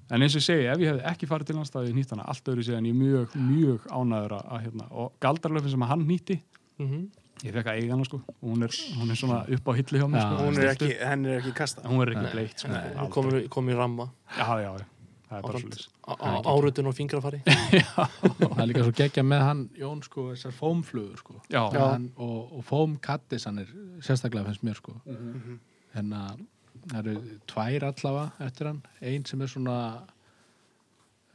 en 0.10 0.22
eins 0.22 0.34
og 0.34 0.42
ég 0.42 0.48
segi, 0.48 0.66
ef 0.66 0.82
ég 0.82 0.90
hefði 0.94 1.06
ekki 1.12 1.30
farið 1.30 1.46
til 1.52 1.58
hans 1.60 1.70
þá 1.70 1.78
hefði 1.82 1.92
ég 1.94 2.00
nýtt 2.00 2.16
hana 2.16 2.26
allt 2.34 2.50
öðru 2.54 2.66
síðan 2.66 2.88
ég 2.90 2.96
er 2.96 3.02
mjög, 3.04 3.36
mjög 3.52 3.86
ánæður 3.94 4.38
að, 4.40 4.64
hérna, 4.66 4.88
og 4.92 5.14
galdarlöfin 5.22 5.76
sem 5.76 5.86
hann 5.92 6.08
nýtti. 6.08 6.40
Mm 6.80 6.88
ég 7.44 7.54
fekk 7.58 7.68
að 7.74 7.78
eiga 7.82 7.94
hana 7.98 8.06
sko 8.08 8.22
hún 8.42 8.64
er, 8.68 8.74
hún 9.00 9.12
er 9.14 9.20
svona 9.20 9.42
upp 9.58 9.68
á 9.68 9.72
hilli 9.80 10.00
hjá 10.02 10.08
mér 10.14 10.24
sko, 10.24 10.40
hún 10.48 10.58
er 10.64 10.72
ekki, 10.74 10.90
henn 11.04 11.26
er 11.28 11.40
ekki 11.42 11.54
kastað 11.58 11.84
upp. 11.86 11.92
hún 11.92 12.02
er 12.06 12.12
ekki 12.14 12.24
Nei. 12.26 12.34
bleitt 12.38 12.64
sko, 12.64 12.82
hún 13.02 13.10
komur 13.18 13.40
kom 13.50 13.70
í 13.70 13.76
ramma 13.78 14.08
já, 14.38 14.48
já, 14.64 14.72
það 15.30 15.38
er 15.38 15.44
bara 15.48 15.60
svolítið 15.60 15.86
á- 16.08 16.20
á- 16.24 16.46
árutun 16.54 16.88
og 16.92 16.96
fingrafari 16.96 17.42
það 17.48 18.64
er 18.64 18.68
líka 18.72 18.86
svo 18.88 18.96
geggja 19.02 19.24
með 19.28 19.44
hann 19.48 19.62
Jón 19.80 20.02
sko, 20.06 20.30
þessar 20.32 20.56
fómflugur 20.58 21.18
sko. 21.20 21.36
já, 21.50 21.64
Já. 21.74 21.84
Hann, 21.94 22.10
og, 22.18 22.54
og 22.60 22.66
fómkattis 22.70 23.46
hann 23.50 23.60
er 23.64 23.70
sérstaklega 24.04 24.46
finnst 24.52 24.64
mér 24.68 24.80
sko. 24.80 24.96
Mhm. 25.06 25.60
hérna 25.96 26.24
það 26.92 27.00
eru 27.00 27.38
tvær 27.48 27.84
allavega 27.90 28.48
eftir 28.48 28.68
hann 28.72 28.82
einn 29.02 29.26
sem 29.26 29.42
er 29.42 29.48
svona 29.52 29.76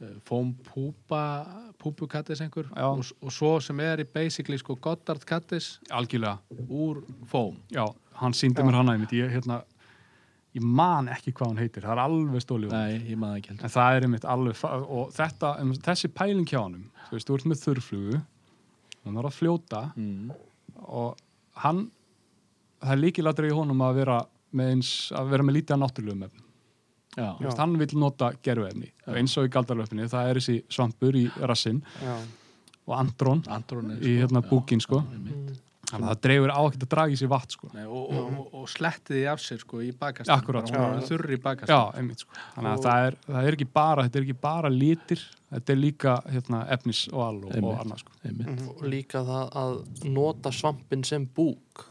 uh, 0.01 0.13
fómpúpa 0.27 1.23
púpukattis 1.79 2.41
einhver 2.43 2.67
Já. 2.73 2.89
og, 2.89 3.05
og 3.23 3.33
svo 3.33 3.55
sem 3.63 3.79
er 3.83 4.03
í 4.03 4.07
basically 4.07 4.57
sko 4.59 4.75
Goddard 4.81 5.23
kattis 5.27 5.77
algjörlega. 5.89 6.39
úr 6.67 7.03
fóm 7.29 7.59
já, 7.71 7.85
hann 8.19 8.33
síndi 8.33 8.63
mér 8.63 8.79
hana 8.79 8.95
einmitt. 8.95 9.13
Ég, 9.15 9.31
hérna, 9.31 9.61
ég 10.55 10.65
man 10.65 11.09
ekki 11.11 11.33
hvað 11.35 11.53
hann 11.53 11.61
heitir. 11.61 11.85
Það 11.85 11.95
er 11.95 12.03
alveg 12.03 12.43
stólið 12.43 12.75
nei, 12.75 12.97
ég 13.11 13.21
maður 13.21 13.39
ekki 13.39 13.53
heldur. 13.53 13.67
En 13.67 13.75
það 13.75 13.99
er 13.99 14.07
einmitt 14.07 14.27
alveg, 14.33 14.65
og 14.99 15.13
þetta, 15.15 15.53
um, 15.63 15.71
þessi 15.87 16.11
pæling 16.15 16.49
hjá 16.49 16.59
honum, 16.63 16.89
þú 17.07 17.17
veist, 17.17 17.29
þú 17.29 17.37
ert 17.37 17.47
með 17.51 17.63
þurrflugu, 17.63 18.19
hann 19.05 19.21
er 19.21 19.29
að 19.29 19.37
fljóta 19.37 19.85
mm. 19.95 20.35
og 20.89 21.23
hann, 21.63 21.85
það 22.83 22.95
er 22.95 23.03
líkilatur 23.05 23.49
í 23.49 23.55
honum 23.55 23.87
að 23.87 24.03
vera 24.03 24.19
með 24.59 24.75
eins, 24.75 24.93
að 25.15 25.33
vera 25.35 25.45
með 25.45 25.59
lítið 25.59 25.75
að 25.75 25.83
náttúrulegum 25.85 26.27
efnum. 26.27 26.48
Já, 27.17 27.35
Hann 27.57 27.77
vil 27.79 27.87
nota 27.99 28.31
gerfuefni 28.43 28.91
og 29.07 29.15
eins 29.15 29.37
og 29.37 29.45
í 29.47 29.53
galdarlöfni, 29.53 30.09
það 30.09 30.29
er 30.29 30.35
þessi 30.41 30.59
svampur 30.69 31.15
í 31.15 31.25
rassinn 31.41 31.81
já, 32.03 32.17
og 32.87 32.93
andrón 32.99 33.41
Andrón 33.47 33.91
er 33.97 34.05
í 34.05 34.19
hérna 34.21 34.41
búkin, 34.41 34.79
sko. 34.81 35.01
Mm. 35.01 35.57
Þannig 35.89 36.05
að 36.05 36.11
það 36.13 36.19
dreifur 36.21 36.51
á 36.53 36.59
ekkert 36.69 36.83
að 36.85 36.89
draga 36.93 37.09
í 37.09 37.15
sig 37.17 37.29
vatn, 37.31 37.49
sko. 37.55 37.67
Nei, 37.73 37.85
og, 37.89 38.03
og, 38.13 38.25
og, 38.39 38.49
og 38.59 38.67
slettið 38.69 39.15
því 39.15 39.21
af 39.31 39.39
sér 39.41 39.57
sko 39.63 39.79
í 39.81 39.87
bakast 39.97 40.29
Akkúrat, 40.29 40.69
hún 40.69 40.77
er 40.77 40.99
já. 41.01 41.07
þurr 41.07 41.33
í 41.33 41.39
bakast 41.41 41.71
Já, 41.73 41.79
einmitt, 41.97 42.19
sko. 42.21 42.35
Þannig 42.53 42.71
að 42.75 42.83
það 42.85 43.05
er, 43.07 43.17
það 43.25 43.47
er 43.49 43.57
ekki 43.57 43.67
bara, 43.73 44.03
þetta 44.05 44.19
er 44.21 44.27
ekki 44.27 44.35
bara 44.43 44.69
litir, 44.69 45.23
þetta 45.49 45.73
er 45.73 45.79
líka 45.81 46.13
hérna, 46.29 46.59
efnis 46.77 47.01
og 47.09 47.23
all 47.25 47.39
og, 47.41 47.49
og 47.49 47.55
Einmitt. 47.57 47.79
annað, 47.81 48.03
sko. 48.03 48.11
einmitt 48.29 48.47
Mhm. 48.53 48.69
og 48.75 48.85
líka 48.93 49.23
það 49.31 49.57
að 49.63 50.05
nota 50.13 50.51
svampin 50.51 51.03
sem 51.09 51.25
búk 51.25 51.87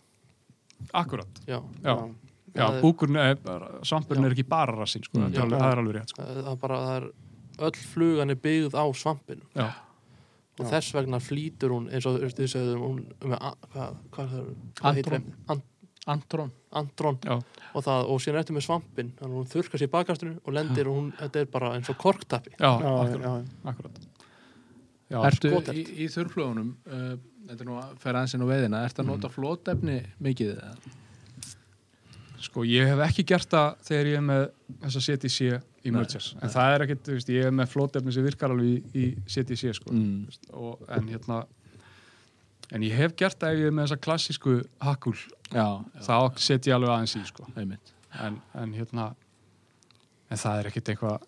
Akkurat. 0.94 1.42
já, 1.46 1.58
Já. 1.82 1.96
Já. 2.58 2.68
Er- 2.74 2.82
búkurinn 2.82 3.38
bara- 3.44 3.70
svampurinn 3.84 4.24
er 4.28 4.34
ekki 4.36 4.48
bara 4.48 4.72
rassin, 4.76 5.02
sko, 5.04 5.18
Mm. 5.18 5.32
það, 5.32 5.38
er 5.38 5.42
alveg, 5.46 5.60
það 5.60 5.72
er 5.72 5.78
alveg 5.82 5.94
rétt, 5.98 6.08
sko. 6.14 6.22
það 6.22 6.52
er 6.52 6.56
bara 6.56 6.76
það 6.78 6.96
er 7.02 7.10
öll 7.68 7.76
flugan 7.94 8.30
er 8.30 8.34
byggð 8.36 8.74
á 8.74 8.84
svampinu 8.94 9.42
Já, 9.56 9.66
og 10.58 10.66
Já. 10.66 10.70
þess 10.72 10.92
vegna 10.94 11.18
flýtur 11.22 11.70
hún 11.74 11.88
eins 11.92 12.06
og 12.06 12.20
þið 12.20 12.48
segðum 12.54 12.80
hún 12.82 13.00
með 13.22 13.38
a- 13.40 13.54
hvað, 13.72 13.96
hvað, 14.10 14.24
er 14.24 14.30
það- 14.38 14.54
hvað 14.74 14.94
heitir 14.94 15.12
Andrón. 15.12 15.22
efnið? 15.22 15.34
An, 15.48 15.62
Andrón 16.08 16.50
andrón 16.72 17.18
já, 17.20 17.34
og, 17.74 17.84
það, 17.84 18.08
og 18.08 18.20
síðan 18.20 18.38
eftir 18.40 18.54
með 18.56 18.64
svampin 18.64 19.10
þannig 19.18 19.34
að 19.34 19.38
hún 19.38 19.48
þurrkar 19.52 19.78
sér 19.78 19.88
í 19.88 19.90
bakastunum 19.92 20.38
og 20.46 20.54
lendir 20.54 20.86
og 20.88 20.96
hún, 20.96 21.12
þetta 21.18 21.36
er 21.36 21.44
bara 21.46 21.70
eins 21.76 21.88
og 21.90 21.98
korktappi 21.98 22.50
já, 22.58 22.80
Já, 22.80 22.92
akkurat, 23.04 23.22
já, 23.22 23.44
akkurat. 23.64 23.98
Já, 25.10 25.22
Ertu 25.24 25.48
í, 25.72 25.84
í 26.04 26.06
þurrflugunum 26.08 26.74
uh, 26.86 27.16
þetta 27.48 27.60
er 27.60 27.66
nú 27.68 27.76
að 27.80 27.98
fer 27.98 28.12
aðeins 28.14 28.34
inn 28.34 28.42
á 28.44 28.48
veiðina 28.48 28.84
ertu 28.84 29.00
að 29.02 29.04
Mm. 29.04 29.08
nota 29.08 29.28
flótefni 29.28 30.06
mikið 30.20 30.56
eða? 30.56 30.76
Sko, 32.40 32.62
ég 32.68 32.86
hef 32.86 33.00
ekki 33.08 33.24
gert 33.26 33.50
það 33.50 33.68
þegar 33.88 34.08
ég 34.10 34.18
er 34.20 34.24
með 34.28 34.42
þessa 34.84 35.00
CTC 35.06 35.38
í 35.88 35.92
mergers, 35.94 36.28
en 36.42 36.52
það 36.52 36.74
er 36.74 36.84
þú 36.94 37.14
veist, 37.16 37.30
ég 37.34 37.46
er 37.48 37.54
með 37.58 37.70
flótefni 37.72 38.14
sem 38.14 38.26
virkar 38.26 38.54
alveg 38.54 38.68
í, 38.68 39.04
í 39.04 39.06
CTC, 39.26 39.72
sko, 39.78 39.94
Mm. 39.94 40.26
Veist, 40.28 40.50
og, 40.52 40.82
en 40.94 41.08
hérna, 41.10 41.40
en 42.72 42.84
ég 42.86 42.94
hef 42.98 43.16
gert 43.18 43.38
það 43.40 43.54
ef 43.56 43.62
ég 43.62 43.70
er 43.72 43.76
með 43.78 43.88
þessa 43.88 44.00
klassísku 44.06 44.56
hakkul, 44.84 45.16
þá 45.50 46.16
set 46.38 46.68
ég 46.68 46.76
alveg 46.76 46.94
aðeins 46.94 47.16
í, 47.18 47.24
sko, 47.30 47.48
en, 47.56 48.40
en 48.54 48.72
hérna, 48.76 49.08
en 50.30 50.36
það 50.44 50.62
er 50.62 50.70
ekkit 50.72 50.92
eitthvað, 50.94 51.27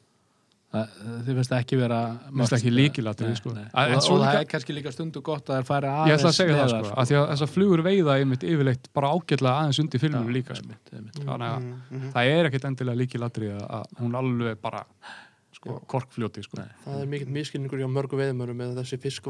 þið 0.71 1.29
finnst 1.35 1.53
ekki 1.57 1.77
vera 1.81 1.97
það 2.31 2.53
ekki 2.57 2.71
lykilatriði, 2.71 3.31
Nei, 3.33 3.39
sko. 3.41 3.51
og, 3.51 4.03
svo 4.05 4.15
og 4.15 4.21
það 4.21 4.29
líka- 4.31 4.41
er 4.41 4.45
kannski 4.53 4.75
líka 4.77 4.93
stundu 4.95 5.23
gott 5.27 5.49
að 5.51 5.57
það 5.57 5.59
er 5.59 5.67
færi 5.71 5.89
ég 5.91 5.97
aðeins 5.99 6.21
ætla 6.21 6.31
að 6.31 6.37
segja 6.39 6.55
það, 6.55 6.61
neðar, 6.71 6.85
sko, 6.87 6.95
að 7.01 7.09
því 7.11 7.17
að 7.21 7.27
þessar 7.33 7.51
flugur 7.55 7.83
veiða 7.83 8.15
einmitt 8.21 8.45
yfirleitt 8.47 8.87
bara 8.95 9.11
ágætlega 9.11 9.55
aðeins 9.65 9.81
undir 9.83 10.01
filminu 10.05 10.31
Já, 10.31 10.37
líka, 10.39 10.55
sko. 10.55 10.63
einmitt, 10.69 10.93
einmitt. 10.95 11.19
Þannig 11.27 11.49
að 11.51 11.59
Mm, 11.61 11.75
mhm. 11.91 12.13
það 12.15 12.31
er 12.37 12.51
ekkit 12.51 12.69
endilega 12.71 13.01
líkilatriði 13.03 13.67
að 13.67 13.85
hún 13.99 14.15
alveg 14.15 14.61
bara, 14.63 14.85
sko, 15.59 15.81
korkfljóti, 15.91 16.45
sko. 16.47 16.63
Það 16.87 17.01
er 17.03 17.07
mikill 17.07 17.35
miskilningur 17.35 17.79
hjá 17.83 17.91
mörgu 17.91 18.17
veiðmörum 18.23 18.57
með 18.63 18.77
þessi 18.79 19.01
fisk 19.01 19.27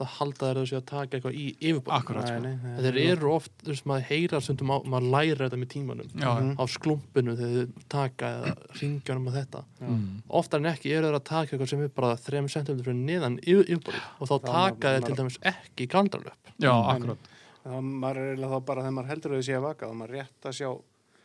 það 0.00 0.08
halda 0.18 0.46
þeir 0.48 0.58
þessi 0.62 0.76
að 0.78 0.84
taka 0.88 1.16
eitthvað 1.18 1.34
í 1.38 1.44
yfirbúr 1.60 1.92
Akkurat, 1.94 2.26
sko. 2.26 2.52
Þeir 2.82 2.98
eru 3.02 3.32
oft, 3.34 3.52
þú 3.62 3.68
veist, 3.72 3.86
maður 3.90 4.06
heyra 4.08 4.40
stundum 4.42 4.72
á, 4.72 4.76
maður 4.88 5.08
læra 5.14 5.46
þetta 5.48 5.58
með 5.62 5.70
tímanum 5.74 6.08
Já, 6.16 6.30
já. 6.32 6.48
á 6.58 6.64
sklumpinu 6.72 7.34
þegar 7.38 7.52
þið 7.58 7.84
taka 7.92 8.30
eða 8.38 8.54
ringjanum 8.80 9.28
og 9.28 9.36
þetta 9.40 9.64
Mm. 9.82 10.22
oftar 10.30 10.60
en 10.62 10.68
ekki 10.70 10.92
eru 10.94 11.08
þeir 11.10 11.16
að 11.18 11.24
taka 11.26 11.50
eitthvað 11.56 11.68
sem 11.72 11.80
er 11.82 11.88
bara 11.96 12.16
3 12.16 12.42
cm 12.48 12.82
fyrir 12.86 12.94
neðan 13.02 13.38
yfir, 13.42 13.64
yfirbúrið 13.66 14.02
og 14.22 14.28
þá 14.30 14.34
Já, 14.34 14.44
taka 14.46 14.92
þeir 14.94 15.06
til 15.08 15.16
dæmis 15.18 15.38
ekki 15.42 15.86
galdralöp 15.90 16.52
Já, 16.62 16.70
Nei, 16.70 16.82
nei. 16.82 16.92
akkurat. 16.94 17.18
Það 17.62 17.80
maður 18.02 18.16
er 18.22 18.28
eiginlega 18.32 18.52
þá 18.52 18.64
bara 18.70 18.82
þegar 18.82 18.94
maður 18.98 19.10
heldur 19.12 19.32
að 19.32 19.40
þau 19.42 19.46
sé 19.48 19.56
að 19.58 19.64
vaka 19.66 19.86
þá 19.90 19.94
maður 19.98 20.14
rétt 20.16 20.46
að 20.50 20.56
sjá 20.60 20.70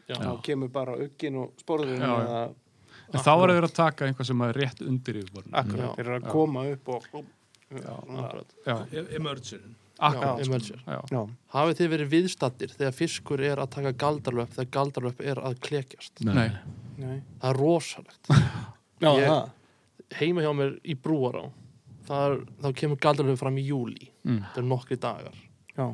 Já. 0.07 0.15
þá 0.17 0.31
kemur 0.47 0.69
bara 0.73 0.95
uggin 1.05 1.35
og 1.43 1.53
sporðurinn 1.61 2.01
Já, 2.01 2.13
já. 2.17 2.25
eða 2.27 2.55
En 3.13 3.21
þá 3.23 3.31
er 3.37 3.53
þeir 3.53 3.65
að 3.69 3.73
taka 3.77 4.05
einhvað 4.09 4.25
sem 4.27 4.41
er 4.41 4.53
rétt 4.57 4.81
undir 4.83 5.15
yfirborðinu. 5.21 5.53
akkurat, 5.61 5.85
Já. 5.85 5.95
þeir 5.95 6.05
eru 6.07 6.17
að 6.17 6.25
Já. 6.25 6.31
koma 6.33 6.65
upp 6.73 6.89
og 6.89 7.03
Emerger. 10.45 10.81
Já, 10.87 11.21
hafið 11.53 11.77
þið 11.79 11.89
verið 11.93 12.09
viðstattir 12.11 12.73
þegar 12.77 12.93
fiskur 12.95 13.41
er 13.43 13.61
að 13.63 13.71
taka 13.73 13.91
galdralöp 13.97 14.51
þegar 14.53 14.69
galdralöp 14.77 15.21
er 15.25 15.41
að 15.41 15.55
klekjast? 15.65 16.21
Nei. 16.27 16.49
nei. 17.01 17.21
Það 17.41 17.49
er 17.49 17.59
rosalegt. 17.61 18.29
Já, 19.03 19.11
Ég- 19.21 20.17
heima 20.21 20.41
hjá 20.45 20.51
mér 20.55 20.75
í 20.87 20.95
Brúará 20.97 21.47
þar, 22.07 22.37
þá 22.63 22.67
kemur 22.79 23.01
galdralöp 23.03 23.37
fram 23.41 23.57
í 23.61 23.65
júli 23.67 24.11
Mm. 24.27 24.41
þetta 24.43 24.59
er 24.59 24.65
nokkri 24.67 24.95
dagar. 24.99 25.35
Já, 25.77 25.85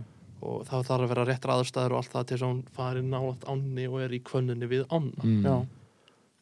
og 0.41 0.63
það 0.65 0.85
þarf 0.87 1.03
að 1.05 1.09
vera 1.11 1.25
réttra 1.29 1.53
aðstæður 1.59 1.93
og 1.93 1.99
allt 1.99 2.13
það 2.15 2.23
til 2.25 2.35
þess 2.37 2.43
að 2.43 2.49
hún 2.49 2.61
fari 2.73 3.01
nálægt 3.05 3.43
ánni 3.51 3.83
og 3.91 3.99
er 4.01 4.15
í 4.17 4.19
kvönnunni 4.25 4.69
við 4.71 4.85
ána 4.89 5.21
Mm. 5.23 5.43
já, 5.45 5.53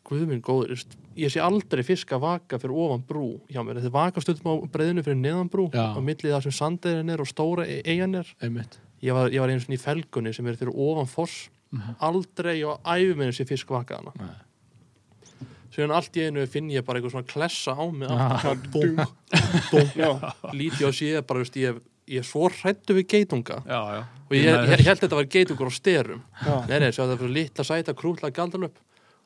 Guð 0.08 0.24
minn 0.28 0.42
góður, 0.44 0.74
ég 1.16 1.30
sé 1.32 1.40
aldrei 1.44 1.84
fisk 1.86 2.10
að 2.16 2.24
vaka 2.26 2.58
fyrir 2.60 2.74
ofan 2.84 3.04
brú 3.08 3.28
hjá 3.52 3.62
mér, 3.64 3.78
þið 3.84 3.94
vaka 3.94 4.22
stundum 4.24 4.50
á 4.50 4.56
breyðinu 4.74 5.04
fyrir 5.06 5.20
neðan 5.22 5.50
brú 5.54 5.68
Já. 5.72 5.94
á 5.94 6.00
millið 6.02 6.34
það 6.34 6.46
sem 6.48 6.56
sandeirin 6.58 7.10
er 7.14 7.22
og 7.22 7.30
stóra 7.30 7.68
e- 7.70 7.82
eyjan 7.86 8.16
er 8.20 8.28
ég 8.42 9.14
var, 9.14 9.30
var 9.30 9.50
einu 9.54 9.62
svona 9.62 9.78
í 9.78 9.82
felgunni 9.82 10.34
sem 10.34 10.48
er 10.48 10.58
fyrir 10.60 10.74
ofan 10.76 11.08
foss 11.08 11.50
Mhm. 11.72 11.94
aldrei 12.04 12.58
á 12.68 12.76
æfuminu 12.84 13.32
sé 13.32 13.46
fisk 13.48 13.70
vaka 13.72 13.96
hana 14.02 14.12
Nei. 14.20 14.34
síðan 15.72 15.94
allt 15.96 16.18
í 16.20 16.26
einu 16.28 16.44
finn 16.52 16.68
ég 16.74 16.84
bara 16.84 17.00
eitthvað 17.00 17.14
svona 17.14 17.30
klessa 17.32 17.72
á 17.78 17.86
mig 17.94 18.10
Ah. 18.12 18.36
aftur, 18.36 18.66
dunk, 18.74 19.00
dunk, 19.72 19.94
já, 19.96 20.34
líti 20.52 20.84
og 20.84 20.94
sé 20.98 21.22
bara, 21.26 21.40
veist, 21.40 21.56
ég, 21.56 21.80
ég 22.12 22.20
er 22.20 22.28
svo 22.28 22.50
hrættu 22.50 22.94
við 22.98 23.08
geitunga 23.08 23.62
Já, 23.64 23.80
já. 23.96 24.02
og 24.04 24.36
ég, 24.36 24.44
ég, 24.44 24.70
ég 24.76 24.84
held 24.84 24.98
að 25.00 25.04
þetta 25.06 25.16
var 25.22 25.30
geitungur 25.32 25.72
á 25.72 25.74
styrum 25.78 26.22
já. 26.44 26.68
nei, 26.68 26.80
nei, 26.80 26.92
svo 26.92 27.08
það 27.08 27.18
fyrir 27.22 27.34
litla 27.38 27.64
sæta 27.64 27.94
krútla 27.96 28.32
galdalöp 28.36 28.76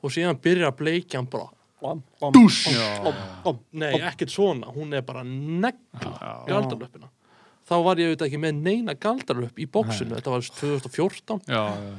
og 0.01 0.13
síðan 0.13 0.39
byrjar 0.41 0.72
að 0.72 0.80
bleikja 0.81 1.22
hann 1.22 1.30
bara. 1.31 1.51
Dús 2.34 2.63
nei, 3.77 3.91
ekkert 3.99 4.31
svona, 4.34 4.72
hún 4.73 4.95
er 4.95 5.03
bara 5.05 5.22
negl 5.27 5.77
Já, 6.01 6.31
galdalöpina 6.47 7.11
þá 7.65 7.76
var 7.85 8.01
ég 8.01 8.11
auðvitað 8.11 8.27
ekki 8.30 8.41
með 8.41 8.59
neina 8.65 8.95
galdalöp 9.01 9.61
í 9.61 9.67
bóksinu, 9.69 10.15
þetta 10.17 10.34
var 10.34 10.45
2014 10.45 11.45
já, 11.49 11.61
já. 11.81 11.93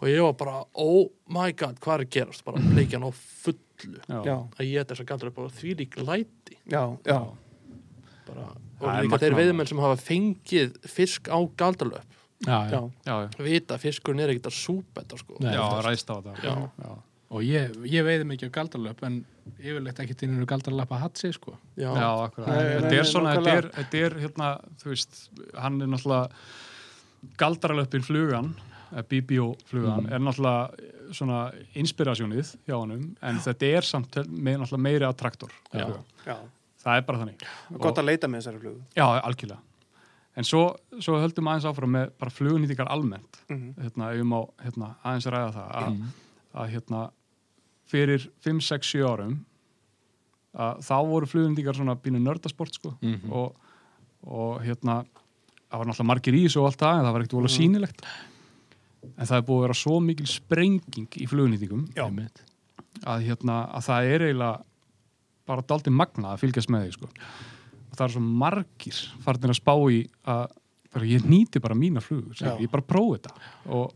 og 0.00 0.06
ég 0.08 0.22
var 0.24 0.36
bara, 0.40 0.62
oh 0.80 1.10
my 1.32 1.52
god, 1.52 1.80
hvað 1.82 1.96
er 1.96 2.04
að 2.06 2.14
gerast? 2.16 2.44
Bara 2.46 2.62
bleikja 2.64 2.98
hann 2.98 3.08
á 3.08 3.12
fullu. 3.12 4.00
Já. 4.00 4.36
Að 4.56 4.64
ég 4.64 4.80
þetta 4.80 4.94
þess 4.94 5.04
að 5.04 5.10
galdalöp 5.10 5.42
og 5.42 5.52
því 5.58 5.74
lík 5.82 5.98
læti. 6.00 6.56
Já, 6.72 6.82
já. 7.04 7.20
Bara, 8.30 8.46
og 8.80 8.88
líka 9.04 9.20
þeir 9.20 9.34
magnað. 9.34 9.42
veiðmenn 9.42 9.68
sem 9.68 9.84
hafa 9.84 10.00
fengið 10.00 10.80
fisk 10.88 11.28
á 11.28 11.38
galdalöp 11.60 12.16
Já, 12.40 12.56
já. 12.70 12.70
Já, 12.72 12.80
Já, 13.04 13.14
já. 13.20 13.44
vita 13.44 13.76
fiskurinn 13.76 14.22
er 14.24 14.30
ekkert 14.32 14.48
að 14.48 14.56
súpa 14.56 15.02
þetta 15.02 15.18
sko. 15.20 15.36
Já, 15.44 15.64
ræst 15.84 16.08
á 16.08 16.16
þetta. 16.24 16.56
Já. 16.80 16.94
Og 17.30 17.44
ég, 17.46 17.76
ég 17.86 18.02
veiði 18.02 18.24
mikið 18.26 18.50
á 18.50 18.56
galdralöp 18.58 19.02
en 19.06 19.20
yfirleitt 19.60 20.00
ekki 20.02 20.16
til 20.18 20.28
einu 20.32 20.46
galdralöp 20.50 20.90
að 20.90 21.02
hatsi, 21.04 21.30
sko. 21.32 21.52
já, 21.78 21.90
Já, 21.94 22.08
akkurat. 22.26 22.48
Þetta 22.82 22.96
er 22.98 23.04
svona, 23.06 23.34
þetta 23.36 23.52
er, 23.60 23.68
þetta 23.76 24.00
er 24.06 24.16
hérna, 24.24 24.48
þú 24.82 24.88
veist, 24.90 25.20
hann 25.54 25.80
er 25.82 25.86
náttúrulega 25.86 26.30
galdralöppin 27.38 28.02
flugan, 28.02 28.54
eh, 28.96 29.02
BBO 29.02 29.54
flugan, 29.66 30.06
Mm. 30.06 30.12
er 30.12 30.18
náttúrulega 30.18 30.70
svona 31.12 31.52
inspirasjónið 31.74 32.56
hjá 32.66 32.74
honum, 32.80 33.16
en 33.22 33.36
þetta 33.38 33.62
er 33.76 33.82
samt 33.82 34.10
með 34.26 34.58
náttúrulega 34.60 34.82
meiri 34.82 35.04
attraktor. 35.08 35.50
Já. 35.72 35.84
fluga. 35.86 36.04
já 36.26 36.36
Það 36.82 36.96
er 36.96 37.02
bara 37.02 37.18
þannig. 37.18 37.42
Gott 37.78 37.94
að 37.98 38.04
leita 38.06 38.26
með 38.26 38.40
þessari 38.40 38.60
flugu 38.60 38.80
Já, 38.96 39.20
algjörlega. 39.22 39.58
En 40.36 40.44
svo, 40.44 40.76
svo 40.98 41.18
höldum 41.20 41.44
aðeins 41.50 41.66
áfram 41.68 41.90
með 41.90 42.10
bara 42.18 42.30
flugunýtingar 42.30 42.88
almennt. 42.88 43.40
Mhm. 43.50 43.74
Hérna, 43.76 44.10
ef 44.12 44.16
við 44.16 44.24
má 44.24 44.48
hérna, 44.64 44.96
aðeins 45.04 45.26
ræða 45.26 45.52
það 45.52 45.74
að, 45.74 45.88
Mm. 45.96 46.06
að 46.54 46.70
hérna, 46.70 47.10
fyrir 47.90 48.26
5, 48.44 48.60
6, 48.66 48.92
7 48.96 49.06
árum 49.10 49.38
að 50.50 50.80
þá 50.82 50.96
voru 51.06 51.28
flugunýtingar 51.30 51.78
svona 51.78 51.94
bínu 51.98 52.20
nördasport 52.22 52.74
sko. 52.74 52.94
Mhm. 53.02 53.30
og, 53.30 53.54
og 54.26 54.62
hérna 54.64 55.04
það 55.70 55.78
var 55.78 55.86
náttúrulega 55.86 56.10
margir 56.10 56.34
í 56.34 56.42
þessu 56.46 56.60
og 56.62 56.70
allt 56.70 56.82
það 56.82 56.98
en 56.98 57.04
það 57.06 57.12
var 57.14 57.24
ekkert 57.24 57.38
vola 57.38 57.52
sýnilegt. 57.54 58.02
En 59.16 59.26
það 59.26 59.36
er 59.36 59.46
búið 59.46 59.60
að 59.60 59.64
vera 59.66 59.78
svo 59.80 60.00
mikil 60.04 60.26
sprenging 60.28 61.20
í 61.22 61.28
flugunýtingum 61.30 61.86
að, 63.06 63.22
hérna, 63.28 63.60
að 63.70 63.86
það 63.86 64.10
er 64.10 64.24
eiginlega 64.26 64.64
bara 65.48 65.64
daldi 65.66 65.90
magna 65.94 66.34
að 66.34 66.42
fylgjast 66.44 66.70
með 66.70 66.84
því 66.84 66.92
sko. 66.98 67.08
og 67.90 67.96
það 67.96 68.04
er 68.06 68.12
svo 68.14 68.20
margir 68.42 68.98
farnir 69.24 69.50
að 69.54 69.58
spá 69.58 69.74
í 69.90 70.00
að 70.30 70.44
bara, 70.92 71.06
ég 71.06 71.24
nýti 71.26 71.62
bara 71.62 71.74
mína 71.78 72.02
flugur, 72.02 72.36
ég 72.60 72.70
bara 72.70 72.82
prófi 72.86 73.18
þetta. 73.18 73.34
Og, 73.70 73.94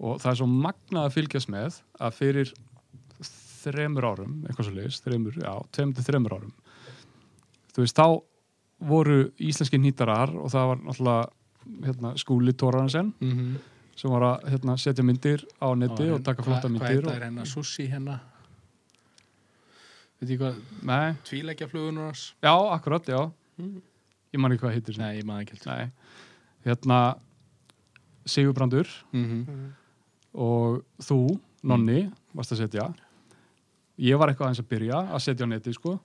og 0.00 0.20
það 0.20 0.30
er 0.30 0.38
svo 0.40 0.46
magna 0.46 1.04
að 1.06 1.14
fylgjast 1.16 1.50
með 1.52 1.80
að 1.98 2.14
fyrir 2.20 2.52
þremur 3.60 4.06
árum, 4.10 4.34
eitthvað 4.46 4.64
svo 4.68 4.74
leiðis 4.76 5.00
þremur, 5.04 5.36
já, 5.42 5.52
tveim 5.72 5.92
til 5.94 6.04
þremur 6.04 6.36
árum 6.38 6.52
þú 7.74 7.84
veist, 7.84 7.96
þá 7.96 8.22
voru 8.80 9.18
íslenski 9.38 9.78
nýtarar 9.78 10.32
og 10.40 10.48
það 10.50 10.66
var 10.70 10.78
náttúrulega 10.86 11.30
hérna, 11.86 12.14
skúli 12.18 12.52
Tóransen 12.56 13.12
Mhm. 13.20 13.58
sem 13.96 14.10
var 14.10 14.22
að 14.22 14.48
hérna, 14.50 14.76
setja 14.80 15.04
myndir 15.04 15.44
á 15.60 15.68
netti 15.76 16.08
og 16.10 16.22
taka 16.24 16.42
flotta 16.42 16.68
myndir 16.68 17.02
Hvað 17.02 17.16
er 17.16 17.26
hérna 17.30 17.44
sushi 17.46 17.86
hérna? 17.90 18.20
Veit 20.20 20.30
ég 20.34 20.40
hvað, 20.40 20.56
Nei, 20.84 21.12
tvíleggja 21.24 21.68
flugunur 21.68 22.06
hans? 22.10 22.34
já, 22.42 22.52
akkurat, 22.74 23.04
já 23.06 23.30
Mm. 23.58 23.82
ég 24.32 24.40
man 24.40 24.52
ekki 24.52 24.60
hvað 24.64 24.94
sem 24.94 25.04
Nei, 25.04 25.18
ég 25.20 25.24
maður 25.24 25.42
ekki 25.44 25.58
heldur. 25.58 25.76
Nei. 25.76 25.92
hérna 26.64 27.18
Sigurbrandur 28.26 28.86
Mhm. 29.12 29.46
Mhm. 29.46 29.72
og 30.34 30.84
þú, 31.00 31.40
Nonni 31.62 32.10
varst 32.34 32.52
að 32.52 32.58
setja 32.68 32.94
ég 34.00 34.18
var 34.20 34.32
eitthvað 34.32 34.48
aðeins 34.50 34.62
að 34.64 34.68
byrja 34.72 35.00
að 35.14 35.22
setja 35.26 35.46
á 35.46 35.48
neti 35.52 35.74
sko. 35.76 35.98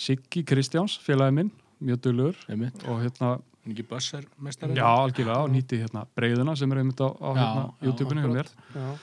Siggi 0.00 0.42
Kristjáns, 0.48 0.98
félagi 1.04 1.34
minn 1.36 1.50
mjög 1.80 2.36
Einmitt. 2.48 2.82
og 2.88 3.00
hérna, 3.02 3.38
ekki 3.68 3.84
Bösser 3.88 4.24
mestari? 4.40 4.74
já, 4.76 4.84
algjörlega 4.84 5.42
og 5.44 5.50
nýtti 5.52 5.78
hérna 5.80 6.06
breyðuna 6.16 6.56
sem 6.56 6.72
er 6.72 6.78
einmitt 6.82 7.00
á, 7.00 7.08
á 7.12 7.28
Já, 7.32 7.40
hérna, 7.40 7.64
YouTube-inu 7.84 8.20
hjá 8.24 8.30
mér 8.32 8.48
Já, 8.74 8.98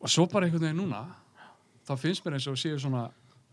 og 0.00 0.08
svo 0.10 0.26
bara 0.30 0.46
einhvern 0.46 0.62
veginn 0.66 0.80
núna 0.82 1.04
þá 1.86 1.94
finnst 1.98 2.24
mér 2.26 2.36
eins 2.38 2.46
og 2.50 2.58
séu 2.58 2.78
svona 2.78 3.04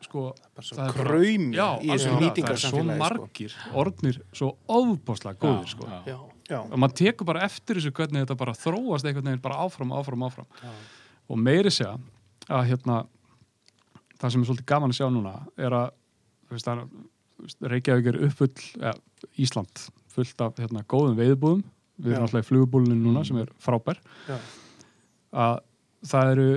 sko, 0.04 0.34
svo 0.60 0.76
Það 0.76 0.88
er 0.90 0.94
bara- 0.94 1.10
kraumi 1.10 1.56
já, 1.56 1.68
í 1.82 1.88
þessu 1.88 1.94
algjörlega, 1.94 1.94
það 1.94 1.94
er 1.94 2.00
svo 2.04 2.20
nýtingarsamfélagi 2.20 2.98
sko. 2.98 3.04
margir 3.04 3.54
orðnir 3.74 4.22
svo 4.34 4.50
ofbáslega 4.68 5.38
góðir 5.40 5.68
sko. 5.70 5.88
Já, 5.88 6.02
já, 6.06 6.20
Já, 6.50 6.60
og 6.60 6.78
maður 6.78 6.94
tekur 7.00 7.26
bara 7.26 7.46
eftir 7.46 7.76
þessu 7.80 7.92
hvernig 7.96 8.26
þetta 8.26 8.36
bara 8.38 8.52
þróast 8.54 9.06
einhvern 9.08 9.24
veginn 9.30 9.42
bara 9.42 9.56
áfram, 9.64 9.94
áfram, 9.96 10.26
áfram 10.28 10.46
já, 10.62 10.70
og 11.30 11.38
meiri 11.40 11.72
segja 11.72 11.98
að 12.50 12.68
hérna 12.68 13.06
það 14.24 14.34
sem 14.34 14.44
er 14.44 14.50
svolítið 14.50 14.70
gaman 14.72 14.94
að 14.94 15.00
sjá 15.00 15.08
núna 15.12 15.36
er 15.60 15.76
að 15.78 15.88
þú 16.48 16.58
veist, 16.58 16.72
veist, 17.44 17.62
Reykjavík 17.74 18.10
er 18.14 18.20
uppfull 18.30 18.68
ja, 18.80 18.94
Ísland 19.42 19.88
fullt 20.14 20.44
af 20.46 20.60
hérna, 20.62 20.86
góðum 20.88 21.18
veiðbúðum 21.20 21.64
við 22.04 22.16
erum 22.16 22.28
alltaf 22.28 22.46
í 22.46 22.48
flugubúlinu 22.48 22.96
núna 22.98 23.24
sem 23.28 23.38
er 23.42 23.50
frábær. 23.62 24.00
Já, 24.28 24.38
að 25.44 25.60
það 26.10 26.32
eru 26.34 26.48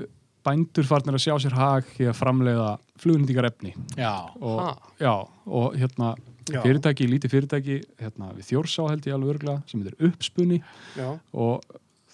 bændur 0.47 0.87
farnir 0.87 1.19
að 1.19 1.25
sjá 1.27 1.35
sér 1.43 1.57
hag 1.59 1.91
í 1.99 2.07
að 2.07 2.19
framleiða 2.21 2.71
flugnýtingarefni 3.03 3.73
já. 3.99 4.15
og, 4.39 4.81
já, 5.03 5.13
og 5.47 5.77
hérna 5.77 6.15
Já. 6.47 6.61
fyrirtæki, 6.63 7.09
lítið 7.11 7.33
fyrirtæki 7.33 7.77
hérna, 7.99 8.29
við 8.37 8.53
Þjórsá 8.53 8.85
held 8.93 9.07
ég 9.09 9.17
alveg 9.17 9.33
örgla 9.33 9.57
sem 9.67 9.81
heitir 9.83 9.97
uppspunni 10.07 10.61
já, 10.95 11.09
og 11.35 11.65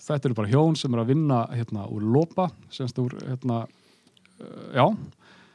þetta 0.07 0.31
eru 0.31 0.39
bara 0.39 0.49
hjón 0.49 0.79
sem 0.81 0.95
eru 0.95 1.05
að 1.05 1.11
vinna 1.13 1.43
hérna 1.53 1.85
úr 1.93 2.07
lopa, 2.15 2.47
semst 2.73 2.97
úr 3.03 3.13
hérna, 3.21 3.67
uh, 4.41 4.71
já, 4.73 4.87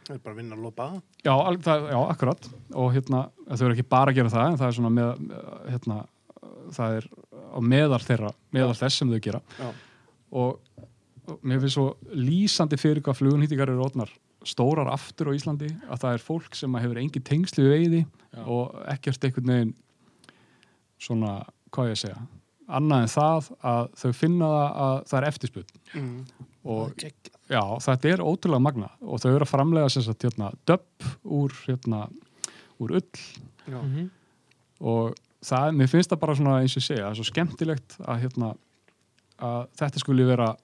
Það 0.07 0.15
er 0.15 0.21
bara 0.23 0.33
að 0.35 0.39
vinna 0.41 0.55
að 0.55 0.63
lopa 0.63 0.85
já, 1.23 1.33
al- 1.33 1.63
það, 1.63 1.87
já, 1.91 1.97
akkurat 2.07 2.49
og 2.73 2.93
hérna, 2.95 3.23
þau 3.49 3.65
eru 3.65 3.75
ekki 3.75 3.89
bara 3.91 4.13
að 4.13 4.21
gera 4.21 4.31
það 4.31 4.51
en 4.51 4.61
það 4.61 4.69
er 4.69 4.77
svona 4.77 4.93
með, 4.97 5.25
hérna 5.67 5.97
það 6.75 6.99
er 6.99 7.09
á 7.57 7.59
meðal 7.63 8.03
þeirra 8.03 8.31
meðal 8.55 8.77
þess 8.77 9.01
sem 9.01 9.11
þau 9.11 9.19
gera 9.23 9.41
Já. 9.57 9.67
og, 10.41 10.85
og 11.27 11.43
mér 11.43 11.61
finnst 11.63 11.77
svo 11.77 11.89
lýsandi 12.13 12.79
fyrir 12.79 13.03
hvað 13.05 13.21
flugunhýtingar 13.21 13.71
eru 13.71 13.83
rótnar 13.83 14.13
stórar 14.47 14.89
aftur 14.93 15.31
á 15.33 15.35
Íslandi 15.35 15.69
að 15.87 16.01
það 16.03 16.15
er 16.15 16.23
fólk 16.23 16.57
sem 16.57 16.79
hefur 16.79 17.01
engin 17.01 17.27
tengsli 17.27 17.65
við 17.65 17.75
veiði 17.75 18.01
Já. 18.05 18.41
og 18.45 18.75
ekkert 18.93 19.27
einhvern 19.27 19.53
veginn 19.53 19.75
svona, 21.01 21.39
hvað 21.73 21.91
ég 21.91 21.97
að 21.97 22.03
segja 22.05 22.21
annað 22.77 23.05
en 23.05 23.11
það 23.13 23.49
að 23.71 23.89
þau 24.01 24.09
finna 24.17 24.51
það 24.51 24.79
að 24.85 24.95
það 25.09 25.19
er 25.19 25.27
eftirspunn 25.31 25.67
mm. 25.95 26.15
og. 26.67 27.03
Já, 27.49 27.61
þetta 27.85 28.11
er 28.11 28.23
ótrúlega 28.25 28.63
magna 28.63 28.91
og 29.01 29.21
þau 29.23 29.31
eru 29.33 29.45
að 29.47 29.51
framlega 29.53 29.91
sem 29.93 30.05
sagt 30.05 30.27
hérna 30.27 30.51
döpp 30.67 31.07
úr 31.23 31.55
hérna 31.65 32.07
úr 32.81 32.97
ull 32.99 33.23
Já. 33.67 33.81
Mhm. 33.81 34.09
og 34.79 35.17
það, 35.43 35.75
mér 35.75 35.91
finnst 35.91 36.13
það 36.13 36.23
bara 36.23 36.37
svona 36.39 36.61
eins 36.61 36.77
og 36.77 36.85
segja, 36.85 37.05
það 37.05 37.11
er 37.11 37.19
svo 37.19 37.27
skemmtilegt 37.31 37.99
að 38.05 38.23
hérna 38.25 38.53
að 39.37 39.67
þetta 39.77 40.01
skuli 40.01 40.25
vera 40.27 40.55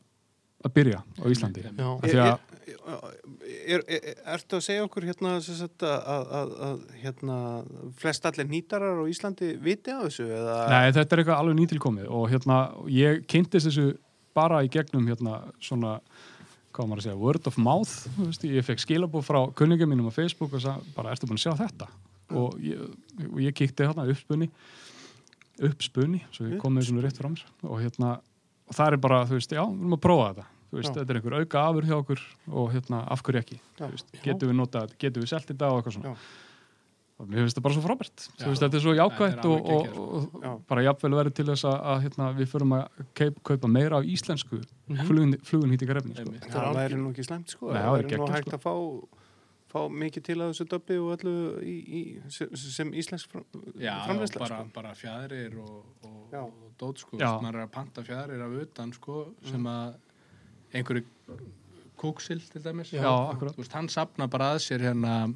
að 0.63 0.73
byrja 0.73 1.03
á 1.03 1.25
Íslandi 1.29 1.63
Já. 1.67 1.87
Af 1.93 2.09
því 2.09 2.19
að, 2.23 2.35
Er, 3.63 3.81
er, 3.87 3.99
er, 4.11 4.15
ertu 4.33 4.57
að 4.57 4.63
segja 4.65 4.83
okkur 4.85 5.05
hérna 5.07 5.33
sem 5.43 5.55
sagt, 5.55 5.83
að, 5.87 5.97
að, 6.13 6.29
að, 6.39 6.51
að 6.67 6.79
hérna, 6.99 7.37
flest 7.99 8.25
allir 8.27 8.47
nýtarar 8.49 8.99
á 8.99 9.05
Íslandi 9.11 9.53
viti 9.63 9.91
á 9.91 10.03
þessu 10.03 10.25
eða 10.27 10.55
nei, 10.71 10.91
þetta 10.95 11.15
er 11.15 11.21
eitthvað 11.21 11.41
alveg 11.41 11.57
nýtilkomið 11.59 12.09
og 12.11 12.25
hérna, 12.31 12.57
ég 12.91 13.23
kynntist 13.31 13.69
þessu 13.69 13.85
bara 14.35 14.61
í 14.65 14.71
gegnum 14.73 15.07
hérna 15.11 15.41
svona 15.63 15.97
hvað 16.73 16.89
maður 16.89 17.01
að 17.03 17.07
segja, 17.07 17.19
word 17.21 17.49
of 17.49 17.59
mouth 17.61 17.93
veist, 18.17 18.45
ég 18.49 18.65
fekk 18.65 18.81
skilabóð 18.83 19.27
frá 19.27 19.39
kunningum 19.57 19.91
mínum 19.93 20.09
á 20.09 20.13
Facebook 20.15 20.55
og 20.57 20.63
sagði, 20.63 20.93
bara, 20.95 21.13
ertu 21.13 21.29
búin 21.29 21.39
að 21.39 21.45
sjá 21.45 21.53
þetta? 21.63 21.89
Og 22.33 22.57
ég, 22.63 22.81
og 23.29 23.39
ég 23.43 23.55
kíkti 23.57 23.85
hérna 23.85 24.07
uppspunni 24.09 24.49
uppspunni, 25.63 26.23
svo 26.33 26.47
ég 26.49 26.57
kom 26.61 26.73
með 26.73 26.89
svona 26.89 27.03
rétt 27.05 27.19
fram 27.19 27.35
og 27.67 27.77
hérna, 27.81 28.15
og 28.69 28.77
það 28.77 28.95
er 28.95 29.01
bara 29.03 29.21
þú 29.29 29.37
veist, 29.37 29.53
já, 29.53 29.61
við 29.61 29.83
erum 29.83 29.97
að 29.97 30.03
prófa 30.07 30.29
þetta. 30.31 30.47
Þú 30.73 30.79
veist, 30.79 30.89
Já. 30.89 30.95
þetta 30.97 31.13
er 31.13 31.17
einhver 31.19 31.35
auka 31.37 31.63
afur 31.69 31.85
hjá 31.85 31.93
okkur 31.99 32.21
og 32.49 32.71
hérna, 32.73 33.03
af 33.13 33.21
hverju 33.21 33.41
ekki, 33.43 33.57
Já. 33.77 33.83
þú 33.83 33.91
veist, 33.91 34.15
getum 34.23 34.49
við 34.49 34.57
notað 34.57 34.95
getum 35.03 35.21
við 35.21 35.29
selt 35.29 35.51
þetta 35.51 35.69
og 35.69 35.77
eitthvað 35.77 35.97
svona? 35.99 36.13
Já. 36.13 36.39
Og 37.21 37.27
mér 37.29 37.43
finnst 37.43 37.55
þetta 37.57 37.63
bara 37.67 37.75
svo 37.77 37.83
frábært, 37.85 38.23
þetta 38.41 38.77
er 38.79 38.83
svo 38.83 38.93
er 38.93 39.01
og, 39.03 39.11
og, 39.13 39.83
geggjað, 39.85 39.97
og, 40.03 40.37
Já. 40.43 40.49
og 40.53 40.61
bara 40.67 40.83
jafnvel 40.87 41.17
verið 41.19 41.33
til 41.39 41.45
þess 41.51 41.65
að, 41.69 41.75
að 41.93 41.99
hérna, 42.07 42.29
við 42.39 42.47
förum 42.53 42.73
að 42.77 43.03
kaup, 43.19 43.41
kaupa 43.51 43.69
meira 43.69 43.99
af 44.01 44.07
íslensku 44.15 44.61
Mhm. 44.89 45.05
flugun, 45.07 45.35
flugunhýtingarefni 45.47 46.15
sko. 46.17 46.31
Það 46.51 46.73
væri 46.75 46.97
nú 46.99 47.11
ekki 47.13 47.23
slæmt 47.27 47.49
sko 47.53 47.69
Nei, 47.71 47.81
það 47.81 47.93
væri 47.97 48.17
nú 48.19 48.27
hægt 48.33 48.49
sko. 48.49 48.57
að 48.57 48.65
fá 48.65 48.73
fá 49.73 49.79
mikið 49.89 50.23
til 50.23 50.35
að 50.37 50.49
þessu 50.51 50.65
döbbi 50.69 50.97
og 51.01 51.07
öllu 51.17 51.35
í, 51.65 51.75
í, 51.87 52.01
sem, 52.29 52.49
sem 52.55 52.91
íslensk 52.93 53.31
fram, 53.31 53.45
Já, 53.81 53.93
framleysla 54.05 54.39
bara, 54.43 54.57
sko. 54.59 54.69
bara 54.75 54.91
fjæðrir 54.93 55.55
og, 55.63 55.85
og, 56.03 56.19
Já. 56.31 56.41
og 56.43 56.75
dót 56.77 56.97
sko, 57.01 57.17
maður 57.17 57.55
er 57.57 57.65
að 57.65 57.71
panta 57.73 58.03
fjæðrir 58.05 58.43
af 58.45 58.51
utan 58.67 58.93
sko, 58.93 59.23
sem 59.49 59.63
að 59.65 59.95
einhverju 60.73 61.05
kúksil 61.97 62.41
til 62.51 62.61
dæmis 62.61 62.91
Já, 62.93 63.33
hann 63.73 63.89
sapna 63.89 64.27
bara 64.29 64.51
að 64.53 64.61
sér 64.67 64.81
hérna 64.91 65.33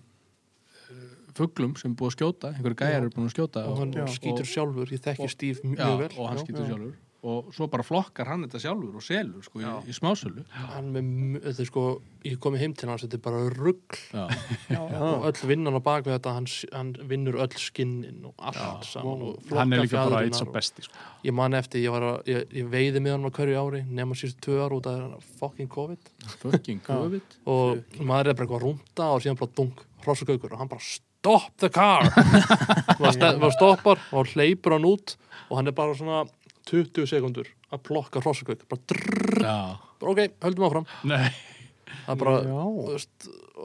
fugglum 1.37 1.75
sem 1.79 1.91
er 1.93 1.97
búið 1.99 2.11
að 2.13 2.17
skjóta 2.19 2.53
einhverju 2.53 2.79
gæjar 2.83 3.01
eru 3.01 3.09
búin 3.15 3.29
að 3.29 3.35
skjóta. 3.37 3.65
Og 3.69 3.81
hann 3.83 3.93
Já. 3.93 4.05
skýtur 4.19 4.45
sjálfur, 4.53 4.87
ég 4.93 5.03
þekki 5.07 5.27
og- 5.27 5.35
Steve 5.37 5.59
mjög 5.63 5.77
já, 5.85 5.97
vel. 6.03 6.11
og 6.17 6.27
hann 6.31 6.37
Já. 6.37 6.43
skýtur 6.45 6.63
Já. 6.65 6.69
sjálfur. 6.73 6.95
Og 7.27 7.47
svo 7.51 7.65
bara 7.67 7.81
flokkar 7.83 8.27
hann 8.29 8.43
þetta 8.45 8.59
sjálfur 8.61 8.95
og 8.95 9.01
selur 9.03 9.41
sko, 9.43 9.59
í, 9.59 9.65
í 9.89 9.91
smásölu. 9.91 10.43
Hann 10.53 10.91
með, 10.93 11.41
þetta 11.43 11.59
er 11.63 11.65
sko, 11.65 11.83
ég 12.23 12.37
komi 12.39 12.59
heim 12.61 12.73
til 12.77 12.87
hans 12.87 13.01
þetta 13.03 13.17
er 13.17 13.23
bara 13.25 13.39
rugg 13.49 13.97
Já, 14.13 14.27
og 15.01 15.25
öll 15.25 15.47
vinnan 15.49 15.75
á 15.75 15.81
bak 15.83 16.05
við 16.05 16.13
þetta 16.19 16.33
hann, 16.37 16.45
hann 16.71 16.93
vinnur 17.09 17.39
öll 17.41 17.57
skinnin 17.57 18.21
og 18.29 18.35
allt 18.37 18.55
Já. 18.61 18.69
saman 18.93 19.25
og 19.31 19.41
hann 19.49 19.73
er 19.73 19.81
flokkar 19.81 19.89
líka 19.89 20.09
bara 20.13 20.21
eitt 20.29 20.39
og- 20.45 20.53
besti 20.53 20.85
sko. 20.85 20.93
ég 21.25 21.33
man 21.33 21.57
eftir, 21.57 21.81
ég, 21.83 21.91
var 21.91 22.05
að, 22.05 22.23
ég, 22.29 22.45
ég 22.61 22.69
veiði 22.69 23.01
með 23.01 23.17
hann 23.17 23.25
á 23.27 23.31
hverju 23.33 23.57
ári 23.65 23.81
nema 23.89 24.13
síðust 24.15 24.39
tvö 24.45 24.61
ára 24.63 24.77
út 24.77 24.87
af 24.87 25.23
fucking 25.41 25.67
COVID. 25.73 26.13
Fucking 26.45 26.79
COVID. 26.85 27.21
Og 27.47 27.83
maður 27.97 28.29
er 28.29 28.33
bara 28.37 28.45
eitthvað 28.45 28.61
að 28.61 28.65
rúnda 28.69 29.09
og 29.17 29.25
síðan 29.25 29.41
bara 29.41 29.51
dunk, 29.57 29.83
hrossagaukur 30.05 30.53
og 30.53 30.59
hann 30.59 30.69
bara 30.69 30.79
stop 31.27 31.51
the 31.59 31.69
car! 31.69 32.07
Maður 33.01 33.53
stoppar 33.55 34.01
og 34.15 34.31
hleypur 34.31 34.77
hann 34.77 34.87
út 34.87 35.17
og 35.49 35.59
hann 35.59 35.67
er 35.69 35.75
bara 35.75 35.95
svona 35.97 36.23
20 36.71 37.07
sekundur 37.09 37.49
að 37.71 37.83
plokka 37.87 38.21
hrossagauk 38.23 38.63
bara 38.71 38.83
drrrr, 38.91 39.77
ok, 40.03 40.23
höldum 40.43 40.67
áfram. 40.67 40.89
Er 41.07 41.31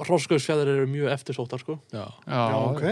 hrossagauksfjæðir 0.02 0.70
eru 0.74 0.86
mjög 0.90 1.12
eftirsóttar 1.14 1.62
sko. 1.62 1.78
Já 1.94 2.06
Já, 2.26 2.38
Já, 2.38 2.56
ok 2.70 2.84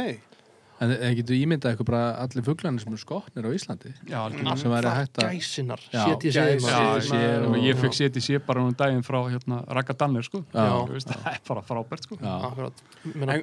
En 0.81 0.93
en 0.97 1.17
getur 1.19 1.37
ímyndað 1.37 1.75
eitthvað 1.75 1.89
bara 1.91 2.03
allir 2.23 2.45
fugglarnir 2.47 2.81
sem 2.81 2.95
eru 2.95 3.01
skotnir 3.03 3.45
á 3.45 3.51
Íslandi? 3.53 3.91
Já, 4.09 4.21
sem 4.57 4.73
væri 4.73 4.95
hægt 4.97 5.21
að 5.21 5.35
gæsinar, 5.35 5.83
Já, 5.93 6.05
Sér- 6.17 7.03
sé, 7.05 7.21
og 7.45 7.59
ég 7.61 7.77
fekk 7.83 7.99
setið 7.99 8.25
sé 8.25 8.41
bara 8.47 8.65
um 8.65 8.73
daginn 8.73 9.05
frá 9.05 9.21
hérna, 9.29 9.61
Raka 9.69 9.93
Danner 9.93 10.25
sko. 10.25 10.41
Já. 10.55 10.65
Þú 10.89 10.97
veist, 10.97 11.13
það 11.13 11.29
er 11.35 11.45
bara 11.51 11.67
frábært 11.69 12.09
sko. 12.09 12.17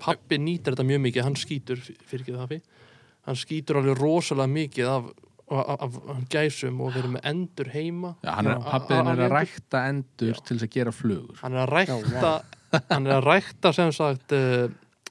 Pappi 0.02 0.42
nýtir 0.42 0.74
þetta 0.74 0.88
mjög 0.90 1.06
mikið, 1.06 1.24
hann 1.28 1.38
skýtur 1.38 1.78
fyrir 2.10 2.26
ekki 2.26 2.38
það 2.40 2.60
hann 3.28 3.38
skýtur 3.38 3.82
alveg 3.82 4.00
rosalega 4.00 4.52
mikið 4.52 4.90
af, 4.92 5.08
af, 5.52 5.72
af, 5.86 5.98
af 6.14 6.20
gæsum 6.32 6.82
og 6.84 6.94
verið 6.96 7.16
með 7.18 7.30
endur 7.32 7.72
heima. 7.74 8.14
Já 8.24 8.34
hann 8.38 8.52
er, 8.52 8.58
Já. 8.58 8.68
pappiðin 8.72 9.12
er 9.14 9.24
að 9.28 9.34
rækta 9.36 9.84
endur 9.92 10.42
til 10.42 10.58
þess 10.58 10.68
að 10.68 10.76
gera 10.78 10.94
flugur. 10.96 11.40
Hann 11.44 11.58
er 11.58 11.66
að 11.66 11.74
rækta 11.76 12.34
hann 12.92 13.08
er 13.08 13.18
að 13.18 13.28
rækta 13.28 13.74
sem 13.76 13.92
sagt 13.96 14.36
uh, 14.36 14.68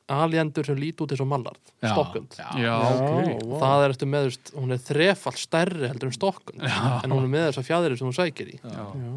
aljendur 0.07 0.67
sem 0.69 0.77
lít 0.79 1.01
út 1.03 1.11
eins 1.15 1.23
og 1.25 1.29
mallard 1.31 1.73
stokkund. 1.83 2.37
Já. 2.39 2.49
Já, 2.63 2.75
ok. 2.79 3.47
vá. 3.51 3.57
það 3.65 3.85
er 3.87 3.95
eftir 3.97 4.11
með, 4.13 4.29
hún 4.55 4.75
er 4.77 4.83
þrefall 4.87 5.39
stærri 5.41 5.89
heldur 5.91 6.11
en 6.13 6.17
stokkund 6.19 6.63
en 6.67 7.15
hún 7.17 7.25
er 7.25 7.33
með 7.33 7.49
þessa 7.51 7.65
fjæðir 7.67 7.97
sem 7.99 8.07
hún 8.11 8.19
sækir 8.19 8.53
í. 8.55 8.61
Já. 8.63 8.85
Já. 8.87 9.17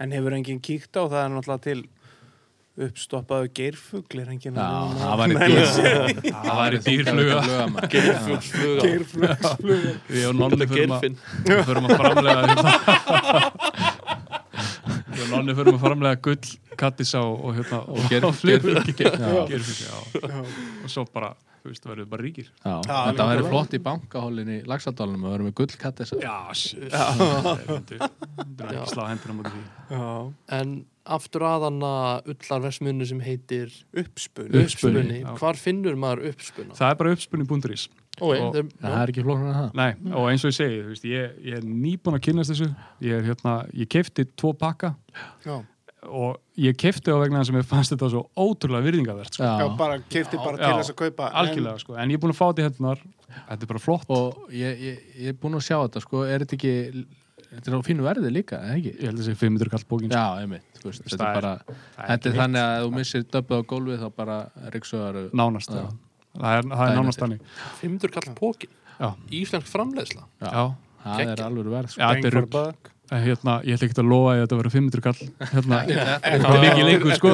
En 0.00 0.14
hefur 0.16 0.36
enginn 0.38 0.62
kíkt 0.64 0.94
á 0.96 1.02
það 1.04 1.24
er 1.24 1.34
náttúrulega 1.34 1.64
til 1.66 1.80
uppstoppaðu 2.80 3.48
geirfugl 3.52 4.20
enginn 4.22 4.56
Já, 4.56 4.62
að- 4.64 4.94
það 5.00 5.16
væri 5.20 5.34
Nei, 5.34 5.48
dýr 5.50 5.64
Það 6.46 6.60
væri 6.60 6.78
dýrfluga 6.86 7.40
geirfugsfluga 7.94 9.52
Við 10.08 10.28
og 10.30 10.38
Nonni 10.38 10.68
förum 10.70 10.94
að, 10.96 11.90
að 11.90 12.00
framlega 12.00 12.40
og 15.32 15.38
Nonni 15.38 15.54
förum 15.58 15.76
að 15.78 15.84
framlega 15.84 16.20
gull, 16.26 16.50
kattisá 16.80 17.20
og 17.22 17.54
hérna 17.56 17.80
Og 17.88 18.02
geir- 18.10 18.24
og. 18.26 18.34
Geirfugl, 19.50 19.86
já. 19.86 20.42
Og 20.84 20.90
svo 20.90 21.04
bara, 21.12 21.32
þú 21.62 21.70
veist, 21.72 21.84
verður 21.86 22.04
við 22.04 22.10
bara 22.14 22.22
ríkir 22.26 22.46
Já, 22.64 22.74
Já, 22.86 22.98
þetta 23.10 23.26
alveg. 23.26 23.48
flott 23.50 23.74
í 23.76 23.82
bankahólinn 23.84 24.52
í 24.54 24.60
Laxadalunum 24.70 25.24
og 25.28 25.34
verðum 25.34 25.50
með 25.50 25.56
gullkattis 25.60 26.14
Já, 26.20 26.36
shit 26.54 26.90
Þetta 26.90 27.98
er 27.98 28.74
Já. 28.74 28.80
ekki 28.80 28.94
slá 28.94 29.04
hendur 29.10 29.30
á 29.30 29.34
móti 29.40 29.52
því 29.54 29.64
Já. 29.90 30.32
en 30.60 30.74
aftur 31.10 31.42
að 31.48 31.64
hann 31.66 31.80
að 31.82 32.28
ullarversmunni 32.34 33.06
sem 33.08 33.20
heitir 33.24 33.72
Uppspunni 33.96 34.60
uppspunni, 34.64 35.20
já. 35.24 35.32
hvar 35.40 35.56
finnur 35.58 35.96
maður 35.98 36.28
uppspunna? 36.30 36.76
Það 36.78 36.90
er 36.92 36.98
bara 37.00 37.14
uppspunni.is 37.16 37.88
Ói, 38.20 38.36
Og- 38.40 38.54
þeir, 38.54 38.70
Það 38.82 38.96
er 39.02 39.12
ekki 39.14 39.24
flóknar 39.26 39.50
en 39.50 39.58
það 39.58 39.74
Nei, 39.80 39.90
og 40.14 40.30
eins 40.30 40.44
og 40.44 40.50
ég 40.52 40.56
segi, 40.60 40.78
þú 40.84 40.88
veist, 40.94 41.04
ég, 41.10 41.36
ég 41.50 41.58
er 41.60 41.66
nýbúin 41.66 42.16
að 42.18 42.24
kynast 42.28 42.52
þessu 42.54 42.68
Ég 43.00 43.12
er 43.18 43.28
hérna, 43.30 43.54
ég 43.74 43.88
kefti 43.88 44.26
tvo 44.36 44.52
pakka 44.60 44.94
Já. 45.46 45.56
og 46.08 46.38
ég 46.56 46.76
kefti 46.80 47.12
á 47.12 47.16
vegna 47.20 47.40
að 47.44 47.52
mér 47.56 47.64
fannst 47.68 47.92
þetta 47.92 48.08
svo 48.12 48.22
ótrúlega 48.36 48.84
virðingavert 48.88 49.34
sko. 49.36 49.44
Já, 49.44 49.58
Já, 49.60 49.76
bara 49.76 49.98
keipti 50.08 50.36
bara 50.40 50.56
Já, 50.56 50.66
til 50.66 50.76
þess 50.80 50.92
að 50.94 50.98
kaupa 51.02 51.30
algjörlega, 51.42 51.78
sko, 51.82 51.96
en 51.96 52.08
ég 52.10 52.16
er 52.16 52.22
búin 52.22 52.32
að 52.32 52.38
fá 52.40 52.46
þetta 52.50 52.60
í 52.62 52.68
hendunar 52.70 53.02
þetta 53.50 53.62
er 53.66 53.70
bara 53.74 53.82
flott 53.84 54.10
og 54.16 54.46
ég, 54.52 54.80
ég, 54.80 55.02
ég 55.20 55.28
er 55.34 55.40
búin 55.40 55.58
að 55.60 55.66
sjá 55.68 55.76
þetta 55.84 56.00
sko, 56.06 56.22
er 56.24 56.44
þetta 56.44 56.56
ekki 56.56 56.74
þetta 57.50 57.70
er 57.72 57.76
á 57.76 57.80
fínu 57.84 58.04
verði 58.06 58.30
líka, 58.32 58.60
eða 58.64 58.76
ekki? 58.78 58.92
ég 58.96 59.06
held 59.10 59.18
að 59.18 59.24
þessi 59.26 59.40
500 59.44 59.70
kall 59.74 59.84
bókin 59.90 60.10
sko. 60.12 60.20
Já, 60.20 60.40
einmitt, 60.40 60.66
þú 60.80 60.88
veist, 60.88 61.02
þetta 61.04 61.18
Það 61.20 61.28
er 61.28 61.40
bara 61.40 61.52
Það 61.68 62.10
þetta 62.14 62.30
er 62.30 62.36
þannig 62.40 62.62
að 62.64 62.76
ef 62.76 62.84
þú 62.86 62.92
missir 62.96 63.24
döbbið 63.36 63.60
á 63.60 63.62
gólfið 63.74 64.00
þá 64.04 64.08
bara 64.16 64.36
riksuðar 64.76 65.18
nánast, 65.34 65.70
Já. 65.74 65.82
já. 65.84 65.88
Það 66.36 66.54
er, 66.60 66.70
það 66.70 66.86
er 66.86 66.96
nánast 67.00 67.24
þannig. 67.24 67.42
500 67.80 68.14
kall 68.18 68.34
pókin 68.38 68.76
Já. 69.00 69.10
Íslensk 69.32 69.68
framleiðsla. 69.72 70.24
Já, 70.44 70.64
það 71.04 71.20
er 71.32 71.44
alveg 71.46 71.68
verð 71.72 71.92
sko. 71.94 72.00
Þetta 72.10 72.30
er 72.36 72.48
buck. 72.52 72.90
En 73.10 73.24
hérna, 73.24 73.56
ég 73.66 73.74
ætla 73.74 73.86
ekki 73.88 73.96
að 73.98 74.06
lofa 74.06 74.32
að 74.36 74.40
þetta 74.44 74.56
verður 74.60 74.72
500 74.76 75.02
kall. 75.02 75.22
Hérna, 75.50 75.78
Þetta 75.88 76.50
er 76.54 76.66
ekki 76.68 76.84
lengur 76.86 77.14
sko. 77.16 77.32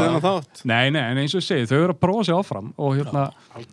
Nei, 0.70 0.86
nei, 0.94 1.02
en 1.02 1.18
eins 1.20 1.34
og 1.36 1.42
ég 1.42 1.44
segi, 1.44 1.66
þau 1.68 1.75
eru 1.83 1.92
að 1.92 1.99
prófa 2.00 2.23
sig 2.25 2.36
áfram 2.39 2.70
og, 2.81 2.94
hérna, 2.97 3.25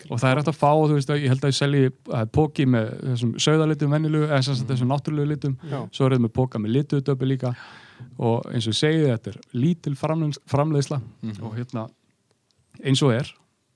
og 0.09 0.19
það 0.19 0.25
er 0.33 0.41
hægt 0.41 0.49
að 0.51 0.57
fá, 0.59 0.71
þú 0.73 0.97
veist, 0.97 1.13
ég 1.15 1.31
held 1.31 1.45
að 1.47 1.53
ég 1.53 1.57
selji 1.61 1.83
er 2.19 2.27
póki 2.35 2.65
með 2.73 2.89
þessum 3.05 3.31
sögðalitum 3.45 3.95
venjulegu, 3.95 4.27
eða 4.27 4.41
sem 4.49 4.57
sagt 4.59 4.73
þessum 4.73 4.91
náttúrulegu 4.91 5.29
litum. 5.31 5.55
Já. 5.71 5.79
svo 5.95 6.09
er 6.09 6.17
þetta 6.17 6.25
með 6.25 6.33
póka 6.41 6.61
með 6.65 6.75
lituðdöpi 6.79 7.29
líka. 7.31 7.53
Og 8.19 8.51
eins 8.51 8.67
og 8.67 8.75
ég 8.75 8.79
segi, 8.81 9.07
þetta 9.13 9.31
er 9.31 9.39
lítil 9.63 9.95
framleiðs- 10.03 10.41
framleiðsla. 10.51 10.99
Og 11.39 11.55
hérna 11.55 11.85
eins 12.83 13.05
og 13.07 13.15
er 13.15 13.31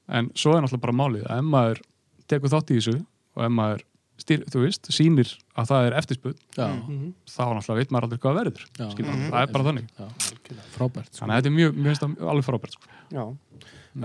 en 0.10 0.32
svo 0.36 0.56
er 0.56 0.62
náttúrulega 0.64 0.86
bara 0.88 0.98
málið 1.02 1.24
að 1.28 1.38
ef 1.42 1.48
maður 1.54 1.82
tekur 2.28 2.50
þátt 2.54 2.72
í 2.74 2.78
þessu 2.80 2.96
og 3.38 3.44
ef 3.48 3.52
maður 3.58 3.84
styr, 4.18 4.44
þú 4.50 4.62
veist, 4.64 4.88
sýnir 4.90 5.30
að 5.56 5.68
það 5.70 5.88
er 5.88 5.96
eftirspurn. 6.00 6.38
Já, 6.58 6.68
Mhm. 6.74 7.14
þá 7.30 7.44
náttúrulega 7.54 7.78
veit 7.78 7.92
maður 7.94 8.08
aldrei 8.08 8.20
hvað 8.24 8.38
verður 8.40 8.64
skilur, 8.94 9.20
það 9.30 9.42
er 9.44 9.52
bara 9.54 9.64
þannig. 9.68 9.88
Já, 10.00 10.08
frábært 10.74 11.12
sko. 11.12 11.20
þannig 11.22 11.34
að 11.34 11.38
þetta 11.38 11.52
er 11.52 11.58
mjög, 11.58 11.78
mjög 11.86 12.30
alveg 12.32 12.48
frábært 12.48 12.74
sko. 12.74 12.88
Já, 13.14 13.22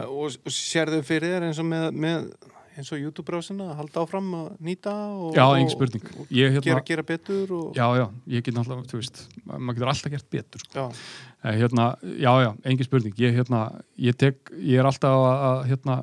og, 0.02 0.36
og 0.46 0.52
sérðu 0.52 1.02
fyrir 1.04 1.32
þér 1.32 1.46
eins 1.48 1.58
og 1.62 1.66
með, 1.70 1.86
með 1.92 2.32
eins 2.76 2.92
og 2.94 3.00
YouTube-brásina 3.02 3.66
að 3.72 3.76
halda 3.82 4.02
áfram 4.04 4.30
að 4.38 4.46
nýta 4.64 4.92
og, 5.12 5.34
Já, 5.36 5.44
og, 5.44 5.56
og 5.56 6.32
ég, 6.32 6.54
gera, 6.54 6.62
hérna, 6.62 6.84
gera 6.88 7.04
betur 7.06 7.52
og, 7.58 7.66
já, 7.76 7.86
já, 8.00 8.06
ég 8.32 8.46
get 8.46 8.56
náttúrulega, 8.56 8.88
þú 8.92 9.00
veist 9.00 9.22
maður 9.44 9.76
getur 9.78 9.92
alltaf 9.92 10.14
gert 10.16 10.28
betur 10.32 10.64
sko. 10.64 10.86
já, 10.86 11.04
Eh, 11.42 11.56
hérna, 11.58 11.96
já, 12.22 12.30
já, 12.38 12.50
engin 12.70 12.86
spurning. 12.86 13.14
Ég, 13.18 13.32
hérna, 13.34 13.60
ég 13.98 14.14
tek, 14.14 14.52
ég 14.62 14.78
er 14.78 14.86
alltaf 14.86 15.10
að, 15.10 15.40
að 15.48 15.62
hérna, 15.72 15.96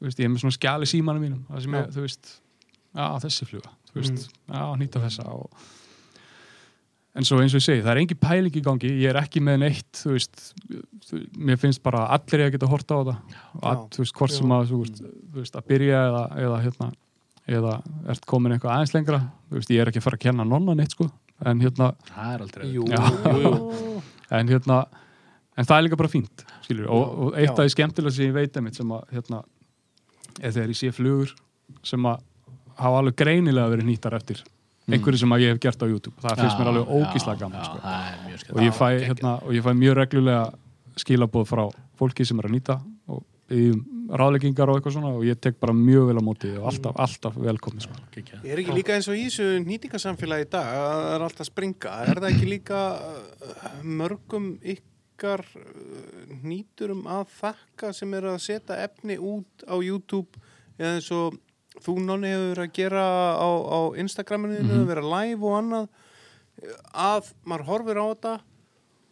veist, 0.00 0.18
ég 0.22 0.24
er 0.24 0.32
með 0.32 0.40
svona 0.46 0.56
skjali 0.56 0.88
símanum 0.88 1.20
mínum, 1.26 1.42
það 1.50 1.66
sem 1.66 1.76
ég, 1.76 1.90
þú 1.92 2.04
veist 2.06 2.30
já, 2.96 3.04
þessi 3.26 3.48
fluga, 3.50 3.72
þú 3.90 3.98
veist 4.00 4.22
já, 4.32 4.62
nýta 4.80 5.02
þessa 5.04 5.26
og 5.34 5.66
en 7.18 7.26
svo 7.26 7.40
eins 7.42 7.54
og 7.56 7.58
ég 7.60 7.64
segi, 7.66 7.82
það 7.82 7.90
er 7.92 8.00
engin 8.04 8.20
pæling 8.22 8.56
í 8.60 8.62
gangi. 8.62 8.90
Ég 9.02 9.10
er 9.10 9.18
ekki 9.20 9.42
með 9.42 9.56
neitt, 9.64 10.00
veist 10.06 10.52
mér 11.34 11.58
finnst 11.60 11.82
bara 11.82 12.04
allir 12.14 12.44
ég 12.44 12.50
að 12.52 12.54
geta 12.56 12.70
horta 12.70 12.94
á 12.94 13.00
það 13.00 13.10
og 13.10 13.18
að, 13.18 13.78
Já. 13.80 13.84
þú 13.96 14.04
veist, 14.04 14.16
hvort 14.20 14.34
sem 14.36 14.54
að 14.54 14.70
þú 14.70 14.80
veist, 14.84 15.02
þú 15.02 15.40
veist, 15.42 15.58
að 15.58 15.66
byrja 15.72 16.02
eða, 16.10 16.22
eða 16.44 16.60
hérna 16.66 16.90
eða 17.48 17.74
ert 18.12 18.26
komin 18.28 18.52
eitthvað 18.54 18.74
aðeins 18.76 18.94
lengra. 18.94 19.20
Þú 19.48 19.58
veist, 19.58 19.70
ég 19.72 19.80
er 19.82 19.90
ekki 19.90 20.02
að 20.02 20.06
fara 20.06 20.18
að 20.20 20.24
kenna 20.26 20.44
nonna 20.46 20.74
neitt 20.78 20.94
sko. 20.94 21.08
En 21.48 21.60
hérna, 21.62 21.92
Það 22.10 22.32
er 22.34 22.42
aldrei 22.44 22.70
Jú, 22.74 22.86
Já. 22.90 23.02
jú, 23.24 23.42
jú. 23.46 24.00
en 24.38 24.48
hérna 24.52 24.78
en 25.58 25.66
það 25.66 25.76
er 25.78 25.84
líka 25.86 25.98
bara 25.98 26.10
fínt 26.12 26.42
skilur, 26.66 26.88
og, 26.92 27.04
og 27.28 27.36
eitt 27.38 27.50
af 27.54 27.64
því 27.64 27.72
skemmtilega 27.74 28.14
sem 28.14 28.26
ég 28.28 28.34
veit 28.36 28.58
einmitt 28.58 28.78
sem 28.78 28.90
að 28.94 29.04
hérna, 29.14 29.40
er 30.42 30.52
þegar 30.54 30.72
ég 30.74 30.78
sé 30.78 30.90
flugur 30.94 31.32
sem 31.86 32.06
að 32.10 32.20
hafa 32.78 33.00
alveg 33.02 33.16
greinilega 33.18 33.72
verið 33.72 33.88
nýttar 33.88 34.14
eftir 34.18 34.42
einhverju 34.96 35.20
sem 35.22 35.34
að 35.36 35.44
ég 35.44 35.54
hef 35.54 35.60
gert 35.62 35.84
á 35.84 35.86
YouTube. 35.86 36.16
Það 36.22 36.42
finnst 36.42 36.60
mér 36.60 36.70
alveg 36.72 36.92
ógíslega 36.98 37.42
gaman 37.42 37.60
já, 37.60 38.38
sko. 38.40 38.54
Og, 38.54 38.62
ég 38.64 38.74
fæ, 38.76 38.86
hérna, 39.04 39.34
og 39.44 39.54
ég 39.56 39.64
fæ 39.64 39.72
mjög 39.76 39.98
reglulega 39.98 40.44
skilabóð 40.98 41.48
frá 41.50 41.64
fólki 41.98 42.26
sem 42.26 42.40
er 42.40 42.48
að 42.48 42.56
nýta 42.56 42.78
og 43.10 43.24
í 43.54 43.70
ráðleggingar 44.08 44.70
og 44.70 44.78
eitthvað 44.78 44.94
svona 44.96 45.12
og 45.16 45.24
ég 45.26 45.38
tek 45.40 45.58
bara 45.60 45.74
mjög 45.76 46.10
vel 46.10 46.20
á 46.20 46.24
móti 46.24 46.50
og 46.56 46.68
alltaf, 46.70 46.96
alltaf 47.00 47.38
velkomin 47.40 47.84
sko. 47.84 47.96
Er 48.42 48.60
ekki 48.62 48.76
líka 48.76 48.96
eins 48.96 49.08
og 49.10 49.18
í 49.18 49.26
þessu 49.28 49.62
nýtingarsamfélagi 49.64 50.46
í 50.46 50.50
dag 50.52 50.68
að 50.68 50.86
það 50.88 51.08
er 51.14 51.26
alltaf 51.26 51.48
springa. 51.48 51.96
Er 52.04 52.20
það 52.20 52.28
ekki 52.30 52.48
líka 52.48 52.82
uh, 52.96 53.66
mörgum 53.84 54.50
ykkar 54.76 55.44
uh, 55.44 56.38
nýturum 56.44 57.04
að 57.10 57.34
þakka 57.40 57.92
sem 57.96 58.16
er 58.16 58.30
að 58.32 58.40
setja 58.44 58.80
efni 58.86 59.18
út 59.20 59.68
á 59.68 59.76
YouTube 59.76 60.44
eða 60.78 60.94
eins 60.96 61.12
og 61.16 61.36
þú 61.84 61.94
nonni 62.04 62.28
hefur 62.34 62.50
verið 62.54 62.64
að 62.66 62.76
gera 62.80 63.06
á, 63.38 63.48
á 63.48 63.80
Instagraminu 64.02 64.58
mm. 64.60 64.68
-hmm. 64.70 64.86
vera 64.86 65.02
live 65.14 65.42
og 65.46 65.56
annað 65.62 65.88
að 66.94 67.32
maður 67.46 67.66
horfir 67.70 67.98
á 68.02 68.04
þetta 68.12 68.32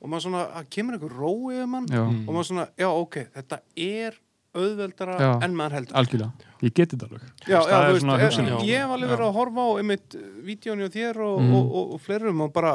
og 0.03 0.09
maður 0.11 0.23
svona, 0.27 0.45
að 0.61 0.71
kemur 0.71 0.95
einhver 0.97 1.15
ró 1.17 1.33
yfir 1.53 1.67
mann 1.71 1.87
já, 1.87 2.03
og 2.05 2.31
maður 2.35 2.49
svona, 2.51 2.67
já 2.77 2.89
ok, 2.91 3.17
þetta 3.35 3.59
er 3.77 4.19
auðveldara 4.57 5.17
Já. 5.21 5.31
en 5.45 5.55
maður 5.57 5.75
heldur 5.77 5.97
algjörlega, 6.01 6.33
ég 6.65 6.73
geti 6.75 6.97
þetta 6.97 7.07
alveg 7.07 7.25
Já, 7.47 7.59
Það 7.61 7.71
já, 7.71 7.77
er 7.77 7.93
veist, 7.93 8.01
svona 8.05 8.17
ég, 8.17 8.25
hugsunin. 8.25 8.53
ég 8.65 8.79
hef 8.81 8.91
alveg 8.97 9.11
verið 9.13 9.27
að 9.27 9.37
horfa 9.37 9.61
á 9.61 9.71
einmitt 9.81 10.17
vídjóni 10.47 10.87
og 10.87 10.93
þér 10.95 11.21
og, 11.27 11.41
Mm. 11.43 11.55
og, 11.59 11.75
og, 11.81 11.93
og 11.97 12.01
flerum 12.01 12.41
og 12.47 12.53
bara 12.53 12.75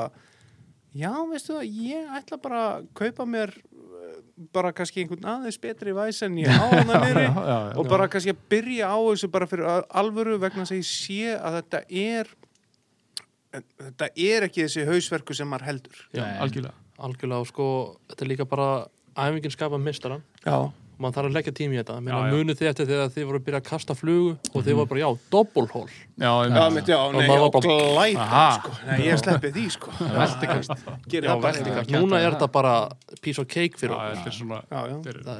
já, 0.94 1.12
veistu 1.32 1.54
það, 1.58 1.66
ég 1.90 2.12
ætla 2.20 2.38
bara 2.42 2.62
að 2.78 2.88
kaupa 2.94 3.26
mér 3.26 3.50
eh, 3.50 4.01
bara 4.54 4.72
kannski 4.76 5.04
einhvern 5.04 5.26
aðeins 5.34 5.58
betri 5.62 5.94
væs 5.96 6.22
en 6.26 6.38
ég 6.42 6.50
á 6.62 6.66
hana 6.72 7.02
já. 7.12 7.32
og 7.78 7.88
bara 7.90 8.08
kannski 8.12 8.34
að 8.36 8.42
byrja 8.54 8.90
á 8.92 8.98
þessu 9.10 9.30
bara 9.34 9.48
fyrir 9.50 9.68
al- 9.70 9.88
alvöru 10.04 10.38
vegna 10.42 10.66
þess 10.66 10.76
að 10.76 10.82
ég 10.82 10.90
sé 10.92 11.36
að 11.38 11.58
þetta 11.60 11.84
er 12.06 12.32
þetta 13.52 14.08
er 14.16 14.46
ekki 14.48 14.64
þessi 14.66 14.86
hausverku 14.88 15.36
sem 15.36 15.50
maður 15.52 15.68
heldur. 15.68 16.04
Já, 16.16 16.24
algjörlega. 16.40 16.76
Algjörlega, 17.02 17.42
og 17.44 17.50
sko, 17.50 17.66
þetta 18.12 18.24
er 18.26 18.30
líka 18.32 18.46
bara 18.48 18.68
æfingin 19.18 19.52
skapa 19.52 19.80
mistaran 19.82 20.22
Já, 20.46 20.70
maður 21.02 21.16
þarf 21.18 21.30
að 21.32 21.36
leggja 21.38 21.54
tími 21.58 21.76
í 21.76 21.80
þetta 21.82 21.96
Já, 21.98 22.02
Meina, 22.06 22.20
já. 22.22 22.34
munið 22.36 22.60
þið 22.62 22.70
eftir 22.72 22.90
þegar 22.92 23.12
þið 23.16 23.26
voru 23.30 23.40
að 23.42 23.46
byrja 23.48 23.60
að 23.62 23.68
kasta 23.72 23.96
flugu 23.98 24.32
og 24.54 24.66
þið 24.68 24.78
voru 24.80 24.90
bara, 24.92 25.02
já, 25.02 25.10
doppelhól 25.36 25.84
já, 26.22 26.32
mitt, 26.76 26.92
já, 26.92 27.00
nei, 27.16 27.26
já, 27.26 27.40
var 27.42 27.52
bara- 27.56 27.68
glæpa 27.68 28.26
Aha. 28.26 28.46
sko. 28.60 28.72
Nei, 28.88 29.00
ég 29.08 29.22
sleppi 29.22 29.52
því, 29.58 29.66
sko 29.76 29.92
Veltikast 30.18 31.92
Núna 31.92 32.20
er 32.22 32.30
það. 32.30 32.36
þetta 32.36 32.52
bara 32.58 32.74
piece 33.22 33.42
of 33.42 33.48
cake 33.52 33.78
fyrir 33.82 33.96
já, 33.96 34.00
okkur 34.00 34.18
þetta 34.18 34.32
er 34.32 34.38
svona 34.40 34.62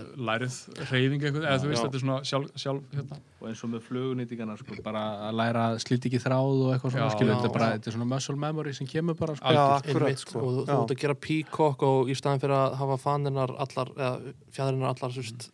er 0.02 0.06
lærið 0.32 0.58
reyfing 0.92 1.22
eitthvað, 1.28 1.46
eða 1.52 1.60
þú 1.64 1.72
veist, 1.72 1.84
þetta 1.86 2.00
er 2.02 2.06
svona 2.06 2.20
sjálf, 2.32 2.52
sjálf 2.56 2.98
hérna. 2.98 3.22
Og 3.42 3.48
eins 3.50 3.64
og 3.66 3.70
með 3.74 3.82
flugunýtingana 3.88 4.58
sko, 4.60 4.76
bara 4.86 5.02
að 5.30 5.34
læra 5.40 5.64
að 5.72 5.80
slíti 5.82 6.10
ekki 6.12 6.20
þráð 6.22 6.60
og 6.62 6.74
eitthvað 6.76 6.92
svona 6.94 7.08
Já, 7.08 7.16
skilur, 7.16 7.32
já, 7.32 7.36
þetta 7.42 7.50
er 7.50 7.56
bara, 7.58 7.70
já. 7.72 7.78
þetta 7.80 7.88
er 7.92 7.96
svona 7.98 8.10
muscle 8.12 8.36
memory 8.38 8.74
sem 8.78 8.88
kemur 8.88 9.16
bara 9.18 9.36
sko. 9.36 9.54
Já, 9.56 9.64
akkurat, 9.82 10.20
sko. 10.22 10.40
og 10.40 10.52
þú 10.52 10.66
Já. 10.68 10.76
ert 10.84 10.92
að 10.96 11.02
gera 11.02 11.16
peacock 11.16 11.84
og 11.84 12.10
í 12.14 12.16
staðin 12.16 12.40
fyrir 12.44 12.56
að 12.60 12.76
hafa 12.78 12.98
fanninar 13.02 13.56
allar, 13.66 13.92
eða 13.98 14.34
fjæðrinar 14.54 14.94
allar 14.94 15.12
sérst, 15.18 15.50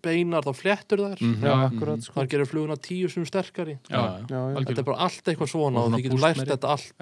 beinar, 0.00 0.40
þá 0.46 0.52
flettur 0.56 0.98
þær 1.02 1.20
Mhm. 1.20 1.42
Já, 1.44 1.54
akkurat, 1.66 2.00
sko 2.06 2.14
þar 2.20 2.28
gerir 2.32 2.46
fluguna 2.48 2.76
tíu 2.80 3.10
sem 3.10 3.24
sterkari 3.26 3.74
já, 3.90 4.22
Já, 4.30 4.30
já, 4.30 4.64
þetta 4.64 4.78
er 4.78 4.84
bara 4.84 4.98
allt 5.04 5.24
eitthvað 5.28 5.50
svona 5.52 5.78
Og 5.82 5.84
og 5.84 5.92
þið 5.98 6.02
getur 6.06 6.22
lært 6.22 6.36
meiri. 6.38 6.50
þetta 6.54 6.68
allt 6.70 6.92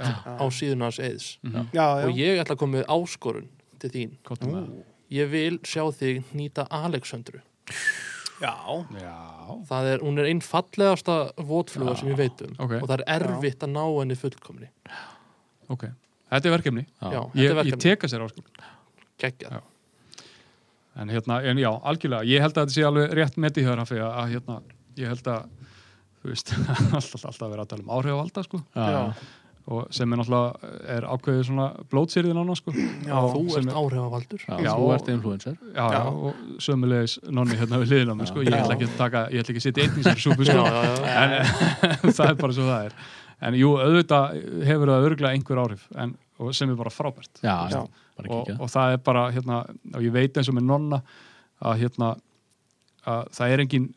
á 0.40 0.44
síðunars 0.50 0.98
eðs 0.98 1.38
Mhm. 1.44 1.68
já, 1.70 1.86
já. 2.00 2.04
og 2.08 2.16
ég 2.16 2.40
ætla 2.42 2.56
að 2.56 2.58
koma 2.58 2.78
með 2.78 2.86
áskorun 2.88 3.46
til 3.78 3.90
þín 3.90 4.10
ég 5.10 5.28
vil 5.30 5.58
sjá 5.60 5.84
þig 5.92 6.24
nýta 6.34 6.66
Alexandru 6.70 7.38
Já, 8.42 8.54
já, 8.98 9.18
það 9.68 9.88
er, 9.92 10.00
hún 10.02 10.18
er 10.18 10.28
einn 10.30 10.40
fallegasta 10.42 11.18
votfluga 11.46 11.94
sem 11.98 12.10
ég 12.10 12.18
veit 12.18 12.40
um. 12.46 12.56
Ok, 12.64 12.72
og 12.80 12.88
það 12.88 12.96
er 12.98 13.04
erfitt 13.18 13.66
að 13.66 13.74
ná 13.76 13.82
henni 13.84 14.16
fullkomni. 14.18 14.70
Ok. 15.70 15.86
Þetta 16.34 16.50
er 16.50 16.54
verkefni, 16.56 16.82
já, 16.88 17.06
já. 17.14 17.20
þetta 17.20 17.38
ég, 17.38 17.44
er 17.44 17.52
ég 17.52 17.58
verkefni, 17.60 17.84
teka 17.84 18.10
sér 18.10 18.24
áskur 18.24 18.48
geggjað. 19.22 19.60
Já. 19.60 20.24
en 21.02 21.12
hérna, 21.14 21.38
en 21.46 21.60
já, 21.62 21.70
algjörlega 21.90 22.26
ég 22.30 22.42
held 22.42 22.56
að 22.56 22.64
þetta 22.64 22.74
sé 22.74 22.86
alveg 22.88 23.14
rétt 23.18 23.38
með 23.38 23.60
því 23.60 23.64
að, 23.70 23.94
að 24.02 24.34
hérna, 24.34 24.58
ég 24.98 25.14
held 25.14 25.30
að 25.30 25.46
þú 26.24 26.32
veist, 26.32 26.52
alltaf, 26.98 27.24
alltaf 27.30 27.48
verið 27.48 27.64
að 27.64 27.70
tala 27.72 27.84
um 27.86 27.94
áhrifavalda 27.94 28.44
sko, 28.46 28.62
Já, 28.74 28.84
Já. 28.94 29.02
Og 29.66 29.86
sem 29.96 30.12
er 30.12 30.18
náttúrulega 30.20 30.70
er 30.92 31.06
ákveðið 31.08 31.44
svona 31.48 31.66
blótsýrðin 31.88 32.36
ána 32.42 32.54
sko, 32.58 32.72
Já, 32.74 33.16
þú 33.32 33.42
sem 33.54 33.68
ert 33.70 33.78
áhrifavaldur. 33.80 34.42
Já, 34.44 34.56
Já, 34.60 34.70
þú 34.76 34.84
og- 34.88 34.94
ert 34.98 35.08
influencer. 35.14 35.54
Já, 35.74 35.84
já, 35.94 36.00
og 36.04 36.34
sömulegis 36.66 37.14
nonni 37.32 37.56
hérna 37.56 37.78
við 37.80 37.92
liðina 37.94 38.16
mig, 38.18 38.28
sko, 38.28 38.42
ég 38.44 38.52
ætla 38.58 38.76
ekki 38.76 38.88
að 38.90 38.96
taka 38.98 39.22
ég 39.32 39.40
ætla 39.40 39.54
ekki 39.54 39.62
að 39.62 39.66
setja 39.68 39.86
einn 39.86 39.96
í 40.00 40.04
sér 40.04 40.20
súpu, 40.20 40.44
sko. 40.44 40.66
En 41.08 41.32
það 42.18 42.28
er 42.28 42.34
bara 42.42 42.52
svo 42.58 42.66
það 42.68 42.90
er. 42.90 42.98
En 43.44 43.54
jú, 43.58 43.72
auðvitað 43.80 44.36
hefur 44.68 44.92
það 44.92 45.08
örgulega 45.08 45.32
einhver 45.38 45.62
áhrif 45.64 45.88
en, 45.96 46.14
og 46.38 46.52
sem 46.54 46.70
er 46.70 46.76
bara 46.76 46.92
frábært. 46.92 47.32
Já, 47.42 47.56
Já. 47.72 47.80
bara 48.20 48.28
og, 48.28 48.44
kíkja 48.46 48.60
og 48.60 48.70
það 48.76 48.92
er 48.92 49.02
bara 49.08 49.24
hérna, 49.32 49.62
og 49.94 50.04
ég 50.04 50.12
veit 50.14 50.36
eins 50.36 50.48
og 50.52 50.54
með 50.60 50.68
nonna 50.68 51.00
að 51.64 51.80
hérna 51.82 52.12
að 53.04 53.26
það 53.36 53.52
er 53.56 53.60
engin 53.64 53.88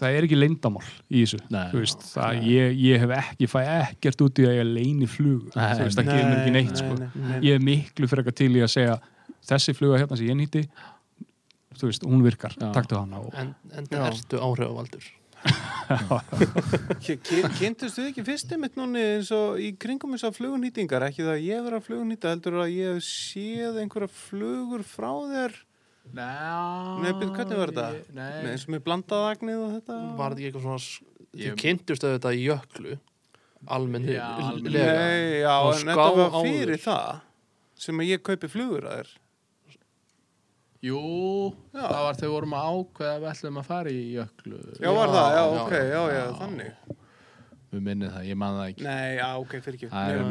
það 0.00 0.16
er 0.16 0.26
ekki 0.26 0.38
leyndamál 0.38 0.84
í 1.08 1.22
þessu 1.22 1.40
Nei. 1.52 1.66
Þú 1.72 1.82
veist, 1.82 2.06
það, 2.14 2.40
ég, 2.50 2.78
ég 2.86 3.04
hef 3.04 3.14
ekki, 3.18 3.48
fæ 3.52 3.60
ekkert 3.76 4.24
út 4.26 4.40
í 4.40 4.48
að 4.48 4.56
ég 4.58 4.70
leyni 4.70 5.08
flug 5.10 5.50
Nei, 5.54 5.68
þú 5.76 5.86
veist, 5.86 6.00
það 6.00 6.10
gefur 6.10 6.26
mér 6.30 6.40
ekki 6.40 6.54
neitt 6.56 6.82
sko. 6.82 6.96
nei, 6.96 7.08
nei. 7.26 7.38
ég 7.46 7.58
er 7.58 7.64
miklu 7.70 8.10
fyrir 8.10 8.24
eitthvað 8.24 8.40
til 8.42 8.50
í 8.56 8.64
að 8.64 8.72
segja 8.74 8.98
þessi 9.50 9.76
fluga 9.76 10.00
hérna 10.00 10.18
sem 10.20 10.30
ég 10.30 10.40
nýtti 10.40 10.66
þú 11.78 11.88
veist, 11.92 12.04
hún 12.08 12.26
virkar, 12.26 12.56
Já. 12.58 12.68
taktu 12.76 12.98
hana 12.98 13.22
og, 13.22 13.32
en, 13.40 13.54
en 13.76 13.90
Já. 13.90 14.04
ertu 14.10 14.42
áhrifavaldur 14.42 15.08
Kynntust 17.00 17.96
þið 17.96 18.08
ekki 18.10 18.24
fyrst 18.26 18.50
einmitt 18.52 18.76
núni 18.78 19.00
eins 19.16 19.30
og 19.34 19.60
í 19.62 19.70
kringum 19.80 20.12
þess 20.14 20.28
að 20.28 20.36
flugunýtingar 20.40 21.06
ekki 21.08 21.24
það 21.24 21.32
að 21.32 21.46
ég 21.46 21.64
vera 21.64 21.80
að 21.80 21.86
flugunýta 21.88 22.34
heldur 22.34 22.58
að 22.60 22.74
ég 22.74 22.98
hef 22.98 23.06
séð 23.06 23.80
einhverja 23.80 24.10
flugur 24.12 24.84
frá 24.86 25.10
þér 25.32 25.56
Nei, 26.10 27.12
hvernig 27.12 27.56
var 27.60 27.70
þetta? 27.70 27.86
Nei, 28.16 28.30
eins 28.50 28.64
og 28.66 28.72
með 28.74 28.82
blandaðagnið 28.88 29.60
og 29.62 29.72
þetta? 29.76 29.98
Var 30.18 30.34
þetta 30.34 30.40
ekki 30.40 30.48
eitthvað 30.50 30.66
svona 30.66 30.82
þið 31.30 31.46
Ég- 31.46 31.58
kynntust 31.62 32.06
auðvitað 32.08 32.38
í 32.40 32.44
jöklu? 32.48 32.98
Almenni 33.70 34.14
Já, 34.16 34.24
almennilega. 34.40 34.72
lega 34.72 35.00
Nei, 35.00 35.40
já, 35.44 35.54
Og 35.60 35.74
en 35.74 35.80
þetta 35.90 36.06
var 36.16 36.30
áður. 36.30 36.46
fyrir 36.48 36.80
það 36.80 37.20
sem 37.80 37.98
að 38.00 38.08
ég 38.10 38.22
kaupi 38.22 38.48
flugur 38.48 38.86
að 38.88 38.96
þér. 39.00 39.10
Jú, 40.80 41.00
Já. 41.76 41.82
það 41.84 42.02
var 42.06 42.14
þegar 42.16 42.24
við 42.30 42.34
vorum 42.34 42.54
að 42.56 42.68
ákveða 42.72 43.12
að 43.12 43.20
við 43.20 43.30
ætlum 43.34 43.58
að 43.60 43.66
fara 43.68 43.90
í 43.92 44.00
jöklu. 44.16 44.60
Já, 44.80 44.90
var 44.96 45.08
það, 45.12 45.28
já, 45.30 45.42
já, 45.44 45.60
ok, 45.60 45.72
já, 45.76 46.02
já, 46.16 46.22
þannig. 46.40 46.96
Við 47.70 47.82
minnið 47.86 48.14
það, 48.16 48.24
ég 48.30 48.36
man 48.40 48.54
það 48.56 48.68
ekki. 48.72 48.82
Nei, 48.88 49.10
já, 49.20 49.26
ok, 49.38 49.52
fyrir 49.60 49.76
ekki 49.76 49.90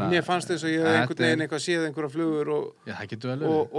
Mér, 0.09 0.23
fannst 0.27 0.49
þess 0.49 0.65
að 0.65 0.73
ég 0.73 0.81
hef 0.81 0.89
Þetta 0.89 0.99
einhvern 1.03 1.23
veginn 1.23 1.43
eitthvað 1.45 1.61
séð 1.63 1.85
einhverja 1.87 2.11
flugur 2.15 2.49
og, 2.57 2.65
Já, 2.89 2.93
það 2.97 3.11
getur 3.13 3.29
vel 3.31 3.43
og, 3.47 3.77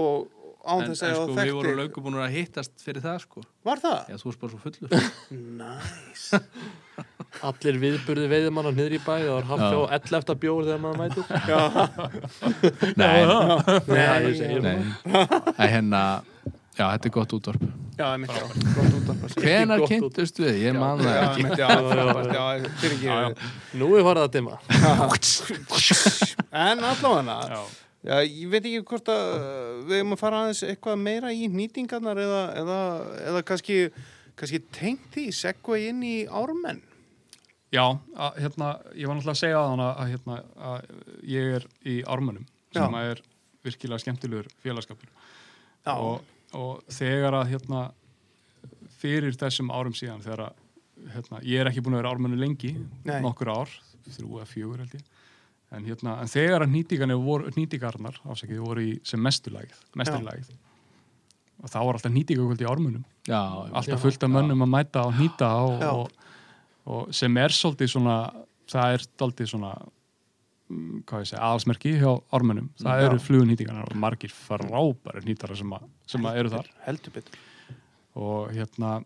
og 0.60 0.66
án 0.70 0.82
En, 0.84 0.90
þess 0.90 1.02
en 1.02 1.08
að 1.08 1.14
sko, 1.16 1.24
ég 1.24 1.36
við 1.40 1.54
vorum 1.56 1.70
þekkti 1.70 1.80
löngu 1.80 1.98
búin 2.04 2.18
að 2.20 2.34
hittast 2.36 2.74
fyrir 2.84 3.02
það 3.04 3.18
sko. 3.24 3.40
Var 3.64 3.78
það? 3.80 3.98
Já, 4.10 4.16
þú 4.20 4.26
erst 4.30 4.40
bara 4.40 4.52
svo 4.52 4.60
fullur. 4.64 4.88
Næs 5.60 6.24
allir 7.46 7.76
viðburði 7.80 8.26
veiðumanna 8.28 8.72
niður 8.74 8.94
í 8.96 9.00
bæ 9.00 9.12
það 9.22 9.30
var 9.32 9.46
hafði 9.48 9.68
Já. 9.70 9.78
á 9.80 9.82
11. 9.96 10.34
bjór 10.42 10.62
þegar 10.66 10.80
maður 10.82 10.98
mætur 11.00 11.24
Nei, 13.00 13.18
Já, 13.20 13.28
Nei, 13.86 14.58
nei. 14.60 14.78
Æ, 15.56 15.62
hérna, 15.70 16.00
já, 16.76 16.84
þetta 16.90 17.06
er 17.08 17.14
gott 17.14 17.32
útvarp. 17.38 17.62
Já, 18.00 18.06
ég 18.10 18.18
myndi, 18.24 18.34
já, 18.34 18.44
gott 18.74 18.92
útvarp 18.98 19.20
Hvenar 19.40 19.78
gott 19.80 19.86
út. 19.86 19.92
kynntust 19.94 20.36
við? 20.42 20.54
Ég 20.66 20.72
man 20.76 21.00
það 21.00 21.14
Já, 21.14 21.22
ekki. 21.22 21.38
ég 21.40 21.44
myndi, 21.46 21.62
já, 21.62 21.68
frábært, 21.86 22.30
já, 22.34 22.44
fyrir 22.82 22.96
ekki 22.98 23.08
Nú 23.80 23.86
er 23.96 24.02
farið 24.08 24.24
að 24.26 24.32
dimma. 24.36 24.54
En 26.50 26.84
allavega 26.90 27.38
Já. 27.54 27.62
Já, 28.00 28.14
ég 28.24 28.46
veit 28.48 28.62
ekki 28.64 28.84
hvort 28.88 29.10
að 29.12 29.26
við 29.88 29.98
erum 29.98 30.14
að 30.16 30.20
fara 30.22 30.44
aðeins 30.44 30.62
eitthvað 30.64 31.02
meira 31.02 31.32
í 31.36 31.50
nýtingarnar 31.52 32.20
eða, 32.22 32.44
eða, 32.56 32.78
eða 33.28 33.42
kannski, 33.50 33.76
kannski 34.40 34.62
tengt 34.72 35.10
því 35.12 35.26
segva 35.36 35.76
inn 35.84 36.00
í 36.06 36.14
ármenn. 36.24 36.80
Já, 37.70 37.84
að, 38.16 38.40
hérna, 38.40 38.70
ég 38.98 39.06
var 39.06 39.18
náttúrulega 39.18 39.36
að 39.36 39.42
segja 39.42 39.60
hana 39.62 39.90
að, 39.92 40.14
hérna, 40.14 40.38
að 40.70 40.88
ég 41.30 41.52
er 41.58 41.66
í 41.86 42.00
ármönnum 42.02 42.48
sem 42.74 42.96
Já. 42.96 43.04
er 43.12 43.20
virkilega 43.66 44.02
skemmtilegur 44.02 44.48
félagskapur 44.64 45.12
Já, 45.84 45.92
og, 45.92 46.24
og 46.56 46.80
þegar 46.90 47.36
að 47.42 47.52
hérna, 47.52 47.84
fyrir 48.98 49.36
þessum 49.38 49.70
árum 49.70 49.94
síðan 49.94 50.24
þegar 50.24 50.48
að 50.48 51.14
hérna, 51.14 51.44
ég 51.46 51.62
er 51.62 51.70
ekki 51.70 51.84
búin 51.84 51.98
að 51.98 52.02
vera 52.02 52.16
ármönnu 52.16 52.40
lengi 52.40 52.72
Nei. 53.04 53.20
nokkur 53.22 53.52
ár, 53.52 53.76
þrjú 54.08 54.40
eða 54.40 54.50
fjögur 54.50 54.82
held 54.82 54.98
ég 54.98 55.06
en, 55.70 55.84
hérna, 55.86 56.16
en 56.22 56.30
þegar 56.30 56.64
að 56.64 56.72
nýtingarnir 56.74 57.20
voru, 57.22 57.52
nýtingarnar 57.56 58.18
ásakið 58.26 58.64
voru 58.64 58.84
í 58.88 58.96
sem 59.06 59.20
mesturlægið 59.22 60.50
og 61.60 61.68
þá 61.68 61.78
var 61.84 61.98
alltaf 61.98 62.14
nýtingakvöld 62.14 62.64
í 62.64 62.68
ármönnum 62.68 63.04
Já, 63.28 63.40
já. 63.40 63.72
alltaf 63.80 64.04
fullt 64.04 64.26
af 64.26 64.32
mönnum 64.32 64.64
að 64.64 64.72
mæta 64.74 65.04
og 65.06 65.16
nýta 65.18 65.50
og, 65.60 65.80
Já. 65.82 65.90
og, 65.92 66.36
og 66.90 67.14
sem 67.14 67.36
er 67.42 67.54
svolítið 67.54 67.92
svona 67.94 68.16
það 68.70 68.96
er 68.96 69.04
svolítið 69.06 69.50
svona 69.52 69.72
mm, 69.76 71.02
hvað 71.10 71.24
ég 71.24 71.30
segja, 71.30 71.44
aðalsmerki 71.50 71.94
hjá 72.00 72.10
ármönnum 72.32 72.70
það 72.80 73.02
Já. 73.02 73.06
eru 73.10 73.22
flugunýtingarnar 73.26 73.92
og 73.92 74.02
margir 74.06 74.34
frábæri 74.34 75.24
nýtara 75.28 75.58
sem, 75.58 75.76
að, 75.76 75.86
sem 76.10 76.26
að 76.30 76.42
eru 76.42 76.54
þar 76.56 76.72
heldur 76.86 77.16
betur. 77.18 77.40
og 78.18 78.50
hérna 78.56 79.00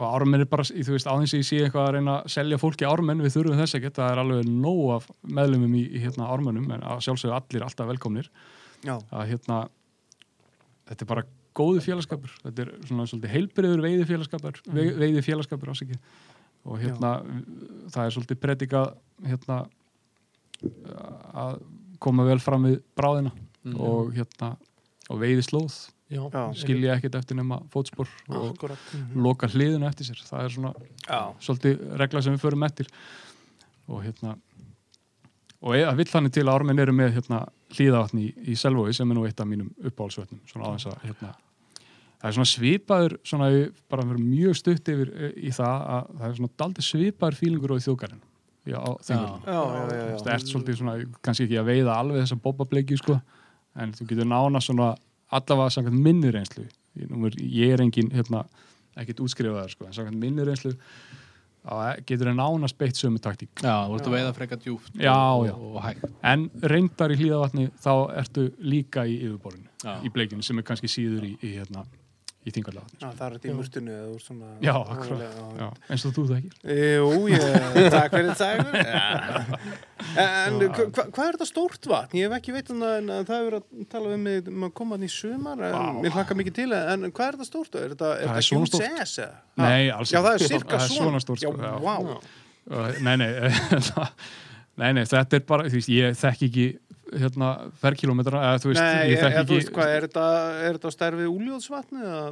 og 0.00 0.14
ármenn 0.16 0.44
er 0.44 0.48
bara, 0.48 0.64
þú 0.64 0.94
veist, 0.94 1.08
áðins 1.10 1.34
ég 1.36 1.44
sé 1.44 1.58
eitthvað 1.64 1.88
að 1.88 1.96
reyna 1.98 2.14
að 2.20 2.30
selja 2.32 2.58
fólki 2.60 2.86
ármenn, 2.88 3.20
við 3.20 3.34
þurfum 3.36 3.60
þess 3.60 3.76
að 3.76 3.84
geta 3.84 4.02
það 4.04 4.14
er 4.14 4.22
alveg 4.22 4.48
nóg 4.48 4.86
af 4.96 5.10
meðlumum 5.38 5.74
í, 5.76 5.82
í 5.92 6.00
hérna 6.04 6.30
ármennum, 6.32 6.70
en 6.72 6.86
að 6.88 7.02
sjálfsögðu 7.04 7.36
allir 7.36 7.66
alltaf 7.66 7.90
velkomnir. 7.90 8.30
Já, 8.80 8.94
að 9.12 9.26
hérna 9.34 9.58
þetta 10.90 11.04
er 11.04 11.10
bara 11.10 11.26
góðu 11.56 11.82
félagskapur 11.84 12.32
þetta 12.44 12.64
er 12.64 12.72
svona 12.86 13.06
svolítið 13.10 13.34
heilbriður 13.34 13.84
veiði 13.84 14.06
félagskapur 14.08 14.60
mm. 14.70 14.80
veiði 15.00 15.24
félagskapur 15.26 15.72
ásæki 15.72 15.98
og 16.68 16.80
hérna 16.82 17.12
það 17.90 18.02
er 18.04 18.16
svolítið 18.16 18.40
predikað 18.40 18.90
hérna 19.26 19.60
að 21.40 21.60
koma 22.02 22.26
vel 22.28 22.38
fram 22.42 22.66
við 22.68 22.80
bráðina 22.96 23.32
og 23.76 24.12
hérna 24.16 24.54
og 25.10 25.20
veiði 25.20 25.42
slóð, 25.44 25.74
Já, 26.10 26.22
skilja 26.58 26.96
ekkert 26.96 27.20
eftir 27.20 27.38
nema 27.38 27.60
fótspor 27.70 28.08
og 28.28 28.48
akkurat 28.48 28.94
loka 29.14 29.46
hliðinu 29.50 29.86
eftir 29.86 30.08
sér. 30.08 30.22
Það 30.26 30.46
er 30.46 30.54
svona 30.56 30.72
já, 31.06 31.20
svolítið 31.46 31.84
regla 32.02 32.22
sem 32.26 32.34
við 32.34 32.42
förum 32.42 32.66
eftir. 32.66 32.88
Og 33.90 34.02
hérna 34.02 34.34
og 35.60 35.76
eða 35.76 35.92
vill 35.98 36.08
þannig 36.08 36.34
til 36.34 36.46
að 36.46 36.54
ármenn 36.54 36.82
eru 36.82 36.94
með 36.96 37.14
hérna, 37.18 37.44
hlýðavatni 37.74 38.24
í, 38.24 38.30
í 38.52 38.56
Selvói 38.58 38.94
sem 38.96 39.10
er 39.12 39.18
nú 39.18 39.26
eitt 39.28 39.40
af 39.42 39.48
mínum 39.48 39.70
uppáhaldsvötnum 39.76 40.40
svona 40.48 40.70
aðeins 40.70 40.86
að 40.88 41.04
hérna, 41.04 41.34
það 42.16 42.30
er 42.30 42.36
svona 42.38 42.50
svipaður 42.52 43.16
svona 43.32 43.50
bara 43.92 44.06
verið 44.08 44.30
mjög 44.30 44.58
stutt 44.60 44.90
yfir 44.94 45.12
e, 45.12 45.30
í 45.36 45.52
það 45.54 45.84
að 45.96 46.08
það 46.14 46.26
er 46.28 46.38
svona 46.38 46.54
daldi 46.62 46.86
svipaður 46.86 47.38
fílingur 47.42 47.74
á 47.76 47.76
í 47.76 47.84
þjókarinn 47.86 48.24
já, 48.72 48.78
á 48.80 48.90
þingurinn 49.04 49.44
já, 49.44 49.60
já, 49.60 49.84
já, 49.84 50.00
já. 50.00 50.16
það 50.24 50.32
er 50.34 50.46
svolítið 50.48 50.80
svona, 50.80 50.96
kannski 51.20 51.46
ekki 51.46 51.60
að 51.60 51.70
veiða 51.70 52.00
alveg 52.00 52.24
þessa 52.24 52.40
bobableiki 52.48 53.00
sko, 53.00 53.20
en 53.84 53.94
þú 53.98 54.08
getur 54.10 54.30
nána 54.32 54.64
svona 54.64 54.90
allavega 55.30 55.74
samkvæmt 55.76 56.04
minni 56.04 56.32
reynslu 56.34 56.66
ég, 56.98 57.70
er, 57.70 57.82
engin 57.84 58.10
hérna, 58.14 58.44
ekkit 58.98 59.22
útskrifaðar 59.24 59.72
sko, 59.72 59.86
en 59.86 59.96
samkvæmt 59.96 60.22
minni 60.22 60.46
reynslu 60.46 60.74
þá 61.60 62.00
getur 62.08 62.30
það 62.30 62.38
nánast 62.38 62.78
beitt 62.80 62.96
sömu 62.96 63.20
taktík. 63.22 63.50
Já, 63.60 63.84
þú 63.84 63.98
ert 63.98 64.06
að 64.08 64.14
veiða 64.16 64.36
frekar 64.36 64.60
djúft 64.62 64.94
Já, 64.96 65.12
og, 65.12 65.46
já. 65.46 65.54
og 65.54 65.80
hægt. 65.84 66.06
En 66.24 66.46
reyndar 66.72 67.12
í 67.12 67.18
hlýðavatni 67.20 67.66
þá 67.84 67.92
ertu 68.22 68.46
líka 68.64 69.04
í 69.04 69.18
yfirborðinu 69.26 69.98
í 70.06 70.12
bleikinu 70.14 70.44
sem 70.46 70.60
er 70.60 70.66
kannski 70.70 70.88
síður 70.90 71.26
í, 71.28 71.34
í, 71.40 71.52
hérna, 71.58 71.84
í 72.40 72.52
þingarlavatni 72.54 73.00
Já, 73.02 73.08
það 73.18 73.24
er 73.26 73.34
þetta 73.34 73.48
í 73.50 73.54
murtinu 73.58 73.92
eða 73.92 74.08
úr 74.14 74.22
svona... 74.24 74.50
Já, 74.64 74.72
akkurat, 74.94 75.82
eins 75.92 76.04
og 76.08 76.14
þú 76.16 76.24
þekkir 76.30 76.54
Jú, 76.80 77.18
ég, 77.28 77.44
takk 77.92 78.14
fyrir 78.14 78.38
það 78.40 78.70
ja. 78.80 79.02
En 80.24 80.56
hva, 80.62 80.86
hva, 80.86 81.04
hvað 81.12 81.24
er 81.26 81.36
þetta 81.36 81.48
stórt 81.50 81.88
vatn? 81.90 82.16
Ég 82.16 82.30
hef 82.30 82.36
ekki 82.38 82.54
veit 82.56 82.72
um 82.72 82.80
það 82.80 82.96
en 82.96 83.12
að 83.12 83.22
það 83.28 83.42
hefur 83.42 83.58
að 83.58 83.86
tala 83.92 84.14
um 84.16 84.24
mig 84.24 84.50
um 84.50 84.66
að 84.70 84.74
koma 84.80 84.96
hann 84.96 85.04
í 85.04 85.12
sumar 85.12 85.64
en 85.68 86.00
mér 86.00 86.16
hlakka 86.16 86.38
mikið 86.40 86.58
til 86.62 86.68
en 86.80 87.08
hvað 87.10 87.26
er 87.26 87.38
þetta 87.38 87.48
stórt? 87.50 87.76
Er 87.76 87.92
þetta, 87.92 88.12
er 88.16 88.30
Það 88.30 88.36
er 88.40 88.40
þetta 88.40 88.48
svona 88.48 88.70
stórt. 88.72 89.40
Nei, 89.60 89.90
alls 89.92 90.14
Já, 90.14 90.20
það 90.20 90.30
er 90.30 90.38
ekki. 90.40 90.52
cirka 90.54 90.78
Það 90.78 90.86
er 90.86 90.96
svona 90.96 91.24
stórt, 91.26 91.44
Já, 91.44 91.50
sko, 91.52 91.74
vá. 91.84 91.96
Nei, 93.04 93.16
nei, 93.20 93.30
nei, 94.80 94.92
nei, 94.96 95.04
þetta 95.10 95.36
er 95.36 95.44
bara, 95.48 95.68
þú 95.68 95.80
veist, 95.80 95.92
ég 95.92 96.16
þekk 96.20 96.48
ekki 96.48 96.66
hérna, 97.18 97.48
ferkilometra, 97.80 98.40
eða 98.50 98.60
þú 98.62 98.70
veist, 98.72 98.82
Nei, 98.84 99.10
ég 99.10 99.18
þekk 99.24 99.40
þú 99.48 99.56
veist 99.56 99.68
ekki, 99.70 99.76
hvað, 99.80 99.94
er 99.96 100.06
þetta, 100.06 100.26
er 100.68 100.78
þetta 100.78 100.92
stærfið 100.96 101.30
úljóðsvatni 101.34 102.04
eða? 102.04 102.30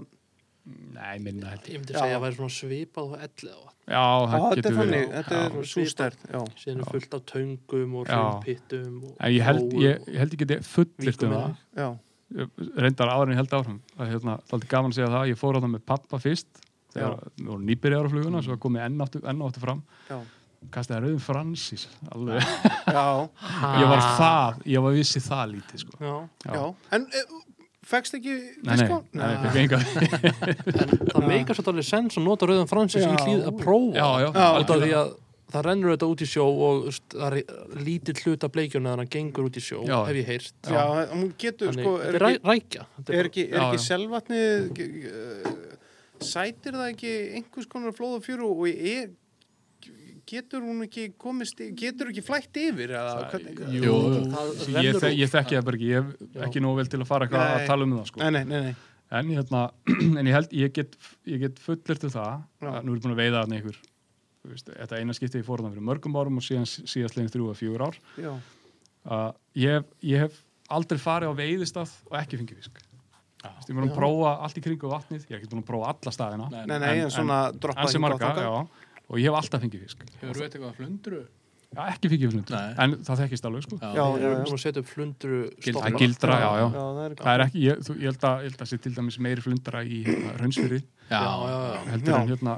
nei, 0.99 1.15
minna 1.25 1.49
held 1.55 1.65
ég. 1.65 1.73
Ég 1.73 1.81
myndi 1.81 1.95
Já. 1.95 1.99
segja 2.03 2.13
að 2.13 2.19
það 2.19 2.25
væri 2.27 2.37
svona 2.39 2.55
svipað 2.59 3.05
og 3.09 3.23
ellið 3.25 3.53
á 3.57 3.61
Já, 3.89 3.97
Já, 3.99 4.05
það 4.29 4.43
þetta 4.43 4.57
getur 4.59 4.69
er 4.71 4.77
verið. 4.79 4.91
þannig, 4.93 5.15
þetta 5.17 5.39
Já. 5.39 5.45
er 5.49 5.69
svo 5.71 5.85
stærð, 5.89 6.19
já. 6.29 6.41
síðan 6.61 6.83
er 6.83 6.91
fullt 6.93 7.15
af 7.17 7.23
töngum 7.33 7.95
og 7.97 8.05
Já. 8.05 8.19
hrjómpittum 8.19 8.99
og 9.09 9.15
En 9.25 9.33
ég 9.33 9.47
held, 9.49 9.63
flóum 9.65 9.83
ég, 9.87 10.03
ég 10.13 10.19
held 10.21 10.37
ekki 10.37 10.49
þetta 10.51 10.69
fullirt 10.69 10.99
um 10.99 11.09
víkum 11.09 11.33
það. 11.39 11.57
Já, 11.81 11.89
Reyndar 12.77 13.09
áður 13.09 13.31
en 13.31 13.33
ég 13.33 13.39
held 13.41 13.55
áfram. 13.57 13.79
Það 13.97 14.05
er 14.05 14.11
hérna, 14.13 14.35
það 14.51 14.59
er 14.59 14.67
gaman 14.69 14.93
að 14.93 14.97
segja 14.99 15.13
það. 15.15 15.29
Ég 15.31 15.39
fór 15.41 15.57
á 15.57 15.61
það 15.65 15.71
með 15.73 15.85
pappa 15.89 16.19
fyrst, 16.21 16.61
þegar 16.93 17.15
við 17.39 17.47
vorum 17.49 17.65
nýbyrjar 17.71 18.05
á 18.05 18.13
fluguna, 18.13 18.43
svo 18.45 18.57
komið 18.61 18.85
enn 18.85 19.01
áttu, 19.07 19.23
enn 19.25 19.41
áttu 19.49 19.63
fram. 19.65 19.81
já, 20.11 20.19
Kastaði 20.75 21.07
rauðum 21.07 21.21
fransís, 21.23 21.85
alveg. 22.13 22.43
Ég 22.89 23.87
var 23.89 24.03
það, 24.19 24.59
ég 24.69 24.83
var 24.85 24.97
vissi 24.97 25.21
það 25.25 25.45
lítið, 25.55 25.85
sko. 25.85 26.01
Já, 26.03 26.17
já. 26.51 26.65
En 26.99 27.07
e, 27.09 27.23
fegst 27.89 28.19
ekki 28.19 28.35
Nei, 28.67 28.75
nei, 28.77 28.99
nei, 29.17 29.31
fikk 29.47 29.63
enga. 29.63 29.79
en 30.83 31.07
það 31.15 31.25
meikar 31.31 31.57
svo 31.57 31.65
alveg 31.73 31.87
sens 31.89 32.19
að 32.21 32.27
nota 32.27 32.49
rauðan 32.51 32.69
fransis 32.69 33.07
í 33.07 33.15
hlýð 33.15 33.47
að 33.49 33.57
prófa 33.63 33.97
Já, 33.97 34.09
já, 34.27 34.29
Já. 34.35 34.49
út 34.61 34.73
af 34.75 34.83
því 34.83 34.91
að 34.99 35.15
það 35.49 35.65
rennur 35.65 35.95
þetta 35.95 36.09
út 36.13 36.21
í 36.21 36.29
sjó 36.29 36.45
og 36.67 36.89
það 37.15 37.37
er 37.39 37.79
lítill 37.87 38.17
hluta 38.27 38.51
bleikjuna 38.53 38.91
þannig 38.93 39.09
að 39.09 39.15
gengur 39.15 39.47
út 39.49 39.57
í 39.57 39.63
sjó, 39.65 39.79
Já. 39.89 39.97
hef 40.11 40.19
ég 40.21 40.29
heyrt 40.35 40.69
Já, 40.75 40.83
hún 41.15 41.31
getur, 41.41 41.73
sko, 41.79 41.95
er 42.05 42.19
ræ, 42.21 42.29
ekki, 42.35 42.45
rækja 42.51 42.85
er 43.09 43.31
ekki, 43.31 43.47
er 43.49 43.63
ekki 43.63 43.81
já. 43.81 43.87
selvatni 43.87 44.43
sætir 46.29 46.77
það 46.77 46.91
ekki 46.93 47.15
einhvers 47.39 47.71
konar 47.71 47.95
flóð 47.97 48.19
og 48.19 48.27
fjöru 48.27 48.51
og 48.53 48.69
er, 48.69 49.09
getur 50.29 50.65
hún 50.67 50.85
ekki 50.85 51.07
komist, 51.21 51.61
getur 51.79 52.11
ekki 52.13 52.23
flætt 52.27 52.59
yfir 52.61 52.93
eða 52.99 53.15
hvernig? 53.33 53.63
Jú, 53.79 53.95
Það 54.35 54.79
ég, 54.85 54.99
ég 55.23 55.33
þekki 55.33 55.57
það 55.59 55.67
bara 55.71 55.79
ekki, 55.81 55.91
ég 55.95 56.09
hef 56.13 56.47
ekki 56.49 56.63
nóg 56.65 56.79
vel 56.83 56.87
til 56.93 57.01
að 57.03 57.09
fara 57.11 57.29
eitthvað 57.29 57.55
að 57.57 57.67
tala 57.71 57.87
um 57.89 57.95
það, 57.99 58.07
sko. 58.13 58.23
Nei, 58.25 58.31
nei, 58.37 58.43
nei, 58.53 58.61
nei. 58.69 58.75
En, 59.19 59.31
hérna, 59.33 59.63
en 60.21 60.29
ég 60.29 60.35
held, 60.37 60.51
ég 60.53 60.75
get, 60.77 60.99
ég 61.33 61.41
get 61.47 61.63
fullirt 61.65 62.05
um 62.05 62.13
það, 62.13 62.43
Já. 62.61 62.69
að 62.75 62.83
nú 62.85 62.93
er 62.93 62.99
ég 63.01 63.07
búin 63.07 63.15
að 63.17 63.23
veiða 63.23 63.39
þarna 63.43 63.61
ykkur, 63.63 63.79
þú 64.45 64.53
veist, 64.53 64.69
þetta 64.75 64.99
eina 65.01 65.17
skiptið 65.17 65.41
ég 65.41 65.47
fór 65.49 65.63
þarna 65.63 65.73
fyrir 65.73 65.87
mörgum 65.89 66.19
árum 66.21 66.41
og 66.43 66.45
síðan 66.45 66.69
síðast 66.69 67.17
leginn 67.17 67.33
þrjú 67.33 67.49
að 67.55 67.63
fjögur 67.63 67.87
ár, 67.89 67.97
Já, 68.21 68.33
að 69.09 69.33
ég, 69.65 69.79
hef- 69.79 69.97
ég 70.13 70.27
hef 70.27 70.43
aldrei 70.77 71.01
farið 71.01 71.33
á 71.33 71.41
veiðistað 71.41 71.97
og 72.11 72.19
ekki 72.21 72.43
fengið 72.43 72.61
fisk. 72.61 72.85
Veist, 73.39 73.69
Ég 73.69 73.71
er 73.71 73.77
búin 73.79 73.87
að 73.87 73.95
prófa 73.97 74.31
allt 74.45 74.57
í 74.59 74.63
kringu 74.65 74.89
vatnið, 74.91 75.25
ég 75.29 75.31
er 75.31 75.39
ekki 75.39 75.49
búin 75.53 75.63
að 75.63 75.69
prófa 75.71 75.91
alla 75.95 76.13
staðina, 76.13 76.49
Nei, 76.53 76.63
nei, 76.67 76.79
nei, 76.83 76.89
en 77.07 77.13
svona 77.15 77.37
droppa 77.55 77.85
hingað 77.87 78.41
já, 78.43 78.55
og 79.09 79.19
ég 79.21 79.29
hef 79.29 79.39
alltaf 79.41 79.65
fengið 79.65 79.85
fisk. 79.87 80.07
Hefur 80.21 80.37
þú 80.37 80.45
veit 80.45 80.55
eitthvað 80.55 80.79
flundru? 80.79 81.21
Já, 81.69 81.83
ekki 81.93 82.09
fengið 82.09 82.31
flundur, 82.33 82.55
Nei. 82.57 82.77
en 82.81 82.95
það 83.05 83.19
þekkist 83.23 83.47
alveg, 83.49 83.65
sko. 83.67 83.77
Já, 83.83 83.89
Já, 83.93 84.05
já, 84.23 84.29
já. 84.33 84.57
setja 84.63 84.81
upp 84.81 84.89
flundru 84.89 85.41
Gildra. 85.61 85.83
Það 85.85 85.99
gildra, 86.01 86.39
já, 86.41 86.49
já. 86.49 86.65
Já, 86.65 86.79
það 86.81 87.03
er 87.05 87.17
Það 87.19 87.33
er 87.35 87.45
ekki, 87.45 87.65
ég, 87.67 87.83
þú, 87.85 87.97
ég 87.99 88.09
held 88.09 88.25
að, 88.29 88.39
ég 88.39 88.49
held 88.55 88.63
að 88.65 88.71
sé 88.71 88.79
til 88.87 88.93
dæmis 88.97 89.19
meiri 89.27 89.45
flundra 89.45 89.83
í 89.85 89.99
hérna, 90.07 90.33
raunsfyrir, 90.41 90.87
já, 91.11 91.21
já, 91.21 91.35
já, 91.45 91.59
já. 91.75 91.83
heldur 91.93 92.17
en 92.17 92.33
hérna, 92.33 92.55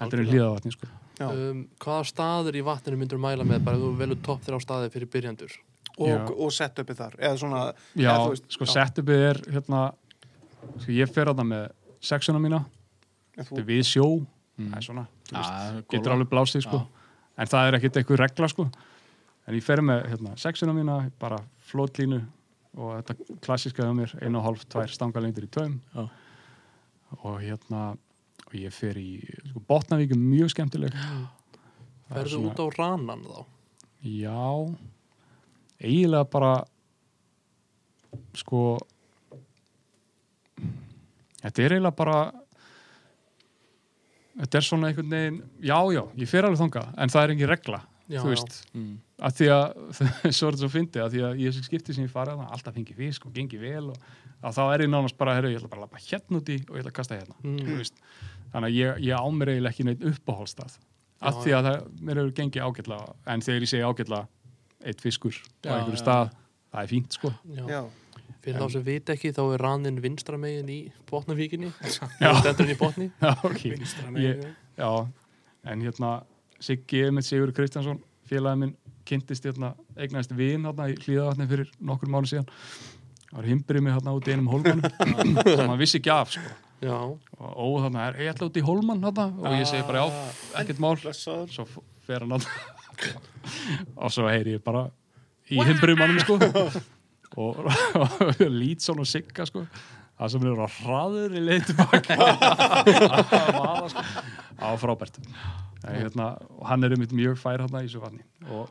heldur 0.00 0.22
en 0.24 0.30
hlýðavatni, 0.32 0.72
sko. 0.78 0.90
Um, 1.20 1.60
hvaða 1.84 2.08
staður 2.08 2.56
í 2.56 2.64
vatninu 2.64 2.96
myndur 3.02 3.20
mæla 3.20 3.44
með 3.44 3.60
bara 3.66 3.76
þú 3.76 3.90
velur 3.98 4.20
topp 4.24 4.46
þrjá 4.46 4.62
staði 4.64 4.88
fyrir 4.94 5.10
byrjandur 5.12 5.52
og, 6.00 6.30
og 6.32 6.52
sett 6.56 6.80
uppi 6.80 6.96
þar 6.96 7.18
eða 7.20 7.36
svona, 7.42 7.64
Já, 7.92 8.06
eða, 8.08 8.22
þú 8.22 8.30
veist, 8.32 8.46
sko 8.56 8.68
setupið 8.72 9.24
er 9.26 9.40
hérna, 9.52 9.82
sko 10.80 10.94
ég 10.96 11.12
fer 11.12 11.28
á 11.28 11.36
það 11.36 11.50
með 11.50 11.66
sexuna 12.08 12.40
mína, 12.40 12.62
þú, 13.36 13.58
er 13.60 13.68
við 13.68 13.82
sjó 13.90 14.06
Mm. 14.60 14.70
það 14.72 14.76
er 14.80 14.86
svona, 14.86 15.04
veist, 15.32 15.86
getur 15.94 16.12
alveg 16.14 16.28
blásið 16.32 16.64
sko, 16.66 16.80
en 17.40 17.50
það 17.50 17.68
er 17.70 17.78
ekkit 17.78 17.96
eitthvað 18.00 18.20
regla 18.20 18.48
sko, 18.52 18.66
en 19.46 19.56
ég 19.56 19.64
fer 19.64 19.80
með 19.80 20.02
hérna, 20.12 20.34
sexuna 20.38 20.74
mína, 20.76 20.98
bara 21.22 21.38
flótlínu 21.70 22.20
og 22.76 22.90
þetta 23.00 23.38
klassiska 23.42 23.82
hjá 23.86 23.94
mér 23.96 24.12
einu 24.22 24.38
og 24.38 24.44
hálf, 24.50 24.66
tvær 24.70 24.92
stangalengdir 24.92 25.48
í 25.48 25.50
taum. 25.50 25.80
Og 27.24 27.40
hérna 27.42 27.96
og 28.46 28.54
ég 28.54 28.70
fer 28.74 28.94
í, 29.00 29.18
sko, 29.48 29.62
Botnavík 29.66 30.12
mjög 30.14 30.52
skemmtileg. 30.52 30.94
Er 30.94 32.14
Ferðu 32.14 32.30
svona- 32.36 32.52
út 32.52 32.60
á 32.62 32.66
ranan 32.78 33.24
þá? 33.24 33.46
Já. 34.02 34.76
Eiginlega 35.80 36.30
bara 36.30 36.52
sko 38.34 38.78
þetta 41.42 41.64
er 41.64 41.74
eiginlega 41.76 41.96
bara 41.96 42.16
þetta 44.38 44.58
er 44.60 44.66
svona 44.66 44.90
einhvern 44.90 45.10
veginn 45.14 45.40
já, 45.66 45.78
já, 45.94 46.02
ég 46.22 46.28
fer 46.30 46.44
alveg 46.48 46.60
þangað 46.62 46.90
en 46.96 47.08
það 47.14 47.22
er 47.26 47.34
engin 47.34 47.50
regla, 47.50 47.80
Já, 48.10 48.20
þú 48.24 48.30
veist. 48.32 48.56
Mm. 48.74 48.94
að 49.22 49.34
því 49.38 49.48
að, 49.54 49.66
svo 50.36 50.48
er 50.48 50.56
þetta 50.56 50.62
svo 50.64 50.70
fyndi 50.74 51.02
að 51.02 51.12
því 51.14 51.20
að 51.28 51.38
í 51.40 51.44
þessu 51.48 51.64
skipti 51.68 51.94
sem 51.94 52.04
ég 52.06 52.10
farið 52.14 52.40
að 52.42 52.54
alltaf 52.56 52.74
fengi 52.74 52.96
fisk 52.98 53.26
og 53.26 53.34
gengi 53.36 53.60
vel 53.62 53.84
og 53.92 53.96
að 54.42 54.56
þá 54.56 54.62
er 54.74 54.84
ég 54.86 54.90
nánast 54.90 55.18
bara, 55.20 55.34
herru, 55.36 55.50
ég 55.52 55.60
ætla 55.60 55.68
bara 55.70 55.82
að 55.82 55.86
lappa 55.86 56.02
hérna 56.06 56.40
úti 56.40 56.56
og 56.66 56.74
ég 56.74 56.82
ætla 56.82 56.90
að 56.90 56.98
kasta 57.00 57.18
hérna, 57.20 57.36
Mm. 57.44 57.58
þú 57.68 57.76
veist. 57.78 58.00
Þannig 58.50 58.66
að 58.70 58.78
ég, 58.80 59.00
ég 59.06 59.14
á 59.14 59.26
mér 59.30 59.52
eiginlega 59.52 59.70
ekki 59.74 59.84
neitt 59.86 60.04
uppáhaldstað 60.10 60.78
að 61.20 61.40
því 61.44 61.52
að 61.54 61.66
það, 61.68 61.82
mér 62.00 62.18
hefur 62.22 62.32
gengið 62.40 62.64
ágætlega 62.66 63.14
en 63.34 63.40
þegar 63.46 63.60
ég 63.66 63.70
segi 63.70 63.84
ágætlega 63.84 64.26
eitt 64.90 65.00
fiskur 65.04 65.36
á 65.36 65.68
Já, 65.68 65.70
einhverju 65.76 65.98
já, 65.98 66.02
stað, 66.02 66.30
það 66.72 66.82
er 66.82 66.90
fínt 66.90 67.12
sko. 67.18 67.30
Já. 67.68 67.80
Fyrir 68.40 68.56
þá 68.62 68.66
sem 68.72 68.84
vit 68.86 69.10
ekki, 69.12 69.32
þá 69.36 69.40
er 69.54 69.60
rannin 69.66 69.98
vinstra 70.00 70.38
megin 70.40 70.68
í 70.72 70.78
botnavíkinni. 71.10 71.72
Já. 72.22 72.30
Stendur 72.40 72.64
hann 72.64 72.72
í 72.72 72.78
botni. 72.80 73.08
já, 73.24 73.32
ok, 73.44 73.64
vinstra 73.74 74.12
Ég- 74.16 74.46
já 74.80 74.90
en 75.70 75.82
hérna 75.84 76.12
Siggi 76.60 77.02
með 77.12 77.26
Sigur 77.28 77.52
Kristjánsson 77.56 77.98
félagið 78.30 78.62
minn 78.62 78.72
kynntist 79.08 79.44
hérna 79.48 79.74
eignaðist 79.96 80.32
vin 80.38 80.64
hérna 80.64 80.86
í 80.92 80.96
hlýðavatni 81.02 81.46
fyrir 81.50 81.70
nokkur 81.84 82.08
mánu 82.12 82.28
síðan 82.30 82.46
það 83.30 83.36
var 83.40 83.48
himbrið 83.50 83.84
mig 83.84 83.94
hérna 83.96 84.14
út 84.16 84.28
í 84.28 84.34
einum 84.34 84.48
hólmanum 84.52 84.84
sem 85.44 85.66
hann 85.68 85.80
vissi 85.80 85.98
ekki 86.00 86.12
af 86.14 86.32
sko. 86.36 86.52
Já. 86.80 86.96
og 86.96 87.50
ó 87.60 87.66
þarna 87.84 88.06
er 88.08 88.20
ég 88.24 88.32
ætla 88.32 88.48
út 88.48 88.56
í 88.56 88.64
hólman 88.64 89.02
hérna 89.04 89.26
og 89.36 89.56
ég 89.58 89.66
segi 89.68 89.84
bara 89.88 90.06
já, 90.06 90.22
ekkert 90.62 90.80
mál 90.80 90.96
Blessaður. 91.02 91.52
svo 91.52 91.84
fer 92.08 92.24
hann 92.24 92.32
hérna 92.38 93.12
og 94.00 94.14
svo 94.16 94.28
heyri 94.32 94.56
ég 94.56 94.64
bara 94.64 94.86
í 95.52 95.60
himbrið 95.60 96.00
mannum 96.00 96.24
sko 96.24 96.40
og, 97.36 97.62
og 98.00 98.44
lít 98.60 98.82
svona 98.84 99.06
sigga 99.08 99.46
sko 99.48 99.66
það 100.20 100.32
sem 100.34 100.46
er 100.50 100.64
að 100.66 100.74
hraður 100.82 101.36
í 101.38 101.44
leið 101.46 101.70
tilbaka 101.70 102.18
að 102.24 103.54
vaða 103.56 103.86
sko 103.94 104.04
á 104.60 104.68
frábært 104.80 105.16
en, 105.22 105.94
hérna, 105.94 106.34
og 106.58 106.66
hann 106.68 106.84
er 106.84 106.96
einmitt 106.96 107.14
mjög 107.16 107.38
fær 107.40 107.62
hérna 107.62 107.80
í 107.80 107.88
þessu 107.88 108.02
vatni 108.02 108.24
og, 108.50 108.68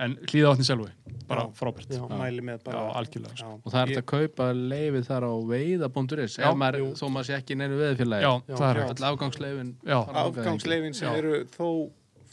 en 0.00 0.14
hlýðavatni 0.28 0.64
sjálfu 0.68 0.88
bara 1.28 1.44
Já. 1.44 1.50
frábært 1.58 1.92
Já. 1.92 2.02
Mæli 2.08 2.44
með 2.46 2.62
bara 2.64 2.78
Já, 2.86 2.94
algjörlega, 3.00 3.36
sko. 3.36 3.50
Já. 3.50 3.60
Og 3.60 3.72
það 3.74 3.80
er 3.80 3.90
hægt 3.90 4.00
að 4.00 4.08
kaupa 4.14 4.48
leifið 4.56 5.06
þar 5.10 5.26
á 5.26 5.32
veiða.is 5.52 6.38
Já, 6.38 6.48
þó 6.96 7.06
maður 7.10 7.28
sé 7.28 7.36
ekki 7.40 7.58
neinu 7.58 7.78
veðfélagi 7.80 8.26
já, 8.26 8.32
Já, 8.46 8.56
það 8.56 8.66
er 8.70 8.80
já. 8.80 8.86
All 8.88 9.06
afgangsleifin 9.10 9.72
Já. 9.82 9.98
Afgangsleifin 10.22 10.96
sem 10.96 11.08
Já. 11.10 11.16
eru 11.20 11.40
þó 11.56 11.68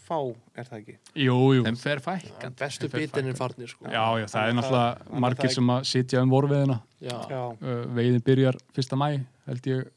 fá, 0.04 0.18
er 0.60 0.68
það 0.70 0.78
ekki? 0.82 0.96
jú, 1.24 1.38
jú, 1.58 1.64
Þeim 1.68 1.78
fer 1.80 2.02
fækkan 2.04 2.56
Bestu 2.60 2.90
bitin 2.94 3.30
er 3.32 3.38
farnir, 3.40 3.68
sko. 3.72 3.86
já, 3.88 4.04
já, 4.22 4.26
það 4.34 4.50
er 4.50 4.58
náttúrulega 4.60 5.20
margir 5.26 5.54
sem 5.56 5.72
að 5.76 5.84
sitja 5.90 6.22
um 6.26 6.30
vorveðina 6.34 6.80
uh, 7.04 7.84
veiðin 7.98 8.24
byrjar 8.28 8.58
fyrsta 8.76 9.00
mæ 9.00 9.10
held 9.48 9.66
ég, 9.68 9.88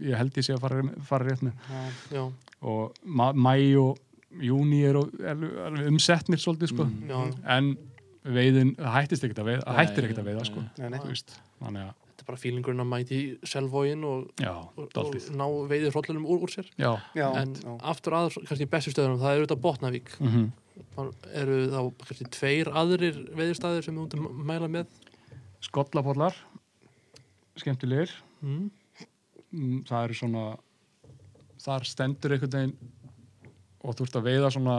ég 0.00 0.16
held 0.16 0.36
ég 0.40 0.46
sé 0.46 0.54
að 0.56 0.62
fara, 0.64 0.82
fara 1.08 1.28
rétt 1.28 1.42
með 1.44 1.52
já, 1.72 1.82
Já. 2.16 2.24
og 2.62 2.94
mæ 3.04 3.56
og 3.82 3.98
júni 4.40 4.78
eru 4.88 5.02
er- 5.20 5.42
er 5.66 5.80
umsetnir 5.90 6.40
svolítið 6.40 6.70
sko 6.72 6.84
Mm. 6.88 7.08
Já. 7.10 7.34
en 7.56 7.76
veiðin, 8.24 8.76
það 8.78 8.94
hættist 8.96 9.24
ekkert 9.26 9.40
að 9.42 9.48
veiða 9.50 9.74
hættir 9.76 10.04
ekkert 10.06 10.20
að 10.22 10.28
veiða 10.30 10.44
sko 10.46 10.60
nei, 10.78 10.88
nei. 10.88 10.98
Þú 11.02 11.08
veist, 11.10 11.34
þannig 11.60 11.82
að, 11.82 11.94
Þetta 12.22 12.30
er 12.30 12.30
bara 12.30 12.38
fílingurinn 12.38 12.82
að 12.84 12.90
mæti 12.92 13.16
selvógin 13.50 14.04
og, 14.06 14.28
og, 14.78 14.82
og 15.02 15.14
ná 15.34 15.46
veiðið 15.72 15.90
hrollunum 15.96 16.26
úr, 16.30 16.44
úr 16.46 16.52
sér. 16.54 16.68
já, 16.78 16.92
já, 17.18 17.26
en 17.40 17.54
já. 17.58 17.72
aftur 17.90 18.14
að 18.14 18.36
kannski 18.46 18.66
bestu 18.70 18.92
stöðunum, 18.94 19.18
það 19.18 19.32
er 19.34 19.40
auðvitað 19.42 19.62
Botnavík. 19.66 20.12
mm 20.22 20.50
Það 20.92 21.08
eru 21.36 21.56
þá 21.68 21.80
kannski 22.00 22.26
tveir 22.32 22.68
aðrir 22.72 23.16
veiðistæðir 23.36 23.84
sem 23.84 23.98
ert 24.00 24.14
að 24.16 24.22
mæla 24.48 24.68
með. 24.72 24.86
skollapollar 25.60 26.34
skemmtilegir 27.60 28.10
Mm. 28.42 28.70
Mm, 29.52 29.82
það 29.86 30.04
eru 30.08 30.14
svona 30.18 30.44
þar 31.62 31.84
stendur 31.86 32.32
einhvern 32.34 32.54
veginn 32.56 32.72
og 33.84 33.94
þú 33.98 34.06
ert 34.08 34.16
að 34.18 34.24
veiða 34.26 34.50
svona 34.50 34.76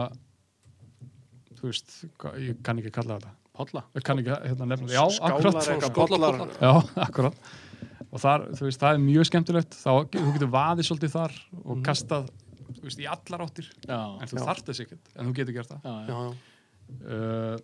þú 1.54 1.70
veist, 1.70 1.94
hvað- 2.18 2.40
ég 2.44 2.58
kann 2.66 2.78
ekki 2.82 2.92
kalla 2.92 3.18
þetta 3.20 3.32
Polla. 3.54 3.84
Ég 3.94 4.06
kann 4.06 4.18
ekki 4.22 4.34
hérna 4.34 4.66
nefna 4.70 4.90
já, 4.90 5.04
akkurat. 5.28 5.92
pollar. 5.94 6.40
já, 6.58 6.72
akkurat. 7.04 7.36
Og 8.10 8.22
þar, 8.22 8.48
þú 8.54 8.66
veist, 8.68 8.80
það 8.82 8.96
er 8.96 9.04
mjög 9.04 9.28
skemmtilegt. 9.30 9.76
Þá, 9.78 9.92
þú 10.14 10.32
getur 10.36 10.50
vaðið 10.54 10.88
svolítið 10.88 11.14
þar 11.14 11.36
og 11.62 11.84
kastað, 11.86 12.32
þú 12.70 12.88
veist, 12.88 13.02
í 13.02 13.06
allar 13.10 13.46
áttir. 13.46 13.70
Já, 13.86 14.00
en 14.00 14.30
þú 14.30 14.42
þarft 14.42 14.70
þess 14.70 14.84
ekkert, 14.86 15.14
en 15.14 15.30
þú 15.30 15.36
getur 15.38 15.56
gert 15.58 15.72
það. 15.72 15.86
Já, 15.86 15.94
Já, 16.10 16.18
uh, 17.14 17.56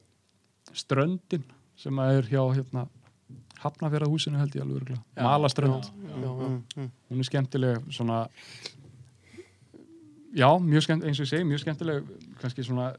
ströndin 0.76 1.46
sem 1.80 2.02
að 2.02 2.20
er 2.20 2.30
hjá 2.30 2.42
hérna 2.54 2.86
Hafnafjörðahúsinu 3.60 4.40
held 4.40 4.54
ég 4.56 4.64
alveg 4.64 4.80
örgulega 4.80 5.02
Já, 5.16 5.24
Malaströnd, 5.24 5.88
Já, 5.90 6.12
já. 6.14 6.30
Mm, 6.30 6.60
mm. 6.76 6.90
hún 7.10 7.22
er 7.22 7.28
skemmtileg 7.28 7.90
svona 7.92 8.20
já, 10.36 10.48
mjög 10.62 10.86
skemmt, 10.86 11.04
eins 11.04 11.20
og 11.20 11.26
ég 11.26 11.32
segi, 11.32 11.46
mjög 11.48 11.62
skemmtileg 11.64 12.10
kannski 12.40 12.64
svona 12.64 12.92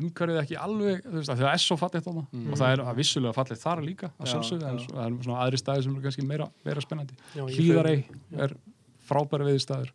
umhverfið 0.00 0.40
ekki 0.42 0.58
alveg, 0.60 1.02
þú 1.06 1.16
veist, 1.18 1.32
að 1.34 1.42
það 1.44 1.52
er 1.52 1.62
svo 1.64 1.76
fallið 1.80 2.06
þarna. 2.08 2.24
Og 2.40 2.60
það 2.60 2.74
er 2.74 2.82
að 2.84 3.00
vissulega 3.00 3.36
fallið 3.36 3.62
þar 3.64 3.82
líka 3.86 4.10
að 4.10 4.26
Já, 4.26 4.30
sjálfsögðu, 4.34 4.70
en 4.70 4.80
það 4.90 5.02
er 5.06 5.18
svona 5.26 5.40
aðri 5.44 5.60
staði 5.62 5.86
sem 5.86 5.96
eru 5.96 6.06
kannski 6.06 6.26
meira, 6.26 6.48
meira 6.66 6.84
spennandi. 6.84 7.18
Já. 7.36 7.44
er 8.46 8.56
frábæra 9.10 9.48
viði 9.48 9.62
staður 9.64 9.92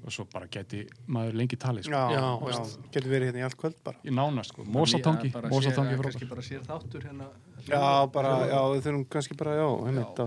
og 0.00 0.12
svo 0.14 0.24
bara 0.32 0.48
geti 0.48 0.84
maður 1.12 1.36
lengi 1.36 1.58
talið 1.60 1.84
sko. 1.86 1.92
Já, 1.92 2.14
Já, 2.16 2.60
getur 2.94 3.12
verið 3.12 3.30
hérna 3.30 3.42
í 3.42 3.44
allt 3.44 3.58
kvöld 3.60 3.76
bara. 3.84 4.00
Í 4.00 4.14
nánast, 4.16 4.54
sko. 4.54 4.64
Mósatangi 4.64 5.32
Bara 5.34 5.50
sér- 5.50 5.54
Mósatangi 5.54 5.98
Kannski 6.00 6.28
bara 6.30 6.44
sér 6.46 6.62
þáttur 6.64 7.04
hérna. 7.04 7.26
Já, 7.68 7.82
bara, 8.12 8.32
já, 8.48 8.60
við 8.72 8.86
þurfum 8.86 9.04
kannski 9.12 9.36
bara, 9.36 9.56
já, 9.60 9.68
einmitt 9.90 10.22
á. 10.24 10.26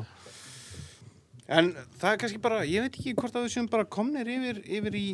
En 1.54 1.74
það 2.00 2.12
er 2.12 2.22
kannski 2.22 2.42
bara, 2.42 2.62
ég 2.70 2.86
veit 2.86 3.00
ekki 3.00 3.16
hvort 3.18 3.36
að 3.36 3.48
við 3.48 3.56
séum 3.58 3.70
bara 3.70 3.86
komnir 3.86 4.30
yfir, 4.30 4.62
yfir 4.64 4.96
í 4.96 5.08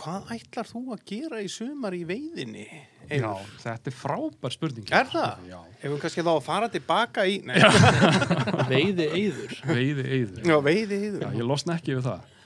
hvað 0.00 0.30
ætlar 0.36 0.68
þú 0.70 0.80
að 0.94 1.02
gera 1.10 1.40
í 1.44 1.48
sumar 1.52 1.94
í 1.96 2.02
veiðinni? 2.08 2.66
Já, 3.10 3.26
Eiður? 3.26 3.54
þetta 3.64 3.90
er 3.90 3.96
frábær 3.98 4.54
spurning 4.54 4.90
Er 4.94 5.08
það? 5.10 5.40
Já, 5.50 5.56
Ef 5.80 5.86
við 5.90 5.96
kannski 6.04 6.22
þá 6.26 6.30
að 6.36 6.42
fara 6.46 6.68
tilbaka 6.70 7.24
í, 7.26 7.38
nei, 7.48 7.56
Veiði 8.72 9.06
eyður. 9.18 9.54
veiði 9.70 10.04
eyður 10.18 10.50
já, 10.52 10.58
veiði 10.68 11.00
Já, 11.00 11.06
yfir. 11.10 11.24
ég 11.40 11.48
losna 11.48 11.76
ekki 11.80 11.96
við 11.98 12.06
það 12.06 12.36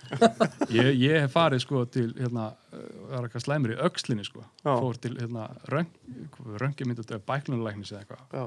ég, 0.75 0.89
ég 1.01 1.15
hef 1.25 1.33
farið 1.35 1.63
sko 1.65 1.83
til 1.91 2.07
hérna, 2.19 2.51
það 2.71 3.15
er 3.19 3.27
eitthvað 3.29 3.45
slæmur 3.47 3.73
í 3.75 3.79
öxlinni 3.89 4.27
sko, 4.29 4.43
Já. 4.65 4.73
fór 4.79 4.99
til 5.05 5.15
hérna 5.19 5.47
röngi 5.73 6.87
myndu 6.89 7.03
þetta 7.05 7.21
bæklunulæknis 7.29 7.93
eða 7.95 8.03
eitthvað 8.05 8.37
Já, 8.41 8.45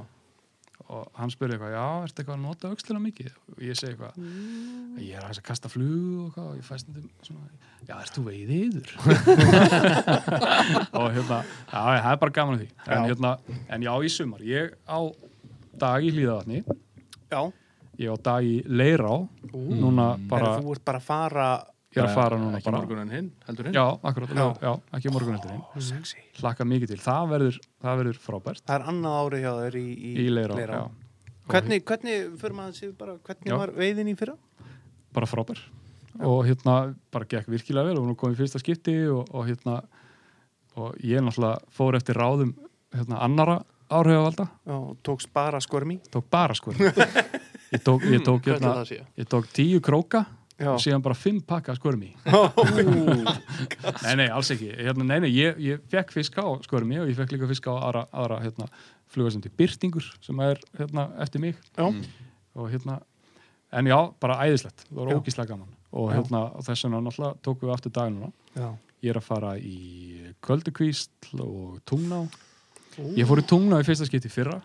og 0.88 1.08
hann 1.20 1.32
spurði 1.34 1.58
eitthvað, 1.58 1.74
já, 1.76 1.86
ertu 2.08 2.22
eitthvað 2.22 2.38
að 2.38 2.44
nota 2.46 2.70
öxlina 2.72 3.02
mikið? 3.04 3.32
og 3.52 3.64
ég 3.66 3.76
segi 3.80 3.92
eitthvað 3.92 5.02
ég 5.04 5.18
er 5.20 5.26
að 5.28 5.42
kasta 5.48 5.72
flug 5.72 5.92
og 5.92 6.28
eitthvað 6.30 6.48
og 6.52 6.56
ég 6.62 6.68
fæst 6.68 6.88
þetta 6.94 7.28
svona, 7.28 7.50
já, 7.90 7.94
ert 7.98 8.16
þú 8.16 8.24
veiði 8.30 8.60
yður? 8.68 8.94
og 11.02 11.08
hérna 11.16 11.40
já, 11.44 11.80
það 11.82 12.12
er 12.14 12.22
bara 12.24 12.36
gaman 12.40 12.62
því 12.62 12.68
en, 12.70 12.88
Já. 12.88 13.00
hérna, 13.12 13.34
en 13.76 13.88
já, 13.88 13.94
í 14.00 14.12
sumar, 14.16 14.44
ég 14.48 14.76
á 14.88 15.00
dag 15.78 16.08
í 16.08 16.14
hlýðavatni 16.16 16.64
já. 16.64 17.42
ég 18.00 18.14
á 18.14 18.18
dag 18.30 18.48
í 18.48 18.56
Leirá 18.68 19.14
núna 19.54 20.14
bara, 20.30 20.56
En 20.58 20.64
þú 20.66 20.78
ert 20.78 20.86
bara 20.88 21.02
að 21.04 21.08
fara, 21.10 21.50
ég 21.96 22.02
er 22.02 22.08
að 22.10 22.16
fara 22.18 22.38
núna 22.42 22.60
Ekki 22.60 22.68
bara 22.70 22.80
morgun 22.82 23.00
en 23.04 23.12
hinn, 23.16 23.28
heldur 23.48 23.68
hinn 23.70 23.78
Já, 23.78 23.84
akkurat, 24.10 24.34
já. 24.36 24.48
Já. 24.62 24.72
ekki 24.98 25.12
morgun 25.14 25.38
heldur 25.38 25.54
hinn. 25.56 25.86
sexy. 25.88 26.24
Hlakka 26.42 26.68
mikið 26.68 26.92
til. 26.94 27.00
Það 27.06 27.30
verður, 27.32 27.60
það 27.86 28.02
verður 28.02 28.20
frábært 28.26 28.64
Það 28.68 28.76
er 28.80 28.88
annað 28.92 29.18
árið 29.22 29.46
hjá 29.46 29.52
þér 29.62 29.78
í, 29.80 29.86
í, 29.96 30.12
í 30.26 30.28
Leirá. 30.34 30.58
Leirá. 30.60 30.82
Já. 30.82 31.06
Hvernig, 31.48 31.84
hvernig, 31.88 32.26
fyrir 32.42 32.58
maður 32.58 32.74
að 32.74 32.80
séu 32.82 32.92
bara, 33.00 33.16
hvernig 33.24 33.52
Já. 33.54 33.58
var 33.62 33.72
veiðin 33.78 34.12
í 34.12 34.16
fyrra? 34.20 34.36
Bara 35.16 35.30
frábær. 35.32 35.62
Og 36.28 36.42
hérna, 36.50 36.76
bara 37.14 37.28
gekk 37.30 37.48
virkilega 37.54 37.88
vel 37.88 38.02
og 38.02 38.08
nú 38.10 38.16
kom 38.20 38.34
í 38.34 38.38
fyrsta 38.40 38.60
skipti 38.60 38.98
og, 39.08 39.30
og 39.32 39.48
hérna, 39.48 39.78
og 40.76 40.98
ég 41.08 41.24
náttúrulega 41.24 41.62
fór 41.78 41.96
eftir 41.98 42.18
ráðum 42.20 42.52
hérna, 42.94 43.22
annara 43.24 43.62
áhrifavalda. 43.88 44.50
Já, 44.68 44.76
og 44.76 44.98
tókst 45.08 45.32
bara 45.34 45.62
skörmi? 45.64 46.02
Tók 46.12 46.28
bara 46.34 46.58
sko. 46.58 46.74
Ég 47.68 47.82
tók, 47.84 48.04
ég 48.08 48.22
tók, 48.24 48.46
Hvernig 48.46 48.62
hérna, 48.64 48.74
það 48.78 48.86
sé? 48.88 48.98
ég 49.20 49.28
tók 49.28 49.48
tíu 49.52 49.80
króka 49.84 50.22
Já. 50.58 50.72
og 50.74 50.80
síðan 50.82 51.04
bara 51.06 51.18
fimm 51.18 51.42
pakka 51.46 51.76
skörmi. 51.78 52.14
nei, 54.06 54.14
nei, 54.18 54.28
alls 54.28 54.50
ekki. 54.56 54.72
Hérna, 54.74 55.06
nei, 55.06 55.20
nei, 55.26 55.30
ég, 55.36 55.60
ég 55.62 55.84
fekk 55.92 56.16
fiska 56.16 56.42
á 56.42 56.50
skörmi 56.66 56.98
og 57.02 57.12
ég 57.12 57.18
fekk 57.20 57.36
líka 57.36 57.50
fiska 57.52 57.74
á 57.74 57.78
aðra, 57.78 58.08
aðra 58.12 58.40
hérna, 58.46 58.70
flugasendi 59.14 59.52
Byrtingur 59.54 60.08
sem 60.26 60.40
er 60.48 60.58
hérna, 60.80 61.12
eftir 61.24 61.44
mig. 61.44 61.60
Já. 61.78 61.86
og 62.58 62.72
hérna 62.74 62.98
en 63.72 63.88
já, 63.90 63.98
bara 64.22 64.40
æðislegt, 64.48 64.86
það 64.90 65.00
var 65.02 65.14
ógíslega 65.18 65.52
gaman 65.52 65.74
og 65.98 66.12
hérna, 66.14 66.42
þess 66.66 66.86
vegna 66.86 67.02
náttúrulega 67.04 67.40
tókum 67.46 67.68
við 67.70 67.74
aftur 67.76 67.94
daginuna, 67.96 68.30
Já. 68.56 68.68
ég 69.04 69.12
er 69.12 69.20
að 69.20 69.28
fara 69.28 69.54
í 69.60 69.78
Köldukvísl 70.44 71.42
og 71.44 71.78
Tungná 71.88 72.24
ég 73.18 73.28
fór 73.30 73.42
í 73.42 73.46
Tungná 73.48 73.82
í 73.82 73.88
fyrsta 73.88 74.08
skipti 74.08 74.32
í 74.32 74.34
fyrra 74.34 74.58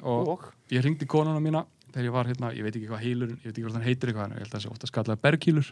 og, 0.00 0.32
Og? 0.34 0.46
ég 0.72 0.84
ringdi 0.84 1.08
konuna 1.10 1.40
mína 1.42 1.64
þegar 1.90 2.06
ég 2.06 2.14
var 2.14 2.30
hérna, 2.30 2.52
ég 2.56 2.66
veit 2.66 2.76
ekki 2.78 2.88
hvað 2.90 3.02
heilur 3.04 3.30
ég 3.34 3.44
veit 3.44 3.52
ekki 3.54 3.64
hvað 3.66 3.76
hann 3.78 3.86
heitir 3.88 4.12
eitthvað, 4.12 4.32
ég 4.34 4.40
held 4.44 4.50
að 4.50 4.54
það 4.56 4.64
sé 4.64 4.70
ofta 4.74 4.90
skallaði 4.90 5.22
berghýlur 5.26 5.70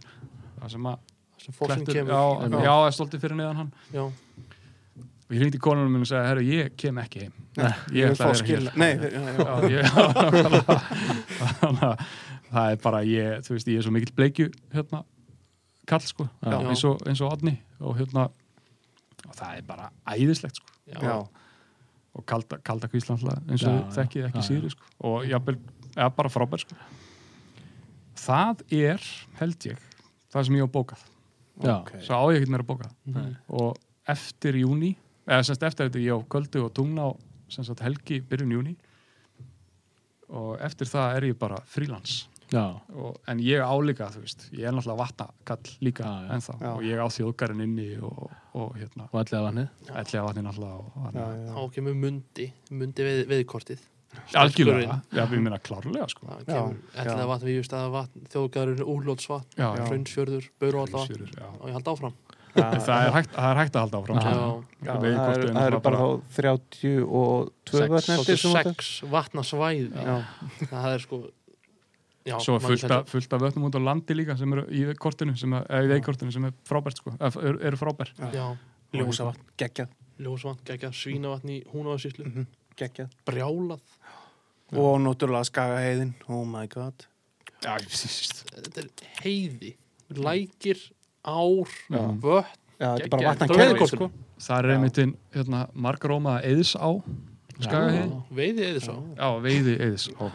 það 0.59 0.73
sem 0.75 0.89
að 0.91 0.97
kemur. 1.39 2.13
Já, 2.13 2.23
Já. 2.49 2.59
já, 2.59 2.73
það 2.75 2.87
er 2.89 2.97
stoltið 2.99 3.21
fyrir 3.25 3.39
neðan 3.39 3.61
hann. 3.63 3.73
Já. 3.95 4.03
og 5.29 5.35
ég 5.37 5.43
hringdi 5.43 5.61
konunum 5.63 5.93
minn 5.93 6.03
og 6.07 6.09
sagði, 6.09 6.29
herru, 6.33 6.43
ég 6.49 6.73
kem 6.81 6.99
ekki 7.03 7.23
heim. 7.27 7.35
Nei, 7.59 7.73
ég 7.93 8.15
ætla 8.15 8.31
að 8.33 8.37
vera 8.49 9.69
hér. 9.69 9.87
Þannig 11.61 11.85
að 11.85 12.05
það 12.49 12.73
er 12.73 12.79
bara 12.83 13.01
ég, 13.05 13.43
þú 13.47 13.55
veist, 13.57 13.69
ég 13.71 13.81
er 13.81 13.87
svo 13.87 13.93
mikill 13.95 14.15
bleikju 14.17 14.47
hérna, 14.73 15.03
kall 15.89 16.05
sko. 16.05 16.29
Eins 16.49 16.85
og, 16.89 17.03
eins 17.09 17.21
og 17.25 17.35
Odni 17.37 17.55
og 17.81 17.99
hérna 18.01 18.29
og 19.29 19.35
það 19.37 19.59
er 19.61 19.67
bara 19.69 19.91
æðislegt 20.15 20.61
sko. 20.63 20.73
Og 22.19 22.25
kalda, 22.27 22.89
kvíslandla 22.91 23.37
eins 23.53 23.63
og 23.69 23.93
þekkið 23.95 24.31
ekki 24.31 24.43
síri 24.49 24.73
sko. 24.73 24.89
Og 25.07 25.29
jafnvel, 25.29 25.59
ja, 25.97 26.09
bara 26.11 26.29
frábær 26.33 26.63
sko 26.65 26.77
það 28.19 28.65
er, 28.75 29.05
held 29.41 29.69
ég 29.71 29.85
það 30.33 30.49
sem 30.49 30.59
ég 30.59 30.67
á 30.67 30.75
bókað 30.79 31.05
Já. 31.59 31.75
Ok. 31.81 31.93
svo 32.07 32.15
á 32.19 32.25
ég 32.35 32.41
ekki 32.43 32.53
meira 32.55 32.67
bókað 32.69 32.93
Nei. 33.15 33.31
og 33.49 33.79
eftir 34.09 34.59
júni 34.61 34.93
eða 35.29 35.45
semst 35.49 35.65
eftir 35.67 35.89
þetta 35.89 36.03
ég 36.05 36.15
á 36.15 36.21
Köldu 36.31 36.65
og 36.67 36.73
Tungna 36.77 37.09
og 37.13 37.21
semst 37.53 37.73
að 37.75 37.85
helgi 37.89 38.21
byrjun 38.25 38.55
júni 38.59 38.75
og 40.29 40.59
eftir 40.65 40.91
það 40.91 41.17
er 41.17 41.27
ég 41.31 41.39
bara 41.41 41.61
og, 42.97 43.17
en 43.29 43.41
ég 43.45 43.61
á 43.61 43.73
líka, 43.85 44.07
þú 44.09 44.23
veist 44.25 44.47
ég 44.57 44.65
er 44.65 44.73
náttúrulega 44.73 45.03
vatnakall 45.03 45.73
líka 45.85 46.05
Já, 46.07 46.13
já. 46.25 46.31
ennþá 46.37 46.55
Já. 46.63 46.69
og 46.73 46.83
ég 46.87 47.03
á 47.05 47.07
þjóðgarinn 47.13 47.65
inni 47.67 47.89
og, 48.01 48.23
og 48.57 48.77
hérna, 48.81 49.09
Og 49.13 49.21
að 50.23 50.29
vatni 50.29 50.45
náttúrulega 50.47 50.79
og, 50.79 50.89
og. 50.97 51.43
Þá 51.53 51.75
kemur 51.77 51.99
mundi, 52.07 52.47
mundi 52.73 53.05
veið, 53.09 53.21
veiðkortið 53.35 53.83
algjörlega, 54.35 55.01
já, 55.13 55.25
við 55.31 55.41
minna 55.43 55.59
klárlega 55.59 56.09
sko. 56.09 56.27
Það 56.47 56.75
ætlaða 56.95 57.27
vatn, 57.33 57.47
við 57.49 57.57
just 57.61 57.73
að 57.77 57.91
vatn, 57.95 58.25
þjóðgarður, 58.33 58.83
bauruvaldavatn 60.61 61.13
Hrísfjörður, 61.13 61.31
já. 61.39 61.47
og 61.61 61.69
ég 61.69 61.73
held 61.79 61.89
áfram. 61.93 62.15
En 62.59 62.81
það 62.83 63.03
er, 63.07 63.13
hægt, 63.15 63.33
það 63.37 63.51
er 63.53 63.59
hægt 63.61 63.75
að 63.77 63.83
halda 63.85 63.99
áfram 63.99 64.17
Já. 64.19 64.23
sko. 64.23 64.65
Já, 64.83 64.93
það 64.93 65.05
er- 65.05 65.09
er 65.09 65.19
það 65.19 65.35
eru 65.39 65.51
náttúrulega 65.53 65.83
bara 65.83 65.99
þá 65.99 66.09
32 66.35 67.51
Sex. 67.69 67.89
vötn 67.93 67.95
eftir 67.99 68.15
Svolítið 68.17 68.39
sem 68.39 68.53
þetta- 68.57 68.73
sex 68.75 69.03
vatnasvæði. 69.13 69.91
Já, 69.95 70.25
Það 70.73 70.89
er 70.95 70.99
sko, 71.05 71.19
já. 72.27 72.37
svo 72.41 72.55
er 72.57 72.61
fullt, 72.61 72.91
af- 72.91 73.07
fullt 73.09 73.33
af 73.33 73.41
vötnum 73.41 73.65
út 73.69 73.75
á 73.79 73.81
landi 73.85 74.15
líka 74.15 74.37
sem 74.39 74.53
eru 74.53 74.65
í 74.71 74.95
kortinu 74.97 75.37
sem 75.39 75.53
er, 75.53 75.63
eða 75.69 75.85
í 75.85 75.89
veikortinu 76.01 76.33
sem 76.33 76.45
er 76.45 76.53
frábært 76.65 76.97
sko, 76.99 77.13
eru, 77.21 77.59
eru 77.63 77.77
frábær 77.77 78.11
Já, 78.33 78.57
ljósavatn, 78.95 79.39
geggjað 79.59 79.89
ljósvatn, 80.19 80.65
geggjað, 80.65 80.93
svínavatn 80.99 81.49
í 81.51 81.65
húnavarsýslu, 81.71 82.25
Mhm, 82.27 82.47
geggjað 82.77 83.11
brjálað. 83.27 83.81
Og 84.75 85.01
náttúrulega 85.05 85.49
skagaheiðin, 85.49 86.15
oh 86.29 86.45
my 86.49 86.67
god. 86.73 87.07
Já, 87.65 87.75
Þetta 87.79 88.83
er 88.83 88.89
heiði, 89.23 89.75
lækir, 90.15 90.83
ár, 91.27 91.73
Já. 91.91 92.03
vötn. 92.23 92.59
Já, 92.79 92.93
þetta 92.95 93.07
er 93.07 93.11
bara 93.11 93.33
vatna 93.33 93.87
sko. 93.91 94.11
Það 94.39 94.59
er 94.59 94.71
einmitt 94.77 94.99
inn 95.03 95.15
hérna, 95.35 95.65
margarómaða 95.75 96.45
eðis 96.47 96.77
á 96.79 96.91
skagaheiði 97.59 98.19
Veiði. 98.39 98.69
Já, 99.19 99.29
veiði 99.43 99.75
eðis 99.83 100.05
Ó. 100.15 100.29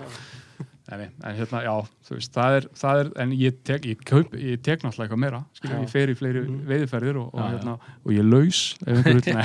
Nei, 0.83 0.97
nei, 0.99 1.05
en 1.23 1.35
hérna, 1.37 1.61
já, 1.63 1.73
þú 2.03 2.15
veist, 2.17 2.31
það 2.35 2.55
er, 2.57 2.65
það 2.75 2.97
er 2.99 3.09
en 3.23 3.29
ég 3.39 3.59
tek, 3.63 3.85
ég, 3.87 4.01
kaup, 4.03 4.33
ég 4.35 4.59
tek 4.65 4.81
náttúrulega 4.83 5.05
eitthvað 5.07 5.21
meira, 5.23 5.37
skilja, 5.55 5.77
Já. 5.77 5.83
ég 5.85 5.91
fer 5.93 6.09
í 6.11 6.15
fleiri 6.19 6.41
Mhm. 6.43 6.57
veiðiferðir 6.67 7.19
og, 7.21 7.29
og, 7.29 7.39
Já, 7.39 7.45
já. 7.45 7.51
hérna, 7.53 7.75
og 8.03 8.11
ég 8.11 8.19
er 8.19 8.27
laus 8.27 8.59
ef 8.83 8.89
einhver 8.91 9.13
vil, 9.13 9.35
nei 9.37 9.43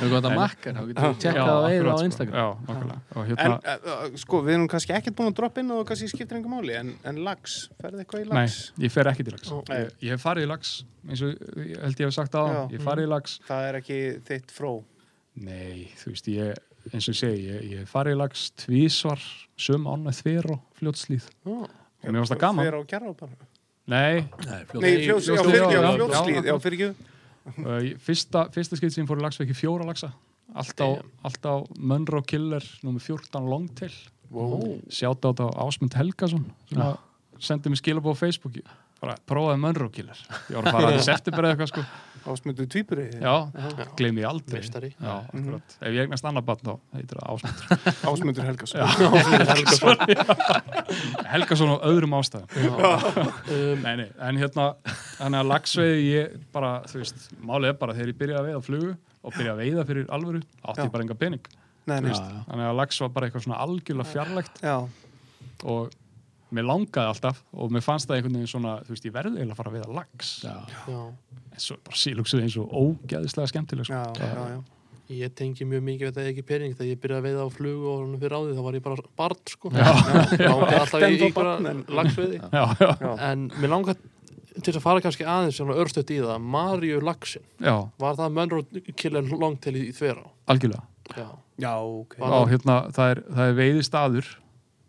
Hefur 0.00 0.10
gott 0.10 0.24
að 0.26 0.30
En- 0.32 0.40
makkar, 0.40 0.74
þá 0.74 0.82
getur 0.88 0.90
við 0.90 1.06
Já, 1.06 1.20
tjekkað 1.22 1.46
á 1.46 1.58
eða 1.60 1.70
akkurat, 1.70 1.94
á 1.94 1.98
sko. 2.00 2.04
Instagram. 2.10 2.34
Já, 2.34 2.48
nákvæmlega 2.66 2.98
og 3.14 3.22
En, 3.22 3.36
hérna, 3.36 3.76
uh, 4.10 4.16
sko, 4.24 4.42
við 4.42 4.54
erum 4.56 4.66
kannski 4.74 4.92
ekkert 4.98 5.14
búin 5.20 5.30
að 5.30 5.36
droppa 5.38 5.60
inn 5.62 5.70
og 5.70 5.86
kannski 5.86 6.08
skiptir 6.10 6.36
einhver 6.40 6.54
máli, 6.58 6.74
en, 6.80 6.92
en 7.04 7.22
lags, 7.22 7.68
ferði 7.80 8.02
eitthvað 8.02 8.24
í 8.24 8.28
nei, 8.32 8.34
lags? 8.42 8.58
ég 8.82 8.90
fer 8.90 9.04
ekki 9.14 9.24
til 9.30 9.32
lags 9.38 9.52
Ó. 9.54 9.62
ég, 9.70 9.90
ég 10.02 10.10
hef 10.10 10.22
farið 10.26 10.42
í 10.42 10.50
lags, 10.50 10.74
eins 11.08 11.22
og 11.22 11.38
held 11.86 12.02
ég 12.02 12.06
hef 12.10 12.14
sagt 12.18 12.34
á 12.34 12.42
Já. 12.50 12.68
ég 12.74 12.82
farið 12.82 13.06
í 13.06 13.12
lags 13.14 13.38
Það 13.46 13.68
er 13.70 13.74
ekki 13.78 14.00
þitt 14.26 14.50
fró. 14.50 14.74
nei, 15.36 15.86
þú 16.02 16.10
veist, 16.10 16.26
ég 16.34 16.58
eins 16.92 17.06
og 17.08 17.14
ég 17.14 17.18
segi, 17.20 17.44
ég, 17.46 17.68
ég 17.80 17.88
í 18.14 18.16
lags 18.18 18.48
tvísvar, 18.64 19.20
söm 19.60 19.86
ána 19.90 20.12
þver 20.16 20.50
og 20.56 20.60
fljótslíð 20.80 21.26
Já. 21.44 21.56
og 21.60 22.08
mér 22.08 22.20
varst 22.22 22.32
það 22.34 22.42
gaman. 22.46 22.64
Fyrir 22.66 22.80
á 22.80 22.82
gerða 22.94 23.14
bara. 23.20 23.48
nei, 23.90 24.24
Nei, 24.46 24.60
ég- 27.84 27.98
fyrsta, 28.04 28.46
fyrsta 28.54 28.76
skipt 28.78 28.94
sem 28.94 29.06
fór 29.08 29.18
í 29.20 29.24
lags 29.24 29.38
fekk 29.40 29.52
ég 29.54 29.58
fjóra 29.58 29.86
lagsa 29.88 30.12
allt 30.54 30.80
á, 30.82 30.88
Damn. 30.98 31.10
allt 31.24 31.46
á 31.46 31.54
Monroe 31.78 32.22
Killer 32.26 32.64
nummer 32.82 33.00
14 33.00 33.46
Longtail. 33.48 33.92
Wow. 34.30 34.78
sjátt 34.88 35.24
á 35.26 35.30
þetta 35.34 35.46
á 35.50 35.58
Ásmund 35.66 35.94
Helgason 35.98 36.44
sem 36.70 36.78
að 36.78 36.98
sendi 37.42 37.70
mér 37.72 37.80
skilabóð 37.82 38.14
á 38.14 38.22
Facebook 38.22 38.54
Ég 38.60 38.66
bara 39.00 39.16
prófaði 39.26 39.58
Monroe 39.62 39.90
Killer. 39.90 40.18
Ég 40.50 40.54
var 40.58 40.64
að 40.68 40.74
fara 40.76 40.90
að 40.92 41.02
september 41.06 41.44
eða 41.48 41.54
eitthvað 41.56 41.70
sko 41.72 41.84
Ásmundu 42.28 42.66
tvíburi. 42.68 43.06
já, 43.16 43.34
Já. 43.54 43.86
gleymi 43.96 44.20
ég 44.20 44.28
aldrei. 44.28 44.60
Meistari. 44.60 44.90
já, 45.00 45.14
akkurat. 45.32 45.76
Ef 45.80 45.88
ég 45.94 46.00
eignast 46.04 46.24
annar 46.28 46.42
barn 46.44 46.60
þá 46.66 46.74
heitir 46.96 47.16
það 47.16 47.26
Ásmund 47.32 47.58
Ásmundur 48.10 48.44
Helgason. 48.44 49.96
Helgason. 51.32 51.70
Á 51.74 51.76
öðrum 51.88 52.14
ástæðum. 52.18 52.48
Um, 52.50 53.82
nei, 53.84 53.94
nei, 54.02 54.08
en 54.28 54.40
hérna 54.40 54.66
þannig 55.18 55.40
að 55.42 55.48
lagsveiði 55.52 56.04
ég 56.10 56.34
bara 56.54 56.72
þú 56.90 57.02
veist, 57.02 57.24
málið 57.40 57.72
er 57.72 57.78
bara 57.80 57.96
þegar 57.96 58.12
ég 58.12 58.18
byrjaði 58.20 58.40
að 58.40 58.48
veiða 58.50 58.62
flugu 58.66 58.92
og 59.20 59.34
byrjaði 59.36 59.54
að 59.54 59.62
veiða 59.64 59.86
fyrir 59.90 60.06
alvöru 60.16 60.42
átti 60.64 60.84
ég 60.86 60.92
bara 60.94 61.06
enga 61.06 61.18
pening. 61.20 61.48
Nei, 61.90 61.96
nei, 62.04 62.12
Já, 62.12 62.20
já. 62.20 62.42
þannig 62.50 62.66
að 62.70 62.76
lags 62.80 63.00
var 63.02 63.12
bara 63.16 63.28
eitthvað 63.30 63.46
svona 63.46 63.60
algjörlega 63.64 64.12
fjarlægt. 64.12 64.60
Já, 64.62 64.76
og 65.64 65.94
mér 66.56 66.66
langaði 66.68 67.10
alltaf 67.12 67.40
og 67.52 67.70
mér 67.74 67.84
fannst 67.86 68.08
það 68.10 68.16
einhvern 68.20 68.36
veginn 68.40 68.50
svona 68.50 68.74
þú 68.86 68.94
veist, 68.96 69.06
ég 69.08 69.14
verði 69.14 69.36
eiginlega 69.38 69.54
að 69.54 69.60
fara 69.60 69.70
að 69.70 69.78
veiða 69.78 69.96
lags 70.00 70.30
Já. 70.44 70.54
já. 70.90 71.00
en 71.54 71.64
svo 71.64 71.76
bara 71.86 72.00
sílugsuð 72.02 72.44
eins 72.44 72.56
og 72.60 72.76
ógeðislega 72.82 73.50
skemmtileg 73.52 73.88
sko. 73.90 73.94
já, 73.94 74.28
já, 74.34 74.44
já. 74.56 74.60
Ég 75.10 75.32
tengi 75.34 75.64
mjög 75.66 75.80
mikið 75.82 76.06
við 76.06 76.12
þetta 76.14 76.30
ekki 76.30 76.42
pening 76.46 76.74
þegar 76.78 76.90
ég 76.92 76.98
byrjaði 77.02 77.18
að 77.18 77.24
veiða 77.26 77.42
á 77.42 77.48
flug 77.50 77.86
og 77.90 77.94
honum 78.04 78.20
fyrir 78.22 78.34
áðið 78.38 78.58
þá 78.60 78.62
var 78.66 78.76
ég 78.78 78.84
bara 78.84 79.06
barn 79.18 79.40
sko 79.50 79.72
Já. 79.74 79.88
langaði 80.46 80.78
alltaf 80.78 81.02
í 81.02 81.16
ykkur 81.26 81.48
lagsveiði 81.98 82.38
já, 82.58 82.64
já, 82.78 82.90
Já. 83.02 83.10
en 83.30 83.42
mér 83.58 83.72
langaði 83.74 84.62
til 84.66 84.74
að 84.76 84.82
fara 84.84 85.02
kannski 85.02 85.26
aðeins 85.26 85.58
svona 85.58 85.74
örstuðt 85.82 86.12
í 86.14 86.20
það 86.22 86.44
Maríu 86.54 87.00
Lagsin, 87.02 87.42
já, 87.58 87.74
var 88.02 88.14
það 88.18 88.36
Monroe 88.38 88.82
Killer 88.98 89.26
Longtail 89.34 89.74
í 89.80 89.88
Þverá? 89.98 90.22
algjörlega 90.50 90.86
Já, 91.18 91.26
Já, 91.58 91.72
ok. 91.82 92.14
Var- 92.22 92.36
og 92.38 92.48
hérna, 92.54 92.74
það 92.94 93.10
er, 93.16 93.20
það 93.34 93.48
er 93.50 93.56
veiði 93.58 93.82
staður 93.90 94.28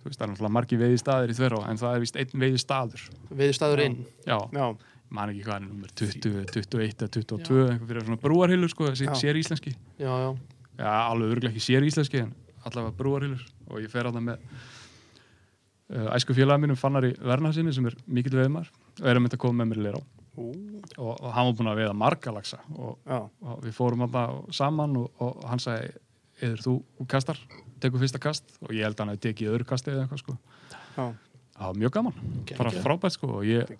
þú 0.02 0.10
veist, 0.10 0.20
það 0.20 0.26
er 0.26 0.32
náttúrulega 0.32 0.56
margi 0.58 0.80
veiði 0.82 1.02
staður 1.02 1.34
í 1.34 1.38
þverá 1.38 1.60
en 1.70 1.82
það 1.82 1.96
er 1.98 2.04
vist 2.06 2.20
einn 2.22 2.44
veiði 2.44 2.62
staður 2.62 3.06
veiði 3.30 3.58
staður 3.58 3.84
inn? 3.86 3.98
Já, 4.26 4.38
Já, 4.52 4.66
man 5.12 5.34
ekki 5.34 5.46
hvað 5.46 5.58
er 5.60 5.66
nummer 5.68 5.94
20, 6.02 6.46
21 6.56 6.94
eða 7.06 7.12
22 7.18 7.64
einhver 7.68 7.90
fyrir 7.92 8.08
svona 8.08 8.22
brúarhylur 8.22 8.72
sko, 8.72 8.92
Já. 8.96 9.14
sér 9.20 9.40
íslenski. 9.42 9.74
Já, 10.00 10.12
já, 10.12 10.30
já, 10.80 10.92
alveg 10.92 11.36
örgulega 11.36 11.52
ekki 11.52 11.66
sér 11.66 11.88
íslenski 11.88 12.24
en 12.24 12.32
allavega 12.66 12.96
brúarhylur 12.98 13.44
og 13.70 13.82
ég 13.84 13.92
fer 13.92 14.08
að 14.08 14.18
það 14.18 14.28
með 14.30 14.46
uh, 15.92 16.08
æsku 16.16 16.36
félaga 16.38 16.64
mínum 16.64 16.80
Fannari 16.80 17.14
Vernarsinni 17.20 17.74
sem 17.76 17.90
er 17.90 17.98
mikill 18.08 18.38
veiðmar 18.40 18.72
og 19.02 19.06
er 19.06 19.18
að 19.18 19.26
mynda 19.26 19.38
að 19.40 19.44
koma 19.46 19.62
með 19.62 19.72
mér 19.72 19.82
í 19.82 19.86
Leirá 19.88 20.02
ú, 20.40 20.48
og, 20.98 21.12
og 21.12 21.28
hann 21.36 21.50
var 21.50 21.58
búinn 21.58 21.72
að 21.74 21.82
veiða 21.82 21.98
marga 21.98 22.34
lagsa 22.36 22.62
og, 22.78 22.98
og 23.08 23.60
við 23.66 23.76
fórum 23.76 24.06
alltaf 24.08 24.56
saman 24.56 24.96
og, 25.02 25.12
og 25.24 25.44
hann 25.50 25.62
sagði 25.64 25.92
eður 26.42 26.64
þú 26.66 26.74
kastar, 27.12 27.40
tekur 27.84 28.02
fyrsta 28.04 28.22
kast 28.22 28.56
og 28.62 28.72
ég 28.76 28.86
held 28.88 28.96
að 28.98 29.04
hann 29.06 29.14
hefði 29.16 29.26
tekið 29.30 29.52
öðru 29.56 29.68
kasti 29.72 29.94
eða 29.94 30.06
eitthvað 30.08 30.24
sko. 30.24 30.38
Já, 30.98 31.06
það 31.62 31.68
var 31.70 31.80
mjög 31.82 31.92
gaman, 31.98 32.20
bara 32.58 32.72
frábært 32.82 33.16
sko 33.16 33.28
og 33.40 33.44
ég 33.46 33.74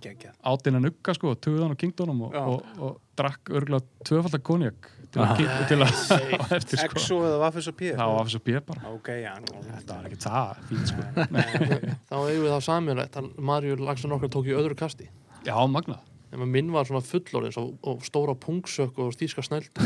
átt 0.52 0.68
inn 0.70 0.78
að 0.80 0.84
nugga 0.88 1.16
sko 1.18 1.32
og 1.34 1.40
töðan 1.42 1.74
og 1.74 1.80
kingdónum 1.82 2.20
og, 2.28 2.36
og, 2.42 2.66
og, 2.88 2.98
drakk 3.18 3.50
örgulega 3.58 4.06
tvöfaldar 4.08 4.42
konjak 4.46 4.90
til 5.12 5.22
að, 5.22 5.42
Ah. 5.44 5.64
til 5.68 5.78
að 5.84 5.90
á 6.40 6.46
eftir 6.56 6.80
sko. 6.80 6.92
Exo 7.02 7.18
eða 7.28 7.40
Vaffis 7.42 7.68
og 7.68 7.76
P? 7.76 7.90
það 7.98 8.12
var 8.14 8.22
af 8.22 8.30
þessu 8.30 8.40
bíð 8.46 8.62
bara. 8.70 8.94
Ok, 8.96 9.10
já, 9.20 9.34
nú. 9.44 9.64
þetta 9.68 9.98
var 9.98 10.06
ekki 10.08 10.20
það 10.24 10.62
fínt 10.70 10.94
sko. 10.94 11.08
Þá 12.12 12.16
eigum 12.22 12.46
við 12.46 12.54
það 12.54 12.64
samilegt 12.70 13.18
að 13.20 13.28
Maríu 13.50 13.76
Lagsin 13.82 14.16
okkar 14.16 14.32
tók 14.38 14.48
í 14.48 14.56
öðru 14.56 14.78
kasti. 14.80 15.10
Já, 15.44 15.56
magnað 15.68 16.00
en 16.32 16.44
minn 16.52 16.70
var 16.74 16.88
svona 16.88 17.04
fullorðins 17.06 17.58
og, 17.60 17.74
og 17.88 18.06
stóra 18.08 18.36
pungsök 18.40 19.00
og 19.04 19.12
stíska 19.16 19.44
snöld 19.46 19.72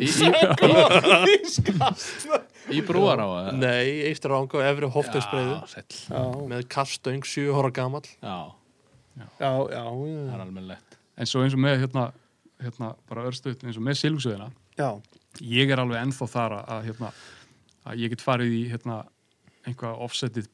Í, 0.00 0.08
í, 0.08 0.30
í 2.78 2.84
brúar 2.86 3.20
á 3.20 3.26
það 3.26 3.50
Nei, 3.60 3.88
eistur 4.08 4.36
ánga 4.36 4.60
og 4.60 4.64
efri. 4.64 4.88
Já, 6.08 6.22
með 6.48 6.64
kastöng 6.72 7.26
7 7.26 7.50
ára 7.52 7.70
gamall. 7.74 8.08
Já, 8.20 8.38
já, 9.16 9.26
já, 9.26 9.50
það 9.50 9.74
já, 9.74 9.84
er 10.34 10.40
almennilegt 10.46 10.90
en 11.20 11.28
svo 11.28 11.44
eins 11.44 11.56
og 11.56 11.62
með 11.62 11.82
hérna, 11.84 12.06
hérna 12.62 12.94
bara 13.10 13.26
örstuð 13.28 13.64
eins 13.66 13.78
og 13.78 13.84
með 13.84 14.00
silfsöðina 14.00 14.48
já, 14.78 14.88
ég 15.44 15.72
er 15.72 15.82
alveg 15.82 16.00
ennþá 16.00 16.28
þar 16.32 16.56
að, 16.56 16.64
að, 16.74 16.88
hérna, 16.88 17.12
að 17.90 18.04
ég 18.04 18.14
get 18.14 18.24
farið 18.24 18.56
í 18.56 18.62
hérna, 18.72 19.02
einhvað 19.68 20.04
offsetið 20.06 20.50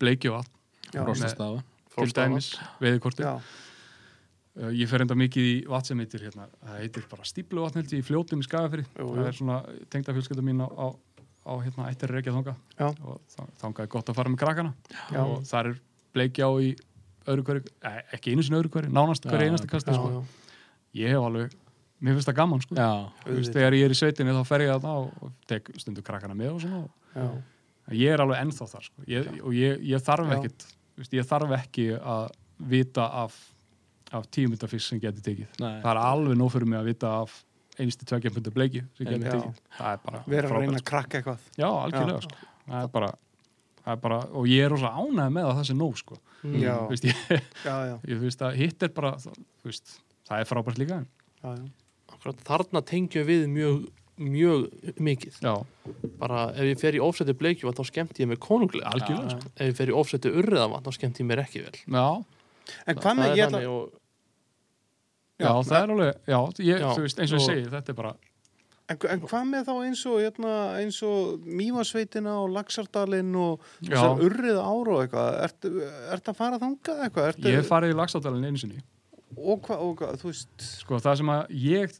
Frostastafa 0.90 1.62
til 1.96 2.12
dæmis 2.14 2.52
veiðikorti 2.82 3.24
já, 3.26 3.36
ég 4.56 4.88
fer 4.88 5.04
enda 5.04 5.16
mikið 5.18 5.48
í 5.50 5.56
vatn 5.68 5.90
sem 5.90 6.00
heitir 6.00 6.22
hérna, 6.26 6.46
það 6.64 6.78
heitir 6.80 7.06
bara 7.10 7.26
stípluvatn 7.28 7.80
held 7.80 7.92
ég 7.92 8.00
í 8.00 8.06
fljótum 8.06 8.40
í 8.40 8.46
Skagafri 8.46 8.84
Jú, 8.86 9.08
það 9.12 9.26
er 9.28 9.36
svona 9.36 9.58
tengda 9.92 10.14
fjölskylda 10.16 10.44
mín 10.46 10.62
á, 10.64 10.68
á, 10.72 10.86
á 11.44 11.52
hérna 11.60 11.90
ættir 11.90 12.12
reykja 12.14 12.32
þanga 12.36 12.54
Já. 12.78 12.88
og 13.04 13.20
þangað 13.60 13.84
er 13.84 13.90
gott 13.92 14.08
að 14.12 14.18
fara 14.20 14.32
með 14.32 14.40
krakkana. 14.44 14.72
Já. 15.12 15.20
og 15.24 15.44
þar 15.50 15.70
er 15.72 15.80
bleikja 16.16 16.48
á 16.48 16.52
í 16.56 16.70
öðru 17.26 17.44
hverju, 17.50 17.64
eh, 17.84 18.00
ekki 18.16 18.32
einu 18.32 18.46
sinni 18.46 18.58
öðru 18.60 18.72
hverju 18.76 18.92
nánast 18.96 19.26
hverju 19.28 19.50
einasta 19.50 19.68
kasti 19.70 19.92
Já, 19.92 19.98
sko. 19.98 20.24
ég 20.96 21.12
hef 21.12 21.26
alveg 21.26 21.56
mér 22.00 22.16
finnst 22.16 22.28
það 22.28 22.38
gaman 22.40 22.60
sko. 22.62 22.76
Já, 22.76 22.90
Þú 23.24 23.36
veist, 23.40 23.52
þegar 23.56 23.76
ég 23.76 23.84
er 23.86 23.92
í 23.94 23.98
sveitinni 23.98 24.34
þá 24.36 24.42
fer 24.46 24.64
ég 24.66 24.72
þarna 24.74 24.96
og, 25.00 25.12
og 25.24 25.32
tek 25.48 25.70
stundu 25.80 26.04
krakkana 26.04 26.36
með 26.36 26.54
og 26.54 26.64
svona 26.64 26.80
og 26.84 26.90
Já. 27.16 27.28
ég 27.96 28.12
er 28.12 28.24
alveg 28.24 28.42
ennþá 28.44 28.68
þar 28.72 28.88
sko. 28.88 29.04
ég, 29.08 29.30
og 29.42 29.56
ég, 29.56 29.84
ég 29.90 30.04
þarf 30.04 30.32
veist, 30.96 31.12
ég 31.12 31.28
þarf 31.28 31.54
ekki 31.58 31.86
að 31.96 32.30
vita 32.72 33.06
af, 33.24 33.36
af 34.12 34.26
tímyndafisk 34.30 34.86
sem 34.92 35.00
geti 35.02 35.20
tekið 35.26 35.60
Nei. 35.60 35.80
það 35.82 35.90
er 35.92 36.00
alveg 36.02 36.36
nóg 36.38 36.52
fyrir 36.54 36.66
mig 36.70 36.78
að 36.78 36.84
vita 36.92 37.12
af 37.24 37.36
einstu 37.78 38.06
tveggjapundu 38.08 38.52
bleiki 38.54 38.82
sem 38.96 39.06
geti 39.06 39.26
Já. 39.26 39.30
tekið 39.34 39.62
það 39.78 39.92
er 39.92 40.02
bara 40.06 40.22
Vera 40.26 40.46
að 40.48 40.52
frábært, 40.52 40.60
reyna 40.66 40.78
sko. 40.78 40.82
að 40.82 40.90
krakka 40.90 41.18
eitthvað. 41.20 41.38
já, 41.58 41.68
algjörlega 41.68 42.20
Já. 42.20 42.26
sko. 42.28 42.50
það 42.68 42.82
er 42.82 42.92
bara 42.98 43.12
Það 43.86 43.92
er 43.94 43.98
bara, 44.02 44.16
og 44.34 44.46
ég 44.50 44.64
er 44.66 44.72
rosa 44.72 44.88
ánægð 44.98 45.28
með 45.30 45.44
að 45.46 45.52
það 45.60 45.66
sé 45.68 45.74
nóg 45.78 45.92
sko. 46.00 46.16
Já, 46.58 46.72
Þú 46.74 46.88
veist, 46.90 47.04
ég, 47.06 47.20
já, 47.62 47.74
já, 47.86 47.92
ég, 48.10 48.16
veist, 48.24 48.40
að 48.42 48.56
hitt 48.58 48.82
er 48.82 48.88
bara 48.96 49.12
þú 49.22 49.34
veist, 49.68 49.92
það 50.26 50.40
er 50.42 50.48
frábært 50.50 50.80
líka 50.82 50.96
já, 51.44 51.52
þarna 52.48 52.82
tengjum 52.82 53.26
við 53.28 53.44
mjög, 53.52 53.84
mjög 54.18 54.66
mikið 55.06 55.38
já, 55.46 55.52
bara 56.18 56.40
ef 56.56 56.66
ég 56.72 56.80
fer 56.82 56.98
í 56.98 57.02
ofsætti 57.06 57.36
bleikju 57.38 57.70
þá 57.78 57.84
skemmt 57.86 58.18
ég 58.18 58.26
mig 58.32 58.40
konunglega 58.42 58.90
sko. 59.04 59.20
ef 59.54 59.68
ég 59.70 59.76
fer 59.78 59.92
í 59.92 59.96
ofsætti 60.02 60.32
urriðavann 60.34 60.82
þá 60.82 60.90
skemmt 60.98 61.20
ég 61.22 61.28
mér 61.30 61.44
ekki 61.44 61.62
vel 61.62 61.76
já, 61.78 62.06
En 62.86 62.96
hvað 62.96 63.18
með, 63.20 63.26
það 63.30 63.36
ég 63.40 63.50
þannig 63.50 63.68
og 63.72 63.92
já, 65.40 65.50
það 65.68 65.76
er 65.82 65.92
alveg 65.96 66.14
já, 66.32 66.38
ég, 66.64 66.80
Já, 66.80 66.88
þú 66.96 67.04
veist, 67.04 67.20
eins 67.20 67.32
og 67.32 67.38
ég 67.38 67.44
og- 67.44 67.50
segi, 67.50 67.68
þetta 67.74 67.92
er 67.92 67.98
bara 68.00 68.14
en, 68.88 68.98
en 69.10 69.20
hvað 69.26 69.46
með 69.50 69.64
þá 69.66 69.72
eins 69.84 70.02
og, 70.06 70.16
hérna, 70.22 70.50
eins 70.80 70.98
og 71.02 71.46
Mývasveitina 71.60 72.34
og 72.42 72.50
Laxardalinn 72.54 73.32
og 73.36 73.64
Já. 73.82 73.96
þessar 73.96 74.20
urrið 74.28 74.60
ára 74.62 74.96
og 74.96 75.00
eitthvað, 75.04 75.30
ertu, 75.48 75.72
ertu 76.16 76.30
að 76.32 76.36
fara 76.40 76.60
þangað 76.62 77.00
eitthvað? 77.06 77.30
Ertu, 77.32 77.48
ég 77.50 77.66
farið 77.66 77.94
í 77.94 77.98
lagsáttælinn 78.00 78.46
einu 78.50 78.62
sinni 78.62 78.82
og 79.36 79.58
hvað, 79.66 79.80
og 79.82 79.96
hvað, 80.00 80.20
þú 80.22 80.30
veist, 80.30 80.68
sko, 80.80 81.00
það 81.02 81.16
sem 81.20 81.32
að 81.34 81.56
ég 81.66 81.96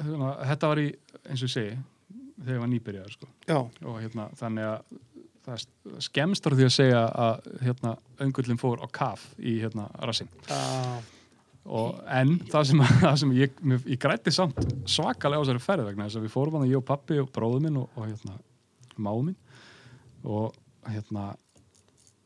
hérna, 0.00 0.34
þetta 0.52 0.68
var 0.74 0.82
í, 0.84 0.90
eins 1.24 1.40
og 1.42 1.48
ég 1.48 1.54
segi 1.56 1.78
þegar 2.40 2.54
ég 2.54 2.60
var 2.62 2.70
nýbyrjaður 2.72 3.16
sko. 3.16 3.26
já, 3.48 3.58
og 3.60 3.96
hérna, 4.00 4.28
þannig 4.38 4.68
að 4.70 5.00
það 5.46 5.54
er 5.56 6.02
skemmst 6.04 6.46
á 6.46 6.50
því 6.50 6.66
að 6.66 6.74
segja 6.74 7.00
að 7.24 7.48
hérna, 7.64 7.94
öngullin 8.26 8.60
fór 8.60 8.82
á 8.84 8.86
kaf 8.92 9.24
í 9.38 9.56
hérna, 9.62 9.88
rassin 10.04 10.30
og, 11.64 12.00
en 12.08 12.36
það 12.50 12.66
sem, 12.70 12.82
það 13.04 13.18
sem 13.22 13.34
ég, 13.38 13.62
ég 13.78 14.00
grætti 14.00 14.34
samt 14.34 14.60
svakalega 14.90 15.40
á 15.40 15.44
þessari 15.44 15.64
ferð 15.64 15.88
vegna 15.90 16.08
þess 16.08 16.20
að 16.20 16.26
við 16.26 16.34
fórum 16.36 16.58
hann 16.58 16.70
ég 16.70 16.80
og 16.80 16.86
pappi 16.88 17.20
og 17.22 17.30
bróður 17.34 17.64
minn 17.66 17.80
og, 17.80 17.88
og 17.96 18.08
hérna, 18.08 18.36
máu 19.00 19.22
minn. 19.22 19.38
Og 20.26 20.52
hérna 20.90 21.30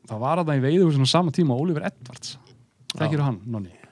það 0.08 0.26
var 0.26 0.42
að 0.42 0.50
það 0.50 0.60
í 0.60 0.66
veiðu 0.66 1.06
á 1.06 1.08
sama 1.10 1.34
tíma 1.34 1.58
Oliver 1.58 1.86
Edwards. 1.90 2.36
Þekkir 2.94 3.26
hann, 3.26 3.40
nonni 3.46 3.83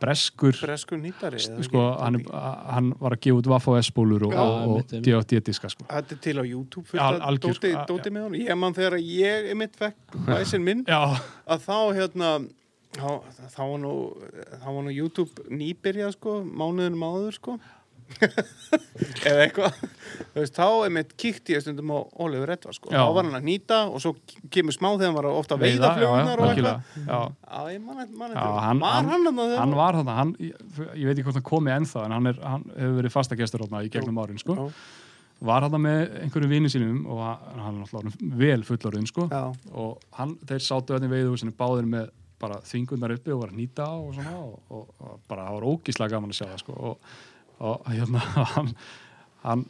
breskur 0.00 0.56
breskur 0.62 0.98
nýtari 1.00 1.40
sko, 1.40 1.82
hann, 2.00 2.20
er- 2.20 2.30
hann 2.74 2.92
var 3.00 3.16
að 3.16 3.20
gefa 3.26 3.40
út 3.42 3.50
Vaff 3.52 3.68
og 3.72 3.78
S-bólur 3.82 4.26
og, 4.28 4.32
og, 4.34 4.38
og 4.40 4.62
einmitt, 4.62 4.92
einmitt. 4.92 5.08
D.O.D. 5.08 5.40
diska 5.50 5.70
sko. 5.72 5.84
Þetta 5.90 6.16
er 6.16 6.22
til 6.28 6.36
á 6.40 6.44
YouTube 6.44 6.86
fullt 6.90 7.02
Al- 7.02 7.20
algjör, 7.30 7.58
dóti, 7.60 7.74
a- 7.76 7.84
dóti 7.88 8.12
með 8.14 8.28
hann 8.28 8.38
ég 8.40 8.58
man 8.58 8.74
þegar 8.76 8.98
ég 9.02 9.50
einmitt 9.54 9.76
fekk 9.80 10.16
væsinn 10.28 10.64
minn 10.66 10.84
já, 10.88 11.00
að 11.46 11.66
þá 11.68 11.76
hérna 12.00 12.30
þá, 12.96 13.10
þá, 13.54 13.60
var 13.62 13.78
nú, 13.84 13.92
þá 14.60 14.66
var 14.66 14.82
nú 14.88 14.94
YouTube 14.94 15.44
nýbyrjað 15.50 16.16
sko, 16.16 16.40
mánuðinum 16.44 17.04
áður 17.06 17.36
sko 17.38 17.58
eða 19.28 19.44
eitthvað 19.46 19.76
þú 19.80 20.40
veist, 20.42 20.56
þá 20.56 20.66
einmitt 20.86 21.12
kíkti 21.20 21.54
ég 21.56 21.62
stundum 21.64 21.92
á 21.94 21.98
Oliver 22.24 22.52
Edvard 22.56 22.76
sko, 22.76 22.90
Já. 22.92 23.00
þá 23.04 23.12
var 23.16 23.28
hann 23.28 23.38
að 23.40 23.46
nýta 23.48 23.78
og 23.90 24.02
svo 24.04 24.12
kemur 24.52 24.76
smá 24.76 24.88
þegar 24.94 25.08
hann 25.10 25.18
var 25.18 25.28
ofta 25.32 25.56
að 25.56 25.64
veiða 25.66 25.92
flugnar 25.96 26.42
og 26.44 26.50
eitthvað 26.50 27.74
ég 27.74 27.82
man 27.84 28.02
eftir 28.04 28.18
hann- 28.20 28.34
Var 28.40 28.60
hann- 28.66 28.82
hann 28.84 29.10
hann 29.10 29.58
hann 29.58 29.76
var 29.80 29.98
þarna 30.00 30.16
hann, 30.20 30.32
ég, 30.40 30.54
ég 30.94 31.04
veit 31.08 31.16
ekki 31.18 31.26
hvort 31.28 31.40
hann 31.40 31.48
komi 31.50 31.70
ennþá 31.76 32.04
en 32.06 32.16
hann, 32.18 32.26
er, 32.32 32.40
hann 32.44 32.64
hefur 32.76 32.98
verið 33.02 33.14
fastagestur 33.16 33.64
þarna 33.66 33.84
í 33.86 33.90
gegnum 33.94 34.18
árin 34.24 34.38
sko. 34.42 34.56
Já. 34.56 34.70
var 35.40 35.62
þarna 35.64 35.78
með 35.80 36.00
einhverju 36.26 36.48
vini 36.50 36.68
sínum 36.68 37.04
og 37.08 37.20
hann 37.24 37.60
hann 37.64 37.76
er 37.76 37.84
náttúrulega 37.86 38.36
vel 38.42 38.62
fullorðin 38.68 39.06
sko. 39.08 39.28
Já, 39.32 39.46
og 39.72 40.02
hann, 40.18 40.34
þeir 40.44 40.60
sátu 40.66 40.92
öðni 40.98 41.08
veiðhúsinu 41.08 41.54
báðir 41.56 41.86
með 41.88 42.10
bara 42.40 42.56
þvingunar 42.64 43.12
uppi 43.16 43.32
og 43.34 43.40
var 43.42 43.50
að 43.52 43.56
nýta 43.60 43.86
og 43.88 44.14
svona 44.16 44.30
og, 44.40 44.60
og, 44.72 44.86
og 45.00 45.18
bara 45.28 45.42
það 45.48 45.56
var 45.58 45.66
ógíslega 45.72 46.12
gaman 46.14 46.30
að 46.32 46.38
sjá 46.38 46.46
það 46.48 46.60
sko. 46.62 46.76
og, 46.90 47.10
og 47.60 47.84
hérna 47.92 48.22
hann, 48.54 48.70
hann 49.44 49.64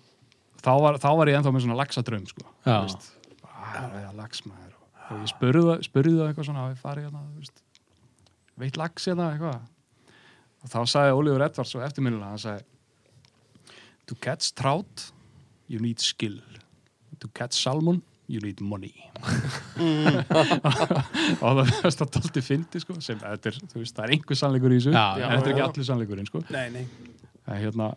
þá, 0.62 0.72
var, 0.84 0.98
þá 1.02 1.08
var 1.20 1.30
ég 1.32 1.38
ennþá 1.40 1.52
með 1.54 1.64
svona 1.66 1.78
laxadröm 1.80 2.26
sko. 2.30 2.46
Laxmaður 4.18 4.74
og, 5.10 5.18
ég 5.24 5.30
spurði 5.32 5.62
það- 5.66 6.28
eitthvað 6.30 6.46
svona 6.48 6.64
að 6.66 6.72
við 6.74 6.80
farið 6.84 7.06
hérna 7.08 7.22
veit 8.60 8.76
lax 8.78 9.06
hérna 9.08 9.30
eitthvað? 9.34 9.60
Og 10.60 10.68
þá 10.68 10.80
sagði 10.92 11.16
Oliver 11.16 11.42
Edwards 11.46 11.74
og 11.78 11.84
eftirminnilega 11.86 12.30
hann 12.34 12.42
sagði 12.42 12.64
to 14.10 14.14
catch 14.20 14.52
trout 14.58 15.06
you 15.70 15.78
need 15.80 16.00
skill. 16.02 16.40
To 17.20 17.28
catch 17.36 17.54
salmon 17.56 18.02
you 18.30 18.40
need 18.42 18.60
money. 18.60 18.94
Og 21.40 21.60
það 21.60 21.70
veist 21.84 22.00
það 22.00 22.10
tólti 22.16 22.42
fyndi 22.44 22.80
sko, 22.82 22.96
sem 23.04 23.18
þetta 23.20 23.50
er, 23.50 23.58
þú 23.72 23.80
veist, 23.82 23.94
það 23.96 24.04
er 24.06 24.12
einhver 24.16 24.38
sannleikur 24.40 24.74
í 24.74 24.78
þessu. 24.80 24.92
Þetta 24.94 25.34
er 25.40 25.50
ekki 25.52 25.64
allir 25.66 25.86
sannleikurinn 25.88 26.28
sko. 26.30 26.42
nei, 26.54 26.66
nei 26.74 26.84
en, 27.46 27.56
hérna, 27.60 27.90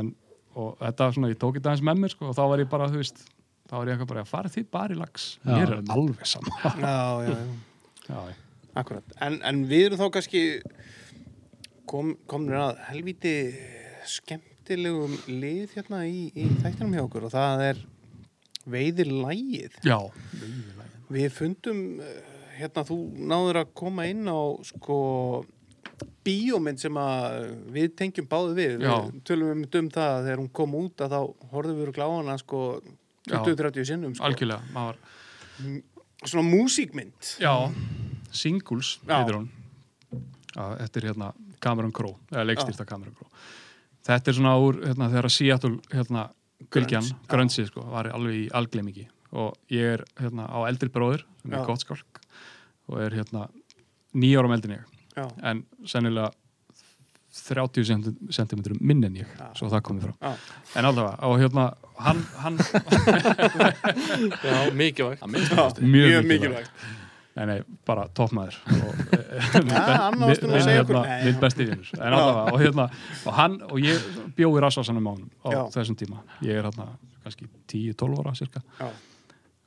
en, 0.00 0.12
og 0.58 0.76
þetta 0.82 1.10
svona, 1.14 1.30
ég 1.32 1.40
tók 1.40 1.58
þetta 1.58 1.72
aðeins 1.72 1.86
með 1.88 2.02
mér 2.04 2.14
sko, 2.14 2.30
og 2.30 2.36
þá 2.38 2.44
var 2.52 2.62
ég 2.64 2.70
bara, 2.72 2.88
þú 2.92 3.02
veist 3.02 3.24
þá 3.68 3.74
var 3.76 3.88
ég 3.90 3.94
eitthvað 3.94 4.12
bara, 4.14 4.24
farið 4.28 4.56
þið 4.58 4.68
bara 4.74 4.94
í 4.94 4.98
lax 4.98 5.26
Já. 5.42 5.50
mér 5.52 5.74
er 5.76 5.92
alveg 5.94 6.28
saman 6.28 6.62
Já, 6.84 6.96
já, 7.28 7.36
já 8.08 8.16
já, 8.28 8.36
Akkurat, 8.78 9.16
en, 9.24 9.40
en 9.48 9.64
við 9.68 9.88
erum 9.88 10.00
þá 10.00 10.08
kannski 10.14 10.42
kom, 11.88 12.14
komnir 12.30 12.58
að 12.60 12.82
helviti 12.88 13.34
skemmtilegum 14.08 15.14
lið 15.28 15.74
hérna 15.76 16.04
í, 16.08 16.28
í 16.36 16.46
þættinum 16.62 16.94
hjá 16.96 17.04
okkur 17.06 17.26
og 17.28 17.34
það 17.34 17.64
er 17.72 17.80
veiðir 18.68 19.08
lægið. 19.24 19.78
já. 19.88 19.96
Við 21.08 21.30
fundum, 21.32 21.78
eh, 22.04 22.34
hérna 22.58 22.84
þú 22.84 22.98
náður 23.30 23.62
að 23.62 23.70
koma 23.80 24.04
inn 24.10 24.28
á 24.28 24.40
sko 24.68 24.98
bíómynd 26.24 26.80
sem 26.82 26.94
að 27.00 27.48
við 27.74 27.92
tengjum 27.98 28.28
báðu 28.30 28.54
við. 28.58 28.74
Já. 28.84 28.94
Við 29.08 29.20
tölum 29.28 29.52
um 29.54 29.66
um 29.80 29.90
það 29.94 30.10
að 30.14 30.24
þegar 30.28 30.42
hún 30.42 30.50
kom 30.60 30.74
út 30.78 31.04
að 31.04 31.14
þá 31.14 31.20
horfðum 31.52 31.78
við 31.82 32.00
á 32.04 32.08
hana 32.08 32.38
sko 32.38 32.62
Já. 33.28 33.42
20-30 33.44 33.88
sinnum 33.88 34.14
sko. 34.16 34.24
algjörlega, 34.24 34.62
maður 34.72 35.00
Svona 36.24 36.48
músíkmynd. 36.48 37.36
já, 37.38 37.52
Singles 38.34 38.98
heitir 39.06 39.36
hún 39.36 39.48
þetta 40.54 41.00
er 41.00 41.06
hérna 41.12 41.28
Cameron 41.62 41.92
Crowe, 41.94 42.18
eða 42.32 42.46
leikstýrta 42.48 42.86
Cameron 42.88 43.14
Crowe 43.14 43.30
þetta 44.08 44.30
er 44.32 44.38
svona 44.38 44.56
úr, 44.58 44.80
hérna, 44.86 45.10
þegar 45.12 45.30
Seattle 45.30 45.78
hérna, 45.92 46.24
já. 46.74 47.02
grönsi 47.30 47.66
sko, 47.68 47.84
var 47.92 48.10
alveg 48.10 48.34
í 48.34 48.48
algleimingi 48.50 49.06
og 49.32 49.54
ég 49.70 49.98
er 49.98 50.04
hérna 50.18 50.48
á 50.48 50.58
eldri 50.66 50.88
bróður 50.90 51.24
sem 51.42 51.52
er 51.52 51.60
Já. 51.60 51.66
gott 51.68 51.84
skálk 51.84 52.22
og 52.88 53.00
er 53.04 53.12
hérna 53.12 53.48
nýjárum 54.16 54.54
eldin 54.56 54.78
ég 54.78 54.97
Já, 55.18 55.26
en 55.50 55.64
sennilega 55.86 56.30
30 57.48 57.84
cm 58.34 58.62
minn 58.80 59.04
en 59.04 59.16
ég 59.20 59.28
Já. 59.38 59.50
svo 59.58 59.68
það 59.70 59.82
komið 59.88 60.06
frá. 60.08 60.14
Já, 60.24 60.54
en 60.80 60.88
allavega, 60.88 61.18
og 61.28 61.36
hérna 61.42 61.66
hann, 62.02 62.22
hann 62.42 62.56
Já, 64.48 64.70
mikilvægt. 64.74 65.22
Já 65.22 65.26
Mjög 65.82 66.08
mjög 66.08 66.24
mikilvægt. 66.32 66.70
Nei, 67.38 67.44
nei, 67.46 67.58
bara 67.86 68.08
hérna, 70.74 71.02
Nei, 71.04 71.20
minn 71.24 71.36
já. 71.36 71.40
besti 71.44 71.66
vinnur 71.68 71.92
en 72.00 72.12
allavega, 72.16 72.52
og 72.52 72.58
hérna 72.64 72.88
og 73.28 73.36
hann, 73.36 73.60
og 73.68 73.78
ég 73.84 74.08
bjó 74.34 74.48
í 74.58 74.62
Rassasanum 74.64 75.04
mánum 75.06 75.28
á 75.46 75.48
Já. 75.54 75.60
þessum 75.76 75.94
tíma, 76.00 76.24
ég 76.42 76.58
er 76.58 76.66
hérna 76.66 76.88
kannski 77.22 77.46
10-12 77.70 78.18
ára 78.24 78.34
cirka. 78.34 78.64
Já, 78.80 78.88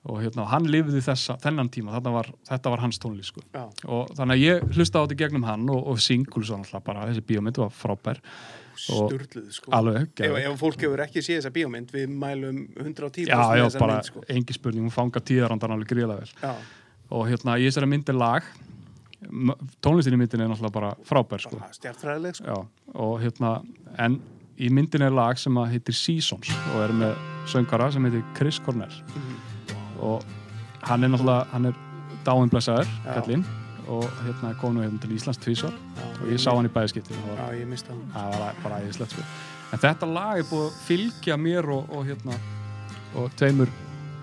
og 0.09 0.17
hérna, 0.23 0.47
hann 0.49 0.65
lifði 0.65 0.97
þessa, 1.05 1.35
þennan 1.43 1.69
tíma 1.69 1.99
var, 2.01 2.31
þetta 2.49 2.69
var 2.73 2.79
hans 2.81 2.97
tónlist 2.99 3.29
sko. 3.35 3.41
og 3.85 4.09
þannig 4.17 4.33
að 4.33 4.41
ég 4.41 4.63
hlusta 4.75 4.97
á 4.97 5.05
þetta 5.05 5.17
gegnum 5.19 5.43
hann 5.45 5.69
og, 5.69 5.83
og 5.91 5.99
singul 6.01 6.41
svo 6.43 6.57
náttúrulega 6.57 6.83
bara, 6.83 7.05
þessi 7.11 7.21
bíómynd 7.21 7.57
var 7.61 7.69
frábær 7.69 8.17
Og- 8.89 9.11
sturluð 9.11 9.51
sko. 9.53 9.71
alveg, 9.77 10.07
ef, 10.25 10.37
ef 10.41 10.57
fólk 10.59 10.81
hefur 10.81 11.03
ekki 11.05 11.21
séð 11.21 11.37
þessa 11.43 11.51
bíómynd 11.53 11.91
við 11.93 12.09
mælum 12.09 12.63
110% 12.81 13.29
já, 13.29 13.41
já, 13.61 13.79
bara 13.79 13.99
mynd 13.99 14.09
sko. 14.09 14.23
engi 14.27 14.53
spurning, 14.57 14.87
hún 14.89 14.91
fanga 14.95 15.21
tíðarandan 15.21 15.75
alveg 15.77 15.87
gríðlega 15.93 16.17
vel 16.25 16.33
já, 16.41 16.55
og 17.11 17.27
hérna, 17.29 17.59
í 17.61 17.67
þessari 17.69 17.91
myndi 17.93 18.17
lag 18.17 18.41
tónlistin 19.85 20.15
í 20.17 20.17
myndin 20.17 20.41
er 20.41 20.49
náttúrulega 20.49 20.73
bara 20.79 20.91
frábær 21.05 21.43
sko. 21.43 21.59
bara 21.59 21.69
stjartfræðileg 21.77 22.39
sko. 22.41 22.55
Og 22.97 23.19
hérna 23.21 23.61
en 24.01 24.17
í 24.57 24.69
myndin 24.73 25.05
er 25.05 25.13
lag 25.13 25.37
sem 25.37 25.53
að 25.61 25.75
heitir 25.75 25.93
Seasons 25.93 26.49
og 26.73 26.81
er 26.87 26.93
með 26.97 27.13
söngara 27.51 27.91
sem 27.93 28.03
heitir 28.09 28.23
Chris 28.37 28.57
Cornell 28.59 28.89
Mhm. 28.89 29.37
Og 30.01 30.23
hann 30.87 31.03
er 31.03 31.13
náttúrulega 31.13 31.47
hann 31.53 31.69
er 31.71 31.79
dáin 32.25 32.51
blessaður, 32.51 32.89
Já. 33.05 33.13
kallinn 33.15 33.45
og 33.91 34.05
hérna 34.25 34.53
kom 34.61 34.75
nú 34.75 34.83
hérna 34.85 34.99
til 35.01 35.15
Íslands 35.15 35.39
tvísvar 35.41 35.73
já, 35.73 36.05
og 36.21 36.27
ég 36.29 36.41
sá 36.41 36.51
hann 36.53 36.69
í 36.69 36.73
bæðiskipti 36.73 37.17
það 37.17 37.39
já, 37.39 37.45
ég 37.59 37.69
mista 37.69 37.93
hann. 37.93 38.03
Það 38.13 38.39
var 38.39 38.59
bara 38.63 38.81
æðislegt 38.81 39.15
sko. 39.15 39.23
en 39.71 39.83
þetta 39.85 40.11
lag 40.13 40.41
er 40.41 40.49
búið 40.49 40.67
að 40.67 40.81
fylgja 40.87 41.37
mér 41.37 41.71
og, 41.75 41.95
og 41.95 42.05
hérna 42.05 42.37
og 43.15 43.31
tveimur 43.39 43.73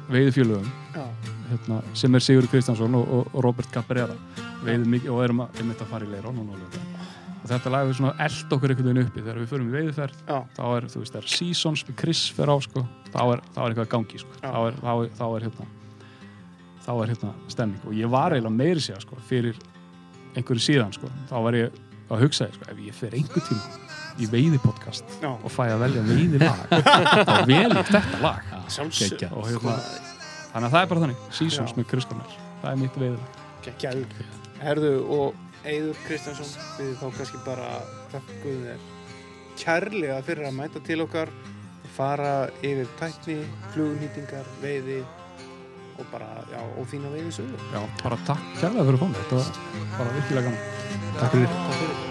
veiðfjölugum 0.08 0.70
já, 0.94 1.05
hérna, 1.50 1.82
sem 1.94 2.15
er 2.15 2.24
Sigur 2.24 2.48
Kristjánsson 2.52 2.94
og, 2.94 3.08
og, 3.08 3.34
og 3.34 3.44
Robert 3.44 3.70
Cabrera. 3.73 4.16
Veiðum 4.65 4.94
mikið 4.97 5.12
og 5.15 5.24
erum 5.24 5.44
að, 5.44 5.60
að 5.74 5.90
fara 5.90 6.08
í 6.08 6.10
leira 6.15 6.32
núna 6.34 6.57
alveg. 6.57 6.98
Og 7.49 7.55
þetta 7.55 7.70
lag 7.73 7.89
er 7.89 7.97
svona 7.97 8.12
eld 8.20 8.52
okkur 8.55 8.73
einhvern 8.75 8.91
veginn 8.91 9.07
uppi. 9.09 9.23
Þegar 9.25 9.41
við 9.41 9.51
förum 9.52 9.68
í 9.70 9.75
veiðferð 9.78 10.20
Já, 10.28 10.39
þá 10.59 10.62
er, 10.68 10.86
þú 10.93 11.01
veist, 11.02 11.15
þegar 11.15 11.31
Seasons 11.33 11.85
með 11.89 11.97
Chris 12.02 12.23
fer 12.36 12.52
á, 12.52 12.57
sko, 12.65 12.85
þá 13.09 13.20
er, 13.23 13.43
þá 13.55 13.60
er 13.62 13.73
eitthvað 13.73 13.85
að 13.86 13.91
gangi, 13.94 14.20
sko, 14.23 14.36
þá 14.43 14.59
er, 14.60 14.78
þá 14.83 14.91
er, 14.93 15.10
þá 15.17 15.25
er 15.28 15.47
hérna, 15.47 15.68
þá 16.85 16.91
er 16.93 17.12
hérna 17.15 17.33
stemning. 17.55 17.83
Og 17.89 17.97
ég 17.97 18.12
var 18.12 18.36
eiginlega 18.36 18.59
meiri 18.59 18.85
sér, 18.85 19.01
sko, 19.05 19.20
fyrir 19.31 19.60
einhverju 20.36 20.65
síðan, 20.67 20.93
sko, 20.97 21.10
þá 21.31 21.36
var 21.49 21.59
ég 21.59 21.81
að 22.09 22.25
hugsa, 22.27 22.51
sko, 22.52 22.68
ef 22.75 22.85
ég 22.85 22.99
fer 23.01 23.17
einhver 23.17 23.47
tíma 23.49 23.85
í 24.18 24.27
veiðipodcast 24.27 25.18
já, 25.23 25.31
og 25.31 25.51
fæ 25.55 25.68
að 25.70 25.85
velja 25.86 26.05
veiðilag, 26.09 26.62
þá 27.28 27.35
vel 27.47 27.60
ég 27.62 27.91
þetta 27.93 28.23
lag. 28.25 28.49
Sjálfsög 28.68 29.23
hérna, 29.23 29.77
þannig 30.52 30.67
að 30.67 30.73
það 30.75 30.81
er 30.81 30.89
bara 30.93 31.05
þannig, 31.07 31.27
Seasons 31.31 31.73
Já. 31.73 31.77
með 31.78 31.93
Chris 31.93 32.09
Cornell, 32.10 32.41
það 32.65 32.73
er 32.73 32.81
mitt 32.83 32.99
veiðilag. 32.99 33.44
Herðu 34.59 34.91
og 35.15 35.48
Eiður 35.67 35.99
Kristjánsson 36.07 36.55
við 36.78 36.95
þá 37.01 37.07
kannski 37.19 37.43
bara 37.47 37.69
þakkuðum 38.12 38.65
þér 38.69 38.87
kærlega 39.59 40.19
fyrir 40.27 40.49
að 40.49 40.59
mæta 40.59 40.83
til 40.87 41.01
okkar 41.05 41.33
og 41.33 41.89
fara 41.97 42.33
yfir 42.62 42.91
tækni, 43.01 43.39
flugnýtingar, 43.75 44.47
veiði 44.62 45.01
og 45.99 46.05
bara, 46.12 46.28
já, 46.53 46.61
og 46.78 46.87
fína 46.91 47.11
veiði 47.15 47.33
sögur. 47.41 47.65
Já, 47.75 47.81
bara 48.05 48.20
takk 48.28 48.45
kærlega 48.61 48.87
fyrir 48.91 49.01
að 49.01 49.07
koma, 49.07 49.25
þetta 49.25 49.41
var 49.41 49.97
bara 49.97 50.20
virkilega 50.20 50.53
gaman. 50.53 51.17
Takk 51.19 51.35
fyrir. 51.35 51.57
Takk 51.57 51.83
fyrir. 51.83 52.08